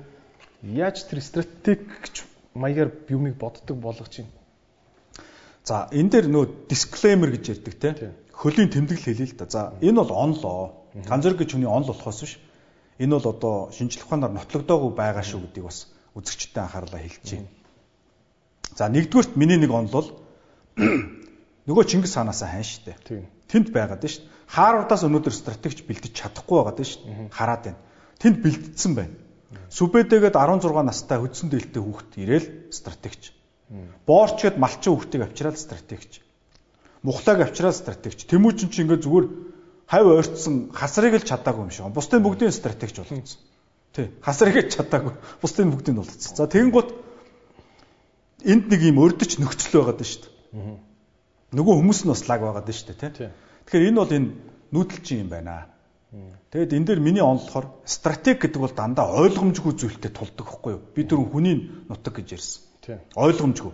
Яаж 0.64 1.04
тэр 1.04 1.20
стратегч 1.20 2.24
маягаар 2.54 2.92
юмыг 3.10 3.36
боддог 3.38 3.78
болгож 3.78 4.18
байна. 4.18 4.32
За 5.64 5.88
энэ 5.92 6.10
дээр 6.10 6.28
нөө 6.28 6.70
дисклеймер 6.70 7.32
гэж 7.32 7.46
ярьдаг 7.56 7.74
те. 7.80 8.12
Хөлийн 8.34 8.70
тэмдэглэл 8.70 9.08
хэлээ 9.16 9.30
л 9.32 9.38
да. 9.40 9.48
За 9.50 9.62
энэ 9.82 10.04
бол 10.04 10.12
онлоо. 10.12 10.84
Ганцэр 10.94 11.40
гэж 11.40 11.56
хүний 11.56 11.70
онл 11.70 11.88
болохоос 11.88 12.20
биш. 12.22 12.40
Энэ 13.00 13.16
бол 13.16 13.32
одоо 13.32 13.56
шинжлэх 13.72 14.06
ухаанаар 14.06 14.36
нотлогдоогүй 14.36 14.92
байгаа 14.92 15.24
шүү 15.24 15.48
гэдгийг 15.48 15.66
бас 15.66 15.88
үзэгчтэй 16.14 16.62
анхаарлаа 16.62 17.02
байна. 17.02 17.48
За 18.76 18.90
нэгдүгürt 18.90 19.40
миний 19.40 19.58
нэг 19.58 19.72
онл 19.72 19.90
бол 19.90 20.08
нөгөө 21.68 21.84
Чингис 21.88 22.14
хаанаас 22.14 22.44
хайн 22.44 22.68
штэ. 22.68 23.00
Тэнд 23.48 23.72
байгаад 23.72 24.04
шүү. 24.04 24.28
Хаарвардаас 24.52 25.08
өнөөдөр 25.08 25.34
стратегч 25.34 25.88
бэлдэж 25.88 26.12
чадахгүй 26.12 26.60
байгаад 26.60 26.84
шүү. 26.84 27.30
Хараад 27.32 27.62
байна. 27.66 27.80
Тэнд 28.20 28.38
бэлдсэн 28.44 28.92
байна. 28.94 29.16
Сүбэдэгэд 29.70 30.36
16 30.38 30.84
настай 30.84 31.18
хөдсөн 31.20 31.50
дээлтэй 31.50 31.82
хүүхэд 31.82 32.12
ирээл 32.22 32.48
стратегч. 32.70 33.34
Боорчгээд 34.06 34.58
малчин 34.62 34.94
хүүхдийг 34.94 35.24
авчираад 35.26 35.58
стратегч. 35.58 36.22
Мухлааг 37.02 37.50
авчираад 37.50 37.76
стратегч. 37.76 38.26
Тэмүүчин 38.30 38.70
чи 38.70 38.86
ингээд 38.86 39.04
зүгээр 39.04 39.26
хав 39.90 40.06
ойрцсон 40.08 40.70
хасрыг 40.72 41.20
л 41.20 41.28
чадаагүй 41.28 41.64
юм 41.68 41.72
шиг. 41.72 41.90
Бусдын 41.90 42.24
бүгдийн 42.24 42.54
стратегч 42.54 42.96
болгоцсон. 43.02 43.42
Тий. 43.94 44.08
Хасрыг 44.22 44.56
л 44.56 44.72
чадаагүй. 44.72 45.14
Бусдын 45.42 45.74
бүгдийг 45.74 45.94
нь 45.96 46.00
болгоцсон. 46.00 46.36
За 46.38 46.48
тэгэнгუთ 46.48 46.90
энд 48.46 48.66
нэг 48.70 48.82
юм 48.84 49.02
өрдөж 49.04 49.42
нөхцөл 49.42 49.84
байгаад 49.84 50.00
байна 50.00 50.12
шүү 50.12 50.22
дээ. 50.22 50.78
Нөгөө 51.54 51.74
хүмүүс 51.82 52.00
нь 52.04 52.12
бас 52.14 52.24
лаг 52.30 52.42
байгаад 52.42 52.68
байна 52.68 52.78
шүү 52.78 52.88
дээ, 52.94 53.12
тий. 53.14 53.30
Тэгэхээр 53.68 53.88
энэ 53.90 54.00
бол 54.00 54.16
энэ 54.18 54.30
нүүдэлчин 54.74 55.22
юм 55.24 55.30
байна. 55.30 55.73
Тэгэд 56.54 56.74
энэ 56.78 56.86
дээр 56.86 57.02
миний 57.02 57.26
онцлохоор 57.26 57.82
стратеги 57.90 58.46
гэдэг 58.46 58.62
бол 58.62 58.76
дандаа 58.78 59.10
ойлгомжгүй 59.18 59.74
зүйлтэй 59.74 60.14
тулдаг 60.14 60.46
байхгүй 60.46 60.72
юу? 60.78 60.82
Бид 60.94 61.10
дөрөв 61.10 61.34
хүний 61.34 61.56
нутаг 61.90 62.14
гэж 62.14 62.28
ярьсан. 62.38 62.62
Тийм. 62.86 63.00
Ойлгомжгүй. 63.18 63.74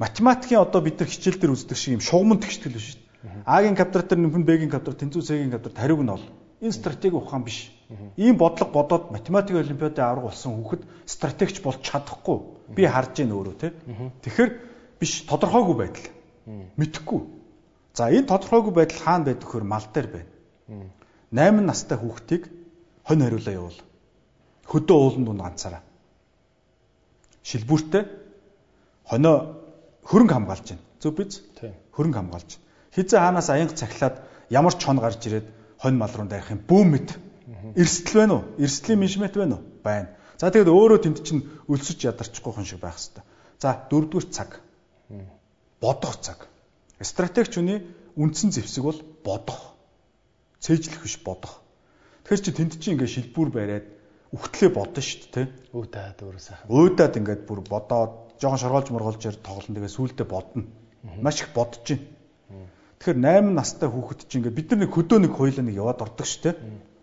Математикийн 0.00 0.64
одоо 0.64 0.80
бид 0.80 0.96
нар 0.96 1.08
хичээл 1.12 1.36
дээр 1.36 1.52
үздэг 1.52 1.76
шиг 1.76 2.00
юм 2.00 2.04
шугамн 2.04 2.40
тэгштгэл 2.40 2.72
биш 2.80 2.96
шүү 2.96 3.00
дээ. 3.04 3.44
А-гийн 3.44 3.76
квадрат 3.76 4.08
дээр 4.08 4.20
нэмхэн 4.24 4.44
Б-гийн 4.48 4.72
квадрат, 4.72 4.96
тэнцүү 4.96 5.20
С-гийн 5.20 5.52
квадрат 5.52 5.76
хариуг 5.76 6.00
нь 6.00 6.12
бол 6.16 6.24
энэ 6.64 6.72
стратеги 6.72 7.16
ухаан 7.16 7.44
биш. 7.44 7.68
Ийм 8.16 8.36
бодлого 8.40 8.72
бодоод 8.72 9.12
математик 9.12 9.56
олимпиадын 9.60 10.04
авраг 10.04 10.24
болсон 10.32 10.56
хүүхэд 10.56 10.82
стратегч 11.04 11.60
болж 11.60 11.84
чадахгүй. 11.84 12.38
Би 12.72 12.88
харж 12.88 13.20
байна 13.20 13.36
өөрөө 13.36 13.56
тий. 13.60 13.72
Тэгэхээр 14.24 14.50
биш 15.00 15.12
тодорхойгүй 15.28 15.76
байдал. 15.76 16.08
Мэдхгүй. 16.80 17.20
За 17.92 18.08
энэ 18.08 18.26
тодорхойгүй 18.32 18.72
байдал 18.72 19.00
хаана 19.04 19.24
байдаг 19.28 19.48
хөр 19.48 19.64
мал 19.64 19.84
дээр 19.92 20.08
байна. 20.08 20.30
8 21.36 21.60
настай 21.68 21.98
хүүхдийг 22.00 22.48
хонь 23.04 23.22
хариулаа 23.22 23.54
явуул. 23.54 23.78
Хөдөө 24.64 24.96
уулан 24.96 25.24
дунд 25.28 25.42
ганцаараа. 25.44 25.82
Шилбүүртээ 27.44 28.04
хонио 29.10 29.34
хөрөнгө 30.08 30.34
хамгаалж 30.34 30.66
байна. 30.72 30.82
Зөв 30.98 31.12
биз? 31.14 31.44
Тийм. 31.60 31.76
Хөрөнгө 31.92 32.18
хамгаалж. 32.18 32.50
Хизээ 32.96 33.20
хаанаас 33.20 33.48
аянга 33.52 33.76
цахилаад 33.76 34.16
ямар 34.50 34.74
ч 34.74 34.80
хон 34.80 34.98
гарч 34.98 35.20
ирээд 35.28 35.46
хонь 35.78 36.00
мал 36.00 36.10
руу 36.16 36.26
дайрах 36.26 36.50
юм 36.56 36.64
бүүмэд. 36.64 37.08
Эрсдэл 37.76 38.16
байна 38.16 38.34
уу? 38.40 38.44
Эрсдлийн 38.58 38.98
менежмент 38.98 39.36
байна 39.36 39.60
уу? 39.60 39.64
Байна. 39.84 40.08
За 40.40 40.50
тэгээд 40.50 40.72
өөрөө 40.72 40.98
тэнд 41.04 41.20
чинь 41.20 41.46
өлсөж 41.68 42.00
ядарчихгүй 42.08 42.52
хүн 42.56 42.66
шиг 42.66 42.80
байх 42.80 42.96
хэвээр. 42.96 43.24
За 43.60 43.68
дөрөвдүгээр 43.92 44.26
цаг. 44.32 44.50
Бодох 45.80 46.16
цаг. 46.24 46.48
Стратегч 47.00 47.54
хүний 47.60 47.84
үндсэн 48.16 48.50
зэвсэг 48.56 48.82
бол 48.82 49.00
бодох 49.20 49.75
цээжлэх 50.66 51.02
биш 51.06 51.16
бодох. 51.22 51.62
Тэгэхээр 52.26 52.42
чи 52.42 52.50
тэнд 52.50 52.72
чи 52.82 52.90
ингээд 52.90 53.14
шилбүүр 53.14 53.50
бариад 53.54 53.86
үхтлээ 54.34 54.70
бодно 54.74 54.98
шүү 54.98 55.30
дээ, 55.30 55.46
тэ? 55.46 55.70
Үүдаад 55.70 56.18
өөрөө 56.26 56.42
сайхан. 56.42 56.66
Үүдаад 56.66 57.14
ингээд 57.22 57.42
бүр 57.46 57.60
бодоод 57.62 58.12
жоохон 58.42 58.58
шоргоолж 58.58 58.90
моргоолж 58.90 59.22
яар 59.22 59.38
тоглоно. 59.38 59.78
Тэгээ 59.78 59.94
сүултээ 59.94 60.26
бодно. 60.26 60.66
Маш 61.22 61.46
их 61.46 61.54
бодож 61.54 61.86
байна. 61.86 62.66
Тэгэхээр 62.98 63.18
8 63.22 63.54
настай 63.54 63.88
хүүхэд 63.88 64.20
чи 64.26 64.34
ингээд 64.42 64.58
бид 64.58 64.68
нар 64.74 64.80
нэг 64.82 64.90
хөдөө 64.90 65.18
нэг 65.22 65.32
хоёлаа 65.38 65.62
нэг 65.62 65.76
яваад 65.78 66.02
ордог 66.02 66.26
шүү 66.26 66.42
дээ. 66.50 66.54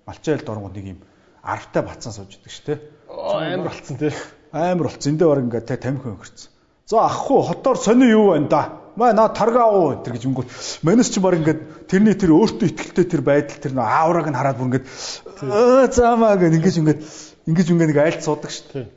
Малчайл 0.03 0.44
дорнгууд 0.44 0.76
нэг 0.76 0.85
юм 0.91 0.99
арвтай 1.40 1.84
бацсан 1.88 2.11
сууж 2.11 2.35
идэг 2.35 2.52
шүү 2.52 2.65
дээ. 2.68 2.80
Амар 3.07 3.72
болцсон 3.72 3.98
тий. 4.02 4.11
Амар 4.52 4.88
болцсон. 4.91 5.10
Эндээ 5.15 5.27
баг 5.31 5.44
ингээд 5.48 5.68
тэ 5.69 5.77
тамхи 5.80 6.07
өнгөрцөн. 6.11 6.49
За 6.90 7.07
ах 7.07 7.31
уу 7.31 7.48
хотоор 7.48 7.77
сони 7.77 8.10
юу 8.11 8.35
байна 8.35 8.49
да? 8.49 8.61
Маа 8.95 9.14
на 9.14 9.28
таргаа 9.30 9.68
уу 9.74 10.02
тэр 10.06 10.18
гэж 10.18 10.24
өнгөт. 10.30 10.49
Манайс 10.86 11.10
ч 11.10 11.18
баг 11.18 11.41
ингээд 11.41 11.90
тэрний 11.90 12.14
тэр 12.14 12.38
өөртөө 12.38 12.68
ихтэй 12.70 13.06
тэр 13.10 13.22
байдал 13.26 13.57
тэр 13.57 13.74
нөө 13.74 13.86
аавраг 13.86 14.30
нь 14.30 14.38
хараад 14.38 14.57
бүр 14.61 14.68
ингээд 14.70 14.86
заамаа 15.98 16.38
гэн 16.38 16.61
ингэж 16.61 16.76
ингээд 16.78 17.02
ингэж 17.49 17.68
ингээд 17.74 17.90
нэг 17.90 17.99
айлт 17.99 18.22
суудаг 18.22 18.52
шүү 18.53 18.70
дээ. 18.74 18.88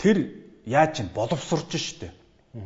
тэр 0.00 0.16
яаж 0.64 0.96
чинь 0.96 1.12
боловсрж 1.12 1.76
штэ. 1.76 2.08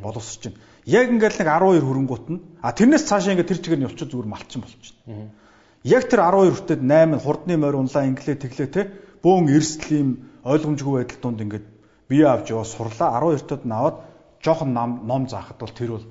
Боловсрж 0.01 0.39
чинь. 0.39 0.57
Яг 0.87 1.11
ингээл 1.11 1.43
нэг 1.43 1.49
12 1.51 1.83
хөрөнгөт 1.83 2.25
нь 2.31 2.39
а 2.63 2.71
тэрнээс 2.71 3.03
цаашаа 3.11 3.35
ингээд 3.35 3.51
тэр 3.51 3.59
чигээр 3.59 3.79
нь 3.83 3.87
явчих 3.91 4.07
зүгээр 4.07 4.31
малчин 4.31 4.63
болчихно. 4.63 5.35
Яг 5.83 6.07
тэр 6.07 6.23
12 6.23 6.55
хүртэл 6.55 6.79
8 6.79 7.19
хурдны 7.19 7.55
морь 7.59 7.75
унлаа 7.75 8.07
инглээ 8.07 8.39
тэглээ 8.39 8.69
те 8.71 8.81
бөөн 9.19 9.51
эрсдэл 9.51 9.99
юм 9.99 10.09
ойлгомжгүй 10.47 10.93
байдал 11.03 11.21
донд 11.21 11.41
ингээд 11.43 11.65
бие 12.09 12.25
авч 12.29 12.53
яваа 12.53 12.65
сурлаа 12.65 13.19
12-тод 13.19 13.65
наваад 13.65 13.95
жоохон 14.45 14.71
ном 14.77 15.25
заахад 15.25 15.57
бол 15.57 15.73
тэр 15.73 15.91
бол 15.97 16.05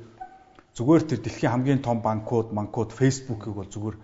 зүгээр 0.74 1.02
тэр 1.06 1.20
дэлхийн 1.23 1.52
хамгийн 1.55 1.81
том 1.86 2.02
банкуд, 2.02 2.51
банкуд, 2.51 2.90
фейсбુકийг 2.90 3.55
бол 3.55 3.70
зүгээр 3.70 3.97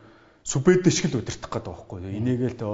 сүбэдэ 0.46 0.90
шиг 0.94 1.10
л 1.10 1.18
удирдах 1.18 1.50
гэдэг 1.50 1.66
байхгүй 1.74 1.98
юу. 1.98 2.14
Энийгээл 2.14 2.56
тэ 2.62 2.66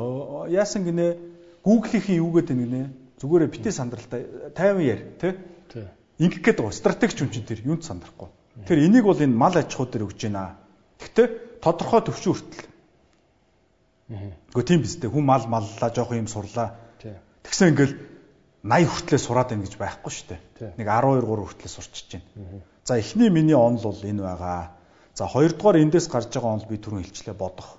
яасан 0.53 0.85
гинэ 0.85 1.17
Google-ийн 1.65 2.21
юу 2.21 2.31
гэдэг 2.37 2.53
юм 2.53 2.63
гинэ 2.69 2.83
Зүгээрээ 3.17 3.49
битээ 3.49 3.73
сандралтай 3.73 4.29
50 4.53 4.85
яар 4.85 5.01
тий. 5.17 5.33
Ингэх 6.21 6.45
гээд 6.45 6.61
байгаа 6.61 6.77
стратегч 6.77 7.17
хүн 7.17 7.33
чинь 7.33 7.49
тэр 7.49 7.65
юунд 7.65 7.81
сандрахгүй. 7.89 8.29
Тэр 8.69 8.85
энийг 8.85 9.09
бол 9.09 9.17
энэ 9.17 9.33
мал 9.33 9.57
аж 9.57 9.73
ахуй 9.73 9.89
дээр 9.89 10.05
өгж 10.05 10.21
байна. 10.29 10.61
Гэхдээ 11.01 11.61
тодорхой 11.65 12.05
төвшин 12.05 12.37
хүртэл. 12.37 12.69
Гэхдээ 14.53 14.69
тийм 14.69 14.81
биз 14.85 15.01
дээ. 15.01 15.09
Хүн 15.09 15.25
мал 15.25 15.49
маллаа, 15.49 15.89
жоох 15.97 16.13
юм 16.13 16.29
сурлаа. 16.29 16.77
Тэгсэн 17.01 17.73
ингээл 17.73 17.97
80 18.67 18.91
хүртлээр 18.91 19.23
сураад 19.23 19.49
байна 19.55 19.63
гэж 19.63 19.75
байхгүй 19.79 20.11
шүү 20.11 20.27
дээ. 20.27 20.41
Нэг 20.75 20.87
12 20.91 21.23
3 21.23 21.47
хүртлээр 21.47 21.71
сурчиж 21.71 22.07
байна. 22.11 22.63
За 22.83 22.99
эхний 22.99 23.31
миний 23.31 23.55
онл 23.55 23.79
бол 23.79 24.03
энэ 24.03 24.23
байгаа. 24.27 24.75
За 25.15 25.31
хоёрдугаар 25.31 25.79
эндээс 25.87 26.11
гарч 26.11 26.35
байгаа 26.35 26.59
онл 26.59 26.67
би 26.67 26.77
түрүүн 26.83 27.07
хэлчлээ 27.07 27.37
бодох. 27.39 27.79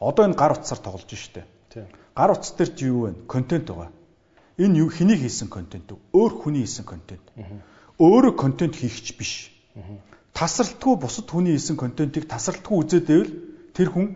Одоо 0.00 0.24
энэ 0.24 0.40
гар 0.40 0.56
утсаар 0.56 0.80
тоглож 0.80 1.12
штэ. 1.12 1.44
Гар 2.16 2.32
утас 2.32 2.52
дээр 2.56 2.70
чи 2.72 2.88
юу 2.88 3.12
вэ? 3.12 3.28
Контент 3.28 3.68
байгаа. 3.68 3.92
Энэ 4.56 4.80
юу 4.80 4.88
хэний 4.88 5.20
хийсэн 5.20 5.52
контент 5.52 5.92
вэ? 5.92 6.00
Өөр 6.16 6.32
хүний 6.40 6.64
хийсэн 6.64 6.88
контент. 6.88 7.24
Өөрөө 8.00 8.32
контент 8.40 8.76
хийхч 8.76 9.16
биш. 9.20 9.52
Тасралтгүй 10.32 10.96
бусад 10.96 11.28
хүний 11.28 11.56
хийсэн 11.56 11.76
контентийг 11.76 12.24
тасралтгүй 12.28 12.76
үзээд 12.80 13.06
байвал 13.08 13.32
тэр 13.76 13.88
хүн 13.92 14.06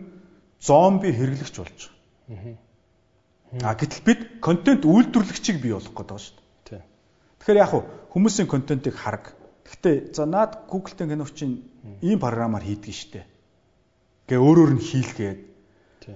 зомби 0.61 1.13
хэрэглэгч 1.13 1.55
болж 1.61 1.77
байгаа. 1.89 2.57
А 3.59 3.75
гэтэл 3.75 4.01
бид 4.07 4.19
контент 4.39 4.87
үйлдвэрлэгчийг 4.87 5.59
бий 5.59 5.75
болгох 5.75 5.91
гэдэг 5.91 6.19
шүү 6.23 6.35
дээ. 6.71 6.81
Тэгэхээр 7.43 7.59
яг 7.59 7.71
хүмүүсийн 8.15 8.47
контентыг 8.47 8.95
хараг. 8.95 9.35
Гэхдээ 9.67 10.15
за 10.15 10.23
наад 10.23 10.71
Google-тэй 10.71 11.07
киновчин 11.11 11.67
ийм 11.99 12.19
програмаар 12.23 12.63
хийдэг 12.63 12.95
штэ. 12.95 13.27
Гэ 14.31 14.39
өөрөөр 14.39 14.71
нь 14.79 14.83
хийлгээд 14.87 15.39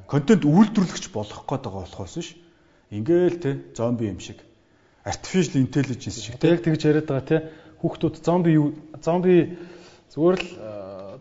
контент 0.07 0.47
үйлдвэрлэгч 0.47 1.11
болох 1.11 1.43
байгаа 1.43 1.83
болохоос 1.83 2.15
ш 2.23 2.39
Ингээл 2.91 3.39
те 3.39 3.51
зомби 3.75 4.05
юм 4.07 4.19
шиг. 4.19 4.37
Artificial 5.03 5.59
intelligence 5.59 6.21
шиг. 6.21 6.39
Яг 6.43 6.63
тэгж 6.63 6.85
яриад 6.85 7.09
байгаа 7.09 7.27
те 7.27 7.37
хүүхдүүд 7.81 8.15
зомби 8.21 8.53
зомби 9.01 9.57
зүгээр 10.13 10.37
л 10.39 10.47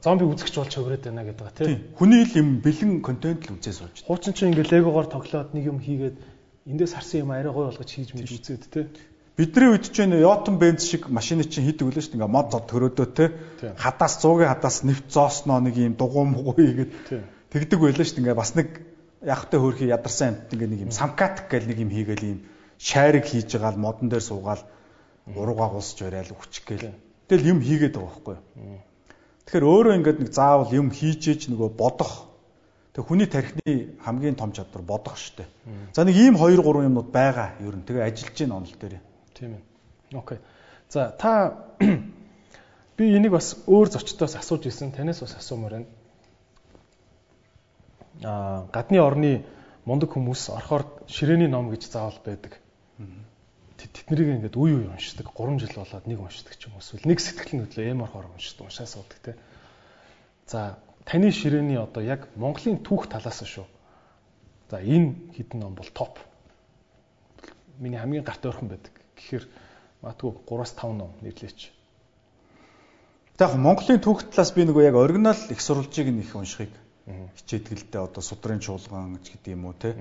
зомби 0.04 0.28
үзэгч 0.28 0.54
болж 0.60 0.72
хөврөөд 0.76 1.04
байна 1.08 1.24
гэдэг 1.24 1.40
байгаа 1.40 1.64
тийм. 1.64 1.80
Хүний 1.96 2.22
л 2.28 2.36
юм 2.36 2.48
бэлэн 2.60 3.00
контент 3.00 3.48
л 3.48 3.56
үзээс 3.56 3.80
болж. 3.80 3.96
Хуучин 4.04 4.36
чинь 4.36 4.52
ингээ 4.52 4.84
легогоор 4.84 5.08
тоглоод 5.08 5.56
нэг 5.56 5.64
юм 5.64 5.80
хийгээд 5.80 6.16
эндээс 6.68 6.92
харсан 6.92 7.24
юм 7.24 7.32
арай 7.32 7.48
гой 7.48 7.72
болгож 7.72 7.88
хийж 7.88 8.12
мэж 8.12 8.28
үзээд 8.36 8.64
те. 8.68 8.92
Бидний 9.34 9.72
үед 9.72 9.88
ч 9.88 10.04
нэ 10.04 10.20
Yotun 10.20 10.60
Benz 10.60 10.84
шиг 10.84 11.08
машины 11.08 11.48
чинь 11.48 11.64
хийдэг 11.64 11.88
үлээ 11.88 12.04
шүү 12.04 12.12
дээ. 12.14 12.20
Ингээ 12.20 12.36
мод 12.36 12.52
зод 12.52 12.68
төрөөдөө 12.68 13.08
те. 13.16 13.32
Хадаас 13.80 14.20
100-ийн 14.20 14.52
хадаас 14.52 14.76
нэвт 14.84 15.08
зоосноо 15.08 15.58
нэг 15.64 15.74
юм 15.80 15.96
дугуй 15.96 16.24
мугуй 16.28 16.54
хийгээд 16.54 16.92
тэгдэг 17.50 17.78
байлаа 17.80 18.04
шүү 18.04 18.14
дээ. 18.14 18.22
Ингээ 18.28 18.38
бас 18.38 18.52
нэг 18.54 18.68
явхтай 19.24 19.58
хөөрхий 19.58 19.88
ядарсан 19.88 20.28
амт 20.36 20.54
ингээ 20.54 20.70
нэг 20.70 20.80
юм 20.86 20.92
самкатик 20.94 21.48
гэл 21.50 21.66
нэг 21.66 21.78
юм 21.80 21.90
хийгээл 21.90 22.28
юм 22.28 22.40
шайрыг 22.78 23.24
хийж 23.26 23.56
байгаа 23.56 23.72
л 23.74 23.82
модон 23.82 24.12
дээр 24.12 24.22
суугаал 24.22 24.62
уруугаа 25.32 25.68
гусж 25.80 25.98
барайл 26.04 26.36
хүчих 26.36 26.62
гээл. 26.68 26.94
Тэгэл 27.26 27.50
юм 27.56 27.58
хийгээд 27.64 27.96
байгаа 27.96 28.12
байхгүй 28.14 28.36
юу. 28.38 28.84
Тэгэхээр 29.44 29.64
өөрөө 29.64 29.94
ингээд 30.00 30.18
нэг 30.24 30.30
заавал 30.32 30.72
юм 30.72 30.88
хийжээж 30.90 31.52
нөгөө 31.52 31.70
бодох 31.76 32.28
тэг 32.94 33.04
хүний 33.04 33.26
тархины 33.26 33.98
хамгийн 34.00 34.38
том 34.38 34.52
чадвар 34.56 34.82
бодох 34.82 35.16
штэ. 35.18 35.44
За 35.92 36.04
нэг 36.04 36.16
ийм 36.16 36.38
2 36.38 36.62
3 36.62 36.88
юмнууд 36.88 37.10
байгаа 37.12 37.58
ер 37.60 37.74
нь 37.76 37.84
тэгээ 37.84 38.06
ажиллаж 38.08 38.34
гин 38.38 38.52
онол 38.56 38.74
дээр. 38.78 39.02
Тийм 39.34 39.58
ээ. 39.58 39.62
Окей. 40.16 40.38
За 40.88 41.10
та 41.12 41.66
би 42.96 43.04
энийг 43.12 43.32
бас 43.34 43.58
өөр 43.66 43.90
зочдоос 43.92 44.38
асууж 44.38 44.66
ирсэн 44.70 44.94
танаас 44.94 45.20
бас 45.20 45.34
асуумаар 45.36 45.84
байна 45.84 45.90
гадны 48.22 48.98
орны 49.02 49.44
мундаг 49.84 50.14
хүмүүс 50.14 50.48
орохоор 50.54 50.86
ширээний 51.08 51.48
ном 51.48 51.70
гэж 51.70 51.90
заавал 51.90 52.18
байдаг. 52.24 52.60
Тэднийг 53.92 54.40
ингээд 54.40 54.56
үе 54.56 54.84
үе 54.84 54.88
уншдаг. 54.88 55.28
3 55.34 55.60
жил 55.60 55.74
болоод 55.76 56.06
нэг 56.06 56.20
уншдаг 56.20 56.54
ч 56.56 56.70
юм. 56.70 56.78
Эсвэл 56.78 57.04
нэг 57.04 57.18
сэтгэл 57.20 57.66
хөдлөө 57.66 57.84
эм 57.90 58.04
орохоор 58.06 58.32
уншдаг, 58.32 58.64
уншаа 58.64 58.86
суудаг 58.86 59.18
те. 59.20 59.32
За 60.46 60.78
таны 61.04 61.32
ширээний 61.32 61.76
одоо 61.76 62.00
яг 62.00 62.28
Монголын 62.36 62.80
түүх 62.80 63.10
талаас 63.12 63.42
нь 63.44 63.50
шүү. 63.50 63.66
За 64.70 64.80
энэ 64.80 65.36
хідэн 65.36 65.60
ном 65.60 65.74
бол 65.74 65.90
топ. 65.92 66.18
Миний 67.78 67.98
хамгийн 67.98 68.24
гарт 68.24 68.46
ойрхон 68.46 68.72
байдаг. 68.72 68.94
Гэхдээ 69.18 69.44
магадгүй 70.00 70.32
3-5 70.48 70.92
ном 70.96 71.12
нэрлээч. 71.20 71.74
За 73.36 73.50
яг 73.50 73.58
Монголын 73.58 74.00
түүх 74.00 74.30
талаас 74.30 74.54
би 74.54 74.62
нөгөө 74.62 74.86
яг 74.86 74.94
оригинал 74.94 75.40
их 75.50 75.60
сурвалжийг 75.60 76.08
нь 76.08 76.22
их 76.22 76.32
уншихыг 76.38 76.70
хичээдгэлдээ 77.04 78.00
одоо 78.00 78.22
судрын 78.22 78.60
чуулган 78.62 79.18
гэж 79.18 79.24
гэдэг 79.34 79.52
юм 79.52 79.66
уу 79.68 79.74
те 79.74 79.92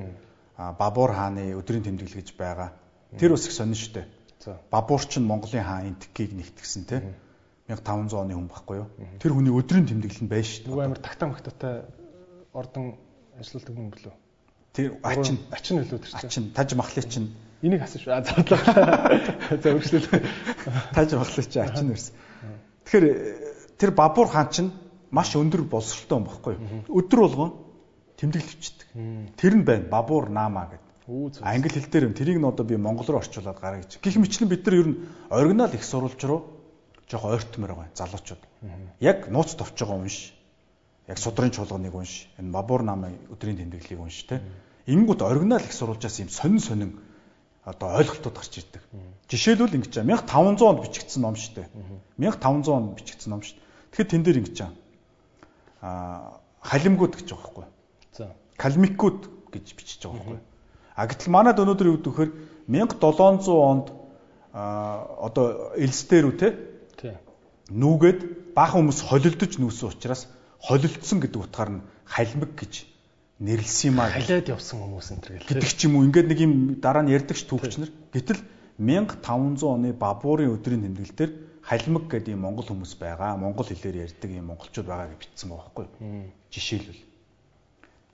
а 0.55 0.71
бабуур 0.71 1.11
хааны 1.11 1.51
өдрийн 1.57 1.83
тэмдэглэл 1.83 2.21
гэж 2.21 2.37
байгаа. 2.37 2.71
Тэр 3.19 3.31
бас 3.35 3.45
их 3.45 3.53
сонин 3.53 3.75
штэ. 3.75 4.05
Бабуур 4.71 5.01
ч 5.05 5.19
Монголын 5.19 5.63
хаан 5.63 5.87
энтгийг 5.93 6.33
нэгтгсэн 6.33 6.83
те 6.85 7.03
1500 7.67 8.13
оны 8.19 8.35
хүн 8.35 8.49
байхгүй 8.51 8.77
юу? 8.83 8.87
Тэр 9.19 9.31
хүний 9.33 9.53
өдрийн 9.53 9.87
тэмдэглэл 9.87 10.23
нь 10.25 10.31
байж 10.31 10.47
штэ. 10.59 10.67
Нөгөө 10.67 10.83
амар 10.83 10.99
тагтаа 10.99 11.27
магтаатай 11.31 11.87
ордон 12.51 12.99
ажилладаг 13.39 13.73
хүн 13.75 13.89
билүү? 13.93 14.13
Тэр 14.73 14.87
ачин 15.03 15.37
ачин 15.51 15.79
билүү 15.79 15.99
тэр 16.01 16.11
чинь. 16.11 16.27
Ачин 16.27 16.43
таж 16.51 16.69
махлын 16.75 17.07
чинь 17.07 17.29
энийг 17.63 17.81
асууж 17.87 18.07
аа 18.11 18.21
зодлоо. 18.25 18.59
За 18.59 19.67
үргэлжлэл. 19.71 20.27
Таж 20.91 21.09
махлын 21.15 21.47
чинь 21.47 21.63
ачин 21.63 21.91
өрс. 21.95 22.11
Тэгэхээр 22.83 23.05
тэр 23.79 23.91
бабуур 23.95 24.27
хаан 24.27 24.49
чинь 24.51 24.71
маш 25.13 25.31
өндөр 25.39 25.63
боловсролтой 25.63 26.17
юм 26.19 26.27
баггүй. 26.27 26.55
Өдөр 26.91 27.19
болгон 27.23 27.51
тэмдэглэвчдэг. 28.19 28.87
Тэр 29.39 29.53
нь 29.55 29.63
байна. 29.63 29.87
Бабуур 29.87 30.27
наама 30.27 30.67
гэдэг. 30.67 30.82
Англи 31.41 31.69
хэл 31.69 31.89
дээр 31.91 32.07
юм. 32.07 32.13
Тэрийг 32.13 32.39
нь 32.39 32.47
одоо 32.47 32.65
би 32.65 32.77
монгол 32.77 33.07
руу 33.07 33.19
орчуулад 33.19 33.59
гараа 33.59 33.81
гэж. 33.83 33.99
Гэх 33.99 34.15
мэтлэн 34.15 34.49
бид 34.49 34.65
нар 34.65 34.75
ер 34.75 34.87
нь 34.87 34.97
оригинал 35.29 35.73
их 35.73 35.83
сурвалж 35.83 36.21
руу 36.23 36.43
жоох 37.09 37.25
ойртмор 37.25 37.75
байгаа 37.75 37.91
залуучууд. 37.95 38.41
Яг 38.99 39.27
нууц 39.27 39.55
товч 39.55 39.75
байгаа 39.75 39.99
унш. 39.99 40.33
Яг 41.07 41.17
судрын 41.17 41.51
чуулганыг 41.51 41.93
унш. 41.93 42.27
Энэ 42.39 42.51
бабуур 42.51 42.83
наамын 42.83 43.19
өдрийн 43.31 43.57
тэмдэглэлийг 43.59 43.99
унш 43.99 44.23
те. 44.23 44.41
Ингүүд 44.87 45.21
оригинал 45.21 45.59
их 45.59 45.73
сурвалжаас 45.73 46.19
юм 46.19 46.29
сонин 46.29 46.59
сонин 46.59 46.91
одоо 47.63 47.95
ойлголтууд 47.99 48.35
гарч 48.35 48.57
ирдэг. 48.63 48.81
Жишээлбэл 49.27 49.75
ингэж 49.75 50.03
байгаа 50.03 50.23
1500 50.23 50.67
онд 50.67 50.81
бичигдсэн 50.83 51.21
ном 51.21 51.35
шүү 51.35 51.55
дээ. 51.55 51.67
1500 52.19 52.71
онд 52.71 52.95
бичигдсэн 52.95 53.31
ном 53.31 53.41
шүү. 53.43 53.59
Тэгэхэд 53.91 54.11
тэн 54.11 54.23
дээр 54.23 54.39
ингэж 54.43 54.57
байгаа 54.59 56.41
халимгууд 56.63 57.13
гэж 57.15 57.27
байгаа 57.31 57.43
байхгүй. 57.43 57.65
За. 58.15 58.31
Калмикууд 58.57 59.21
гэж 59.51 59.65
бичиж 59.75 59.99
байгаа 60.03 60.39
байхгүй. 60.39 60.52
А 60.95 61.07
гэтэл 61.09 61.33
манад 61.33 61.57
өнөөдөр 61.57 61.87
юу 61.89 61.99
гэхээр 62.01 62.31
1700 62.69 63.49
онд 63.49 63.87
одоо 64.53 65.73
элс 65.77 65.99
дээр 66.05 66.25
үү 66.29 66.35
те 66.37 66.47
нүүгээд 67.73 68.53
баахан 68.53 68.85
хүмүүс 68.85 69.01
холилдож 69.09 69.57
нүүсэн 69.57 69.89
учраас 69.89 70.29
холилдсон 70.61 71.19
гэдэг 71.23 71.39
утгаар 71.41 71.71
нь 71.73 71.85
халимг 72.05 72.53
гэж 72.53 72.85
нэрлсэн 73.41 73.89
юм 73.91 73.97
аа. 73.99 74.13
Халиад 74.13 74.53
явсан 74.53 74.77
хүмүүс 74.85 75.07
энэ 75.17 75.23
төр 75.25 75.33
гэдэг 75.41 75.73
ч 75.73 75.81
юм 75.89 75.97
уу. 75.97 76.05
Ингээд 76.05 76.27
нэг 76.29 76.39
юм 76.39 76.53
дараа 76.77 77.01
нь 77.01 77.11
ярьдагч 77.11 77.49
түүхчнэр. 77.49 77.91
Гэтэл 78.13 78.41
1500 78.77 79.65
оны 79.65 79.89
бабуурын 79.97 80.53
өдрийн 80.53 80.85
тэмдэглэл 80.85 81.17
дээр 81.17 81.31
халимг 81.65 82.05
гэдэг 82.11 82.35
юм 82.37 82.45
монгол 82.45 82.67
хүмүүс 82.69 82.93
байгаа. 83.01 83.33
Монгол 83.39 83.65
хэлээр 83.65 84.05
ярьдаг 84.05 84.29
юм 84.29 84.53
монголчууд 84.53 84.87
байгаа 84.87 85.07
гэж 85.09 85.19
бичсэн 85.19 85.49
байгаа 85.49 85.65
байхгүй 85.73 85.85
юу? 85.89 86.29
Жишээлбэл. 86.53 87.01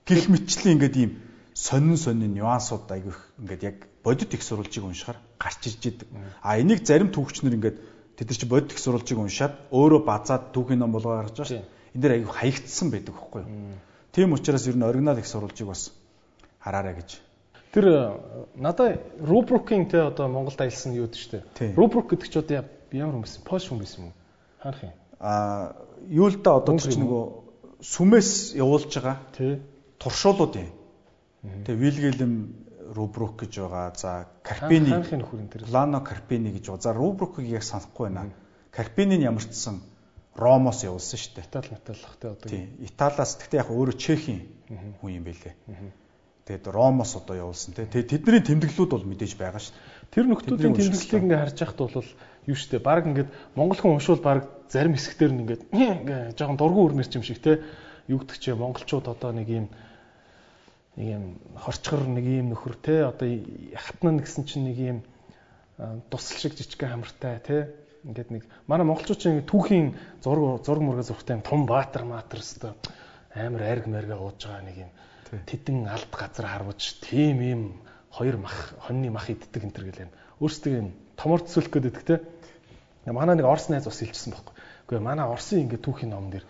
Гэх 0.07 0.25
мэтчлэн 0.29 0.73
ингээд 0.79 0.95
ийм 0.95 1.11
сонин 1.59 1.97
сонин 1.99 2.31
нюансууд 2.37 2.87
айгүйх 2.87 3.19
ингээд 3.43 3.63
яг 3.67 3.77
бодит 4.03 4.33
их 4.33 4.43
сурвалжийг 4.43 4.85
уншихаар 4.87 5.19
гарч 5.37 5.67
ирж 5.67 5.83
идэг. 5.91 6.07
А 6.41 6.55
энийг 6.55 6.87
зарим 6.87 7.11
түүхчнэр 7.11 7.57
ингээд 7.59 7.77
тэд 8.15 8.27
нар 8.31 8.39
чи 8.39 8.47
бодит 8.47 8.71
их 8.71 8.79
сурвалжийг 8.79 9.19
уншаад 9.19 9.53
өөрөө 9.67 10.01
базаад 10.07 10.55
түүхийн 10.55 10.79
ном 10.79 10.95
болгоо 10.95 11.19
гаргаж 11.19 11.35
байгаа 11.35 11.51
шүү. 11.51 11.67
Энд 11.95 12.01
дээр 12.03 12.15
айгүй 12.15 12.31
хаягдсан 12.31 12.87
байдаг 12.95 13.13
байхгүй 13.15 13.41
юу? 13.43 13.75
Тийм 14.15 14.33
учраас 14.33 14.67
ер 14.71 14.79
нь 14.79 14.87
оригинал 14.87 15.19
их 15.19 15.27
сурвалжийг 15.27 15.67
бас 15.67 15.91
хараарай 16.63 16.95
гэж 16.95 17.19
Тэр 17.71 18.17
надад 18.55 19.03
рубрукийн 19.19 19.85
те 19.85 20.01
одоо 20.01 20.27
Монголд 20.27 20.59
аялсан 20.61 20.93
юу 20.93 21.07
чинь. 21.07 21.43
Рубрук 21.75 22.09
гэдэг 22.09 22.25
чинь 22.25 22.41
одоо 22.41 22.65
ямар 22.91 23.21
хүмүүс 23.21 23.45
пош 23.45 23.69
хүмүүс 23.69 23.99
юм 23.99 24.09
уу? 24.09 24.13
Хаанах 24.57 24.83
юм? 24.83 24.93
Аа 25.19 25.75
юу 26.09 26.33
л 26.33 26.41
да 26.41 26.57
одоо 26.57 26.79
ч 26.81 26.97
нөгөө 26.97 27.23
сүмээс 27.85 28.57
явуулж 28.57 28.89
байгаа. 28.89 29.21
Тий. 29.37 29.61
Туршуулууд 30.01 30.55
юм. 30.57 30.78
Тэгээ 31.43 31.79
Вилгелм 31.79 32.33
Рубрук 32.93 33.39
гэж 33.39 33.53
байгаа. 33.63 33.93
За 33.95 34.27
Карпини 34.43 34.89
хаанхын 34.91 35.21
нөхөр 35.21 35.39
энэ 35.39 35.51
тэр. 35.53 35.61
Лано 35.69 36.01
Карпини 36.01 36.51
гэж 36.51 36.65
байгаа. 36.67 36.83
За 36.83 36.93
Рубрукыг 36.93 37.45
яг 37.45 37.63
санахгүй 37.63 38.09
байна. 38.09 38.33
Карпинийн 38.71 39.21
ямар 39.21 39.43
ч 39.45 39.53
сан 39.53 39.79
Ромоос 40.35 40.83
явуулсан 40.83 41.19
шүү 41.19 41.35
дээ. 41.35 41.47
Итали 41.47 41.69
металлах 41.71 42.15
те 42.19 42.27
одоо. 42.27 42.49
Тийм. 42.49 42.75
Италиас 42.83 43.37
гэхдээ 43.37 43.59
яг 43.59 43.69
өөрөө 43.69 43.95
Чехийн 43.95 44.41
хүн 44.99 45.11
юм 45.15 45.23
байлээ. 45.23 45.55
Тэгээд 46.47 46.65
Ромоос 46.67 47.13
одоо 47.15 47.35
явуулсан 47.35 47.73
те. 47.75 47.85
Тэгээд 47.85 48.23
тэдний 48.23 48.43
тэмдэглүүд 48.43 48.91
бол 48.91 49.05
мэдээж 49.05 49.33
байгаа 49.37 49.61
шүү 49.61 49.75
дээ. 49.75 49.99
Тэр 50.09 50.25
нөхдүүдийн 50.31 50.73
тэмдэглэлийг 50.73 51.23
ингээ 51.23 51.41
харж 51.43 51.57
байхад 51.59 51.79
бол 51.79 52.09
юу 52.49 52.57
штэ 52.57 52.79
баг 52.81 53.03
ингээд 53.05 53.29
монгол 53.53 53.79
хүн 53.79 53.95
уншвал 53.99 54.23
баг 54.23 54.49
зарим 54.71 54.97
хэсгээр 54.97 55.33
нь 55.33 55.41
ингээд 55.45 55.61
ингээ 55.69 56.21
жоохон 56.33 56.57
дургу 56.57 56.89
өрнөр 56.89 57.05
юм 57.05 57.25
шиг 57.25 57.37
те 57.43 57.61
гэдэг 58.09 58.37
чи 58.41 58.49
монголчууд 58.57 59.05
одоо 59.05 59.31
нэг 59.35 59.47
юм 59.49 59.67
нэг 60.99 61.07
юм 61.15 61.23
хорчгор 61.55 62.03
нэг 62.11 62.25
юм 62.27 62.51
нөхөр 62.51 62.75
те 62.83 63.07
одоо 63.07 63.31
хатна 63.71 64.19
гэсэн 64.19 64.43
чинь 64.43 64.67
нэг 64.67 64.77
юм 64.77 64.99
тусал 66.11 66.37
шиг 66.37 66.59
жижигхэн 66.59 66.99
хамартай 66.99 67.39
те. 67.39 67.71
Ингээд 68.03 68.31
нэг 68.35 68.43
манай 68.67 68.83
монголчууд 68.83 69.47
түүхийн 69.47 69.95
зураг 70.19 70.63
зураг 70.67 70.83
мурга 70.83 71.03
зурхтай 71.07 71.39
юм 71.39 71.43
том 71.43 71.63
баатар 71.63 72.03
маатар 72.03 72.43
өстө 72.43 72.75
амар 73.31 73.63
айрг 73.63 73.87
мэргэ 73.87 74.15
ууж 74.19 74.43
байгаа 74.43 74.63
нэг 74.67 74.77
юм. 74.87 74.91
Тэдэн 75.47 75.87
алд 75.87 76.11
газар 76.11 76.47
харваж 76.51 76.99
тийм 76.99 77.39
юм 77.39 77.61
хоёр 78.11 78.37
мах 78.43 78.75
хоньны 78.83 79.07
мах 79.07 79.31
иддэг 79.31 79.63
энэ 79.63 79.75
төр 79.75 79.85
гэлээ 79.87 80.07
өөрсдөө 80.43 80.73
юм 80.75 80.87
томор 81.15 81.43
төсөөлөх 81.47 81.71
гээд 81.79 81.89
иддэг 81.91 82.03
те. 82.07 82.15
Манай 83.07 83.39
нэг 83.39 83.47
орс 83.47 83.71
найз 83.71 83.87
бас 83.87 83.99
хэлчихсэн 83.99 84.35
байхгүй. 84.35 84.55
Үгүй 84.87 84.99
манай 84.99 85.27
орсын 85.27 85.63
ингээд 85.63 85.83
түүхийн 85.83 86.11
ном 86.11 86.31
дэр 86.31 86.43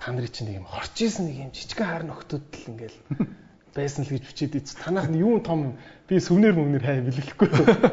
та 0.00 0.12
нарын 0.12 0.32
чинь 0.32 0.48
нэг 0.48 0.60
юм 0.60 0.68
хорч 0.68 0.96
исэн 1.04 1.28
нэг 1.28 1.36
юм 1.36 1.50
жижигхэн 1.52 1.88
хар 1.88 2.04
нөхдүүд 2.08 2.44
л 2.52 2.68
ингээл 2.72 2.98
байсан 3.74 4.04
л 4.04 4.12
гэж 4.12 4.22
бичээд 4.28 4.54
ийц 4.56 4.74
танах 4.76 5.08
нь 5.08 5.20
юу 5.20 5.40
том 5.40 5.76
би 6.08 6.20
сүвнэр 6.20 6.56
мөвнөр 6.56 6.84
хай 6.84 7.00
бэлэхгүй 7.00 7.48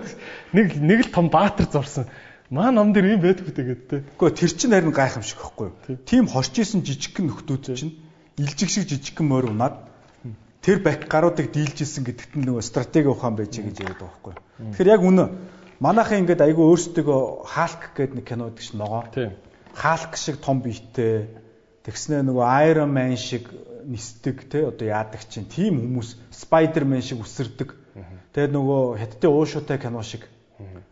нэг 0.58 0.68
нэг 0.76 1.00
л 1.08 1.16
том 1.16 1.32
баатар 1.32 1.68
зурсан 1.72 2.08
маа 2.50 2.72
ном 2.72 2.94
дэр 2.94 3.14
юм 3.14 3.22
байдаг 3.22 3.54
тэгээд 3.54 3.82
те. 3.88 4.04
Гэхдээ 4.18 4.38
тэр 4.42 4.52
чинь 4.58 4.74
харин 4.74 4.92
гайхамшиг 4.92 5.38
юу? 5.38 5.72
Тийм 6.06 6.26
хорч 6.26 6.58
исэн 6.58 6.82
жижигхэн 6.82 7.30
нөхдүүд 7.30 7.64
чинь 7.78 7.94
илжиг 8.42 8.70
шиг 8.74 8.90
жижигхэн 8.90 9.28
морь 9.30 9.54
унаад 9.54 9.86
тэр 10.66 10.82
бак 10.82 11.06
гаруудыг 11.06 11.54
дийлжсэн 11.54 12.04
гэдэгт 12.10 12.34
нь 12.42 12.46
нөгөө 12.50 12.66
стратеги 12.66 13.06
ухаан 13.06 13.38
байж 13.38 13.54
гэж 13.54 13.78
яриад 13.86 14.02
байгаа 14.02 14.10
байхгүй? 14.10 14.34
Тэгэхээр 14.74 14.94
яг 14.98 15.02
үнэ 15.06 15.24
манайхын 15.78 16.26
ингээд 16.26 16.42
айгүй 16.42 16.66
өөрсдөө 16.74 17.46
хаалк 17.46 17.84
гэдэг 17.94 18.16
нэг 18.18 18.26
кино 18.26 18.50
гэдэг 18.50 18.66
чинь 18.66 18.82
ногоо. 18.82 19.06
Хаалк 19.78 20.14
шиг 20.18 20.42
том 20.42 20.66
биетэй 20.66 21.30
тэгснэ 21.86 22.26
нөгөө 22.26 22.46
Iron 22.66 22.90
Man 22.90 23.14
шиг 23.14 23.46
нисдэг 23.90 24.46
те 24.50 24.68
одоо 24.70 24.86
яадаг 24.86 25.26
чинь 25.26 25.50
тийм 25.50 25.82
хүмүүс 25.82 26.16
Spider-Man 26.30 27.02
шиг 27.02 27.26
үсэрдэг. 27.26 27.74
Тэгээд 28.34 28.54
нөгөө 28.54 28.82
хятадын 29.02 29.34
уушуутай 29.34 29.78
кино 29.82 30.06
шиг 30.06 30.30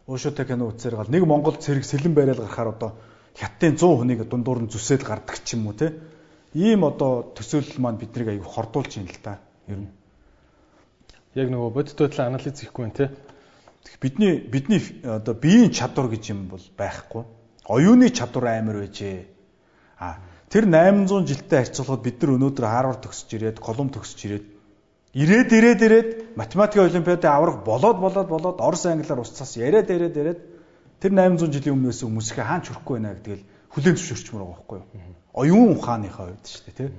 уушуутай 0.10 0.46
кино 0.50 0.74
үзсээр 0.74 0.98
гал 0.98 1.14
нэг 1.14 1.24
Монгол 1.30 1.62
цэрэг 1.62 1.86
сэлэн 1.86 2.18
байрал 2.18 2.42
гарахаар 2.42 2.74
одоо 2.74 2.92
хятадын 3.38 3.78
100 3.78 4.02
хүнийг 4.02 4.22
дундуур 4.26 4.66
нь 4.66 4.72
зүсээл 4.74 5.06
гардаг 5.06 5.38
ч 5.46 5.54
юм 5.54 5.70
уу 5.70 5.78
те. 5.78 5.94
Ийм 6.58 6.84
одоо 6.84 7.30
төсөөлөл 7.38 7.78
маань 7.78 8.02
биднийг 8.02 8.34
аягүй 8.34 8.50
хордуулж 8.50 8.92
юм 8.98 9.06
л 9.06 9.22
та. 9.22 9.38
Ер 9.70 9.86
нь. 9.86 9.94
яг 11.38 11.48
нөгөө 11.54 11.70
бодит 11.70 11.94
байдлаа 11.94 12.34
анализ 12.34 12.58
хийхгүй 12.58 12.82
байна 12.90 12.98
те 12.98 13.06
бидний 14.02 14.40
бидний 14.40 14.82
одоо 15.04 15.34
биеийн 15.34 15.72
чадвар 15.72 16.10
гэж 16.10 16.30
юм 16.30 16.48
бол 16.48 16.62
байхгүй. 16.78 17.24
Оюуны 17.66 18.10
чадвар 18.10 18.60
амар 18.60 18.84
байжээ. 18.84 19.26
А 20.00 20.20
тэр 20.52 20.64
800 20.66 21.28
жилтэй 21.28 21.58
харьцуулахад 21.64 22.04
бид 22.04 22.18
нар 22.22 22.32
өнөөдөр 22.38 22.66
Харвард 22.66 23.02
төгсөж 23.04 23.30
ирээд, 23.36 23.58
Колумб 23.60 23.92
төгсөж 23.96 24.20
ирээд 24.28 24.46
ирээд 25.18 25.50
ирээд 25.52 25.82
ирээд 25.88 26.10
математикийн 26.40 26.88
олимпиадын 26.88 27.32
аврах 27.32 27.64
болоод 27.68 27.98
болоод 28.00 28.28
болоод 28.32 28.58
Орос 28.64 28.86
англиар 28.86 29.20
устсаас 29.20 29.58
яриад 29.58 29.90
яриад 29.92 30.16
яриад 30.16 30.40
тэр 31.04 31.12
800 31.12 31.52
жилийн 31.52 31.76
өмнөөс 31.76 32.04
хүмүүсийнхээ 32.06 32.48
хаан 32.48 32.64
чүрхгүй 32.64 32.96
байна 32.96 33.18
гэдгээл 33.18 33.44
хүлээн 33.76 33.98
зөвшөөрчмөр 33.98 34.42
байгаа 34.42 34.56
байхгүй 34.56 34.78
юу? 34.80 35.16
Оюун 35.36 35.70
ухааныхаа 35.76 36.26
хувьд 36.32 36.48
шүү 36.48 36.64
дээ, 36.64 36.76
тийм 36.80 36.94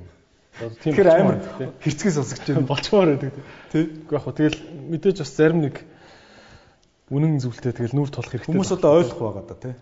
Тэгэхээр 0.59 1.09
амар 1.23 1.39
хэрцгээс 1.79 2.19
сонсогч 2.19 2.51
байна. 2.51 2.67
болчмоор 2.73 3.15
байдаг 3.15 3.31
те. 3.31 3.43
Тий. 3.71 3.85
Уу 4.11 4.15
яг 4.19 4.23
хөө 4.27 4.35
тэгэл 4.35 4.59
мэдээж 4.91 5.17
бас 5.23 5.33
зарим 5.39 5.63
нэг 5.63 5.77
үнэн 7.15 7.39
зүйлтэй 7.39 7.73
тэгэл 7.79 7.95
нүүр 7.95 8.11
тулах 8.11 8.35
хэрэгтэй. 8.35 8.51
Хүмүүс 8.51 8.75
одоо 8.75 8.91
ойлгох 8.99 9.23
байгаа 9.23 9.45
да 9.47 9.55
тий. 9.55 9.75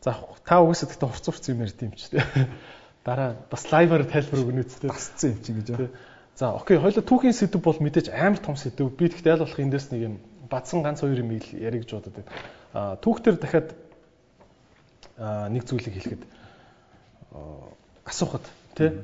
За 0.00 0.14
та 0.46 0.60
угаасаа 0.62 0.88
гэхдээ 0.88 1.08
хурц 1.08 1.26
хурц 1.26 1.44
юм 1.50 1.62
ярьд 1.66 1.80
юм 1.82 1.92
ч 1.98 2.10
те. 2.14 2.22
Дараа 3.06 3.36
бас 3.50 3.66
лайваар 3.72 4.06
тайлбар 4.06 4.42
өгнө 4.46 4.62
үсттэй. 4.62 4.90
Тасцсан 4.90 5.34
юм 5.34 5.42
чинь 5.42 5.58
гэж. 5.58 5.90
За 6.38 6.54
окей, 6.54 6.78
хоёул 6.78 7.02
түүхийн 7.02 7.34
сэдв 7.34 7.58
бол 7.58 7.78
мэдээж 7.82 8.14
амар 8.14 8.38
том 8.38 8.54
сэдв. 8.54 8.94
Би 8.94 9.10
тэгтээ 9.10 9.34
аль 9.34 9.42
болох 9.42 9.58
эндээс 9.58 9.90
нэг 9.90 10.00
юм 10.06 10.14
бадсан 10.46 10.86
ганц 10.86 11.02
хоёр 11.02 11.18
юм 11.18 11.34
ярих 11.34 11.82
гэж 11.82 11.90
бодод 11.98 12.14
байна. 12.14 12.30
Аа 12.72 12.94
түүхтэр 13.02 13.36
дахиад 13.42 13.74
аа 15.18 15.50
нэг 15.50 15.66
зүйлийг 15.66 15.98
хэлэхэд 15.98 16.22
асуухад 18.06 18.46
тий. 18.78 18.94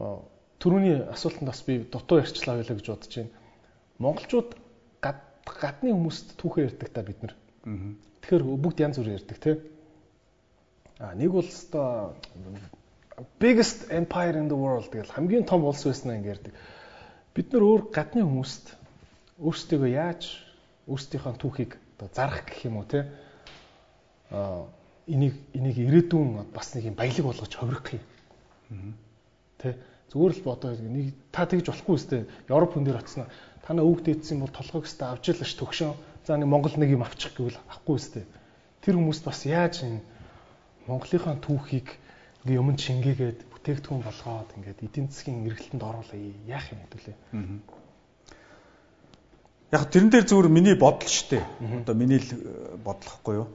Аа 0.00 0.24
түрүүний 0.60 1.04
асуултанд 1.12 1.48
бас 1.52 1.60
би 1.64 1.84
дутуу 1.84 2.20
ярьчлаа 2.24 2.56
байлаа 2.56 2.76
гэж 2.76 2.88
бодож 2.88 3.12
байна. 3.16 3.30
Монголчууд 4.00 4.56
гад 5.04 5.20
гадны 5.44 5.92
хүмүүст 5.92 6.36
түүхээ 6.40 6.72
ярьдаг 6.72 6.88
та 6.88 7.04
бид 7.04 7.20
нар. 7.20 7.34
Тэгэхээр 8.22 8.44
бүгд 8.44 8.78
янз 8.80 8.96
бүр 9.00 9.14
ярьдаг 9.16 9.38
тий. 9.38 9.56
А 11.00 11.14
нэг 11.14 11.32
бол 11.32 11.46
өстой 11.46 12.12
biggest 13.38 13.90
empire 13.90 14.36
in 14.38 14.48
the 14.48 14.56
world 14.56 14.90
гэл 14.92 15.10
хамгийн 15.10 15.44
том 15.44 15.64
улс 15.64 15.84
байснаа 15.84 16.16
ингэ 16.16 16.28
ярьдаг. 16.28 16.52
Бид 17.34 17.52
нар 17.52 17.62
өөр 17.62 17.82
гадны 17.92 18.24
хүмүүст 18.24 18.76
өөрсдөө 19.40 19.88
яаж 19.88 20.22
өөрсдийнхөө 20.88 21.34
түүхийг 21.40 21.76
одоо 21.96 22.08
зарах 22.14 22.44
гэх 22.48 22.64
юм 22.64 22.80
уу 22.80 22.86
те 22.88 23.08
а 24.30 24.66
энийг 25.06 25.34
энийг 25.52 25.76
ирээдүйн 25.78 26.52
бас 26.52 26.74
нэг 26.74 26.84
юм 26.92 26.94
баялаг 26.94 27.24
болгож 27.24 27.52
ховрох 27.54 27.84
юм. 27.92 28.94
Тэ? 29.58 29.76
Зүгээр 30.12 30.34
л 30.40 30.44
бодоо 30.44 30.70
нэг 30.74 31.14
та 31.32 31.46
тэгж 31.46 31.70
болохгүй 31.70 31.94
үстэй. 31.96 32.26
Европ 32.48 32.74
хүн 32.74 32.84
дээр 32.84 33.00
очсноо 33.00 33.26
танаа 33.64 33.84
өвөг 33.84 34.02
дээдсэн 34.04 34.40
бол 34.40 34.50
толгойг 34.50 34.86
өстэй 34.88 35.08
авч 35.08 35.30
л 35.30 35.44
ш 35.44 35.54
төгшөө 35.54 35.92
за 36.30 36.38
нэг 36.38 36.46
Монгол 36.46 36.78
нэг 36.78 36.94
юм 36.94 37.02
авчих 37.02 37.34
гэвэл 37.34 37.58
авахгүй 37.58 37.98
үстэй 37.98 38.24
тэр 38.86 38.94
хүмүүс 39.02 39.18
бас 39.26 39.42
яаж 39.50 39.82
энэ 39.82 39.98
Монголынхаа 40.86 41.42
түүхийг 41.42 41.90
ингээ 42.46 42.54
юмд 42.62 42.78
шингээгээд 42.78 43.38
бүтээгдэхүүн 43.50 44.06
болгоод 44.06 44.50
ингээд 44.54 44.78
эдийн 44.86 45.10
засгийн 45.10 45.42
эргэлтэнд 45.50 45.82
оруулаа 45.82 46.18
яах 46.46 46.70
юм 46.70 46.86
хэвлээ. 46.86 47.16
Яг 49.74 49.82
тэрэн 49.90 50.10
дээр 50.10 50.26
зүгээр 50.30 50.48
миний 50.54 50.76
бодол 50.78 51.10
шүү 51.10 51.26
дээ. 51.34 51.44
Одоо 51.82 51.94
миний 51.98 52.22
л 52.22 52.30
э, 52.30 52.78
бодлохгүй 52.78 53.34
юу? 53.42 53.48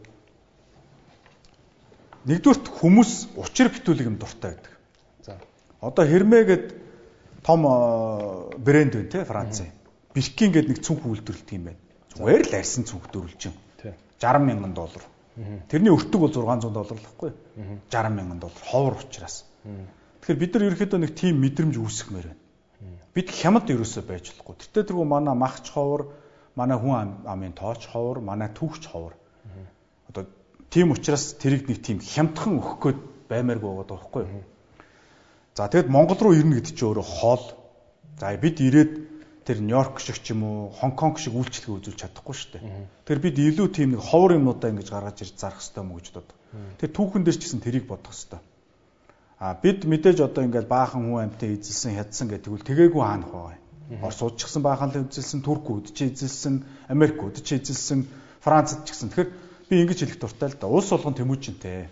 Нэгдүгürt 2.27 2.65
хүмүүс 2.75 3.39
учир 3.39 3.71
битүүлэг 3.71 4.07
юм 4.11 4.19
дуртай 4.19 4.55
байдаг. 4.55 4.73
За. 5.23 5.39
Одоо 5.79 6.03
Hermé 6.03 6.43
гээд 6.43 6.65
том 7.39 7.63
э, 7.63 7.71
брэнд 8.59 8.93
байна 8.99 9.11
те 9.11 9.23
Францын. 9.23 9.71
Birkin 10.11 10.51
гээд 10.51 10.71
нэг 10.71 10.79
цүнх 10.83 11.03
үйлдвэрлэдэг 11.03 11.55
юм 11.55 11.65
байна. 11.71 11.84
Зүгээр 12.15 12.43
л 12.47 12.55
арьсан 12.55 12.83
цүнх 12.87 13.09
дөрвөлж 13.11 13.41
юм. 13.51 13.55
Тий. 13.81 13.91
60 14.23 14.47
мянган 14.47 14.73
доллар. 14.73 15.03
Тэрний 15.67 15.91
өртөг 15.91 16.19
бол 16.23 16.31
600 16.31 16.71
доллар 16.71 16.95
л 16.95 17.07
хэвгүй. 17.11 17.31
60 17.91 18.15
мянган 18.15 18.39
доллар 18.39 18.63
ховор 18.71 18.95
учраас. 19.03 19.43
Тэгэхээр 20.23 20.39
бид 20.39 20.51
нар 20.55 20.63
ерөөхдөө 20.71 20.99
нэг 21.03 21.11
тийм 21.15 21.35
мэдрэмж 21.43 21.75
үүсгэмээр 21.75 22.27
байна. 22.31 22.41
Бид 23.15 23.27
хямд 23.31 23.67
ерөөсөө 23.67 24.03
байж 24.07 24.31
болохгүй. 24.31 24.55
Тэртээ 24.63 24.83
тэргүй 24.91 25.07
манай 25.07 25.35
махч 25.35 25.71
ховор, 25.75 26.07
манай 26.55 26.77
хүн 26.79 26.95
ам- 26.95 27.19
амын 27.27 27.53
тооч 27.55 27.83
ховор, 27.87 28.19
манай 28.23 28.47
түүхч 28.51 28.87
ховор. 28.87 29.13
Одоо 30.09 30.23
тийм 30.71 30.91
учраас 30.91 31.35
тэрийг 31.35 31.67
нэг 31.67 31.83
тийм 31.83 31.99
хямдхан 31.99 32.59
өгөх 32.59 32.79
гээд 32.83 32.99
баймааргүй 33.27 33.69
байгаа 33.71 33.87
даахгүй? 33.91 34.23
За 35.55 35.67
тэгэд 35.67 35.87
Монгол 35.91 36.19
руу 36.19 36.33
ирнэ 36.35 36.59
гэдэг 36.59 36.75
чинь 36.75 36.87
өөрөө 36.91 37.07
хоол. 37.07 37.45
За 38.19 38.35
бид 38.35 38.59
ирээд 38.59 38.91
тэр 39.45 39.61
Нью-Йорк 39.61 40.01
шиг 40.01 40.17
ч 40.25 40.33
юм 40.33 40.41
уу, 40.43 40.73
Хонконг 40.73 41.21
шиг 41.21 41.37
үйлчлэгээ 41.37 41.77
үзүүлж 41.77 41.99
чадахгүй 42.01 42.33
шүү 42.33 42.49
дээ. 42.57 42.63
Тэгэхээр 43.05 43.21
бид 43.21 43.37
илүү 43.37 43.67
тийм 43.69 43.89
нэг 43.93 44.01
ховор 44.01 44.33
юмнуудаа 44.33 44.73
ингэж 44.73 44.89
гаргаж 44.89 45.21
ирж 45.21 45.37
зарах 45.37 45.61
хэрэгтэй 45.61 45.85
мүү 45.85 45.97
гэж 46.01 46.07
боддог. 46.17 46.37
Тэр 46.81 46.89
түүхэн 46.89 47.23
дээр 47.23 47.37
ч 47.37 47.41
гэсэн 47.45 47.61
тэрийг 47.61 47.85
бодох 47.85 48.09
хэрэгтэй. 48.09 48.41
А 49.37 49.53
бид 49.53 49.85
мэдээж 49.85 50.17
одоо 50.25 50.41
ингээд 50.49 50.65
баахан 50.65 51.05
хүн 51.05 51.29
амьтаа 51.29 51.49
эзэлсэн, 51.53 51.93
хядсан 51.93 52.27
гэдэг 52.33 52.49
үл 52.49 52.65
тгээгүү 52.65 53.01
хаанах 53.05 53.29
юм. 53.29 54.01
Оросууд 54.01 54.41
ч 54.41 54.49
гэсэн 54.49 54.65
баахан 54.65 54.89
л 54.89 55.05
эзэлсэн, 55.05 55.45
Туркууд 55.45 55.93
ч 55.93 56.09
эзэлсэн, 56.09 56.65
Америкууд 56.89 57.37
ч 57.45 57.61
эзэлсэн, 57.61 58.09
Францад 58.41 58.81
ч 58.89 58.97
гэсэн. 58.97 59.13
Тэгэхээр 59.13 59.29
би 59.69 59.75
ингэж 59.85 59.99
хэлэх 60.01 60.17
дуртай 60.17 60.49
л 60.49 60.57
да. 60.57 60.65
Улс 60.65 60.89
болгон 60.89 61.13
тэмүүжинтэй. 61.13 61.85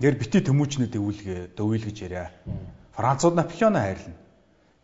Нэр 0.00 0.14
бити 0.16 0.40
тэмүүжнүүд 0.40 0.94
өвлгээ, 0.96 1.40
дөүлгэж 1.52 1.96
яриа. 2.08 2.32
Францууд 2.96 3.36
Наполеон 3.36 3.76
хайрлна. 3.76 4.23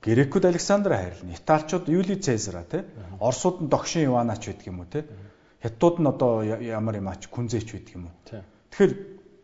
Грекүүд 0.03 0.45
Александр 0.49 0.95
хайрлна. 0.97 1.37
Италичууд 1.37 1.89
Юли 1.89 2.17
Цезара 2.17 2.65
тий. 2.65 2.85
Оросууд 3.21 3.61
нь 3.63 3.69
Догшин 3.69 4.09
Иванач 4.09 4.47
байдаг 4.47 4.67
юм 4.67 4.81
уу 4.81 4.89
тий. 4.89 5.05
Хятадууд 5.63 5.97
нь 6.01 6.09
одоо 6.09 6.43
ямар 6.43 6.97
юм 6.97 7.09
ач 7.09 7.29
Күнзэч 7.29 7.73
байдаг 7.73 7.95
юм 7.95 8.09
уу. 8.09 8.17
Тэгэхээр 8.73 8.93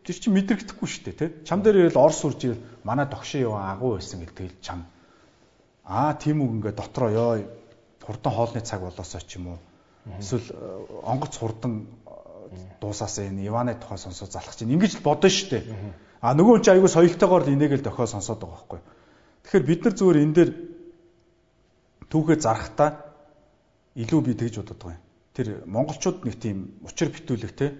тэр 0.01 0.15
чинь 0.17 0.33
мэдрэгдэхгүй 0.33 0.87
шүү 0.89 1.03
дээ 1.05 1.19
тий. 1.21 1.29
Чам 1.45 1.61
дээр 1.61 1.87
ирэл 1.87 2.01
Орос 2.01 2.25
үрж 2.25 2.41
ирэл 2.45 2.65
манай 2.83 3.05
Догшин 3.05 3.45
Иван 3.45 3.69
агуу 3.69 4.01
байсан 4.01 4.25
гэдэг 4.25 4.37
тэгэл 4.37 4.61
чам 4.65 4.89
Аа 5.87 6.13
тийм 6.19 6.43
үг 6.43 6.51
ингээд 6.59 6.75
дотроо 6.75 7.09
ёо 7.09 7.31
хурдан 8.03 8.33
хоолны 8.35 8.59
цаг 8.59 8.83
болоосоо 8.83 9.21
ч 9.23 9.39
юм 9.39 9.55
уу. 9.55 9.59
Эсвэл 10.19 10.51
онгоц 11.03 11.39
хурдан 11.39 11.87
дуусаасаа 12.81 13.31
энэ 13.31 13.47
Иваны 13.47 13.79
тухай 13.79 13.97
сонсоод 13.97 14.35
залах 14.35 14.55
чинь 14.55 14.75
ингэж 14.75 14.99
л 14.99 15.07
бодно 15.07 15.31
шүү 15.31 15.47
дээ. 15.47 15.63
А 16.19 16.35
нөгөө 16.35 16.59
хүн 16.59 16.63
чинь 16.63 16.75
айгүй 16.75 16.91
соёлтойгоор 16.91 17.47
л 17.47 17.53
энийг 17.55 17.71
л 17.79 17.87
дохио 17.87 18.03
сонсоод 18.03 18.43
байгаа 18.43 18.59
байхгүй. 18.67 18.79
Тэгэхээр 19.47 19.63
бид 19.63 19.81
нар 19.87 19.95
зүгээр 19.95 20.23
энэ 20.27 20.35
дээр 20.35 20.51
түүхээ 22.11 22.37
зарахтаа 22.43 22.89
илүү 23.95 24.19
би 24.27 24.35
тэгж 24.35 24.59
бодод 24.59 24.75
байгаа 24.75 24.99
юм. 24.99 25.05
Тэр 25.31 25.47
монголчууд 25.71 26.27
нэг 26.27 26.35
тийм 26.35 26.75
учир 26.83 27.15
битүүлэг 27.15 27.53
те 27.55 27.71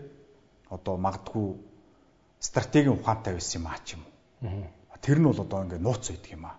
одоо 0.72 0.96
магадгүй 0.96 1.60
стратегийн 2.40 2.96
ухаантай 2.96 3.36
байсан 3.36 3.60
юм 3.60 3.68
аа 3.68 3.84
ч 3.84 4.00
юм 4.00 4.08
уу. 4.08 4.64
Тэр 5.04 5.20
нь 5.20 5.28
бол 5.28 5.44
одоо 5.44 5.68
ингээд 5.68 5.84
нууц 5.84 6.08
үйдэг 6.08 6.40
юм 6.40 6.48
аа. 6.48 6.56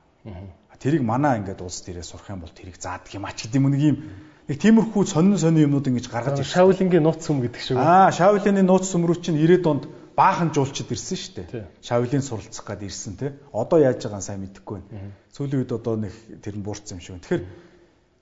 Тэрийг 0.76 1.00
манаа 1.00 1.40
ингээд 1.40 1.64
улс 1.64 1.80
дээрээ 1.88 2.04
сурах 2.04 2.28
юм 2.28 2.44
бол 2.44 2.52
тэрийг 2.52 2.76
заадаг 2.76 3.08
юм 3.08 3.24
аа 3.24 3.32
ч 3.32 3.48
гэдэг 3.48 3.58
юм 3.64 3.72
нэг 3.72 3.80
юм 3.80 3.96
нэг 4.44 4.56
тиймэрхүү 4.60 5.02
сонин 5.08 5.40
сонин 5.40 5.72
юмнууд 5.72 5.88
ингэж 5.88 6.06
гаргаж 6.12 6.44
ирсэн. 6.44 6.52
Шаулингийн 6.52 7.02
нууц 7.02 7.24
сүм 7.24 7.40
гэдэг 7.42 7.62
шиг. 7.64 7.80
Аа, 7.80 8.12
Шаулины 8.12 8.60
нууц 8.60 8.86
сүм 8.92 9.08
рүү 9.08 9.24
чинь 9.24 9.40
90-ад 9.40 9.66
онд 9.66 9.84
баахан 10.18 10.50
жуулчид 10.50 10.90
ирсэн 10.90 11.14
шүү 11.14 11.34
дээ. 11.46 11.66
Шавлын 11.78 12.24
суралцах 12.26 12.66
гад 12.66 12.82
ирсэн 12.82 13.14
те. 13.14 13.38
Одоо 13.54 13.78
яаж 13.78 14.02
байгааг 14.02 14.26
сайн 14.26 14.42
мэдэхгүй 14.42 14.82
байна. 14.82 15.14
Сүүлийн 15.30 15.62
үед 15.62 15.70
одоо 15.70 15.94
нэг 15.94 16.14
тэр 16.42 16.58
нь 16.58 16.66
буурсан 16.66 16.98
юм 16.98 17.02
шиг. 17.06 17.22
Тэгэхээр 17.22 17.44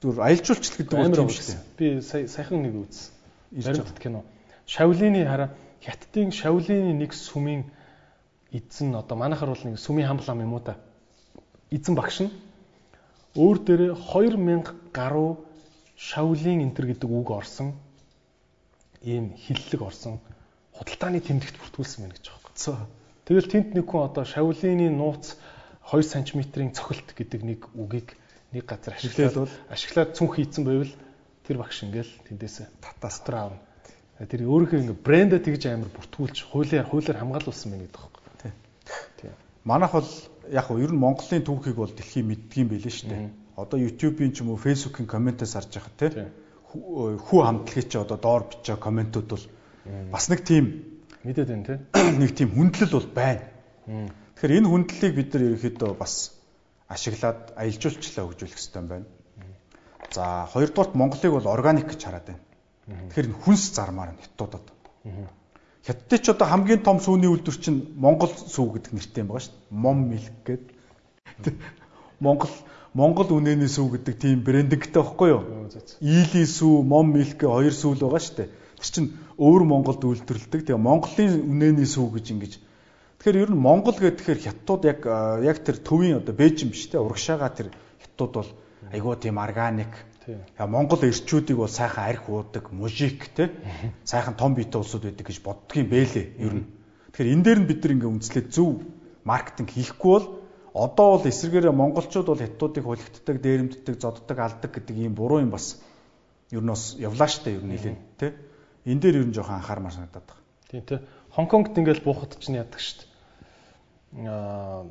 зүр 0.05 0.21
аялал 0.21 0.45
жуулчлал 0.45 0.77
гэдэг 0.77 0.93
бол 0.93 1.21
юм 1.25 1.33
шүү 1.33 1.47
дээ. 1.49 1.61
Би 1.81 1.87
саяхан 2.05 2.61
нэг 2.69 2.75
үзсэн. 2.77 3.17
Баримтат 3.65 3.97
кино. 3.97 4.21
Шавлины 4.69 5.25
хараа 5.25 5.57
хятадын 5.81 6.37
шавлины 6.37 6.93
нэг 6.93 7.17
сүмийн 7.17 7.65
эзэн 8.53 8.93
одоо 8.93 9.17
манайхаар 9.17 9.57
бол 9.57 9.65
нэг 9.65 9.81
сүмийн 9.81 10.13
хамлам 10.13 10.45
юм 10.45 10.53
уу 10.53 10.61
та. 10.61 10.77
Эзэн 11.73 11.97
багш 11.97 12.29
нь 12.29 12.33
өөр 13.41 13.57
дээрээ 13.65 13.93
2000 13.97 14.93
гаруй 14.93 15.41
шавлын 15.97 16.61
энтер 16.61 16.93
гэдэг 16.93 17.09
үг 17.09 17.31
орсон 17.33 17.73
ийм 19.01 19.33
хиллэг 19.33 19.81
орсон 19.81 20.21
худалдааны 20.77 21.21
тэмдэгт 21.25 21.57
бүртгүүлсэн 21.57 22.05
байна 22.05 22.15
гэж 22.15 22.27
байгаа 22.29 22.85
юм. 22.85 22.89
Тэгэл 23.27 23.51
тент 23.51 23.75
нэг 23.75 23.87
хүн 23.91 24.07
одоо 24.07 24.25
шавлины 24.25 24.87
нууц 24.93 25.35
2 25.91 26.03
см-ийн 26.03 26.71
цохилт 26.71 27.11
гэдэг 27.17 27.41
нэг 27.43 27.61
үгийг 27.75 28.15
нэг 28.55 28.65
газар 28.67 28.95
ашиглаад 28.95 29.51
ашиглаад 29.71 30.15
цүнх 30.15 30.39
хийцэн 30.39 30.63
байвал 30.63 30.93
тэр 31.47 31.57
багш 31.59 31.83
ингээл 31.83 32.13
тэндээсээ 32.27 32.67
татастр 32.79 33.35
аавна. 33.35 33.61
Тэр 34.19 34.47
өөрийнхөө 34.47 34.81
ингээ 34.83 35.03
брэндээ 35.03 35.41
тэгж 35.43 35.63
амар 35.71 35.91
бүртгүүлж 35.91 36.37
хуулиар 36.55 36.87
хуулиар 36.87 37.19
хамгаалуулсан 37.19 37.71
байна 37.75 37.85
гэдэг 37.87 38.03
байна. 38.03 38.55
Тийм. 39.19 39.35
Манайх 39.67 39.93
бол 39.93 40.11
яг 40.51 40.67
нь 40.71 40.83
ер 40.83 40.93
нь 40.95 41.03
Монголын 41.03 41.45
түүхийг 41.45 41.77
бол 41.77 41.93
дэлхий 41.93 42.23
мэддэг 42.23 42.59
юм 42.63 42.69
билээ 42.71 42.95
шүү 42.95 43.11
дээ. 43.11 43.31
Одоо 43.59 43.79
YouTube-ийн 43.83 44.33
ч 44.33 44.41
юм 44.41 44.55
уу 44.55 44.59
Facebook-ийн 44.59 45.11
комментээс 45.11 45.55
харж 45.55 45.71
байхад 45.75 45.97
те 45.99 46.31
хүү 46.71 47.41
хамтлагийн 47.43 47.91
чи 47.91 47.97
одоо 47.99 48.19
доор 48.19 48.43
бичээ 48.51 48.77
комментууд 48.77 49.29
бол 49.31 49.45
бас 50.13 50.29
нэг 50.31 50.45
тийм 50.47 50.65
мэдээд 51.27 51.49
байна 51.49 51.65
тий. 51.67 51.79
Нэг 52.23 52.31
тийм 52.39 52.51
хүндлэл 52.55 52.93
бол 52.95 53.09
байна. 53.15 53.43
Тэгэхээр 54.37 54.59
энэ 54.63 54.71
хүндлэлийг 54.71 55.15
бид 55.15 55.35
нар 55.35 55.43
ерөөхдөө 55.55 55.93
бас 55.99 56.15
ашиглаад 56.89 57.55
аялал 57.59 57.83
жуулчлалаа 57.83 58.25
хөгжүүлэх 58.31 58.57
хэрэгтэй 58.57 58.81
юм 58.83 58.89
байна. 58.91 59.07
За 60.15 60.47
хоёрдугаарт 60.53 60.95
Монголыг 60.95 61.33
бол 61.33 61.51
органик 61.51 61.91
гэж 61.91 62.01
хараад 62.05 62.27
байна. 62.31 62.43
Тэгэхээр 62.87 63.29
хүнс 63.43 63.65
зармаар 63.75 64.15
нь 64.15 64.23
хятадууд. 64.23 64.67
Хятадд 65.87 66.23
ч 66.23 66.27
одоо 66.31 66.47
хамгийн 66.47 66.83
том 66.83 66.99
сүүний 67.03 67.31
үйлдвэр 67.31 67.59
чинь 67.59 67.81
Монгол 67.95 68.31
сүү 68.31 68.79
гэдэг 68.79 68.93
нэртэй 68.95 69.23
юм 69.23 69.31
байгаа 69.31 69.47
шүү 69.47 69.55
дээ. 69.55 69.75
Mom 69.83 69.99
milk 70.11 70.37
гэдэг. 70.47 71.55
Монгол 72.27 72.55
Монгол 72.95 73.29
үнэний 73.39 73.71
сүү 73.71 73.87
гэдэг 73.99 74.15
тийм 74.19 74.43
брендингтэй 74.43 75.03
байхгүй 75.03 75.29
юу? 75.31 75.43
Ийли 76.03 76.43
сүү, 76.47 76.83
Mom 76.83 77.15
milk 77.15 77.39
хоёр 77.39 77.75
сүүл 77.75 78.03
байгаа 78.03 78.23
шүү 78.23 78.37
дээ. 78.39 78.49
Тэр 78.83 78.91
чинь 78.95 79.11
өөр 79.37 79.63
Монголд 79.69 80.03
үйлдвэрлэдэг. 80.05 80.67
Тэгээ 80.67 80.81
Монголын 80.81 81.45
үнэний 81.45 81.89
сүв 81.89 82.17
гэж 82.17 82.27
ингэж. 82.33 82.53
Тэгэхээр 83.21 83.43
ер 83.43 83.51
нь 83.53 83.61
Монгол 83.61 83.97
гэхээр 83.97 84.41
хятадууд 84.45 84.83
яг 84.85 85.01
яг 85.45 85.59
тэр 85.65 85.77
төвийн 85.81 86.21
одоо 86.21 86.35
Бээжин 86.37 86.73
биш 86.73 86.89
те 86.89 87.01
урагшаага 87.01 87.49
тэр 87.53 87.69
хятадууд 88.01 88.33
бол 88.33 88.51
айгүй 88.93 89.15
тийм 89.21 89.41
органик. 89.41 89.93
Монгол 90.59 91.01
эрчүүдийг 91.01 91.59
бол 91.59 91.71
сайхан 91.71 92.05
арх 92.11 92.29
уудаг, 92.29 92.73
мужик 92.73 93.31
те 93.35 93.51
сайхан 94.05 94.35
том 94.35 94.55
биетэй 94.55 94.81
улсууд 94.81 95.07
байдаг 95.07 95.27
гэж 95.27 95.39
боддгийн 95.41 95.89
бэлээ 95.89 96.27
ер 96.43 96.55
нь. 96.61 96.67
Тэгэхээр 97.15 97.33
энэ 97.35 97.45
дээр 97.45 97.59
нь 97.63 97.69
бид 97.71 97.81
нар 97.83 97.93
ингээ 97.95 98.11
үнслээд 98.11 98.49
зөв 98.53 98.83
маркетинг 99.25 99.71
хийхгүй 99.71 100.13
бол 100.13 100.27
одоо 100.77 101.07
бол 101.17 101.31
эсэргээрээ 101.31 101.73
монголчууд 101.73 102.27
бол 102.27 102.43
хятадуудыг 102.43 102.85
хулигддаг, 102.85 103.37
дээрэмддэг, 103.41 103.95
зодддаг, 103.97 104.39
алдаг 104.39 104.71
гэдэг 104.71 104.97
ийм 104.97 105.15
буруу 105.17 105.41
юм 105.41 105.51
бас 105.51 105.81
ер 106.53 106.63
нь 106.63 106.69
бас 106.69 106.95
явлаа 106.99 107.29
штэ 107.31 107.57
ер 107.57 107.65
нь 107.65 107.73
нэлээд 107.75 107.99
те 108.21 108.35
энэ 108.87 109.01
дээр 109.03 109.21
ер 109.21 109.27
нь 109.27 109.35
жоохон 109.35 109.59
анхаармаар 109.59 109.95
санагдаад 109.95 110.27
байна. 110.31 110.43
Тийм 110.71 110.83
тий. 110.87 110.99
Хонконгт 111.35 111.75
ингээл 111.75 112.07
буухад 112.07 112.39
ч 112.39 112.55
яадаг 112.55 112.81
шүү 112.81 113.03
дээ. 113.03 114.31
Аа 114.31 114.87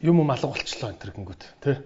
юм 0.00 0.16
юм 0.22 0.30
алга 0.30 0.48
болчлоо 0.48 0.90
энэ 0.94 1.02
гингүүд 1.02 1.42
тий. 1.60 1.76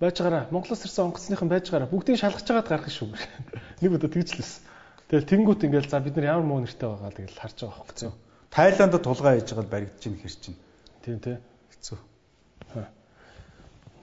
Байж 0.00 0.20
гараа. 0.20 0.46
Монголоос 0.52 0.84
ирсэн 0.84 1.08
онгоцныхан 1.08 1.48
байж 1.48 1.70
гараа. 1.70 1.88
Бүгдийг 1.88 2.20
шалгаж 2.20 2.44
байгаад 2.44 2.68
гарах 2.68 2.92
шүү. 2.92 3.16
Нэг 3.80 3.96
удаа 3.96 4.12
тэгжлээс. 4.12 4.60
Тэгэл 5.08 5.24
тэнгүүт 5.24 5.64
ингээл 5.64 5.88
за 5.88 6.04
бид 6.04 6.20
нар 6.20 6.36
ямар 6.36 6.44
муу 6.44 6.60
нэртэй 6.60 6.84
байгаа 6.84 7.16
тэгэл 7.16 7.40
харж 7.40 7.56
байгаа 7.64 7.78
хөөхцөө. 7.80 8.12
Тайландд 8.52 9.00
тулгаа 9.00 9.40
хийж 9.40 9.48
байгаа 9.56 9.72
баригдаж 9.72 10.02
ийн 10.04 10.20
хэр 10.20 10.34
чинь. 10.36 10.58
Тийм 11.00 11.18
тий. 11.24 11.36
Хэцүү. 11.72 11.98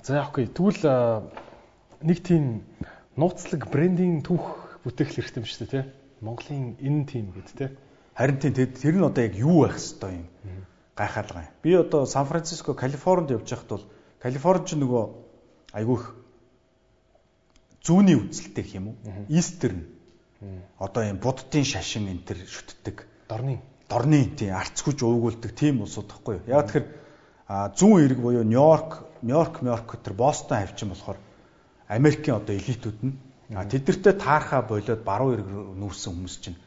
За 0.02 0.26
вэ? 0.34 0.48
Тэгвэл 0.50 0.82
нэг 2.02 2.18
тийм 2.26 2.64
нууцлаг 3.20 3.70
брендинг 3.70 4.26
түүх 4.26 4.63
бүтээх 4.84 5.10
хэрэгтэй 5.16 5.42
юм 5.42 5.48
шүү 5.48 5.60
дээ 5.66 5.72
тий. 5.72 5.84
Монголын 6.22 6.78
энэ 6.80 7.06
тим 7.08 7.32
гэд 7.32 7.50
тий. 7.56 7.70
Харин 8.16 8.38
тийм 8.40 8.54
тэр 8.54 8.96
нь 8.96 9.08
одоо 9.08 9.24
яг 9.24 9.36
юу 9.36 9.66
байх 9.66 9.80
хэвээр 9.80 10.14
юм 10.20 10.28
гайхалгаа 10.96 11.44
юм. 11.50 11.54
Би 11.62 11.74
одоо 11.74 12.06
Сан 12.06 12.26
Франциско, 12.26 12.74
Калифорнид 12.74 13.32
явж 13.32 13.50
байхад 13.50 13.70
бол 13.70 13.86
Калифорни 14.22 14.66
ч 14.68 14.76
нөгөө 14.78 15.04
айгүйх 15.74 16.04
зүүнний 17.82 18.16
үзэлтэй 18.16 18.66
юм 18.78 18.94
уу? 18.94 18.96
Истерн. 19.30 19.88
Одоо 20.78 21.04
юм 21.04 21.18
буддын 21.18 21.66
шашин 21.66 22.08
энэ 22.08 22.24
төр 22.28 22.40
шүтдэг. 22.46 23.08
Дорны. 23.28 23.60
Дорны 23.90 24.30
тийм 24.38 24.54
арц 24.56 24.84
хүч 24.84 25.02
өвгүүлдэг 25.02 25.52
тийм 25.58 25.82
улсууд 25.82 26.08
тахгүй 26.08 26.40
юу? 26.40 26.48
Яг 26.48 26.70
тэгэхээр 26.70 26.88
зүүн 27.76 28.06
эрэг 28.06 28.20
буюу 28.20 28.44
Нью-Йорк, 28.44 29.22
Нью-Йорк, 29.22 29.62
Нью-Йорк 29.62 29.90
тэр 30.04 30.14
Бостон 30.14 30.62
хавчин 30.62 30.90
болохоор 30.94 31.18
Америкийн 31.88 32.38
одоо 32.38 32.56
элитүүд 32.56 33.00
нь 33.04 33.18
А 33.56 33.66
тэднэртэй 33.66 34.14
таархаа 34.18 34.62
болоод 34.66 35.02
баруун 35.04 35.34
эрг 35.38 35.48
нүүрсэн 35.48 36.12
хүмүүс 36.14 36.36
чинь 36.42 36.58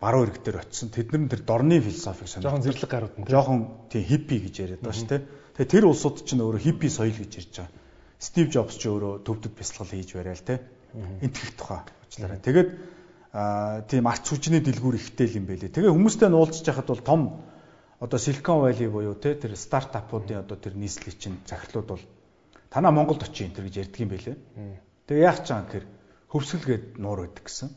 баруун 0.00 0.30
эрг 0.30 0.42
дээр 0.42 0.64
очисон. 0.64 0.90
Тэд 0.90 1.12
нар 1.12 1.28
тэр 1.28 1.42
дорны 1.44 1.80
философик 1.80 2.28
сонирхол. 2.28 2.50
Жохон 2.50 2.64
зэрлэг 2.64 2.90
гарууд 2.90 3.16
нь. 3.20 3.28
Жохон 3.28 3.58
тийм 3.92 4.04
хиппи 4.04 4.36
гэж 4.40 4.54
яриад 4.64 4.80
байгаа 4.80 4.98
шүү 4.98 5.10
дээ. 5.12 5.22
Тэгээ 5.60 5.72
тэр 5.76 5.84
улсууд 5.86 6.16
чинь 6.24 6.40
өөрөө 6.40 6.62
хиппи 6.64 6.88
соёл 6.88 7.14
гэж 7.14 7.32
ярьж 7.36 7.54
байгаа. 7.60 7.72
Стив 8.20 8.46
Джобс 8.48 8.76
ч 8.80 8.82
өөрөө 8.88 9.12
төвдөд 9.24 9.52
бясалгал 9.54 9.92
хийж 9.92 10.10
барайл 10.16 10.44
те. 10.44 10.60
Энтгэх 11.20 11.52
тухай 11.56 11.80
уучлаарай. 11.84 12.40
Тэгээд 12.40 12.70
аа 13.32 13.80
тийм 13.86 14.04
арц 14.10 14.26
хүчний 14.26 14.60
дэлгүүр 14.64 14.96
ихтэй 14.98 15.28
юм 15.38 15.46
байлээ. 15.46 15.70
Тэгээ 15.70 15.94
хүмүүстэй 15.94 16.28
нуулзж 16.32 16.66
яхад 16.66 16.90
бол 16.90 17.04
том 17.04 17.20
одоо 18.00 18.18
Silicon 18.18 18.64
Valley 18.64 18.88
буюу 18.90 19.14
те 19.14 19.36
тэр 19.36 19.54
стартапуудын 19.54 20.42
одоо 20.42 20.56
тэр 20.56 20.74
нийслэлийн 20.74 21.20
чинь 21.20 21.38
захирлууд 21.46 21.86
бол 21.86 22.02
танаа 22.72 22.90
Монголд 22.90 23.22
очие 23.22 23.46
энэ 23.46 23.68
гэж 23.68 23.76
ярьдаг 23.86 24.00
юм 24.00 24.10
байлээ. 24.10 24.36
Тэгээ 25.06 25.24
яах 25.28 25.44
ч 25.46 25.52
юм 25.52 25.68
гэхээр 26.30 26.94
хөвсгөлгээд 26.94 26.98
нуур 26.98 27.26
байдаг 27.26 27.44
гэсэн. 27.44 27.70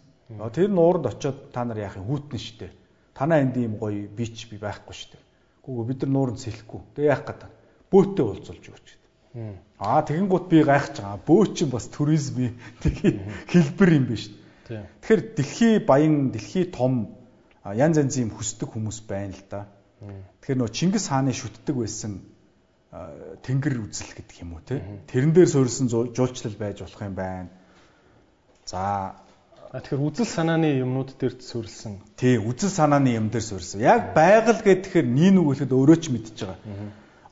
Тэр 0.53 0.69
нууранд 0.69 1.09
очиод 1.09 1.51
та 1.51 1.65
нар 1.65 1.77
яах 1.77 1.98
юм 1.98 2.06
хүүтэн 2.06 2.40
штэ. 2.40 2.69
Танаа 3.14 3.41
энд 3.41 3.57
ийм 3.57 3.77
гоё 3.77 4.07
бич 4.07 4.45
би 4.49 4.57
байхгүй 4.61 4.93
штэ. 4.93 5.17
Гүгөө 5.65 5.85
бид 5.90 5.99
нар 6.06 6.11
нууранд 6.14 6.40
сэлэхгүй. 6.40 6.82
Тэгээ 6.93 7.09
яах 7.09 7.25
гээд 7.25 7.41
бөөттэй 7.90 8.25
уулзуулж 8.25 8.65
өгч 8.69 8.88
гэдэг. 8.93 9.57
Аа 9.82 10.01
тэгэнгუთ 10.06 10.45
би 10.49 10.61
гайхаж 10.61 11.01
байгаа. 11.01 11.25
Бөө 11.25 11.41
чинь 11.57 11.73
бас 11.73 11.90
туризмын 11.90 12.53
хэлбэр 13.51 13.91
юм 13.98 14.06
биш. 14.06 14.30
Тэгэхээр 14.69 15.22
дэлхий 15.33 15.73
баян, 15.82 16.30
дэлхий 16.30 16.69
том 16.69 17.17
янз 17.65 17.98
янзын 17.98 18.30
хүсдэг 18.30 18.69
хүмүүс 18.69 19.01
байна 19.09 19.33
л 19.33 19.45
да. 19.49 19.65
Тэгэхээр 20.41 20.61
нөө 20.61 20.69
Чингис 20.69 21.09
хааны 21.09 21.33
шүтдэг 21.33 21.73
байсан 21.73 22.22
тэнгэр 23.41 23.82
үзэл 23.82 24.14
гэдэг 24.14 24.38
юм 24.45 24.57
уу 24.57 24.61
те. 24.61 24.82
Тэрэн 25.09 25.33
дээр 25.33 25.49
суурилсан 25.49 25.90
жуулчлал 25.90 26.57
байж 26.57 26.85
болох 26.85 27.01
юм 27.01 27.17
байна 27.17 27.49
За 28.66 29.16
тэгэхээр 29.74 30.01
үзэл 30.06 30.30
санааны 30.30 30.69
юмнууд 30.85 31.17
дээр 31.17 31.42
суурилсан. 31.42 32.00
Тий, 32.16 32.38
үзэл 32.38 32.69
санааны 32.69 33.17
юм 33.17 33.30
дээр 33.33 33.43
суурилсан. 33.43 33.82
Яг 33.82 34.14
байгаль 34.14 34.61
гэхээр 34.61 35.08
нин 35.09 35.42
үг 35.42 35.58
хэлэхэд 35.58 35.74
өөрөө 35.74 35.98
ч 35.98 36.06
мэдчихэж 36.14 36.40
байгаа. 36.45 36.61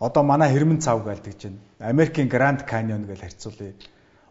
Одоо 0.01 0.23
манай 0.25 0.49
хэрмэн 0.49 0.81
цав 0.81 1.05
гэлдэг 1.05 1.35
чинь 1.37 1.61
Америкийн 1.77 2.27
Гранд 2.27 2.65
Каньон 2.65 3.05
гэж 3.05 3.21
харьцуулъя. 3.21 3.77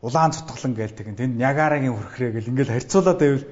Улаан 0.03 0.35
цутгалан 0.35 0.75
гэлдэг. 0.75 1.15
Тэнд 1.15 1.39
Ниагарагийн 1.39 1.95
хүрхрээ 1.95 2.31
гэл 2.35 2.51
ингээл 2.51 2.75
харьцуулаад 2.75 3.19
байвал 3.23 3.47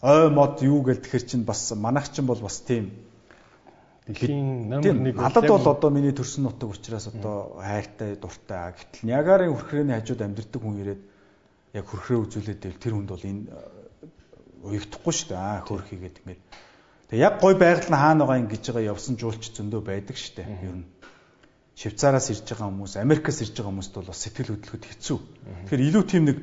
ой 0.00 0.30
мод 0.32 0.64
юу 0.64 0.80
гэлдэхэр 0.82 1.22
чинь 1.28 1.44
бас 1.44 1.70
манайх 1.76 2.08
чинь 2.08 2.26
бол 2.26 2.40
бас 2.40 2.64
тийм 2.64 2.90
Дэлхийн 4.06 4.66
номер 4.66 5.14
1 5.14 5.14
надад 5.14 5.46
бол 5.46 5.68
одоо 5.68 5.90
миний 5.90 6.10
төрсөн 6.10 6.42
нутаг 6.50 6.74
учраас 6.74 7.06
одоо 7.06 7.62
хайртай, 7.62 8.16
дуртай. 8.18 8.74
Гэтэл 8.74 9.06
Ниагарын 9.06 9.54
хүрхрээний 9.54 9.94
хажууд 9.94 10.26
амьдардаг 10.26 10.58
хүн 10.58 10.80
ирээд 10.82 11.02
яг 11.72 11.84
хүрхрээ 11.88 12.18
үзүүлээд 12.20 12.60
байл 12.62 12.80
тэр 12.80 12.94
хүнд 12.96 13.10
бол 13.12 13.24
энэ 13.24 13.42
уягдахгүй 14.62 15.12
шүү 15.12 15.28
дээ. 15.32 15.40
Аа 15.40 15.60
хөөх 15.66 15.88
хийгээд 15.88 16.20
ингээд. 16.22 16.42
Тэгээ 17.10 17.24
яг 17.26 17.34
гой 17.40 17.54
байгаль 17.58 17.90
нь 17.90 17.98
хаана 17.98 18.24
байгаа 18.24 18.42
юм 18.44 18.48
гэж 18.52 18.62
байгаа 18.70 18.90
явсан 18.92 19.14
жуулч 19.18 19.52
зөндөө 19.52 19.80
байдаг 19.80 20.16
шүү 20.16 20.34
дээ. 20.38 20.48
Ер 20.68 20.76
нь 20.80 20.86
Швейцараас 21.72 22.28
ирж 22.30 22.44
байгаа 22.46 22.68
хүмүүс, 22.68 22.94
Америкаас 23.00 23.40
ирж 23.40 23.56
байгаа 23.56 23.72
хүмүүст 23.72 23.92
бол 23.96 24.10
бас 24.12 24.20
сэтгэл 24.20 24.52
хөдлөхөд 24.52 24.84
хэцүү. 24.92 25.18
Тэгэхээр 25.72 25.86
илүү 25.88 26.04
тийм 26.04 26.24
нэг 26.28 26.38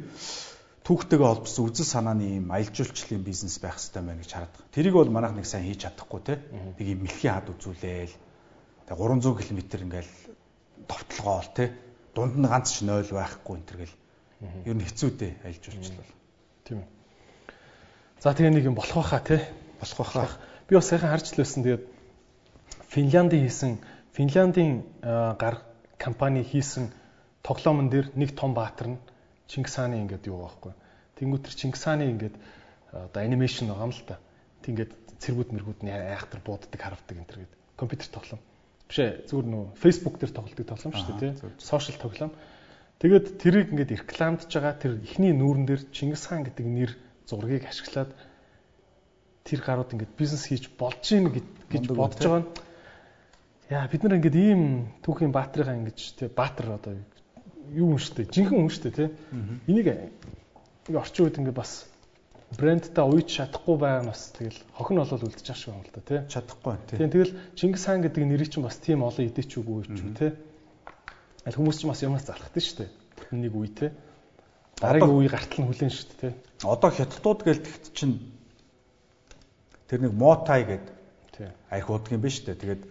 түүхтэйгээ 0.90 1.30
холбосон 1.30 1.70
үзэл 1.70 1.86
санааны 1.86 2.26
юм 2.42 2.50
аялал 2.50 2.74
жуулчлалын 2.74 3.22
бизнес 3.22 3.62
байх 3.62 3.78
хэрэгтэй 3.78 4.02
байна 4.02 4.22
гэж 4.26 4.32
хараад 4.34 4.54
байгаа. 4.58 4.74
Тэрийг 4.74 4.96
бол 4.98 5.14
манайх 5.14 5.38
нэг 5.38 5.46
сайн 5.46 5.70
хийж 5.70 5.86
чадахгүй 5.86 6.22
те. 6.26 6.42
Нэг 6.50 6.88
юм 6.90 7.00
мэлхийн 7.06 7.34
хад 7.38 7.54
үзүүлээл. 7.54 8.16
Тэгээ 8.90 8.98
300 8.98 9.38
км 9.38 9.60
ингээл 9.86 10.14
товтлогоол 10.90 11.50
те. 11.54 11.66
Дунд 12.18 12.36
нь 12.42 12.50
ганц 12.50 12.74
ч 12.74 12.90
0 12.90 13.06
байхгүй 13.06 13.54
энэ 13.54 13.68
төр 13.70 13.78
гэл. 13.86 13.99
Ер 14.40 14.76
нь 14.76 14.86
хэцүү 14.88 15.10
дээ 15.20 15.34
аялал 15.44 15.64
жуулчлал. 15.64 16.14
Тийм 16.64 16.78
ээ. 16.84 16.88
За 18.24 18.32
тэгээ 18.32 18.54
нэг 18.56 18.66
юм 18.72 18.76
болох 18.80 18.96
байхаа 19.04 19.20
те. 19.20 19.44
Болох 19.80 19.98
байхаа. 20.00 20.40
Би 20.68 20.76
бас 20.80 20.88
сайхан 20.88 21.12
харж 21.12 21.36
лээсэн 21.36 21.64
тэгээд 21.64 21.84
Финляндийн 22.90 23.44
хийсэн 23.44 23.72
Финляндийн 24.16 24.84
гар 25.04 25.64
компани 26.00 26.44
хийсэн 26.44 26.92
тоглоомн 27.44 27.90
дээр 27.92 28.12
нэг 28.16 28.36
том 28.36 28.54
баатар 28.56 28.96
нь 28.96 29.00
Чингис 29.50 29.76
хааны 29.76 30.00
ингээд 30.06 30.30
юу 30.30 30.46
байхгүй. 30.46 30.74
Тэнгүүт 31.20 31.44
тэр 31.50 31.56
Чингис 31.60 31.84
хааны 31.84 32.08
ингээд 32.14 32.36
одоо 32.94 33.22
анимашн 33.24 33.68
байгаа 33.68 33.88
юм 33.90 33.94
л 33.94 34.04
та. 34.08 34.22
Тийгээд 34.64 34.92
цэргүүд 35.20 35.50
мэргүүд 35.52 35.80
нь 35.84 35.92
айхтар 35.92 36.40
бууддаг 36.46 36.80
харавдаг 36.80 37.18
энэ 37.18 37.28
төр 37.28 37.40
гээд 37.44 37.54
компьютер 37.76 38.08
тоглоом. 38.08 38.42
Биш 38.88 39.00
ээ 39.04 39.12
зүгээр 39.28 39.48
нөө 39.52 39.64
Facebook 39.76 40.16
дээр 40.22 40.32
тоглодог 40.32 40.66
тоглоом 40.70 40.94
шүү 40.96 41.18
дээ 41.20 41.34
тий. 41.40 41.50
Сошиал 41.60 42.00
тоглоом. 42.00 42.32
Тэгээд 43.00 43.40
тэрийг 43.40 43.72
ингээд 43.72 43.96
рекламдж 43.96 44.52
байгаа 44.52 44.76
тэр 44.76 45.00
ихний 45.00 45.32
нүүрэн 45.32 45.64
дээр 45.64 45.82
Чингис 45.96 46.28
хаан 46.28 46.44
гэдэг 46.44 46.68
нэр 46.68 46.92
зургийг 47.24 47.64
ашиглаад 47.64 48.12
тэр 49.48 49.60
гарууд 49.64 49.96
ингээд 49.96 50.20
бизнес 50.20 50.52
хийж 50.52 50.68
болж 50.76 51.00
гин 51.08 51.32
гэж 51.32 51.88
бодож 51.96 52.20
байгаа 52.20 52.44
нь. 52.44 52.52
Яа 53.72 53.88
бид 53.88 54.04
нар 54.04 54.20
ингээд 54.20 54.36
ийм 54.36 54.92
түүхийн 55.00 55.32
баатрыгаа 55.32 55.80
ингэж 55.80 56.00
тий 56.20 56.28
баатар 56.28 56.76
одоо 56.76 57.00
юу 57.72 57.96
юм 57.96 58.04
штэ? 58.04 58.28
Жинхэнэ 58.28 58.68
хүн 58.68 58.74
штэ 58.74 58.92
тий 58.92 59.08
энийг 59.72 60.12
орчин 60.92 61.24
үед 61.24 61.40
ингээ 61.40 61.56
бас 61.56 61.88
брэндтэй 62.60 63.06
уйж 63.06 63.32
чадахгүй 63.32 63.80
байгаа 63.80 64.04
нь 64.04 64.12
бас 64.12 64.36
тэгэл 64.36 64.60
хохин 64.76 65.00
болол 65.00 65.24
үлдчих 65.24 65.56
шиг 65.56 65.72
юм 65.72 65.88
л 65.88 65.94
да 65.96 66.02
тий 66.04 66.20
чадахгүй 66.28 66.76
тий 66.90 67.08
тэгэл 67.08 67.38
Чингис 67.56 67.86
хаан 67.86 68.04
гэдэг 68.04 68.28
нэрийг 68.28 68.52
чинь 68.52 68.66
бас 68.68 68.76
тийм 68.82 69.08
олон 69.08 69.24
идэчүүг 69.30 69.68
үуч 69.70 69.88
тий 70.18 70.34
аль 71.50 71.58
хүмүүс 71.58 71.82
ч 71.82 71.90
бас 71.90 72.06
юмнаас 72.06 72.30
залхдаг 72.30 72.62
штэ 72.62 72.86
нэг 73.34 73.54
үе 73.58 73.74
тий 73.74 73.90
дараагийн 74.78 75.18
үе 75.18 75.34
гартал 75.34 75.66
нь 75.66 75.70
хүлэн 75.74 75.90
штэ 75.90 76.14
тий 76.22 76.32
одоо 76.62 76.94
хятадууд 76.94 77.42
гэлтэхт 77.42 77.90
чинь 77.98 78.22
тэр 79.90 80.06
нэг 80.06 80.14
мотай 80.14 80.62
гэдэг 80.70 80.94
тий 81.34 81.50
арх 81.74 81.90
удаг 81.90 82.14
юм 82.14 82.22
ба 82.22 82.30
штэ 82.30 82.54
тэгээд 82.54 82.86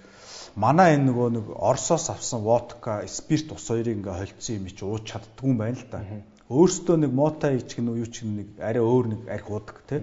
манай 0.59 0.99
энэ 0.99 1.07
нөгөө 1.07 1.29
нэг 1.39 1.47
Оросоос 1.55 2.11
авсан 2.11 2.43
водка, 2.43 3.07
спирт 3.07 3.53
ус 3.55 3.69
хоёрыг 3.71 4.03
ингээ 4.03 4.19
холцсон 4.19 4.57
юм 4.59 4.67
чи 4.67 4.83
ууж 4.83 5.07
чаддгүй 5.07 5.55
юм 5.55 5.59
байна 5.63 5.79
л 5.79 5.87
да. 5.87 6.03
Өөрөөсөө 6.51 6.97
нэг 6.99 7.13
мотай 7.15 7.63
ич 7.63 7.79
гэнэ 7.79 7.95
юу 7.95 8.09
ч 8.11 8.27
нэг 8.27 8.59
арай 8.59 8.83
өөр 8.83 9.07
нэг 9.13 9.21
арх 9.31 9.47
удаг 9.47 9.79
тий. 9.87 10.03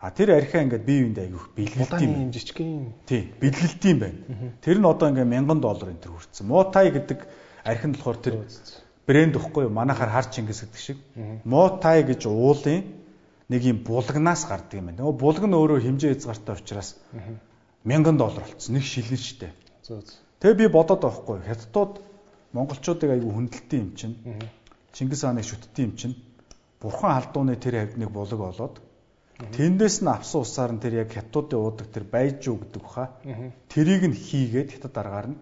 А 0.00 0.10
тэр 0.10 0.34
архиа 0.34 0.64
ингээд 0.64 0.86
бие 0.86 1.04
биендээ 1.04 1.24
айгүйх 1.28 1.46
бэлгэлт 1.54 1.92
юм. 2.02 2.32
юм. 2.58 2.94
Тий, 3.06 3.22
бэлгэлт 3.38 3.82
юм 3.86 3.98
байна. 4.00 4.18
Тэр 4.64 4.78
нь 4.80 4.88
одоо 4.88 5.06
ингээ 5.12 5.28
1000 5.28 5.60
доллар 5.60 5.88
энэ 5.92 6.02
төр 6.02 6.12
хүрсэн. 6.16 6.46
Мотай 6.48 6.90
гэдэг 6.90 7.18
архи 7.64 7.86
нь 7.86 7.94
болохоор 7.96 8.18
тэр 8.18 8.34
брэнд 9.06 9.36
ихгүй 9.36 9.66
юу? 9.66 9.72
Манайхаар 9.72 10.10
хар 10.10 10.26
чингис 10.30 10.62
гэдэг 10.62 10.80
шиг. 10.80 10.98
Мотай 11.44 12.02
гэж 12.02 12.26
уулын 12.26 12.82
нэг 13.48 13.62
юм 13.62 13.78
булгнаас 13.84 14.46
гардаг 14.46 14.78
юм 14.78 14.86
байна. 14.90 15.02
Нөгөө 15.02 15.16
булг 15.18 15.44
нь 15.46 15.58
өөрөө 15.58 15.78
хэмжээ 15.82 16.14
хязгаартай 16.14 16.54
учраас 16.56 16.96
1000 17.84 18.18
доллар 18.18 18.44
болцсон. 18.46 18.74
Нэг 18.78 18.84
шилэн 18.86 19.20
штэ. 19.20 19.50
Тэгээ 20.40 20.58
би 20.58 20.66
бодоод 20.70 21.02
байгаа 21.02 21.18
хгүй 21.18 21.38
хятадууд 21.46 21.92
монголчуудыг 22.52 23.10
айгүй 23.10 23.32
хүндэлтийн 23.32 23.82
юм 23.82 23.90
чинь. 23.98 24.16
Чингис 24.92 25.22
хааныг 25.22 25.44
шүтдсэн 25.44 25.84
юм 25.84 25.94
чинь. 25.98 26.16
Бурхан 26.80 27.14
халдууны 27.14 27.56
тэр 27.56 27.78
хавьдныг 27.78 28.10
булаг 28.10 28.38
болоод 28.38 28.74
тэндээс 29.38 30.02
нь 30.02 30.10
авсан 30.10 30.42
усаар 30.42 30.72
нь 30.72 30.82
тэр 30.82 31.02
яг 31.02 31.10
хятадуудын 31.10 31.58
уудаг 31.58 31.88
тэр 31.90 32.04
байжуу 32.06 32.58
гэдэг 32.62 32.82
баха. 32.82 33.10
Тэрийг 33.68 34.02
нь 34.06 34.14
хийгээд 34.14 34.70
хятад 34.78 34.94
аргаар 34.98 35.26
нь. 35.30 35.38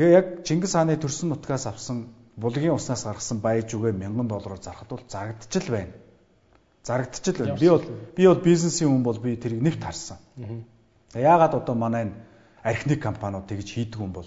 Тэгээ 0.00 0.16
яг 0.16 0.28
Чингис 0.48 0.72
хааны 0.72 0.96
төрсөн 0.96 1.28
нутгаас 1.28 1.68
авсан 1.68 2.08
булгийн 2.40 2.72
уснаас 2.72 3.04
гаргасан 3.04 3.44
байжуугээ 3.44 3.92
1000 3.92 4.32
доллараар 4.32 4.56
зархад 4.64 4.88
бол 4.88 5.04
зарагдчих 5.04 5.68
л 5.68 5.76
байна. 5.76 5.92
Зарагдчих 6.88 7.36
л 7.36 7.44
байна. 7.44 7.60
Би 7.60 7.68
бол 7.68 7.84
би 8.16 8.24
бол 8.24 8.40
бизнесийн 8.40 8.88
хүн 8.88 9.04
бол 9.04 9.20
би 9.20 9.36
тэрийг 9.36 9.60
нэвт 9.60 9.84
харсан. 9.84 10.16
Яагаад 11.12 11.52
одоо 11.52 11.74
манай 11.76 12.08
энэ 12.08 12.16
архины 12.64 12.96
компаниуд 12.96 13.44
тэгж 13.44 13.76
хийдэг 13.76 14.00
юм 14.00 14.16
бол 14.16 14.24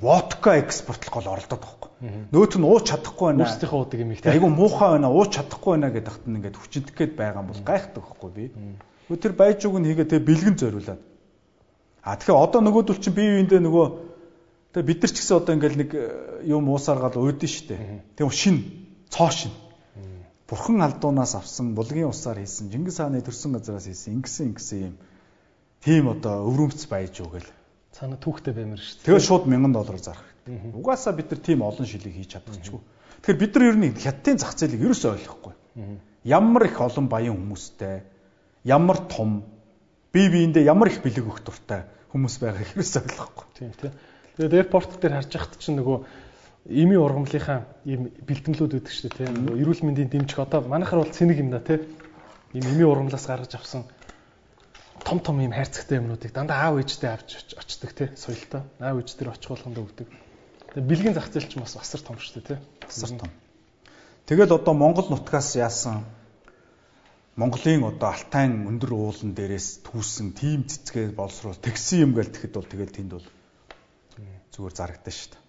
водка 0.00 0.56
экспортлох 0.56 1.12
гол 1.12 1.36
оролдоод 1.36 1.60
байхгүй. 1.68 1.90
Нөөт 2.32 2.56
нь 2.56 2.64
ууч 2.64 2.88
чадахгүй 2.88 3.26
байна. 3.28 3.44
Өөрсдийнхөө 3.44 3.76
уудаг 3.76 4.00
юм 4.00 4.12
их 4.16 4.24
тийм. 4.24 4.32
Айгу 4.32 4.48
муухай 4.48 4.88
байна, 4.96 5.12
ууч 5.12 5.36
чадахгүй 5.36 5.76
байна 5.76 5.92
гэдэг 5.92 6.12
хат 6.16 6.24
нь 6.24 6.36
ингээд 6.40 6.56
хүчинтэх 6.56 6.96
гээд 6.96 7.12
байгаа 7.20 7.44
юм 7.44 7.52
бол 7.52 7.60
гайхдаг 7.60 8.04
байхгүй 8.08 8.30
би. 8.32 8.44
Тэр 9.20 9.36
байжууг 9.36 9.84
нь 9.84 9.88
хийгээ 9.88 10.08
тэгээ 10.08 10.28
бэлгэн 10.28 10.56
зориулаад. 10.56 11.00
А 12.00 12.16
тэгэхээр 12.16 12.40
одоо 12.40 12.60
нөгөөдөл 12.64 13.00
чинь 13.04 13.12
бие 13.12 13.36
биендээ 13.36 13.60
нөгөө 13.60 13.86
тэгээ 14.72 14.86
бид 14.86 15.00
нар 15.02 15.10
ч 15.10 15.16
гэсэн 15.18 15.36
одоо 15.36 15.52
ингээд 15.54 15.76
нэг 15.76 15.90
э, 15.94 16.04
юм 16.46 16.68
уусаар 16.70 16.98
гал 16.98 17.18
уудэн 17.18 17.50
штэ. 17.50 17.76
Тэгээ 18.14 18.30
шин 18.34 18.56
цоо 19.10 19.30
шин. 19.30 19.52
Бурхан 20.50 20.82
алдуунаас 20.82 21.34
авсан 21.38 21.74
булгийн 21.78 22.10
усаар 22.10 22.42
хийсэн 22.42 22.70
Чингис 22.74 22.98
хааны 22.98 23.22
төрсөн 23.22 23.54
газараас 23.54 23.86
хийсэн 23.86 24.18
ингэсэн 24.18 24.46
ингэсэн 24.50 24.78
юм. 24.90 24.96
Тийм 25.84 26.10
одоо 26.10 26.42
өврөмц 26.50 26.90
байжуу 26.90 27.30
гэл 27.30 27.46
Цаана 27.94 28.16
түүхтэй 28.22 28.54
баймар 28.54 28.78
шүү 28.78 28.98
дээ. 28.98 29.06
Тэгээ 29.06 29.26
шууд 29.26 29.44
1000 29.50 29.74
доллар 29.74 29.98
зарах. 29.98 30.26
Угаасаа 30.46 31.14
бид 31.14 31.30
нар 31.30 31.40
тийм 31.42 31.62
олон 31.66 31.86
шилийг 31.86 32.14
хийж 32.14 32.38
чадчихгүй. 32.38 32.80
Тэгэхээр 33.22 33.40
бид 33.42 33.52
нар 33.54 33.66
ер 33.66 33.76
нь 33.76 33.94
хятадын 33.98 34.38
зах 34.38 34.54
зээлийг 34.54 34.86
ерөөсөө 34.86 35.10
ойлгохгүй. 35.18 35.54
Ямар 36.24 36.62
их 36.70 36.78
олон 36.80 37.06
баян 37.10 37.34
хүмүүстэй, 37.34 38.02
ямар 38.64 38.98
том, 39.10 39.42
бие 40.14 40.30
биендээ 40.30 40.64
ямар 40.70 40.88
их 40.88 41.02
бэлэг 41.02 41.26
өгөх 41.26 41.42
дуртай 41.42 41.90
хүмүүс 42.14 42.34
байгааг 42.40 42.72
ерөөсөө 42.78 43.02
ойлгохгүй. 43.04 43.46
Тийм 43.58 43.72
тийм. 43.74 43.92
Тэгээд 44.40 44.56
аэропорт 44.56 44.96
дээр 44.96 45.20
харж 45.20 45.36
байхад 45.36 45.60
чинь 45.60 45.76
нөгөө 45.76 45.98
ими 46.72 46.96
ургамлынхаа 46.96 47.68
ийм 47.84 48.08
бэлтгэлүүд 48.24 48.72
өгдөг 48.80 48.88
шүү 48.88 49.12
дээ 49.12 49.28
тийм. 49.28 49.52
Эрүүл 49.52 49.84
мэндийн 49.84 50.08
дэмжих 50.08 50.40
одоо 50.40 50.64
манайхаар 50.64 51.04
бол 51.04 51.12
цэник 51.12 51.44
юм 51.44 51.52
да 51.52 51.60
тийм. 51.60 51.84
Ийм 52.56 52.64
ими 52.64 52.84
ургамлаас 52.88 53.28
гаргаж 53.28 53.52
авсан 53.60 53.84
том 55.04 55.20
том 55.20 55.44
юм 55.44 55.52
хайрцагтай 55.52 56.00
юмнуудыг 56.00 56.32
дандаа 56.32 56.72
аав 56.72 56.80
ээжтэй 56.80 57.12
авч 57.12 57.52
очдог 57.52 57.92
тий 57.92 58.08
соёлтой. 58.16 58.64
Аав 58.80 59.04
ээж 59.04 59.12
дээр 59.20 59.36
очих 59.36 59.52
болгонд 59.52 59.76
өгдөг. 59.76 60.08
Тэгээ 60.08 60.88
бэлгийн 60.88 61.16
зах 61.20 61.28
зээл 61.28 61.44
ч 61.44 61.60
бас 61.60 61.76
асар 61.76 62.00
том 62.00 62.16
шүү 62.16 62.40
дээ 62.40 62.56
тий. 62.56 62.58
Асар 62.88 63.20
том. 63.20 63.28
Тэгэл 64.24 64.56
одоо 64.56 64.72
Монгол 64.72 65.12
нутгаас 65.12 65.52
яасан 65.52 66.08
Монголын 67.36 67.84
одоо 67.84 68.08
алтайн 68.08 68.64
өндөр 68.72 68.96
уулан 68.96 69.36
дээрээс 69.36 69.84
түүсэн 69.84 70.32
тим 70.32 70.64
цэцгээ 70.64 71.12
боловсруул 71.12 71.60
тэгсэн 71.60 72.08
юм 72.08 72.16
гээл 72.16 72.32
тэгэхэд 72.32 72.56
бол 72.56 72.68
тэгэл 72.72 72.96
тэнд 72.96 73.12
бол 73.20 73.28
зүгээр 74.54 74.74
зарагдсан 74.74 75.14
шүү 75.14 75.30
дээ. 75.30 75.42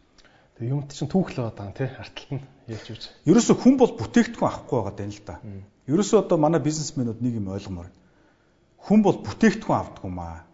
Тэгээ 0.62 0.74
юмт 0.78 0.94
чинь 0.94 1.10
түүх 1.10 1.30
л 1.34 1.40
байгаа 1.42 1.74
тий 1.74 1.90
арталт 1.90 2.32
нь 2.38 2.44
яаж 2.70 2.86
үз. 2.94 3.04
Ерөөсө 3.26 3.54
хүн 3.58 3.76
бол 3.82 3.92
бүтээгдэхүүн 3.98 4.50
авахгүй 4.50 4.78
байгаа 4.78 4.96
даа 4.96 5.10
л 5.10 5.22
да. 5.26 5.36
Ерөөсө 5.90 6.16
одоо 6.22 6.38
манай 6.38 6.62
бизнесмэнүүд 6.62 7.20
нэг 7.22 7.34
юм 7.42 7.50
ойлгомоор 7.50 7.90
хүн 8.86 9.02
бол 9.02 9.18
бүтээгдэхүүн 9.26 9.80
авдаг 9.80 10.04
юм 10.06 10.20
аа. 10.20 10.46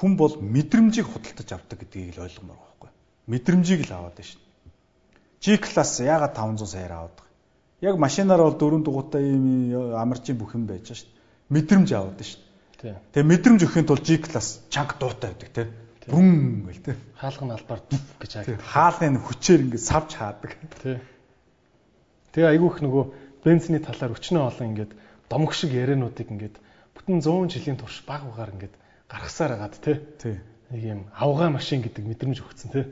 Хүн 0.00 0.16
бол 0.16 0.34
мэдрэмжийг 0.38 1.06
худалдаж 1.06 1.48
авдаг 1.52 1.78
гэдгийг 1.78 2.16
л 2.16 2.24
ойлгомоор 2.24 2.58
байгаа 2.58 2.70
байхгүй. 2.74 2.90
Мэдрэмжийг 3.30 3.80
л 3.86 3.94
аваад 3.94 4.16
байна 4.16 4.28
шин. 4.30 4.40
G 5.40 5.58
класс 5.58 6.00
ягаад 6.00 6.34
500 6.34 6.66
саяар 6.66 6.92
байгаа. 7.10 7.26
Яг 7.80 7.96
машинаар 7.98 8.42
бол 8.44 8.56
дөрөв 8.56 8.82
дугуйтай 8.84 9.22
ийм 9.24 9.94
амарчин 9.94 10.38
бүх 10.38 10.54
юм 10.54 10.66
байж 10.66 10.94
шин. 10.94 11.10
Мэдрэмж 11.50 11.90
байна 11.90 12.24
шин. 12.24 12.40
Тэгээ 12.80 13.28
мэдрэмж 13.28 13.60
өгөхийн 13.66 13.86
тулд 13.86 14.06
G 14.06 14.18
класс 14.18 14.62
чанга 14.70 14.96
дуутай 14.96 15.34
байдаг 15.34 15.50
те. 15.52 15.68
Бүн 16.10 16.66
гэл 16.66 16.82
те. 16.82 16.92
Хаалгын 17.16 17.54
албаар 17.54 17.80
гэж 18.18 18.30
хаадаг. 18.34 18.60
Хаалгын 18.60 19.16
хүчээр 19.22 19.64
ингээд 19.70 19.86
савж 19.86 20.10
хаадаг. 20.18 20.58
Тий. 20.82 20.98
Тэгээ 22.34 22.50
айгүйх 22.58 22.82
нөгөө 22.82 23.04
бензиний 23.46 23.82
талаар 23.82 24.14
өчнөө 24.18 24.42
олон 24.50 24.68
ингээд 24.74 24.92
домог 25.30 25.54
шиг 25.54 25.70
яриануудыг 25.70 26.28
ингээд 26.30 26.56
бүтэн 26.94 27.22
100 27.22 27.54
жилийн 27.54 27.78
турш 27.78 28.02
баг 28.02 28.26
угаар 28.26 28.50
ингээд 28.54 28.74
гаргасаар 29.06 29.54
агаад 29.54 29.74
тий. 29.78 30.36
Нэг 30.70 30.82
юм 30.82 31.00
авгаа 31.14 31.50
машин 31.50 31.82
гэдэг 31.82 32.04
мэдрэмж 32.06 32.38
өгцөн 32.42 32.70
тий. 32.74 32.84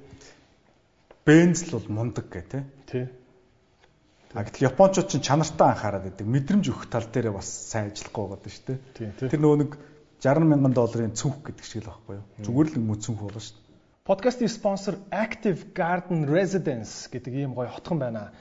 Бенз 1.26 1.66
л 1.68 1.78
бол 1.78 1.88
мундаг 1.90 2.26
гэ 2.30 2.42
тий. 2.46 2.62
Тий. 2.86 3.04
А 4.34 4.44
гэтэл 4.44 4.68
японочууд 4.70 5.08
чинь 5.08 5.24
чанартаа 5.24 5.72
анхаарал 5.74 6.04
байдаг. 6.04 6.26
Мэдрэмж 6.26 6.66
өгөх 6.68 6.90
тал 6.90 7.06
дээр 7.06 7.32
бас 7.32 7.48
сайн 7.48 7.90
ажиллахгүй 7.94 8.24
байгаа 8.28 8.50
шүү 8.50 8.66
дээ. 8.66 8.78
Тий. 8.94 9.28
Тэр 9.30 9.40
нөгөө 9.40 9.58
нэг 9.62 9.72
60 10.18 10.50
мянган 10.50 10.74
долларын 10.74 11.14
цүнх 11.14 11.46
гэдэг 11.46 11.64
шиг 11.64 11.86
л 11.86 11.94
байхгүй 11.94 12.18
юу? 12.18 12.24
Зүгээр 12.42 12.68
л 12.74 12.82
мөн 12.82 12.98
цүнх 12.98 13.22
болно 13.22 13.38
шүү 13.38 13.54
дээ. 13.54 13.66
Подкастын 14.02 14.50
спонсор 14.50 14.94
Active 15.14 15.70
Garden 15.78 16.26
Residence 16.26 17.06
гэдэг 17.06 17.32
ийм 17.38 17.54
гоё 17.54 17.70
хотхон 17.70 18.02
байна. 18.02 18.32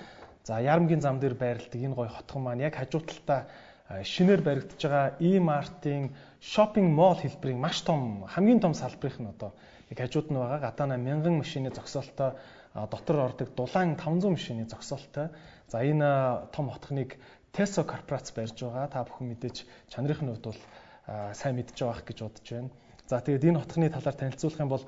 За 0.42 0.58
Ярамгийн 0.58 1.06
зам 1.06 1.22
дээр 1.22 1.38
байрладаг 1.38 1.78
энэ 1.78 1.94
гоё 1.94 2.10
хотхон 2.10 2.42
маань 2.42 2.66
яг 2.66 2.82
хажуу 2.82 3.06
талдаа 3.06 3.46
шинээр 4.02 4.42
баригдаж 4.42 4.82
байгаа 4.82 5.22
E-Mart-ын 5.22 6.18
shopping 6.42 6.90
mall 6.98 7.22
хэлбэрийн 7.22 7.62
маш 7.62 7.86
том 7.86 8.26
хамгийн 8.26 8.60
том 8.60 8.74
салбарынх 8.74 9.22
нь 9.22 9.30
одоо 9.30 9.54
яг 9.94 9.98
хажууд 10.02 10.34
нь 10.34 10.40
байгаа 10.42 10.74
гадаана 10.74 10.98
1000 10.98 11.30
машины 11.30 11.70
зогсоолтой 11.70 12.42
дотор 12.74 13.18
ордог 13.30 13.54
дулаан 13.54 13.96
500 13.96 14.34
машины 14.34 14.66
зогсоолтой. 14.66 15.30
За 15.70 15.86
энэ 15.86 16.50
том 16.56 16.70
хотхныг 16.70 17.22
Tesla 17.54 17.84
корпорац 17.84 18.32
барьж 18.36 18.62
байгаа. 18.62 18.88
Та 18.88 19.04
бүхэн 19.04 19.28
мэдээж 19.34 19.66
чанарын 19.90 20.30
хувьд 20.30 20.46
бол 20.46 20.62
сайн 21.08 21.56
мэдж 21.56 21.78
байгаах 21.80 22.04
гэж 22.04 22.18
бодож 22.22 22.48
байна. 22.52 22.70
За 23.08 23.24
тэгээд 23.24 23.48
энэ 23.48 23.60
хотхны 23.64 23.88
талаар 23.90 24.18
танилцуулах 24.20 24.60
юм 24.60 24.72
бол 24.72 24.84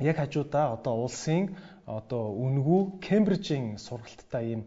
яг 0.00 0.16
хажуудаа 0.20 0.76
одоо 0.76 0.94
улсын 1.06 1.56
одоо 1.86 2.36
үнгүү 2.44 3.00
Кембрижийн 3.00 3.78
сургалттай 3.78 4.44
ийм 4.52 4.62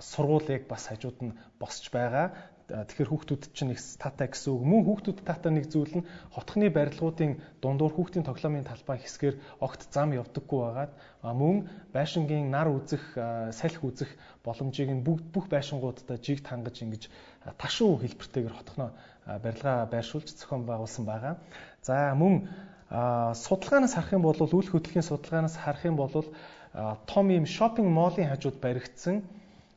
сургуулийг 0.00 0.66
бас 0.66 0.90
хажууд 0.90 1.18
нь 1.22 1.36
босч 1.60 1.90
байгаа. 1.94 2.34
Тэгэхээр 2.64 3.12
хүүхдүүд 3.12 3.42
чинь 3.52 3.76
их 3.76 3.80
таатай 4.00 4.32
гэсэн 4.32 4.56
үг. 4.56 4.62
Мөн 4.64 4.82
хүүхдүүд 4.88 5.18
таатай 5.28 5.52
нэг 5.52 5.68
зүйл 5.68 6.00
нь 6.00 6.08
хотхны 6.32 6.72
барилгуудын 6.72 7.36
дундуур 7.60 7.92
хүүхдийн 7.92 8.24
тоглоомын 8.24 8.64
талбай 8.64 9.04
хэсгээр 9.04 9.36
огт 9.60 9.84
зам 9.92 10.16
явдаггүй 10.16 10.60
байгаад 10.64 10.92
мөн 11.20 11.68
байшингийн 11.92 12.48
нар 12.48 12.72
үзэх, 12.72 13.04
салхи 13.52 13.84
үзэх 13.84 14.10
боломжийг 14.40 14.96
нь 14.96 15.04
бүгд 15.04 15.28
бүх 15.28 15.52
байшингуудад 15.52 16.08
жиг 16.24 16.40
тангаж 16.40 16.80
ингэж 16.80 17.12
ташуу 17.60 18.00
хэлбэртэйгээр 18.00 18.56
хотхноо 18.56 18.96
барилга 19.26 19.86
байршуулж 19.92 20.28
зохион 20.34 20.64
байгуулсан 20.66 21.04
байгаа. 21.04 21.38
За 21.82 22.14
мөн 22.14 22.48
судалгаанаас 22.90 23.94
харах 23.94 24.12
юм 24.12 24.22
бол 24.22 24.36
үйл 24.36 24.70
хөдлөлийн 24.70 25.06
судалгаанаас 25.06 25.56
харах 25.56 25.84
юм 25.84 25.96
бол 25.96 26.12
том 27.06 27.30
ийм 27.30 27.46
шопинг 27.46 27.88
моллын 27.88 28.28
хажууд 28.28 28.60
баригдсан 28.60 29.22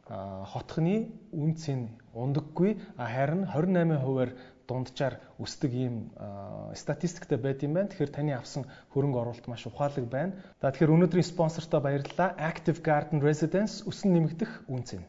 хотхны 0.07 1.11
үнц 1.31 1.67
нь 1.71 1.91
ундаггүй 2.13 2.71
харин 2.97 3.43
28%-аар 3.45 4.31
дунджаар 4.67 5.15
өсдөг 5.39 5.71
ийм 5.71 5.95
статистиктэй 6.75 7.39
байд 7.39 7.63
юм 7.63 7.73
байна. 7.73 7.89
Тэгэхээр 7.89 8.11
таны 8.11 8.35
авсан 8.35 8.67
хөрөнгө 8.91 9.19
оруулалт 9.19 9.47
маш 9.47 9.63
ухаалаг 9.67 10.05
байна. 10.11 10.35
За 10.61 10.71
тэгэхээр 10.71 10.95
өнөөдрийн 10.95 11.27
спонсортоо 11.31 11.79
баярлалаа. 11.79 12.35
Active 12.35 12.83
Garden 12.83 13.23
Residence 13.23 13.87
өсөн 13.87 14.11
нэмэгдэх 14.11 14.67
үнц 14.67 14.99
нь. 14.99 15.07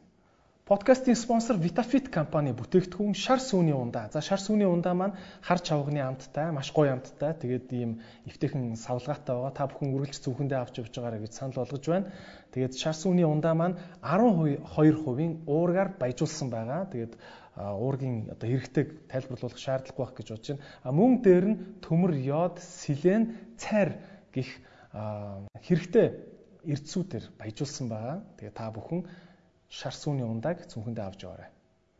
Подкастын 0.68 1.16
спонсор 1.16 1.56
Vitafit 1.56 2.10
компани 2.12 2.50
бүтээгдэхүүн 2.52 3.14
шар 3.16 3.40
сүүний 3.40 3.72
ундаа. 3.72 4.10
За 4.12 4.20
шар 4.20 4.36
сүүний 4.36 4.68
ундаа 4.68 4.92
маань 4.92 5.14
хар 5.40 5.62
чавганы 5.64 6.02
амттай, 6.04 6.52
маш 6.52 6.68
гоё 6.76 6.92
амттай. 6.92 7.32
Тэгээд 7.40 7.72
ийм 7.72 7.94
эвтэйхэн 8.28 8.76
савлгаатай 8.76 9.32
байгаа. 9.32 9.56
Та 9.56 9.64
бүхэн 9.64 9.96
үргэлж 9.96 10.20
зөвхөндөө 10.20 10.58
авч 10.60 10.84
явж 10.84 10.92
байгаарай 10.92 11.24
гэж 11.24 11.32
санал 11.32 11.64
болгож 11.64 11.88
байна. 11.88 12.12
Тэгээд 12.52 12.76
шар 12.76 12.92
сүүний 13.00 13.24
ундаа 13.24 13.56
маань 13.56 13.80
12% 14.04 15.48
уургаар 15.48 15.96
баяжуулсан 15.96 16.52
байгаа. 16.52 16.84
Тэгээд 16.92 17.16
уургийн 17.56 18.28
одоо 18.36 18.48
хэрэгтэйг 18.52 19.08
тайлбарлуулах 19.08 19.56
шаардлагагүй 19.56 20.04
байх 20.04 20.16
гэж 20.20 20.28
бодож 20.36 20.48
байна. 20.52 20.64
А 20.84 20.92
мөн 20.92 21.12
дээр 21.24 21.46
нь 21.48 21.60
төмөр, 21.80 22.12
йод, 22.12 22.60
селен, 22.60 23.40
цайр 23.56 23.96
гих 24.36 24.52
хэрэгтэй 25.64 26.12
эрдсүүдээр 26.68 27.24
баяжуулсан 27.40 27.88
байгаа. 27.88 28.20
Тэгээд 28.36 28.52
та 28.60 28.68
бүхэн 28.68 29.08
шар 29.68 29.94
сүүний 29.94 30.24
ундааг 30.24 30.64
цүнхэндээ 30.72 31.04
авч 31.04 31.20
яваарай. 31.24 31.50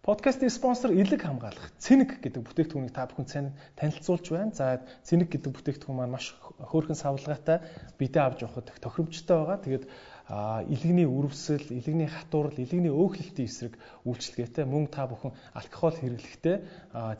Подкастын 0.08 0.48
спонсор 0.48 0.90
Илэг 0.96 1.20
хамгаалах 1.20 1.68
Цэник 1.76 2.24
гэдэг 2.24 2.40
бүтээгдэхүүнийг 2.40 2.96
та 2.96 3.04
бүхэн 3.12 3.52
танилцуулж 3.76 4.26
байна. 4.32 4.56
За 4.56 4.80
Цэник 5.04 5.28
гэдэг 5.28 5.52
бүтээгдэхүүн 5.52 5.98
маань 6.00 6.16
маш 6.16 6.32
хөөрхөн 6.64 6.96
савлгаатай 6.96 7.60
бидээ 8.00 8.22
авч 8.24 8.40
явахад 8.40 8.72
тохиромжтой 8.80 9.36
байгаа. 9.36 9.58
Тэгээд 9.60 9.84
илэгний 10.72 11.04
үрвсэл, 11.04 11.68
илэгний 11.68 12.08
хатуурал, 12.08 12.56
илэгний 12.56 12.88
өөхлөлтийн 12.88 13.48
эсрэг 13.52 13.74
үйлчлэгээтэй 14.08 14.64
мөн 14.64 14.88
та 14.88 15.04
бүхэн 15.12 15.36
алкогол 15.52 16.00
хэрэглэхдээ 16.00 16.56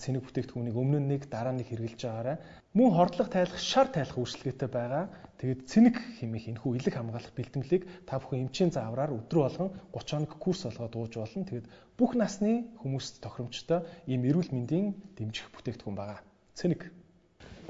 цэник 0.01 0.25
бүтээгдэхүүнийг 0.25 0.77
өмнө 0.77 1.01
нь 1.05 1.09
нэг 1.13 1.29
дараа 1.29 1.53
нь 1.53 1.65
хэрэглэж 1.69 2.01
байгаарай. 2.09 2.37
Мөн 2.73 2.97
хордлого 2.97 3.29
тайлах, 3.29 3.61
шар 3.61 3.93
тайлах 3.93 4.17
үйлчлэгээтэй 4.17 4.69
байгаа. 4.73 5.05
Тэгээд 5.39 5.71
цэник 5.71 5.97
хэмээх 6.19 6.51
энэхүү 6.51 6.83
илэг 6.83 6.95
хамгаалах 6.99 7.31
бэлтгэлийг 7.31 7.87
та 8.11 8.19
бүхэн 8.19 8.51
эмчийн 8.51 8.75
заавраар 8.75 9.15
өдрөө 9.15 9.43
болгон 9.47 9.71
30 9.95 10.11
хоног 10.11 10.33
курс 10.35 10.67
болгоод 10.67 10.95
ууж 10.99 11.15
болно. 11.15 11.47
Тэгээд 11.47 11.71
бүх 11.95 12.19
насны 12.19 12.67
хүмүүст 12.83 13.23
тохиромжтой 13.23 13.87
ийм 14.11 14.27
эрүүл 14.27 14.51
мэндийн 14.51 14.99
дэмжих 15.15 15.47
бүтээгдэхүүн 15.55 15.95
байгаа. 15.95 16.19
Цэник. 16.59 16.91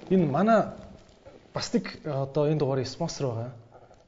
Энэ 0.08 0.24
манай 0.32 0.72
бас 1.52 1.68
нэг 1.76 1.92
одоо 2.08 2.48
энэ 2.48 2.56
дугаарыг 2.56 2.88
спонсор 2.88 3.36
байгаа 3.36 3.52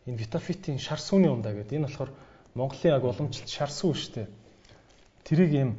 энэ 0.09 0.17
Vitafit-ийн 0.25 0.81
шар 0.81 0.97
сүүний 0.97 1.29
ундаа 1.29 1.53
гэдэг. 1.53 1.77
Энэ 1.77 1.89
болохоор 1.93 2.17
Монголын 2.57 2.97
яг 2.97 3.05
уламжлалт 3.05 3.45
шар 3.45 3.69
сүү 3.69 3.93
шүү 3.93 4.13
дээ. 4.25 4.29
Тэрийг 5.29 5.53
ийм 5.53 5.71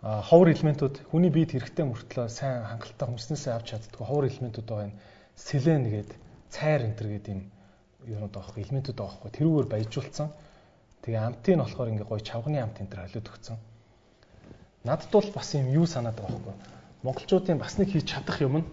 ховор 0.00 0.48
элементүүд 0.56 1.04
хүний 1.12 1.28
биед 1.28 1.52
хэрэгтэй 1.52 1.84
мөртлөө 1.84 2.32
сайн 2.32 2.64
хангалттай 2.64 3.06
хүнснээсээ 3.12 3.52
авч 3.52 3.76
чаддгүй 3.76 4.08
ховор 4.08 4.24
элементүүд 4.24 4.64
байгаа 4.64 4.88
энэ 4.88 5.00
селен 5.36 5.84
гэдэг 5.84 6.25
цайр 6.50 6.82
энтер 6.86 7.06
гэдэг 7.08 7.32
юм 7.34 7.42
юунууд 8.06 8.34
байгаа 8.34 8.62
элементүүд 8.62 8.96
байгаа 8.96 9.16
хгүй 9.18 9.30
тэрүүгээр 9.34 9.68
баяжуулсан. 9.70 10.28
Тэгээ 11.02 11.22
амтын 11.26 11.60
болохоор 11.60 11.90
ингээ 11.90 12.10
гоё 12.10 12.22
чавганы 12.22 12.58
амт 12.62 12.80
энтер 12.80 13.00
холиод 13.02 13.26
өгсөн. 13.26 13.58
Надад 14.86 15.10
бол 15.10 15.30
бас 15.34 15.48
юм 15.54 15.68
юу 15.74 15.86
санаад 15.86 16.18
байгаа 16.18 16.38
хгүй. 16.38 16.54
Монголчуудын 17.02 17.58
бас 17.58 17.78
нэг 17.78 17.90
хийж 17.90 18.06
чадах 18.06 18.38
юм 18.40 18.62
нь 18.62 18.66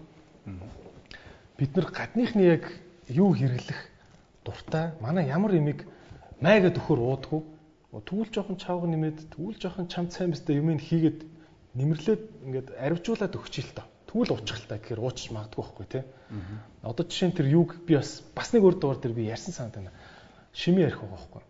бид 1.58 1.70
нар 1.76 1.90
гадныхны 1.90 2.42
яг 2.42 2.64
юу 3.08 3.34
хэрэглэх 3.34 3.80
дуртай. 4.44 4.92
Манай 5.00 5.26
ямар 5.26 5.54
имийг 5.54 5.86
майгаад 6.40 6.78
өхөр 6.78 7.00
уудаггүй. 7.00 7.42
Тэгвэл 7.94 8.34
жоохон 8.34 8.58
чавга 8.58 8.86
нэмээд 8.90 9.30
тэгвэл 9.34 9.58
жоохон 9.58 9.86
чам 9.86 10.10
цайн 10.10 10.34
бистэй 10.34 10.58
юм 10.58 10.74
хийгээд 10.78 11.22
нэмэрлээд 11.78 12.22
ингээд 12.46 12.68
арвжуулаад 12.74 13.34
өгч 13.38 13.54
ил 13.62 13.70
та. 13.74 13.86
Тэгвэл 14.14 14.38
та 14.70 14.78
гэхээр 14.78 15.02
уучч 15.02 15.34
магадгүй 15.34 15.58
байхгүй 15.58 15.86
тий. 15.90 16.04
Одоо 16.86 17.02
жишээ 17.02 17.28
нь 17.28 17.36
тэр 17.36 17.50
юг 17.50 17.74
би 17.82 17.98
бас 17.98 18.22
бас 18.30 18.54
нэг 18.54 18.62
өөр 18.62 18.78
дуур 18.78 18.98
дээр 19.02 19.14
би 19.18 19.26
ярьсан 19.26 19.50
санаад 19.50 19.74
байна. 19.74 19.92
Шими 20.54 20.86
ярих 20.86 21.02
байгаа 21.02 21.18
байхгүй. 21.18 21.42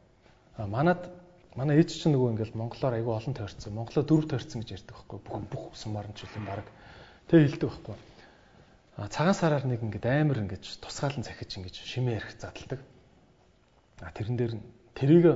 А 0.57 0.67
манад 0.67 1.13
манай 1.53 1.77
ээж 1.77 1.93
чинь 2.01 2.17
нөгөө 2.17 2.33
ингээд 2.33 2.57
монголоор 2.57 2.97
айгүй 2.97 3.13
олон 3.13 3.37
тойрцсон. 3.37 3.77
Монголоо 3.77 4.05
дөрөв 4.09 4.33
тойрцсон 4.33 4.65
гэж 4.65 4.81
ярьдаг 4.81 4.97
байхгүй. 4.97 5.19
Бүх 5.21 5.37
бүх 5.53 5.65
сумаар 5.77 6.09
нь 6.09 6.17
ч 6.17 6.25
үл 6.25 6.41
баг. 6.49 6.65
Тэг 7.29 7.53
хэлдэг 7.53 7.69
байхгүй 7.69 7.97
цагаан 8.95 9.35
сараар 9.35 9.67
нэг 9.67 9.83
ингээд 9.83 10.07
амар 10.07 10.39
ингээд 10.47 10.79
тусгаалan 10.79 11.27
захиж 11.27 11.59
ингээд 11.59 11.83
шимээ 11.83 12.23
ярих 12.23 12.31
задалдаг. 12.39 12.81
А 13.99 14.15
тэрэн 14.15 14.39
дээр 14.39 14.53
тэрийг 14.95 15.25
э, 15.27 15.35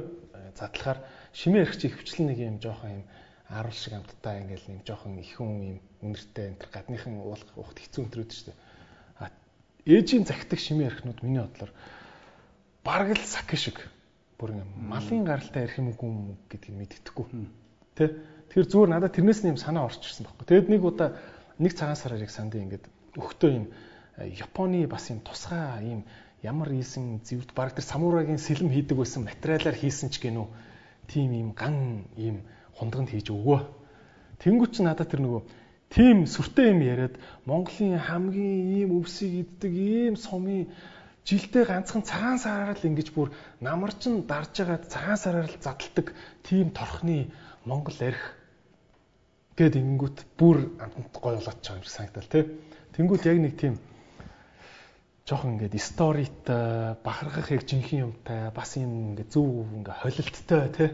задлахаар 0.55 1.03
шимээ 1.35 1.67
ярих 1.67 1.75
чи 1.75 1.91
хөвчлэн 1.91 2.31
нэг 2.31 2.39
юм 2.39 2.57
жоохон 2.63 3.03
юм 3.03 3.05
аруул 3.51 3.75
шиг 3.75 3.99
амттай 3.99 4.47
ингээд 4.47 4.65
нэг 4.71 4.81
жоохон 4.87 5.19
их 5.19 5.35
хүн 5.35 5.75
юм 5.75 5.79
үнэртэй 6.03 6.55
энэ 6.55 6.63
гадныхан 6.73 7.21
уулах 7.23 7.51
ухт 7.59 7.79
хэцүү 7.79 8.03
өнтрөөд 8.07 8.31
шүү 8.31 8.47
дээ. 8.53 8.59
А 9.23 9.31
ээжийн 9.87 10.25
захидаг 10.25 10.59
шимээ 10.59 10.89
ярихнууд 10.91 11.21
миний 11.23 11.43
бодлоор 11.43 11.73
бараг 12.87 13.19
л 13.19 13.25
сак 13.27 13.51
шиг 13.59 13.83
бүр 14.39 14.55
ингээд 14.55 14.73
малын 14.79 15.25
гаралтай 15.27 15.67
ярих 15.67 15.79
юм 15.83 15.91
уу 15.91 16.39
гэдгийг 16.47 16.77
мэддэхгүй. 16.79 17.27
Тэ? 17.99 18.15
Тэгэхээр 18.49 18.71
зүгээр 18.71 18.91
надад 18.95 19.13
тэрнээс 19.19 19.43
нь 19.43 19.51
юм 19.53 19.59
санаа 19.59 19.91
орчихсон 19.91 20.25
байхгүй. 20.25 20.47
Тэгэд 20.47 20.69
нэг 20.71 20.83
удаа 20.87 21.19
нэг 21.59 21.75
цагаан 21.75 21.99
сараар 21.99 22.23
яг 22.23 22.31
санд 22.31 22.55
ингээд 22.55 22.87
өгтөө 23.19 23.51
юм 23.51 23.67
э, 24.17 24.31
Японы 24.39 24.87
бас 24.87 25.11
юм 25.11 25.21
тусгай 25.21 25.85
юм 25.85 26.07
ямар 26.43 26.71
ийсэн 26.73 27.21
зэвд 27.27 27.51
баг 27.53 27.75
тэр 27.75 27.85
самурагийн 27.85 28.39
сэлэм 28.39 28.71
хийдэг 28.71 28.97
байсан 28.97 29.27
материалаар 29.27 29.75
хийсэн 29.75 30.15
ч 30.15 30.23
гэнүү 30.23 30.47
тийм 31.11 31.35
юм 31.35 31.51
ган 31.53 32.07
юм 32.15 32.47
хундганд 32.79 33.11
хийж 33.11 33.35
өгөө. 33.35 33.61
Тэнгүүч 34.39 34.79
надад 34.87 35.11
тэр 35.11 35.27
нөгөө 35.27 35.43
тийм 35.89 36.27
сүртэй 36.27 36.73
юм 36.73 36.81
яриад 36.85 37.15
Монголын 37.49 37.99
хамгийн 37.99 38.61
ийм 38.79 38.91
өвсийг 38.99 39.33
иддэг 39.43 39.73
ийм 39.73 40.15
сумын 40.17 40.69
жилдээ 41.29 41.65
ганцхан 41.69 42.03
цагаан 42.05 42.39
сараар 42.41 42.77
л 42.77 42.89
ингэж 42.89 43.09
бүр 43.13 43.29
намарчин 43.61 44.25
дарж 44.29 44.53
байгаа 44.65 44.85
цагаан 44.85 45.21
сараар 45.21 45.49
л 45.49 45.61
задалдаг 45.61 46.13
тийм 46.45 46.73
торхны 46.73 47.29
Монгол 47.69 48.01
арх 48.01 48.39
гэд 49.59 49.75
ингэнгүүт 49.81 50.19
бүр 50.39 50.73
амтнд 50.79 51.15
гой 51.19 51.35
болоод 51.37 51.61
байгаа 51.61 51.77
юм 51.77 51.85
шиг 51.85 51.97
санагдал 51.97 52.31
тий. 52.33 52.45
Тэнгүүт 52.95 53.27
яг 53.27 53.39
нэг 53.43 53.55
тийм 53.59 53.75
жоохон 55.27 55.59
ингээд 55.59 55.77
сторитой 55.83 56.95
бахархах 57.03 57.51
яг 57.51 57.67
жинхэнэ 57.67 58.05
юмтай 58.07 58.41
бас 58.55 58.79
юм 58.79 59.19
ингээд 59.19 59.35
зөв 59.35 59.67
ингээд 59.75 60.01
холилттой 60.01 60.65
тий. 60.73 60.91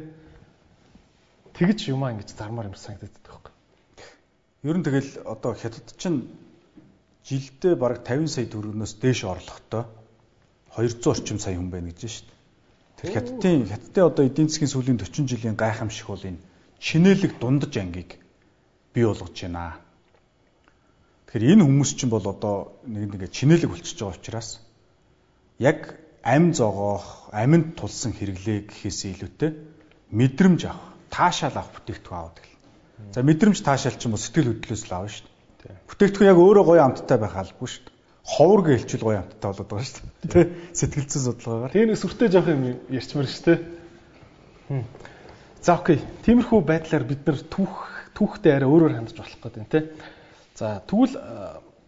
Тэгж 1.54 1.78
юмаа 1.92 2.16
ингэж 2.16 2.32
зармаар 2.34 2.72
юм 2.72 2.74
юм. 2.74 3.43
Ер 4.64 4.76
нь 4.80 4.86
тэгэл 4.86 5.20
одоо 5.28 5.52
хятад 5.52 5.84
чинь 6.00 6.24
жилдээ 7.28 7.76
бараг 7.76 8.00
50 8.08 8.32
сая 8.32 8.48
төгрөгнөөс 8.48 8.96
дээш 8.96 9.20
орлоготой 9.28 9.84
200 10.72 11.04
орчим 11.12 11.38
сая 11.38 11.60
хүн 11.60 11.68
байна 11.68 11.92
гэж 11.92 12.00
шүү 12.08 12.24
дээ. 12.24 12.40
Тэр 12.96 13.10
хятадын 13.12 13.68
хятадын 13.68 14.08
одоо 14.08 14.24
эдийн 14.24 14.48
засгийн 14.48 14.72
сүүлийн 14.72 14.96
40 14.96 15.28
жилийн 15.28 15.56
гайхамшиг 15.60 16.08
бол 16.08 16.24
энэ 16.24 16.40
шинэлэг 16.80 17.32
дундаж 17.36 17.76
ангийг 17.76 18.16
бий 18.96 19.04
болгож 19.04 19.36
байна. 19.36 19.76
Тэгэхээр 21.28 21.60
энэ 21.60 21.64
хүмүүс 21.68 21.90
чинь 22.00 22.08
бол 22.08 22.24
одоо 22.24 22.80
нэг 22.88 23.12
нэгэ 23.12 23.28
чинэлэг 23.36 23.68
болчихж 23.68 24.00
байгаа 24.00 24.16
учраас 24.16 24.48
яг 25.60 26.00
ам 26.24 26.56
зогоох, 26.56 27.28
аминд 27.36 27.76
тулсан 27.76 28.16
хэрэглээ 28.16 28.72
гэхээс 28.72 29.00
илүүтэй 29.12 29.52
мэдрэмж 30.08 30.60
авах, 30.72 30.96
таашаал 31.12 31.60
авах 31.60 31.84
бүтээгдэхүүн 31.84 32.16
аваад 32.16 32.38
гэл. 32.40 32.53
За 33.14 33.22
мэдрэмж 33.22 33.58
таашаал 33.62 33.98
ч 33.98 34.06
юм 34.06 34.14
уу 34.14 34.22
сэтгэл 34.22 34.54
хөдлөлөөс 34.54 34.84
л 34.86 34.94
авна 34.94 35.10
шүү 35.10 35.26
дээ. 35.62 35.76
Бүтээгдэхүүн 35.90 36.30
яг 36.30 36.38
өөрөө 36.38 36.64
гоё 36.64 36.82
амттай 36.82 37.18
байх 37.18 37.34
албагүй 37.34 37.68
шүү 37.70 37.82
дээ. 37.86 37.94
Ховор 38.24 38.60
гэлчил 38.64 39.02
гоё 39.02 39.18
амттай 39.22 39.48
болоод 39.50 39.68
байгаа 39.70 39.86
шүү 39.86 40.02
дээ. 40.02 40.30
Тэ 40.30 40.42
сэтгэлзэн 40.78 41.22
судалгаагаар. 41.26 41.72
Тэгээ 41.74 41.88
нэг 41.90 41.98
сүртэй 41.98 42.28
жоох 42.30 42.48
юм 42.48 42.62
ярьчмаар 42.88 43.28
шүү 43.28 43.44
дээ. 43.44 43.58
За 45.64 45.74
окей. 45.78 45.98
Тиймэрхүү 46.22 46.60
байдлаар 46.62 47.04
бид 47.04 47.22
нар 47.26 47.38
түүх 47.40 47.74
түүхтэй 48.14 48.52
арай 48.54 48.68
өөрөөр 48.70 48.94
хандж 48.94 49.12
болох 49.18 49.38
гэдэг 49.42 49.68
те. 49.68 49.80
За 50.54 50.78
тэгвэл 50.86 51.18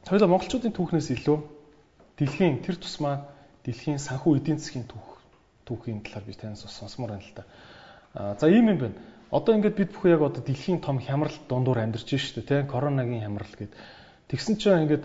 хоёулаа 0.07 0.31
монголчуудын 0.31 0.75
түүхнээс 0.75 1.15
илүү 1.15 1.39
дэлхийн 2.19 2.63
тэр 2.67 2.77
тусмаа 2.83 3.31
дэлхийн 3.63 4.03
санхүү 4.03 4.43
эдийн 4.43 4.59
засгийн 4.59 4.87
түүх 4.91 5.23
түүхийн 5.67 6.03
талаар 6.03 6.25
би 6.27 6.35
танаас 6.35 6.67
сонсомоор 6.67 7.15
байна 7.15 7.27
л 7.27 7.37
да. 7.37 7.45
За 8.41 8.47
ийм 8.51 8.71
юм 8.71 8.79
байна. 8.79 8.97
Одоо 9.31 9.53
ингээд 9.59 9.77
бид 9.77 9.91
бүхэн 9.91 10.15
яг 10.15 10.23
одоо 10.23 10.43
дэлхийн 10.43 10.81
том 10.81 11.03
хямрал 11.03 11.35
дундуур 11.49 11.79
амьдарч 11.83 12.07
байна 12.07 12.23
шүү 12.23 12.35
дээ, 12.43 12.47
тийм 12.47 12.71
коронагийн 12.71 13.23
хямрал 13.27 13.55
гэд. 13.59 13.73
Тэгсэн 14.31 14.55
чинь 14.57 14.83
ингээд 14.87 15.05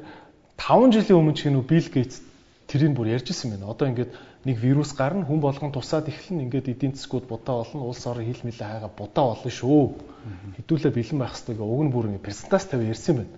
5 0.57 0.93
жилийн 0.93 1.17
өмнө 1.17 1.33
ч 1.33 1.49
гэнүү 1.49 1.63
Билл 1.65 1.89
Гейтс 1.89 2.21
тэрийг 2.69 2.93
бүр 2.93 3.17
ярьжсэн 3.17 3.57
байна. 3.57 3.73
Одоо 3.73 3.89
ингээд 3.89 4.13
нэг 4.45 4.57
вирус 4.57 4.93
гарна 4.93 5.25
хүн 5.25 5.41
болгон 5.41 5.73
тусаад 5.73 6.09
эхлэн 6.09 6.45
ингээд 6.45 6.69
эдийн 6.69 6.93
засгууд 6.93 7.25
будаа 7.25 7.61
болно 7.61 7.85
улс 7.85 8.05
орон 8.05 8.25
хил 8.25 8.41
мэлээ 8.45 8.67
хайгаа 8.69 8.93
будаа 8.93 9.25
болно 9.33 9.51
шүү. 9.51 9.81
Хэдүүлээ 10.57 10.93
бэлэн 10.93 11.19
байх 11.21 11.33
хэрэгтэй 11.33 11.57
уг 11.61 11.81
нь 11.85 11.93
бүр 11.93 12.05
ингээд 12.09 12.25
презентац 12.25 12.65
тавь 12.65 12.85
ярьсан 12.85 13.25
байна. 13.25 13.33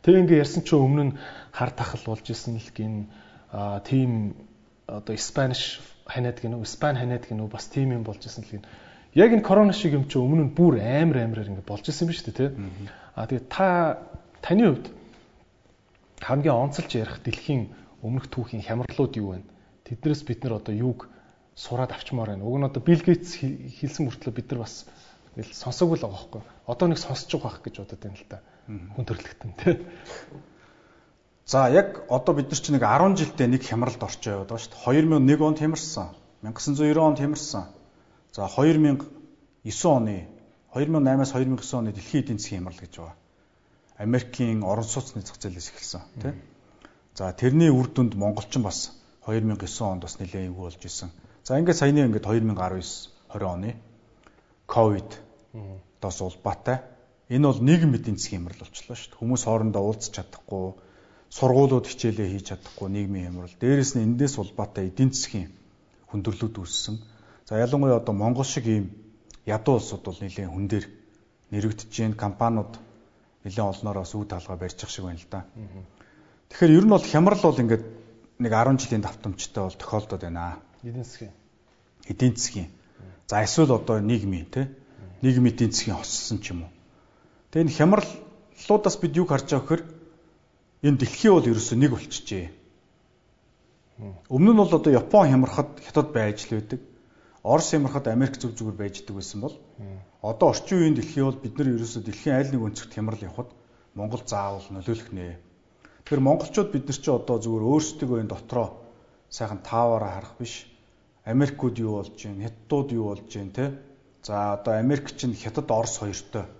Тэг 0.00 0.14
ингээд 0.20 0.42
ярьсан 0.44 0.62
чинь 0.64 0.80
өмнө 0.80 1.04
нь 1.12 1.16
хар 1.52 1.70
тахал 1.72 2.04
болж 2.08 2.24
исэн 2.28 2.56
л 2.56 2.70
гин 2.72 3.08
а 3.52 3.80
тийм 3.80 4.36
одоо 4.86 5.16
Spanish 5.16 5.80
ханиад 6.06 6.40
гинөө 6.40 6.64
Испани 6.64 6.98
ханиад 6.98 7.24
гинөө 7.28 7.48
бас 7.52 7.68
тийм 7.68 7.92
юм 7.92 8.04
болж 8.04 8.24
исэн 8.24 8.44
л 8.44 8.52
гин. 8.52 8.64
Яг 9.14 9.32
энэ 9.32 9.42
корона 9.42 9.72
шиг 9.72 9.94
юм 9.94 10.06
чи 10.06 10.18
өмнө 10.18 10.50
нь 10.50 10.54
бүр 10.54 10.78
амар 10.78 11.24
амараар 11.24 11.50
ингээд 11.50 11.66
болж 11.66 11.84
исэн 11.88 12.06
биз 12.08 12.22
дээ 12.22 12.36
тий. 12.36 12.50
А 13.14 13.26
тэгээ 13.26 13.44
та 13.50 13.98
таны 14.42 14.70
хувьд 14.70 14.86
хамгийн 16.22 16.54
онцолж 16.54 16.90
ярих 16.94 17.18
дэлхийн 17.24 17.74
өмнөх 18.06 18.30
түүхийн 18.30 18.62
хямралууд 18.62 19.14
юу 19.18 19.34
вэ? 19.34 19.42
тэднээс 19.90 20.22
бид 20.22 20.44
нар 20.46 20.62
одоо 20.62 20.74
юуг 20.74 21.08
сураад 21.58 21.90
авчмаар 21.90 22.38
байна. 22.38 22.46
Уг 22.46 22.56
нь 22.62 22.68
одоо 22.70 22.82
Билл 22.82 23.02
Гейтс 23.02 23.42
хэлсэн 23.42 24.06
мөртлөө 24.06 24.30
бид 24.30 24.46
нар 24.54 24.62
бас 24.62 24.86
ингээл 25.34 25.50
сонсоогүй 25.50 25.98
л 25.98 26.06
байгаа 26.06 26.14
байхгүй. 26.14 26.42
Одоо 26.70 26.86
нэг 26.86 26.98
сонсож 27.02 27.30
байгаа 27.34 27.50
байх 27.50 27.62
гэж 27.66 27.74
бодод 27.82 27.98
байна 27.98 28.14
л 28.14 28.30
да. 28.30 28.38
Хүн 28.70 29.06
төрлөختөн 29.10 29.52
тий. 29.58 29.74
За 31.50 31.66
яг 31.74 32.06
одоо 32.06 32.38
бид 32.38 32.54
нар 32.54 32.60
чинь 32.62 32.78
нэг 32.78 32.86
10 32.86 33.18
жилдээ 33.18 33.48
нэг 33.50 33.62
хямралд 33.66 33.98
орчоо 33.98 34.46
яваад 34.46 34.50
байгаа 34.54 34.62
шүү 34.62 34.78
дээ. 34.78 35.26
2001 35.26 35.42
онд 35.42 35.58
хямарсан. 35.58 36.08
1990 36.46 37.02
онд 37.02 37.18
хямарсан. 37.18 37.64
За 38.32 38.46
2009 38.46 39.06
оны 39.84 40.28
2008-аас 40.74 41.32
2009 41.34 41.78
оны 41.78 41.92
дэлхийн 41.92 42.22
эдийн 42.22 42.38
засгийн 42.38 42.62
хямрал 42.62 42.78
гэж 42.78 42.92
байгаа. 42.96 43.16
Америкийн 43.98 44.62
орон 44.62 44.84
сууцны 44.84 45.22
зах 45.22 45.38
зээлээс 45.42 45.70
эхэлсэн 45.74 46.02
тий. 46.22 46.34
За 47.14 47.32
тэрний 47.32 47.68
үр 47.68 47.90
дүнд 47.90 48.14
монголчин 48.14 48.62
бас 48.62 48.94
2009 49.26 49.66
онд 49.82 50.02
бас 50.06 50.18
нэлээд 50.18 50.48
эвгүй 50.48 50.64
болж 50.70 50.82
исэн. 50.86 51.10
За 51.44 51.58
ингээд 51.58 51.76
саяны 51.76 52.06
ингээд 52.06 52.24
2019 52.24 53.10
20 53.34 53.44
оны 53.50 53.76
ковид 54.66 55.10
дос 56.00 56.20
улбаатай. 56.22 56.80
Энэ 57.28 57.46
бол 57.46 57.60
нийгэм 57.60 57.94
эдийн 57.98 58.16
засгийн 58.16 58.46
хямрал 58.46 58.62
болчихлоо 58.62 58.96
шүү 58.96 59.10
дээ. 59.10 59.20
Хүмүүс 59.20 59.42
хоорондоо 59.44 59.82
уулзах 59.82 60.14
чадахгүй, 60.14 60.66
сургуулиуд 61.30 61.86
хичээлээ 61.86 62.28
хийж 62.30 62.46
чадахгүй 62.50 62.88
нийгмийн 62.90 63.26
хямрал. 63.26 63.54
Дээрээс 63.58 63.94
нь 63.94 64.06
эндээс 64.06 64.38
улбаатай 64.38 64.90
эдийн 64.90 65.10
засгийн 65.14 65.50
хүндрэлүүд 66.10 66.56
үүссэн. 66.58 66.96
За 67.50 67.58
ялангуяа 67.58 67.98
одоо 67.98 68.14
Монгол 68.14 68.44
шиг 68.44 68.66
ийм 68.66 68.94
ядуу 69.44 69.82
улсууд 69.82 70.06
бол 70.06 70.18
нэлээд 70.22 70.46
хүн 70.54 70.66
дээр 70.70 70.86
нэрвэгдэж 71.50 71.90
гин 71.90 72.14
компаниуд 72.14 72.78
нэлээд 73.42 73.74
олноороо 73.74 74.06
сүү 74.06 74.30
талгаа 74.30 74.54
барьчих 74.54 74.86
шиг 74.86 75.04
байна 75.04 75.18
л 75.18 75.26
да. 75.26 75.42
Тэгэхээр 76.54 76.78
ер 76.78 76.84
нь 76.86 76.94
бол 76.94 77.02
хямрал 77.02 77.42
бол 77.42 77.58
ингээд 77.58 77.84
нэг 78.38 78.52
10 78.54 78.78
жилийн 78.78 79.02
давтамжтай 79.02 79.62
бол 79.66 79.74
тохиолдод 79.74 80.22
байна. 80.22 80.62
Эдийн 80.86 81.02
засгийн. 81.02 81.34
Эдийн 82.06 82.36
засгийн. 82.38 82.70
За 83.26 83.42
эсвэл 83.42 83.74
одоо 83.74 83.98
нийгмийн 83.98 84.46
тий 84.46 84.70
нийгмийн 85.18 85.54
эдийн 85.54 85.74
засгийн 85.74 85.98
хоссон 85.98 86.38
ч 86.38 86.54
юм 86.54 86.70
уу. 86.70 86.72
Тэгээ 87.50 87.66
энэ 87.66 87.76
хямраллуудаас 87.82 88.96
бид 89.02 89.18
юу 89.18 89.26
харж 89.26 89.50
байгаа 89.50 89.66
гэхээр 89.66 89.82
энэ 90.86 90.98
дэлхий 91.02 91.30
бол 91.34 91.50
ерөөсөө 91.50 91.78
нэг 91.82 91.90
болчихжээ. 91.98 92.46
Өмнө 94.30 94.54
нь 94.54 94.60
бол 94.62 94.70
одоо 94.70 94.92
Япон 94.94 95.26
хямрахад 95.28 95.82
хятад 95.82 96.14
байж 96.14 96.46
л 96.46 96.54
байдаг. 96.54 96.80
Орос 97.42 97.70
хямрахад 97.70 98.06
Америк 98.08 98.36
зүг 98.36 98.56
зүгээр 98.56 98.76
байждаг 98.76 99.16
байсан 99.16 99.40
бол 99.40 99.56
одоо 100.20 100.48
орчин 100.52 100.78
үеийн 100.78 100.96
дэлхий 100.96 101.24
бол 101.24 101.38
бид 101.40 101.54
нар 101.56 101.72
ерөөсөө 101.76 102.02
дэлхийн 102.04 102.36
аль 102.36 102.52
нэг 102.52 102.62
өнцөгт 102.66 102.92
хямрал 102.94 103.22
явахад 103.22 103.50
Монгол 103.94 104.22
заавал 104.26 104.66
нөлөөлөх 104.70 105.10
нэ 105.12 105.40
Тэгэхээр 106.10 106.26
монголчууд 106.26 106.70
бид 106.74 106.90
нар 106.90 106.98
чи 106.98 107.10
одоо 107.14 107.38
зүгээр 107.38 107.70
өөрсдөө 107.70 108.18
энэ 108.18 108.32
дотроо 108.34 108.82
сайхан 109.30 109.62
тааваараа 109.62 110.10
харах 110.18 110.34
биш. 110.42 110.66
Америкууд 111.22 111.78
юу 111.78 112.02
болж 112.02 112.18
байна? 112.18 112.50
Хятадууд 112.50 112.88
юу 112.98 113.04
болж 113.14 113.30
байна 113.30 113.54
те? 113.54 113.66
За 114.26 114.58
одоо 114.58 114.74
Америк 114.82 115.14
чинь 115.14 115.38
хятад 115.38 115.70
Орос 115.70 116.02
хоёртой 116.02 116.50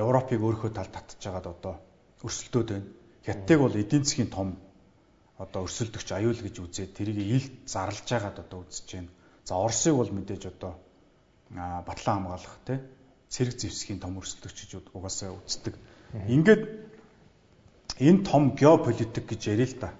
Европыг 0.00 0.40
өөрийнхөө 0.40 0.72
талд 0.72 0.92
татж 0.96 1.20
байгаад 1.20 1.46
одоо 1.52 1.74
өрсөлдөөд 2.24 2.68
байна. 2.72 2.88
Хятадыг 3.20 3.58
бол 3.60 3.76
эдийн 3.76 4.04
засгийн 4.08 4.30
том 4.32 4.48
одоо 5.36 5.68
өрсөлдөгч 5.68 6.08
аюул 6.16 6.40
гэж 6.40 6.56
үзээд 6.56 6.96
тэрийг 6.96 7.20
илт 7.20 7.52
зарлж 7.68 8.06
байгаад 8.08 8.40
одоо 8.48 8.64
үзэж 8.64 8.88
байна. 8.96 9.12
За 9.46 9.54
Оросыг 9.54 9.94
бол 9.94 10.10
мэдээж 10.10 10.42
одоо 10.50 10.74
батлан 11.86 12.26
хамгаалах 12.26 12.58
те 12.66 12.82
цэрэг 13.30 13.54
зэвсгийн 13.54 14.02
том 14.02 14.18
өрсөлдөгч 14.18 14.58
гэж 14.58 14.72
угаасаа 14.90 15.38
үздэг. 15.38 15.78
Ингээд 16.26 16.62
энэ 18.02 18.26
том 18.26 18.58
геополитик 18.58 19.22
гэж 19.30 19.42
ярил 19.54 19.70
л 19.70 19.78
да. 19.78 19.94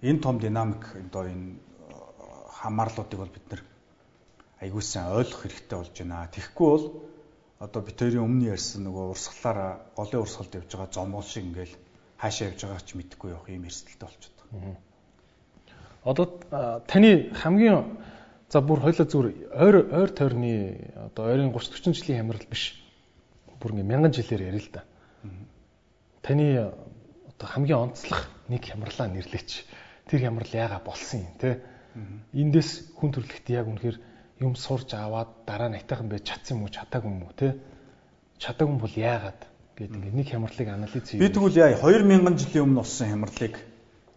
Энэ 0.00 0.24
том 0.24 0.40
динамик 0.40 0.96
одоо 0.96 1.28
энэ 1.28 1.60
хамаарлуудыг 2.56 3.20
бол 3.20 3.28
бид 3.28 3.46
нэр 3.52 3.62
аягуулсан 4.64 5.12
ойлгох 5.12 5.44
хэрэгтэй 5.44 5.78
болж 5.78 5.92
байна. 6.00 6.32
Тэгэхгүй 6.32 6.68
бол 6.72 6.86
одоо 7.60 7.80
бид 7.84 8.00
хоёрын 8.00 8.24
өмнө 8.24 8.48
ярьсан 8.48 8.88
нөгөө 8.88 9.12
урсгалаар 9.12 9.60
голын 9.92 10.24
урсгалд 10.24 10.56
явж 10.56 10.70
байгаа 10.72 10.88
зомгол 10.88 11.28
шиг 11.28 11.44
ингээл 11.44 11.76
хаашаа 12.16 12.48
явж 12.48 12.60
байгааг 12.64 12.84
ч 12.88 12.90
мэдэхгүй 12.96 13.30
явах 13.36 13.48
юм 13.52 13.68
эрсдэлтэй 13.68 14.08
болчиход 14.08 14.38
байгаа. 14.48 14.76
Одоо 16.04 16.26
таны 16.88 17.28
хамгийн 17.36 18.00
за 18.54 18.62
бүр 18.62 18.84
хоёлаа 18.86 19.06
зүгээр 19.10 19.28
ойр 19.50 19.76
ойр 19.90 20.10
тойрны 20.14 20.52
одоо 21.10 21.26
ойрын 21.26 21.50
30 21.50 21.74
40 21.74 21.98
жилийн 21.98 22.18
хямрал 22.22 22.46
биш. 22.46 22.78
Бүр 23.58 23.74
ингээ 23.74 23.90
мянган 23.90 24.14
жилээр 24.14 24.46
ярил 24.46 24.62
л 24.62 24.70
да. 24.70 24.82
Таны 26.22 26.70
одоо 27.34 27.48
хамгийн 27.50 27.90
онцлог 27.90 28.30
нэг 28.46 28.62
хямралаа 28.62 29.10
нэрлэеч. 29.10 29.66
Тэр 30.06 30.20
хямрал 30.22 30.54
яага 30.54 30.78
болсон 30.86 31.26
юм 31.26 31.34
те. 31.42 31.66
Эндээс 32.30 32.94
хүн 32.94 33.10
төрлөخت 33.10 33.50
яг 33.50 33.66
үнэхээр 33.66 33.98
юм 34.46 34.54
сурж 34.54 34.94
аваад 34.94 35.34
дараа 35.50 35.74
нь 35.74 35.78
айтайхан 35.82 36.06
байж 36.06 36.22
чадсан 36.22 36.62
юм 36.62 36.70
уу 36.70 36.70
чадаагүй 36.70 37.10
юм 37.10 37.26
уу 37.26 37.34
те. 37.34 37.58
Чадаагүй 38.38 38.78
бол 38.78 38.94
яагаад 38.94 39.40
гэдэг 39.74 39.98
ингээд 39.98 40.14
нэг 40.14 40.28
хямралыг 40.30 40.68
анализ 40.70 41.10
хийе. 41.10 41.18
Би 41.18 41.26
тэгвэл 41.26 41.58
яа 41.58 41.74
2000 41.74 42.38
жилийн 42.38 42.70
өмнө 42.70 42.86
болсон 42.86 43.06
хямралыг 43.10 43.54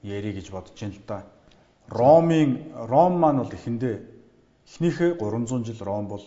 ярих 0.05 0.33
гэж 0.37 0.47
бодож 0.53 0.77
байна 0.77 0.93
л 0.93 1.05
да. 1.09 1.25
Ромын 1.89 2.51
Ром 2.85 3.17
маань 3.17 3.41
бол 3.41 3.53
эхэндээ 3.53 4.16
эхнийхээ 4.67 5.15
300 5.17 5.65
жил 5.65 5.79
Ром 5.81 6.07
бол 6.07 6.23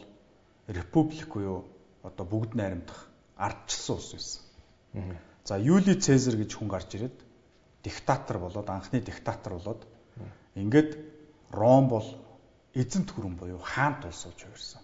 републик 0.67 1.35
буюу 1.35 1.65
одоо 2.03 2.27
бүгд 2.27 2.55
найрамдах 2.55 3.09
ардчилсан 3.37 3.97
улс 3.97 4.13
байсан. 4.13 4.43
За 5.45 5.59
Юли 5.59 5.95
Цезар 5.95 6.37
гэж 6.37 6.57
хүн 6.57 6.69
гарч 6.69 6.95
ирээд 6.97 7.17
диктатор 7.85 8.39
болоод 8.39 8.69
анхны 8.69 9.01
диктатор 9.01 9.55
болоод 9.55 9.87
ингээд 10.55 10.97
Ром 11.51 11.89
бол 11.89 12.07
эзэнт 12.75 13.13
гүрэн 13.13 13.37
буюу 13.37 13.59
хаант 13.59 14.05
улс 14.05 14.25
болж 14.25 14.41
хувирсан. 14.43 14.83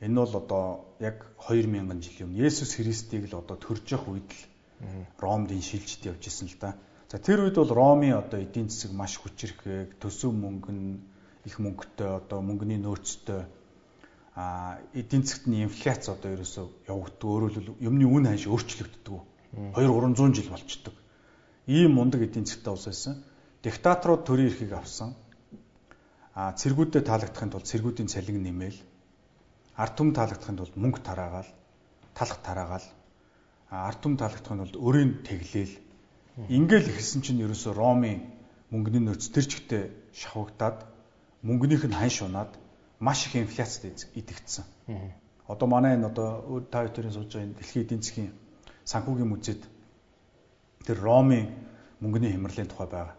Энэ 0.00 0.14
бол 0.20 0.36
одоо 0.36 0.84
яг 1.00 1.24
2000 1.48 2.02
жилийн 2.02 2.28
өмнө 2.28 2.44
Есүс 2.44 2.76
Христийг 2.76 3.32
л 3.32 3.38
одоо 3.40 3.56
төрж 3.56 3.88
явах 3.94 4.08
үед 4.08 4.28
л 4.28 4.42
Ромд 5.18 5.50
энэ 5.52 5.62
шилжид 5.62 6.04
явж 6.04 6.26
исэн 6.28 6.48
л 6.48 6.58
да. 6.60 6.76
За 7.08 7.18
тэр 7.18 7.46
үед 7.46 7.56
бол 7.56 7.70
Ромын 7.70 8.18
одоо 8.18 8.40
эдийн 8.40 8.68
засаг 8.68 8.92
маш 8.92 9.16
хүчрэхэг, 9.16 9.96
төсөв 10.02 10.34
мөнгө 10.34 10.72
нь 10.72 11.00
их 11.44 11.58
мөнгөтэй, 11.58 12.08
одоо 12.20 12.40
мөнгөний 12.40 12.80
нөөцтэй 12.80 13.44
а 14.34 14.78
эдийн 14.92 15.22
засгт 15.22 15.46
нь 15.46 15.62
инфляц 15.62 16.08
одоо 16.08 16.34
ерөөсөө 16.34 16.90
явагддаг. 16.90 17.28
Өөрөөр 17.30 17.54
хэлбэл 17.54 17.86
юмны 17.86 18.04
үн 18.04 18.26
ханш 18.26 18.48
өөрчлөгддөг. 18.50 19.22
2 19.78 19.86
300 19.86 20.34
жил 20.34 20.50
болчдөг. 20.50 20.94
Ийм 21.70 21.94
мундаг 21.94 22.26
эдийн 22.26 22.44
засгтай 22.44 22.72
улс 22.74 22.86
байсан. 22.90 23.22
Диктаторууд 23.62 24.26
төрийн 24.26 24.50
эрхийг 24.50 24.72
авсан. 24.74 25.14
А 26.34 26.50
цэргүүдэд 26.50 27.06
таалагдахын 27.06 27.54
тулд 27.54 27.70
цэргүүдийн 27.70 28.10
цалин 28.10 28.42
нэмэл, 28.42 28.74
ард 29.78 29.94
түмэн 29.94 30.18
таалагдахын 30.18 30.58
тулд 30.58 30.74
мөнгө 30.74 31.06
тараагаал, 31.06 31.50
талх 32.10 32.42
тараагаал, 32.42 32.88
ард 33.70 33.98
түмэн 34.02 34.18
таалагдахын 34.18 34.58
тулд 34.66 34.76
өрийн 34.82 35.22
тэглээл 35.22 35.78
Ингээл 36.34 36.90
ихэлсэн 36.90 37.22
чинь 37.22 37.46
ерөөсө 37.46 37.70
Ромын 37.78 38.26
мөнгөний 38.74 38.98
нөөц 39.06 39.30
тэр 39.30 39.46
чигтээ 39.46 39.84
шавагдаад 40.18 40.82
мөнгөнийх 41.44 41.84
нь 41.84 41.94
хань 41.94 42.10
шунаад 42.10 42.56
маш 42.98 43.26
их 43.26 43.36
инфляцид 43.36 44.08
идэгдсэн. 44.14 44.64
Одоо 45.46 45.68
манай 45.68 45.94
энэ 45.96 46.08
одоо 46.08 46.60
та 46.72 46.88
хоёрын 46.88 47.12
сууж 47.12 47.28
байгаа 47.32 47.46
энэ 47.46 47.58
дэлхийн 47.60 47.84
эдийн 47.84 48.02
засгийн 48.02 48.32
санхүүгийн 48.84 49.28
музейд 49.28 49.62
тэр 50.86 50.98
Ромын 51.04 51.52
мөнгөний 52.00 52.32
хямралын 52.32 52.68
тухай 52.68 52.88
байгаа. 52.88 53.16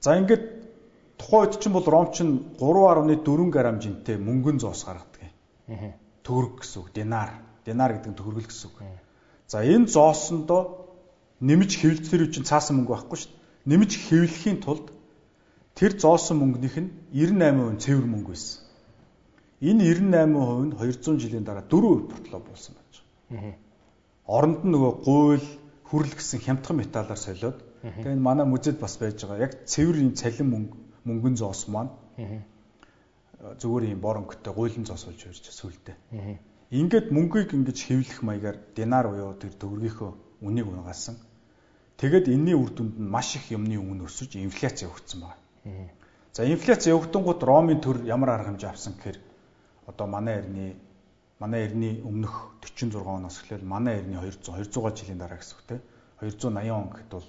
За 0.00 0.18
ингээд 0.20 0.44
тухайн 1.16 1.48
үед 1.48 1.60
чинь 1.60 1.72
бол 1.72 1.84
Ром 1.84 2.12
чинь 2.12 2.32
3.4 2.60 3.50
грамм 3.50 3.80
жинтэй 3.80 4.16
мөнгөн 4.16 4.60
зоос 4.60 4.84
гаргадаг. 4.84 5.32
Төгрөг 6.22 6.60
гэсэн 6.60 6.78
үг, 6.84 6.92
динар. 6.92 7.30
Динар 7.64 7.96
гэдэг 7.96 8.12
нь 8.12 8.18
төгрөгөл 8.18 8.48
гэсэн 8.48 8.68
үг. 8.68 8.78
За 9.48 9.64
энэ 9.64 9.88
зоосондоо 9.88 10.88
нэмж 11.40 11.80
хэвлэлтэр 11.80 12.28
чинь 12.28 12.44
цаасан 12.44 12.84
мөнгө 12.84 12.92
байхгүй 12.92 13.18
шүү 13.18 13.32
дээ. 13.32 13.40
Нэмж 13.72 13.92
хэвлэхийн 14.08 14.58
тулд 14.60 14.92
тэр 15.78 15.94
зоосон 15.94 16.42
мөнгөнийх 16.42 16.76
нь 16.82 16.90
98% 17.14 17.78
цэвэр 17.78 18.06
мөнгө 18.10 18.34
байсан. 18.34 18.66
Энэ 19.62 19.82
98% 19.94 20.66
нь 20.66 20.74
200 20.74 21.22
жилийн 21.22 21.46
дараа 21.46 21.62
4% 21.62 22.10
ботлоо 22.10 22.40
болсон 22.42 22.74
байж 22.74 22.94
байгаа. 23.30 23.54
Оронд 24.26 24.60
нь 24.66 24.72
нөгөө 24.74 24.92
гуйл, 25.06 25.46
хүрэл 25.86 26.14
гэсэн 26.18 26.42
хямдхан 26.42 26.76
металлаар 26.82 27.18
солиод 27.18 27.58
тэгээ 27.82 28.14
энэ 28.18 28.26
манай 28.26 28.46
музейд 28.46 28.82
бас 28.82 28.98
байж 28.98 29.22
байгаа. 29.22 29.46
Яг 29.46 29.52
цэвэр 29.70 30.02
энэ 30.02 30.18
цалин 30.18 30.48
мөнгө 30.50 30.76
мөнгөн 31.06 31.34
зоос 31.38 31.70
маань 31.70 31.94
зүгээр 33.38 33.94
юм 33.94 34.00
боронктой 34.02 34.52
гуйлан 34.52 34.84
зоос 34.84 35.06
болж 35.06 35.20
ирж 35.30 35.46
сүлдээ. 35.54 35.96
Ингээд 36.74 37.14
мөнгийг 37.14 37.54
ингэж 37.54 37.78
хэвлэх 37.86 38.20
маягаар 38.26 38.58
динар 38.76 39.06
буюу 39.08 39.32
тэр 39.38 39.54
төгрөгийнхөө 39.56 40.10
үнийг 40.42 40.66
унгаасан. 40.68 41.16
Тэгэд 41.96 42.28
энэний 42.34 42.58
үр 42.58 42.70
дүнд 42.74 42.98
нь 42.98 43.08
маш 43.14 43.38
их 43.38 43.48
юмны 43.54 43.78
үн 43.78 44.04
өсөж 44.04 44.36
инфляц 44.36 44.82
явагдсан 44.82 45.22
байна. 45.22 45.38
За 46.32 46.44
инфляц 46.44 46.86
явагдангууд 46.86 47.42
Ромын 47.42 47.80
төр 47.80 48.04
ямар 48.06 48.30
арга 48.30 48.50
хэмжээ 48.52 48.70
авсан 48.70 48.94
гэхээр 48.94 49.18
одоо 49.86 50.06
манай 50.06 50.38
эртний 50.38 50.76
манай 51.38 51.66
эртний 51.66 52.02
өмнөх 52.04 52.58
46 52.62 52.94
оноос 52.94 53.42
эхлээл 53.42 53.64
манай 53.64 53.98
эртний 53.98 54.18
200 54.18 54.70
200 54.70 54.98
жилийн 54.98 55.18
дараа 55.18 55.38
гэсэн 55.38 55.56
үг 55.58 55.64
те 55.66 55.76
280 56.20 56.70
он 56.70 56.88
гэхэд 56.90 57.10
бол 57.10 57.28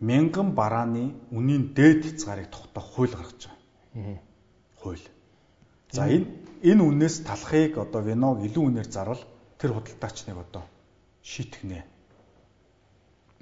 мянган 0.00 0.52
барааны 0.54 1.14
үнийн 1.30 1.74
дээд 1.74 2.04
хязгаарыг 2.04 2.50
тогтоох 2.50 2.86
хууль 2.94 3.14
гаргаж 3.16 3.48
байгаа. 3.48 4.20
Хууль. 4.78 5.06
За 5.90 6.06
энэ 6.06 6.26
энэ 6.62 6.82
үнээс 6.82 7.26
талахыг 7.26 7.78
одоо 7.78 8.02
виног 8.02 8.44
илүү 8.44 8.64
үнээр 8.64 8.88
зарвал 8.88 9.22
тэр 9.58 9.72
худалдаач 9.74 10.26
нэг 10.26 10.36
одоо 10.38 10.64
шийтгэнэ. 11.22 11.84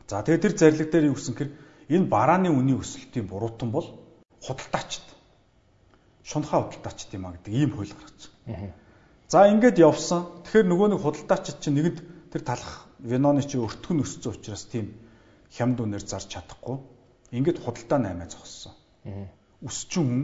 За 0.08 0.22
тэгээд 0.22 0.42
тэр 0.42 0.54
зарлиг 0.56 0.90
дээр 0.90 1.10
юу 1.12 1.16
гэсэн 1.18 1.34
хэр 1.36 1.50
энэ 1.88 2.06
барааны 2.10 2.50
үнийн 2.50 2.82
өсөлтийн 2.82 3.26
буруутан 3.30 3.70
бол 3.70 3.86
худалдаачд. 4.42 5.06
Шунхаа 6.22 6.66
худалдаачд 6.66 7.14
юм 7.14 7.26
а 7.26 7.34
гэдэг 7.34 7.52
ийм 7.54 7.70
хууль 7.74 7.94
гаргаж 7.94 8.22
байгаа. 8.46 8.74
За 9.28 9.46
ингээд 9.50 9.78
явсан. 9.78 10.26
Тэгэхээр 10.46 10.66
нөгөө 10.70 10.88
нэг 10.94 11.00
худалдаачид 11.02 11.58
чинь 11.62 11.76
нэгэнд 11.78 11.98
тэр 12.30 12.42
талах 12.42 12.86
виноны 12.98 13.42
чи 13.42 13.58
өртгөн 13.58 14.02
өссөн 14.02 14.34
учраас 14.34 14.66
тийм 14.70 14.94
хямд 15.50 15.78
үнээр 15.82 16.04
зарж 16.06 16.30
чадахгүй. 16.30 16.78
Ингээд 17.30 17.62
худалдаа 17.62 17.98
наймаа 17.98 18.30
зогссон. 18.30 18.74
Үсчин 19.62 20.04
хүн 20.06 20.22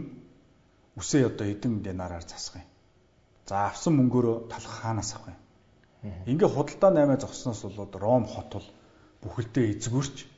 үсээ 0.99 1.27
одоо 1.31 1.47
эдэн 1.47 1.83
динараар 1.83 2.23
засах 2.23 2.63
юм. 2.63 2.67
За 3.47 3.67
авсан 3.67 3.95
мөнгөөрөө 3.99 4.47
талах 4.51 4.75
хаанаас 4.83 5.15
авах 5.15 5.35
юм. 5.35 5.39
Ингээ 6.27 6.49
худалдаа 6.51 6.91
наймаа 6.91 7.17
зогсноос 7.19 7.63
болоод 7.63 7.95
Ром 7.95 8.23
хот 8.27 8.51
бол 8.51 8.67
бүхэлдээ 9.23 9.79
эзгүрч 9.79 10.32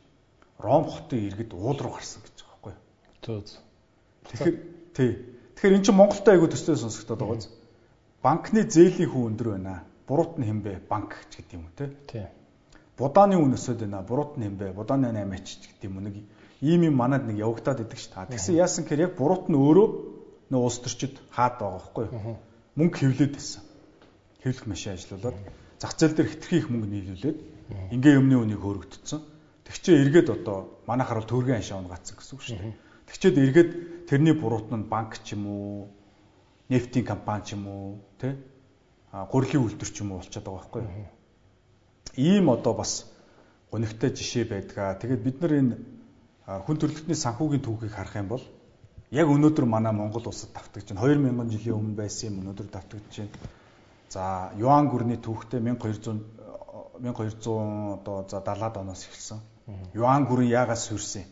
Ром 0.59 0.83
хотын 0.85 1.25
иргэд 1.27 1.53
уул 1.53 1.77
руу 1.79 1.93
гарсан 1.97 2.21
гэж 2.23 2.35
байгаа 2.43 2.75
байхгүй. 3.21 3.43
Тэгэхээр 4.29 4.57
тий. 4.95 5.11
Тэгэхээр 5.55 5.75
эн 5.75 5.83
чинь 5.83 5.99
Монголтой 5.99 6.33
айгуу 6.35 6.49
төстэй 6.51 6.75
сонсогдоод 6.75 7.19
байгаа 7.19 7.37
биз? 7.39 7.49
Банкны 8.23 8.63
зээлийн 8.63 9.09
хүн 9.11 9.35
өндөр 9.35 9.47
байна. 9.57 9.83
Буруут 10.07 10.37
нь 10.39 10.47
хэмбэ 10.47 10.87
банк 10.89 11.15
ч 11.29 11.43
гэдэг 11.43 11.53
юм 11.57 11.67
уу 11.67 11.75
те? 11.75 11.91
Тий 12.07 12.25
будааны 12.97 13.37
үн 13.37 13.55
өсөд 13.55 13.83
байна. 13.83 14.01
Буруут 14.01 14.37
нь 14.37 14.47
юм 14.47 14.55
бэ? 14.57 14.71
Будааны 14.71 15.11
8 15.11 15.43
ч 15.43 15.59
гэдэг 15.59 15.83
юм 15.83 15.99
нэг 15.99 16.15
ийм 16.61 16.81
юм 16.87 16.95
манад 16.95 17.27
нэг 17.27 17.37
явагдаад 17.43 17.83
идэг 17.83 17.99
ш 17.99 18.07
та. 18.07 18.25
Тэгсэн 18.25 18.55
яасан 18.55 18.87
гэхээр 18.87 19.11
яг 19.11 19.13
буруут 19.19 19.51
нь 19.51 19.59
өөрөө 19.59 19.87
нөө 20.51 20.61
улс 20.63 20.79
төрчид 20.79 21.19
хаад 21.35 21.59
байгаа 21.59 21.75
байхгүй? 21.75 22.05
Мөнгө 22.79 22.95
хевлээд 22.95 23.33
байсан. 23.35 23.63
Хевлэх 24.43 24.65
машин 24.65 24.95
ажиллуулад 24.95 25.35
зах 25.79 25.93
зээл 25.99 26.15
дээр 26.15 26.31
хитрхи 26.31 26.55
их 26.63 26.67
мөнгө 26.71 26.87
нийлүүлээд 26.87 27.37
ингээ 27.91 28.15
өмнө 28.15 28.35
үнийг 28.47 28.61
хөөрөгдсөн. 28.63 29.21
Тэгчээ 29.65 30.01
эргээд 30.05 30.29
одоо 30.29 30.81
манайхаар 30.85 31.19
бол 31.21 31.31
төргийн 31.33 31.59
аншаа 31.59 31.81
унгацсан 31.81 32.15
гэсэн 32.17 32.33
үг 32.37 32.41
шүү 32.45 32.57
дээ. 32.57 32.73
Тэгчээд 33.09 33.35
эргээд 33.37 33.71
тэрний 34.09 34.33
буруут 34.37 34.69
нь 34.69 34.85
банк 34.85 35.17
ч 35.25 35.33
юм 35.33 35.45
уу, 35.49 35.89
нефтийн 36.69 37.05
компани 37.05 37.43
ч 37.45 37.57
юм 37.57 37.65
уу, 37.67 37.99
тэ? 38.21 38.37
А 39.11 39.25
гурилын 39.25 39.65
үйлдвэр 39.65 39.91
ч 39.91 40.01
юм 40.05 40.13
уу 40.13 40.21
болчиход 40.21 40.45
байгаа 40.45 40.61
байхгүй 40.61 40.81
юу? 40.85 41.15
ийм 42.17 42.49
одоо 42.49 42.73
бас 42.73 43.05
гонигтай 43.71 44.09
жишээ 44.09 44.45
байдгаа. 44.45 44.95
Тэгээд 44.95 45.23
бид 45.23 45.41
нар 45.41 45.53
энэ 45.53 45.77
хүн 46.45 46.77
төрөлхтний 46.77 47.17
санхүүгийн 47.17 47.63
түүхийг 47.65 47.93
харах 47.93 48.15
юм 48.15 48.29
бол 48.29 48.43
яг 49.11 49.27
өнөөдөр 49.27 49.65
манай 49.65 49.91
Монгол 49.91 50.27
улсад 50.27 50.53
давтагдж 50.53 50.93
байна. 50.93 51.01
2000 51.01 51.49
жилийн 51.51 51.75
өмнө 51.75 51.95
байсан 51.99 52.29
юм 52.29 52.39
өнөөдөр 52.45 52.67
давтагдж 52.71 53.13
байна. 53.19 53.33
За 54.09 54.51
юан 54.55 54.87
гүрний 54.89 55.17
түүхтэй 55.17 55.59
1200 55.59 56.45
1200 57.01 57.99
одоо 57.99 58.23
за 58.29 58.39
70-аад 58.39 58.77
оноос 58.77 59.03
эхэлсэн. 59.03 59.39
Юан 59.93 60.25
гүрэн 60.29 60.49
яагаас 60.49 60.87
сүрсэн? 60.89 61.25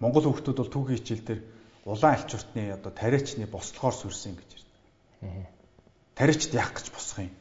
Монгол 0.00 0.26
хүмүүс 0.26 0.56
бол 0.56 0.74
түүхийн 0.74 0.98
хичээл 0.98 1.26
дээр 1.26 1.40
улаан 1.86 2.14
альчуртны 2.18 2.72
одоо 2.74 2.92
тариачны 2.92 3.46
бослохоор 3.46 3.94
сүрсэн 3.94 4.34
гэж 4.38 4.50
ярьдаг. 4.58 5.46
Тариачд 6.14 6.54
яах 6.54 6.72
гэж 6.74 6.86
босох 6.90 7.22
юм? 7.26 7.34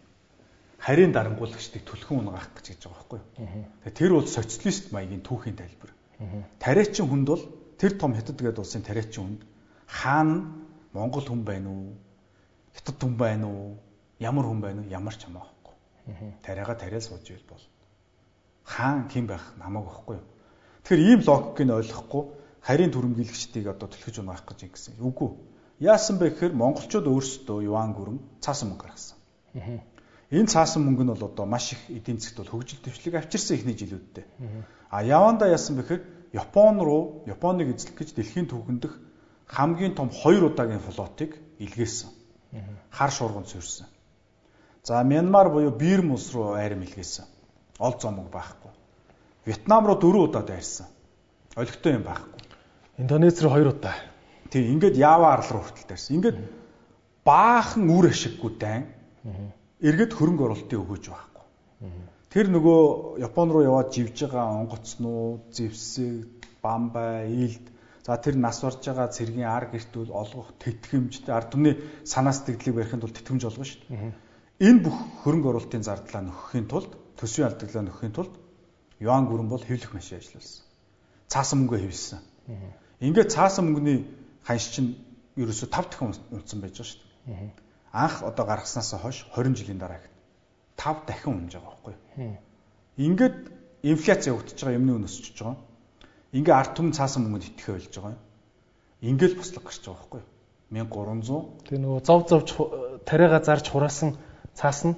харийн 0.78 1.12
дарангуулагчдыг 1.12 1.84
түлхэн 1.84 2.22
унгаах 2.22 2.54
гэж 2.56 2.86
байгаа 2.86 2.96
байхгүй 2.96 3.20
юу. 3.20 3.66
Тэгээ 3.84 3.98
тэр 3.98 4.12
бол 4.14 4.28
социалист 4.30 4.92
маягийн 4.94 5.26
түүхийн 5.26 5.58
тайлбар. 5.58 5.92
Тариачин 6.62 7.10
хүнд 7.10 7.28
бол 7.28 7.44
тэр 7.82 7.98
том 7.98 8.14
хятад 8.14 8.38
гэдэг 8.38 8.62
улсын 8.62 8.86
тариачин 8.86 9.24
хүнд 9.26 9.42
хаана 9.90 10.54
Монгол 10.94 11.26
хүн 11.26 11.44
байна 11.44 11.70
уу? 11.70 11.98
Хятад 12.78 13.02
хүн 13.02 13.18
байна 13.18 13.48
уу? 13.50 13.78
Ямар 14.22 14.46
хүн 14.46 14.62
байна 14.62 14.82
уу? 14.86 14.90
Ямар 14.90 15.16
ч 15.18 15.26
хамаахгүй. 15.26 15.76
Тариага 16.46 16.76
тариал 16.78 17.02
сууж 17.02 17.26
ивэл 17.26 17.50
бол 17.50 17.64
хаан 18.68 19.08
хэн 19.08 19.26
байх 19.32 19.56
намайг 19.56 19.88
юу. 19.88 20.20
Тэгэхээр 20.84 21.02
ийм 21.08 21.22
логикийг 21.24 21.72
ойлгохгүй 21.72 22.24
харийн 22.68 22.92
төрөмгийлэгчдийг 22.92 23.68
одоо 23.72 23.88
түлхэж 23.88 24.20
унаах 24.20 24.44
гэж 24.44 24.60
ингэсэн. 24.68 25.00
Үгүй. 25.00 25.32
Яасан 25.80 26.20
бэ 26.20 26.36
гэхээр 26.36 26.54
монголчууд 26.54 27.08
өөрсдөө 27.08 27.64
юан 27.64 27.96
гүрэн 27.96 28.20
цаасан 28.44 28.76
мөнгө 28.76 28.84
гаргасан. 28.84 29.18
Энэ 30.32 30.52
цаасан 30.52 30.84
мөнгө 30.84 31.04
нь 31.08 31.12
бол 31.16 31.28
одоо 31.32 31.46
маш 31.48 31.72
их 31.72 31.82
эдийн 31.88 32.20
засгт 32.20 32.44
бол 32.44 32.52
хөгжил 32.60 32.84
дэвшлиг 32.84 33.16
авчирсан 33.16 33.56
ихний 33.56 33.78
жилүүдтэй. 33.80 34.26
А 34.92 35.04
Яванда 35.04 35.48
яасан 35.48 35.80
бэхээр 35.80 36.02
Япон 36.34 36.84
руу 36.84 37.24
Японыг 37.26 37.72
эзлэх 37.72 37.96
гэж 37.96 38.20
дэлхийн 38.20 38.52
түүхэндх 38.52 38.92
хамгийн 39.48 39.96
том 39.96 40.10
хоёр 40.12 40.52
удаагийн 40.52 40.84
флотыг 40.84 41.40
илгээсэн. 41.64 42.10
Хар 42.92 43.12
шуурганд 43.12 43.48
суурьсан. 43.48 43.88
За 44.84 45.04
Мянмар 45.04 45.50
буюу 45.50 45.72
Бирм 45.72 46.12
улс 46.12 46.34
руу 46.34 46.60
айрам 46.60 46.84
илгээсэн. 46.84 47.37
Ол 47.80 47.94
зомог 48.02 48.30
байхгүй. 48.32 48.72
Вьетнам 49.46 49.86
руу 49.88 49.98
дөрөв 49.98 50.30
удаа 50.30 50.44
дайрсан. 50.44 50.88
Олигтой 51.56 51.94
юм 51.94 52.04
байхгүй. 52.04 52.42
Индонез 52.98 53.42
руу 53.42 53.52
хоёр 53.52 53.74
удаа. 53.74 53.96
Тийм, 54.50 54.78
ингээд 54.78 54.98
Ява 54.98 55.34
арал 55.34 55.52
руу 55.52 55.64
хүртэл 55.64 55.88
дайрсан. 55.88 56.16
Ингээд 56.18 56.38
баахан 57.26 57.90
үр 57.90 58.10
ашиггүй 58.10 58.52
дайн 58.58 58.86
эргээд 59.82 60.14
хөрөнгө 60.18 60.44
оруулалтын 60.48 60.82
өгөөж 60.82 61.06
байхгүй. 61.12 61.46
Тэр 62.34 62.50
нөгөө 62.52 63.22
Япон 63.22 63.52
руу 63.54 63.64
яваад 63.64 63.94
живж 63.94 64.26
байгаа 64.26 64.58
онгоцнууд, 64.62 65.54
зевсэг, 65.54 66.48
бамбай, 66.62 67.30
ийлд 67.30 67.66
за 68.08 68.18
тэр 68.18 68.36
нас 68.40 68.64
орж 68.64 68.82
байгаа 68.84 69.08
цэргийн 69.12 69.48
ар 69.48 69.68
гертүүл 69.72 70.12
олгох 70.12 70.56
тэтгэмжтэй 70.64 71.34
ард 71.36 71.52
түмний 71.52 71.76
санаас 72.04 72.42
тэгдлийг 72.48 72.76
барихын 72.76 73.04
тулд 73.04 73.16
тэтгэмж 73.20 73.44
олгоно 73.48 73.68
шүү 73.68 73.82
дээ. 73.84 74.16
Энэ 74.64 74.84
бүх 74.84 74.98
хөрөнгө 75.24 75.50
оруулалтын 75.52 75.84
зардлаа 75.84 76.24
нөхөхийн 76.24 76.68
тулд, 76.72 76.92
төсвийн 77.18 77.50
алдаглаа 77.50 77.84
нөхөхийн 77.84 78.16
тулд 78.16 78.34
юан 79.02 79.26
гүрэн 79.28 79.50
бол 79.50 79.62
хэвлэх 79.62 79.94
машин 79.94 80.18
ажилласан. 80.22 80.66
Цаасан 81.28 81.58
мөнгөө 81.66 81.80
хэвлсэн. 81.84 82.22
Ингээд 83.02 83.34
цаасан 83.34 83.66
мөнгөний 83.68 84.06
ханш 84.48 84.72
чинь 84.74 84.96
ерөөсө 85.36 85.68
5 85.68 85.92
дахин 85.92 86.14
унтсан 86.32 86.62
байж 86.62 86.78
байгаа 86.78 86.90
шүү 86.90 87.02
дээ 87.02 87.68
анх 87.92 88.24
одоо 88.24 88.46
гаргаснаас 88.46 88.94
хойш 89.02 89.26
20 89.36 89.56
жилийн 89.56 89.80
дараа 89.80 89.98
гэхэд 89.98 90.16
5 90.78 91.06
дахин 91.08 91.34
унж 91.34 91.54
байгаа 91.54 91.72
байхгүй 91.72 91.94
юу. 91.94 92.38
Ингээд 92.98 93.38
инфляц 93.84 94.28
явагдаж 94.28 94.60
байгаа 94.62 94.80
юмны 94.80 94.92
үн 94.94 95.08
өсөж 95.08 95.26
байгаа. 95.34 95.58
Ингээ 96.38 96.56
ард 96.56 96.74
түмэн 96.78 96.94
цаасан 96.94 97.24
мөнгөнд 97.24 97.48
итгэхэ 97.50 97.74
болж 97.74 97.94
байгаа 97.96 98.14
юм. 98.14 98.22
Ингээл 99.10 99.40
буслаг 99.40 99.64
гарч 99.64 99.82
байгаа 99.82 99.98
байхгүй 99.98 100.22
юу. 100.22 100.30
1300. 100.68 101.64
Тэгээ 101.66 101.82
нөгөө 101.84 102.02
зов 102.04 102.22
зовж 102.28 102.50
тариага 103.08 103.40
зарж 103.40 103.66
хураасан 103.72 104.10
цаас 104.54 104.84
нь 104.84 104.96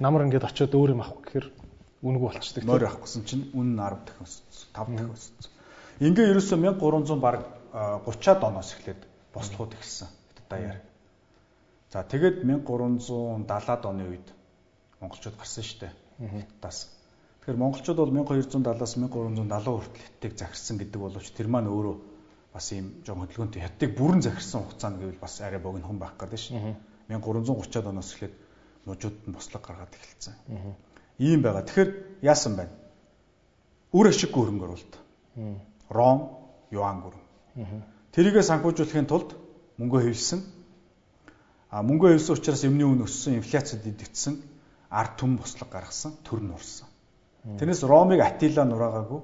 намар 0.00 0.26
ингээд 0.26 0.48
очиод 0.48 0.74
өөр 0.74 0.94
юм 0.94 1.02
авах 1.02 1.22
гэхээр 1.26 1.46
үнэгүй 2.02 2.28
болчихдаг. 2.28 2.64
Морь 2.64 2.86
авах 2.86 3.02
гэсэн 3.06 3.22
чинь 3.26 3.50
үн 3.54 3.74
нь 3.74 3.80
10 3.80 4.06
дахин 4.06 4.26
өссөн, 4.26 4.44
5 4.74 4.94
дахин 4.94 5.14
өссөн. 5.14 5.50
Ингээ 5.98 6.30
ерөөсөө 6.30 6.58
1300 6.62 7.18
баг 7.18 7.42
30-аад 7.74 8.42
оноос 8.46 8.70
эхлээд 8.78 9.00
бослоход 9.34 9.74
ихсэн. 9.74 10.08
Даяар. 10.48 10.80
За 11.90 12.04
тэгээд 12.04 12.44
1370-аад 12.44 13.82
оны 13.84 14.04
үед 14.06 14.28
монголчууд 15.00 15.36
гарсан 15.36 15.64
шүү 15.64 15.78
дээ. 15.82 15.92
Хятадаас. 16.18 16.88
Тэгэхээр 17.42 17.58
монголчууд 17.58 17.98
бол 17.98 18.12
1270-аас 18.12 18.94
1370 18.94 19.08
хүртэл 19.08 20.04
хятадыг 20.04 20.32
захирсан 20.38 20.76
гэдэг 20.78 21.00
боловч 21.00 21.28
тэр 21.32 21.48
маань 21.48 21.72
өөрөө 21.72 21.96
бас 22.52 22.66
ийм 22.72 23.02
жоо 23.04 23.16
хөдөлгөөнтэй 23.18 23.62
хятадыг 23.62 23.90
бүрэн 23.96 24.22
захирсан 24.22 24.62
хугацаанд 24.68 25.00
гэвэл 25.00 25.22
бас 25.22 25.40
арай 25.40 25.60
богинохон 25.60 25.98
байх 25.98 26.14
гэдэг 26.20 26.38
шүү. 26.38 26.76
1330-аад 27.08 27.86
оноос 27.88 28.12
эхлээд 28.14 28.34
мужууд 28.88 29.16
нь 29.28 29.36
бослог 29.36 29.62
гаргаад 29.62 29.92
эхэлсэн. 29.92 30.34
Ийм 31.18 31.42
байгаа. 31.42 31.62
Тэгэхээр 31.62 31.90
яасан 32.22 32.56
байна? 32.56 32.74
Үр 33.92 34.08
ашиггүй 34.08 34.42
хөрөнгө 34.42 34.64
оруулалт. 34.64 34.94
Ром, 35.88 36.18
юан 36.72 36.98
гүрэн. 37.04 37.24
Тэрийгэ 38.12 38.42
санхүүжүүлэхийн 38.42 39.08
тулд 39.08 39.36
мөнгө 39.78 40.08
хэвлсэн. 40.08 40.40
А 41.70 41.82
мөнгө 41.84 42.16
хэвлсэн 42.16 42.34
учраас 42.34 42.64
эмний 42.64 42.88
үн 42.88 43.04
өссөн, 43.04 43.38
инфляцид 43.40 43.84
идэгдсэн, 43.84 44.40
ард 44.90 45.20
түмэн 45.20 45.40
бослог 45.40 45.68
гаргасан, 45.68 46.16
төр 46.24 46.40
нь 46.40 46.52
урсан. 46.52 46.88
Тэрнээс 47.44 47.84
Ромыг 47.84 48.20
Атила 48.24 48.64
нураагаагүй, 48.64 49.20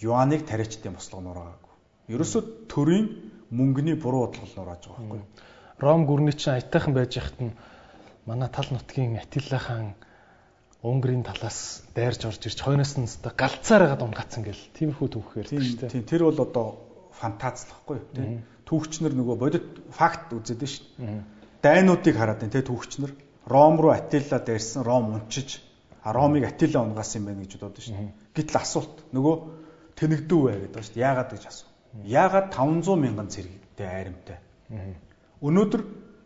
юаныг 0.00 0.44
тариачдын 0.46 0.96
бослого 0.96 1.22
нураагаагүй. 1.24 1.72
Ерөөсөө 2.12 2.42
төрийн 2.68 3.06
мөнгөний 3.50 3.96
буруу 3.96 4.26
бодлого 4.26 4.52
нурааж 4.56 4.88
байгаа 4.88 5.00
байхгүй 5.00 5.18
юу? 5.20 5.28
Ром 5.80 6.06
гүрний 6.06 6.32
чинь 6.36 6.54
аятайхан 6.54 6.94
байж 6.94 7.16
яхад 7.16 7.38
нь 7.40 7.52
манай 8.26 8.48
тал 8.48 8.68
нутгийн 8.70 9.18
Атила 9.18 9.58
хаан 9.58 9.94
Унгарын 10.82 11.22
талаас 11.22 11.82
дайрж 11.94 12.26
орж 12.26 12.42
ирж 12.46 12.58
хойноос 12.62 12.98
нь 12.98 13.06
өстө 13.06 13.30
галцаар 13.34 13.86
хагаад 13.86 14.02
унгацсан 14.02 14.42
гэл 14.42 14.62
тиймэрхүү 14.74 15.08
түүхээр 15.14 15.46
тийм 15.46 15.62
тийм. 15.90 16.02
Тэр 16.06 16.26
бол 16.26 16.40
одоо 16.42 16.66
фантаз 17.14 17.66
л 17.66 17.70
байхгүй 17.70 17.96
юу 18.02 18.08
тийм 18.14 18.30
түүхчнэр 18.66 19.14
нөгөө 19.14 19.36
бодит 19.38 19.66
факт 19.94 20.34
үзээд 20.34 20.62
шүү 20.66 20.86
дээ. 20.98 21.22
Дайнуудыг 21.62 22.14
хараад 22.18 22.42
байна 22.42 22.54
тийм 22.56 22.66
түүхчнэр 22.66 23.12
Ром 23.46 23.78
руу 23.78 23.94
Атила 23.94 24.38
дайрсан 24.42 24.82
Ром 24.82 25.14
унчиж 25.14 25.62
а 26.02 26.10
Ромыг 26.12 26.50
Атила 26.50 26.82
унгаасан 26.82 27.22
юм 27.22 27.26
байна 27.30 27.46
гэж 27.46 27.62
бодож 27.62 27.86
шүү 27.86 27.94
дээ. 27.94 28.14
Гэтэл 28.34 28.58
асуулт 28.58 28.96
нөгөө 29.14 29.34
тэнэгдүү 29.98 30.40
бай 30.42 30.56
гэдэг 30.66 30.82
шүү 30.82 30.94
дээ. 30.98 31.06
Яагаад 31.06 31.30
гэж 31.30 31.44
асуу? 31.46 31.68
Яагаад 32.02 32.48
500 32.50 32.98
мянган 32.98 33.28
цэрэгтэй 33.30 33.86
айрамтай 33.86 34.38
өнөөдөр 35.42 35.82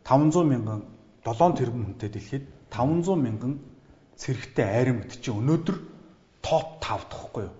500 0.06 0.46
мянган 0.46 0.80
7 1.26 1.58
тэрбум 1.58 1.84
хүнтэй 1.90 2.10
дэлхийд 2.14 2.44
500 2.70 3.18
мянган 3.18 3.58
цэрэгтэй 4.14 4.64
айрам 4.64 5.02
гэдэг 5.02 5.18
чинь 5.18 5.38
өнөөдөр 5.42 5.76
топ 6.40 6.78
5 6.78 7.10
тахгүй 7.10 7.42
юу? 7.50 7.54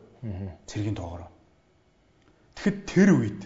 Цэргийн 0.70 0.96
тоогоор. 0.96 1.26
Тэгэхэд 2.54 2.78
тэр 2.86 3.10
үед 3.18 3.42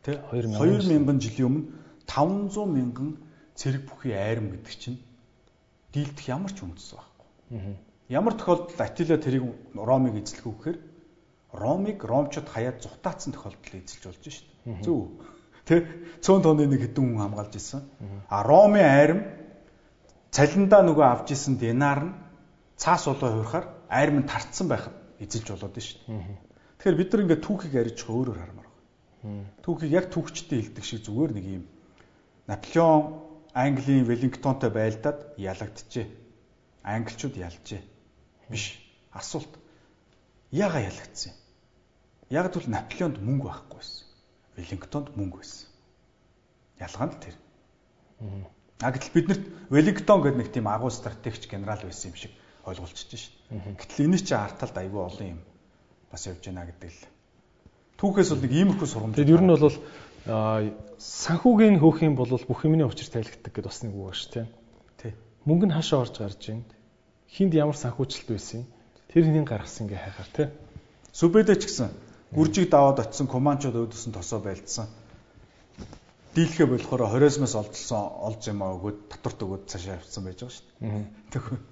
тий 0.00 0.16
2000 0.32 1.20
жилийн 1.20 1.48
өмнө 1.48 1.62
500 2.08 2.72
мянган 2.72 3.10
цэрэг 3.54 3.82
бүхий 3.88 4.16
айрам 4.16 4.50
гэдэг 4.50 4.74
чинь 4.80 4.98
дийлдэх 5.94 6.26
ямар 6.28 6.52
ч 6.52 6.64
үндэс 6.66 6.90
байхгүй. 6.98 7.28
Ямар 8.08 8.34
тохиолдолд 8.34 8.80
Атила 8.80 9.16
тэрийг 9.16 9.44
Ромыг 9.78 10.18
эзлэх 10.18 10.44
үү 10.44 10.54
гэхээр 10.58 10.78
Ромыг 11.54 12.02
ромчууд 12.02 12.48
хаяад 12.50 12.82
зутаацсан 12.82 13.32
тохиолдол 13.32 13.78
эзэлж 13.78 14.04
болж 14.10 14.24
шít. 14.26 14.48
Зөв. 14.82 15.22
Тэ 15.64 15.88
цөөн 16.20 16.42
тооны 16.44 16.68
нэг 16.68 16.80
хэдэн 16.92 17.04
хүн 17.04 17.20
хамгаалж 17.24 17.54
исэн. 17.56 17.82
А 18.28 18.42
Ромын 18.44 18.84
айрам 18.84 19.20
цалиндаа 20.30 20.82
нөгөө 20.84 21.04
авч 21.04 21.32
исэн 21.32 21.56
динар 21.56 22.00
нь 22.04 22.14
цаас 22.76 23.06
улуу 23.08 23.30
хуурахаар 23.32 23.66
айрам 23.88 24.20
нь 24.20 24.28
тарцсан 24.28 24.68
байхад 24.68 24.94
эзэлж 25.22 25.48
болоод 25.54 25.78
шүү 25.78 25.98
дээ. 26.04 26.38
Тэгэхээр 26.78 26.98
бид 27.00 27.10
нар 27.12 27.22
ингээд 27.24 27.44
түүхийг 27.46 27.74
арьж 27.80 27.98
өөрөөр 28.04 28.38
хармаар 28.40 28.68
байна. 28.68 29.48
Түүхийг 29.64 29.92
яг 29.94 30.06
түүхчтэй 30.12 30.58
хэлдэг 30.60 30.84
шиг 30.84 31.00
зүгээр 31.06 31.32
нэг 31.32 31.46
юм 31.48 31.64
Наполеон 32.44 33.24
Английн 33.54 34.04
Веллингтонтой 34.04 34.68
байлдаад 34.68 35.38
ялагдчихэ. 35.38 36.12
Англичууд 36.84 37.36
ялжээ. 37.40 37.80
Биш. 38.50 38.76
Асуулт. 39.14 39.48
Яага 40.50 40.84
ялагдсан 40.84 41.32
юм? 41.32 41.38
Яг 42.28 42.52
л 42.52 42.68
Наполеонд 42.68 43.16
мөнгө 43.22 43.48
байхгүй 43.48 43.78
байсан. 43.80 44.03
Веллингтонд 44.56 45.16
мөнгө 45.16 45.42
байсан. 45.42 45.68
Ялгаа 46.78 47.06
нь 47.10 47.18
тэр. 47.18 47.36
А 48.80 48.90
гэтэл 48.90 49.14
биднэрт 49.14 49.44
Веллингтон 49.70 50.20
гэдэг 50.22 50.38
нэг 50.38 50.48
тийм 50.52 50.66
агуу 50.68 50.90
стратегч 50.90 51.46
генерал 51.50 51.82
байсан 51.82 52.10
юм 52.10 52.16
шиг 52.18 52.32
ойлголцож 52.66 53.10
шин. 53.10 53.32
Гэтэл 53.78 54.06
энэ 54.06 54.18
чинь 54.18 54.38
арталд 54.38 54.76
айгүй 54.78 55.02
олон 55.02 55.28
юм 55.38 55.40
бас 56.10 56.26
явж 56.26 56.42
байна 56.46 56.66
гэдэг 56.66 56.90
л. 56.90 57.06
Түүхээс 57.98 58.30
бол 58.34 58.42
нэг 58.42 58.52
иймэрхүү 58.52 58.88
сургамж. 58.88 59.14
Тэгэд 59.18 59.34
ер 59.34 59.42
нь 59.42 59.52
бол 59.54 59.76
санхүүгийн 60.98 61.78
хөөх 61.78 61.98
юм 62.02 62.14
бол 62.16 62.30
бүх 62.30 62.60
юмний 62.64 62.86
учир 62.86 63.10
тайлгдаг 63.12 63.52
гэдээ 63.52 63.68
бас 63.68 63.80
нэг 63.84 63.92
үг 63.94 64.06
ба 64.08 64.14
ш 64.16 64.26
тийм. 64.32 64.48
Тий. 64.98 65.12
Мөнгө 65.44 65.68
нь 65.68 65.76
хаашаа 65.76 66.02
орж 66.02 66.16
гарч 66.18 66.42
ийн. 66.48 66.64
Хинд 67.28 67.52
ямар 67.54 67.76
санхүүжилт 67.76 68.28
байсан. 68.32 68.64
Тэр 69.12 69.28
хнийг 69.28 69.46
гаргасан 69.46 69.86
ингээ 69.86 70.00
хайхаар 70.00 70.30
тий. 70.32 70.48
Сүбэдэ 71.12 71.54
ч 71.60 71.68
гэсэн 71.68 71.88
гүржиг 72.34 72.70
даваад 72.70 73.02
очисон 73.06 73.30
команчууд 73.30 73.76
өөдсөн 73.78 74.12
тосоо 74.12 74.40
байлдсан. 74.42 74.86
Дийлхэ 76.34 76.66
болохоор 76.66 77.14
20-оос 77.14 77.54
олдсон 77.54 78.02
олж 78.26 78.42
юм 78.50 78.62
аа 78.66 78.74
өгөөд 78.74 78.98
татварт 79.10 79.40
өгөөд 79.46 79.64
цаашаа 79.70 80.02
явцсан 80.02 80.26
байж 80.26 80.42
байгаа 80.42 80.54
шүү 80.58 80.66
дээ. 80.82 81.04
Тэгвэл 81.32 81.62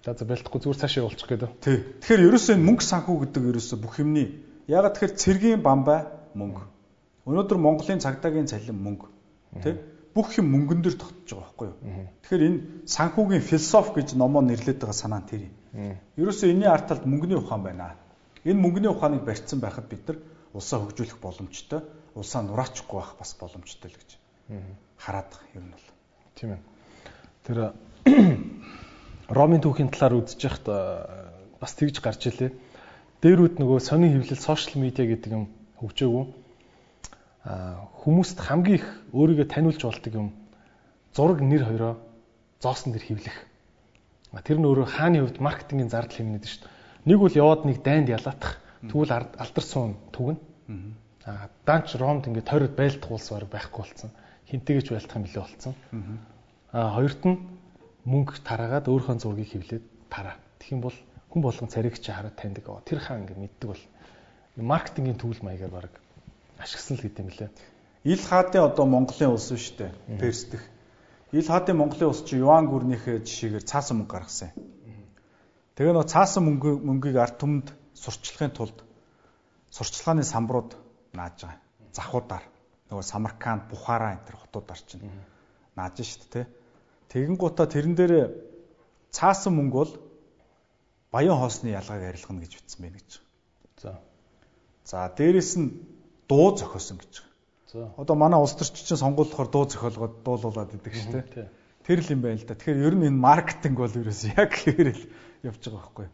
За 0.00 0.16
за 0.16 0.24
бэлтгэхгүй 0.24 0.60
зүгээр 0.64 0.80
цаашаа 0.80 1.02
явуулчих 1.04 1.28
гэдэг. 1.28 1.50
Тий. 1.60 1.76
Тэгэхээр 2.00 2.24
ерөөсөө 2.32 2.56
мөнгө 2.56 2.84
санхүү 2.88 3.16
гэдэг 3.20 3.42
ерөөсөө 3.52 3.78
бүх 3.84 4.00
юмний 4.00 4.40
ягаад 4.64 4.96
тэгэхээр 4.96 5.20
цэргийн 5.20 5.60
бамбай 5.60 6.08
мөнгө. 6.32 6.64
Өнөөдөр 7.28 7.58
Монголын 7.60 8.00
цагдаагийн 8.00 8.48
цалин 8.48 8.80
мөнгө. 8.80 9.12
Тий. 9.60 9.76
Бүх 10.16 10.32
юм 10.40 10.48
мөнгөн 10.56 10.80
дээр 10.80 10.96
тогтож 10.96 11.36
байгаа 11.36 11.44
байхгүй 11.52 11.68
юу? 11.68 11.76
Тэгэхээр 12.24 12.46
энэ 12.48 12.60
санхүүгийн 12.88 13.44
философи 13.44 13.92
гэж 14.00 14.16
номоо 14.16 14.40
нэрлэдэг 14.40 14.88
байгаа 14.88 14.96
санаа 14.96 15.20
нь 15.20 15.28
тэр 15.28 15.40
юм. 15.44 15.54
Ерөөсөө 16.16 16.48
энэний 16.48 16.70
арт 16.72 16.88
талд 16.88 17.04
мөнгөний 17.04 17.36
ухаан 17.36 17.60
байна. 17.60 17.92
Энэ 18.44 18.60
мөнгөний 18.60 18.90
ухааныг 18.90 19.24
барьцсан 19.24 19.60
байхад 19.60 19.88
бид 19.88 20.06
нар 20.08 20.18
улсаа 20.56 20.80
хөгжүүлэх 20.80 21.20
боломжтой, 21.20 21.84
улсаа 22.14 22.42
нураачихгүй 22.42 22.98
байх 23.00 23.14
бас 23.20 23.36
боломжтой 23.36 23.90
л 23.92 23.98
гэж 24.00 24.10
хараад 24.96 25.28
байгаа 25.28 25.54
юм 25.54 25.66
бол. 25.70 25.86
Тийм 26.34 26.50
ээ. 26.56 26.60
Тэр 27.44 27.58
Ромын 29.38 29.62
түүхийн 29.62 29.92
талаар 29.92 30.18
үзэж 30.18 30.40
яхад 30.40 30.66
бас 31.60 31.72
тэгж 31.76 32.00
гарч 32.00 32.26
илээ. 32.26 32.50
Дээрүүд 33.20 33.60
нөгөө 33.60 33.78
сонин 33.78 34.16
хэвлэл 34.16 34.40
сошиал 34.40 34.80
медиа 34.80 35.04
гэдэг 35.04 35.30
юм 35.30 35.44
хөгжөөгөө 35.78 36.24
а 37.44 37.88
хүмүүст 38.04 38.40
хамгийн 38.40 38.80
их 38.80 38.86
өөрийгөө 39.12 39.46
таниулж 39.48 39.80
болдог 39.84 40.12
юм 40.12 40.28
зураг 41.16 41.40
нэр 41.40 41.64
хоёроо 41.64 41.94
зоосон 42.60 42.92
дэр 42.92 43.04
хэвлэх. 43.04 43.36
Тэр 44.44 44.58
нь 44.60 44.68
өөрөө 44.68 44.88
хааны 44.88 45.20
хувьд 45.24 45.40
маркетингийн 45.40 45.92
зардал 45.92 46.16
хэмнээд 46.16 46.44
шүү 46.48 46.60
дээ. 46.64 46.79
Нэг 47.04 47.18
бол 47.18 47.32
яваад 47.32 47.64
нэг 47.64 47.82
дайнд 47.82 48.08
ялаатах. 48.08 48.60
Тэгвэл 48.82 49.12
алдарсан 49.12 49.96
түгэн. 50.12 50.38
А 51.24 51.48
данч 51.66 51.94
ромд 51.96 52.26
ингээд 52.28 52.48
тойроод 52.48 52.74
байлдах 52.76 53.10
улс 53.10 53.28
баг 53.30 53.48
байхгүй 53.48 53.84
болсон. 53.84 54.10
Хинтэйгэж 54.48 54.86
байлдах 54.90 55.16
юм 55.16 55.24
билээ 55.24 55.44
болсон. 55.44 55.74
А 56.72 56.96
хоёрт 56.96 57.22
нь 57.24 57.36
мөнгө 58.04 58.40
тараагаад 58.44 58.88
өөрийнхөө 58.88 59.20
зургийг 59.20 59.52
хэвлээд 59.52 59.84
тараа. 60.08 60.36
Тэгэх 60.58 60.72
юм 60.72 60.80
бол 60.80 60.96
хүн 61.28 61.42
болгон 61.42 61.68
цариг 61.68 62.00
чи 62.00 62.12
хараад 62.12 62.36
таньдаг. 62.36 62.64
Тэр 62.84 62.98
хаан 62.98 63.28
ингэ 63.28 63.36
мэддэг 63.36 63.68
бол 63.68 63.82
маркетингийн 64.56 65.20
төвл 65.20 65.40
маягаар 65.44 65.70
баг 65.70 65.92
ашигласан 66.58 66.96
л 66.96 67.04
гэдэм 67.04 67.28
лээ. 67.28 67.50
Ил 68.04 68.22
хаадын 68.24 68.64
одоо 68.64 68.86
Монголын 68.86 69.36
улс 69.36 69.52
шүү 69.52 69.76
дээ. 69.76 69.92
Персдэх. 70.18 70.62
Ил 71.32 71.46
хаадын 71.46 71.76
Монголын 71.76 72.10
улс 72.10 72.24
чи 72.24 72.40
юан 72.40 72.66
гүрнийхээ 72.66 73.22
жишээгээр 73.22 73.64
цаасан 73.68 74.00
мөнгө 74.00 74.12
гаргасан. 74.16 74.50
Тэгээ 75.76 75.94
нөө 75.94 76.06
цаасан 76.10 76.46
мөнгө 76.46 76.80
мөнгийг 76.82 77.16
ард 77.20 77.36
түмэнд 77.40 77.68
сурчлахын 77.94 78.54
тулд 78.54 78.78
сурчлагын 79.70 80.26
самбарууд 80.26 80.74
нааж 81.14 81.36
байгаа. 81.42 81.58
Захуудаар 81.92 82.44
нөгөө 82.90 83.04
Самарканд, 83.06 83.70
Бухара 83.70 84.14
энэ 84.14 84.26
төр 84.26 84.36
хотуудаар 84.42 84.82
чинь 84.86 85.06
нааж 85.78 86.02
шүү 86.02 86.26
дээ. 86.34 86.46
Тэгэн 87.10 87.36
гутаа 87.38 87.66
тэрэн 87.70 87.94
дээр 87.94 88.14
цаасан 89.14 89.54
мөнгө 89.54 89.76
бол 89.78 89.92
баян 91.14 91.38
хоосны 91.38 91.70
ялгааг 91.74 92.02
арилгана 92.02 92.42
гэж 92.42 92.52
бичсэн 92.58 92.82
байна 92.82 92.98
гэж. 92.98 93.10
За. 93.82 93.98
За 94.84 95.06
дээрэс 95.10 95.54
нь 95.58 95.70
дуу 96.26 96.54
зохиосон 96.58 96.98
гэж. 96.98 97.22
За. 97.70 97.94
Одоо 97.98 98.14
манай 98.18 98.38
улс 98.42 98.54
төрчин 98.54 98.98
сонгуулиухаар 98.98 99.50
дуу 99.50 99.66
зохиолгоод 99.66 100.22
дуулуулад 100.26 100.74
идэг 100.74 100.94
шүү 100.94 101.12
дээ. 101.14 101.50
Тэр 101.86 101.98
л 102.02 102.12
юм 102.14 102.22
байна 102.22 102.38
л 102.38 102.46
да. 102.46 102.54
Тэгэхээр 102.54 102.86
ер 102.86 102.94
нь 102.94 103.06
энэ 103.10 103.22
маркетинг 103.22 103.78
бол 103.78 103.90
ерөөс 103.90 104.22
яг 104.34 104.54
л 104.66 105.02
явж 105.42 105.60
байгаа 105.64 105.80
байхгүй. 105.80 106.06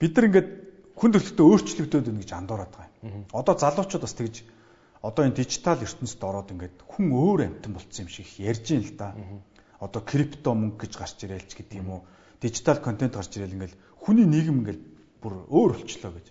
Бид 0.00 0.12
нар 0.16 0.26
ингээд 0.28 0.48
хүн 0.96 1.10
төрөлхтөө 1.12 1.46
өөрчлөгдөд 1.46 2.04
байна 2.06 2.22
гэж 2.22 2.32
андуураад 2.36 2.72
байгаа 2.72 2.90
юм. 3.02 3.24
Одоо 3.32 3.54
залуучууд 3.58 4.04
бас 4.04 4.14
тэгж 4.16 4.36
одоо 5.02 5.22
энэ 5.24 5.38
дижитал 5.38 5.80
ертөнцид 5.80 6.22
ороод 6.24 6.52
ингээд 6.52 6.76
хүн 6.88 7.06
өөр 7.12 7.40
амтан 7.46 7.72
болцсон 7.76 8.06
юм 8.06 8.10
шиг 8.10 8.28
ярьж 8.40 8.66
ин 8.74 8.82
л 8.82 8.92
да 8.96 9.14
одоо 9.80 10.00
крипто 10.02 10.56
мөнгө 10.56 10.88
гэж 10.88 10.92
гарч 10.96 11.16
ирээлч 11.24 11.52
гэдэг 11.52 11.76
юм 11.78 11.90
уу. 11.90 12.02
дижитал 12.40 12.80
контент 12.80 13.14
гарч 13.14 13.36
ирэл 13.36 13.56
ингээл 13.56 13.76
хүний 13.96 14.26
нийгэм 14.26 14.60
ингээл 14.60 14.82
бүр 15.22 15.34
өөр 15.48 15.72
болчлоо 15.80 16.12
гэж. 16.12 16.26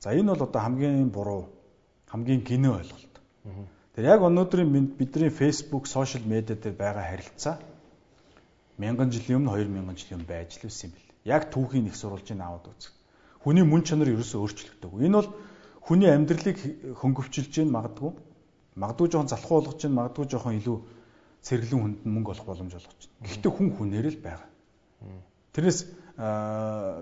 За 0.00 0.12
энэ 0.12 0.32
бол 0.32 0.42
одоо 0.48 0.60
хамгийн 0.60 1.10
буруу 1.10 1.48
хамгийн 2.08 2.40
гинэ 2.44 2.68
ойлголт. 2.70 3.14
Тэр 3.94 4.04
яг 4.04 4.20
өнөөдрийн 4.24 4.96
бидний 4.98 5.30
Facebook, 5.30 5.86
сошиал 5.86 6.24
медиа 6.24 6.56
дээр 6.56 6.74
байгаа 6.74 7.04
харилцаа 7.04 7.56
мянган 8.78 9.10
жилийн 9.12 9.44
өмнө 9.44 9.54
2000 9.54 9.96
жилийн 10.00 10.18
өмнө 10.18 10.28
байж 10.28 10.58
л 10.58 10.66
байсан 10.66 10.90
юм 10.90 10.94
бэл. 10.96 11.13
Яг 11.24 11.48
түүхийн 11.52 11.88
их 11.88 11.96
сурвалжийг 11.96 12.40
аваад 12.40 12.68
үзэх. 12.68 12.92
Хүний 13.40 13.64
мөн 13.64 13.84
чанар 13.84 14.12
ерөөсөө 14.12 14.40
өөрчлөгдөв. 14.44 14.92
Энэ 15.00 15.16
бол 15.20 15.28
хүний 15.84 16.08
амьдралыг 16.12 16.58
хөнгөвчилж 17.00 17.52
гин 17.52 17.72
магадгүй. 17.72 18.12
Магадгүй 18.76 19.08
жоохон 19.08 19.32
залхуу 19.32 19.60
болгож 19.60 19.80
гин, 19.80 19.96
магадгүй 19.96 20.24
жоохон 20.28 20.58
илүү 20.60 20.76
цэргэлэн 21.44 21.80
хүнд 21.80 21.98
мөнгө 22.08 22.30
олох 22.32 22.46
боломж 22.48 22.72
олгож 22.76 23.00
байна. 23.08 23.28
Гэхдээ 23.28 23.52
хүн 23.52 23.68
хүнээр 23.76 24.06
л 24.12 24.20
байгаа. 24.24 24.48
Тэрнээс 25.52 25.80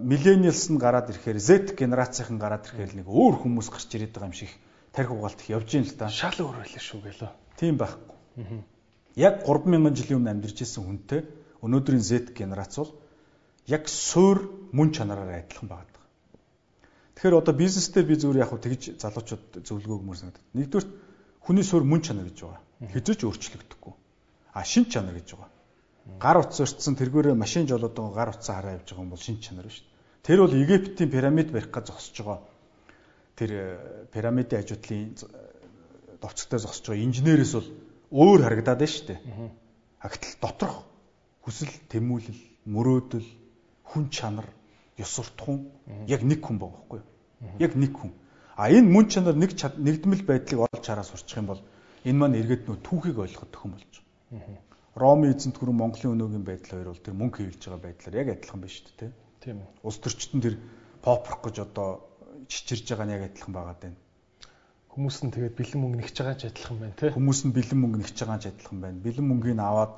миллениалс 0.02 0.66
нь 0.70 0.82
гараад 0.82 1.10
ирэхээр 1.14 1.38
Z 1.38 1.48
генерацийн 1.78 2.38
гараад 2.42 2.66
ирэхээр 2.66 3.02
нэг 3.02 3.06
өөр 3.06 3.42
хүмүүс 3.42 3.68
гарч 3.70 3.90
ирээд 3.94 4.12
байгаа 4.18 4.30
юм 4.30 4.36
шиг 4.36 4.50
тарих 4.90 5.12
угаалт 5.14 5.40
их 5.40 5.50
явж 5.52 5.68
ийн 5.78 5.86
л 5.86 5.94
да. 5.94 6.10
Шал 6.10 6.36
өөр 6.42 6.58
байлаа 6.64 6.82
шүү 6.82 7.00
гэлөө. 7.06 7.30
Тийм 7.56 7.76
байхгүй. 7.78 8.16
Яг 9.16 9.44
3000 9.44 9.94
жилийн 9.94 10.18
өмнө 10.20 10.32
амьдарч 10.32 10.58
ирсэн 10.64 10.84
хүнтэй 10.84 11.20
өнөөдрийн 11.60 12.02
Z 12.02 12.32
генерац 12.32 12.76
бол 12.80 12.92
яг 13.66 13.88
суур 13.88 14.68
мөн 14.72 14.90
чанараар 14.92 15.44
адилхан 15.44 15.68
байгаа. 15.68 15.92
Тэгэхээр 17.22 17.38
одоо 17.38 17.54
бизнес 17.54 17.86
дээр 17.94 18.06
би 18.10 18.16
зүгээр 18.18 18.42
яг 18.42 18.50
хөө 18.50 18.62
тэгж 18.66 18.82
залуучууд 18.98 19.62
зөвлөгөө 19.62 19.98
өгмөр 20.02 20.18
санагдав. 20.18 20.42
Нэгдүгээр 20.58 20.86
хүний 21.46 21.62
суур 21.62 21.86
мөн 21.86 22.02
чанар 22.02 22.26
гэж 22.26 22.38
байгаа. 22.42 22.62
Хэзээ 22.90 23.14
ч 23.14 23.22
өөрчлөгдөхгүй. 23.30 23.94
А 24.58 24.66
шин 24.66 24.90
чанар 24.90 25.14
гэж 25.14 25.38
байгаа. 25.38 25.50
Гар 26.18 26.42
утас 26.42 26.58
өртсөн 26.66 26.98
тэргүүрээ 26.98 27.38
машин 27.38 27.70
жолоод 27.70 27.94
байгаа 27.94 28.18
гар 28.18 28.30
утсаа 28.34 28.58
хараа 28.58 28.74
явж 28.74 28.90
байгаа 28.90 29.06
юм 29.06 29.14
бол 29.14 29.22
шин 29.22 29.38
чанар 29.38 29.70
шүү 29.70 29.86
дээ. 29.86 30.26
Тэр 30.26 30.38
бол 30.42 30.58
Египтийн 30.58 31.10
пирамид 31.14 31.54
барих 31.54 31.70
гэж 31.70 31.84
зогсож 31.86 32.16
байгаа. 32.26 32.42
Тэр 33.38 33.50
э, 33.54 33.62
пирамидын 34.10 34.58
ажуудлын 34.58 35.14
довцогтой 36.18 36.58
зогсож 36.58 36.90
байгаа 36.90 37.06
инженерээс 37.06 37.54
бол 37.54 37.68
өөр 38.10 38.40
харагдаад 38.42 38.82
байна 38.82 38.90
шүү 38.98 39.06
дээ. 39.14 39.20
Агтл 40.02 40.34
доторх 40.42 40.82
хүсэл, 41.46 41.70
тэмүүлэл, 41.86 42.42
мөрөөдөл, 42.66 43.30
хүн 43.92 44.08
чанар, 44.08 44.48
ёс 44.96 45.10
суртахуун 45.12 45.68
яг 46.08 46.24
нэг 46.24 46.40
хүн 46.40 46.56
байгаа 46.58 46.80
байхгүй 46.80 47.00
юу? 47.00 47.60
Яг 47.60 47.72
нэг 47.76 47.92
хүн. 47.92 48.12
А 48.56 48.72
энэ 48.72 48.88
мөн 48.88 49.06
чанар 49.12 49.36
нэг 49.36 49.52
нэгдмэл 49.56 50.24
байдлыг 50.24 50.60
олж 50.64 50.84
хараа 50.84 51.04
сурчих 51.04 51.38
юм 51.38 51.52
бол 51.52 51.62
энэ 52.08 52.18
маань 52.18 52.40
эргээд 52.40 52.66
нөө 52.66 52.78
түүхийг 52.82 53.18
ойлгоход 53.20 53.52
төхөн 53.52 53.72
болж 53.76 53.92
байгаа. 53.92 54.60
Роми 54.94 55.32
эзэнт 55.32 55.56
гүрэн 55.56 55.76
Монголын 55.76 56.12
өнөөгийн 56.20 56.44
байдал 56.44 56.72
хоёр 56.76 56.88
бол 56.92 57.04
тэр 57.04 57.16
мөнгө 57.16 57.36
хэвлэж 57.40 57.62
байгаа 57.64 57.80
байдлаар 57.80 58.18
яг 58.20 58.28
адилхан 58.28 58.60
байна 58.60 58.76
шүү 58.76 58.92
дээ. 59.00 59.12
Тийм 59.40 59.56
үү. 59.64 59.68
Улс 59.88 59.98
төрчтөн 60.04 60.40
тэр 60.44 60.54
попрох 61.00 61.40
гэж 61.40 61.56
одоо 61.64 61.88
чичирж 62.44 62.86
байгаа 62.92 63.06
нь 63.08 63.14
яг 63.16 63.22
адилхан 63.24 63.52
байгаа 63.56 63.76
даа. 63.80 63.94
Хүмүүс 64.92 65.16
нь 65.24 65.32
тэгээд 65.32 65.56
бэлэн 65.56 65.80
мөнгө 65.80 65.98
нэгж 66.04 66.16
байгаа 66.20 66.36
ч 66.36 66.42
адилхан 66.52 66.76
байна 66.76 66.96
тий. 67.00 67.08
Хүмүүс 67.08 67.40
нь 67.48 67.56
бэлэн 67.56 67.80
мөнгө 67.80 67.98
нэгж 68.04 68.18
байгаа 68.20 68.40
ч 68.44 68.44
адилхан 68.52 68.78
байна. 68.84 69.00
Бэлэн 69.00 69.26
мөнгийг 69.32 69.56
аваад 69.56 69.92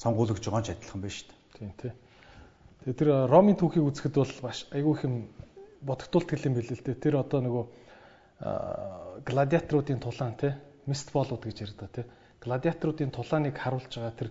сонгуулагч 0.00 0.44
байгаа 0.48 0.64
ч 0.64 0.68
адилхан 0.72 1.00
байна 1.04 1.12
шүү 1.12 1.28
дээ. 1.28 1.40
Тийм 1.60 1.72
тий. 1.76 1.92
Тэгээд 2.84 2.98
тэр 2.98 3.10
Ромын 3.28 3.56
түүхийг 3.56 3.84
үзэхэд 3.84 4.14
бол 4.16 4.34
маш 4.44 4.64
айгүй 4.72 4.92
их 4.96 5.04
юм 5.04 5.14
бодогдуулт 5.84 6.28
хэлэн 6.30 6.54
билээ 6.56 6.76
л 6.80 6.84
дээ. 6.84 7.02
Тэр 7.02 7.14
одоо 7.20 7.40
нөгөө 7.44 7.64
гладиаторуудын 9.24 10.00
тулаан 10.00 10.34
тий. 10.40 10.52
Мистболууд 10.88 11.44
гэж 11.44 11.56
ярьдаг 11.68 11.90
тий 11.92 12.04
гладиаторуудын 12.40 13.12
тулааныг 13.12 13.56
харуулж 13.58 13.92
байгаа 13.92 14.16
тэр 14.16 14.30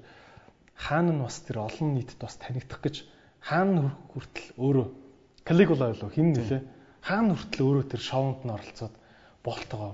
хаан 0.75 1.07
нь 1.13 1.21
бас 1.21 1.37
тэр 1.45 1.57
олон 1.61 1.93
нийтэд 1.93 2.17
бас 2.17 2.35
танигдах 2.41 2.81
гэж 2.81 2.95
хаан 3.39 3.93
хүртэл 4.09 4.49
өөрөө 4.57 4.87
Калигула 5.45 5.93
болов 5.93 6.13
хин 6.13 6.33
нэлээ 6.33 6.61
хаан 7.05 7.37
хүртэл 7.37 7.65
өөрөө 7.65 7.85
тэр 7.85 8.01
шоунд 8.01 8.41
нь 8.45 8.53
оролцоод 8.57 8.93
болтогоо 9.45 9.93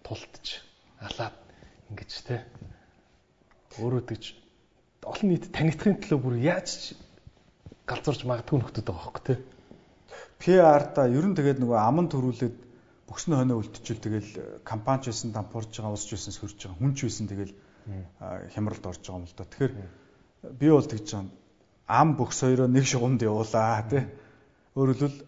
тултж 0.00 0.64
алаад 1.04 1.36
ингэж 1.92 2.10
те 2.24 2.36
өөрөө 3.76 4.02
тэгж 4.08 4.24
олон 5.04 5.28
нийт 5.28 5.52
танигдахын 5.52 6.00
төлөө 6.00 6.18
бүр 6.24 6.36
яаж 6.40 6.96
галзуурж 7.90 8.22
магадгүй 8.30 8.58
нөхдөд 8.60 8.86
байгаа 8.86 9.04
хөөхгүй 9.04 9.24
те 9.26 9.34
PR-та 10.40 11.04
ер 11.12 11.26
нь 11.28 11.36
тэгээд 11.36 11.60
нөгөө 11.60 11.78
аман 11.78 12.08
төрүүлээд 12.08 12.56
бүхсний 13.04 13.36
хоноо 13.36 13.60
үлдчихвэл 13.60 14.04
тэгэл 14.06 14.30
компанич 14.64 15.12
байсан 15.12 15.34
дампуурж 15.36 15.68
байгаа 15.76 15.92
усч 15.98 16.16
байсан 16.16 16.32
сөрж 16.32 16.56
байгаа 16.64 16.78
хүн 16.80 16.94
ч 16.96 16.98
байсан 17.04 17.26
тэгэл 17.28 17.52
хямралд 18.54 18.84
орж 18.86 19.02
байгаа 19.04 19.20
юм 19.20 19.28
л 19.28 19.36
да. 19.36 19.44
Тэгэхээр 19.44 19.74
би 20.56 20.66
бол 20.72 20.88
тэгж 20.88 21.08
байгаа 21.12 21.28
ам 22.00 22.08
бүхс 22.16 22.40
хоёроо 22.40 22.68
нэг 22.72 22.84
шугамд 22.88 23.20
явуулаа 23.20 23.84
тий. 23.90 24.04
Өөрөлдвөл 24.78 25.18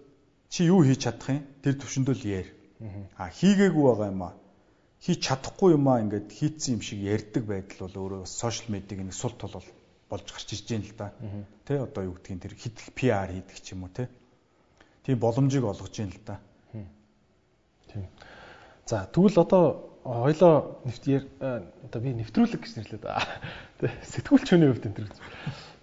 чи 0.49 0.61
юу 0.71 0.81
хийж 0.87 1.05
чадах 1.05 1.29
юм? 1.29 1.45
Тэр 1.61 1.75
төвшөндөө 1.77 2.15
л 2.17 2.29
яар. 2.33 2.49
А 3.19 3.29
хийгээгүй 3.29 3.85
байгаа 3.85 4.09
юм 4.15 4.23
аа. 4.23 4.35
Хийж 5.03 5.19
чадахгүй 5.27 5.75
юм 5.75 5.87
аа 5.91 6.01
ингээд 6.07 6.31
хийцэн 6.31 6.79
юм 6.79 6.83
шиг 6.87 7.03
ярьдаг 7.03 7.45
байдал 7.45 7.91
бол 7.91 8.01
өөрөө 8.01 8.23
сошиал 8.31 8.71
медиагийн 8.71 9.11
нэг 9.11 9.19
сул 9.19 9.35
тул 9.35 9.59
болж 10.13 10.29
гарч 10.29 10.49
ирж 10.53 10.69
байна 10.69 10.85
л 10.85 10.97
да. 11.01 11.09
Тэ 11.65 11.81
одоо 11.81 12.03
юу 12.05 12.15
гэдгийг 12.21 12.45
тэр 12.45 12.55
хитгэл 12.61 12.93
PR 12.93 13.29
хийдэг 13.33 13.59
ч 13.65 13.73
юм 13.73 13.89
уу 13.89 13.93
те. 13.97 14.13
Тийм 15.09 15.17
боломжийг 15.17 15.65
олгож 15.65 15.97
байна 15.97 16.13
л 16.13 16.21
да. 16.29 16.37
Тийм. 17.89 18.05
За 18.85 19.09
тэгвэл 19.09 19.41
одоо 19.41 19.65
хоёлоо 20.05 20.83
нэвтээр 20.85 21.25
одоо 21.41 22.01
би 22.03 22.13
нэвтрүүлэг 22.13 22.61
гэж 22.61 22.73
нэрлээд 22.77 23.05
аа. 23.09 23.25
Сэтгүүлч 24.13 24.53
хүний 24.53 24.69
хувьд 24.69 24.87
энэ 24.93 24.97
төр. 25.01 25.09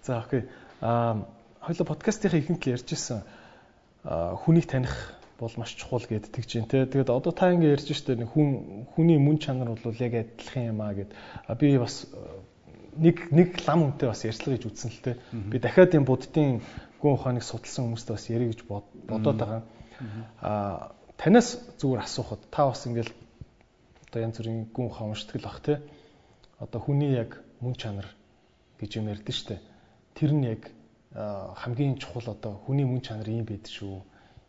За 0.06 0.22
окей. 0.22 0.46
Аа 0.78 1.26
хоёлоо 1.64 1.86
подкастынхаа 1.90 2.38
ихэнх 2.38 2.64
ярьжсэн 2.70 3.24
хүнийг 4.04 4.66
таних 4.68 4.94
бол 5.40 5.52
маш 5.56 5.72
чухал 5.72 6.04
гэд 6.04 6.28
тэгж 6.28 6.48
जैन 6.52 6.68
те. 6.68 6.84
Тэгээд 6.84 7.08
одоо 7.08 7.32
та 7.32 7.52
ингэ 7.52 7.72
ярьж 7.72 7.88
штэ 7.88 8.20
нэг 8.20 8.28
хүн 8.36 8.84
хүний 8.92 9.16
мөн 9.16 9.40
чанар 9.40 9.72
бол 9.72 9.96
яг 9.96 10.12
адилхан 10.12 10.76
юм 10.76 10.80
аа 10.84 10.92
гэд. 10.92 11.10
Би 11.56 11.80
бас 11.80 12.04
нэг 13.00 13.32
нэг 13.32 13.48
лам 13.64 13.80
хүнтэй 13.88 14.08
бас 14.12 14.24
ярьцлага 14.28 14.60
гэж 14.60 14.64
үзсэн 14.68 14.90
л 14.92 15.00
те. 15.00 15.12
Би 15.32 15.58
дахиад 15.58 15.96
юм 15.96 16.04
буддын 16.04 16.60
гүн 17.00 17.16
ухааныг 17.16 17.42
судалсан 17.42 17.88
хүмүүст 17.88 18.08
бас 18.12 18.28
ярих 18.28 18.52
гэж 18.52 18.60
бодоод 19.08 19.38
байгаа. 19.40 19.62
Аа 20.44 20.92
танаас 21.16 21.56
зүгээр 21.80 22.04
асуухад 22.04 22.44
та 22.52 22.68
бас 22.68 22.84
ингээл 22.84 23.12
одоо 24.08 24.20
янз 24.20 24.36
бүрийн 24.36 24.68
гүн 24.68 24.86
ухаан 24.92 25.12
уншдаг 25.16 25.40
л 25.40 25.48
бах 25.48 25.60
те. 25.64 25.80
Одоо 26.60 26.80
хүний 26.80 27.16
яг 27.16 27.40
мөн 27.60 27.74
чанар 27.74 28.08
гэж 28.80 29.00
юм 29.00 29.08
ярьдэн 29.08 29.36
штэ. 29.36 29.60
Тэр 30.12 30.36
нь 30.36 30.44
яг 30.44 30.68
хамгийн 31.12 31.96
чухал 31.96 32.36
одоо 32.36 32.60
хүний 32.64 32.84
мөн 32.84 33.00
чанар 33.00 33.28
юм 33.28 33.48
байд 33.48 33.64
шүү. 33.64 34.04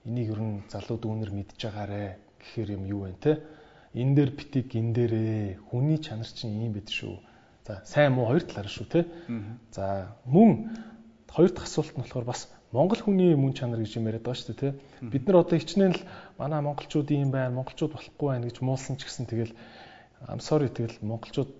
Энийг 0.05 0.29
ер 0.35 0.41
нь 0.43 0.63
залууд 0.67 1.07
үнэр 1.07 1.31
мэдж 1.31 1.55
байгаарэ 1.55 2.19
гэхээр 2.39 2.69
юм 2.75 2.83
юу 2.85 3.01
вэ 3.07 3.15
те. 3.15 3.39
Энэ 3.95 4.15
дээр 4.15 4.31
битик 4.31 4.75
энэ 4.75 4.93
дээрээ 4.95 5.59
хүний 5.71 5.99
чанар 5.99 6.27
чинь 6.27 6.59
юм 6.67 6.73
байд 6.75 6.89
шүү. 6.91 7.30
За 7.67 7.81
сайн 7.85 8.13
муу 8.13 8.25
хоёр 8.27 8.43
талаар 8.43 8.69
шүү 8.69 8.87
те. 8.89 9.05
За 9.71 10.15
мөн 10.25 10.73
хоёр 11.29 11.51
дахь 11.53 11.69
асуулт 11.69 11.93
нь 11.97 12.01
болохоор 12.01 12.25
бас 12.25 12.49
Монгол 12.71 13.03
хүний 13.03 13.35
мөн 13.35 13.53
чанар 13.53 13.83
гэж 13.83 13.99
юм 13.99 14.07
яриад 14.07 14.23
байгаа 14.23 14.39
шүү 14.39 14.55
дээ 14.55 14.59
тий. 14.59 14.73
Бид 15.11 15.27
нар 15.27 15.43
одоо 15.43 15.59
хичнээн 15.59 15.93
л 15.93 16.01
манай 16.39 16.61
монголчууд 16.63 17.11
юм 17.11 17.31
байна, 17.31 17.55
монголчууд 17.59 17.91
болохгүй 17.93 18.27
байна 18.31 18.47
гэж 18.47 18.63
муулсан 18.63 18.95
ч 18.95 19.05
гэсэн 19.05 19.27
тэгэл 19.27 19.53
I'm 20.31 20.39
sorry 20.39 20.71
тэгэл 20.71 21.03
монголчууд 21.03 21.51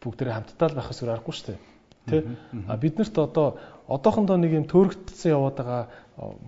бүгдээрээ 0.00 0.34
хамтдаа 0.34 0.68
л 0.72 0.78
байх 0.80 0.88
ёсоор 0.88 1.12
аргагүй 1.20 1.34
шүү 1.36 1.46
дээ. 1.52 1.60
Тэ? 2.08 2.16
А 2.64 2.76
биднэрт 2.80 3.16
одоо 3.18 3.60
одоохондоо 3.86 4.40
нэг 4.40 4.52
юм 4.56 4.66
төөрөгдсөн 4.70 5.36
яваад 5.36 5.56
байгаа 5.60 5.82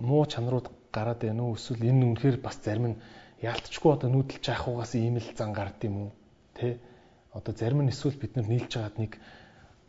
муу 0.01 0.25
чанарууд 0.25 0.67
гараад 0.89 1.21
байна 1.21 1.45
уу? 1.45 1.55
Эсвэл 1.55 1.85
энэ 1.85 2.17
үнэхээр 2.17 2.37
бас 2.41 2.57
зарим 2.57 2.97
нь 2.97 3.01
яалтчгүй 3.45 3.91
одоо 3.93 4.09
нүүдэлж 4.09 4.45
авахгүйгаас 4.49 4.91
ийм 4.97 5.21
л 5.21 5.29
зан 5.37 5.53
гард 5.53 5.77
юм 5.85 5.95
уу? 5.97 6.11
Тэ? 6.57 6.81
Одоо 7.31 7.55
зарим 7.55 7.81
нь 7.87 7.91
эсвэл 7.91 8.19
бид 8.19 8.35
нар 8.35 8.47
нийлж 8.47 8.75
байгаад 8.75 8.97
нэг 8.99 9.17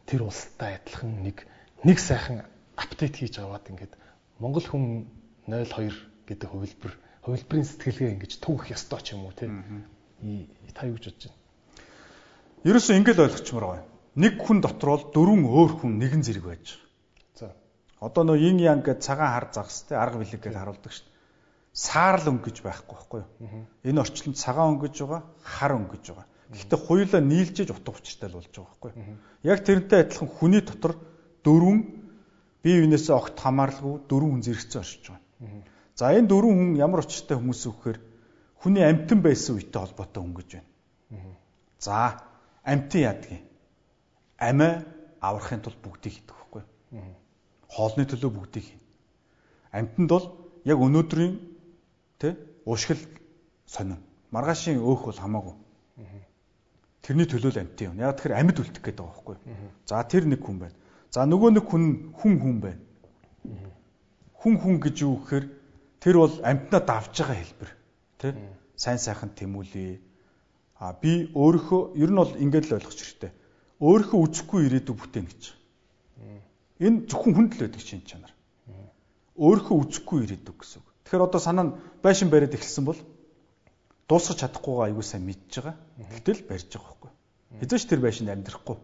тэр 0.07 0.23
улстай 0.23 0.79
адилхан 0.79 1.23
нэг 1.27 1.47
нэг 1.83 1.99
сайхан 1.99 2.47
апдейт 2.79 3.19
хийж 3.19 3.43
аваад 3.43 3.67
ингээд 3.67 3.99
Монгол 4.39 4.62
хүн 4.62 5.11
02 5.51 5.91
гэдэг 6.27 6.49
хувилбар 6.51 6.93
хувилбарын 7.23 7.67
сэтгэлгээ 7.67 8.15
ингэж 8.15 8.33
түүх 8.43 8.71
ёстой 8.71 9.01
ч 9.03 9.15
юм 9.15 9.27
уу 9.27 9.35
те. 9.35 9.51
Та 10.75 10.87
юу 10.87 10.99
гэж 10.99 11.11
бодож 11.11 11.31
байна? 11.31 11.39
Ерөөсөө 12.62 12.95
ингэж 12.99 13.19
ойлгочмоор 13.19 13.67
байгаа. 13.67 13.87
Нэг 14.19 14.35
хүн 14.39 14.59
дотор 14.62 14.89
бол 14.95 15.05
дөрвөн 15.11 15.43
өөр 15.47 15.73
хүн 15.83 15.93
нэгэн 15.99 16.23
зэрэг 16.23 16.47
байж 16.47 16.79
байгаа. 16.79 16.87
За. 17.39 17.47
Одоо 17.99 18.23
нөө 18.27 18.39
yin 18.39 18.59
yang 18.62 18.83
гэж 18.87 19.03
цагаан 19.03 19.35
хар 19.35 19.47
загас 19.51 19.83
те 19.87 19.99
арга 19.99 20.23
билег 20.23 20.39
гэж 20.39 20.55
харуулдаг 20.55 20.93
шүү 20.95 21.07
дээ. 21.07 21.15
Саарл 21.75 22.27
өнгөж 22.31 22.57
байхгүй 22.62 22.95
байхгүй 22.95 23.21
юу? 23.23 23.67
Энэ 23.83 24.03
орчинд 24.03 24.37
цагаан 24.39 24.79
өнгөж 24.79 24.95
байгаа, 25.03 25.23
хар 25.43 25.73
өнгөж 25.79 26.05
байгаа. 26.11 26.27
Гэхдээ 26.53 26.81
хоёулаа 26.85 27.23
нийлжээж 27.25 27.69
утга 27.73 27.97
учиртай 27.97 28.29
л 28.29 28.37
болж 28.37 28.53
байгаа 28.53 28.77
байхгүй? 28.77 28.93
Яг 29.43 29.59
тэрнтэй 29.65 29.99
адилхан 30.05 30.29
хүний 30.29 30.61
дотор 30.61 31.01
дөрвөн 31.45 31.79
бие 32.63 32.77
биенээсээ 32.85 33.17
огт 33.17 33.37
хамааралгүй 33.41 34.05
дөрвөн 34.09 34.33
хүн 34.37 34.45
зэрэгцээ 34.45 34.81
оршиж 34.85 35.05
байгаа. 35.09 35.65
За 35.97 36.13
энэ 36.13 36.29
дөрвөн 36.29 36.57
хүн 36.61 36.71
ямар 36.77 37.01
учиртай 37.01 37.37
хүмүүс 37.41 37.63
вэ 37.65 37.73
гэхээр 37.73 37.99
хүний 38.61 38.85
амтан 38.85 39.19
байсан 39.25 39.57
үетэй 39.57 39.81
холбоотой 39.81 40.21
хүн 40.23 40.35
гэж 40.37 40.49
байна. 40.53 40.69
За 41.81 42.21
амтан 42.63 43.01
яадгийг 43.01 43.43
амиа 44.37 44.85
аврахын 45.21 45.63
тулд 45.63 45.79
бүгдийг 45.81 46.15
хийдэг 46.15 46.37
байхгүй. 46.37 46.63
Хоолны 47.73 48.05
төлөө 48.07 48.31
бүгдийг 48.31 48.65
хийнэ. 48.67 48.83
Амьтанд 49.73 50.11
бол 50.11 50.27
яг 50.69 50.79
өнөөдрийн 50.79 51.35
тэ 52.19 52.37
уушгил 52.67 53.01
сонин. 53.67 54.03
Маргаашийн 54.35 54.83
өөх 54.83 55.07
бол 55.07 55.23
хамаагүй. 55.23 55.55
Тэрний 57.03 57.27
төлөө 57.27 57.51
л 57.51 57.63
амьтын 57.67 57.91
юм. 57.91 57.99
Яг 57.99 58.15
тэгэхээр 58.15 58.39
амьд 58.39 58.59
үлдэх 58.63 58.83
гэдэг 58.83 59.03
байгаа 59.03 59.19
байхгүй. 59.27 59.37
За 59.91 60.03
тэр 60.07 60.25
нэг 60.31 60.39
хүн 60.39 60.59
байна. 60.63 60.77
За 61.11 61.27
нөгөө 61.27 61.51
нэг 61.59 61.67
хүн 61.67 61.85
хүн 62.15 62.35
хүн 62.39 62.57
байна. 62.63 62.83
Хүн 64.39 64.55
хүн 64.63 64.77
гэж 64.79 64.97
юу 65.03 65.19
гэхээр 65.19 65.47
тэр 65.99 66.17
бол 66.23 66.35
амьтнаа 66.47 66.83
давж 66.83 67.15
байгаа 67.19 67.39
хэлбэр. 67.43 67.71
Тэ? 68.23 68.29
Сайн 68.79 69.03
сайхан 69.03 69.35
тэмүүлээ. 69.35 69.99
А 70.79 70.95
би 70.95 71.31
өөрийнхөө 71.35 71.99
ер 71.99 72.11
нь 72.15 72.21
бол 72.23 72.39
ингэж 72.39 72.71
л 72.71 72.77
ойлгож 72.79 72.99
хэрэгтэй. 72.99 73.33
Өөрийнхөө 73.83 74.19
үзэхгүй 74.23 74.61
ирээдүг 74.71 74.97
бүтээн 74.99 75.27
гэж. 75.27 75.43
Энэ 76.83 77.07
зөвхөн 77.11 77.35
хүнд 77.35 77.53
л 77.59 77.63
байдаг 77.67 77.83
чинь 77.83 78.07
чанар. 78.07 78.31
Өөрийнхөө 79.39 79.77
үзэхгүй 79.79 80.19
ирээдүг 80.27 80.59
гэсэн 80.59 80.83
үг. 80.83 80.89
Тэгэхээр 81.07 81.27
одоо 81.27 81.41
санаа 81.43 81.65
нь 81.67 81.75
байшин 82.03 82.31
бариад 82.31 82.55
эхэлсэн 82.55 82.87
бол 82.87 82.99
дуусгах 84.09 84.39
чадахгүйгаа 84.41 84.87
аягүй 84.91 85.07
сайн 85.07 85.25
мэдж 85.27 85.53
байгаа. 85.61 85.77
Гэтэл 85.99 86.41
барьж 86.49 86.69
байгаа 86.73 86.89
байхгүй. 86.91 87.11
Хэзээ 87.61 87.79
ч 87.79 87.85
тэр 87.89 88.01
байшинд 88.01 88.31
амьдрахгүй. 88.33 88.77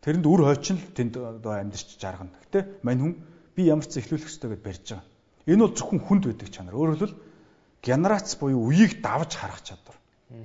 Тэрэнд 0.00 0.26
үр 0.26 0.40
хойчин 0.48 0.76
л 0.80 0.94
тэнд 0.96 1.14
одоо 1.16 1.52
амьдрч 1.60 2.00
жаргана. 2.00 2.32
Гэтэ 2.48 2.80
мань 2.84 3.00
хүн 3.00 3.14
би 3.56 3.68
ямар 3.68 3.84
ч 3.84 4.00
ихлүүлэх 4.00 4.28
ёстой 4.28 4.56
гэдээ 4.56 4.64
барьж 4.64 4.86
байгаа. 4.96 5.06
Энэ 5.50 5.62
бол 5.64 5.76
зөвхөн 5.76 6.00
хүнд 6.00 6.24
байдаг 6.28 6.48
чанар. 6.48 6.76
Өөрөөр 6.76 6.98
хэлбэл 7.00 7.20
генерац 7.82 8.36
буюу 8.40 8.68
үеийг 8.68 9.00
давж 9.00 9.36
харах 9.36 9.60
чадвар. 9.64 9.96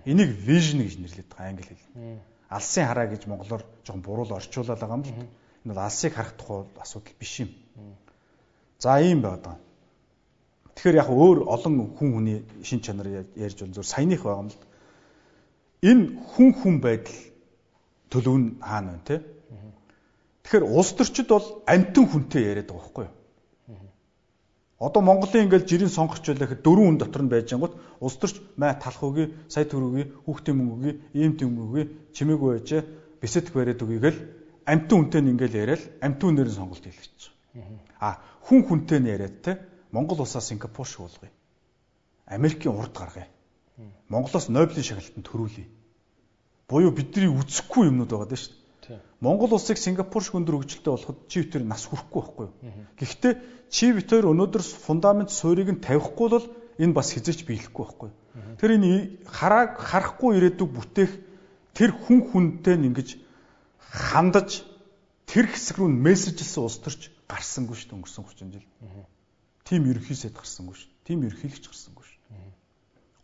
Энийг 0.03 0.31
vision 0.43 0.83
гэж 0.83 0.95
нэрлэдэг 0.99 1.29
байгаа 1.31 1.51
англи 1.51 1.67
хэл. 1.67 2.19
Алсын 2.49 2.87
хараа 2.87 3.07
гэж 3.11 3.27
монголоор 3.27 3.63
жоохон 3.83 4.01
буруу 4.01 4.25
орчуулаад 4.31 4.79
байгаа 4.79 4.97
юм 4.97 5.03
л. 5.03 5.13
Энэ 5.63 5.73
бол 5.73 5.83
алсыг 5.83 6.13
харах 6.15 6.33
тухай 6.39 6.65
асуудал 6.79 7.15
биш 7.19 7.33
юм. 7.43 7.49
За 8.79 8.99
ийм 8.99 9.21
байна. 9.21 9.59
Тэгэхээр 10.75 10.99
яг 10.99 11.09
өөр 11.09 11.47
олон 11.47 11.73
хүн 11.95 12.09
хүний 12.13 12.37
шин 12.63 12.83
чанар 12.83 13.25
ярьж 13.35 13.57
бол 13.63 13.75
зөв 13.75 13.85
саяных 13.87 14.23
байгаа 14.23 14.43
юм 14.43 14.49
л. 14.51 14.59
Энэ 15.81 16.03
хүн 16.35 16.49
хүн 16.51 16.75
байдал 16.83 17.19
төлөв 18.11 18.35
нь 18.37 18.47
хаана 18.59 18.99
вэ 18.99 19.01
те? 19.07 19.15
Тэгэхээр 20.43 20.65
улс 20.67 20.91
төрчид 20.93 21.27
бол 21.31 21.47
амтэн 21.65 22.05
хүнтэй 22.11 22.43
яриад 22.43 22.69
байгаа 22.69 22.83
байхгүй 22.83 23.05
юу? 23.07 23.15
Одоо 24.75 25.01
Монголын 25.01 25.47
ингээл 25.47 25.65
жирийн 25.65 25.89
сонгогч 25.89 26.27
байлаа 26.27 26.51
дөрвөн 26.59 26.87
хүн 26.87 26.99
дотор 26.99 27.23
нь 27.23 27.31
байж 27.31 27.47
ангууд 27.55 27.79
улс 28.03 28.19
төрч 28.19 28.35
май 28.59 28.75
талах 28.75 28.99
үгүй, 28.99 29.31
сая 29.47 29.63
төрөгүй, 29.63 30.03
хүүхдийн 30.27 30.57
мөнгө 30.59 30.75
үгүй, 30.75 30.93
ийм 31.15 31.33
тийм 31.39 31.55
үгүй, 31.55 31.83
чимээгүй 32.11 32.49
байжээ, 32.59 32.81
бисэдх 33.23 33.55
бариад 33.55 33.79
үгүй 33.79 33.99
гэл 34.03 34.19
амтэн 34.67 34.97
хүнтэй 34.99 35.21
нь 35.23 35.31
ингээл 35.31 35.59
яриад 35.63 35.83
амтэн 36.03 36.27
хүнээр 36.27 36.49
нь 36.51 36.57
сонголт 36.59 36.83
хийлгэж. 36.83 37.21
А 38.03 38.19
хүн 38.43 38.61
хүнтэй 38.67 38.99
нь 38.99 39.09
яриад 39.15 39.35
те 39.39 39.51
Монгол 39.95 40.19
улсаа 40.21 40.41
Сингапур 40.41 40.87
шиг 40.87 41.07
болгоё. 41.07 41.31
Америкийн 42.27 42.75
урд 42.75 42.93
гаргая. 42.97 43.27
Монголоос 44.09 44.49
Нобелийн 44.49 44.83
шагналтанд 44.83 45.25
төрүүлье. 45.27 45.65
Буюу 46.67 46.91
бидний 46.91 47.31
үзэхгүй 47.31 47.87
юмнууд 47.87 48.11
байгаа 48.11 48.29
даа 48.29 48.39
шүү 48.39 48.53
дээ. 48.83 48.99
Монгол 49.21 49.55
улсыг 49.55 49.77
Сингапур 49.79 50.23
шиг 50.23 50.35
өндөр 50.35 50.59
хөгжилтэй 50.59 50.91
болоход 50.91 51.17
чи 51.31 51.43
битэр 51.43 51.63
нас 51.63 51.87
хүрэхгүй 51.87 52.21
байхгүй 52.21 52.45
юу? 52.45 52.53
Гэхдээ 52.99 53.33
чи 53.69 53.85
битэр 53.95 54.29
өнөөдөр 54.31 54.63
фундамент 54.85 55.31
суурийг 55.31 55.69
нь 55.71 55.83
тавихгүй 55.83 56.27
бол 56.29 56.47
энэ 56.81 56.93
бас 56.93 57.13
хизээч 57.15 57.45
биелэхгүй 57.47 57.83
байхгүй 57.85 58.09
юу? 58.11 58.15
Тэр 58.59 58.71
энэ 58.75 59.23
харааг 59.25 59.79
харахгүй 59.79 60.31
ирээдүг 60.37 60.69
бүтээх 60.75 61.11
тэр 61.77 61.91
хүн 61.95 62.19
хүнтэй 62.29 62.75
ингэж 62.83 63.09
хандаж 63.79 64.65
тэр 65.29 65.47
хэсэг 65.49 65.79
рүү 65.79 65.89
мессежлсэн 65.89 66.63
улс 66.63 66.77
төрч 66.83 67.11
гарсангүй 67.31 67.75
шүү 67.75 67.89
дээ 67.89 67.97
өнгөрсөн 67.99 68.23
30 68.27 68.53
жил. 68.59 68.67
Тим 69.65 69.89
ерөнхийсэд 69.89 70.37
гарсангүй 70.37 70.77
шүү. 70.77 70.91
Тим 71.09 71.25
ерөнхийлөгч 71.25 71.65
гарсангүй 71.65 72.05
шүү. 72.05 72.15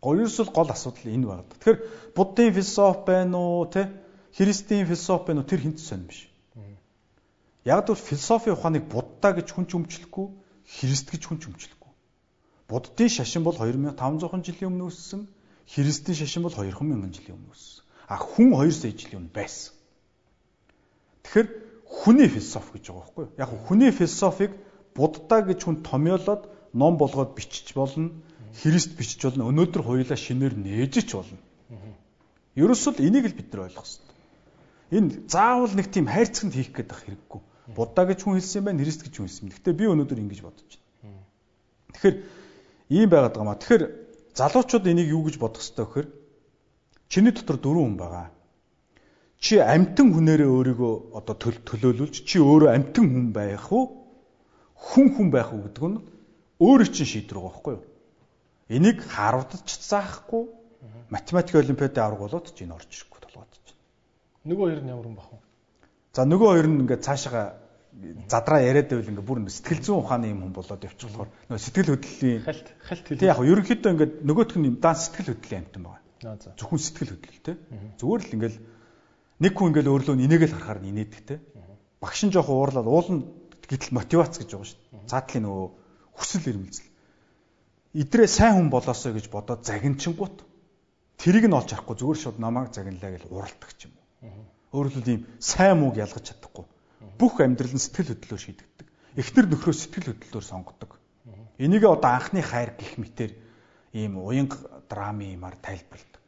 Гоёрс 0.02 0.42
л 0.42 0.50
гол 0.50 0.70
асуудал 0.74 1.14
энэ 1.14 1.26
байна. 1.30 1.46
Тэгэхээр 1.46 1.78
буддын 2.18 2.50
философи 2.50 3.06
байна 3.06 3.38
уу, 3.38 3.70
тэ? 3.70 3.86
Христийн 4.34 4.86
философи 4.90 5.30
байна 5.30 5.46
уу? 5.46 5.46
Тэр 5.46 5.62
хинт 5.62 5.78
сонь 5.78 6.10
биш. 6.10 6.26
Яг 7.62 7.86
л 7.86 7.94
философийн 7.94 8.58
ухааныг 8.58 8.90
будда 8.90 9.30
гэж 9.38 9.54
хүн 9.54 9.70
ч 9.70 9.78
өмчлөхгүй, 9.78 10.26
Христ 10.66 11.14
гэж 11.14 11.22
хүн 11.30 11.38
ч 11.38 11.46
өмчлөхгүй. 11.46 11.92
Буддын 12.66 13.06
шашин 13.06 13.46
бол 13.46 13.54
2500 13.54 14.42
жилийн 14.42 14.74
өмнө 14.74 14.90
үүссэн, 14.90 15.22
Христийн 15.70 16.18
шашин 16.18 16.42
бол 16.42 16.54
2000 16.58 17.14
жилийн 17.14 17.38
өмнө 17.38 17.54
үүссэн. 17.54 17.86
А 18.10 18.18
хүн 18.18 18.50
200 18.58 18.98
жилийн 18.98 19.22
өмнө 19.22 19.34
байсан. 19.38 19.78
Тэгэхээр 21.22 21.48
хүний 21.86 22.26
философи 22.26 22.82
гэж 22.82 22.84
байгаа 22.90 23.06
байхгүй 23.06 23.22
юу? 23.30 23.34
Яг 23.38 23.50
хүний 23.70 23.90
философиг 23.94 24.50
Будда 24.94 25.42
гэж 25.42 25.60
хүн 25.64 25.82
томьёолоод 25.82 26.48
ном 26.72 26.96
болгоод 26.96 27.34
бичиж 27.36 27.72
болно. 27.74 28.12
Христ 28.60 28.96
бичиж 28.96 29.24
болно. 29.24 29.48
Өнөөдөр 29.48 29.82
хоёулаа 29.82 30.18
шинээр 30.18 30.54
нээж 30.56 31.08
ч 31.08 31.10
болно. 31.16 31.38
Ерөөсөл 32.56 33.00
энийг 33.00 33.32
л 33.32 33.38
бид 33.38 33.48
нар 33.52 33.68
ойлгох 33.68 33.88
хэрэгтэй. 33.88 34.12
Энэ 34.92 35.08
заавал 35.24 35.72
нэг 35.72 35.88
тийм 35.88 36.04
хайрцагт 36.04 36.52
хийх 36.52 36.72
гэдэг 36.76 36.98
хэрэггүй. 37.00 37.40
Будда 37.72 38.04
гэж 38.04 38.28
хүн 38.28 38.36
хэлсэн 38.36 38.64
байна, 38.68 38.84
Христ 38.84 39.00
гэж 39.08 39.14
хүн 39.16 39.28
хэлсэн. 39.28 39.48
Гэхдээ 39.48 39.72
би 39.72 39.88
өнөөдөр 39.88 40.20
ингэж 40.20 40.40
бодож 40.44 40.68
байна. 41.00 41.24
Тэгэхээр 41.96 42.16
ийм 42.92 43.08
байгаад 43.08 43.32
байгаа 43.32 43.48
маа. 43.48 43.56
Тэгэхээр 43.56 43.84
залуучууд 44.36 44.84
энийг 44.84 45.08
юу 45.08 45.24
гэж 45.24 45.40
бодох 45.40 45.64
хэрэгтэй 45.64 45.84
вэхээр 45.88 46.08
чиний 47.08 47.32
дотор 47.32 47.56
дөрвөн 47.56 47.96
хүн 47.96 47.96
байгаа. 47.96 48.28
Чи 49.40 49.56
амтэн 49.58 50.12
хүнээрээ 50.12 50.50
өөрийгөө 50.52 50.94
одоо 51.16 51.34
төлөөлүүлж 51.40 52.14
чи 52.28 52.36
өөрөө 52.36 52.70
амтэн 52.76 53.04
хүн 53.08 53.26
байх 53.32 53.72
уу? 53.72 54.01
Хүн 54.82 55.06
хүн 55.14 55.28
байх 55.30 55.54
уу 55.54 55.62
гэдэг 55.70 55.84
нь 55.86 56.02
өөрөө 56.58 56.88
чинь 56.90 57.10
шийдвэр 57.12 57.38
байхгүй 57.38 57.72
юу? 57.78 57.84
Энийг 58.68 58.98
Харвардд 59.06 59.62
ч 59.62 59.78
заахгүй 59.78 60.50
математик 61.10 61.54
олимпиадын 61.62 62.02
авраг 62.02 62.20
болоод 62.26 62.50
ч 62.50 62.66
энэ 62.66 62.74
орж 62.74 62.90
ирэхгүй 62.90 63.20
толгойд 63.22 63.52
чинь. 63.62 63.78
Нөгөө 64.50 64.64
хоёр 64.66 64.82
нь 64.82 64.90
ямар 64.90 65.06
юм 65.06 65.16
бах 65.16 65.30
вэ? 65.30 65.38
За 66.12 66.26
нөгөө 66.26 66.48
хоёр 66.50 66.66
нь 66.66 66.80
ингээд 66.82 67.06
цаашаа 67.06 67.62
задраа 68.28 68.60
яриад 68.64 68.88
байвал 68.88 69.10
ингээд 69.12 69.28
бүр 69.28 69.38
сэтгэл 69.52 69.84
зүйн 69.84 70.00
ухааны 70.00 70.26
юм 70.32 70.40
хүн 70.48 70.54
болоод 70.56 70.82
явчих 70.82 71.08
болохоор 71.12 71.30
нөгөө 71.52 71.62
сэтгэл 71.62 71.92
хөдлөлийн 71.92 72.42
халт 72.42 72.68
халт 72.88 73.04
хэл. 73.06 73.20
Тэг 73.20 73.28
яг 73.28 73.38
ерөнхийдөө 73.44 73.90
ингээд 73.92 74.12
нөгөөх 74.24 74.56
нь 74.56 74.80
дан 74.80 74.96
сэтгэл 74.96 75.30
хөдлөлийн 75.36 75.62
амтан 75.68 75.82
байгаа. 75.84 76.54
Зөвхөн 76.56 76.80
сэтгэл 76.80 77.12
хөдлөл 77.12 77.42
те. 77.44 77.52
Зүгээр 78.00 78.22
л 78.24 78.34
ингээд 78.36 78.56
нэг 79.44 79.52
хүн 79.52 79.68
ингээд 79.70 79.92
өөрлөө 79.92 80.14
инээгээл 80.16 80.56
харахаар 80.56 80.80
инээдэг 80.88 81.22
те. 81.28 81.34
Багш 82.00 82.20
нь 82.24 82.32
жоох 82.32 82.48
уурлаад 82.48 82.88
уул 82.88 83.08
нь 83.12 83.22
Гэтэл 83.72 83.96
мотивац 83.96 84.36
гэж 84.36 84.52
байгаа 84.52 84.68
шүү 84.68 84.80
дээ. 84.92 85.08
Цаатлын 85.08 85.44
нөгөө 85.48 85.68
хүсэл 86.12 86.50
эрмэлзэл. 86.52 86.92
Идрээ 87.96 88.28
сайн 88.28 88.54
хүн 88.60 88.68
болоосоо 88.68 89.16
гэж 89.16 89.26
бодоод 89.32 89.64
загинчингууд 89.64 90.36
тэрийг 91.16 91.48
нь 91.48 91.56
олж 91.56 91.72
харахгүй 91.72 91.96
зүгээр 91.96 92.20
шууд 92.20 92.36
намайг 92.36 92.76
загинлаа 92.76 93.16
гэж 93.16 93.32
уралдаг 93.32 93.70
ч 93.76 93.88
юм. 93.88 93.96
Өөрөлдөл 94.76 95.12
ийм 95.12 95.22
сайн 95.40 95.80
мууг 95.80 95.96
ялгаж 95.96 96.24
чадахгүй. 96.24 96.64
Бүх 97.16 97.40
амьдрал 97.40 97.72
нь 97.72 97.80
сэтгэл 97.80 98.12
хөдлөлөөр 98.12 98.44
шийдэгдэг. 98.44 98.86
Эхнэр 99.16 99.46
нөхрөө 99.48 99.76
сэтгэл 99.76 100.08
хөдлөлөөр 100.16 100.44
сонгодог. 100.44 100.90
Энийг 101.60 101.84
одоо 101.84 102.12
анхны 102.16 102.40
хайр 102.40 102.76
гих 102.76 102.96
мэтэр 102.96 103.32
ийм 103.92 104.16
уянга 104.20 104.56
драмын 104.88 105.36
юмар 105.36 105.56
тайлбарладаг. 105.60 106.20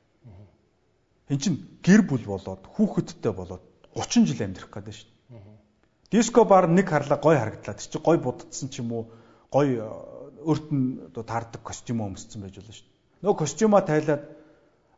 Эн 1.33 1.39
чин 1.41 1.81
гэр 1.81 2.05
бүл 2.05 2.25
болоод 2.29 2.69
хүүхэдтэй 2.69 3.33
болоод 3.33 3.65
30 3.97 4.29
жил 4.29 4.45
амьдрах 4.45 4.69
гэдэг 4.69 4.95
шүү. 4.95 5.14
Диско 6.15 6.44
бар 6.47 6.68
нэг 6.70 6.86
харлаа 6.86 7.18
гой 7.18 7.34
харагдлаа. 7.34 7.75
Тэр 7.75 7.91
чи 7.91 7.99
гой 7.99 8.18
буддсан 8.23 8.70
ч 8.70 8.78
юм 8.78 8.93
уу 8.94 9.10
гой 9.51 9.83
э, 9.83 9.83
өөрт 10.47 10.70
нь 10.70 11.10
одоо 11.10 11.26
таардаг 11.26 11.59
костюм 11.67 12.07
өмссөн 12.07 12.39
байж 12.39 12.55
болно 12.55 12.70
шүү 12.70 12.86
дээ. 12.86 13.26
Нөгөө 13.26 13.39
костюма 13.43 13.81
тайлаад 13.83 14.23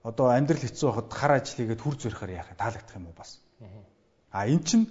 одоо 0.05 0.27
амьдрал 0.37 0.61
хэцүү 0.61 0.93
байхад 0.93 1.09
хар 1.17 1.33
ажил 1.41 1.57
хийгээд 1.57 1.81
хүр 1.81 1.97
зөрөхөр 1.97 2.37
яах 2.37 2.53
таалагдах 2.61 3.01
юм 3.01 3.09
уу 3.09 3.17
бас. 3.17 3.41
А 4.29 4.45
эн 4.45 4.61
чин 4.61 4.85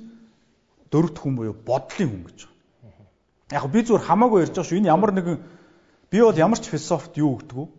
дөрөвт 0.89 1.21
хүн 1.21 1.37
буюу 1.37 1.53
бодлын 1.53 2.09
хүн 2.09 2.23
гэж 2.25 2.39
байна. 2.49 3.05
Яг 3.53 3.69
би 3.69 3.85
зүгээр 3.85 4.07
хамаагүй 4.09 4.41
ярьж 4.49 4.57
байгаа 4.57 4.65
шүү. 4.65 4.79
Энэ 4.81 4.89
ямар 4.89 5.11
нэгэн 5.13 5.37
би 6.09 6.17
бол 6.25 6.41
ямар 6.41 6.57
ч 6.57 6.73
философт 6.73 7.13
юу 7.21 7.37
гэдэг 7.37 7.53
вэ? 7.53 7.69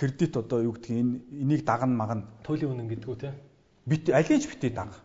Кредит 0.00 0.40
одоо 0.40 0.64
юу 0.64 0.72
гэдэг 0.72 0.88
энэ 0.88 1.20
энийг 1.36 1.68
дагна 1.68 1.92
магна. 2.00 2.24
Туйлын 2.48 2.80
үнэн 2.80 2.88
гэдэг 2.88 3.08
үү 3.12 3.20
те? 3.20 3.36
Бит 3.84 4.08
алийг 4.08 4.40
ч 4.40 4.48
битээ 4.48 4.72
даг. 4.72 4.96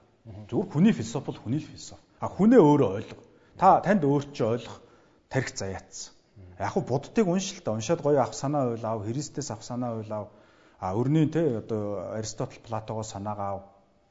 Зүгээр 0.48 0.72
хүний 0.72 0.94
философи 0.96 1.28
бол 1.28 1.44
хүний 1.44 1.60
философи. 1.60 2.05
А 2.26 2.30
хүнээ 2.34 2.58
өөрөө 2.58 2.90
ойлго. 2.98 3.22
Та 3.54 3.86
танд 3.86 4.02
өөр 4.02 4.34
чи 4.34 4.42
ойлгох 4.42 4.82
тарих 5.30 5.54
заяатсан. 5.54 6.10
Яг 6.58 6.74
хуу 6.74 6.82
буддыг 6.82 7.30
уншил 7.30 7.62
та 7.62 7.78
уншаад 7.78 8.02
гоё 8.02 8.18
авах 8.18 8.34
санаа 8.34 8.74
уйлав, 8.74 9.06
Христэс 9.06 9.54
авах 9.54 9.62
санаа 9.62 10.02
уйлав. 10.02 10.34
А 10.82 10.98
өрнийн 10.98 11.30
те 11.30 11.62
одоо 11.62 12.18
Аристотл, 12.18 12.58
Платогоос 12.66 13.14
санаагаа 13.14 13.50
ав. 13.54 13.62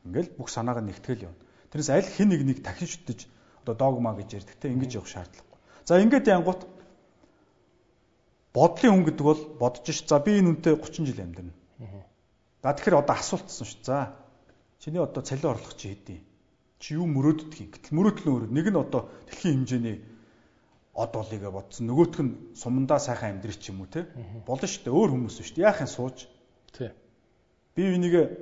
Ингээл 0.07 0.31
бүх 0.39 0.47
санааг 0.47 0.79
нь 0.79 0.95
нэгтгэл 0.95 1.27
явна. 1.27 1.43
Тэрнээс 1.75 1.91
аль 1.91 2.07
хэн 2.07 2.29
нэг 2.31 2.43
нэг 2.47 2.59
дахин 2.63 2.87
шүтэж 2.87 3.27
одоо 3.67 3.75
догма 3.75 4.15
гэж 4.15 4.31
ярьдаг 4.39 4.57
те 4.63 4.71
ингэж 4.71 4.95
явах 4.95 5.11
шаардлагагүй. 5.11 5.59
За 5.83 5.99
ингээд 5.99 6.31
янгут 6.31 6.61
бодлын 8.55 8.95
хүн 8.95 9.05
гэдэг 9.11 9.25
бол 9.27 9.43
бодож 9.59 9.91
ш. 9.91 10.07
За 10.07 10.23
би 10.23 10.39
энэ 10.39 10.55
үнтэй 10.55 10.79
30 10.79 11.03
жил 11.03 11.19
амьдрна. 11.19 11.55
За 12.63 12.71
тэгэхээр 12.71 13.03
одоо 13.03 13.17
асуултсан 13.19 13.67
ш. 13.67 13.75
За 13.83 14.15
чиний 14.79 15.03
одоо 15.03 15.25
цалин 15.27 15.51
орлого 15.51 15.75
чи 15.75 15.91
хэдий? 15.97 16.23
Чи 16.85 17.01
юу 17.01 17.09
мөрөөддөг 17.09 17.57
юм. 17.65 17.73
Гэтэл 17.73 17.97
мөрөөдөл 17.97 18.25
нь 18.29 18.33
өөр. 18.37 18.45
Нэг 18.53 18.67
нь 18.69 18.77
одоо 18.77 19.09
дэлхийн 19.25 19.65
хэмжээний 19.65 19.97
од 20.93 21.11
болыйгээ 21.17 21.49
бодсон. 21.49 21.89
Нөгөөх 21.89 22.21
нь 22.21 22.33
сумандаа 22.53 23.01
сайхан 23.01 23.41
амьдрэх 23.41 23.57
ч 23.57 23.73
юм 23.73 23.81
уу 23.81 23.89
те. 23.89 24.05
Болно 24.45 24.69
шүү 24.69 24.85
дээ. 24.85 24.93
Өөр 24.93 25.11
хүмүүс 25.17 25.41
шүү 25.41 25.57
дээ. 25.57 25.65
Яахын 25.65 25.89
сууж. 25.89 26.29
Тий. 26.77 26.93
Би 27.73 27.89
энийг 27.89 28.37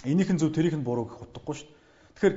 энийхэн 0.00 0.40
зөв 0.40 0.56
тэрийнх 0.56 0.80
нь 0.80 0.88
буруу 0.88 1.12
гэх 1.12 1.28
утгагүй 1.28 1.54
шүү 1.60 1.68
дээ. 1.68 1.76
Тэгэхээр 2.16 2.34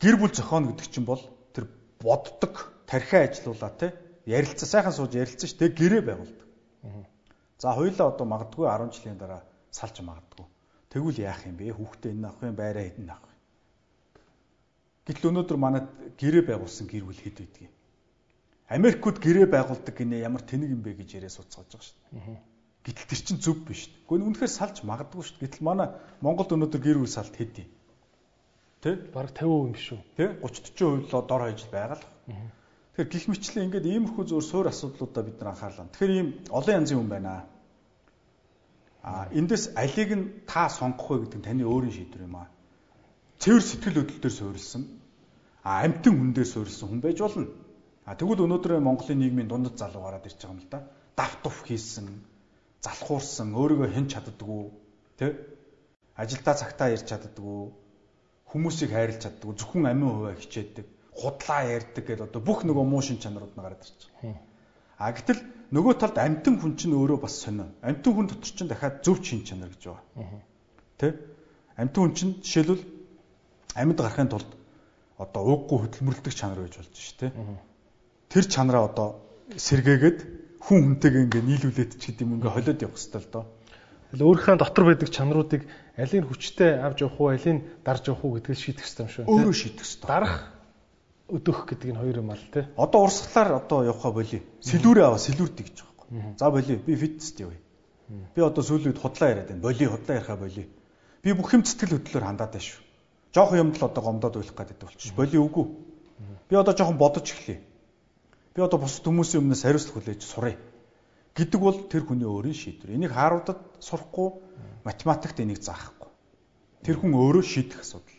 гэр 0.00 0.16
бүл 0.24 0.32
зохионо 0.32 0.72
гэдэг 0.72 0.88
чинь 0.88 1.04
бол 1.04 1.20
тэр 1.52 1.68
боддог, 2.00 2.72
тархиа 2.88 3.28
ажилуулаа 3.28 3.72
те. 3.76 3.92
Ярилцаа 4.24 4.72
сайхан 4.72 4.96
сууж 4.96 5.12
ярилцсан 5.20 5.52
шүү 5.52 5.60
дээ. 5.68 5.76
Гэрээ 5.76 6.00
байгуулдаг. 6.00 6.48
За 7.60 7.76
хоёулаа 7.76 8.08
одоо 8.08 8.24
магадгүй 8.24 8.64
10 8.64 8.88
жилийн 8.96 9.20
дараа 9.20 9.44
салж 9.68 10.00
магадгүй. 10.00 10.48
Тэгвэл 10.88 11.20
яах 11.28 11.44
юм 11.44 11.60
бэ? 11.60 11.76
Хүүхдээ 11.76 12.16
энэ 12.16 12.24
авах 12.24 12.40
юм, 12.40 12.56
байраа 12.56 12.84
хэдэн 12.88 13.12
авах. 13.12 13.35
Гэтэл 15.06 15.30
өнөөдөр 15.30 15.58
манад 15.58 15.86
гэрээ 16.18 16.44
байгуулсан 16.50 16.90
гэр 16.90 17.06
бүл 17.06 17.22
хэд 17.22 17.38
байдгийг. 17.38 17.70
Америкууд 18.66 19.22
гэрээ 19.22 19.46
байгуулдаг 19.46 19.94
гинэ 19.94 20.26
ямар 20.26 20.42
тэнэг 20.42 20.74
юм 20.74 20.82
бэ 20.82 20.98
гэж 20.98 21.22
яриа 21.22 21.30
суцгааж 21.30 21.70
байгаа 21.70 21.86
шүү 21.86 21.98
дээ. 22.10 22.42
Гэтэл 22.82 23.06
тэр 23.06 23.20
чинь 23.22 23.38
зөв 23.38 23.62
биш. 23.62 23.86
Гэхдээ 24.10 24.26
үнэхээр 24.26 24.50
салж 24.50 24.82
магадгүй 24.82 25.22
шүү. 25.22 25.38
Гэтэл 25.42 25.62
манай 25.62 25.94
Монголд 26.18 26.50
өнөөдөр 26.50 26.82
гэр 26.82 26.98
бүл 26.98 27.10
салт 27.10 27.34
хэд 27.38 27.62
юм? 27.62 27.70
Тэ? 28.82 28.90
Бараг 29.14 29.34
50% 29.34 29.70
юм 29.70 29.74
шүү. 29.78 29.98
Тэ? 30.18 30.42
30 30.42 30.74
40% 30.74 31.14
л 31.14 31.26
дор 31.26 31.42
хаяж 31.46 31.62
байгаа 31.70 31.98
л. 31.98 32.06
Тэгэхээр 32.96 33.10
гих 33.10 33.26
мэтлээ 33.30 33.64
ингээд 33.66 33.86
иймэрхүү 33.86 34.24
зөөр 34.26 34.44
суур 34.46 34.66
асуудлуудаа 34.70 35.22
бид 35.22 35.36
нар 35.38 35.54
анхаарлаа. 35.54 35.90
Тэгэхээр 35.92 36.14
ийм 36.16 36.28
олон 36.50 36.74
янзын 36.80 36.98
хүн 36.98 37.10
байна. 37.10 37.44
А 39.04 39.28
эндээс 39.30 39.76
алийг 39.78 40.10
нь 40.16 40.24
та 40.48 40.66
сонгох 40.72 41.10
вэ 41.10 41.28
гэдэг 41.28 41.38
нь 41.38 41.46
таны 41.46 41.62
өөрийн 41.62 41.94
шийдвэр 41.94 42.26
юм 42.26 42.40
аа. 42.40 42.48
Цэвэр 43.40 43.62
сэтгэл 43.62 43.98
хөдлөл 44.00 44.22
дээр 44.22 44.34
суурилсан. 44.34 44.82
А 45.62 45.84
амтэн 45.84 46.14
хүн 46.14 46.32
дээр 46.32 46.48
суурилсан 46.48 46.88
хүн 46.88 47.00
байж 47.00 47.18
болно. 47.20 47.48
А 48.06 48.14
тэгвэл 48.14 48.46
өнөөдөр 48.46 48.78
Монголын 48.78 49.18
нийгмийн 49.18 49.50
дундад 49.50 49.76
залуу 49.76 50.06
гараад 50.06 50.26
ирж 50.30 50.38
байгаа 50.38 50.54
юм 50.54 50.62
л 50.62 50.70
да. 50.70 50.86
Дав 51.18 51.32
туф 51.42 51.66
хийсэн, 51.66 52.06
залхуурсан, 52.84 53.50
өөрийгөө 53.50 53.88
хэн 53.90 54.06
чаддггүй, 54.06 54.62
тэ? 55.18 55.34
Ажилдаа 56.14 56.54
цагтаа 56.54 56.94
ирж 56.94 57.08
чаддггүй, 57.10 57.72
хүмүүсийг 58.52 58.90
хайрлж 58.94 59.20
чаддггүй, 59.26 59.54
зөвхөн 59.58 59.90
амин 59.90 60.06
хуваа 60.06 60.38
хичээдэг, 60.38 60.86
худлаа 61.18 61.62
ярьдаг 61.66 62.04
гэдээ 62.06 62.28
одоо 62.30 62.40
бүх 62.44 62.62
нөгөө 62.62 62.84
муу 62.86 63.02
шин 63.02 63.18
чанарууд 63.18 63.56
нь 63.56 63.64
гараад 63.64 63.82
ирж 63.82 64.00
байгаа. 64.22 64.38
А 64.96 65.12
гэтэл 65.12 65.40
нөгөө 65.74 65.94
талд 66.00 66.16
амтэн 66.20 66.54
хүн 66.60 66.76
чинь 66.78 66.94
өөрөө 66.94 67.18
бас 67.20 67.36
сонио. 67.42 67.68
Амтэн 67.82 68.12
хүн 68.14 68.26
дотор 68.30 68.52
чинь 68.52 68.70
дахиад 68.70 69.02
зөв 69.04 69.20
шин 69.24 69.42
чанар 69.44 69.72
гэж 69.74 69.82
байгаа. 69.92 70.40
Тэ? 71.00 71.16
Амтэн 71.76 72.00
хүн 72.00 72.14
чинь 72.16 72.32
жишээлбэл 72.40 72.84
амьд 73.76 73.98
гарахын 74.00 74.32
тулд 74.32 74.50
одоо 75.20 75.42
ууггүй 75.44 75.78
хөдөлмөрлөдөг 75.86 76.34
чанар 76.34 76.60
байж 76.64 76.74
болж 76.80 76.92
шүү, 76.96 77.16
тэ? 77.20 77.32
тэр 78.32 78.44
чанараа 78.48 78.84
одоо 78.90 79.08
сэргээгээд 79.54 80.18
хүн 80.60 80.98
хүнтэйгээ 80.98 81.24
ингээ 81.30 81.44
нийлүүлээд 81.46 81.92
ч 82.00 82.02
гэдэг 82.10 82.24
юм 82.26 82.36
ингээ 82.40 82.52
холиод 82.52 82.82
явах 82.82 82.98
хэрэгтэй 82.98 83.22
л 83.22 83.32
доо. 83.32 83.44
Тэгэл 84.10 84.26
өөрийнхөө 84.26 84.56
дотор 84.58 84.84
байдаг 84.86 85.08
чанаруудыг 85.14 85.62
алийн 85.94 86.24
хүчтэй 86.26 86.70
авч 86.82 86.98
явах 87.06 87.20
уу, 87.20 87.30
алийн 87.30 87.58
дарж 87.86 88.02
явах 88.10 88.22
уу 88.26 88.34
гэдгийг 88.38 88.58
шийдэх 88.58 88.84
хэрэгтэй 88.86 89.04
юм 89.06 89.12
шүү. 89.14 89.24
Өөрөө 89.30 89.54
шийдэх 89.54 89.86
хэрэгтэй. 89.86 90.08
Дарах 90.10 90.34
өдөх 91.30 91.58
гэдэг 91.66 91.88
энэ 91.90 92.00
хоёр 92.02 92.16
юм 92.22 92.30
аа 92.30 92.38
л 92.38 92.50
тий. 92.50 92.64
Одоо 92.78 93.00
урсгалаар 93.06 93.50
одоо 93.62 93.78
явахаа 93.86 94.12
болий. 94.14 94.42
Сэлүүрээ 94.62 95.06
аваа 95.06 95.22
сэлүүрдэг 95.22 95.66
гэж 95.66 95.76
байгаа 95.82 96.06
юм. 96.10 96.34
За 96.38 96.50
болий. 96.50 96.78
Би 96.78 96.94
фитнест 96.94 97.36
явъя. 97.42 97.62
Би 98.34 98.40
одоо 98.42 98.62
сүүлийн 98.62 98.94
үед 98.94 99.02
худлаа 99.02 99.30
яриад 99.34 99.50
байна. 99.50 99.62
Болий 99.62 99.88
худлаа 99.90 100.18
ярихаа 100.22 100.38
болий. 100.38 100.66
Би 101.22 101.34
бүх 101.34 101.50
юм 101.50 101.66
сэтгэл 101.66 101.98
хөдлөлөөр 101.98 102.26
хандаад 102.30 102.54
байна 102.54 102.62
шүү. 102.62 102.85
Жохон 103.36 103.60
юмд 103.60 103.76
л 103.76 103.84
одоо 103.84 104.02
гомдоод 104.02 104.40
байх 104.40 104.56
гэдэг 104.56 104.88
болчих. 104.88 105.12
Болий 105.12 105.36
үгүй. 105.36 105.68
Би 106.48 106.56
одоо 106.56 106.72
жохон 106.72 106.96
бодож 106.96 107.28
эхлэе 107.28 107.60
би 108.56 108.62
одоо 108.64 108.80
бусад 108.80 109.04
хүмүүсийн 109.04 109.44
өмнөөс 109.44 109.62
хариуцлага 109.68 110.00
хүлээж 110.00 110.22
сурыг 110.24 110.56
гэдэг 111.36 111.60
бол 111.60 111.76
тэр 111.92 112.08
хүний 112.08 112.24
өөрийн 112.24 112.56
шийдвэр. 112.56 112.96
Энийг 112.96 113.12
Харвардад 113.12 113.60
сурахгүй, 113.84 114.40
математикт 114.80 115.44
энийг 115.44 115.60
заахгүй. 115.60 116.08
Тэр 116.80 116.96
хүн 116.96 117.12
өөрөө 117.12 117.44
шийдэх 117.44 117.84
асуудал. 117.84 118.16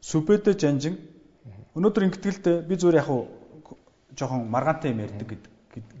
Сүбэдэ 0.00 0.56
жанжин 0.56 0.96
өнөөдөр 1.76 2.08
дээ 2.08 2.64
би 2.64 2.74
зүгээр 2.80 3.04
яг 3.04 3.08
жоохон 4.16 4.48
маргаантай 4.48 4.96
юм 4.96 5.04
ярьдаг 5.04 5.28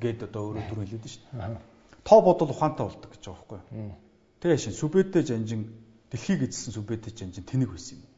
гэд 0.00 0.24
одоо 0.24 0.56
өөрөө 0.56 0.64
түр 0.72 0.80
хэлээд 0.80 1.04
шүү 1.04 1.36
дээ. 1.36 1.60
Тоо 2.00 2.20
бодол 2.24 2.48
ухаантай 2.48 2.88
болдог 2.88 3.12
гэж 3.12 3.22
байгаа 3.28 3.44
байхгүй 3.44 3.60
юу? 3.76 3.92
Тэгээ 4.40 4.56
шин 4.64 4.72
сүбэдэ 4.72 5.20
жанжин 5.28 5.68
дэлхийг 6.08 6.48
эзэлсэн 6.48 6.80
сүбэдэ 6.80 7.12
жанжин 7.12 7.44
тэнэг 7.44 7.76
байсан 7.76 8.00
юм. 8.00 8.09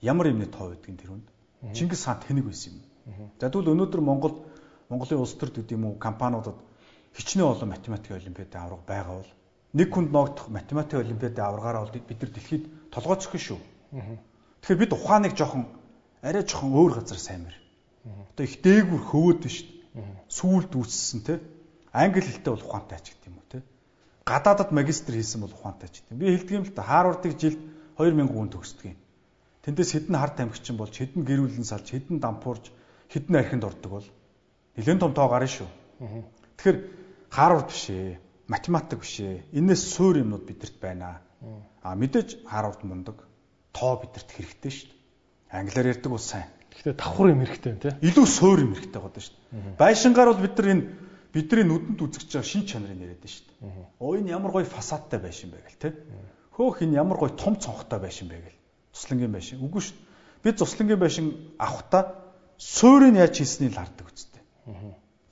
Ямар 0.00 0.26
юмны 0.28 0.46
тоо 0.46 0.74
байдгийг 0.74 0.98
тэр 1.00 1.10
хүнд. 1.14 1.26
Чингис 1.74 2.04
хаан 2.04 2.20
тэнэг 2.26 2.46
байсан 2.46 2.74
юм. 2.74 3.30
За 3.38 3.50
тэгвэл 3.50 3.72
өнөөдөр 3.74 4.02
Монголд 4.02 4.38
Монголын 4.90 5.22
улс 5.22 5.34
төр 5.38 5.50
гэдэг 5.54 5.78
юм 5.78 5.84
уу 5.86 5.94
компаниудад 5.98 6.58
хичнээн 7.14 7.48
олон 7.48 7.68
математикийн 7.70 8.18
олимпиадын 8.18 8.62
авраг 8.62 8.82
байгаа 8.86 9.16
бол 9.22 9.30
нэг 9.72 9.88
хүнд 9.94 10.10
ногдох 10.12 10.48
математикийн 10.48 11.04
олимпиадын 11.06 11.44
аврагаараа 11.44 11.82
бол 11.86 11.94
бид 11.94 12.20
нар 12.20 12.32
дэлхийд 12.34 12.64
толгойцох 12.90 13.34
шүү. 13.38 13.60
Тэгэхээр 14.60 14.82
бид 14.82 14.92
ухааныг 14.92 15.32
жоохон 15.38 15.64
арай 16.22 16.42
жоохон 16.42 16.72
өөр 16.76 16.92
газар 16.98 17.18
саймар. 17.18 17.54
Одоо 18.04 18.44
их 18.44 18.58
дээгүр 18.62 19.02
хөвөөд 19.06 19.40
биш. 19.42 19.64
Сүүлд 20.28 20.72
үүссэн 20.74 21.20
те. 21.26 21.40
Англи 21.92 22.24
хэлтэй 22.24 22.52
бол 22.52 22.66
ухаантай 22.66 23.00
ч 23.00 23.12
гэдэг 23.12 23.28
юм 23.28 23.38
уу 23.38 23.48
те. 23.50 23.62
Гадаадад 24.24 24.70
магистр 24.72 25.14
хийсэн 25.14 25.44
бол 25.44 25.52
ухаантай 25.52 25.88
ч 25.90 26.00
гэдэг. 26.00 26.16
Би 26.16 26.26
хэлдэг 26.32 26.56
юм 26.56 26.64
л 26.64 26.72
та 26.72 26.82
Харвардыг 26.82 27.36
жилд 27.36 27.60
2000 27.98 28.28
хүн 28.32 28.48
төгсдөг 28.48 28.86
юм. 28.92 28.98
Тэндээс 29.62 29.90
хэдэн 29.94 30.16
харт 30.18 30.42
амгчин 30.42 30.76
болж, 30.76 30.94
хэдэн 30.98 31.22
гэрүүлэн 31.22 31.66
салж, 31.66 31.86
хэдэн 31.94 32.18
дампуурж, 32.18 32.74
хідэн 33.12 33.36
архинд 33.38 33.64
ордог 33.64 33.90
бол 33.90 34.08
нэлээд 34.76 35.00
том 35.00 35.14
тоо 35.14 35.28
гарна 35.28 35.46
шүү. 35.46 35.68
Тэгэхээр 36.58 36.78
Харвард 37.30 37.68
биш 37.70 37.86
ээ, 37.90 38.18
математик 38.48 39.00
биш 39.00 39.20
ээ. 39.20 39.44
Энээс 39.52 39.82
суур 39.94 40.18
юмнууд 40.18 40.44
бидэрт 40.44 40.76
байна. 40.80 41.22
А 41.82 41.94
мэдээж 41.94 42.42
Харвард 42.48 42.82
мундаг. 42.82 43.22
Тоо 43.72 44.02
бидэрт 44.02 44.30
хэрэгтэй 44.34 44.72
шүү. 44.72 44.90
Англиар 45.52 45.94
ярьдаг 45.94 46.10
бол 46.10 46.18
сайн. 46.18 46.48
Гэхдээ 46.72 46.96
давхар 46.96 47.32
юм 47.32 47.44
хэрэгтэй 47.44 47.72
тийм. 47.76 47.96
Илүү 48.00 48.26
суур 48.26 48.58
юм 48.60 48.74
хэрэгтэй 48.74 49.00
байгаа 49.00 49.22
шүү. 49.22 49.36
Байшингаар 49.78 50.28
бол 50.32 50.42
бид 50.44 50.56
нар 50.56 50.68
энэ 50.72 50.84
бидний 51.32 51.64
нүдэнд 51.68 52.00
үзэгч 52.00 52.30
байгаа 52.32 52.48
шин 52.48 52.64
чанарыг 52.64 53.00
яриад 53.00 53.24
шүү. 53.24 53.46
Оо 54.00 54.16
энэ 54.16 54.32
ямар 54.32 54.52
гоё 54.52 54.64
фасадтай 54.64 55.20
байшин 55.20 55.52
бэ 55.52 55.60
гэл 55.60 55.80
тийм. 55.80 55.94
Хөөх 56.56 56.84
энэ 56.84 56.96
ямар 57.00 57.16
гоё 57.20 57.32
том 57.36 57.56
цонхтой 57.56 58.00
байшин 58.00 58.28
бэ 58.28 58.40
гэл. 58.40 58.61
Цуслангийн 58.92 59.32
байшин. 59.32 59.64
Үгүй 59.64 59.80
шүү. 59.80 59.96
Бид 60.44 60.58
цуслангийн 60.60 61.00
байшин 61.00 61.26
авахта 61.58 62.14
суурийг 62.58 63.16
яаж 63.16 63.40
хийснийг 63.40 63.72
л 63.72 63.80
хардаг 63.80 64.06
үстэй. 64.12 64.42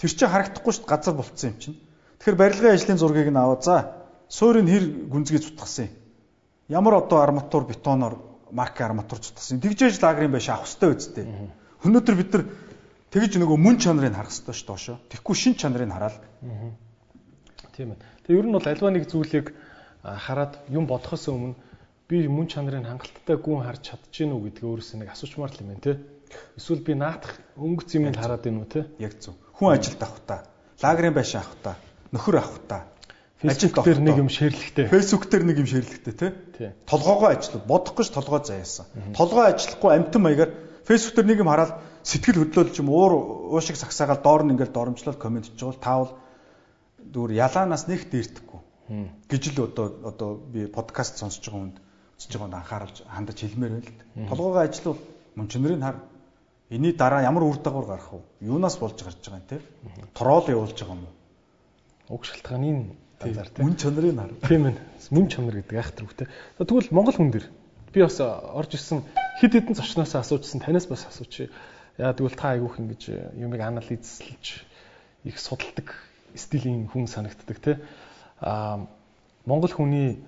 Тэр 0.01 0.11
чинь 0.11 0.33
харагдахгүй 0.33 0.73
шүү 0.73 0.87
газар 0.89 1.15
болцсон 1.15 1.53
юм 1.53 1.59
чинь. 1.61 1.77
Тэгэхээр 2.19 2.41
барилгын 2.41 2.75
ажлын 2.75 2.99
зургийг 2.99 3.29
нь 3.29 3.37
аваа. 3.37 3.61
За 3.61 3.77
суурийг 4.29 4.67
хэр 4.67 4.85
гүнзгий 5.13 5.43
цутгасан 5.45 5.87
юм. 5.87 5.95
Ямар 6.69 7.05
одоо 7.05 7.21
арматур 7.21 7.69
бетоноор 7.69 8.17
марк 8.51 8.81
арматур 8.81 9.19
цутгасан. 9.19 9.61
Тэгжээж 9.61 10.01
лагрын 10.03 10.33
байш 10.33 10.49
авах 10.49 10.67
хэрэгтэй 10.67 10.91
үстэй. 10.91 11.25
Өнөөдөр 11.85 12.17
бид 12.17 12.31
нар 12.33 12.45
тэгж 13.13 13.39
нөгөө 13.39 13.59
мөн 13.59 13.77
чанарыг 13.79 14.15
харах 14.15 14.33
хэрэгтэй 14.33 14.55
шүү 14.55 14.69
доошо. 14.69 14.99
Тэгэхгүй 15.11 15.37
шин 15.37 15.55
чанарыг 15.55 15.91
хараад. 15.91 16.17
Тийм 17.77 17.95
ээ. 17.95 17.99
Тэгээ 18.27 18.41
ер 18.41 18.47
нь 18.47 18.55
бол 18.55 18.67
альва 18.67 18.91
нэг 18.91 19.05
зүйлийг 19.11 19.55
хараад 20.03 20.59
юм 20.71 20.87
бодохоос 20.87 21.29
өмнө 21.29 21.55
би 22.11 22.27
мөн 22.27 22.51
чанарын 22.51 22.89
хангалттай 22.91 23.39
гүн 23.39 23.63
харж 23.63 23.87
чадчихэв 23.87 24.35
үү 24.35 24.43
гэдгийг 24.51 24.67
өөрөөсөө 24.67 24.99
нэг 24.99 25.11
асуучмаар 25.15 25.55
л 25.55 25.63
юм 25.63 25.69
байна 25.71 25.85
те. 25.87 25.93
Эсвэл 26.59 26.83
би 26.83 26.99
наадах 26.99 27.39
өнгөц 27.55 27.91
юмыг 27.95 28.19
хараад 28.19 28.43
байна 28.43 28.67
уу 28.67 28.67
те? 28.67 28.83
Яг 28.99 29.15
зөв. 29.23 29.39
Хүн 29.55 29.79
ажилд 29.79 30.03
авах 30.03 30.19
та, 30.27 30.43
лагерын 30.83 31.15
байшин 31.15 31.39
авах 31.39 31.59
та, 31.63 31.79
нөхөр 32.11 32.43
авах 32.43 32.59
та. 32.67 32.79
Фэйсбүүк 33.41 33.87
дээр 33.87 34.01
нэг 34.03 34.19
юм 34.19 34.29
шеэрлэхтэй. 34.29 34.91
Фэйсбүүк 34.91 35.25
дээр 35.31 35.45
нэг 35.49 35.57
юм 35.63 35.69
шеэрлэхтэй 35.71 36.15
тий. 36.19 36.71
Толгоогоо 36.85 37.31
ажиллав. 37.33 37.65
Бодохгүй 37.65 38.05
ш 38.05 38.13
толгой 38.13 38.43
заяасан. 38.45 38.85
Толгой 39.17 39.49
ажиллахгүй 39.49 39.91
амтан 39.97 40.21
маягаар 40.21 40.53
фэйсбүүк 40.85 41.17
дээр 41.17 41.29
нэг 41.31 41.41
юм 41.41 41.49
хараад 41.49 41.81
сэтгэл 42.05 42.45
хөдлөөлж 42.45 42.77
юм 42.85 42.93
уур 42.93 43.57
уушиг 43.57 43.81
сагсаагаад 43.81 44.21
доор 44.21 44.45
нь 44.45 44.53
ингээл 44.53 44.77
доромжлол 44.77 45.17
комент 45.17 45.49
хийж 45.49 45.57
байгаа 45.57 45.73
бол 45.73 45.81
таавал 45.81 46.13
зүгээр 47.01 47.33
ялаанаас 47.49 47.89
нэг 47.89 48.13
дээртэхгүй. 48.13 48.61
гэж 49.25 49.43
л 49.57 49.73
одоо 49.73 49.87
одоо 50.05 50.31
би 50.37 50.69
подкаст 50.69 51.17
сонсож 51.17 51.41
байгаа 51.41 51.61
хүнд 51.65 51.77
сонсож 52.21 52.37
байгаа 52.37 52.45
хүнд 52.45 52.61
анхааруулж 52.61 52.99
хандаж 53.09 53.39
хэлмээр 53.41 53.73
байна 53.73 53.89
л. 53.89 54.29
Толгоогоо 54.29 54.61
ажиллав 54.61 54.99
мөн 55.37 55.49
чанарын 55.49 55.83
хар 55.83 55.97
Эний 56.71 56.93
дараа 56.93 57.23
ямар 57.27 57.43
үр 57.43 57.59
дагавар 57.59 57.99
гарах 57.99 58.13
вэ? 58.13 58.21
Юунаас 58.47 58.79
болж 58.79 59.03
гарч 59.03 59.19
байгаа 59.25 59.41
юм 59.41 59.49
те? 59.49 59.59
Тороол 60.15 60.47
явуулж 60.47 60.79
байгаа 60.79 60.95
юм 60.95 61.03
уу? 61.03 62.15
Уг 62.15 62.25
шалтгааны 62.25 62.95
талаар 63.19 63.49
те. 63.49 63.63
Мөн 63.63 63.75
чанарын 63.75 64.15
нар. 64.15 64.31
Тийм 64.47 64.67
ээ. 64.71 64.79
Мөн 65.11 65.27
чанар 65.27 65.57
гэдэг 65.59 65.77
айхтар 65.81 66.07
үгтэй. 66.07 66.29
Тэгвэл 66.63 66.95
Монгол 66.95 67.17
хүн 67.19 67.31
дэр 67.35 67.51
би 67.91 68.03
бас 68.07 68.21
орж 68.23 68.71
ирсэн 68.79 69.03
хэд 69.43 69.53
хэдэн 69.59 69.75
зочноос 69.75 70.15
асуужсэн 70.15 70.63
танаас 70.63 70.87
бас 70.87 71.11
асуучих. 71.11 71.51
Яа 71.99 72.15
тэгвэл 72.15 72.39
та 72.39 72.55
айгүйх 72.55 72.79
ингэж 72.79 73.35
юмыг 73.35 73.61
анализлж 73.67 74.63
их 75.27 75.37
судалдаг 75.43 75.91
стилийн 76.39 76.87
хүн 76.87 77.11
санагддаг 77.11 77.59
те. 77.59 77.83
Аа 78.39 78.87
Монгол 79.43 79.75
хүний 79.75 80.23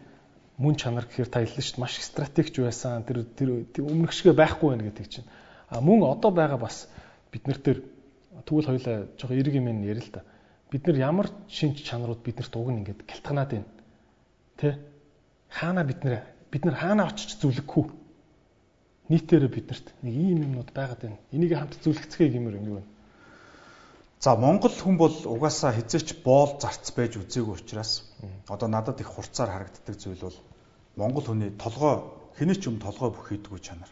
мөн 0.63 0.79
чанар 0.79 1.11
гэхээр 1.11 1.31
та 1.31 1.43
хэллээ 1.43 1.65
шүү 1.67 1.77
дээ 1.77 1.85
маш 1.85 1.99
стратегч 1.99 2.55
байсан. 2.63 3.03
Тэр 3.03 3.27
тэр 3.35 3.67
өмнөх 3.83 4.15
шигэ 4.15 4.33
байхгүй 4.39 4.69
байна 4.71 4.87
гэдэг 4.87 5.09
чинь 5.11 5.29
А 5.73 5.81
мөн 5.81 6.05
одоо 6.05 6.31
байгаа 6.31 6.59
бас 6.61 6.87
бид 7.33 7.47
нар 7.49 7.57
дээр 7.57 7.81
тэгвэл 8.45 8.69
хоёлаа 8.69 9.09
жоохон 9.17 9.41
эрг 9.41 9.55
юм 9.57 9.85
ярил 9.89 10.05
л 10.05 10.13
да. 10.13 10.21
Бид 10.69 10.87
нар 10.87 10.97
ямар 10.97 11.29
шинж 11.49 11.81
чанарууд 11.81 12.21
биднэрт 12.21 12.53
уг 12.57 12.69
нь 12.69 12.85
ингээд 12.85 13.09
гялтганаад 13.09 13.51
байна. 13.57 13.69
Тэ? 14.61 14.77
Хаана 15.49 15.85
бид 15.89 16.05
нар 16.05 16.29
бид 16.53 16.65
нар 16.69 16.77
хаана 16.77 17.09
очиж 17.09 17.41
зүлэггүй. 17.41 17.89
Нийтээрээ 19.09 19.49
биднэрт 19.49 19.87
нэг 20.05 20.13
ийм 20.13 20.45
юмнууд 20.45 20.71
байгаад 20.77 21.01
байна. 21.01 21.17
Энийг 21.33 21.57
хамт 21.57 21.81
зүлэгцгээе 21.81 22.37
гэмээр 22.37 22.59
юм 22.61 22.69
юу 22.69 22.77
вэ? 22.77 22.85
За 24.21 24.37
Монгол 24.37 24.77
хүн 24.77 25.01
бол 25.01 25.17
угаасаа 25.25 25.73
хизээч 25.73 26.21
боол 26.21 26.61
зарц 26.61 26.93
байж 26.93 27.17
үзээгүй 27.17 27.65
учраас 27.65 28.13
одоо 28.45 28.69
надад 28.69 29.01
их 29.01 29.09
хурцаар 29.09 29.49
харагддаг 29.49 29.97
зүйл 29.97 30.21
бол 30.21 30.37
Монгол 30.97 31.25
хүний 31.25 31.51
толгой 31.57 32.03
хэний 32.37 32.57
ч 32.57 32.69
юм 32.69 32.79
толгой 32.79 33.11
бүх 33.11 33.29
хийдгүү 33.29 33.59
чанар. 33.59 33.91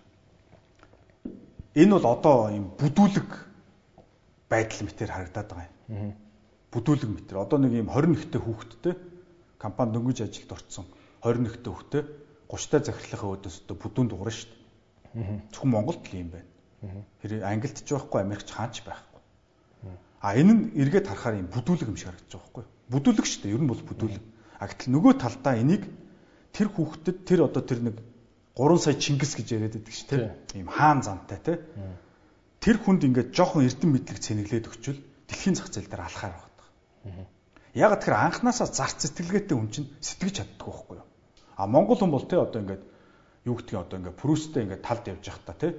Энэ 1.74 1.94
бол 1.96 2.06
одоо 2.06 2.50
юм 2.50 2.72
бүдүүлэг 2.76 3.30
байдал 4.50 4.80
мэтэр 4.84 5.10
харагдаад 5.10 5.48
байгаа 5.48 5.68
юм. 5.88 6.14
Бүдүүлэг 6.72 7.10
мэтэр. 7.10 7.42
Одоо 7.42 7.58
нэг 7.58 7.72
юм 7.78 7.88
21-тэй 7.88 8.40
хүүхэдтэй 8.40 8.94
компани 9.58 9.92
дөнгөж 9.94 10.18
ажилд 10.26 10.50
орцсон 10.52 10.86
21-тэй 11.22 11.70
хүүхэдтэй 11.70 12.02
30-тай 12.50 12.80
захирлынхаа 12.84 13.30
өдөөс 13.36 13.56
өдөө 13.64 13.76
бүдүүн 13.78 14.08
дуурна 14.10 14.32
шүү 14.34 14.50
дээ. 14.50 15.40
Зөвхөн 15.54 15.70
Монголд 15.70 16.02
л 16.02 16.18
юм 16.18 16.30
байна. 16.34 16.48
Тэр 17.22 17.44
Англид 17.44 17.78
ч 17.78 17.88
байхгүй, 17.92 18.20
Америкч 18.24 18.48
хаач 18.50 18.82
байх 18.82 19.10
А 20.20 20.36
энэ 20.36 20.52
нь 20.52 20.62
эргээд 20.76 21.08
харахаар 21.08 21.40
юм 21.40 21.48
бүдүүлэг 21.48 21.88
юм 21.88 21.96
шиг 21.96 22.12
харагдаж 22.12 22.28
байгаа 22.28 22.44
байхгүй 22.44 22.64
юу? 22.68 22.72
Бүдүүлэг 22.92 23.24
шүү 23.24 23.40
дээ. 23.40 23.54
Ер 23.56 23.62
нь 23.64 23.70
бол 23.72 23.82
бүдүүлэг. 23.88 24.24
А 24.60 24.64
гэтэл 24.68 24.92
нөгөө 24.92 25.12
талдаа 25.16 25.54
энийг 25.56 25.82
тэр 26.52 26.68
хүүхдэд 26.70 27.16
тэр 27.26 27.46
одоо 27.46 27.62
тэр 27.62 27.80
нэг 27.84 27.96
3 28.56 28.78
сая 28.78 28.94
Чингис 28.94 29.34
гэж 29.38 29.48
яриад 29.56 29.74
байдаг 29.78 29.94
шүү 29.94 30.08
дээ. 30.10 30.60
Ийм 30.60 30.68
хаан 30.68 31.00
зантай 31.02 31.38
те. 31.38 31.60
Тэр 32.60 32.76
хүнд 32.82 33.06
ингээд 33.08 33.32
жоохон 33.32 33.64
эрдэм 33.64 33.90
мэдлэг 33.94 34.18
цэнэглээд 34.20 34.68
өгчвөл 34.68 35.00
дэлхийн 35.30 35.56
зах 35.56 35.72
зээл 35.72 35.88
дээр 35.88 36.04
алхаар 36.04 36.34
байгаа. 36.36 37.26
Яг 37.72 37.92
тэгэхээр 38.02 38.24
анханасаа 38.26 38.68
зарц 38.68 39.06
сэтгэлгээтэй 39.06 39.56
хүн 39.56 39.70
чинь 39.70 39.88
сэтгэж 40.02 40.44
чаддаг 40.44 40.66
байхгүй 40.66 40.96
юу? 41.00 41.08
А 41.56 41.64
Монгол 41.70 41.96
хүн 41.96 42.12
бол 42.12 42.26
те 42.26 42.36
одоо 42.36 42.60
ингээд 42.60 42.82
юу 43.48 43.54
гэдгийг 43.56 43.80
одоо 43.80 43.96
ингээд 44.02 44.20
Прүсттэй 44.20 44.62
ингээд 44.66 44.84
талд 44.84 45.08
явж 45.08 45.24
явах 45.24 45.44
та 45.46 45.54
те. 45.54 45.78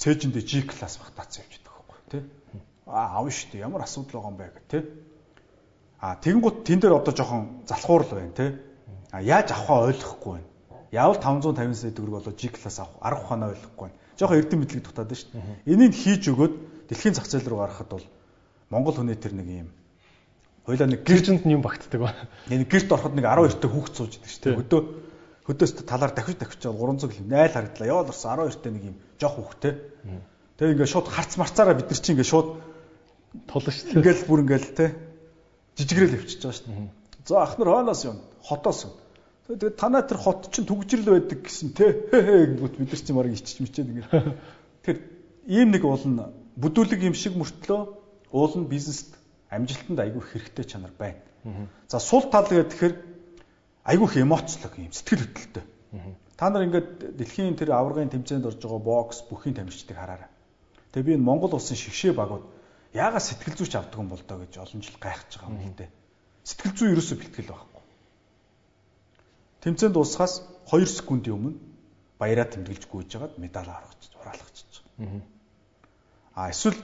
Цээжиндээ 0.00 0.44
G 0.46 0.52
класс 0.64 0.96
бах 1.02 1.12
тац 1.12 1.42
явж 1.42 1.60
байдаг 1.60 1.74
байхгүй? 1.76 2.00
Те 2.08 2.18
аа 2.86 3.18
авна 3.18 3.30
шүү 3.30 3.50
дээ. 3.52 3.64
Ямар 3.64 3.82
асуудал 3.82 4.20
байгаа 4.20 4.30
юм 4.30 4.36
бэ 4.36 4.46
гэх 4.52 4.66
тээ. 4.68 4.82
Аа 6.02 6.14
тэгэнгუთ 6.18 6.56
тэн 6.66 6.80
дээр 6.80 6.98
одоо 6.98 7.14
жоохон 7.14 7.64
залхуур 7.66 8.02
л 8.04 8.14
байна 8.18 8.34
тээ. 8.34 8.50
А 9.12 9.22
яаж 9.22 9.52
авахаа 9.52 9.92
ойлгохгүй 9.92 10.32
байна. 10.40 10.48
Яавал 10.92 11.20
550 11.20 11.76
сая 11.76 11.92
төгрөг 11.92 12.16
болоо 12.18 12.32
G 12.32 12.48
класс 12.48 12.80
авах 12.80 12.96
арга 13.04 13.22
ухаанаа 13.22 13.52
ойлгохгүй 13.52 13.86
байна. 13.86 14.00
Жоохон 14.16 14.38
эрдэм 14.40 14.60
мэдлэг 14.64 14.82
дутаад 14.88 15.12
шүү 15.12 15.30
дээ. 15.36 15.68
Энийг 15.68 15.92
хийж 15.92 16.24
өгөөд 16.32 16.54
дэлхийн 16.88 17.14
зах 17.14 17.28
зээл 17.28 17.48
рүү 17.48 17.60
гаргахад 17.60 17.90
бол 17.92 18.06
Монгол 18.72 18.96
хүний 18.96 19.16
тэр 19.20 19.36
нэг 19.36 19.48
юм 19.48 19.70
Хойлоо 20.64 20.86
нэг 20.86 21.02
гэржинд 21.02 21.42
юм 21.42 21.62
багтдаг 21.62 22.00
ба. 22.00 22.14
Нэг 22.46 22.70
гэрт 22.70 22.92
ороход 22.94 23.18
нэг 23.18 23.26
12 23.26 23.58
та 23.58 23.66
хүүхд 23.66 23.94
сууж 23.98 24.12
идэг 24.14 24.30
шүү 24.30 24.42
дээ. 24.46 24.58
Хөдөө 24.62 24.80
хөдөөс 25.42 25.72
талаар 25.82 26.14
давхиж 26.14 26.38
давхиж 26.38 26.62
300 26.62 27.10
км 27.10 27.26
найл 27.26 27.50
харагдлаа. 27.50 27.90
Явал 27.90 28.06
орсон 28.06 28.46
12 28.46 28.62
та 28.62 28.70
нэг 28.70 28.84
юм 28.86 28.96
жоох 29.18 29.34
хүүхдтэй. 29.42 29.74
Тэгээ 30.54 30.72
ингээд 30.78 30.92
шууд 30.94 31.08
харц 31.10 31.34
марцаараа 31.34 31.74
бид 31.74 31.90
нар 31.90 31.98
чинь 31.98 32.14
ингээд 32.14 32.30
шууд 32.30 32.48
тулна 33.50 33.70
шүү 33.74 33.86
дээ. 33.90 33.98
Ингээл 33.98 34.28
бүр 34.30 34.40
ингээл 34.46 34.70
те 34.70 34.86
жижигрэл 35.74 36.14
өвчөж 36.22 36.38
байгаа 36.46 36.54
шүү 36.54 36.66
дээ. 36.70 36.90
За 37.26 37.34
ах 37.42 37.58
нар 37.58 37.70
хооноос 37.74 38.02
юм, 38.06 38.22
хотоос. 38.42 38.86
Тэгээд 39.48 39.76
танаа 39.76 40.02
тэр 40.06 40.18
хот 40.18 40.50
чинь 40.54 40.66
түгжрэл 40.66 41.18
байдаг 41.18 41.42
гэсэн 41.42 41.74
те 41.74 42.06
гингүүт 42.10 42.78
бид 42.78 42.90
нар 42.92 43.02
чинь 43.02 43.16
марыг 43.16 43.34
ичиж 43.34 43.58
мичээд 43.58 43.90
ингээд. 43.90 44.38
Тэр 44.86 44.96
ийм 45.46 45.74
нэг 45.74 45.82
уулна 45.82 46.30
бүдүүлэг 46.56 47.02
юм 47.02 47.14
шиг 47.14 47.34
мөртлөө 47.38 47.80
уулна 48.30 48.66
бизнест 48.68 49.18
амжилтанд 49.50 49.98
айгүй 49.98 50.22
хэрэгтэй 50.22 50.64
чанар 50.64 50.94
байна. 50.98 51.20
За 51.88 51.98
сул 51.98 52.30
тал 52.30 52.46
гэхээр 52.46 52.94
айгүй 53.84 54.06
их 54.08 54.16
эмоцлог 54.22 54.78
юм 54.78 54.92
сэтгэл 54.92 55.26
хөдлөлтөй. 55.26 55.64
Та 56.36 56.50
нар 56.50 56.64
ингээд 56.64 57.18
дэлхийн 57.18 57.58
тэр 57.58 57.74
аваргын 57.76 58.10
тэмцээнд 58.14 58.46
орж 58.46 58.62
байгаа 58.62 58.80
бокс 58.80 59.22
бүхийн 59.26 59.58
тамирчдыг 59.58 59.96
хараарай. 59.96 60.30
Тэгээ 60.94 61.06
би 61.06 61.14
энэ 61.18 61.28
Монгол 61.28 61.54
улсын 61.54 61.76
шигшээ 61.76 62.14
багууд 62.16 62.46
яагаад 62.94 63.22
сэтгэл 63.22 63.58
зүйч 63.58 63.74
авдаг 63.76 64.00
юм 64.00 64.08
бол 64.08 64.22
доо 64.22 64.38
гэж 64.44 64.56
олон 64.60 64.80
жил 64.80 64.96
гайхаж 65.00 65.40
байгаа 65.40 65.52
юм 65.52 65.72
л 65.72 65.78
дээ. 65.78 65.90
Сэтгэл 66.44 66.76
зүй 66.76 66.88
ерөөсөө 66.92 67.16
бэлтгэл 67.20 67.52
байхгүй. 67.52 67.71
Тэмцээнд 69.62 69.94
дуусахаас 69.94 70.42
2 70.70 70.86
секундын 70.86 71.34
өмнө 71.36 71.58
баяраа 72.18 72.46
тэмдэглэж 72.50 72.84
гүйж 72.90 73.06
жагаад 73.14 73.38
медаль 73.38 73.70
аврагч 73.70 74.10
ураалгачих. 74.20 74.82
А 76.34 76.50
эсвэл 76.50 76.78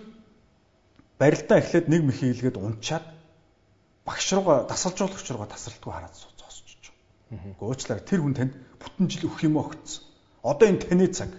барилдаа 1.19 1.59
эхлээд 1.59 1.87
нэг 1.91 2.03
мэх 2.07 2.19
хийлгээд 2.23 2.57
унчаад 2.57 3.05
багш 4.07 4.27
руугаа 4.33 4.67
дасгалжуулагч 4.71 5.27
руугаа 5.31 5.51
тасралтгүй 5.51 5.93
хараад 5.93 6.15
зогсчих. 6.15 6.95
Гуучлаарай 7.59 8.05
тэр 8.07 8.21
хүн 8.23 8.35
танд 8.39 8.55
бүтэн 8.79 9.07
жил 9.11 9.27
өгөх 9.29 9.43
юм 9.45 9.59
өгцсөн. 9.59 10.05
Одоо 10.43 10.67
энэ 10.69 10.83
таны 10.87 11.07
цаг. 11.11 11.31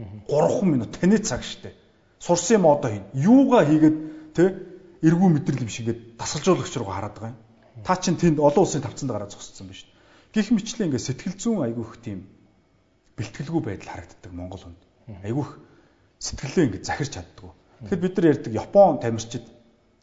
3 0.00 0.64
минут 0.64 0.96
таны 0.96 1.18
цаг 1.20 1.44
штэ 1.44 1.76
сурсан 2.20 2.60
юм 2.60 2.66
одоо 2.66 2.90
хийнэ. 2.90 3.08
Юугаа 3.14 3.64
хийгээд 3.64 3.96
те 4.36 4.44
эргүү 5.02 5.28
мэдрэл 5.32 5.64
юм 5.64 5.72
шигээд 5.72 6.20
дасгалжуулагч 6.20 6.74
руу 6.76 6.92
хараад 6.92 7.14
байгаа 7.16 7.32
юм. 7.32 7.38
Та 7.82 7.96
чинь 7.96 8.20
тэнд 8.20 8.38
олон 8.38 8.64
улсын 8.64 8.84
тавцанд 8.84 9.10
гараад 9.10 9.32
зогссон 9.32 9.66
байна 9.66 9.80
шүү. 9.80 9.89
Гэх 10.30 10.54
мэтлээ 10.54 10.86
ингээд 10.86 11.06
сэтгэл 11.10 11.36
зүүн 11.38 11.64
айгүйх 11.66 11.92
тийм 12.02 12.26
бэлтгэлгүй 13.18 13.62
байдал 13.66 13.90
харагддаг 13.90 14.30
Монгол 14.30 14.62
хүнд. 14.62 14.80
Айгүйх 15.26 15.50
сэтгэлээ 16.22 16.66
ингээд 16.70 16.86
захирч 16.86 17.12
чаддгүй. 17.18 17.50
Тэгэхээр 17.82 18.04
бид 18.04 18.14
нар 18.14 18.30
ярьдаг 18.30 18.52
Япон 18.54 19.00
тамирчид 19.02 19.46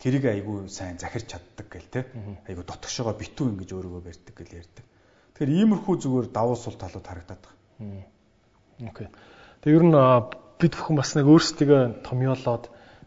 тэрийг 0.03 0.25
айгүй 0.27 0.67
сайн 0.67 0.99
захирч 0.99 1.31
чаддаг 1.31 1.67
гэл 1.71 1.87
те. 1.87 2.01
Айгүй 2.43 2.65
дотгошоогоо 2.67 3.15
битүү 3.15 3.55
ингэж 3.55 3.69
өөрийгөө 3.71 4.01
барьдаг 4.03 4.35
гэл 4.35 4.59
ярьдаг. 4.59 4.85
Тэгэхээр 5.37 5.55
иймэрхүү 5.63 5.95
зүгээр 5.95 6.27
давуу 6.33 6.57
сул 6.59 6.75
талууд 6.75 7.07
харагдаад 7.07 7.41
байгаа. 7.41 8.05
Окей. 8.83 9.07
Тэгээ 9.63 9.77
ер 9.79 9.85
нь 9.87 9.95
бид 10.57 10.73
бүхэн 10.73 10.97
бас 10.97 11.13
нэг 11.13 11.25
өөрсдөө 11.29 12.01
томьёолоод 12.05 12.65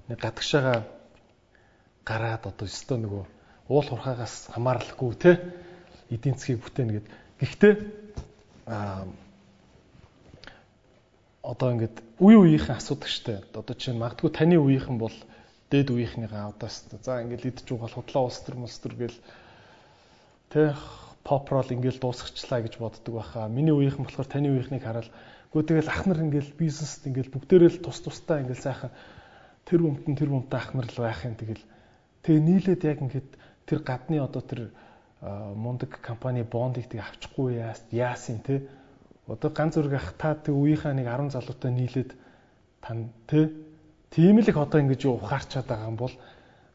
нэг 0.08 0.18
гадагшаага 0.18 0.86
гараад 2.06 2.46
одоо 2.46 2.66
өстөө 2.66 2.98
нөгөө 3.02 3.24
уул 3.70 3.86
хурхаагаас 3.86 4.50
хамаарлахгүй 4.54 5.14
те 5.18 5.30
эдийн 6.10 6.36
засгийг 6.36 6.60
бүтээнэ 6.60 6.92
гэд. 6.98 7.06
Гэхдээ 7.40 7.74
одоо 11.40 11.68
ингээд 11.72 11.96
үе 12.20 12.36
үеийнхэн 12.36 12.76
асуудаг 12.76 13.08
штэ. 13.08 13.42
Одоо 13.54 13.74
чинь 13.78 13.96
магадгүй 13.96 14.30
таны 14.30 14.60
үеийнхэн 14.60 14.98
бол 14.98 15.14
дээд 15.70 15.90
үеийнхнийгаа 15.94 16.52
одоос 16.52 16.84
за 16.90 17.22
ингээд 17.22 17.48
идж 17.48 17.70
угаал 17.72 17.96
худлаа 17.96 18.28
улс 18.28 18.42
төр 18.42 18.60
мулс 18.60 18.76
төр 18.82 18.94
гэл 18.98 19.18
тэ 20.52 20.74
попрол 21.24 21.70
ингээд 21.70 22.02
дуусгачлаа 22.02 22.60
гэж 22.66 22.76
боддог 22.82 23.14
байхаа. 23.14 23.48
Миний 23.48 23.72
үеийнхэн 23.72 24.04
болохоор 24.04 24.28
таны 24.28 24.50
үеийнхнийг 24.50 24.84
хараад 24.84 25.08
Гөө 25.50 25.66
тэгэл 25.66 25.90
ах 25.90 26.06
нар 26.06 26.22
ингээл 26.22 26.54
бизнест 26.54 27.02
ингээл 27.10 27.34
бүгдээрээ 27.34 27.70
л 27.74 27.82
тус 27.82 27.98
тустай 28.06 28.46
ингээл 28.46 28.66
сайхан 28.70 28.94
тэр 29.66 29.82
өмтөн 29.82 30.14
тэр 30.14 30.30
өмтөн 30.30 30.58
ах 30.62 30.70
нар 30.78 30.86
л 30.86 31.02
байх 31.02 31.26
юм 31.26 31.34
тэгэл. 31.34 31.66
Тэгээ 32.22 32.42
нийлээд 32.46 32.82
яг 32.86 32.98
ингээд 33.02 33.30
тэр 33.66 33.78
гадны 33.82 34.22
одоо 34.22 34.42
тэр 34.46 34.70
мундаг 35.20 36.00
компани 36.00 36.42
бондыг 36.42 36.88
тэг 36.88 37.00
авчихгүй 37.04 37.60
яас 37.60 37.84
яасан 37.90 38.40
те. 38.40 38.68
Одоо 39.26 39.50
ганц 39.50 39.74
зүрх 39.74 39.92
ах 39.94 40.14
та 40.18 40.34
тэг 40.34 40.54
үеийнхаа 40.54 40.94
нэг 40.94 41.06
10 41.06 41.30
залуутай 41.36 41.70
нийлээд 41.70 42.10
тань 42.80 43.12
те. 43.26 43.52
Тийм 44.10 44.40
л 44.40 44.48
их 44.48 44.56
одоо 44.56 44.80
ингэж 44.80 45.06
ухаарчаад 45.06 45.66
байгаа 45.68 45.88
юм 45.92 45.96
бол 46.00 46.14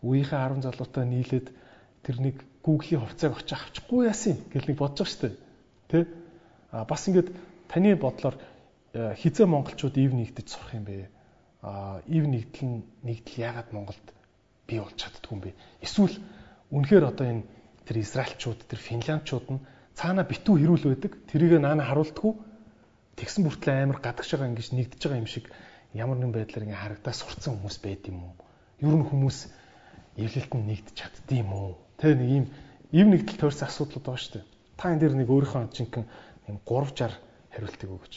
үеийнхээ 0.04 0.62
10 0.62 0.62
залуутай 0.62 1.06
нийлээд 1.06 1.48
тэр 2.04 2.18
нэг 2.22 2.46
Google-ийн 2.62 3.02
хувьцааг 3.02 3.34
очиж 3.38 3.52
авчихгүй 3.54 4.08
яасан 4.08 4.38
гэл 4.54 4.70
нэг 4.70 4.78
бодож 4.78 5.06
байгаа 5.06 5.14
шүү 5.14 5.22
дээ. 5.26 5.36
Тэ? 5.90 6.00
А 6.72 6.86
бас 6.86 7.02
ингээд 7.10 7.30
таны 7.68 7.96
бодлоор 7.98 8.38
Э, 8.96 9.12
хизээ 9.12 9.44
монголчууд 9.44 10.00
ив 10.00 10.16
нэгдэж 10.16 10.48
сурах 10.48 10.72
юм 10.72 10.88
бэ? 10.88 11.12
А 11.60 12.00
ив 12.08 12.24
нэгдэл 12.32 12.64
нь 12.64 12.84
нэгдэл 13.04 13.44
яагаад 13.44 13.70
Монголд 13.76 14.08
бий 14.64 14.80
болж 14.80 14.96
чаддгүй 14.96 15.36
юм 15.36 15.42
бэ? 15.44 15.52
Эсвэл 15.84 16.16
үнэхээр 16.72 17.04
одоо 17.12 17.28
энэ 17.28 17.44
тэр 17.86 18.02
Израильчууд, 18.02 18.60
тэр 18.68 18.80
Финляндчууд 18.82 19.48
нь 19.54 19.64
цаана 19.96 20.28
битүү 20.28 20.56
хэрүүл 20.60 20.86
байдаг. 20.92 21.14
Тэрийг 21.30 21.62
наана 21.62 21.88
харуулдаггүй. 21.88 22.34
Тэгсэн 23.16 23.42
бүртлээ 23.48 23.86
амар 23.88 24.00
гадагш 24.04 24.36
байгаа 24.36 24.52
ингэж 24.52 24.68
нэгдэж 24.76 25.02
байгаа 25.08 25.24
юм 25.24 25.30
шиг 25.30 25.46
ямар 25.96 26.18
нэгэн 26.20 26.36
байдлаар 26.36 26.66
ингэ 26.68 26.82
харагдаа 26.82 27.14
сурцсан 27.16 27.56
хүмүүс 27.56 27.78
байд 27.80 28.04
юм 28.12 28.20
уу? 28.28 28.34
Ер 28.84 28.96
нь 29.00 29.08
хүмүүс 29.08 29.38
эвлэлтэнд 30.20 30.66
нэгдэж 30.68 30.96
чаддсан 31.00 31.38
юм 31.40 31.52
уу? 31.56 31.80
Тэр 31.96 32.20
нэг 32.20 32.30
ийм 32.30 32.46
ив 32.92 33.08
нэгдэл 33.08 33.40
тойрсон 33.40 33.72
асуудлууд 33.72 34.04
байгаа 34.04 34.20
шүү 34.20 34.34
дээ. 34.36 34.46
Та 34.76 34.92
энэ 34.92 35.00
дээр 35.00 35.16
нэг 35.16 35.30
өөрийнхөө 35.32 35.72
жинхэнэ 35.72 36.10
3 36.52 36.60
60 36.60 37.16
хариултыг 37.56 37.90
өгөөч 37.96 38.16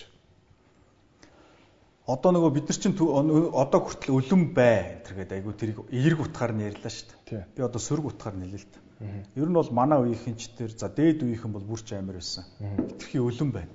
одоо 2.09 2.33
нөгөө 2.33 2.53
бид 2.57 2.67
нар 2.73 2.79
чинь 2.81 2.97
одоо 2.97 3.81
хүртэл 3.85 4.17
өлөн 4.17 4.43
бай 4.57 5.05
тэргээд 5.05 5.33
айгу 5.37 5.53
тэрийг 5.53 5.85
эерэг 5.93 6.25
утгаар 6.25 6.57
нь 6.57 6.65
ярьлаа 6.65 6.89
шүү 6.89 7.13
дээ. 7.29 7.45
Би 7.53 7.61
одоо 7.61 7.77
сөрөг 7.77 8.09
утгаар 8.09 8.33
нийлээ 8.33 8.65
л 8.65 8.73
та. 8.73 8.81
Ер 8.99 9.47
нь 9.47 9.55
бол 9.55 9.71
манай 9.71 10.03
үеийнхэн 10.03 10.35
ч 10.35 10.51
тэр 10.59 10.75
за 10.75 10.91
дээд 10.91 11.23
үеийнхэн 11.23 11.53
бол 11.55 11.63
бүр 11.63 11.79
ч 11.79 11.95
амар 11.95 12.19
байсан. 12.19 12.43
Хитрхи 12.59 13.23
өлөн 13.23 13.51
байна. 13.55 13.71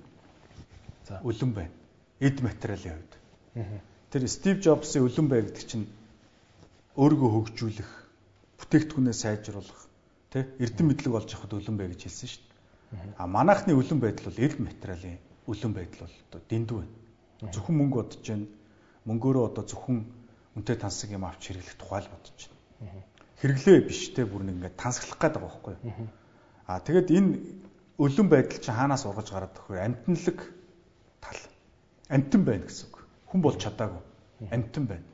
За 1.07 1.23
өлөн 1.23 1.51
байна. 1.55 1.71
Эд 2.19 2.43
материалын 2.43 2.99
хувьд. 2.99 3.13
Тэр 4.11 4.27
Стив 4.27 4.59
Джобсын 4.59 5.07
өлөн 5.07 5.27
бай 5.31 5.41
гэдэг 5.47 5.63
чинь 5.63 5.87
өөрийгөө 6.99 7.29
хөгжүүлэх, 7.31 7.91
бүтээгдэхүүнээ 8.59 9.15
сайжруулах, 9.15 9.81
тэ 10.29 10.51
эрдэм 10.59 10.91
мэдлэг 10.91 11.15
олж 11.15 11.31
авахд 11.33 11.55
өлөн 11.55 11.77
бай 11.79 11.87
гэж 11.87 12.03
хэлсэн 12.03 12.27
шүү 12.27 12.43
дээ. 12.43 13.15
А 13.17 13.23
манайхны 13.25 13.73
өлөн 13.73 13.99
байдал 14.03 14.27
бол 14.27 14.43
эрд 14.43 14.59
материалын 14.59 15.17
өлөн 15.47 15.73
байдал 15.73 16.03
бол 16.03 16.15
одоо 16.27 16.41
дэндүү 16.51 16.77
байна. 16.83 16.95
Зөвхөн 17.49 17.75
мөнгө 17.79 17.97
бодож 18.03 18.23
байна. 18.27 18.47
Мөнгөөрөө 19.07 19.43
одоо 19.49 19.63
зөвхөн 19.65 19.97
үнтэй 20.59 20.77
тансаг 20.77 21.09
юм 21.09 21.25
авч 21.25 21.41
хэрэглэх 21.49 21.79
тухай 21.79 22.01
л 22.03 22.11
бодож 22.13 22.37
байна. 22.83 23.01
Хэрэглээ 23.43 23.79
биш 23.83 24.15
те 24.15 24.23
бүр 24.23 24.47
нэг 24.47 24.55
ингээд 24.55 24.79
тансаглах 24.79 25.19
гээд 25.19 25.35
байгаа 25.35 25.51
байхгүй 25.51 25.73
юу? 25.75 26.07
А 26.63 26.79
тэгэд 26.79 27.11
энэ 27.11 27.31
өлөн 27.99 28.27
байдал 28.31 28.59
чинь 28.63 28.71
хаанаас 28.71 29.03
ургаж 29.03 29.27
гараад 29.35 29.51
өгөх 29.51 29.67
вэ? 29.67 29.83
Амтналаг 29.83 30.39
тал. 31.19 31.41
Амтан 32.07 32.41
байна 32.47 32.63
гэсэн 32.71 32.87
үг. 32.87 33.03
Хүн 33.27 33.41
бол 33.43 33.59
чадаагүй. 33.59 33.99
Амтан 34.47 34.85
байна. 34.87 35.07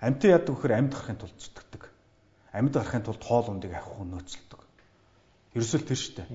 Амтан 0.00 0.32
яадаг 0.32 0.56
вэхээр 0.56 0.76
амьд 0.80 0.96
гарахын 0.96 1.20
тулд 1.20 1.36
зүтгэдэг. 1.36 1.82
Амьд 2.56 2.72
гарахын 2.72 3.04
тулд 3.04 3.20
хоол 3.20 3.52
ундыг 3.52 3.76
авах 3.76 4.00
хүн 4.00 4.08
нөөцлөдөг. 4.16 4.60
Ерөөсөө 5.52 5.80
тэр 5.84 6.00
дээ. 6.24 6.28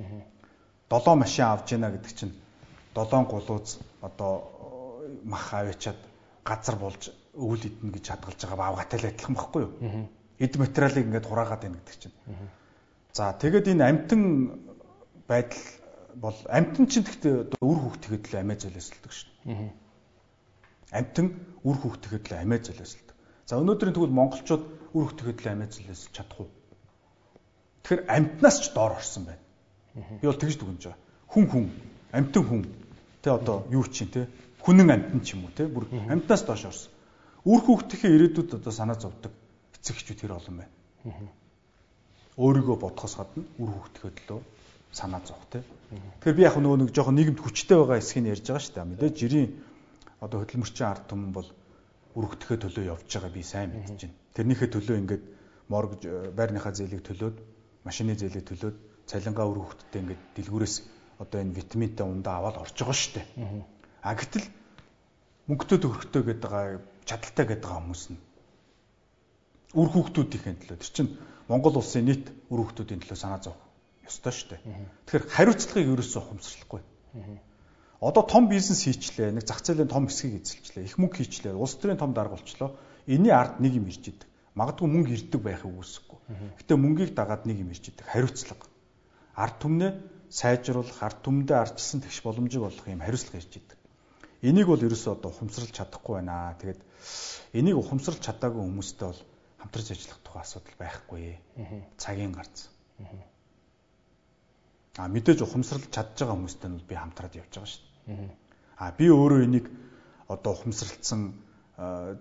Долоо 0.85 1.15
машин 1.17 1.49
авж 1.49 1.73
яана 1.73 1.89
гэдэг 1.89 2.13
чинь 2.13 2.37
долоон 2.93 3.25
гулууз 3.25 3.81
одоо 4.05 5.01
мах 5.25 5.49
аваачаад 5.53 5.97
газар 6.45 6.75
болж 6.77 7.09
өвөл 7.33 7.65
идэнэ 7.65 7.93
гэж 7.97 8.05
хадгалж 8.09 8.37
байгаа 8.37 8.57
баавгатай 8.61 8.99
л 9.01 9.09
адилхан 9.09 9.35
байхгүй 9.35 9.61
юу? 9.65 9.73
Эд 10.40 10.56
материалыг 10.56 11.03
ингээд 11.06 11.27
хураагаад 11.27 11.61
байна 11.68 11.77
гэдэг 11.84 11.98
чинь. 12.00 12.16
За 13.11 13.35
тэгээд 13.35 13.76
энэ 13.76 13.84
амтан 13.84 14.24
байдал 15.27 15.59
бол 16.16 16.38
амтан 16.48 16.88
чинь 16.88 17.03
гэхдээ 17.03 17.59
үр 17.59 17.77
хөвгтгээд 17.84 18.24
л 18.32 18.40
амиа 18.40 18.56
золиослдог 18.56 19.11
шин. 19.11 19.76
Амтан 20.95 21.35
үр 21.68 21.76
хөвгтгээд 21.76 22.32
л 22.32 22.40
амиа 22.40 22.59
золиослдог. 22.64 23.16
За 23.43 23.59
өнөөдрийн 23.59 23.95
тэгвэл 24.00 24.16
монголчууд 24.16 24.64
үр 24.95 25.03
хөвгтгээд 25.11 25.40
л 25.43 25.51
амиа 25.51 25.68
золиослж 25.68 26.11
чадахгүй. 26.16 26.48
Тэгэхээр 27.84 28.08
амтнаас 28.08 28.58
ч 28.64 28.72
доор 28.72 28.95
орсон 28.95 29.27
байна. 29.27 29.43
Би 30.24 30.26
бол 30.27 30.40
тэгж 30.40 30.56
дүгнэж 30.56 30.84
байгаа. 30.88 31.03
Хүн 31.35 31.45
хүн, 31.51 31.66
амтан 32.16 32.43
хүн. 32.48 32.61
Тэ 33.19 33.35
одоо 33.35 33.68
юу 33.68 33.84
чинь 33.92 34.08
те 34.08 34.32
хүнэн 34.64 34.88
амтан 34.88 35.19
ч 35.19 35.35
юм 35.35 35.43
уу 35.45 35.51
те 35.51 35.68
бүр 35.68 35.92
амтнаас 36.08 36.48
доош 36.48 36.64
орсон. 36.64 36.92
Үр 37.43 37.59
хөвгтөхийн 37.59 38.16
ирээдүйд 38.16 38.56
одоо 38.56 38.72
санаа 38.72 38.95
зовдөг 38.95 39.32
эцэгчүүд 39.82 40.19
тэр 40.19 40.35
олон 40.35 40.56
байна. 40.64 40.74
Өөрийгөө 42.40 42.77
бодохоос 42.80 43.16
гадна 43.19 43.43
үр 43.59 43.69
хөвгтөхөд 43.74 44.17
лөө 44.30 44.41
санаа 44.91 45.22
зовх 45.25 45.45
те. 45.51 45.64
Тэгэхээр 46.24 46.38
би 46.38 46.43
яг 46.43 46.56
нөгөө 46.58 46.80
нэг 46.85 46.90
жоохон 46.95 47.16
нийгэмд 47.16 47.40
хүчтэй 47.40 47.77
байгаа 47.77 47.99
хэсгийг 47.99 48.32
ярьж 48.33 48.45
байгаа 48.48 48.64
шүү 48.64 48.75
дээ. 48.75 48.90
Мэдээж 48.90 49.16
жирийн 49.19 49.49
одоо 50.19 50.38
хөдөлмөрчин 50.43 50.88
ард 50.88 51.06
түмэн 51.09 51.32
бол 51.35 51.49
өргөдөхөө 52.17 52.58
төлөө 52.64 52.85
явж 52.90 53.08
байгаа 53.08 53.32
би 53.32 53.43
сайн 53.43 53.69
мэдэж 53.75 53.99
байна. 54.08 54.17
Тэрнийхээ 54.33 54.69
төлөө 54.74 54.98
ингээд 55.03 55.24
морг 55.69 55.91
байрныхаа 56.33 56.74
зээлийг 56.74 57.03
төлөөд 57.06 57.38
машины 57.85 58.17
зээлийг 58.17 58.45
төлөөд 58.49 58.77
цалингаа 59.06 59.45
өргөхөдтэй 59.45 59.99
ингээд 60.01 60.22
дэлгүүрээс 60.35 60.75
одоо 61.22 61.40
энэ 61.41 61.56
витаминтай 61.59 62.06
ундаа 62.08 62.41
аваад 62.41 62.58
орж 62.64 62.75
байгаа 62.80 62.98
шүү 62.98 63.14
дээ. 63.19 63.27
А 64.01 64.16
гэтэл 64.17 64.48
мөнгөтэй 65.48 65.80
төгрөгтэй 65.82 66.24
гэдэг 66.24 66.49
байгаа 66.49 66.82
чадaltaй 67.06 67.45
гэдэг 67.45 67.66
байгаа 67.67 67.82
хүмүүс 67.83 68.03
нь 68.09 68.19
үр 69.73 69.89
хүүхдүүдийн 69.93 70.57
төлөө 70.65 70.77
тэр 70.81 70.91
чинь 70.93 71.11
Монгол 71.49 71.77
улсын 71.77 72.06
нийт 72.06 72.30
үр 72.49 72.65
хүүхдүүдийн 72.65 73.01
төлөө 73.06 73.17
санаа 73.17 73.41
зовх 73.41 73.61
ёстой 74.09 74.33
шүү 74.33 74.49
дээ. 74.49 74.61
Тэгэхээр 75.06 75.25
хариуцлагыг 75.30 75.89
ерөөсөө 75.93 76.22
ухамсарлахгүй. 76.25 76.81
Одоо 78.01 78.23
том 78.23 78.48
бизнес 78.49 78.88
хийчлээ, 78.88 79.35
нэг 79.35 79.45
зах 79.45 79.61
зээлийн 79.61 79.91
том 79.91 80.07
хэсгийг 80.07 80.41
эзэлчлээ, 80.41 80.88
их 80.88 80.95
мөнгө 80.98 81.19
хийчлээ, 81.19 81.53
улс 81.53 81.75
төрийн 81.77 81.99
том 81.99 82.15
дарга 82.15 82.39
болчлоо. 82.39 82.80
Энийн 83.06 83.35
ард 83.35 83.59
нэг 83.59 83.75
юм 83.75 83.91
ирж 83.91 84.07
идэг. 84.07 84.30
Магадгүй 84.56 84.88
мөнгө 84.88 85.11
ирдэг 85.19 85.41
байхыг 85.43 85.67
үүсэхгүй. 85.67 86.19
Гэтэ 86.64 86.73
мөнгийг 86.80 87.11
дагаад 87.11 87.43
нэг 87.43 87.59
юм 87.59 87.75
ирж 87.75 87.91
идэг. 87.91 88.07
Хариуцлага. 88.07 88.65
Ард 89.35 89.56
түмнээ 89.59 89.91
сайжруулах, 90.31 90.99
ард 91.03 91.19
түмэндээ 91.25 91.57
ардчилсан 91.59 91.99
тэгш 92.07 92.23
боломжийг 92.23 92.64
олох 92.64 92.88
юм 92.88 93.03
хариуцлага 93.03 93.41
ирж 93.43 93.51
идэг. 93.59 93.77
Энийг 94.48 94.67
бол 94.72 94.80
ерөөсөө 94.80 95.19
одоо 95.19 95.35
ухамсарлаж 95.35 95.73
чадахгүй 95.75 96.23
байна. 96.23 96.56
Тэгээд 96.61 96.81
энийг 97.59 97.77
ухамсарлаж 97.83 98.23
чадаагүй 98.23 98.64
хүмүүстэй 98.64 99.07
бол 99.11 99.22
хамтарч 99.59 99.91
ажиллах 99.91 100.19
тухай 100.23 100.41
асуудал 100.41 100.75
байхгүй. 100.79 101.38
Цагийн 101.97 102.33
гарц. 102.33 102.69
А 104.97 105.07
мэдээж 105.07 105.43
ухамсарлаж 105.43 105.91
чадж 105.91 106.15
байгаа 106.19 106.35
хүмүүстэй 106.35 106.69
нь 106.71 106.83
би 106.83 106.95
хамтраад 106.95 107.35
явж 107.35 107.51
байгаа 107.55 107.71
шүү 107.71 107.83
дээ. 108.07 108.31
А 108.79 108.91
би 108.91 109.05
өөрөө 109.07 109.39
энийг 109.47 109.67
одоо 110.27 110.51
ухамсарлцсан 110.55 111.21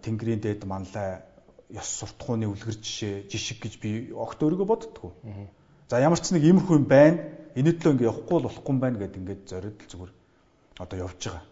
тэнгэрийн 0.05 0.43
дээд 0.43 0.63
манлай 0.67 1.23
ёс 1.71 1.89
суртахууны 1.99 2.47
үлгэр 2.47 2.79
жишээ 2.79 3.27
жишг 3.31 3.59
гэж 3.63 3.75
би 3.83 3.91
огт 4.15 4.39
өөрийгөө 4.43 4.69
боддгоо. 4.69 5.13
За 5.91 5.99
ямар 5.99 6.21
ч 6.23 6.31
нэг 6.31 6.45
иймэрхүү 6.47 6.77
юм 6.79 6.87
байна. 6.87 7.19
Энэ 7.59 7.75
төлөө 7.77 7.93
ингээ 7.99 8.11
явахгүй 8.11 8.37
л 8.39 8.47
болохгүй 8.47 8.73
юм 8.73 8.81
байна 8.81 8.99
гэд 9.03 9.19
ингээд 9.19 9.43
зориод 9.51 9.79
л 9.83 9.91
зүгээр 9.91 10.13
одоо 10.79 10.97
явж 11.03 11.21
байгаа. 11.27 11.45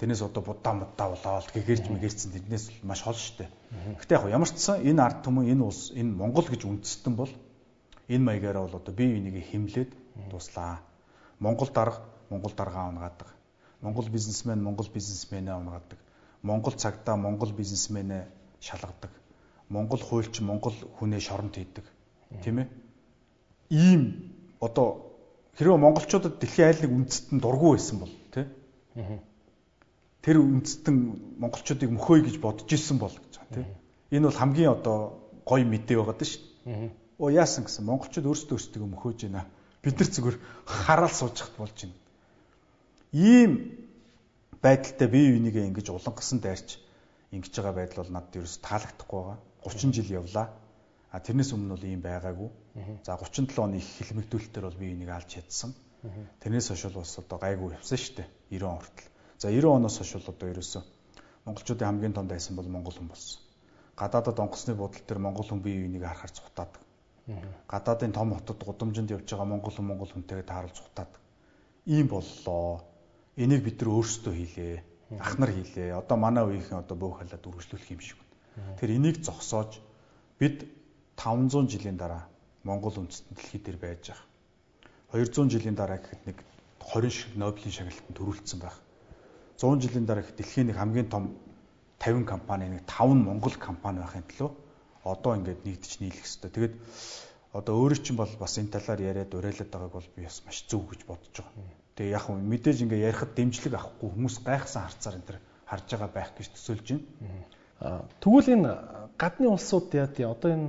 Тэрнээс 0.00 0.24
одоо 0.24 0.40
будаа 0.40 0.72
мудаа 0.72 1.12
болоод 1.12 1.52
гэгэрж 1.52 1.92
мэгэрсэн 1.92 2.32
тэднээс 2.32 2.80
маш 2.88 3.04
хол 3.04 3.20
штэ. 3.20 3.52
Гэтэ 4.00 4.16
яг 4.16 4.24
ямар 4.32 4.48
ч 4.48 4.56
сан 4.56 4.80
энэ 4.80 4.96
ард 4.96 5.20
түмэн 5.20 5.52
энэ 5.52 5.60
улс 5.60 5.92
энэ 5.92 6.16
Монгол 6.16 6.48
гэж 6.48 6.64
үндэстэн 6.64 7.14
бол 7.20 7.28
энэ 8.08 8.24
маягаараа 8.24 8.64
бол 8.64 8.80
одоо 8.80 8.94
бие 8.96 9.12
биенийг 9.12 9.44
хэмлээд 9.52 9.92
дуслаа. 10.32 10.80
Монгол 11.36 11.68
дарга 11.68 12.00
Монгол 12.32 12.56
даргаа 12.56 12.88
унгаадаг. 12.88 13.28
Монгол 13.84 14.08
бизнесмен 14.08 14.64
Монгол 14.64 14.88
бизнесмэнээ 14.88 15.54
унгаадаг. 15.60 15.98
Монгол 16.42 16.72
цагтаа 16.72 17.16
Монгол 17.16 17.52
бизнесмэнээ 17.52 18.24
шалгадаг. 18.60 19.12
Монгол 19.68 20.00
хуульч 20.00 20.40
Монгол 20.40 20.74
хүнээ 20.96 21.20
шоронд 21.20 21.54
хийдэг. 21.60 21.84
Тийм 22.42 22.58
ээ? 22.64 22.68
Ийм 23.68 24.32
одоо 24.60 25.12
хэрвээ 25.60 25.76
монголчуудад 25.76 26.40
дэлхийн 26.40 26.68
айл 26.68 26.80
нэг 26.82 26.92
үндэстэн 26.96 27.38
дургүй 27.40 27.76
байсан 27.76 27.98
бол 28.00 28.14
тий? 28.32 28.46
Тэр 30.20 30.36
үндэстэн 30.40 30.96
монголчуудыг 31.40 31.90
мөхөөй 31.96 32.20
гэж 32.28 32.36
бодож 32.40 32.68
исэн 32.68 32.98
бол 33.00 33.12
гэж 33.12 33.32
байна 33.40 33.54
тий? 33.56 33.66
Энэ 34.16 34.28
бол 34.28 34.40
хамгийн 34.40 34.70
одоо 34.76 34.98
гоё 35.44 35.64
мэдээ 35.64 35.96
байгаад 35.96 36.20
шүү. 36.20 36.42
Оо 37.20 37.28
яасан 37.32 37.64
гэсэн 37.64 37.88
монголчууд 37.88 38.28
өөрсдөө 38.28 38.56
өөрсдөө 38.56 38.88
мөхөөж 38.90 39.18
байна 39.24 39.48
бид 39.82 39.96
нар 39.96 40.10
зүгээр 40.12 40.38
хараал 40.66 41.12
суужхад 41.12 41.56
болж 41.56 41.76
байна. 41.80 41.96
Ийм 43.12 43.52
байдалтай 44.60 45.08
бие 45.08 45.32
бинийгээ 45.32 45.68
ингэж 45.72 45.88
улангасан 45.88 46.40
дайрч 46.44 46.76
ингэж 47.32 47.52
байгаа 47.56 47.74
байдал 47.80 48.04
бол 48.04 48.12
надад 48.12 48.36
ерөөс 48.36 48.60
таалагдахгүй 48.60 49.20
байгаа. 49.24 49.38
30 49.64 49.96
жил 49.96 50.20
явлаа. 50.20 50.52
А 51.10 51.18
тэрнээс 51.18 51.56
өмнө 51.56 51.74
бол 51.74 51.84
ийм 51.88 52.04
байгаагүй. 52.04 52.50
За 53.04 53.16
37 53.16 53.56
оны 53.56 53.80
их 53.80 53.88
хилмигдүүлэлтээр 54.04 54.64
бол 54.68 54.78
би 54.78 54.92
энийг 54.92 55.10
алж 55.10 55.32
чадсан. 55.32 55.74
Тэрнээс 56.44 56.68
хойш 56.68 56.92
бас 56.92 57.18
одоо 57.18 57.38
гайгүй 57.40 57.72
явсан 57.72 57.98
шүү 57.98 58.14
дээ. 58.20 58.28
90 58.52 58.68
он 58.68 58.78
хүртэл. 58.84 59.09
За 59.40 59.48
90 59.48 59.72
оноос 59.72 59.96
хойш 59.98 60.12
бол 60.14 60.28
одоо 60.34 60.48
ерөөсөө 60.52 60.82
монголчуудын 61.48 61.88
хамгийн 61.88 62.12
том 62.12 62.26
дайсан 62.28 62.56
бол 62.56 62.68
монгол 62.68 62.92
хүн 62.92 63.08
болсон. 63.08 63.40
Гадаадад 63.96 64.38
онгоцны 64.44 64.74
бодол 64.76 65.00
төр 65.08 65.18
монгол 65.18 65.48
хүн 65.48 65.64
бие 65.64 65.80
биенийг 65.80 66.04
харахаар 66.04 66.32
цухтаад 66.36 66.72
гадаадын 67.68 68.12
том 68.12 68.34
хотод 68.34 68.60
гудамжинд 68.64 69.10
явж 69.10 69.24
байгаа 69.30 69.48
монгол 69.48 69.72
хүн 69.72 69.86
монгол 69.88 70.10
хүнтэйгээ 70.12 70.50
тааруулж 70.50 70.76
цухтаад 70.76 71.12
ийм 71.86 72.06
боллоо. 72.08 72.84
Энийг 73.36 73.64
бид 73.64 73.80
нар 73.80 73.90
өөрсдөө 73.96 74.34
хийлээ. 74.34 74.76
Ах 75.24 75.38
нар 75.38 75.50
хийлээ. 75.54 75.96
Одоо 75.96 76.16
манай 76.20 76.44
үеийнхэн 76.44 76.82
одоо 76.82 76.96
бөөх 76.98 77.24
халаад 77.24 77.46
үргэлжлүүлэх 77.46 77.92
юм 77.94 78.00
шиг 78.00 78.18
байна. 78.20 78.76
Тэр 78.78 78.90
энийг 78.98 79.16
зогсоож 79.24 79.80
бид 80.38 80.68
500 81.16 81.70
жилийн 81.72 81.96
дараа 81.96 82.28
Монгол 82.64 82.92
үндэстэн 83.00 83.34
дэлхий 83.36 83.60
дээр 83.62 83.78
байж 83.80 84.12
байгаа. 84.12 84.26
200 85.12 85.48
жилийн 85.54 85.76
дараа 85.78 85.98
гэхэд 85.98 86.22
нэг 86.26 86.38
20 86.84 87.10
шиг 87.10 87.32
Нобелийн 87.40 87.72
шагналтанд 87.72 88.16
төрүүлсэн 88.18 88.60
байх. 88.60 88.76
100 89.60 89.84
жилийн 89.84 90.06
дараа 90.08 90.24
гэхэд 90.24 90.40
дэлхийн 90.40 90.66
нэг 90.72 90.76
хамгийн 90.80 91.08
том 91.12 91.36
50 92.00 92.24
компани 92.24 92.66
нэг 92.72 92.88
5 92.88 93.12
нь 93.12 93.24
Монгол 93.28 93.56
компани 93.60 94.00
байхын 94.00 94.24
төлөө 94.24 94.50
одоо 95.04 95.36
ингээд 95.36 95.64
нэгдэж 95.68 95.92
нийлэх 96.00 96.24
хэрэгтэй. 96.24 96.50
Тэгээд 96.50 96.74
одоо 97.52 97.74
өөрөө 97.76 98.00
чинь 98.00 98.16
бол 98.16 98.32
бас 98.40 98.56
энэ 98.56 98.72
талаар 98.72 99.00
яриад 99.00 99.36
уриалаад 99.36 99.68
байгааг 99.68 99.92
бол 99.92 100.08
би 100.16 100.24
бас 100.24 100.40
маш 100.46 100.64
зөв 100.64 100.88
гэж 100.88 101.04
бодож 101.04 101.34
байгаа. 101.44 101.76
Тэгээ 101.96 102.14
яг 102.16 102.24
хөө 102.24 102.36
мэдээж 102.40 102.78
ингээ 102.84 103.04
ярихад 103.04 103.32
дэмжлэг 103.36 103.74
авахгүй 103.76 104.08
хүмүүс 104.08 104.36
гайхсан 104.40 104.82
харцаар 104.88 105.16
энэ 105.20 105.28
төр 105.28 105.38
харж 105.68 105.86
байгаа 105.92 106.10
байх 106.14 106.30
гэж 106.36 106.48
төсөөлж 106.56 106.88
байна. 106.88 108.04
Тэгвэл 108.20 108.54
энэ 108.54 108.70
гадны 109.16 109.46
улсууд 109.48 109.88
яа 109.92 110.08
тий 110.08 110.24
одоо 110.24 110.50
энэ 110.52 110.68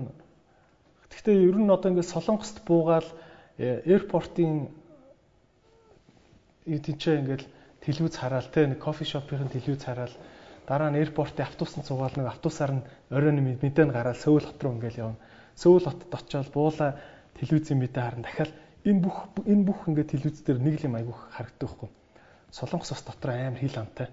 гэхдээ 1.12 1.36
ер 1.48 1.58
нь 1.60 1.72
одоо 1.72 1.90
ингээ 1.92 2.08
солонгост 2.08 2.64
буугаал 2.68 3.08
аэропортын 3.60 4.72
юу 6.66 6.80
тийчээ 6.80 7.20
ингээл 7.20 7.46
телевиз 7.84 8.16
хараал 8.18 8.48
те 8.54 8.68
нэг 8.68 8.80
кофе 8.80 9.06
шопын 9.06 9.50
телевиз 9.50 9.84
хараал 9.84 10.16
Дараа 10.68 10.90
нь 10.92 11.00
аэропортын 11.02 11.46
автобусанд 11.46 11.86
суугаад 11.86 12.16
нэг 12.16 12.28
автобусаар 12.30 12.72
нь 12.72 12.86
оройн 13.10 13.40
мэдээ 13.42 13.86
нь 13.86 13.96
гараад 13.96 14.22
Сөүл 14.22 14.46
хот 14.46 14.62
руу 14.64 14.78
ингээл 14.78 15.04
явна. 15.04 15.20
Сөүл 15.58 15.84
хотод 15.84 16.14
очиод 16.14 16.50
буула 16.54 17.02
телевизийн 17.42 17.82
мэдээ 17.82 18.04
харна. 18.04 18.24
Дахиад 18.24 18.54
энэ 18.86 19.02
бүх 19.02 19.18
энэ 19.44 19.66
бүх 19.66 19.90
ингээд 19.90 20.14
телевиз 20.14 20.46
дээр 20.46 20.60
нэг 20.62 20.76
л 20.80 20.88
юм 20.88 20.96
айгүйх 21.02 21.22
харагддаг 21.34 21.66
байхгүй. 21.66 21.90
Солонгос 22.54 22.94
бас 22.94 23.04
дотор 23.04 23.32
амар 23.34 23.60
хил 23.60 23.82
амтай. 23.82 24.08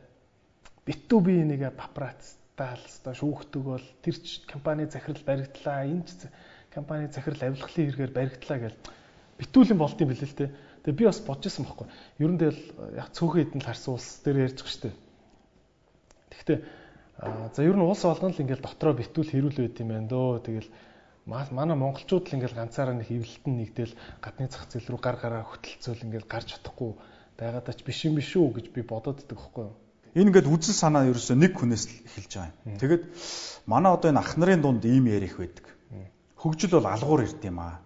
Битүү 0.88 1.20
би 1.20 1.32
энийг 1.44 1.62
папарац 1.76 2.38
магтаал 2.58 2.82
өстой 2.82 3.14
шүүхдэг 3.14 3.62
бол 3.62 3.84
тэр 4.02 4.16
ч 4.18 4.42
компани 4.50 4.90
захирал 4.90 5.22
баригдлаа 5.22 5.86
энэ 5.86 6.02
ч 6.10 6.26
компани 6.74 7.06
захирал 7.06 7.54
авилгалын 7.54 7.86
хэрэгээр 7.86 8.12
баригдлаа 8.18 8.58
гэж 8.58 8.74
битүүлэн 9.38 9.78
болд 9.78 10.00
юм 10.02 10.10
билээ 10.10 10.26
л 10.26 10.34
те. 10.34 10.50
Тэгээ 10.84 10.98
би 10.98 11.04
бас 11.08 11.20
бодож 11.22 11.50
исэн 11.50 11.64
байхгүй. 11.66 11.86
Ер 12.22 12.30
нь 12.30 12.38
тэгэл 12.38 12.62
яг 12.98 13.08
цөөхөн 13.14 13.42
эдэн 13.48 13.60
л 13.62 13.68
харсан 13.68 13.94
улс 13.94 14.08
дээр 14.22 14.46
ярьж 14.46 14.58
байгаа 14.62 14.72
шүү 14.72 14.84
дээ. 14.86 14.96
Гэхдээ 16.30 16.58
за 17.54 17.60
ер 17.66 17.76
нь 17.76 17.82
улс 17.82 18.02
болгон 18.06 18.32
л 18.34 18.42
ингээл 18.42 18.62
дотроо 18.62 18.94
битүүл 18.94 19.32
хэрүүл 19.32 19.58
байт 19.58 19.80
юм 19.82 19.88
байна 19.90 20.08
дөө. 20.08 20.44
Тэгэл 20.46 20.70
манай 21.28 21.76
монголчууд 21.76 22.24
л 22.30 22.36
ингээл 22.38 22.56
ганцаараа 22.56 22.94
нэг 22.94 23.10
хөвлөлтөнд 23.10 23.56
нэгдэл 23.58 23.94
гадны 24.22 24.46
зах 24.48 24.70
зээл 24.70 24.96
рүү 24.96 25.00
гар 25.02 25.16
гараа 25.18 25.42
хөтөлцөөл 25.44 26.06
ингээл 26.06 26.30
гарч 26.30 26.56
чадахгүй 26.56 26.94
байгаадаа 27.36 27.74
ч 27.74 27.80
биш 27.84 27.98
юм 28.06 28.16
биш 28.16 28.32
үү 28.32 28.48
гэж 28.54 28.66
би 28.72 28.80
бодоод 28.86 29.20
идэх 29.22 29.36
байхгүй 29.36 29.64
юу. 29.68 29.76
Энэ 30.16 30.32
ингээд 30.32 30.48
үзэл 30.48 30.74
санаа 30.74 31.04
ерөөсөө 31.10 31.36
нэг 31.36 31.52
хүнээс 31.52 31.84
л 31.84 31.94
эхэлж 32.08 32.32
байгаа 32.32 32.54
юм. 32.64 32.78
Тэгэд 32.80 33.02
манай 33.68 33.90
одоо 33.92 34.08
энэ 34.08 34.22
ах 34.24 34.32
нарын 34.40 34.62
дунд 34.64 34.82
ийм 34.88 35.06
ярих 35.06 35.36
байдаг. 35.36 35.66
Хөгжил 36.38 36.80
бол 36.80 36.88
алгуур 36.88 37.28
ирд 37.28 37.42
юм 37.44 37.60
аа. 37.60 37.78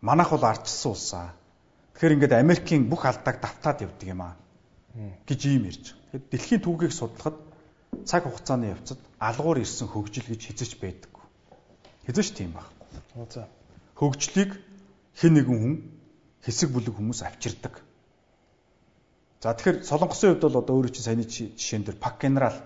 Манайх 0.00 0.30
бол 0.32 0.44
арчсан 0.44 0.90
улсаа. 0.94 1.36
Тэгэхээр 1.94 2.14
ингээд 2.18 2.34
Америкийн 2.38 2.90
бүх 2.90 3.06
алдааг 3.06 3.40
давтаад 3.40 3.86
явдаг 3.86 4.08
юм 4.08 4.22
аа. 4.22 4.34
гэж 5.26 5.40
ийм 5.46 5.66
ярьж. 5.70 5.94
Тэгэд 6.12 6.30
дэлхийн 6.30 6.62
түүхийг 6.62 6.92
судлахад 6.94 7.38
цаг 8.06 8.26
хугацааны 8.26 8.74
явцад 8.74 8.98
алгуур 9.18 9.58
ирсэн 9.58 9.88
хөгжил 9.90 10.26
гэж 10.30 10.54
хязгаарч 10.54 10.74
байдаг 10.78 11.14
Хэзээ 12.04 12.24
ч 12.24 12.30
тийм 12.36 12.52
байхгүй. 12.52 13.24
За. 13.32 13.48
Хөгжлийг 13.96 14.60
хэн 15.16 15.32
нэгэн 15.40 15.56
хүн 15.56 15.74
хэсэг 16.44 16.68
бүлэг 16.68 16.94
хүмүүс 17.00 17.24
авчирдаг. 17.24 17.80
За 19.40 19.56
тэгэхээр 19.56 19.88
Солонгосын 19.88 20.36
хувьд 20.36 20.44
бол 20.44 20.60
одоо 20.60 20.74
өөрөө 20.76 20.92
чинь 20.92 21.06
саяны 21.08 21.24
жишээн 21.24 21.84
дээр 21.88 21.96
Пак 21.96 22.20
генерал 22.20 22.60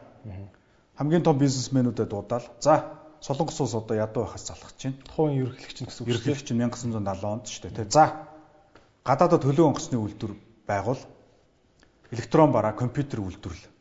хамгийн 0.99 1.23
том 1.23 1.39
бизнесмэнүүдэд 1.39 2.11
дуудаал. 2.11 2.47
За 2.59 2.99
Солонгос 3.23 3.63
улс 3.63 3.75
одоо 3.79 3.95
ядуу 3.95 4.27
байхаас 4.27 4.51
залхаж 4.51 4.75
байна. 4.75 4.99
Тухайн 5.07 5.39
ерөнхийлөгч 5.39 5.79
нь 5.79 5.87
гэсэн 5.87 6.03
үг. 6.03 6.11
Ерөнхийлөгч 6.11 6.49
нь 6.51 6.59
1970 6.59 7.31
онд 7.31 7.47
шүү 7.47 7.63
дээ. 7.79 7.95
За 7.95 8.05
гадаадад 9.09 9.43
төлөө 9.43 9.67
онгоцны 9.73 9.97
үйлдвэр 9.97 10.33
байгуул 10.69 11.03
электрон 12.13 12.53
бараа 12.53 12.77
компьютер 12.77 13.25
үйлдвэрлэл 13.25 13.73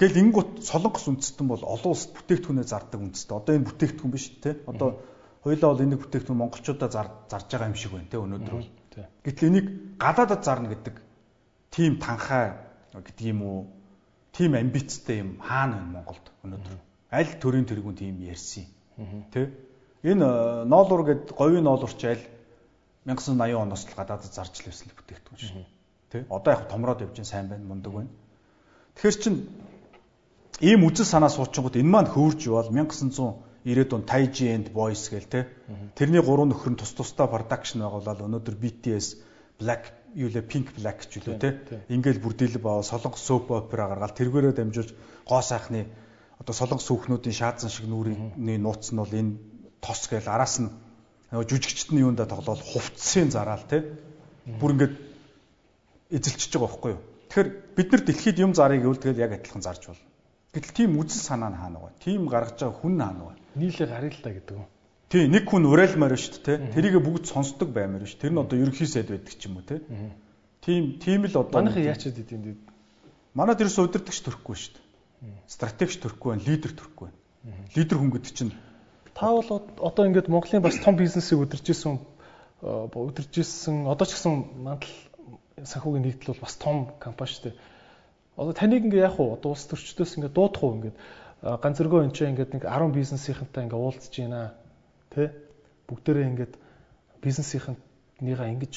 Гэл 0.00 0.16
ингут 0.16 0.64
солонгос 0.64 1.12
үндэстэн 1.12 1.44
бол 1.44 1.60
олон 1.60 1.92
улсад 1.92 2.16
бүтээгдэхүүнээ 2.16 2.64
зардаг 2.64 3.04
үндэстэн. 3.04 3.36
Одоо 3.36 3.52
энэ 3.52 3.68
бүтээгдэхүүн 3.68 4.12
биш 4.16 4.32
те. 4.40 4.56
Одоо 4.64 4.96
хоёлаа 5.44 5.76
бол 5.76 5.84
энэ 5.84 6.00
бүтээгдэхүүн 6.00 6.40
монголчуудаа 6.40 6.88
зарж 6.88 7.48
байгаа 7.52 7.68
юм 7.68 7.76
шиг 7.76 7.92
байна 7.92 8.08
те 8.08 8.16
өнөөдөр 8.16 8.54
бол. 8.56 8.70
Гэтэл 9.20 9.48
энийг 9.52 9.66
гадаадад 10.00 10.40
зарна 10.40 10.72
гэдэг 10.72 10.96
тийм 11.68 12.00
танхаа 12.00 12.64
гэдэг 12.96 13.28
юм 13.28 13.40
уу? 13.44 13.60
Тийм 14.32 14.56
амбицтай 14.56 15.20
юм 15.20 15.36
хаана 15.36 15.76
байна 15.76 15.92
Монголд 16.00 16.26
өнөөдөр? 16.48 16.80
Аль 17.12 17.32
төрийн 17.36 17.68
тэргүүн 17.68 18.00
тийм 18.00 18.24
ярьсан 18.24 18.64
юм. 18.96 19.28
Тэ? 19.28 19.52
Энэ 20.00 20.64
ноолуур 20.64 21.04
гэдэг 21.04 21.36
говийн 21.36 21.68
ноолуурч 21.68 22.00
аль 22.08 22.24
1980 23.06 23.56
оноос 23.56 23.84
л 23.88 23.96
гадаадад 23.96 24.32
зарж 24.32 24.54
л 24.60 24.68
байсан 24.68 24.88
бүтээгдэхүүн 24.92 25.40
шүү. 25.40 25.64
Тэ? 26.10 26.26
Одоо 26.28 26.50
яг 26.52 26.68
томроод 26.68 27.00
явж 27.00 27.16
сайн 27.24 27.48
байна, 27.48 27.64
мундаг 27.64 27.92
байна. 27.92 28.12
Тэгэхээр 28.96 29.16
чин 29.24 29.34
ийм 30.60 30.84
үзэл 30.84 31.08
санаа 31.08 31.32
суучингууд 31.32 31.80
энэ 31.80 31.88
маань 31.88 32.12
хөвөрж 32.12 32.40
явал 32.44 32.68
1990-ад 32.68 33.90
он 33.96 34.04
Taiji 34.04 34.52
and 34.52 34.68
Boys 34.76 35.08
гээл 35.08 35.32
те. 35.32 35.48
Тэрний 35.96 36.20
гурван 36.20 36.52
нөхөр 36.52 36.76
нь 36.76 36.80
тус 36.80 36.92
тусдаа 36.92 37.24
production 37.32 37.80
байгуулаад 37.80 38.20
өнөөдөр 38.20 38.56
BTS 38.60 39.06
Black 39.56 39.92
юу 40.12 40.28
лээ 40.28 40.44
Pink 40.44 40.76
Black 40.76 41.08
ч 41.08 41.24
үлээ 41.24 41.38
те. 41.40 41.50
Ингээл 41.88 42.20
бүрдэл 42.20 42.60
баа 42.60 42.84
солонгос 42.84 43.24
soap 43.24 43.48
opera 43.48 43.88
гаргаад 43.88 44.16
тэргээрээ 44.16 44.52
дамжуулж 44.60 44.92
гоо 45.24 45.40
сайхны 45.40 45.88
одоо 46.40 46.52
солонгос 46.52 46.88
хүүхнүүдийн 46.88 47.36
шаазан 47.36 47.70
шиг 47.70 47.86
нүрийн 47.88 48.36
нууц 48.60 48.92
нь 48.92 49.00
бол 49.00 49.12
энэ 49.12 49.38
тос 49.80 50.08
гээл 50.10 50.28
араас 50.28 50.60
нь 50.60 50.68
нөгөө 51.30 51.46
жүжигчтний 51.46 52.02
юунда 52.02 52.26
тоглоод 52.26 52.60
хувцсын 52.60 53.30
зараал 53.30 53.62
те. 53.70 53.84
Бүр 54.46 54.74
ингээд 54.74 54.94
эзэлчихэж 56.10 56.52
байгаа 56.58 56.66
байхгүй 56.66 56.90
юу. 56.94 57.02
Тэгэхээр 57.30 57.48
бид 57.76 57.88
нар 57.92 58.02
дэлхийд 58.02 58.38
юм 58.42 58.52
зарыг 58.54 58.82
гэвэл 58.82 58.98
тэгэл 58.98 59.22
яг 59.22 59.32
адилхан 59.38 59.62
зарж 59.62 59.86
болно. 59.86 60.06
Гэтэл 60.50 60.74
тийм 60.74 60.98
үзэл 60.98 61.22
санаа 61.22 61.54
нь 61.54 61.60
хаана 61.62 61.78
вэ? 61.78 61.90
Тийм 62.02 62.26
гаргаж 62.26 62.58
байгаа 62.58 62.78
хүн 62.82 62.98
хаана 62.98 63.22
вэ? 63.30 63.34
Нийлээ 63.54 63.86
та 63.86 64.30
гэдэг 64.34 64.58
юм. 64.58 64.66
Тий, 65.10 65.26
нэг 65.26 65.46
хүн 65.46 65.66
уриалмаар 65.66 66.14
шүү 66.18 66.42
дээ, 66.42 66.70
тэрийг 66.74 67.02
бүгд 67.02 67.26
сонсдог 67.26 67.70
баймаар 67.74 68.06
шүү. 68.06 68.18
Тэр 68.18 68.30
нь 68.34 68.42
одоо 68.42 68.58
ерөнхий 68.58 68.86
сайд 68.86 69.10
байдаг 69.10 69.34
ч 69.34 69.46
юм 69.46 69.58
уу, 69.58 69.66
тий. 69.66 69.82
Тийм, 70.62 71.02
тийм 71.02 71.26
л 71.26 71.34
одоо 71.34 71.50
Манайхын 71.50 71.90
яачаад 71.90 72.14
идэв 72.14 72.38
дээ. 72.42 72.58
Манай 73.34 73.58
дэрс 73.58 73.78
удирдахч 73.78 74.22
төрөхгүй 74.22 74.54
шүү 74.54 74.74
дээ. 74.78 75.34
Стратегч 75.50 75.98
төрөхгүй 75.98 76.30
байна, 76.30 76.46
лидер 76.46 76.72
төрөхгүй 76.78 77.10
байна. 77.10 77.18
Лидер 77.74 77.98
хүн 77.98 78.10
гэдэг 78.14 78.32
чинь 78.38 78.54
та 79.20 79.28
бол 79.28 79.44
одоо 79.84 80.04
ингээд 80.08 80.32
Монголын 80.32 80.64
бас 80.64 80.80
том 80.80 80.96
бизнесийг 80.96 81.44
удирж 81.44 81.68
исэн 81.68 82.00
удирж 82.64 83.36
исэн 83.36 83.84
одоо 83.84 84.06
ч 84.08 84.16
гэсэн 84.16 84.64
мандал 84.64 84.88
санхүүгийн 85.60 86.04
нэгдэл 86.08 86.32
бол 86.32 86.44
бас 86.48 86.56
том 86.56 86.88
компани 86.96 87.28
шүү 87.28 87.44
дээ 87.52 87.56
Одоо 88.40 88.56
таныг 88.56 88.88
ингээ 88.88 89.04
яах 89.04 89.20
вэ? 89.20 89.36
Одоо 89.36 89.52
улс 89.52 89.68
төрчдөөс 89.68 90.16
ингээ 90.16 90.32
дуудах 90.32 90.64
уу 90.64 90.72
ингээд 90.80 90.96
ганц 91.60 91.76
зөргөө 91.76 92.08
энэ 92.08 92.16
чинь 92.16 92.32
ингээд 92.32 92.56
нэг 92.56 92.64
10 92.64 92.96
бизнесийнхэнтэй 92.96 93.68
ингээ 93.68 93.76
уулзж 93.84 94.14
байна. 94.16 94.56
Тэ? 95.12 95.34
Бүгдээрээ 95.84 96.30
ингээд 96.32 96.54
бизнесийнхэнтнийгаа 97.20 98.48
ингэж 98.56 98.74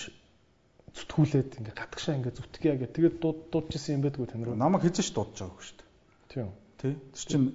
зүтгүүлээд 0.99 1.63
ингээ 1.63 1.75
гадагшаа 1.79 2.19
ингээ 2.19 2.33
зүтгэе 2.35 2.75
гэх. 2.75 2.91
Тэгээд 2.91 3.15
дуудаж 3.23 3.71
исэн 3.71 4.01
юм 4.01 4.03
байдгүй 4.03 4.27
тань 4.27 4.43
руу. 4.43 4.59
Намайг 4.59 4.83
хизэж 4.83 5.15
дуудаж 5.15 5.37
байгаа 5.47 5.63
шүү 5.63 5.77
дээ. 5.79 5.89
Тийм. 6.27 6.49
Тэ? 6.83 6.99
Тэр 7.15 7.25
чинь 7.31 7.47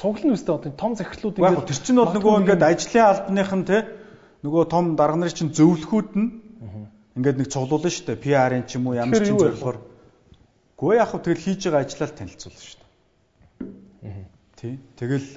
цуглан 0.00 0.32
үстэй 0.32 0.56
одоо 0.56 0.72
том 0.72 0.96
захирлууд 0.96 1.36
ингээ 1.36 1.68
Тэр 1.68 1.80
чинь 1.84 2.00
бол 2.00 2.16
нөгөө 2.16 2.40
ингээд 2.40 2.62
ажлын 2.64 3.04
албаных 3.04 3.52
нь 3.52 3.68
тэ 3.68 3.78
нөгөө 4.40 4.62
том 4.72 4.96
дарга 4.96 5.20
нарын 5.20 5.36
чинь 5.36 5.52
зөвлөхүүд 5.52 6.10
нь 6.16 6.28
ингээд 7.20 7.36
нэг 7.36 7.48
цуглуулна 7.52 7.92
шүү 7.92 8.16
дээ. 8.16 8.24
PR-ын 8.24 8.64
ч 8.64 8.80
юм 8.80 8.88
уу 8.88 8.96
ямар 8.96 9.20
ч 9.20 9.28
зөвлөхөр 9.28 9.92
Гэхдээ 10.82 10.98
яг 10.98 11.08
хөө 11.14 11.22
тэгэл 11.22 11.44
хийж 11.46 11.60
байгаа 11.70 11.86
ажлаа 11.86 12.10
танилцуулна 12.10 12.58
шүү 12.58 12.78
дээ. 14.02 14.26
Тий. 14.58 14.74
Тэгэл 14.98 15.28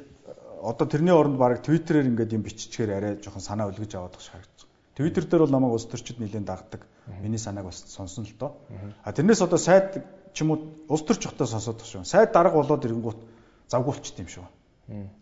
одоо 0.65 0.87
тэрний 0.89 1.13
оронд 1.13 1.37
баг 1.37 1.61
Twitter-ээр 1.61 2.09
ингээд 2.09 2.33
юм 2.33 2.41
биччихээр 2.41 2.91
арай 2.97 3.13
жоохон 3.21 3.45
санаа 3.45 3.69
өлгөж 3.69 3.93
аваад 3.93 4.17
байгаа 4.17 4.25
шаардж. 4.25 4.65
Twitter 4.97 5.21
дээр 5.21 5.45
бол 5.45 5.53
намайг 5.53 5.77
улс 5.77 5.85
төрчид 5.85 6.17
нэлээд 6.17 6.49
дагдаг. 6.49 6.81
Миний 7.21 7.37
санааг 7.37 7.69
бас 7.69 7.85
сонсон 7.85 8.25
л 8.25 8.33
доо. 8.41 8.57
А 9.05 9.13
тэрнээс 9.13 9.45
одоо 9.45 9.61
сайд 9.61 10.01
ч 10.35 10.43
юм 10.43 10.51
уу 10.51 10.59
улс 10.91 11.03
төрч 11.07 11.31
хотоо 11.31 11.47
сонсоод 11.47 11.79
тах 11.79 11.87
шүү. 11.87 12.03
Сайд 12.03 12.35
дарга 12.35 12.59
болоод 12.59 12.83
ирэнгүүт 12.83 13.19
завгуулчт 13.71 14.19
юм 14.19 14.27
шүү. 14.27 14.45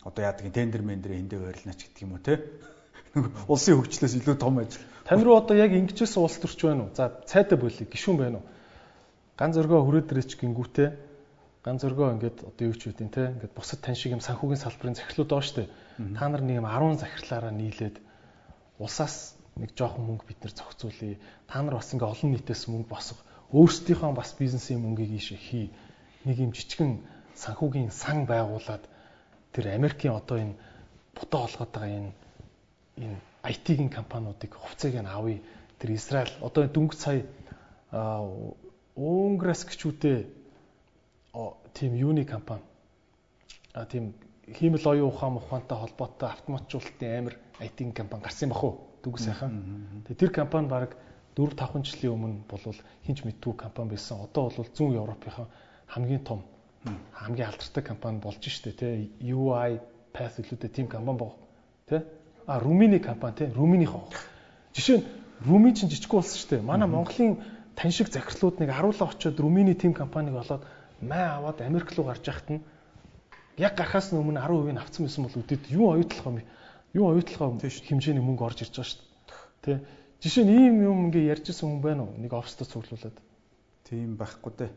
Одоо 0.04 0.22
яадаг 0.26 0.50
тендер 0.50 0.82
мендер 0.82 1.14
эндээ 1.14 1.40
байрлнаач 1.40 1.80
гэдэг 1.86 2.02
юм 2.02 2.18
уу 2.18 2.26
те. 2.26 2.42
Улсын 3.48 3.78
хөгжлөөс 3.78 4.18
илүү 4.18 4.36
том 4.42 4.58
ажил. 4.58 4.82
Тань 5.06 5.22
руу 5.22 5.38
одоо 5.38 5.56
яг 5.56 5.72
ингэжсэн 5.72 6.20
улс 6.20 6.42
төрч 6.42 6.66
байна 6.66 6.90
уу? 6.90 6.96
За 6.98 7.14
цайдаа 7.30 7.62
болъё. 7.62 7.86
Гишүүн 7.86 8.18
байна 8.18 8.42
уу? 8.42 8.46
ганц 9.38 9.58
зөргөө 9.58 9.82
хүрээд 9.82 10.14
ирээч 10.14 10.32
гингүүтээ 10.38 10.90
ганц 11.66 11.80
зөргөө 11.82 12.08
ингээд 12.14 12.38
одоо 12.54 12.64
юу 12.70 12.78
ч 12.78 12.94
үгүй 12.94 13.10
те 13.10 13.34
ингээд 13.34 13.54
бусад 13.58 13.82
тань 13.82 13.98
шиг 13.98 14.14
юм 14.14 14.22
санхүүгийн 14.22 14.62
салбарын 14.62 14.98
захирлууд 14.98 15.30
байгаа 15.34 15.50
штэ 15.50 15.64
та 16.14 16.26
нар 16.30 16.42
нэг 16.46 16.62
юм 16.62 16.70
10 16.70 17.02
захирлаараа 17.02 17.50
нийлээд 17.50 17.98
улсаас 18.78 19.34
нэг 19.58 19.74
жоохон 19.74 20.06
мөнгө 20.06 20.26
бид 20.30 20.40
нар 20.46 20.54
зохицуулъя 20.54 21.18
та 21.50 21.66
нар 21.66 21.82
бас 21.82 21.90
ингээ 21.90 22.14
олон 22.14 22.30
нийтээс 22.30 22.64
мөнгө 22.70 22.90
босго 22.94 23.18
өөрсдийнхөө 23.54 24.12
бас 24.18 24.34
бизнесийн 24.34 24.82
мөнгийг 24.82 25.14
ийшээ 25.14 25.38
хий. 25.38 25.66
Нэг 26.26 26.38
юм 26.42 26.52
жижигэн 26.58 27.06
санхүүгийн 27.38 27.92
сан 27.94 28.26
байгуулад 28.26 28.82
тэр 29.54 29.78
Америкийн 29.78 30.18
одоо 30.18 30.38
энэ 30.42 30.58
бутаа 31.14 31.46
олгоод 31.46 31.72
байгаа 31.72 31.94
энэ 31.94 32.12
энэ 32.98 33.18
IT-ийн 33.54 33.90
компаниудыг 33.94 34.58
хувьцааг 34.58 34.98
нь 34.98 35.06
авъя. 35.06 35.40
Тэр 35.78 35.90
Израиль 35.94 36.34
одоо 36.42 36.66
дөнгөж 36.66 36.98
сая 36.98 37.22
Өнграс 38.98 39.66
гिचүүдээ 39.70 40.18
тийм 41.74 41.94
юуны 41.94 42.26
компани? 42.26 42.62
А 43.74 43.86
тийм 43.86 44.14
хиймэл 44.50 44.86
оюун 44.86 45.10
ухаан 45.14 45.38
ухаантай 45.38 45.78
холбоотой 45.78 46.30
автоматжуулалтын 46.30 47.18
амар 47.18 47.36
IT 47.60 47.94
компани 47.94 48.24
гарсан 48.24 48.50
бах 48.50 48.64
уу? 48.64 48.82
Дүг 49.04 49.20
сайхан. 49.20 50.06
Тэгээ 50.06 50.22
тэр 50.22 50.32
компани 50.32 50.68
баг 50.68 50.98
4 51.38 51.56
5 51.58 51.84
жилийн 51.90 52.14
өмнө 52.14 52.44
болвол 52.50 52.80
хинч 53.06 53.24
мэдгүй 53.26 53.54
компани 53.58 53.96
байсан. 53.96 54.22
Одоо 54.22 54.50
бол 54.50 54.70
зүүн 54.78 54.98
Европынхаа 55.02 55.48
хамгийн 55.88 56.24
том 56.24 56.44
хамгийн 57.14 57.48
алдартай 57.50 57.84
компани 57.84 58.20
болж 58.20 58.44
штэ 58.44 58.72
тий 58.72 59.12
UI 59.22 59.80
Path 60.14 60.40
үлүүдээ 60.40 60.70
тийм 60.70 60.88
компани 60.88 61.18
баг 61.18 61.34
тий 61.90 62.02
а 62.46 62.60
Румыни 62.60 63.00
компани 63.00 63.36
тий 63.36 63.48
Румынийхоо 63.50 64.10
жишээ 64.74 64.98
нь 65.02 65.06
Румын 65.46 65.74
чинь 65.74 65.90
жижиг 65.90 66.14
улс 66.14 66.36
штэ. 66.38 66.62
Манай 66.62 66.88
Монголын 66.88 67.42
тань 67.76 67.92
шиг 67.92 68.08
захирлууд 68.14 68.60
нэг 68.60 68.70
аруулаа 68.70 69.10
очиод 69.10 69.40
Румыни 69.40 69.74
тим 69.74 69.94
компаниг 69.94 70.36
олоод 70.36 70.64
май 71.02 71.26
аваад 71.26 71.62
Америк 71.62 71.92
руу 71.98 72.06
гарч 72.06 72.28
яхад 72.28 72.50
нь 72.50 72.62
яг 73.58 73.76
гарахаас 73.76 74.14
өмнө 74.14 74.40
10% 74.40 74.74
нь 74.74 74.78
авцсан 74.78 75.06
байсан 75.06 75.24
бол 75.24 75.40
үдэд 75.42 75.64
юу 75.70 75.94
оюутлах 75.94 76.26
юм 76.26 76.38
юу 76.94 77.06
оюутлах 77.10 77.58
хэмжээний 77.90 78.22
мөнгө 78.22 78.46
орж 78.46 78.62
ирж 78.62 78.74
байгаа 78.78 78.90
шүү 78.92 79.02
дээ. 79.64 79.78
Тэ. 79.78 80.03
Жишээ 80.24 80.48
нь 80.48 80.56
ийм 80.56 80.76
юм 80.88 81.12
ингээ 81.12 81.36
ярьжсэн 81.36 81.68
хүн 81.68 81.82
байна 81.84 82.08
уу? 82.08 82.16
Нэг 82.16 82.32
офстой 82.32 82.64
цуглуулад. 82.64 83.20
Тийм 83.84 84.16
байхгүй 84.16 84.52
дээ. 84.56 84.72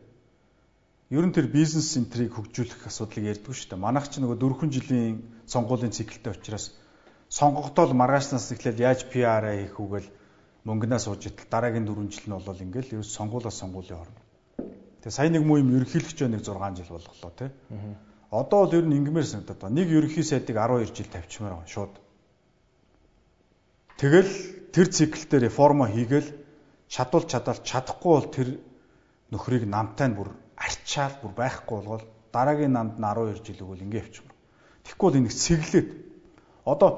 ер 1.15 1.23
нь 1.23 1.31
тэр 1.31 1.47
бизнес 1.47 1.95
энтрийг 1.95 2.35
хөгжүүлэх 2.35 2.83
асуудлыг 2.91 3.31
ярьдгүй 3.31 3.55
шүү 3.55 3.71
дээ. 3.71 3.79
Манайх 3.79 4.11
ч 4.11 4.19
нөгөө 4.19 4.43
4 4.43 4.67
жилийн 4.75 5.23
сонгуулийн 5.47 5.95
циклтэй 5.95 6.35
учраас 6.35 6.75
сонгогдоод 7.31 7.95
маргаашнаас 7.95 8.51
эхлээд 8.51 8.83
яаж 8.83 9.07
PR 9.07 9.47
хийх 9.47 9.79
үгээл 9.79 10.11
мөнгнөө 10.67 10.99
сууж 10.99 11.31
идэл 11.31 11.47
дараагийн 11.47 11.87
4 11.87 12.11
жил 12.11 12.27
нь 12.27 12.35
бол 12.35 12.63
ингээл 12.67 12.99
ерөөс 12.99 13.15
сонгуулаас 13.15 13.55
сонгуулийн 13.55 14.03
орно. 14.03 14.19
Тэгээ 14.99 15.15
сая 15.15 15.31
нэг 15.31 15.47
муу 15.47 15.63
юм 15.63 15.71
ерөнхийлөгч 15.79 16.27
нэг 16.27 16.43
6 16.43 16.75
жил 16.75 16.91
болголоо 16.91 17.31
тий. 17.39 17.49
Одоо 18.35 18.67
бол 18.67 18.75
ер 18.75 18.83
нь 18.83 18.99
ингмээр 18.99 19.23
санагдаад 19.23 19.63
байна. 19.63 19.79
Нэг 19.79 19.87
ерөнхий 19.95 20.27
сайдыг 20.27 20.59
12 20.59 20.91
жил 20.91 21.07
тавьчмаар 21.07 21.55
байна 21.55 21.71
шууд. 21.71 21.95
Тэгэл 23.95 24.56
тэр 24.73 24.87
циклдээ 24.91 25.39
реформа 25.47 25.87
хийгээл 25.87 26.29
чадвал 26.87 27.25
чадвал 27.27 27.59
чадахгүй 27.63 28.13
бол 28.13 28.29
тэр 28.31 28.47
нөхрийг 29.31 29.67
намтай 29.67 30.07
нь 30.07 30.17
бүр 30.17 30.31
арчаал 30.55 31.15
бүр 31.21 31.33
байхгүй 31.35 31.75
болгоод 31.77 32.05
дараагийн 32.31 32.73
намд 32.73 32.95
нь 32.97 33.03
12 33.03 33.43
жил 33.45 33.63
өгвөл 33.63 33.85
ингэ 33.85 34.01
явчихна. 34.03 34.33
Тэгэхгүй 34.83 35.07
бол 35.07 35.19
энийг 35.19 35.35
сэглээд 35.35 35.89
одоо 36.65 36.89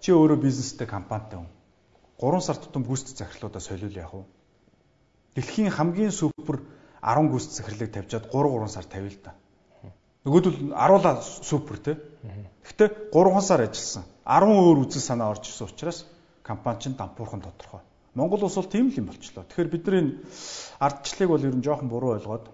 чи 0.00 0.12
өөрөө 0.12 0.38
бизнестэй 0.42 0.86
компанитай 0.86 1.40
хүн 1.40 1.50
3 2.20 2.40
сар 2.44 2.56
тутам 2.56 2.84
гүйцэтгэх 2.84 3.18
захирлуудаа 3.18 3.62
солиул 3.62 3.94
яах 3.94 4.12
вэ? 4.14 4.24
Дэлхийн 5.34 5.70
хамгийн 5.70 6.12
супер 6.12 6.62
10 7.00 7.30
гүйцэтгэх 7.32 7.56
захирлыг 7.56 7.90
тавьжаад 7.94 8.24
3 8.30 8.52
3 8.58 8.68
сар 8.68 8.84
тавил 8.84 9.16
та. 9.22 9.32
Нөгөөдөл 10.24 10.74
аруула 10.74 11.22
супер 11.22 11.76
те. 11.78 11.92
Гэхдээ 12.66 12.88
3 13.14 13.40
сар 13.40 13.60
ажилласан. 13.64 14.04
10 14.26 14.50
өөр 14.50 14.78
үзэл 14.84 15.02
санаа 15.02 15.30
орж 15.32 15.46
ирсэн 15.48 15.66
учраас 15.70 16.04
компани 16.48 16.80
чинь 16.80 16.96
дампуурхан 16.96 17.44
тодорхой. 17.44 17.80
Монгол 18.14 18.42
улс 18.44 18.56
бол 18.56 18.72
тийм 18.72 18.88
л 18.88 18.96
юм 18.96 19.06
болчлоо. 19.12 19.44
Тэгэхээр 19.44 19.68
бидний 19.68 20.24
ардчлалыг 20.80 21.28
бол 21.28 21.44
ер 21.44 21.54
нь 21.54 21.62
жоохон 21.62 21.88
буруу 21.92 22.16
ойлгоод 22.16 22.48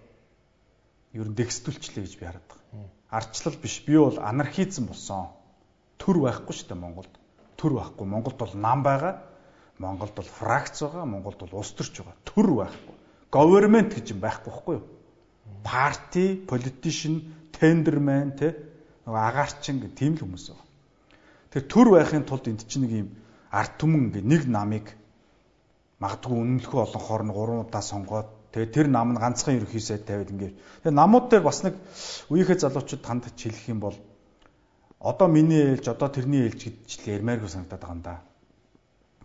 ер 1.14 1.28
нь 1.31 1.39
дэгсдүүлчлээ 1.39 2.02
гэж 2.02 2.14
би 2.18 2.26
хараад 2.26 2.42
байгаа. 2.50 2.90
Ардчлал 3.14 3.56
биш. 3.62 3.81
Би 3.86 3.94
бол 3.94 4.18
анархизм 4.18 4.90
болсон. 4.90 5.31
Төр 6.02 6.26
байхгүй 6.26 6.52
шүү 6.52 6.74
дээ 6.74 6.82
Монголд. 6.82 7.12
Төр 7.55 7.78
байхгүй. 7.78 8.06
Монголд 8.06 8.36
бол 8.36 8.55
нам 8.58 8.82
байгаа. 8.82 9.23
Монголд 9.78 10.14
бол 10.18 10.26
фракц 10.26 10.82
байгаа. 10.82 11.06
Монголд 11.06 11.39
бол 11.39 11.62
улс 11.62 11.70
төрч 11.73 12.02
байгаа. 12.02 12.18
Төр 12.26 12.50
байхгүй. 12.50 12.97
Government 13.31 13.94
гэж 13.94 14.10
юм 14.10 14.20
байхгүй 14.20 14.50
байхгүй 14.50 14.74
юу? 14.74 14.84
Парти, 15.64 16.44
politician, 16.44 17.23
tenderman 17.55 18.34
те 18.36 18.52
нөгөө 19.06 19.23
агаарчин 19.31 19.81
гэх 19.81 19.94
тийм 19.97 20.18
л 20.18 20.26
хүмүүс 20.26 20.50
байгаа. 20.50 20.66
Тэр 21.55 21.62
төр 21.70 21.89
байхын 21.94 22.26
тулд 22.26 22.48
энд 22.50 22.66
чинь 22.66 22.84
нэг 22.84 22.92
юм 22.92 23.08
арт 23.55 23.78
түмэн 23.78 24.10
гэ 24.10 24.20
нэг 24.26 24.42
намыг 24.50 24.86
магадгүй 26.02 26.34
үнэмлэхүү 26.34 26.81
олон 26.83 27.02
хорн 27.07 27.31
3 27.31 27.62
удаа 27.62 27.83
сонгоод 27.83 28.28
Тэгээ 28.55 28.70
тэр 28.70 28.86
нам 28.86 29.15
нь 29.15 29.18
ганцхан 29.18 29.58
ерөхий 29.58 29.83
сайд 29.83 30.07
тавиад 30.07 30.31
ингээд. 30.31 30.55
Тэгээ 30.55 30.94
намууд 30.94 31.26
дээр 31.26 31.42
бас 31.42 31.66
нэг 31.66 31.74
үеийнхээ 32.31 32.62
залуучууд 32.62 33.02
танд 33.02 33.26
хэлэх 33.34 33.66
юм 33.66 33.83
бол 33.83 33.99
одоо 35.02 35.26
миний 35.26 35.74
ээлж 35.74 35.91
одоо 35.91 36.07
тэрний 36.07 36.47
ээлж 36.47 36.70
гэж 36.70 36.91
л 37.02 37.10
ярмааргүй 37.18 37.50
санагдаад 37.50 37.83
байгаа 37.83 37.99
юм 37.99 38.02
да. 38.07 38.23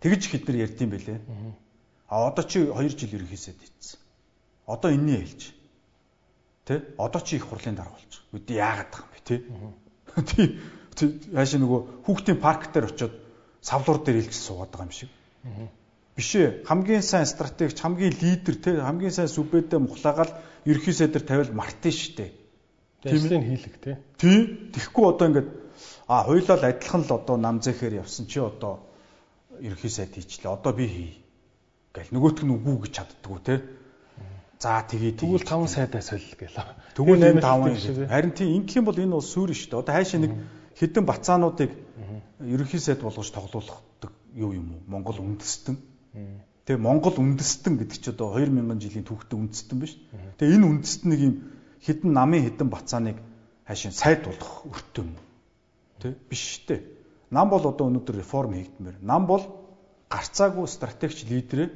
Тэгж 0.02 0.22
хэд 0.34 0.50
нэр 0.50 0.66
ярьд 0.66 0.82
юм 0.82 0.90
бэлээ. 0.90 1.18
А 2.10 2.26
одоо 2.26 2.42
чи 2.42 2.58
2 2.66 2.74
жил 2.90 3.22
ерөхий 3.22 3.38
сайд 3.38 3.62
хийцэн. 3.62 4.02
Одоо 4.66 4.90
энэний 4.90 5.22
ээлж. 5.22 5.54
Тэ? 6.66 6.74
Одоо 6.98 7.22
чи 7.22 7.38
их 7.38 7.46
хурлын 7.46 7.78
дарга 7.78 7.94
болж. 7.94 8.12
Үгүй 8.34 8.58
яагаад 8.58 8.90
байгаа 8.90 9.06
юм 9.06 9.14
бэ, 9.14 9.20
тэ? 9.30 9.36
Тийм. 10.98 11.22
Яаш 11.30 11.54
нөгөө 11.54 12.02
хүүхдийн 12.02 12.42
парк 12.42 12.74
дээр 12.74 12.90
очиод 12.90 13.14
савлуур 13.62 14.04
дээр 14.04 14.24
илж 14.24 14.34
суугаад 14.34 14.70
байгаа 14.70 14.86
юм 14.88 14.92
шиг. 14.92 15.10
Биш 16.16 16.34
ээ. 16.36 16.64
Хамгийн 16.66 17.02
сайн 17.02 17.26
стратегч, 17.26 17.80
хамгийн 17.80 18.14
лидер 18.20 18.56
те 18.56 18.80
хамгийн 18.80 19.12
сайн 19.12 19.28
сүбэдэ 19.28 19.78
мухлагаал 19.78 20.32
ерхий 20.64 20.92
сайдэр 20.92 21.22
тавил 21.22 21.52
мартын 21.52 21.92
штэ. 21.92 22.32
Ажлыг 23.04 23.44
хийлэг 23.44 23.74
те. 23.80 23.98
Тийм. 24.18 24.72
Тэгэхгүй 24.72 25.04
одоо 25.08 25.26
ингээд 25.28 25.48
а 26.08 26.24
хоёулаа 26.24 26.56
л 26.60 26.68
адилхан 26.68 27.02
л 27.08 27.12
одоо 27.16 27.36
нам 27.36 27.60
зэхээр 27.60 28.04
явсан 28.04 28.26
чи 28.26 28.40
одоо 28.40 28.84
ерхий 29.60 29.90
сайд 29.90 30.12
хийчлээ. 30.12 30.52
Одоо 30.52 30.72
би 30.72 30.86
хий. 30.88 31.12
Гэл 31.94 32.12
нөгөөтг 32.12 32.44
нь 32.44 32.54
үгүй 32.54 32.76
гэж 32.84 32.92
чаддггүй 32.96 33.40
те. 33.44 33.54
За 34.60 34.84
тэгээ 34.84 35.16
тэгвэл 35.16 35.48
5 35.48 35.72
сайдаа 35.72 36.04
солил 36.04 36.36
гэлээ. 36.36 36.92
Тэгвэл 36.92 37.40
8 37.40 38.04
5 38.04 38.12
харин 38.12 38.32
тийм 38.36 38.60
ингэх 38.60 38.76
юм 38.76 38.84
бол 38.84 39.00
энэ 39.00 39.16
бол 39.16 39.24
сүр 39.24 39.56
шүү 39.56 39.72
дээ. 39.72 39.80
Одоо 39.80 39.94
хайшаа 39.96 40.20
нэг 40.20 40.32
хэдэн 40.76 41.04
бацаануудыг 41.08 41.70
ерөнхий 42.40 42.80
сайд 42.80 43.00
болгож 43.00 43.30
тоглуулах 43.30 43.82
юу 44.34 44.52
юм 44.52 44.74
уу? 44.74 44.82
Монгол 44.86 45.20
үндэстэн 45.20 45.76
Тэгээ 46.70 46.86
Монгол 46.86 47.16
үндэстэн 47.18 47.82
гэдэг 47.82 47.98
чи 47.98 48.10
одоо 48.14 48.38
2000 48.38 48.78
жилийн 48.78 49.06
түүхтэй 49.06 49.36
үндэстэн 49.42 49.78
биш. 49.80 49.98
Тэгээ 50.38 50.54
энэ 50.54 50.68
үндэстэн 50.70 51.08
нэг 51.10 51.20
юм 51.20 51.34
хідэн 51.82 52.12
намын 52.14 52.46
хідэн 52.46 52.68
бацааныг 52.70 53.18
хаашийн 53.66 53.90
сайд 53.90 54.22
болгох 54.22 54.70
өртөө 54.70 55.02
юм. 55.02 55.18
Тэ 55.98 56.14
биш 56.30 56.62
тэ. 56.68 56.86
Нам 57.34 57.50
бол 57.50 57.64
одоо 57.66 57.90
өнөөдөр 57.90 58.22
реформ 58.22 58.54
хийгдмээр. 58.54 59.02
Нам 59.02 59.26
бол 59.26 59.42
гарцаагүй 60.10 60.66
стратегч 60.70 61.24
лидерээ 61.26 61.70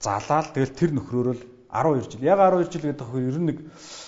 залаал 0.00 0.48
тэгэл 0.54 0.76
тэр 0.76 0.90
нөхрөөрөө 0.96 1.36
12 1.72 2.16
жил. 2.16 2.24
Яг 2.24 2.38
12 2.40 2.72
жил 2.72 2.84
гэдэг 2.88 3.08
нь 3.10 3.28
ер 3.28 3.36
нь 3.36 3.48
нэг 3.52 3.58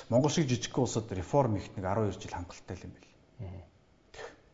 Монгол 0.09 0.31
шиг 0.31 0.49
жижиг 0.49 0.73
улсад 0.79 1.11
реформ 1.13 1.57
хийх 1.59 1.69
нэг 1.77 1.85
12 1.85 2.17
жил 2.17 2.33
хангалттай 2.33 2.81
юм 2.81 2.93
байл. 2.97 3.08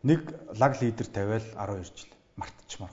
Нэг 0.04 0.20
лаг 0.60 0.80
лидер 0.82 1.06
тавиал 1.06 1.40
12 1.56 1.96
жил 1.96 2.12
мартчихмаар. 2.36 2.92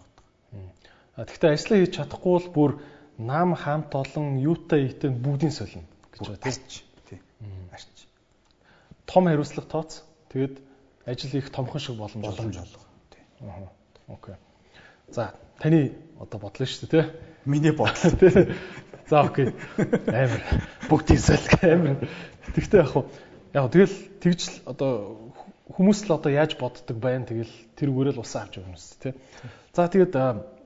Гэхдээ 1.19 1.51
ажлаа 1.51 1.77
хийж 1.83 1.95
чадахгүй 1.99 2.31
бол 2.31 2.48
бүр 2.56 2.72
нам 3.19 3.53
хамт 3.53 3.91
олон 3.91 4.40
юутай 4.40 4.88
ийтэй 4.88 5.11
бүгдийн 5.11 5.51
солино 5.51 5.83
гэж 6.15 6.40
байна 6.40 6.56
тийм. 7.09 7.19
Арч. 7.75 8.07
Том 9.06 9.27
хариуцлага 9.27 9.67
тооц. 9.67 10.01
Тэгэд 10.31 10.64
ажил 11.06 11.35
их 11.35 11.51
томхон 11.51 11.81
шиг 11.81 11.95
боломж 11.98 12.23
боломж 12.25 12.57
олго. 12.57 12.80
Тийм. 13.11 13.49
Аа. 13.49 13.69
Окей. 14.07 14.35
За 15.09 15.35
таны 15.59 15.91
одоо 16.19 16.40
бодлоо 16.40 16.65
шүү 16.65 16.88
дээ 16.88 17.03
тий. 17.03 17.11
Миний 17.45 17.72
бодлоо 17.75 18.11
тий. 18.19 18.56
За 19.09 19.22
окей. 19.22 19.51
Амар 20.07 20.41
бүгдийн 20.88 21.19
солих 21.19 21.59
амар. 21.64 22.07
Тэгтээ 22.56 22.81
яг 22.88 23.06
яг 23.53 23.72
тэгэл 23.72 23.95
тэгж 24.23 24.40
л 24.48 24.56
одоо 24.65 25.30
хүмүүс 25.72 26.00
л 26.08 26.16
одоо 26.19 26.32
яаж 26.32 26.59
боддог 26.59 26.98
байна 27.00 27.25
тэгэл 27.25 27.53
тэр 27.80 27.90
үгээрэл 27.91 28.22
усаа 28.22 28.45
авч 28.45 28.59
өгнө 28.59 28.75
үст 28.75 29.00
тий. 29.00 29.14
За 29.72 29.88
тэгээд 29.88 30.16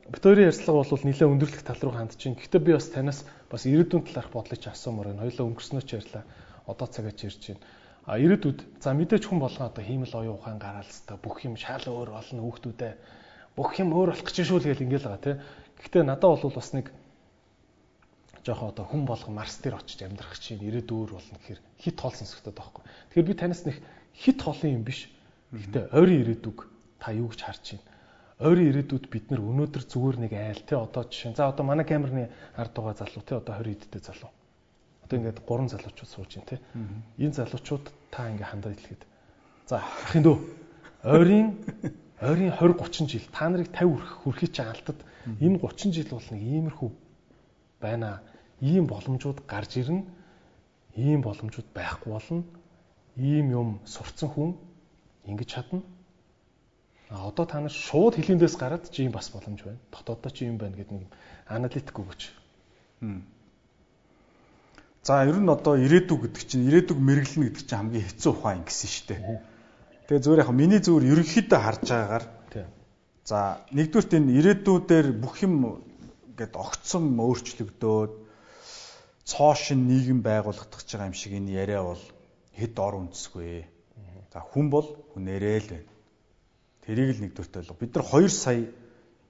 бит 0.09 0.23
хоёрын 0.23 0.49
ярьцлага 0.49 0.81
бол 0.81 1.05
нэлээд 1.05 1.31
өндөрлөх 1.33 1.63
тал 1.65 1.81
руу 1.81 1.93
хандж 1.93 2.17
байна. 2.17 2.37
Гэхдээ 2.41 2.61
би 2.61 2.71
бас 2.73 2.89
танаас 2.89 3.19
бас 3.49 3.63
ирээдүйн 3.65 4.03
талаарх 4.05 4.31
бодлож 4.33 4.63
асуумаар 4.65 5.13
байна. 5.13 5.25
Хоёлаа 5.25 5.45
өнгөрснөө 5.49 5.83
ч 5.85 5.89
ярьлаа. 5.97 6.23
Одоо 6.65 6.87
цагаач 6.89 7.19
ярьж 7.25 7.43
байна. 7.53 7.63
А 8.05 8.21
ирээдүйд 8.21 8.59
за 8.81 8.93
мэдээж 8.93 9.23
хүн 9.25 9.41
болгоо 9.41 9.65
одоо 9.65 9.81
хиймэл 9.81 10.13
оюун 10.13 10.37
ухаан 10.37 10.61
гараалцтай 10.61 11.17
бүх 11.17 11.41
юм 11.41 11.57
шал 11.57 11.81
өөр 11.89 12.13
болно 12.13 12.41
хүүхдүүдээ 12.45 12.93
бүх 13.57 13.71
юм 13.81 13.89
өөр 13.97 14.13
болох 14.13 14.25
гэж 14.29 14.45
шүү 14.45 14.61
л 14.61 14.67
гэл 14.69 14.85
ингээл 14.85 15.09
байгаа 15.09 15.25
тий. 15.25 15.35
Гэхдээ 15.81 16.03
надад 16.05 16.37
бол 16.37 16.53
бас 16.53 16.69
нэг 16.77 16.93
жоохоо 18.45 18.69
одоо 18.69 18.85
хүн 18.85 19.09
болго 19.09 19.33
Марс 19.33 19.57
дээр 19.57 19.81
очиж 19.81 20.05
амьдрах 20.05 20.37
чинь 20.37 20.61
ирээдүйр 20.61 21.17
болно 21.17 21.37
гэхээр 21.41 21.61
хит 21.81 21.97
хоол 21.97 22.13
сонсогдоод 22.13 22.53
байхгүй. 22.53 22.83
Тэгэхээр 23.09 23.25
би 23.25 23.33
танаас 23.33 23.65
нэг 23.65 23.81
хит 24.15 24.41
хоолын 24.41 24.79
юм 24.79 24.83
биш. 24.83 25.09
Гэхдээ 25.51 25.91
ойрын 25.91 26.21
ирээдүг 26.23 26.57
та 26.99 27.11
юу 27.11 27.29
гэж 27.29 27.41
харж 27.43 27.65
байна? 27.75 27.95
ойрын 28.39 28.67
ирээдүйд 28.67 29.07
бид 29.07 29.31
нар 29.31 29.39
өнөөдөр 29.39 29.83
зүгээр 29.87 30.17
нэг 30.27 30.33
айл 30.35 30.59
те 30.67 30.75
одоо 30.75 31.07
жишээ. 31.07 31.39
За 31.39 31.47
одоо 31.47 31.63
манай 31.63 31.87
камерны 31.87 32.27
ард 32.59 32.75
байгаа 32.75 32.99
залуу 32.99 33.23
те 33.23 33.39
одоо 33.39 33.55
20 33.55 33.87
эдтэй 33.87 34.01
залуу. 34.03 34.31
Одоо 35.07 35.15
ингээд 35.19 35.39
гурван 35.47 35.71
залуучууд 35.71 36.11
сууж 36.11 36.35
байна 36.35 36.49
те. 36.51 36.59
Энэ 37.15 37.31
залуучууд 37.39 37.85
та 38.11 38.27
ингээ 38.27 38.51
хандаад 38.51 38.75
хэлгээд. 38.75 39.03
За 39.71 39.79
ахын 39.79 40.23
дөө 40.27 40.37
ойрын 41.07 41.47
ойрын 42.19 42.51
20 42.51 42.75
30 42.75 43.07
жил 43.07 43.25
та 43.31 43.47
нарыг 43.47 43.71
50 43.71 43.87
хүрэх 43.87 44.11
хүрхий 44.27 44.51
чи 44.51 44.61
алдад 44.67 44.99
энэ 45.39 45.63
30 45.63 45.95
жил 45.95 46.09
бол 46.11 46.27
нэг 46.35 46.41
иймэрхүү 46.43 46.91
байна. 47.79 48.19
Ийм 48.59 48.83
боломжууд 48.83 49.47
гарч 49.47 49.79
ирнэ. 49.79 50.03
Ийм 50.99 51.23
боломжууд 51.23 51.71
байхгүй 51.71 52.11
болно. 52.11 52.43
Ийм 53.17 53.51
юм 53.51 53.69
сурцсан 53.85 54.29
хүн 54.29 54.55
ингэж 55.25 55.49
чадна 55.49 55.81
А 57.09 57.27
одоо 57.29 57.45
та 57.45 57.61
нар 57.61 57.71
шууд 57.71 58.17
хилэндээс 58.17 58.57
гараад 58.57 58.89
чи 58.89 59.05
юм 59.05 59.13
бас 59.13 59.29
боломж 59.29 59.61
байна. 59.61 59.77
Дотооддоо 59.93 60.31
чи 60.33 60.49
юм 60.49 60.57
байна 60.57 60.75
гэдэг 60.75 61.05
нэг 61.05 61.11
аналитик 61.45 61.93
өгөөч. 61.93 62.21
За 65.05 65.21
ер 65.21 65.37
нь 65.37 65.49
одоо 65.49 65.77
ирээдүг 65.77 66.25
гэдэг 66.25 66.43
чинь 66.49 66.65
ирээдүг 66.65 66.97
мэрэглэнэ 66.97 67.45
гэдэг 67.45 67.61
чинь 67.69 67.77
хамгийн 67.77 68.07
хэцүү 68.09 68.31
ухаан 68.33 68.65
гэсэн 68.65 68.89
шүү 68.89 69.05
дээ. 69.05 69.21
Тэгээ 70.09 70.23
зүгээр 70.25 70.41
яг 70.41 70.49
миний 70.49 70.81
зүгээр 70.81 71.09
ерөнхийдөө 71.13 71.59
харж 71.61 71.81
байгаагаар 71.85 72.25
за 73.25 73.37
нэгдүгürt 73.73 74.11
энэ 74.17 74.35
ирээдүйдээр 74.37 75.07
бүх 75.17 75.41
юм 75.45 75.81
гэд 76.37 76.53
огцсон 76.57 77.13
өөрчлөгдөөд 77.17 78.13
цоошин 79.29 79.81
нийгэм 79.89 80.21
байгуулагдах 80.21 80.81
байгаа 80.85 81.09
юм 81.09 81.17
шиг 81.17 81.33
энэ 81.33 81.53
яриа 81.53 81.81
бол 81.85 82.01
хэд 82.55 82.75
ор 82.79 82.95
үндэсгүй. 83.03 83.67
За 84.31 84.39
хүн 84.39 84.71
бол 84.71 84.87
хүнээрээ 85.13 85.59
л 85.59 85.69
байна. 85.75 85.91
Тэрийг 86.85 87.09
л 87.15 87.21
нэгдүгürt 87.23 87.55
ойлго. 87.59 87.75
Бид 87.79 87.95
нар 87.95 88.05
2 88.07 88.29
сая 88.29 88.67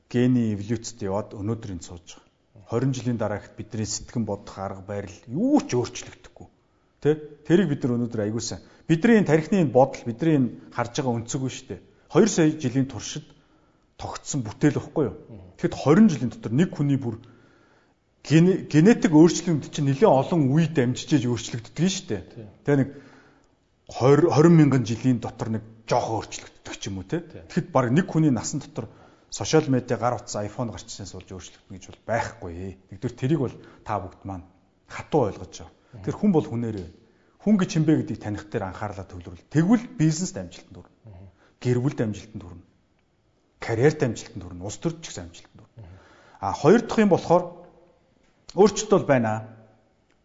гений 0.09 0.53
эволюцид 0.53 1.01
яваад 1.01 1.33
өнөөдрийн 1.33 1.81
сууж 1.81 2.17
байгаа. 2.17 2.25
20 2.71 2.93
жилийн 2.97 3.17
дараа 3.17 3.39
ихт 3.41 3.55
бидний 3.57 3.85
сэтгэн 3.85 4.25
бодох 4.25 4.57
арга 4.57 4.81
барил 4.81 5.17
юу 5.29 5.61
ч 5.61 5.77
өөрчлөгдөхгүй. 5.77 6.47
Тэ? 7.01 7.21
Тэрийг 7.45 7.69
бид 7.69 7.83
нар 7.85 7.95
өнөөдөр 7.97 8.25
аягуулсан. 8.25 8.59
Бидний 8.89 9.21
энэ 9.21 9.29
тарихны 9.29 9.61
энэ 9.61 9.73
бодол, 9.73 10.01
бидний 10.05 10.35
энэ 10.35 10.49
харж 10.73 10.93
байгаа 10.97 11.17
өнцөг 11.21 11.41
нь 11.45 11.53
шүү 11.53 11.67
дээ. 11.69 11.81
2 12.09 12.27
сая 12.27 12.49
жилийн 12.57 12.87
туршид 12.89 13.25
тогтсон 13.97 14.41
бүтээл 14.41 14.81
байхгүй 14.81 15.03
юу? 15.05 15.15
Тэгэхэд 15.57 15.75
20 15.77 16.09
жилийн 16.09 16.31
дотор 16.33 16.53
нэг 16.53 16.69
хүний 16.73 16.97
бүр 16.97 17.21
генетик 18.25 19.13
өөрчлөлт 19.13 19.69
чинь 19.69 19.85
нэлээд 19.85 20.09
олон 20.09 20.49
үе 20.49 20.65
дамжиж 20.65 21.21
өөрчлөгддөг 21.29 21.85
нь 21.85 21.93
шүү 21.93 22.07
дээ. 22.09 22.21
Тэгээ 22.65 22.79
нэг 22.81 22.89
20 23.89 24.33
20 24.33 24.49
мянган 24.49 24.85
жилийн 24.85 25.19
дотор 25.21 25.49
нэг 25.53 25.63
жоохон 25.85 26.25
өөрчлөгддөг 26.25 26.75
ч 26.81 26.89
юм 26.89 26.97
уу 26.97 27.05
те. 27.05 27.21
Тэгэхэд 27.21 27.69
баг 27.69 27.93
нэг 27.93 28.09
хүний 28.09 28.33
насан 28.33 28.59
дотор 28.59 28.89
сошиал 29.29 29.69
медиа 29.69 29.97
гар 30.01 30.17
утсан 30.17 30.45
iPhone 30.49 30.73
гарчснаас 30.73 31.13
болж 31.13 31.29
өөрчлөгдөн 31.29 31.77
гэж 31.77 31.85
бол 31.93 32.01
байхгүй. 32.09 32.81
Нэгдүгээр 32.89 33.19
тэрийг 33.19 33.41
бол 33.45 33.55
та 33.85 34.01
бүгд 34.01 34.21
маань 34.25 34.45
хатуу 34.89 35.29
ойлгож 35.29 35.53
байгаа. 35.61 36.01
Тэр 36.01 36.15
хүн 36.17 36.31
бол 36.33 36.47
хүнээр 36.49 36.77
хүн 37.45 37.55
гэж 37.61 37.69
хинбэ 37.77 37.93
гэдгийг 38.01 38.21
таних 38.25 38.49
дээр 38.49 38.73
анхаарлаа 38.73 39.05
төвлөрүүл. 39.05 39.53
Тэгвэл 39.53 39.85
бизнес 40.01 40.33
амжилтанд 40.33 40.81
хүрнэ. 40.81 41.29
Гэр 41.61 41.77
бүл 41.77 41.93
амжилтанд 41.93 42.41
хүрнэ. 42.41 42.65
Карьерт 43.61 44.01
амжилтанд 44.01 44.41
хүрнэ. 44.41 44.65
Улс 44.65 44.81
төрч 44.81 45.05
гэсэн 45.05 45.29
амжилтанд 45.29 45.61
хүрнэ. 45.61 45.85
А 46.41 46.57
хоёр 46.57 46.81
дахь 46.81 47.05
юм 47.05 47.13
болохоор 47.13 47.43
өөрчлөлт 48.57 48.91
бол 48.97 49.05
байна. 49.05 49.45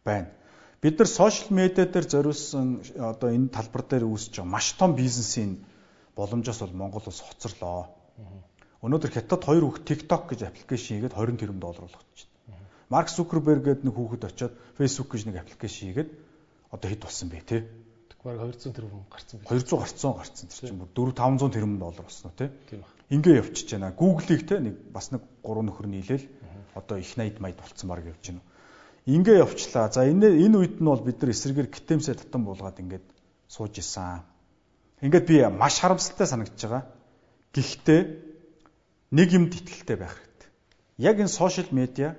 Байна. 0.01 0.33
Бид 0.81 0.99
нар 0.99 1.09
сошиал 1.09 1.53
медиа 1.53 1.85
дээр 1.85 2.07
зориулсан 2.09 2.81
одоо 2.97 3.29
энэ 3.29 3.53
талбар 3.53 3.85
дээр 3.85 4.09
үүсэж 4.09 4.41
байгаа 4.41 4.49
маш 4.49 4.73
том 4.81 4.97
бизнесийн 4.97 5.61
боломжоос 6.17 6.65
бол 6.65 6.73
Монгол 6.73 7.05
улс 7.05 7.21
хоцорлоо. 7.21 7.93
Өнөөдөр 8.81 9.13
хятад 9.13 9.45
хоёр 9.45 9.69
хүүхд 9.69 9.85
TikTok 9.85 10.33
гэж 10.33 10.41
аппликейшн 10.49 11.05
хийгээд 11.05 11.13
20 11.13 11.37
тэрбум 11.37 11.61
доллар 11.61 11.85
болгочихсон. 11.85 12.33
Марк 12.89 13.13
Зукерберг 13.13 13.63
гэдэг 13.69 13.85
нэг 13.85 13.95
хүүхэд 13.95 14.25
очиод 14.25 14.57
Facebook 14.81 15.13
гэж 15.13 15.23
нэг 15.29 15.37
аппликейшн 15.45 15.85
хийгээд 15.93 16.11
одоо 16.73 16.89
хэд 16.89 17.05
болсон 17.05 17.29
бэ 17.29 17.45
те? 17.45 17.59
Тэгвэр 18.17 18.41
200 18.41 18.73
тэрбум 18.73 19.05
гарцсан 19.13 19.37
бэ? 19.37 19.53
200 19.53 19.85
гарцсан 19.85 20.13
гарцсан 20.17 20.49
тэр 20.49 20.61
чинь 20.65 20.81
бүр 20.81 21.13
4 21.13 21.13
500 21.13 21.55
тэрбум 21.61 21.77
доллар 21.77 22.05
болсон 22.09 22.33
те? 22.33 22.49
Тийм 22.73 22.81
ба. 22.81 22.89
Ингээ 23.13 23.41
явчихж 23.45 23.69
байна. 23.77 23.93
Google-ийг 23.93 24.49
те 24.49 24.57
нэг 24.65 24.81
бас 24.97 25.13
нэг 25.13 25.29
гурван 25.45 25.69
нөхөр 25.69 25.93
нийлээл 25.93 26.25
одоо 26.73 26.97
их 26.97 27.13
80 27.13 27.37
майд 27.45 27.61
болцсон 27.61 27.93
баг 27.93 28.09
явж 28.09 28.25
байна. 28.33 28.41
Ингээ 29.07 29.41
явчлаа. 29.41 29.89
За 29.89 30.05
энэ 30.05 30.35
энэ 30.45 30.57
үед 30.59 30.77
нь 30.81 30.89
бол 30.89 31.01
бид 31.01 31.21
нар 31.21 31.33
эсрэгээр 31.33 31.69
гитэмсээ 31.73 32.15
татан 32.21 32.45
буулгаад 32.45 32.81
ингээд 32.81 33.07
сууж 33.49 33.79
исэн. 33.81 34.21
Ингээд 35.01 35.27
би 35.27 35.37
маш 35.49 35.81
харамсалтай 35.81 36.27
санагдаж 36.29 36.61
байгаа. 36.61 36.85
Гэхдээ 37.57 38.01
нэг 39.17 39.29
юмд 39.33 39.57
итгэлтэй 39.57 39.97
байх 39.97 40.15
хэрэгтэй. 40.15 40.49
Яг 41.01 41.17
энэ 41.17 41.33
сошиал 41.33 41.73
медиа 41.73 42.15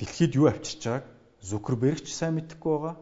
дэлхийд 0.00 0.34
юу 0.34 0.48
авчирч 0.48 0.82
байгааг 0.84 1.06
Зүкерберг 1.42 2.02
ч 2.02 2.16
сайн 2.16 2.34
мэдэхгүй 2.34 2.72
байгаа. 2.72 2.96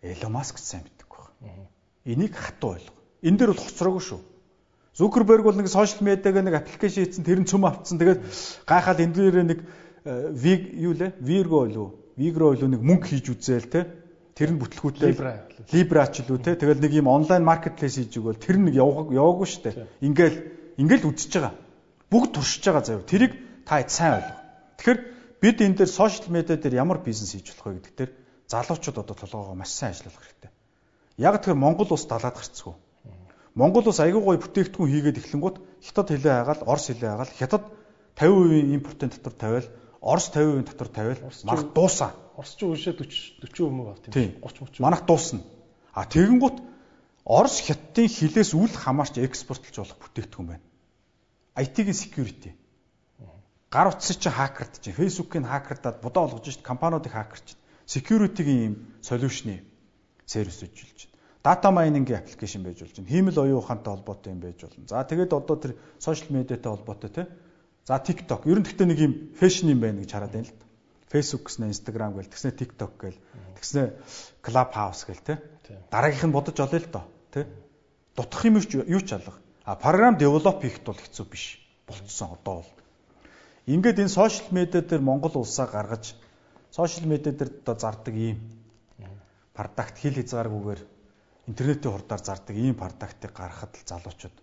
Элон 0.00 0.32
Маск 0.32 0.56
ч 0.56 0.64
сайн 0.64 0.86
мэдэхгүй 0.86 1.20
байгаа. 1.20 1.68
Энийг 2.06 2.32
хатуу 2.32 2.80
ойлго. 2.80 2.96
Энэ 3.20 3.36
дээр 3.36 3.52
бол 3.52 3.64
хоцроогүй 3.66 4.00
шүү. 4.00 4.20
Зүкерберг 4.96 5.44
бол 5.44 5.58
нэг 5.58 5.68
сошиал 5.68 6.00
медиаг 6.00 6.34
нэг 6.40 6.54
аппликейшн 6.56 7.04
хийсэн 7.04 7.24
тэр 7.24 7.40
нь 7.44 7.50
цөм 7.50 7.68
автсан. 7.68 8.00
Тэгээд 8.00 8.24
гайхаад 8.64 9.04
энэ 9.04 9.14
дээрээ 9.14 9.46
нэг 9.52 9.60
виг 10.04 10.72
юу 10.74 10.94
лээ? 10.94 11.14
Вирго 11.20 11.66
болов 11.66 11.76
уу? 11.76 11.90
Вигро 12.16 12.52
болов 12.52 12.68
нэг 12.68 12.80
мөнгө 12.80 13.06
хийж 13.08 13.26
үзээл 13.32 13.68
те. 13.70 13.80
Тэр 14.34 14.56
нь 14.56 14.60
бүтлгүүтэй 14.60 15.12
Libra 15.72 16.06
ч 16.08 16.24
лүү 16.24 16.38
те. 16.40 16.56
Тэгэл 16.56 16.80
нэг 16.80 16.92
юм 16.96 17.08
онлайн 17.08 17.44
маркетплейс 17.44 18.00
хийж 18.00 18.16
өгөөл 18.16 18.40
тэр 18.40 18.56
нэг 18.56 18.74
яваагүй 18.76 19.46
шүү 19.46 19.62
дээ. 19.68 19.74
Ингээл 20.00 20.36
ингээл 20.80 21.08
үзэж 21.12 21.32
байгаа. 21.36 21.54
Бүгд 22.08 22.30
туршиж 22.40 22.64
байгаа 22.64 22.84
заяа. 22.84 23.04
Тэрийг 23.04 23.32
та 23.68 23.84
сайн 23.84 24.20
ойлго. 24.20 24.36
Тэгэхээр 24.80 25.00
бид 25.40 25.56
энэ 25.60 25.76
дээр 25.84 25.90
сошиал 25.92 26.32
медиа 26.32 26.56
дээр 26.56 26.80
ямар 26.80 27.04
бизнес 27.04 27.36
хийж 27.36 27.52
болох 27.52 27.68
вэ 27.68 27.76
гэдэг 27.84 27.96
дээр 27.96 28.10
залуучууд 28.48 28.98
одоо 28.98 29.16
толгоогоо 29.16 29.54
маш 29.54 29.76
сайн 29.76 29.92
ажиллах 29.92 30.16
хэрэгтэй. 30.16 30.50
Яг 31.20 31.36
тэгэхээр 31.44 31.60
Монгол 31.60 31.92
улс 31.92 32.08
далаад 32.08 32.36
гарцгүй. 32.36 32.74
Монгол 33.54 33.86
улс 33.86 34.00
аягүй 34.00 34.22
гой 34.24 34.38
бүтээгдэхүүн 34.40 34.90
хийгээд 34.90 35.20
эхлэнгუთ 35.20 35.56
хятад 35.84 36.08
хэлээ 36.08 36.34
хагаал, 36.38 36.62
орос 36.64 36.86
хэлээ 36.88 37.10
хагаал, 37.10 37.34
хятад 37.36 37.62
50% 38.16 38.74
импортын 38.76 39.10
дотор 39.10 39.34
тавиал, 39.34 39.68
орос 40.00 40.30
50% 40.32 40.66
дотор 40.66 40.88
тавиал, 40.88 41.32
манах 41.44 41.72
дуусаа. 41.72 42.14
Орос 42.36 42.56
ч 42.56 42.64
үүшээ 42.64 42.96
40 42.96 43.40
40% 43.40 43.90
авт 43.92 44.04
юм. 44.08 44.34
30 44.40 44.40
30. 44.42 44.80
Манах 44.80 45.04
дуусна. 45.06 45.40
А 45.92 46.04
тэгэнгუთ 46.04 46.56
орос 47.24 47.60
хятадын 47.60 48.08
хилээс 48.08 48.54
үл 48.56 48.72
хамаарч 48.72 49.20
экспортлж 49.20 49.76
болох 49.76 49.98
бүтээгдэхүүн 50.00 50.48
байна. 50.48 50.64
IT-ийн 51.56 51.92
security. 51.92 52.56
Гар 53.70 53.92
утсыг 53.92 54.18
чинь 54.18 54.32
хакерд 54.32 54.80
чинь, 54.80 54.96
Facebook-ийн 54.96 55.44
хакердаад 55.44 56.00
будаа 56.00 56.26
болгож 56.26 56.48
шít 56.48 56.64
компаниудыг 56.64 57.12
хакерч. 57.12 57.54
Security-гийн 57.86 58.62
юм 58.66 58.74
солиушны 59.02 59.62
сервис 60.26 60.62
үзүүлж 60.62 61.10
дата 61.42 61.70
майнингийн 61.70 62.18
аппликейшн 62.20 62.62
байж 62.62 62.80
болж 62.80 62.96
байна. 62.96 63.08
Хиймэл 63.08 63.38
оюун 63.38 63.58
ухаантай 63.58 63.94
холбоотой 63.94 64.32
юм 64.32 64.40
байж 64.40 64.60
болно. 64.60 64.86
За 64.88 65.04
тэгээд 65.04 65.32
одоо 65.32 65.56
тэр 65.56 65.76
сошиал 65.98 66.36
медиатай 66.36 66.70
холбоотой 66.72 67.10
те. 67.10 67.28
За 67.90 67.98
TikTok. 67.98 68.46
Ер 68.46 68.62
нь 68.62 68.62
гэхдээ 68.62 68.86
нэг 68.86 69.00
юм 69.02 69.14
фэшн 69.34 69.74
юм 69.74 69.82
байна 69.82 70.06
гэж 70.06 70.14
хараад 70.14 70.30
байна 70.30 70.46
л 70.46 70.54
да. 70.54 70.66
Facebook 71.10 71.50
гэснэ 71.50 71.74
Instagram 71.74 72.14
гэл 72.14 72.30
тэгснэ 72.30 72.54
TikTok 72.54 72.92
гэл 73.02 73.18
тэгснэ 73.58 73.82
Clubhouse 74.46 75.10
гэл 75.10 75.26
те. 75.26 75.42
Дараагийнх 75.90 76.30
нь 76.30 76.30
бодож 76.30 76.54
олё 76.54 76.78
л 76.78 76.86
доо 76.86 77.10
те. 77.34 77.50
Дутх 78.14 78.46
юм 78.46 78.62
юу 78.62 79.02
ч 79.02 79.10
алга. 79.10 79.34
А 79.66 79.74
програм 79.74 80.14
девелоп 80.14 80.62
хийхэд 80.62 80.86
бол 80.86 81.02
хэцүү 81.02 81.26
биш 81.26 81.58
болцсон 81.82 82.38
одоо 82.38 82.62
бол. 82.62 82.70
Ингээд 83.66 84.06
энэ 84.06 84.14
сошиал 84.14 84.54
медиа 84.54 84.86
дээр 84.86 85.02
Монгол 85.02 85.42
улсаа 85.42 85.66
гаргаж 85.66 86.14
сошиал 86.70 87.10
медиа 87.10 87.34
дээр 87.34 87.58
одоо 87.66 87.74
зардаг 87.74 88.14
ийм 88.14 88.38
продакт 89.50 89.98
хил 89.98 90.14
хязгааргүйгээр 90.14 90.82
интернетийн 91.50 91.90
хурдаар 91.90 92.22
зардаг 92.22 92.54
ийм 92.54 92.78
продуктыг 92.78 93.34
гаргахад 93.34 93.74
л 93.74 93.82
залуучууд 93.82 94.36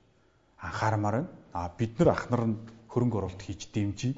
анхаармаар 0.60 1.16
байна. 1.16 1.32
А 1.56 1.72
бид 1.72 1.96
нар 1.96 2.12
ах 2.12 2.28
нар 2.28 2.44
нь 2.44 2.76
хөрөнгө 2.98 3.18
оруулалт 3.22 3.44
хийж 3.46 3.70
дэмжиж. 3.70 4.18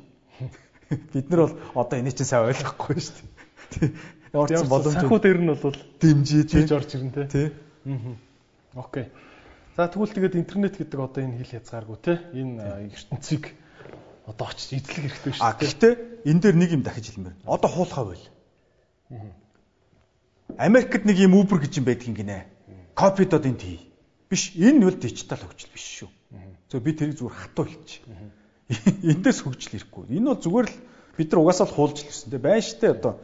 Бид 1.14 1.28
нар 1.28 1.52
бол 1.52 1.56
одоо 1.84 2.00
энийг 2.00 2.16
чинь 2.16 2.32
сайн 2.32 2.48
ойлгохгүй 2.48 2.96
шүү 2.96 3.28
дээ. 3.76 3.92
Ч 4.32 4.64
боломж 4.72 4.96
санхүү 4.96 5.20
дээр 5.20 5.40
нь 5.44 5.52
бол 5.52 5.76
дэмжиж 6.00 6.48
хийж 6.56 6.72
орж 6.72 6.90
ирнэ 6.96 7.28
тий. 7.28 7.52
Аа. 7.86 8.16
Окей. 8.80 9.12
За 9.76 9.92
тэгвэл 9.92 10.16
тэгээд 10.16 10.40
интернет 10.40 10.80
гэдэг 10.80 11.00
одоо 11.00 11.22
энэ 11.28 11.44
хил 11.44 11.60
хязгааргүй 11.60 11.98
тий. 12.00 12.18
Энэ 12.40 12.88
ертөнцийг 12.96 13.52
одоо 14.24 14.48
очиж 14.48 14.80
эзлэх 14.80 14.96
хэрэгтэй 14.96 15.34
шүү 15.36 15.44
дээ. 15.44 15.52
А 15.52 15.60
гэхдээ 15.60 15.94
энэ 16.32 16.42
дээр 16.42 16.56
нэг 16.56 16.70
юм 16.72 16.84
дахиж 16.88 17.12
хэлмээр. 17.12 17.36
Одоо 17.44 17.70
хуулахаа 17.70 18.06
байл. 18.16 18.26
Америкт 20.58 21.04
нэг 21.04 21.18
юм 21.20 21.36
Uber 21.36 21.60
гэж 21.60 21.84
юм 21.84 21.86
байдгийн 21.86 22.16
гинэ 22.16 22.60
копидод 23.00 23.46
энд 23.46 23.62
хий. 23.62 23.80
Биш 24.30 24.52
энэ 24.60 24.84
бол 24.84 24.98
дижитал 25.00 25.40
хөгжил 25.40 25.72
биш 25.72 26.04
шүү. 26.04 26.10
зөв 26.70 26.84
би 26.84 26.92
тэрийг 26.94 27.18
зүгээр 27.18 27.38
хатуу 27.40 27.66
хэлчих. 27.66 28.04
Эндээс 28.70 29.42
хөгжил 29.42 29.82
ирэхгүй. 29.82 30.14
Энэ 30.14 30.30
бол 30.30 30.42
зүгээр 30.46 30.68
л 30.70 30.78
бид 31.18 31.32
нар 31.34 31.42
угаасаа 31.42 31.66
л 31.66 31.74
хуулж 31.74 32.06
л 32.06 32.08
гэсэн. 32.10 32.30
Тэ 32.30 32.38
байна 32.38 32.62
штэ 32.62 32.94
одоо 32.94 33.18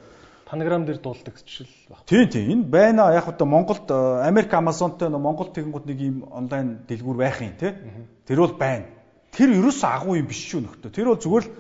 танаграм 0.50 0.86
дээр 0.86 0.98
дуулдаг 0.98 1.38
жишэл 1.46 1.70
баг. 1.90 2.02
Тийм 2.10 2.30
тийм. 2.30 2.50
Энэ 2.50 2.66
байна. 2.66 3.14
Яг 3.14 3.30
одоо 3.30 3.46
Монголд 3.46 3.86
э, 3.86 4.26
Америк 4.26 4.54
Амазонтой 4.54 5.10
Монгол 5.10 5.54
тэгэнгүүт 5.54 5.86
нэг 5.86 6.00
юм 6.02 6.18
онлайн 6.34 6.82
дэлгүүр 6.90 7.18
байх 7.18 7.42
юм 7.46 7.54
те. 7.62 7.78
Тэр 8.26 8.42
бол 8.42 8.58
байна. 8.58 8.90
Тэр 9.38 9.54
ерөөсөө 9.54 9.90
агуу 9.94 10.18
юм 10.18 10.26
биш 10.26 10.42
шүү 10.50 10.66
нөхдөө. 10.66 10.90
Тэр 10.90 11.14
бол 11.14 11.22
зүгээр 11.22 11.46
л 11.46 11.54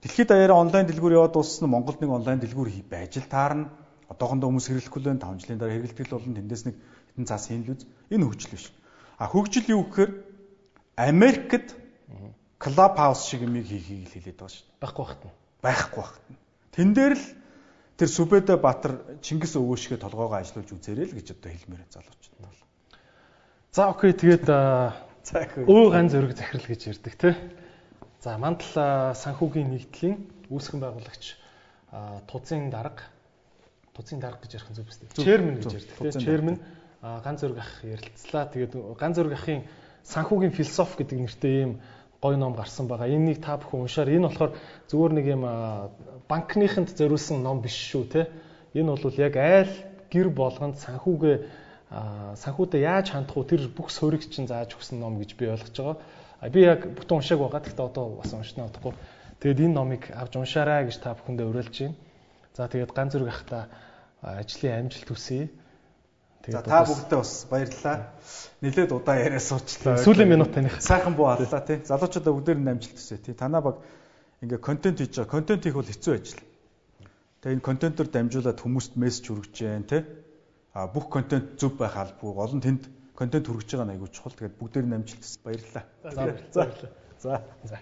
дэлхийд 0.00 0.28
даяараа 0.32 0.56
онлайн 0.64 0.88
дэлгүүр 0.88 1.16
яваад 1.20 1.36
дууссан 1.36 1.68
Монголд 1.68 2.00
нэг 2.00 2.10
онлайн 2.16 2.40
дэлгүүр 2.40 2.72
хий 2.72 2.84
байж 2.88 3.20
л 3.20 3.28
таарна. 3.28 3.68
Одоохондоо 4.08 4.48
хүмүүс 4.48 4.68
хэрэглэхгүй 4.70 5.00
л 5.02 5.20
5 5.20 5.44
жилийн 5.44 5.60
дараа 5.60 5.76
хэрэглэдэг 5.76 6.06
л 6.08 6.16
болно. 6.16 6.38
Тэндээс 6.40 6.64
нэг 6.70 6.76
хитэн 7.12 7.26
цаас 7.28 7.50
хийн 7.50 7.68
л 7.68 7.74
үз. 7.74 7.84
Энэ 8.08 8.24
хөгжил 8.24 8.54
биш. 8.54 8.70
А 9.18 9.26
хөгжил 9.26 9.66
юу 9.66 9.82
гэхээр 9.90 10.12
Америкт 10.96 11.74
клуб 12.58 12.94
хаус 12.96 13.26
шиг 13.28 13.42
юм 13.42 13.54
хийхийг 13.60 14.08
хэлээд 14.10 14.38
байгаа 14.40 14.54
шүү 14.54 14.64
дээ. 14.64 14.80
Байхгүй 14.80 15.04
багт 15.04 15.22
нь. 15.24 15.34
Байхгүй 15.62 16.02
багт 16.02 16.24
нь. 16.30 16.38
Тэн 16.72 16.88
дээр 16.96 17.14
л 17.16 17.26
тэр 17.96 18.08
Сүбэдэ 18.08 18.54
Баатар 18.60 18.92
Чингис 19.20 19.56
өвөөшгөө 19.56 19.98
толгоогоо 20.00 20.40
ажилуулж 20.40 20.70
үзээрэй 20.72 21.06
л 21.08 21.16
гэж 21.16 21.26
одоо 21.36 21.50
хэлмээр 21.52 21.84
залуучууд 21.92 22.38
бол. 22.40 22.60
За 23.72 23.88
окей 23.92 24.12
тэгээд 24.12 24.46
өө 24.48 25.84
ган 25.92 26.08
зөрөг 26.08 26.32
захирал 26.36 26.68
гэж 26.68 26.80
ярьдаг 26.96 27.14
те. 27.16 27.30
За 28.20 28.36
мандал 28.40 29.16
санхүүгийн 29.16 29.72
нэгдлийн 29.72 30.16
үүсгэн 30.48 30.80
байгуулагч 30.80 31.24
тузын 32.28 32.68
дарга 32.72 33.04
тузын 33.96 34.20
дарга 34.20 34.44
гэж 34.44 34.60
ярих 34.60 34.70
нь 34.70 34.76
зөв 34.76 34.88
үстэй. 34.88 35.08
Chairman 35.16 35.56
гэж 35.60 35.72
ярьдаг 35.72 35.96
те. 36.12 36.20
Chairman 36.20 36.56
ганц 37.00 37.40
зөрг 37.40 37.58
ах 37.58 37.72
ярилцлаа. 37.84 38.44
Тэгээд 38.52 38.72
ганц 39.00 39.16
зөрг 39.16 39.32
ахын 39.32 39.64
санхүүгийн 40.04 40.52
философи 40.52 41.00
гэдэг 41.00 41.18
нэртэй 41.20 41.54
ийм 41.64 41.72
гой 42.22 42.36
ном 42.36 42.54
гарсан 42.54 42.86
байгаа. 42.86 43.08
Энийг 43.08 43.42
та 43.42 43.56
бүхэн 43.56 43.84
уншаар. 43.84 44.08
Энэ 44.08 44.28
болохоор 44.28 44.52
зүгээр 44.88 45.12
нэг 45.12 45.26
юм 45.26 45.42
банкныханд 46.28 46.96
зориулсан 46.96 47.42
ном 47.42 47.60
биш 47.60 47.76
шүү 47.90 48.04
те. 48.08 48.28
Энэ 48.74 48.96
бол 48.96 49.14
яг 49.20 49.36
айл 49.36 49.72
гэр 50.10 50.28
болгонд 50.30 50.76
санхүүгээ 50.80 51.36
санхүүдэд 52.40 52.82
яаж 52.82 53.06
хандах 53.12 53.36
вэ? 53.36 53.44
Тэр 53.44 53.62
бүх 53.70 53.90
суурийг 53.90 54.26
чинь 54.26 54.48
зааж 54.50 54.74
өгсөн 54.74 54.98
ном 54.98 55.18
гэж 55.20 55.36
би 55.38 55.46
ойлгож 55.46 55.76
байгаа. 55.76 56.50
Би 56.50 56.60
яг 56.66 56.80
бүтэн 56.98 57.20
уншааг 57.20 57.40
байгаа. 57.40 57.62
Гэхдээ 57.62 57.86
одоо 57.86 58.06
бас 58.18 58.32
уншнаа 58.34 58.66
удахгүй. 58.66 58.94
Тэгээд 59.40 59.62
энэ 59.70 59.76
номыг 59.76 60.02
авч 60.10 60.34
уншаарай 60.36 60.88
гэж 60.88 60.98
та 60.98 61.14
бүхэндээ 61.14 61.46
уриалж 61.46 61.76
байна. 61.78 61.94
За 62.56 62.66
тэгээд 62.66 62.92
ганц 62.96 63.12
зөрг 63.12 63.28
ахта 63.28 63.68
ажлын 64.22 64.88
амжилт 64.88 65.08
хүсье. 65.12 65.48
За 66.46 66.62
та 66.62 66.84
бүгдээ 66.86 67.18
бас 67.18 67.32
баярлалаа. 67.50 67.96
Нилээд 68.62 68.92
удаа 68.94 69.16
яриа 69.18 69.42
суучлаа. 69.42 69.98
Сүүлийн 69.98 70.30
минут 70.30 70.54
таних. 70.54 70.78
Сайхан 70.78 71.18
буу 71.18 71.26
аллаа 71.26 71.60
тий. 71.66 71.82
Залуучуудаа 71.82 72.32
бүгдээр 72.32 72.58
нь 72.62 72.70
амжилт 72.70 72.94
хүсье 72.94 73.18
тий. 73.18 73.34
Танаа 73.34 73.62
баг 73.62 73.76
ингээ 74.42 74.62
контент 74.62 75.02
хийж 75.02 75.18
байгаа. 75.18 75.34
Контент 75.34 75.66
хийх 75.66 75.74
бол 75.74 75.90
хэцүү 75.90 76.14
ажил. 76.14 76.42
Тэгээ 77.42 77.56
энэ 77.58 77.66
контентоор 77.66 78.08
дамжуулаад 78.14 78.62
хүмүүст 78.62 78.94
мессеж 78.94 79.24
хүргэж 79.26 79.52
जैन 79.58 79.84
тий. 79.90 80.02
А 80.70 80.86
бүх 80.86 81.10
контент 81.10 81.58
зөв 81.58 81.74
байх 81.74 81.98
албагүй. 81.98 82.30
Гол 82.30 82.54
нь 82.54 82.62
тэнд 82.62 82.82
контент 83.18 83.50
хүргэж 83.50 83.68
байгаа 83.74 83.86
нь 83.90 83.94
айгүй 83.98 84.10
чухал. 84.14 84.38
Тэгээд 84.38 84.58
бүгдээр 84.60 84.86
нь 84.86 84.96
амжилт 85.02 85.22
хүсье. 85.26 85.42
Баярлалаа. 85.42 85.84
За. 86.54 86.62
За. 87.18 87.34
За. 87.66 87.76